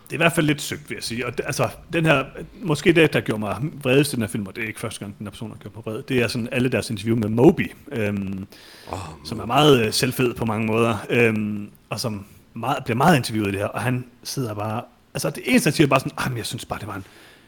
Det 0.06 0.12
er 0.12 0.16
i 0.16 0.16
hvert 0.16 0.32
fald 0.32 0.46
lidt 0.46 0.62
søgt, 0.62 0.90
vil 0.90 0.96
jeg 0.96 1.02
sige. 1.02 1.26
Og 1.26 1.38
det, 1.38 1.46
altså, 1.46 1.68
den 1.92 2.06
her, 2.06 2.24
måske 2.62 2.92
det, 2.92 3.12
der 3.12 3.20
gjorde 3.20 3.40
mig 3.40 3.56
vredest 3.82 4.12
i 4.12 4.16
den 4.16 4.22
her 4.22 4.28
film, 4.28 4.46
og 4.46 4.56
det 4.56 4.64
er 4.64 4.68
ikke 4.68 4.80
første 4.80 5.00
gang, 5.00 5.18
den 5.18 5.26
her 5.26 5.30
person 5.30 5.50
har 5.50 5.56
gjort 5.56 5.74
mig 5.74 5.86
vred, 5.86 6.02
det 6.02 6.22
er 6.22 6.28
sådan 6.28 6.48
alle 6.52 6.68
deres 6.68 6.90
interview 6.90 7.16
med 7.16 7.28
Moby, 7.28 7.72
øhm, 7.92 8.46
oh, 8.92 8.98
som 9.24 9.40
er 9.40 9.46
meget 9.46 9.86
øh, 9.86 9.92
selvfed 9.92 10.34
på 10.34 10.44
mange 10.44 10.66
måder, 10.66 10.96
øhm, 11.10 11.70
og 11.90 12.00
som 12.00 12.26
meget, 12.54 12.84
bliver 12.84 12.96
meget 12.96 13.16
interviewet 13.16 13.48
i 13.48 13.52
det 13.52 13.60
her, 13.60 13.66
og 13.66 13.80
han 13.80 14.04
sidder 14.22 14.54
bare, 14.54 14.82
altså 15.14 15.30
det 15.30 15.42
eneste, 15.46 15.68
han 15.68 15.74
siger, 15.74 15.86
er 15.86 15.90
bare 15.90 16.00
sådan, 16.00 16.18
ah, 16.18 16.30
men 16.30 16.38
jeg 16.38 16.46
synes 16.46 16.64
bare, 16.64 16.78
det 16.78 16.88
var 16.88 16.94
en, 16.94 17.04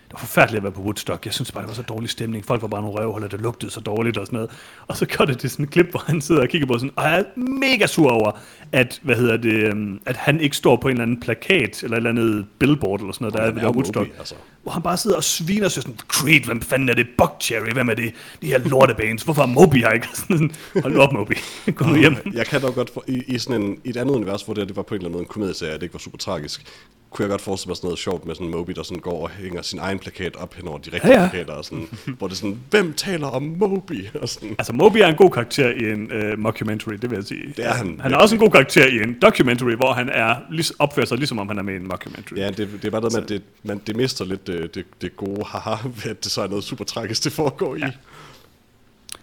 det 0.09 0.15
var 0.15 0.19
forfærdeligt 0.19 0.57
at 0.57 0.63
være 0.63 0.73
på 0.73 0.81
Woodstock. 0.81 1.25
Jeg 1.25 1.35
synes 1.35 1.53
bare, 1.53 1.63
det 1.63 1.69
var 1.69 1.75
så 1.75 1.83
dårlig 1.83 2.11
stemning. 2.11 2.45
Folk 2.45 2.63
var 2.63 2.69
bare 2.69 2.83
nogle 2.83 2.99
røvhuller, 2.99 3.29
det 3.29 3.41
lugtede 3.41 3.71
så 3.73 3.81
dårligt 3.81 4.19
og 4.19 4.27
sådan 4.27 4.37
noget. 4.37 4.51
Og 4.87 4.97
så 4.97 5.07
gør 5.07 5.25
det 5.25 5.39
til 5.39 5.51
sådan 5.51 5.65
et 5.65 5.71
klip, 5.71 5.91
hvor 5.91 6.03
han 6.07 6.21
sidder 6.21 6.43
og 6.43 6.49
kigger 6.49 6.67
på 6.67 6.79
sådan, 6.79 6.91
og 6.97 7.05
jeg 7.05 7.19
er 7.19 7.25
mega 7.41 7.87
sur 7.87 8.11
over, 8.11 8.31
at, 8.73 9.01
hvad 9.03 9.17
hedder 9.17 9.37
det, 9.37 9.53
øhm, 9.53 10.01
at 10.07 10.17
han 10.17 10.41
ikke 10.41 10.57
står 10.57 10.77
på 10.77 10.89
en 10.89 10.93
eller 10.93 11.03
anden 11.03 11.21
plakat, 11.21 11.83
eller 11.83 11.97
et 11.97 11.99
eller 11.99 12.11
andet 12.11 12.47
billboard, 12.59 13.01
eller 13.01 13.13
sådan 13.13 13.25
noget, 13.25 13.35
der 13.35 13.41
er 13.41 13.51
ved 13.51 13.75
Woodstock. 13.75 14.09
Altså. 14.19 14.35
Hvor 14.63 14.73
han 14.73 14.83
bare 14.83 14.97
sidder 14.97 15.17
og 15.17 15.25
sviner 15.25 15.65
og 15.65 15.71
siger 15.73 15.83
sådan, 15.83 15.99
Creed, 16.09 16.45
hvem 16.45 16.63
fanden 16.63 16.89
er 16.89 16.95
det? 16.95 17.07
Buckcherry, 17.19 17.73
hvem 17.73 17.89
er 17.89 17.95
det? 17.95 18.13
De 18.43 18.47
her 18.47 18.59
lortebanes, 18.59 19.23
hvorfor 19.23 19.43
er 19.43 19.47
Moby 19.47 19.77
her 19.77 19.91
ikke? 19.91 20.09
Sådan, 20.29 20.51
Hold 20.83 20.97
op, 20.97 21.13
Moby. 21.13 21.33
Kom 21.77 21.89
nu 21.91 21.99
hjem. 21.99 22.17
Jeg 22.35 22.47
kan 22.47 22.61
dog 22.63 22.75
godt, 22.75 22.91
for, 22.91 23.05
i, 23.07 23.23
i, 23.27 23.39
sådan 23.39 23.63
en, 23.63 23.79
i 23.85 23.89
et 23.91 23.97
andet 23.97 24.15
univers, 24.15 24.43
hvor 24.43 24.55
det, 24.55 24.69
det 24.69 24.77
var 24.77 24.83
på 24.83 24.95
en 24.95 24.97
eller 24.99 25.07
anden 25.09 25.13
måde 25.13 25.23
en 25.23 25.29
komedieserie, 25.29 25.75
det 25.75 25.83
ikke 25.83 25.95
var 25.95 25.99
super 25.99 26.19
tragisk, 26.19 26.63
kunne 27.11 27.25
jeg 27.25 27.31
godt 27.31 27.41
forestille 27.41 27.71
mig 27.71 27.77
sådan 27.77 27.87
noget 27.87 27.99
sjovt 27.99 28.27
med 28.27 28.35
sådan 28.35 28.51
Moby, 28.51 28.73
der 28.73 28.83
sådan 28.83 29.01
går 29.01 29.23
og 29.23 29.31
hænger 29.31 29.63
sin 29.63 29.79
egen 29.79 29.99
plakat 29.99 30.37
op 30.37 30.55
hen 30.55 30.69
over 30.69 30.79
de 30.79 30.91
rigtige 30.93 31.13
Ja, 31.15 31.23
ja. 31.23 31.29
plakater, 31.29 31.53
og 31.53 31.65
sådan, 31.65 31.89
hvor 32.19 32.27
det 32.27 32.35
er 32.35 32.39
sådan, 32.39 32.59
hvem 32.71 32.93
taler 32.93 33.27
om 33.27 33.43
Moby? 33.43 34.07
Og 34.21 34.29
sådan, 34.29 34.55
Altså, 34.59 34.73
Moby 34.73 34.97
er 34.97 35.07
en 35.07 35.15
god 35.15 35.31
karakter 35.31 35.69
i 35.71 35.93
en 35.93 36.13
uh, 36.33 36.39
mockumentary, 36.39 36.93
det 36.93 37.11
vil 37.11 37.17
jeg 37.17 37.25
sige. 37.25 37.53
Det 37.57 37.67
er 37.67 37.73
han. 37.75 38.01
Han 38.03 38.13
er 38.13 38.17
også 38.17 38.35
en 38.35 38.39
god 38.39 38.51
karakter 38.51 38.87
i 38.87 39.03
en 39.03 39.17
documentary, 39.23 39.75
hvor 39.75 39.93
han 39.93 40.09
er, 40.09 40.35
opfører 40.79 41.07
sig 41.07 41.19
ligesom 41.19 41.39
om 41.39 41.49
han 41.49 41.59
er 41.59 41.63
med 41.63 41.75
i 41.75 41.77
en 41.77 41.89
mockumentary. 41.89 42.37
ja, 42.37 42.47
det, 42.51 42.57
det 42.73 42.85
er 42.85 42.91
bare 42.91 43.01
noget 43.01 43.15
med, 43.15 43.23
at 43.23 43.29
det, 43.29 43.43
man, 43.63 43.81
det 43.87 43.97
mister 43.97 44.25
lidt 44.25 44.48
det, 44.49 44.75
det, 44.75 44.85
det 45.01 45.17
gode 45.17 45.45
haha, 45.45 45.75
ved 45.85 46.11
at 46.11 46.25
det 46.25 46.33
så 46.33 46.43
er 46.43 46.49
noget 46.49 46.65
super 46.65 46.85
tragisk, 46.85 47.25
det 47.25 47.33
foregår 47.33 47.77
i. 47.77 47.79
Ja. 47.79 47.91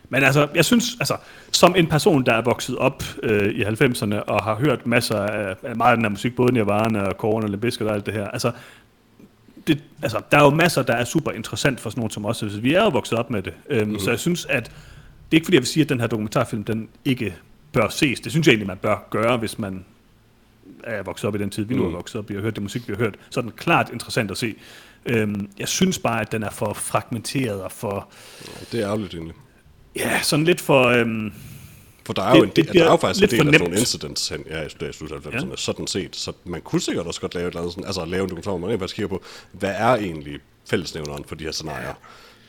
Men 0.09 0.23
altså, 0.23 0.47
jeg 0.55 0.65
synes, 0.65 0.85
altså, 0.99 1.17
som 1.51 1.75
en 1.75 1.87
person, 1.87 2.25
der 2.25 2.33
er 2.33 2.41
vokset 2.41 2.77
op 2.77 3.03
øh, 3.23 3.53
i 3.53 3.63
90'erne 3.63 4.15
og 4.15 4.43
har 4.43 4.55
hørt 4.55 4.87
masser 4.87 5.19
af, 5.19 5.55
af 5.63 5.75
meget 5.75 5.91
af 5.91 5.97
den 5.97 6.05
her 6.05 6.09
musik, 6.09 6.35
både 6.35 6.53
Nirvana 6.53 7.01
og 7.01 7.17
Korn 7.17 7.43
og 7.43 7.49
Limp 7.49 7.61
Bizkit 7.61 7.87
og 7.87 7.93
alt 7.93 8.05
det 8.05 8.13
her, 8.13 8.27
altså, 8.27 8.51
det, 9.67 9.83
altså, 10.03 10.21
der 10.31 10.37
er 10.37 10.43
jo 10.43 10.49
masser, 10.49 10.83
der 10.83 10.93
er 10.93 11.03
super 11.05 11.31
interessant 11.31 11.79
for 11.79 11.89
sådan 11.89 11.99
nogen 11.99 12.11
som 12.11 12.25
os. 12.25 12.43
Altså, 12.43 12.59
vi 12.59 12.73
er 12.73 12.83
jo 12.83 12.89
vokset 12.89 13.19
op 13.19 13.29
med 13.29 13.41
det. 13.41 13.53
Øhm, 13.69 13.89
mm. 13.89 13.99
Så 13.99 14.09
jeg 14.09 14.19
synes, 14.19 14.45
at 14.45 14.63
det 14.65 14.71
er 15.31 15.35
ikke 15.35 15.45
fordi, 15.45 15.55
jeg 15.55 15.61
vil 15.61 15.67
sige, 15.67 15.83
at 15.83 15.89
den 15.89 15.99
her 15.99 16.07
dokumentarfilm, 16.07 16.63
den 16.63 16.89
ikke 17.05 17.35
bør 17.71 17.89
ses. 17.89 18.19
Det 18.19 18.31
synes 18.31 18.47
jeg 18.47 18.51
egentlig, 18.51 18.67
man 18.67 18.77
bør 18.77 19.07
gøre, 19.09 19.37
hvis 19.37 19.59
man 19.59 19.85
er 20.83 21.03
vokset 21.03 21.27
op 21.27 21.35
i 21.35 21.37
den 21.37 21.49
tid, 21.49 21.63
vi 21.63 21.75
nu 21.75 21.85
er 21.85 21.91
vokset 21.91 22.19
op 22.19 22.31
i, 22.31 22.35
og 22.35 22.41
hørt 22.41 22.55
det 22.55 22.63
musik, 22.63 22.87
vi 22.87 22.93
har 22.93 23.03
hørt. 23.03 23.15
Så 23.29 23.39
er 23.39 23.41
den 23.41 23.51
klart 23.51 23.89
interessant 23.93 24.31
at 24.31 24.37
se. 24.37 24.55
Øhm, 25.05 25.49
jeg 25.59 25.67
synes 25.67 25.99
bare, 25.99 26.21
at 26.21 26.31
den 26.31 26.43
er 26.43 26.49
for 26.49 26.73
fragmenteret 26.73 27.61
og 27.61 27.71
for... 27.71 28.09
Det 28.71 28.79
er 28.79 28.85
ærgerligt 28.87 29.13
egentlig. 29.13 29.35
Ja, 29.95 30.21
sådan 30.21 30.45
lidt 30.45 30.61
for... 30.61 30.83
Øhm, 30.87 31.31
For 32.05 32.13
der 32.13 32.23
er 32.23 32.31
Det- 32.33 32.39
jo, 32.39 32.43
en 32.43 32.51
del, 32.55 32.67
der 32.73 32.83
er 32.85 32.91
jo 32.91 32.97
faktisk 32.97 33.23
en 33.23 33.29
del 33.29 33.37
for 33.39 33.45
af 33.47 33.53
sådan 33.53 33.61
nogle 33.69 33.79
incidents 33.79 34.29
hen, 34.29 34.43
ja, 34.49 34.61
i 34.63 34.69
slut- 34.69 35.11
90'erne, 35.11 35.49
Ja. 35.49 35.55
sådan 35.55 35.87
set. 35.87 36.15
Så 36.15 36.31
man 36.45 36.61
kunne 36.61 36.81
sikkert 36.81 37.05
også 37.07 37.21
godt 37.21 37.33
lave 37.35 37.47
et 37.47 37.51
eller 37.51 37.59
andet 37.61 37.73
sådan, 37.73 37.85
altså 37.85 38.05
lave 38.05 38.23
en 38.23 38.29
dokumentar, 38.29 38.51
hvor 38.51 38.59
man 38.59 38.69
rent 38.69 38.79
faktisk 38.79 38.95
kigger 38.95 39.07
på, 39.09 39.23
hvad 39.51 39.73
er 39.77 39.95
egentlig 39.95 40.39
fællesnævneren 40.69 41.23
for 41.27 41.35
de 41.35 41.43
her 41.43 41.51
scenarier. 41.51 41.93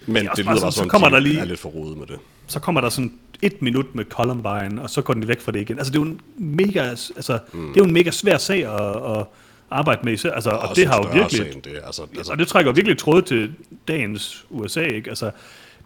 Men 0.07 0.29
også 0.29 0.37
det 0.37 0.47
bare 0.47 0.55
lyder 0.55 0.61
sådan, 0.61 0.63
bare 0.63 0.73
så 0.73 0.77
som 0.77 0.85
om, 0.85 0.89
kommer 0.89 1.09
de 1.09 1.15
der 1.15 1.21
lige- 1.21 1.39
er 1.41 1.45
lidt 1.45 1.61
for 1.61 1.69
rodet 1.69 1.99
med 1.99 2.07
det. 2.07 2.19
så 2.47 2.61
kommer 2.61 2.81
der 2.81 2.89
sådan 2.89 3.13
et 3.43 3.63
minut 3.63 3.95
med 3.95 4.05
Columbine, 4.05 4.83
og 4.83 4.91
så 4.91 5.03
går 5.03 5.15
den 5.15 5.29
væk 5.29 5.41
fra 5.41 5.53
det 5.53 5.61
igen. 5.61 5.79
Altså, 5.79 5.93
det 5.93 5.99
er 5.99 6.03
jo 6.03 6.09
en 6.09 6.21
mega, 6.57 6.81
altså, 6.89 7.39
mm. 7.53 7.61
det 7.69 7.77
er 7.77 7.81
jo 7.81 7.85
en 7.85 7.93
mega 7.93 8.11
svær 8.11 8.39
sag 8.39 8.65
at, 8.65 9.19
at 9.19 9.27
arbejde 9.71 10.01
med, 10.05 10.13
især, 10.13 10.31
altså, 10.33 10.51
og, 10.51 10.59
Også 10.59 10.81
det 10.81 10.89
har 10.89 10.97
jo 10.97 11.09
virkelig, 11.13 11.65
det. 11.65 11.81
Altså, 11.87 12.03
altså, 12.17 12.33
og 12.33 12.39
det 12.39 12.49
trækker 12.49 12.73
virkelig 12.73 12.99
tråd 12.99 13.23
til 13.23 13.53
dagens 13.89 14.47
USA, 14.51 14.81
ikke? 14.81 15.11
Altså, 15.11 15.31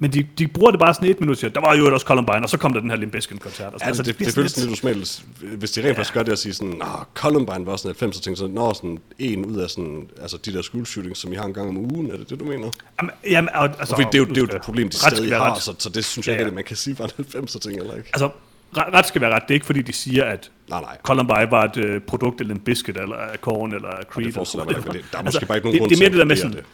men 0.02 0.12
de, 0.12 0.26
de 0.38 0.48
bruger 0.48 0.70
det 0.70 0.80
bare 0.80 0.94
sådan 0.94 1.08
et 1.08 1.20
minut, 1.20 1.38
siger, 1.38 1.50
der 1.50 1.60
var 1.60 1.76
jo 1.76 1.94
også 1.94 2.06
Columbine, 2.06 2.42
og 2.42 2.50
så 2.50 2.58
kom 2.58 2.72
der 2.72 2.80
den 2.80 2.90
her 2.90 2.96
Limp 2.96 3.12
Bizkit-koncert. 3.12 3.66
og 3.74 3.80
sådan. 3.80 3.88
Altså, 3.88 4.02
det, 4.02 4.18
det, 4.18 4.26
det 4.26 4.34
føles 4.34 4.56
lidt 4.56 4.70
usmageligt, 4.70 5.24
hvis 5.40 5.70
de 5.70 5.86
rent 5.88 5.96
faktisk 5.96 6.14
gør 6.14 6.22
det 6.22 6.32
at 6.32 6.38
sige 6.38 6.52
sådan, 6.52 6.74
Nå, 6.78 6.84
Columbine 7.14 7.66
var 7.66 7.76
sådan 7.76 7.88
90, 7.88 8.16
så 8.16 8.22
tænker 8.22 8.38
sådan, 8.38 8.54
når 8.54 8.72
sådan 8.72 8.98
en 9.18 9.44
ud 9.46 9.56
af 9.56 9.70
sådan, 9.70 10.08
altså 10.22 10.36
de 10.36 10.52
der 10.52 10.62
school 10.62 10.86
shootings, 10.86 11.18
som 11.18 11.32
I 11.32 11.36
har 11.36 11.44
en 11.44 11.54
gang 11.54 11.68
om 11.68 11.76
ugen, 11.78 12.10
er 12.10 12.16
det 12.16 12.30
det, 12.30 12.40
du 12.40 12.44
mener? 12.44 12.70
Jamen, 13.00 13.10
jamen, 13.30 13.48
og- 13.54 13.64
altså, 13.78 13.94
Fordi 13.94 14.06
det 14.12 14.14
er 14.14 14.18
jo, 14.18 14.24
det 14.24 14.36
er 14.36 14.40
jo 14.52 14.56
et 14.56 14.62
problem, 14.62 14.88
de 14.88 14.96
stadig 14.96 15.36
har, 15.36 15.54
så, 15.58 15.74
så 15.78 15.88
det 15.88 16.04
synes 16.04 16.26
jeg 16.28 16.32
Ja, 16.32 16.38
ikke, 16.38 16.42
ja. 16.44 16.48
at 16.48 16.54
man 16.54 16.64
kan 16.64 16.76
sige 16.76 16.98
var 16.98 17.04
en 17.18 17.24
90'er 17.34 17.58
ting, 17.58 17.78
eller 17.80 17.94
ikke? 17.96 18.08
Altså, 18.12 18.30
ret, 18.76 19.06
skal 19.06 19.20
være 19.20 19.34
ret. 19.34 19.42
Det 19.42 19.50
er 19.50 19.54
ikke 19.54 19.66
fordi, 19.66 19.82
de 19.82 19.92
siger, 19.92 20.24
at 20.24 20.50
Nej, 20.68 20.80
nej. 20.80 20.96
Columbine 21.02 21.50
var 21.50 21.64
et 21.64 21.76
øh, 21.76 22.00
produkt 22.00 22.40
eller 22.40 22.54
en 22.54 22.60
biscuit, 22.60 22.96
eller 22.96 23.16
Korn, 23.40 23.74
eller 23.74 23.88
af 23.88 24.04
Creed. 24.04 24.26
Det 24.26 24.34
forestiller 24.34 24.64
eller 24.66 24.78
mig, 24.78 24.86
for 24.86 24.92
det- 24.92 25.04
der 25.12 25.18
er 25.18 25.22
måske 25.22 25.46
bare 25.46 25.56
ikke 25.58 25.66
nogen 25.66 25.74
det, 25.74 25.80
grund 25.80 25.90
det 25.90 25.96
er 25.96 26.00
mere 26.02 26.10
det 26.10 26.18
der 26.18 26.24
med 26.24 26.36
sådan, 26.36 26.52
det. 26.52 26.64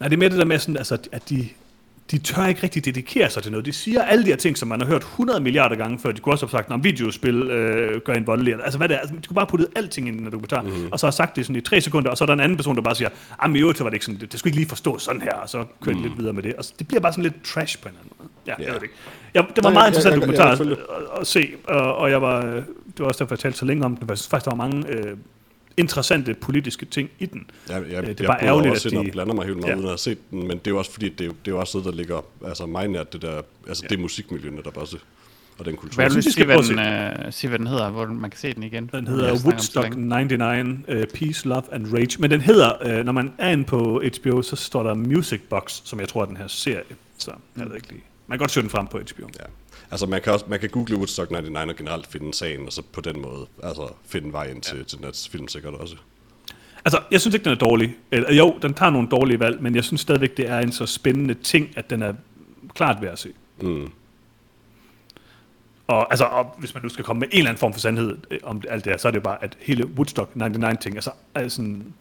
Nej, 0.00 0.08
det 0.08 0.16
er 0.16 0.18
mere 0.18 0.28
det 0.28 0.38
der 0.38 0.44
med 0.44 0.58
sådan, 0.58 0.76
altså, 0.76 0.98
at 1.12 1.28
de, 1.28 1.48
de 2.10 2.18
tør 2.18 2.46
ikke 2.46 2.62
rigtig 2.62 2.84
dedikere 2.84 3.30
sig 3.30 3.42
til 3.42 3.52
noget. 3.52 3.66
De 3.66 3.72
siger 3.72 4.02
alle 4.02 4.24
de 4.24 4.28
her 4.28 4.36
ting, 4.36 4.58
som 4.58 4.68
man 4.68 4.80
har 4.80 4.86
hørt 4.88 5.00
100 5.02 5.40
milliarder 5.40 5.76
gange 5.76 5.98
før. 5.98 6.12
De 6.12 6.20
kunne 6.20 6.32
også 6.34 6.46
have 6.46 6.50
sagt, 6.50 6.70
om 6.70 6.84
videospil 6.84 7.34
øh, 7.42 8.00
gør 8.00 8.12
en 8.12 8.26
voldelig. 8.26 8.54
Altså 8.54 8.78
hvad 8.78 8.88
det 8.88 8.94
er. 8.94 8.98
Altså, 8.98 9.14
de 9.22 9.26
kunne 9.26 9.34
bare 9.34 9.46
putte 9.46 9.66
alting 9.76 10.08
ind 10.08 10.16
i 10.16 10.18
den 10.24 10.26
dokumentar, 10.32 10.62
Mhm. 10.62 10.70
mm-hmm. 10.72 10.88
og 10.92 11.00
så 11.00 11.06
har 11.06 11.10
sagt 11.10 11.36
det 11.36 11.46
sådan 11.46 11.56
i 11.56 11.60
tre 11.60 11.80
sekunder, 11.80 12.10
og 12.10 12.18
så 12.18 12.24
er 12.24 12.26
der 12.26 12.32
en 12.34 12.40
anden 12.40 12.56
person, 12.56 12.76
der 12.76 12.82
bare 12.82 12.94
siger, 12.94 13.08
ah, 13.38 13.50
men 13.50 13.56
i 13.56 13.60
øvrigt 13.60 13.80
var 13.80 13.86
det 13.86 13.94
ikke 13.94 14.04
sådan, 14.06 14.20
det, 14.20 14.32
det 14.32 14.38
skulle 14.40 14.50
ikke 14.50 14.58
lige 14.60 14.68
forstå 14.68 14.98
sådan 14.98 15.20
her, 15.22 15.32
og 15.32 15.48
så 15.48 15.64
kører 15.82 15.96
de 15.96 16.02
lidt 16.02 16.18
videre 16.18 16.32
med 16.32 16.42
det. 16.42 16.54
Og 16.54 16.64
så, 16.64 16.72
det 16.78 16.88
bliver 16.88 17.00
bare 17.00 17.12
sådan 17.12 17.22
lidt 17.24 17.44
trash 17.44 17.78
på 17.82 17.88
en 17.88 17.94
eller 17.94 18.00
anden 18.00 18.14
måde. 18.18 18.28
Ja. 18.48 18.54
Ja. 18.58 18.64
jeg 18.64 18.72
ved 18.72 18.80
det 18.80 18.82
ikke. 18.82 18.94
Ja, 19.34 19.40
det 19.56 19.64
var 19.64 19.70
Nej, 19.70 19.72
meget 19.72 19.82
jeg- 19.84 19.88
interessant 19.88 20.12
jeg- 20.14 20.20
jeg- 20.20 20.20
dokumentar 20.20 20.48
jeg 20.48 20.58
følger. 20.58 20.76
at, 21.14 21.20
at 21.20 21.26
se, 21.26 21.48
og, 21.64 21.96
og 21.96 22.10
jeg 22.10 22.22
var, 22.22 22.46
øh, 22.46 22.52
det 22.54 22.64
var 22.98 23.06
også 23.06 23.24
derfor, 23.24 23.34
jeg 23.34 23.38
talte 23.40 23.58
så 23.58 23.64
længe 23.64 23.84
om 23.84 23.96
den, 23.96 24.06
for 24.06 24.12
jeg 24.12 24.18
synes 24.18 24.28
faktisk, 24.30 24.44
der 24.44 24.50
var 24.56 24.68
mange 24.68 24.88
øh, 24.88 25.16
interessante 25.76 26.34
politiske 26.34 26.86
ting 26.86 27.10
i 27.18 27.26
den. 27.26 27.50
Jeg, 27.68 27.74
jeg, 27.74 27.82
Øh, 27.86 27.92
jeg, 27.92 28.02
det 28.02 28.08
er 28.08 28.14
jeg 28.20 28.26
bare 28.26 28.38
bryder 28.38 28.48
ærgerligt, 28.52 28.72
også 28.74 28.88
at 28.88 28.92
de- 28.92 28.98
og 28.98 29.04
blander 29.12 29.34
mig 29.34 29.44
helt 29.46 29.56
meget 29.56 29.66
Ja. 29.66 29.70
ja. 29.72 29.76
uden 29.76 29.84
at 29.86 29.90
have 29.90 29.98
set 29.98 30.30
den, 30.30 30.38
men 30.48 30.50
det 30.58 30.66
er 30.66 30.70
jo 30.70 30.78
også 30.78 30.92
fordi, 30.92 31.08
det 31.08 31.20
er 31.20 31.24
jo, 31.24 31.30
det 31.44 31.50
er 31.50 31.54
jo 31.54 31.58
også 31.60 31.78
noget, 31.78 31.92
der 31.92 31.96
ligger 31.96 32.24
altså 32.46 32.66
mig 32.66 32.88
nært, 32.88 33.12
det 33.12 33.22
der, 33.22 33.40
altså 33.68 33.82
ja. 33.84 33.88
det 33.88 34.00
musikmiljø 34.00 34.50
netop 34.50 34.76
også, 34.76 34.96
og 35.58 35.64
den 35.64 35.76
kultur. 35.76 35.94
Hvad 35.96 36.06
vil 36.08 36.16
du 36.16 36.22
sige, 36.22 36.32
skal 36.32 36.44
hvad 36.46 36.62
den, 36.62 36.78
øh, 37.26 37.32
sige, 37.32 37.48
hvad 37.48 37.58
den 37.58 37.66
hedder, 37.66 37.90
hvor 37.90 38.06
man 38.06 38.30
kan 38.30 38.38
se 38.40 38.54
den 38.54 38.62
igen? 38.62 38.90
Den 38.92 39.06
hedder 39.06 39.32
Woodstock 39.44 39.88
længe. 39.94 40.08
99, 40.08 40.78
uh, 40.88 41.02
Peace, 41.14 41.48
Love 41.48 41.62
and 41.72 41.94
Rage. 41.94 42.16
Men 42.18 42.30
den 42.30 42.40
hedder, 42.40 42.98
uh, 43.00 43.04
når 43.04 43.12
man 43.12 43.32
er 43.38 43.50
inde 43.50 43.64
på 43.64 44.02
HBO, 44.22 44.42
så 44.42 44.56
står 44.56 44.82
der 44.82 44.94
Music 44.94 45.40
Box, 45.50 45.80
som 45.84 46.00
jeg 46.00 46.08
tror 46.08 46.22
er 46.22 46.26
den 46.26 46.36
her 46.36 46.46
serie. 46.48 46.82
Så 47.18 47.30
jeg 47.58 47.66
ved 47.68 47.74
ikke 47.76 47.88
lige. 47.88 48.02
Man 48.28 48.38
kan 48.38 48.38
godt 48.38 48.50
søge 48.50 48.62
den 48.62 48.70
frem 48.70 48.86
på 48.86 48.98
HBO. 48.98 49.28
Ja. 49.38 49.44
Altså 49.90 50.06
man 50.06 50.22
kan, 50.22 50.32
også, 50.32 50.44
man 50.48 50.60
kan 50.60 50.68
google 50.68 50.96
Woodstock 50.96 51.30
99 51.30 51.70
og 51.70 51.76
generelt 51.76 52.06
finde 52.06 52.34
sagen, 52.34 52.66
og 52.66 52.72
så 52.72 52.82
på 52.92 53.00
den 53.00 53.22
måde 53.22 53.46
altså, 53.62 53.88
finde 54.06 54.32
vejen 54.32 54.60
til, 54.60 54.78
ja. 54.78 54.82
til 54.82 54.98
den 54.98 55.04
her 55.04 55.28
film 55.30 55.48
sikkert 55.48 55.74
også. 55.74 55.96
Altså, 56.84 57.02
jeg 57.10 57.20
synes 57.20 57.34
ikke, 57.34 57.44
den 57.44 57.52
er 57.52 57.56
dårlig. 57.56 57.96
Eller, 58.10 58.34
jo, 58.34 58.58
den 58.62 58.74
tager 58.74 58.90
nogle 58.90 59.08
dårlige 59.08 59.40
valg, 59.40 59.62
men 59.62 59.74
jeg 59.74 59.84
synes 59.84 60.00
stadigvæk, 60.00 60.36
det 60.36 60.48
er 60.48 60.58
en 60.58 60.72
så 60.72 60.86
spændende 60.86 61.34
ting, 61.34 61.72
at 61.76 61.90
den 61.90 62.02
er 62.02 62.14
klart 62.74 63.02
værd 63.02 63.12
at 63.12 63.18
se. 63.18 63.32
Mm. 63.60 63.90
Og, 65.86 66.12
altså, 66.12 66.24
og 66.24 66.54
hvis 66.58 66.74
man 66.74 66.82
nu 66.82 66.88
skal 66.88 67.04
komme 67.04 67.20
med 67.20 67.28
en 67.30 67.38
eller 67.38 67.50
anden 67.50 67.60
form 67.60 67.72
for 67.72 67.80
sandhed 67.80 68.18
øh, 68.30 68.38
om 68.42 68.62
alt 68.68 68.84
det 68.84 68.92
her, 68.92 68.98
så 68.98 69.08
er 69.08 69.12
det 69.12 69.18
jo 69.18 69.22
bare, 69.22 69.44
at 69.44 69.56
hele 69.60 69.86
Woodstock 69.86 70.30
99-ting, 70.36 70.94
altså, 70.94 71.10
er 71.34 71.48
sådan, 71.48 71.94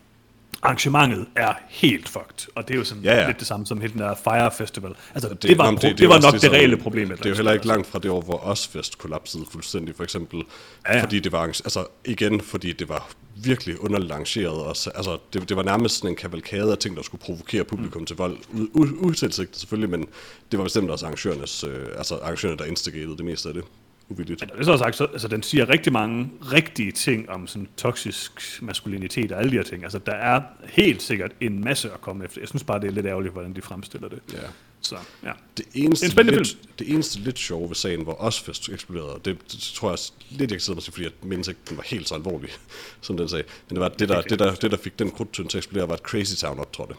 arrangementet 0.62 1.26
er 1.36 1.54
helt 1.70 2.10
fucked. 2.10 2.48
Og 2.56 2.68
det 2.68 2.74
er 2.74 2.78
jo 2.78 2.84
sådan 2.84 3.04
Ja, 3.04 3.16
ja. 3.22 3.28
lidt 3.28 3.40
det 3.40 3.48
samme 3.48 3.66
som 3.66 3.82
hele 3.82 3.94
den 3.94 4.02
der 4.02 4.16
Fire 4.24 4.52
Festival. 4.58 4.92
Altså, 5.14 5.30
det, 5.30 5.42
Det, 5.42 5.50
det, 5.50 5.58
var, 5.58 5.66
nå, 5.66 5.72
men 5.72 5.82
det, 5.82 5.98
det, 5.98 6.04
jo 6.04 6.08
var 6.10 6.16
også 6.16 6.28
nok 6.28 6.34
det, 6.34 6.42
som- 6.42 6.52
reelle 6.52 6.78
problem. 6.78 7.10
Det 7.10 7.26
er 7.26 7.30
jo 7.30 7.36
heller 7.36 7.52
ikke 7.54 7.68
langt 7.68 7.88
fra 7.88 8.00
det 8.00 8.12
år, 8.12 8.22
hvor 8.22 8.48
Ozfest 8.48 8.98
kollapsede 8.98 9.44
fuldstændig, 9.52 9.96
for 9.96 10.04
eksempel. 10.04 10.44
Ja, 10.88 10.96
ja. 10.98 11.04
Fordi 11.04 11.20
det 11.20 11.32
var, 11.32 11.44
altså 11.44 11.86
igen, 12.06 12.42
fordi 12.42 12.72
det 12.74 12.90
var 12.90 13.10
virkelig 13.44 13.82
underligt 13.84 14.12
arrangeret. 14.12 14.48
Og, 14.62 14.76
så- 14.78 14.90
altså, 14.96 15.18
det, 15.34 15.50
det 15.50 15.58
var 15.58 15.64
nærmest 15.64 15.96
sådan 15.96 16.10
en 16.10 16.16
kavalkade 16.16 16.72
af 16.72 16.78
ting, 16.78 16.96
der 16.98 17.02
skulle 17.04 17.22
provokere 17.22 17.64
publikum 17.64 18.02
mm. 18.02 18.06
til 18.06 18.16
vold. 18.16 18.38
U- 18.54 18.78
u- 18.80 19.06
Utilsigtet 19.06 19.58
selvfølgelig, 19.60 19.90
men 19.90 20.08
det 20.52 20.58
var 20.60 20.64
bestemt 20.64 20.90
også 20.92 21.06
arrangørernes, 21.06 21.64
øh, 21.64 21.86
altså 21.98 22.16
arrangørerne, 22.16 22.58
der 22.58 22.66
instigated 22.66 23.18
det 23.18 23.26
meste 23.26 23.50
af 23.50 23.54
det. 23.56 23.64
Uvilligt. 24.10 24.42
Men 24.42 24.50
det 24.50 24.60
er 24.60 24.64
så 24.64 24.78
sagt, 24.78 24.96
så, 24.96 25.06
altså, 25.06 25.28
den 25.28 25.44
siger 25.44 25.70
rigtig 25.70 25.94
mange 25.94 26.30
rigtige 26.42 26.92
ting 26.92 27.30
om 27.30 27.48
sådan 27.48 27.68
toksisk 27.78 28.60
maskulinitet 28.62 29.32
og 29.32 29.40
alle 29.40 29.52
de 29.52 29.56
her 29.56 29.64
ting. 29.64 29.84
Altså, 29.84 30.00
der 30.06 30.12
er 30.12 30.42
helt 30.64 31.02
sikkert 31.02 31.32
en 31.42 31.64
masse 31.64 31.92
at 31.92 32.02
komme 32.02 32.26
efter. 32.26 32.42
Jeg 32.42 32.48
synes 32.48 32.64
bare, 32.64 32.80
det 32.80 32.88
er 32.88 32.92
lidt 32.92 33.06
ærgerligt, 33.06 33.34
hvordan 33.34 33.54
de 33.54 33.62
fremstiller 33.62 34.10
det. 34.10 34.20
Ja. 34.34 34.38
Så, 34.82 34.96
ja. 35.24 35.32
Det 35.58 35.66
eneste, 35.74 36.08
Det 36.10 36.20
en 36.20 36.26
lidt, 36.26 36.58
det 36.80 36.90
eneste 36.90 37.20
lidt 37.20 37.40
sjove 37.40 37.70
ved 37.70 37.76
sagen, 37.76 38.04
hvor 38.04 38.24
Ozfest 38.24 38.70
eksploderede, 38.70 39.20
det, 39.26 39.38
det 39.52 39.60
tror 39.60 39.90
jeg 39.90 40.00
lidt, 40.30 40.42
jeg 40.42 40.50
kan 40.50 40.60
sidde 40.60 40.76
mig 40.76 40.84
fordi 40.84 41.04
jeg 41.04 41.12
mindes 41.22 41.48
ikke, 41.48 41.60
den 41.70 41.78
var 41.78 41.84
helt 41.84 42.08
så 42.08 42.16
alvorlig, 42.16 42.50
som 43.02 43.18
den 43.18 43.30
sagde. 43.30 43.44
Men 43.70 43.76
det 43.76 43.82
var 43.82 43.90
det, 43.90 44.10
der, 44.10 44.22
det, 44.22 44.40
der, 44.40 44.56
det, 44.56 44.72
der 44.72 44.78
fik 44.78 45.00
den 45.00 45.12
krudtøn 45.12 45.48
til 45.48 45.58
at 45.58 45.60
eksplodere, 45.60 45.90
var 45.90 45.96
et 45.96 46.02
Crazy 46.02 46.36
Town 46.36 46.60
optrådte. 46.60 46.96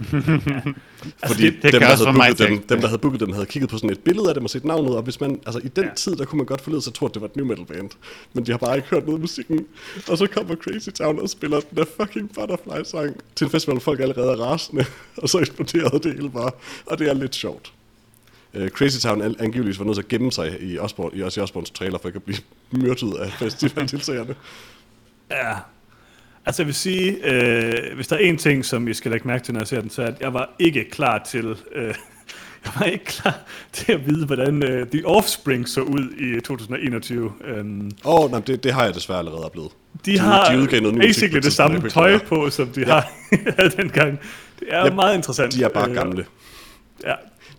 Fordi 1.26 1.42
det- 1.50 1.62
det 1.62 1.72
dem, 1.72 1.80
der 1.80 1.86
havde 1.96 2.04
booket 2.12 2.38
dem, 2.38 2.54
at- 2.58 2.68
dem, 2.68 2.80
der 2.80 2.86
havde 2.88 2.98
booket 2.98 3.20
dem, 3.20 3.32
havde 3.32 3.46
kigget 3.46 3.70
på 3.70 3.76
sådan 3.78 3.90
et 3.90 4.00
billede 4.00 4.28
af 4.28 4.34
dem 4.34 4.44
og 4.44 4.50
set 4.50 4.64
navnet, 4.64 4.96
og 4.96 5.02
hvis 5.02 5.20
man, 5.20 5.40
altså 5.46 5.60
i 5.64 5.68
den 5.68 5.84
Ja. 5.84 5.94
tid, 5.94 6.16
der 6.16 6.24
kunne 6.24 6.36
man 6.36 6.46
godt 6.46 6.60
forlede 6.60 6.82
sig 6.82 6.94
tro, 6.94 7.06
at 7.06 7.14
det 7.14 7.22
var 7.22 7.28
et 7.28 7.36
new 7.36 7.46
metal 7.46 7.64
band, 7.64 7.90
men 8.32 8.46
de 8.46 8.50
har 8.50 8.58
bare 8.58 8.76
ikke 8.76 8.88
hørt 8.88 9.02
noget 9.06 9.18
af 9.18 9.20
musikken, 9.20 9.66
og 10.08 10.18
så 10.18 10.26
kommer 10.26 10.54
Crazy 10.56 10.88
Town 10.88 11.18
og 11.18 11.28
spiller 11.30 11.60
den 11.60 11.76
der 11.78 11.84
fucking 12.00 12.30
Butterfly-sang 12.34 13.16
til 13.36 13.44
en 13.44 13.50
festival, 13.50 13.74
hvor 13.74 13.80
folk 13.80 14.00
allerede 14.00 14.30
er 14.32 14.36
rasende, 14.36 14.84
og 15.22 15.28
så 15.28 15.38
eksploderede 15.38 16.08
det 16.08 16.14
hele 16.14 16.30
bare, 16.30 16.50
og 16.86 16.98
det 16.98 17.08
er 17.08 17.14
lidt 17.14 17.34
sjovt. 17.34 17.72
Uh, 18.54 18.68
Crazy 18.68 18.98
Town 19.00 19.22
an- 19.22 19.36
angiveligvis 19.38 19.78
var 19.78 19.84
nødt 19.84 19.96
til 19.96 20.02
at 20.02 20.08
gemme 20.08 20.32
sig 20.32 20.56
i, 20.60 20.78
Osborne, 20.78 21.16
i 21.18 21.22
Ozzy 21.22 21.38
Osbournes 21.38 21.70
trailer, 21.70 21.98
for 21.98 22.08
ikke 22.08 22.16
at 22.16 22.22
blive 22.22 22.38
myrdet 22.70 23.14
af 23.14 23.32
festivaldeltagerne. 23.32 24.34
Ja. 25.30 25.52
Altså 26.46 26.62
jeg 26.62 26.66
vil 26.66 26.74
sige, 26.74 27.16
øh, 27.24 27.94
hvis 27.94 28.08
der 28.08 28.16
er 28.16 28.20
en 28.20 28.36
ting, 28.36 28.64
som 28.64 28.88
I 28.88 28.94
skal 28.94 29.10
lægge 29.10 29.28
mærke 29.28 29.44
til, 29.44 29.54
når 29.54 29.60
jeg 29.60 29.68
ser 29.68 29.80
den, 29.80 29.90
så 29.90 30.02
er, 30.02 30.06
at 30.06 30.14
jeg 30.20 30.34
var 30.34 30.50
ikke 30.58 30.90
klar 30.90 31.18
til, 31.30 31.56
øh, 31.74 31.84
jeg 32.64 32.72
var 32.78 32.84
ikke 32.86 33.04
klar 33.04 33.34
til 33.72 33.92
at 33.92 34.06
vide, 34.06 34.26
hvordan 34.26 34.62
øh, 34.62 34.86
The 34.86 35.06
Offspring 35.06 35.68
så 35.68 35.80
ud 35.80 36.10
i 36.18 36.40
2021. 36.40 37.32
Øhm, 37.44 37.90
Åh, 38.04 38.14
oh, 38.24 38.30
nej, 38.30 38.40
det, 38.40 38.64
det 38.64 38.72
har 38.72 38.84
jeg 38.84 38.94
desværre 38.94 39.18
allerede 39.18 39.44
oplevet. 39.44 39.70
de, 40.06 40.18
har 40.18 40.52
de 40.52 40.56
musik 40.58 40.82
på 40.82 40.90
basically 41.00 41.36
et 41.38 41.44
det 41.44 41.52
samme 41.52 41.80
kunne 41.80 41.90
tøj 41.90 42.18
på, 42.18 42.50
som 42.50 42.68
de 42.68 42.84
har 42.84 43.12
havde 43.58 43.70
dengang. 43.82 44.18
Det 44.60 44.68
er 44.70 44.84
Ja, 44.84 44.90
meget 44.94 45.16
interessant. 45.16 45.54
De 45.54 45.62
er 45.62 45.68
bare 45.68 45.88
Øh, 45.88 45.94
gamle. 45.94 46.24
Ja, 47.04 47.14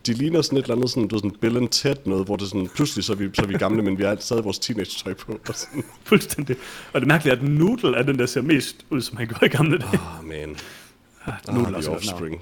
De 0.06 0.14
ligner 0.14 0.42
sådan 0.42 0.58
et 0.58 0.64
eller 0.64 0.76
andet, 0.76 0.90
sådan, 0.90 1.08
du 1.08 1.16
ved, 1.16 1.22
sådan 1.22 1.38
Bill 1.42 1.58
and 1.58 1.70
Ted 1.70 1.96
noget, 2.06 2.26
hvor 2.26 2.36
det 2.36 2.48
sådan, 2.48 2.70
pludselig 2.76 3.04
så 3.06 3.14
er 3.14 3.18
vi, 3.18 3.30
så 3.34 3.42
er 3.42 3.46
vi 3.48 3.54
gamle, 3.54 3.82
men 3.84 3.98
vi 3.98 4.04
har 4.04 4.18
stadig 4.20 4.44
vores 4.44 4.60
teenage-tøj 4.60 5.14
på. 5.14 5.40
Og 5.50 5.56
sådan. 5.56 5.84
fuldstændig. 6.04 6.56
Og 6.94 7.02
det 7.02 7.08
mærkelige 7.08 7.36
er, 7.36 7.38
at 7.42 7.44
Noodle 7.48 7.98
er 7.98 8.04
den, 8.04 8.20
der 8.20 8.26
ser 8.26 8.42
mest 8.42 8.86
ud, 8.90 9.02
som 9.02 9.18
han 9.18 9.28
gjorde 9.28 9.46
i 9.46 9.50
gamle 9.50 9.78
dage. 9.78 10.00
Oh, 10.20 10.28
man. 10.28 10.56
Ah, 11.26 11.34
Ah, 11.48 11.56
Noodle 11.56 11.78
er 11.78 11.82
the 11.82 11.90
godt 11.92 12.06
navn. 12.06 12.14
offspring. 12.14 12.42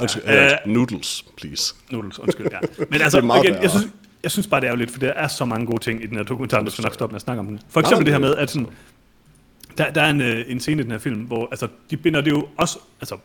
Undskyld, 0.00 0.22
Ja, 0.24 0.52
øh, 0.52 0.58
noodles, 0.66 1.24
please. 1.36 1.74
Noodles, 1.90 2.18
undskyld, 2.18 2.46
ja. 2.52 2.58
Men 2.90 3.00
altså, 3.00 3.18
igen, 3.18 3.54
jeg 3.62 3.70
synes, 3.70 3.86
jeg 4.22 4.30
synes 4.30 4.46
bare, 4.46 4.60
det 4.60 4.66
er 4.66 4.70
ærgerligt, 4.70 4.90
for 4.90 4.98
der 4.98 5.12
er 5.12 5.28
så 5.28 5.44
mange 5.44 5.66
gode 5.66 5.82
ting 5.82 6.02
i 6.02 6.06
den 6.06 6.16
her 6.16 6.22
dokumentar, 6.22 6.62
du 6.62 6.70
skal 6.70 6.82
nok 6.82 6.94
stoppe 6.94 7.12
med 7.12 7.16
at 7.16 7.22
snakke 7.22 7.40
om 7.40 7.46
den. 7.46 7.60
For 7.68 7.80
Nej, 7.80 7.88
eksempel 7.88 8.06
det 8.06 8.14
her 8.14 8.18
nej, 8.18 8.28
med, 8.28 8.36
at 8.36 8.50
sådan, 8.50 8.66
der, 9.78 9.90
der 9.92 10.02
er 10.02 10.10
en, 10.10 10.20
øh, 10.20 10.44
en 10.48 10.60
scene 10.60 10.80
i 10.80 10.84
den 10.84 10.90
her 10.92 10.98
film, 10.98 11.20
hvor 11.20 11.48
altså, 11.50 11.68
de 11.90 11.96
binder 11.96 12.20
det 12.20 12.30
jo 12.30 12.48
også, 12.56 12.78
altså, 13.00 13.16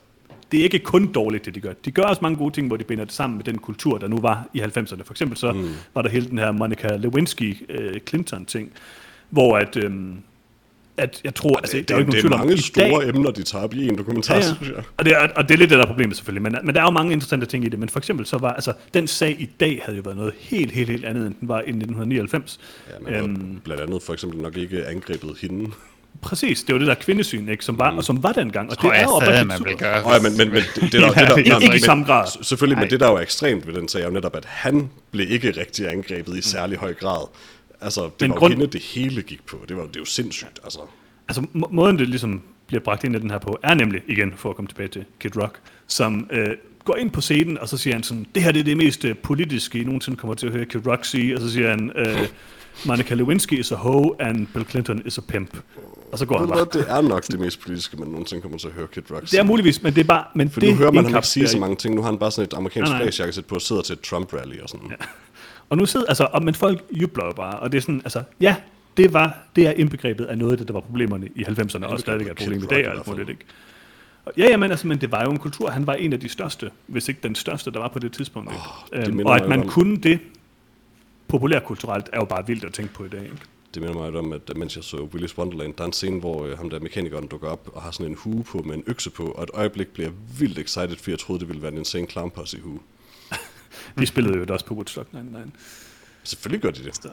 det 0.56 0.62
er 0.62 0.64
ikke 0.64 0.80
kun 0.80 1.08
dårligt, 1.08 1.46
det 1.46 1.56
de 1.56 1.60
gør. 1.60 1.74
De 1.86 1.92
gør 1.92 2.04
også 2.04 2.20
mange 2.22 2.38
gode 2.38 2.54
ting, 2.54 2.68
hvor 2.68 2.78
de 2.78 2.84
binder 2.84 3.06
det 3.06 3.14
sammen 3.14 3.38
med 3.38 3.46
den 3.46 3.58
kultur, 3.58 3.98
der 3.98 4.08
nu 4.08 4.18
var 4.18 4.48
i 4.54 4.60
90'erne. 4.60 5.04
For 5.04 5.14
eksempel 5.14 5.38
så 5.38 5.52
mm. 5.52 5.70
var 5.94 6.02
der 6.02 6.10
hele 6.10 6.30
den 6.30 6.38
her 6.38 6.52
Monica 6.52 6.88
Lewinsky-Clinton-ting, 6.88 8.72
hvor 9.30 9.58
at, 9.58 9.78
øhm, 9.78 10.16
at 10.98 11.22
jeg 11.24 11.36
tror, 11.36 11.58
altså, 11.58 11.78
Det, 11.78 11.90
der 11.90 11.96
er 11.96 12.00
jo 12.00 12.06
ikke 12.06 12.12
det 12.12 12.24
nogen 12.24 12.34
er 12.34 12.46
mange 12.46 12.58
store 12.58 13.02
dag, 13.02 13.10
emner, 13.10 13.32
de 13.32 13.44
tager 13.44 13.64
op 13.64 13.74
i 13.74 13.88
en 13.88 13.98
dokumentar, 13.98 14.36
Ja, 14.36 14.40
ja, 14.40 14.56
synes 14.56 14.70
jeg. 14.70 14.84
Og, 14.98 15.06
det 15.06 15.14
er, 15.14 15.28
og 15.36 15.50
det 15.50 15.54
er 15.54 15.58
lidt 15.58 15.70
det, 15.70 15.78
der 15.78 15.84
er 15.84 15.88
problemet 15.88 16.16
selvfølgelig. 16.16 16.42
Men, 16.42 16.58
men 16.64 16.76
der 16.76 16.82
er 16.82 16.86
jo 16.86 16.92
mange 16.92 17.14
interessante 17.14 17.46
ting 17.46 17.66
i 17.66 17.70
det. 17.70 17.80
Men 17.80 17.90
for 17.90 18.00
eksempel 18.00 18.26
så 18.26 18.38
var, 18.38 18.54
altså, 18.54 18.74
den 18.94 19.08
sag 19.08 19.36
i 19.40 19.50
dag 19.60 19.82
havde 19.86 19.98
jo 19.98 20.02
været 20.06 20.18
noget 20.18 20.34
helt, 20.40 20.72
helt, 20.72 20.90
helt 20.90 21.06
andet, 21.06 21.28
end 21.28 21.36
den 21.40 21.48
var 21.48 21.58
i 21.58 21.70
1999. 21.70 22.60
Ja, 22.90 22.94
man 23.00 23.14
øhm, 23.14 23.62
blandt 23.64 23.84
andet 23.84 24.02
for 24.02 24.14
eksempel 24.14 24.42
nok 24.42 24.58
ikke 24.58 24.86
angrebet 24.86 25.38
hende. 25.42 25.72
Præcis, 26.22 26.64
det 26.64 26.74
var 26.74 26.80
det 26.80 26.88
der 26.88 26.94
kvindesyn, 26.96 27.50
ikke, 27.50 27.66
som 27.66 27.80
var, 27.80 27.92
mm. 27.92 27.98
og 27.98 28.04
som 28.04 28.24
var 28.24 28.32
dengang. 28.32 28.70
Og 28.72 28.78
det 28.82 28.88
er 28.90 28.94
jeg 28.94 29.04
jo 29.04 29.10
oprigtigt 29.10 29.48
man 29.48 29.60
vil 29.60 29.72
super. 29.72 29.78
gøre. 29.86 30.14
Ja, 30.14 30.20
men, 30.22 30.38
men, 30.38 30.50
men 30.54 30.64
det, 30.76 30.82
det, 30.82 30.92
der, 30.92 31.12
det, 31.36 31.46
der, 31.46 31.60
Ikke- 31.60 31.76
i 31.76 31.80
samme 31.80 32.04
grad. 32.04 32.28
Selvfølgelig, 32.42 32.76
Nej. 32.76 32.84
men 32.86 32.92
det 32.92 33.00
der 33.00 33.08
er 33.08 33.12
jo 33.12 33.18
ekstremt 33.20 33.68
ved 33.68 33.74
den 33.74 33.88
sag, 33.88 34.02
er 34.02 34.06
jo 34.06 34.12
netop, 34.12 34.36
at 34.36 34.46
han 34.46 34.90
blev 35.12 35.32
ikke 35.32 35.52
rigtig 35.60 35.92
angrebet 35.92 36.38
i 36.38 36.42
særlig 36.42 36.78
høj 36.78 36.94
grad. 36.94 37.28
Altså, 37.82 38.02
det 38.04 38.12
Men 38.22 38.30
var 38.32 38.38
grund- 38.38 38.54
hende, 38.54 38.68
det 38.68 38.82
hele 38.82 39.22
gik 39.22 39.46
på. 39.46 39.58
Det 39.70 39.78
var 39.78 39.84
det 39.84 39.96
er 39.96 40.00
jo 40.00 40.06
sindssygt, 40.06 40.60
altså. 40.64 40.80
Altså, 41.28 41.46
må- 41.54 41.70
måden 41.72 42.00
det 42.00 42.10
ligesom 42.10 42.42
bliver 42.68 42.82
bragt 42.84 43.04
ind 43.04 43.16
i 43.16 43.20
den 43.20 43.32
her 43.32 43.38
på, 43.38 43.60
er 43.64 43.74
nemlig, 43.74 44.02
igen, 44.08 44.34
for 44.36 44.50
at 44.50 44.56
komme 44.56 44.68
tilbage 44.68 44.88
til 44.90 45.04
Kid 45.20 45.38
Rock, 45.38 45.60
som 45.88 46.28
øh, 46.32 46.48
går 46.86 46.96
ind 46.96 47.12
på 47.12 47.22
scenen, 47.22 47.58
og 47.58 47.70
så 47.70 47.78
siger 47.78 47.94
han 47.94 48.04
sådan, 48.04 48.26
det 48.36 48.44
her 48.44 48.52
det 48.52 48.60
er 48.60 48.64
det 48.64 48.78
mest 48.78 49.06
øh, 49.06 49.16
politiske, 49.18 49.80
I 49.80 49.84
nogensinde 49.84 50.18
kommer 50.18 50.36
til 50.36 50.48
at 50.48 50.54
høre 50.54 50.66
Kid 50.66 50.88
Rock 50.88 51.06
sige, 51.06 51.36
og 51.36 51.42
så 51.42 51.52
siger 51.52 51.70
han, 51.70 51.92
øh, 51.96 52.18
Monica 52.86 53.16
Lewinsky 53.16 53.60
is 53.60 53.72
a 53.72 53.76
hoe, 53.76 54.16
and 54.20 54.48
Bill 54.48 54.66
Clinton 54.66 55.02
is 55.06 55.18
a 55.18 55.22
pimp. 55.22 55.58
Og 56.12 56.20
så 56.20 56.26
går 56.26 56.38
han 56.40 56.48
bare. 56.48 56.68
det 56.74 56.86
er 56.90 57.02
nok 57.02 57.28
det 57.28 57.40
mest 57.40 57.62
politiske, 57.62 57.98
man 57.98 58.08
nogensinde 58.08 58.42
kommer 58.42 58.58
til 58.58 58.68
at 58.68 58.74
høre 58.74 58.88
Kid 58.88 59.12
Rock 59.12 59.22
Det 59.32 59.40
er 59.40 59.44
muligvis, 59.44 59.84
men 59.84 59.96
det 59.96 60.02
er 60.02 60.06
bare... 60.06 60.24
Men 60.36 60.50
For 60.50 60.60
det 60.60 60.70
nu 60.70 60.76
hører 60.76 60.92
man 60.92 61.06
ham 61.06 61.16
ikke 61.16 61.28
sige 61.28 61.48
så 61.48 61.58
mange 61.60 61.76
ting. 61.76 61.96
Nu 61.96 62.02
har 62.02 62.10
han 62.10 62.20
bare 62.20 62.32
sådan 62.32 62.48
et 62.48 62.54
amerikansk 62.54 62.92
flagsjakkesæt 62.92 63.46
på 63.46 63.56
og 63.56 63.62
sidder 63.62 63.82
til 63.82 63.94
et 63.94 64.00
Trump-rally 64.14 64.64
og 64.64 64.70
sådan. 64.70 64.88
Ja. 64.90 64.96
Og 65.70 65.78
nu 65.78 65.86
sidder, 65.86 66.06
altså, 66.06 66.28
og, 66.32 66.44
men 66.44 66.54
folk 66.54 66.84
jubler 66.92 67.26
jo 67.26 67.34
bare, 67.34 67.60
og 67.60 67.72
det 67.72 67.78
er 67.78 67.82
sådan, 67.82 68.02
altså, 68.04 68.24
ja, 68.42 68.56
det 68.98 69.14
var, 69.14 69.38
det 69.56 69.68
er 69.68 69.72
indbegrebet 69.72 70.26
af 70.26 70.38
noget 70.38 70.52
af 70.52 70.58
det, 70.58 70.68
der 70.68 70.74
var 70.74 70.80
problemerne 70.82 71.28
i 71.36 71.44
90'erne, 71.44 71.86
og 71.86 72.00
stadigvæk 72.00 72.28
er 72.28 72.32
et 72.32 72.38
problem 72.38 72.64
i 72.64 72.66
dag, 72.66 72.88
og 72.88 72.94
alt 72.96 73.08
muligt, 73.08 73.30
ikke? 73.30 73.42
Ja, 74.38 74.44
ja, 74.50 74.58
men, 74.58 74.72
altså, 74.72 74.88
men 74.88 75.02
det 75.02 75.12
var 75.12 75.24
jo 75.24 75.32
en 75.32 75.38
kultur, 75.38 75.70
han 75.70 75.88
var 75.88 75.94
en 75.94 76.14
af 76.14 76.20
de 76.20 76.30
største, 76.30 76.72
hvis 76.88 77.08
ikke 77.10 77.20
den 77.24 77.36
største, 77.36 77.72
der 77.72 77.80
var 77.80 77.88
på 77.88 78.00
det 78.00 78.12
tidspunkt. 78.12 78.52
ikke? 78.52 79.02
det 79.04 79.08
øhm, 79.08 79.26
og 79.26 79.36
at 79.36 79.50
man 79.50 79.60
om- 79.62 79.68
kunne 79.68 79.98
det 79.98 80.20
populærkulturelt, 81.36 82.10
er 82.14 82.18
jo 82.18 82.26
bare 82.26 82.48
vildt 82.48 82.64
at 82.64 82.74
tænke 82.74 82.94
på 82.94 83.06
i 83.06 83.10
dag, 83.10 83.24
ikke? 83.24 83.38
Det 83.74 83.82
minder 83.82 83.96
mig 83.98 84.20
om, 84.20 84.34
at 84.34 84.58
mens 84.58 84.76
jeg 84.76 84.84
så 84.84 84.98
Willy's 84.98 85.38
Wonderland, 85.38 85.74
der 85.74 85.84
er 85.84 85.88
en 85.88 85.94
scene, 85.94 86.20
hvor 86.20 86.46
øh, 86.46 86.58
ham 86.58 86.70
der 86.70 86.80
mekanikeren 86.80 87.28
dukker 87.28 87.48
op 87.48 87.70
og 87.74 87.82
har 87.82 87.92
sådan 87.92 88.06
en 88.06 88.18
hue 88.20 88.44
på 88.44 88.58
med 88.58 88.76
en 88.76 88.84
økse 88.88 89.10
på, 89.10 89.24
og 89.24 89.44
et 89.44 89.50
øjeblik 89.54 89.88
bliver 89.88 90.10
jeg 90.10 90.16
vildt 90.40 90.60
excited, 90.60 90.96
for 90.98 91.12
jeg 91.12 91.20
troede, 91.20 91.40
det 91.40 91.48
ville 91.48 91.62
være 91.62 91.72
en 91.72 91.78
Insane 91.78 92.08
Clown 92.08 92.32
Posse 92.32 92.60
hue. 92.64 92.80
De 94.00 94.06
spillede 94.06 94.38
jo 94.38 94.46
også 94.50 94.66
på 94.66 94.74
Woodstock 94.74 95.14
99. 95.14 95.52
Selvfølgelig 96.24 96.62
gør 96.62 96.72
de 96.72 96.84
det. 96.84 97.12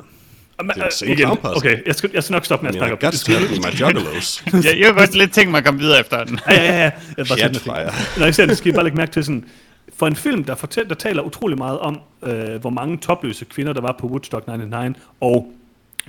Man, 0.65 0.77
Det 0.77 0.83
er 0.83 1.03
øh, 1.05 1.11
igen, 1.11 1.29
okay, 1.43 1.87
jeg 1.87 1.95
skal, 1.95 2.11
jeg 2.15 2.25
skal 2.25 2.35
nok 2.35 2.45
stoppe 2.45 2.65
med 2.67 2.69
at 2.69 2.75
snakke 2.79 2.97
jeg 3.01 3.09
om 3.09 3.13
har 3.13 3.25
to 3.25 3.33
have 3.33 3.73
my 3.73 3.81
juggalos. 3.81 4.45
jeg, 4.65 4.79
jeg 4.79 4.89
kunne 4.89 4.99
godt 4.99 5.15
lidt 5.15 5.33
tænke 5.33 5.51
mig 5.51 5.59
at 5.59 5.65
komme 5.65 5.81
videre 5.81 6.01
efter 6.01 6.25
den. 6.25 6.41
Ja, 6.49 6.55
ja, 6.55 6.83
ja. 6.83 6.91
Jeg 7.17 7.27
bare 7.29 7.55
fingre. 7.55 7.93
Når 8.19 8.25
jeg 8.25 8.35
ser 8.35 8.47
det, 8.47 8.59
skal 8.59 8.73
I 8.73 8.75
bare 8.75 8.85
lægge 8.85 8.97
mærke 8.97 9.13
til 9.13 9.25
sådan, 9.25 9.45
for 9.93 10.07
en 10.07 10.17
film, 10.17 10.45
der, 10.45 10.55
fortæller, 10.55 10.89
der 10.89 10.95
taler 10.95 11.23
utrolig 11.23 11.59
meget 11.59 11.79
om, 11.79 12.01
øh, 12.23 12.61
hvor 12.61 12.71
mange 12.71 12.97
topløse 12.97 13.45
kvinder, 13.45 13.73
der 13.73 13.81
var 13.81 13.97
på 14.01 14.07
Woodstock 14.07 14.47
99, 14.47 14.99
og 15.21 15.53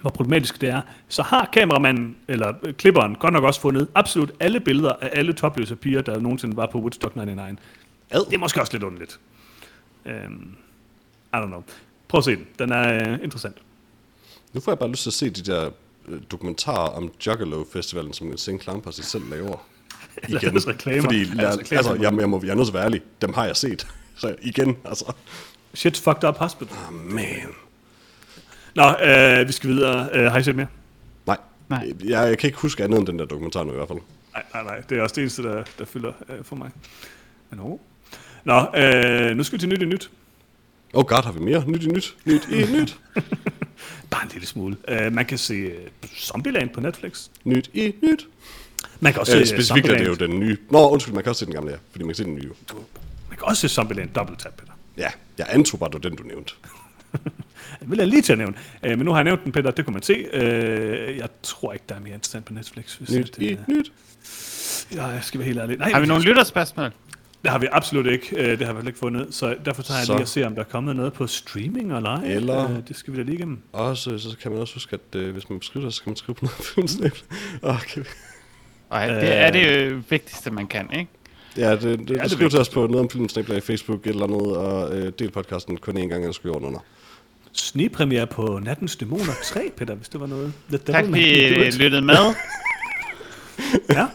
hvor 0.02 0.10
problematisk 0.10 0.62
det 0.62 0.70
er, 0.70 0.82
så 1.08 1.24
har 1.24 1.50
kameramanden, 1.54 2.16
eller 2.28 2.54
øh, 2.64 2.74
klipperen, 2.74 3.16
godt 3.16 3.34
nok 3.34 3.44
også 3.44 3.62
fundet 3.62 3.88
absolut 3.96 4.32
alle 4.40 4.60
billeder 4.60 4.94
af 5.02 5.10
alle 5.14 5.34
topløse 5.34 5.76
piger, 5.76 6.02
der 6.02 6.20
nogensinde 6.20 6.58
var 6.58 6.66
på 6.66 6.78
Woodstock 6.78 7.16
99. 7.16 7.60
Ad. 8.10 8.26
Det 8.26 8.34
er 8.34 8.38
måske 8.38 8.62
også 8.62 8.74
lidt 8.74 8.84
underligt. 8.84 9.20
Um, 10.06 10.56
I 11.34 11.36
don't 11.36 11.46
know. 11.46 11.64
Prøv 12.08 12.18
at 12.18 12.24
se 12.24 12.36
den. 12.36 12.48
Den 12.60 12.72
er 12.72 13.12
øh, 13.12 13.20
interessant. 13.24 13.58
Nu 14.54 14.62
får 14.62 14.72
jeg 14.72 14.80
bare 14.80 14.90
lyst 14.90 15.02
til 15.02 15.10
at 15.10 15.14
se 15.14 15.30
de 15.30 15.52
der 15.52 15.70
øh, 16.08 16.22
dokumentarer 16.32 16.90
om 16.90 17.12
Juggalo 17.28 17.64
Festivalen, 17.74 18.14
som 18.14 18.28
Insane 18.32 18.60
Clown 18.60 18.82
Posse 18.82 19.04
selv 19.04 19.30
laver. 19.30 19.58
Eller 20.24 20.40
deres 20.40 20.68
reklamer. 20.68 21.02
Fordi, 21.02 21.20
Deres 21.20 21.36
lad, 21.36 21.60
reklamer. 21.60 21.78
altså, 21.78 21.94
jeg, 21.94 22.20
jeg, 22.20 22.30
må, 22.30 22.42
jeg 22.44 22.50
er 22.52 22.56
nødt 22.56 22.66
til 22.66 22.72
at 22.72 22.74
være 22.74 22.84
ærlig. 22.86 23.02
Dem 23.22 23.34
har 23.34 23.46
jeg 23.46 23.56
set. 23.58 23.88
Så 24.16 24.36
igen, 24.42 24.78
altså. 24.86 25.14
Shit's 25.78 26.04
fucked 26.04 26.24
up 26.30 26.38
hospital. 26.38 26.78
Oh, 26.88 26.94
man. 26.94 27.48
Nå, 28.76 28.96
øh, 29.04 29.48
vi 29.48 29.52
skal 29.52 29.70
videre. 29.70 30.10
Øh, 30.14 30.32
har 30.32 30.40
I 30.40 30.44
set 30.44 30.56
mere? 30.56 30.68
Nej. 31.26 31.38
Nej. 31.70 31.92
Jeg, 32.04 32.30
jeg 32.30 32.38
kan 32.38 32.48
ikke 32.48 32.60
huske 32.60 32.84
andet 32.84 33.00
end 33.00 33.08
den 33.08 33.20
der 33.20 33.26
dokumentar 33.26 33.64
nu 33.64 33.72
i 33.72 33.76
hvert 33.76 33.88
fald. 33.88 34.00
Nej, 34.34 34.44
nej, 34.54 34.64
nej. 34.64 34.80
Det 34.90 34.98
er 34.98 35.02
også 35.02 35.16
det 35.16 35.22
eneste, 35.22 35.44
der, 35.44 35.64
der 35.80 35.86
fylder 35.86 36.12
øh, 36.30 36.44
for 36.44 36.56
mig. 36.56 36.70
Men 37.50 37.60
oh. 37.60 37.80
Nå, 38.44 38.68
øh, 38.76 39.38
nu 39.38 39.44
skal 39.44 39.58
vi 39.58 39.60
til 39.60 39.70
nyt 39.70 39.82
i 39.82 39.86
nyt. 39.86 40.12
Oh 40.94 41.06
god, 41.06 41.24
har 41.24 41.32
vi 41.32 41.40
mere? 41.40 41.64
Nyt 41.68 41.84
i 41.84 41.88
nyt. 41.88 42.16
Nyt 42.26 42.48
i 42.50 42.72
nyt. 42.78 43.00
Bare 44.12 44.24
en 44.24 44.30
lille 44.34 44.48
smule. 44.48 44.78
Uh, 44.92 45.14
man 45.14 45.26
kan 45.26 45.38
se 45.38 45.66
uh, 45.66 46.10
Zombieland 46.18 46.70
på 46.70 46.82
Netflix. 46.82 47.28
Nyt 47.44 47.70
i 47.74 47.96
nyt. 48.04 48.28
Man 49.00 49.14
kan 49.14 49.20
også 49.20 49.38
Øh, 49.38 49.46
se 49.46 49.54
specifikt 49.56 49.88
er 49.90 49.98
det 49.98 50.08
jo 50.08 50.14
den 50.16 50.40
nye. 50.40 50.58
Nå, 50.72 50.90
undskyld, 50.90 51.14
man 51.14 51.24
kan 51.24 51.30
også 51.30 51.40
se 51.40 51.46
den 51.46 51.54
gamle, 51.54 51.72
ja. 51.72 51.78
Fordi 51.92 52.04
man 52.04 52.10
kan 52.10 52.16
se 52.16 52.24
den 52.24 52.36
nye. 52.36 52.44
jo. 52.74 52.76
Man 53.30 53.38
kan 53.38 53.48
også 53.48 53.62
se 53.62 53.70
Zombieland 53.70 54.10
Double 54.10 54.36
Tap, 54.36 54.54
Peter. 54.58 54.72
Ja, 54.98 55.10
jeg 55.38 55.48
antog 55.50 55.80
bare, 55.80 55.90
det 55.90 56.04
var 56.04 56.10
den, 56.10 56.18
du 56.18 56.24
nævnte. 56.24 56.54
Det 57.80 57.90
vil 57.92 57.98
jeg 57.98 58.08
lige 58.08 58.22
til 58.22 58.32
at 58.32 58.38
nævne. 58.38 58.56
Uh, 58.84 58.90
men 58.90 59.00
nu 59.00 59.12
har 59.12 59.18
jeg 59.18 59.24
nævnt 59.24 59.44
den, 59.44 59.52
Peter. 59.52 59.72
Det 59.72 59.86
kunne 59.86 59.94
man 59.94 60.04
se. 60.04 60.26
Uh, 60.34 61.18
jeg 61.18 61.28
tror 61.44 61.74
ikke, 61.74 61.86
der 61.90 61.96
er 61.96 62.00
mere 62.00 62.14
interessant 62.14 62.46
på 62.46 62.54
Netflix. 62.54 62.96
Hvis 62.96 63.10
Nyt 63.12 63.36
det, 63.40 63.52
øh, 63.52 63.58
nyt. 63.76 63.92
Ja, 64.96 65.06
jeg 65.06 65.24
skal 65.24 65.40
være 65.40 65.48
helt 65.48 65.60
ærlig. 65.60 65.78
Nej, 65.78 65.92
Har 65.92 66.00
vi 66.00 66.06
nogle 66.08 66.24
lytterspørgsmål? 66.24 66.92
Det 67.44 67.52
har 67.52 67.60
vi 67.60 67.68
absolut 67.72 68.06
ikke. 68.06 68.28
Uh, 68.32 68.40
det 68.46 68.60
har 68.60 68.74
vi 68.74 68.78
heller 68.78 68.88
ikke 68.90 69.00
fundet. 69.00 69.28
Så 69.32 69.56
derfor 69.66 69.82
tager 69.84 69.98
jeg 69.98 70.06
Så. 70.08 70.14
lige 70.14 70.22
at 70.22 70.30
se, 70.30 70.44
om 70.48 70.56
der 70.56 70.62
er 70.62 70.66
kommet 70.68 70.96
noget 70.96 71.14
på 71.14 71.28
streaming 71.28 71.96
eller 71.96 72.10
ej. 72.10 72.24
Eller- 72.26 72.70
Uh, 72.70 72.78
det 72.88 72.96
skal 72.98 73.14
vi 73.14 73.18
da 73.18 73.24
lige 73.24 73.36
igennem. 73.36 73.60
Også, 73.74 74.18
så 74.18 74.38
kan 74.42 74.52
man 74.52 74.60
også 74.62 74.74
huske, 74.74 74.94
at 75.12 75.16
øh, 75.20 75.32
hvis 75.34 75.50
man 75.50 75.62
skriver 75.62 75.86
det, 75.86 75.94
så 75.94 75.98
skal 75.98 76.10
man 76.10 76.16
skrive 76.18 76.36
på 76.36 76.46
noget 76.46 76.66
filmsnæb. 76.76 77.14
Okay. 77.62 78.04
Og 78.94 79.10
det 79.10 79.38
er 79.38 79.52
det 79.52 79.68
øh, 79.68 80.12
vigtigste, 80.12 80.52
man 80.52 80.68
kan, 80.68 80.90
ikke? 80.94 81.12
Ja, 81.58 81.72
det, 81.72 81.82
det, 81.82 82.08
det 82.08 82.22
det 82.22 82.32
skriv 82.32 82.50
til 82.50 82.60
os 82.60 82.70
på 82.70 82.80
noget 82.80 83.00
om 83.00 83.10
filmsnæb 83.10 83.50
i 83.50 83.62
Facebook 83.62 84.08
eller 84.08 84.28
noget, 84.28 84.58
og 84.58 84.98
øh, 84.98 85.12
del 85.20 85.32
podcasten 85.32 85.78
kun 85.78 85.98
én 85.98 86.08
gang, 86.08 86.22
eller 86.22 86.34
skriv 86.34 86.52
under. 86.52 86.80
Snigpremiere 87.54 88.28
på 88.28 88.60
Nattens 88.64 88.96
Dæmoner 88.96 89.34
3, 89.44 89.72
Peter, 89.78 89.96
hvis 89.96 90.10
det 90.10 90.20
var 90.22 90.28
noget. 90.28 90.54
The 90.70 90.78
Tak 90.78 91.06
fordi 91.06 91.46
I 91.68 91.72
lyttede 91.72 92.02
med. 92.02 92.16
Ja. 93.90 94.08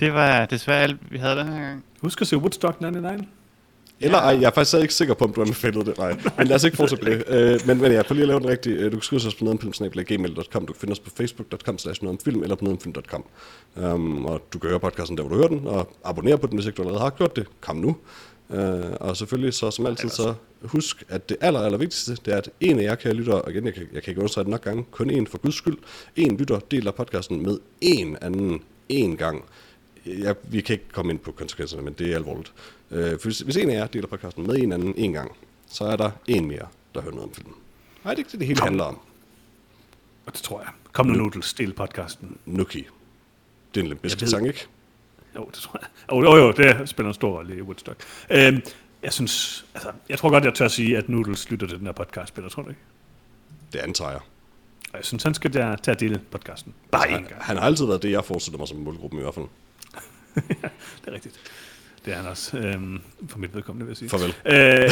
Det 0.00 0.14
var 0.14 0.46
desværre 0.46 0.82
alt, 0.82 0.96
vi 1.10 1.18
havde 1.18 1.36
den 1.36 1.48
her 1.48 1.60
gang. 1.60 1.84
Husk 2.00 2.20
at 2.20 2.26
se 2.26 2.36
Woodstock 2.36 2.80
99. 2.80 3.22
Eller 4.02 4.18
ej, 4.18 4.38
jeg 4.40 4.46
er 4.46 4.50
faktisk 4.50 4.76
ikke 4.82 4.94
sikker 4.94 5.14
på, 5.14 5.24
om 5.24 5.32
du 5.32 5.42
anbefalede 5.42 5.84
det. 5.84 5.98
Nej, 5.98 6.16
men 6.38 6.46
lad 6.46 6.56
os 6.56 6.64
ikke 6.64 6.76
fortsætte 6.76 7.04
det. 7.04 7.24
Øh, 7.32 7.60
men, 7.66 7.80
men 7.80 7.92
ja, 7.92 8.00
for 8.00 8.14
lige 8.14 8.22
at 8.22 8.28
lave 8.28 8.40
den 8.40 8.48
rigtige. 8.48 8.76
Øh, 8.76 8.84
du 8.84 8.96
kan 8.96 9.02
skrive 9.02 9.26
os 9.26 9.34
på 9.34 9.44
nogetomfilm.gmail.com. 9.44 10.66
Du 10.66 10.72
kan 10.72 10.80
finde 10.80 10.92
os 10.92 11.00
på 11.00 11.10
facebook.com 11.10 11.78
slash 11.78 12.02
nogetomfilm 12.02 12.42
eller 12.42 12.56
på 12.56 12.64
nogetomfilm.com. 12.64 13.24
Um, 13.76 14.26
og 14.26 14.40
du 14.52 14.58
kan 14.58 14.70
høre 14.70 14.80
podcasten 14.80 15.16
der, 15.16 15.22
hvor 15.22 15.30
du 15.30 15.36
hører 15.36 15.48
den, 15.48 15.66
og 15.66 15.88
abonnere 16.04 16.38
på 16.38 16.46
den, 16.46 16.56
hvis 16.56 16.66
ikke 16.66 16.76
du 16.76 16.82
allerede 16.82 17.00
har 17.00 17.10
gjort 17.10 17.36
det. 17.36 17.46
Kom 17.60 17.76
nu. 17.76 17.96
Uh, 18.48 18.58
og 19.00 19.16
selvfølgelig 19.16 19.54
så 19.54 19.70
som 19.70 19.86
altid, 19.86 20.08
så 20.08 20.34
husk, 20.62 21.04
at 21.08 21.28
det 21.28 21.36
aller, 21.40 21.60
aller 21.60 21.78
vigtigste, 21.78 22.16
det 22.24 22.34
er, 22.34 22.36
at 22.36 22.50
en 22.60 22.78
af 22.78 22.82
jer, 22.82 22.94
kære 22.94 23.12
lytter, 23.12 23.34
og 23.34 23.50
igen, 23.50 23.64
jeg 23.64 23.74
kan, 23.74 23.86
jeg 23.92 24.02
kan 24.02 24.10
ikke 24.10 24.20
understrege 24.20 24.44
det 24.44 24.50
nok 24.50 24.64
gange, 24.64 24.84
kun 24.90 25.10
en 25.10 25.26
for 25.26 25.38
guds 25.38 25.54
skyld, 25.54 25.78
en 26.16 26.36
lytter 26.36 26.58
deler 26.70 26.90
podcasten 26.90 27.42
med 27.42 27.58
en 27.80 28.16
anden 28.20 28.62
en 28.88 29.16
gang. 29.16 29.44
Jeg, 30.06 30.34
vi 30.42 30.60
kan 30.60 30.74
ikke 30.74 30.88
komme 30.92 31.12
ind 31.12 31.18
på 31.18 31.32
konsekvenserne, 31.32 31.82
men 31.82 31.92
det 31.92 32.12
er 32.12 32.16
alvorligt. 32.16 32.52
Øh, 32.92 33.10
for 33.18 33.24
hvis, 33.24 33.38
hvis 33.38 33.56
en 33.56 33.70
af 33.70 33.74
jer 33.74 33.86
deler 33.86 34.06
podcasten 34.06 34.46
med 34.46 34.56
en 34.56 34.72
anden 34.72 34.94
en 34.96 35.12
gang, 35.12 35.32
så 35.66 35.84
er 35.84 35.96
der 35.96 36.10
en 36.26 36.46
mere, 36.46 36.66
der 36.94 37.00
hører 37.00 37.14
noget 37.14 37.28
om 37.28 37.34
filmen. 37.34 37.54
Nej, 38.04 38.14
det 38.14 38.18
er 38.18 38.20
ikke 38.20 38.30
det, 38.32 38.40
det 38.40 38.48
hele 38.48 38.60
handler 38.62 38.84
om. 38.84 38.98
Og 40.26 40.32
det 40.32 40.42
tror 40.42 40.60
jeg. 40.60 40.68
Kom 40.92 41.06
nu, 41.06 41.12
Noodles, 41.12 41.54
del 41.54 41.72
podcasten. 41.72 42.38
Nuki. 42.46 42.86
Det 43.74 43.80
er 43.80 43.84
en 43.84 43.98
lidt 44.02 44.30
sang, 44.30 44.46
ikke? 44.46 44.66
Jo, 45.36 45.44
det 45.44 45.54
tror 45.54 45.80
jeg. 45.82 45.88
Jo, 46.12 46.22
jo, 46.22 46.36
jo 46.36 46.52
det 46.52 46.88
spiller 46.88 47.08
en 47.08 47.14
stor 47.14 47.36
rolle 47.36 47.56
i 47.56 47.62
Woodstock. 47.62 48.04
Øhm, 48.30 48.62
jeg 49.02 49.12
synes, 49.12 49.64
altså, 49.74 49.92
jeg 50.08 50.18
tror 50.18 50.30
godt, 50.30 50.44
jeg 50.44 50.54
tør 50.54 50.68
sige, 50.68 50.98
at 50.98 51.08
Noodles 51.08 51.50
lytter 51.50 51.66
til 51.66 51.78
den 51.78 51.86
her 51.86 51.92
podcast, 51.92 52.34
Peter, 52.34 52.48
tror 52.48 52.62
du 52.62 52.68
ikke? 52.68 52.80
Det 53.72 53.78
antager 53.78 54.10
jeg. 54.10 54.20
Og 54.92 54.96
jeg 54.98 55.04
synes, 55.04 55.22
han 55.22 55.34
skal 55.34 55.52
der, 55.52 55.76
tage 55.76 55.94
at 55.94 56.00
dele 56.00 56.20
podcasten. 56.30 56.74
Bare 56.90 57.06
én 57.06 57.10
Han, 57.10 57.22
gang. 57.24 57.42
han 57.42 57.56
har 57.56 57.64
altid 57.64 57.86
været 57.86 58.02
det, 58.02 58.10
jeg 58.10 58.24
forestiller 58.24 58.58
mig 58.58 58.68
som 58.68 58.78
målgruppen 58.78 59.20
i 59.20 59.22
hvert 59.22 59.34
fald. 59.34 59.46
Det 61.04 61.06
er 61.06 61.12
rigtigt. 61.12 61.40
Det 62.04 62.12
er 62.12 62.16
han 62.16 62.26
også, 62.26 62.58
øhm, 62.58 63.00
for 63.28 63.38
mit 63.38 63.54
vedkommende, 63.54 63.86
vil 63.86 63.90
jeg 63.90 63.96
sige. 63.96 64.08
Farvel. 64.08 64.34
Øh, 64.46 64.90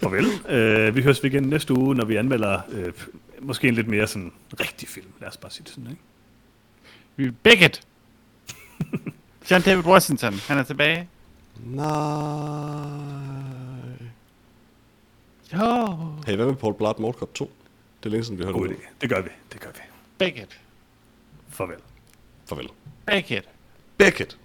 farvel. 0.00 0.26
Øh, 0.48 0.96
vi 0.96 1.02
høres 1.02 1.22
vi 1.22 1.28
igen 1.28 1.42
næste 1.42 1.78
uge, 1.78 1.94
når 1.94 2.04
vi 2.04 2.16
anmelder 2.16 2.60
øh, 2.70 2.92
måske 3.40 3.68
en 3.68 3.74
lidt 3.74 3.88
mere 3.88 4.06
sådan 4.06 4.32
rigtig 4.60 4.88
film. 4.88 5.06
Lad 5.20 5.28
os 5.28 5.36
bare 5.36 5.50
sige 5.50 5.64
det 5.64 5.72
sådan, 5.72 5.90
ikke? 5.90 6.02
Vi 7.16 7.30
Beckett. 7.30 7.86
John 9.50 9.62
David 9.62 9.84
Washington, 9.84 10.34
han 10.34 10.58
er 10.58 10.62
tilbage. 10.62 11.08
Nej. 11.64 11.84
Jo. 15.54 15.96
Hey, 16.26 16.36
hvad 16.36 16.46
med 16.46 16.54
Paul 16.54 16.74
Blart 16.74 16.98
Mall 16.98 17.14
Cop 17.14 17.34
2? 17.34 17.52
Det 18.02 18.06
er 18.06 18.10
længe 18.10 18.24
siden, 18.24 18.38
vi 18.38 18.44
har 18.44 18.52
hørt 18.52 18.70
idé. 18.70 18.74
Det 19.00 19.10
gør 19.10 19.20
vi. 19.20 19.28
Det 19.52 19.60
gør 19.60 19.70
vi. 19.70 19.80
Beckett. 20.18 20.60
Farvel. 21.48 21.76
Farvel. 22.46 22.68
Beckett. 23.06 23.48
Beckett. 23.96 24.38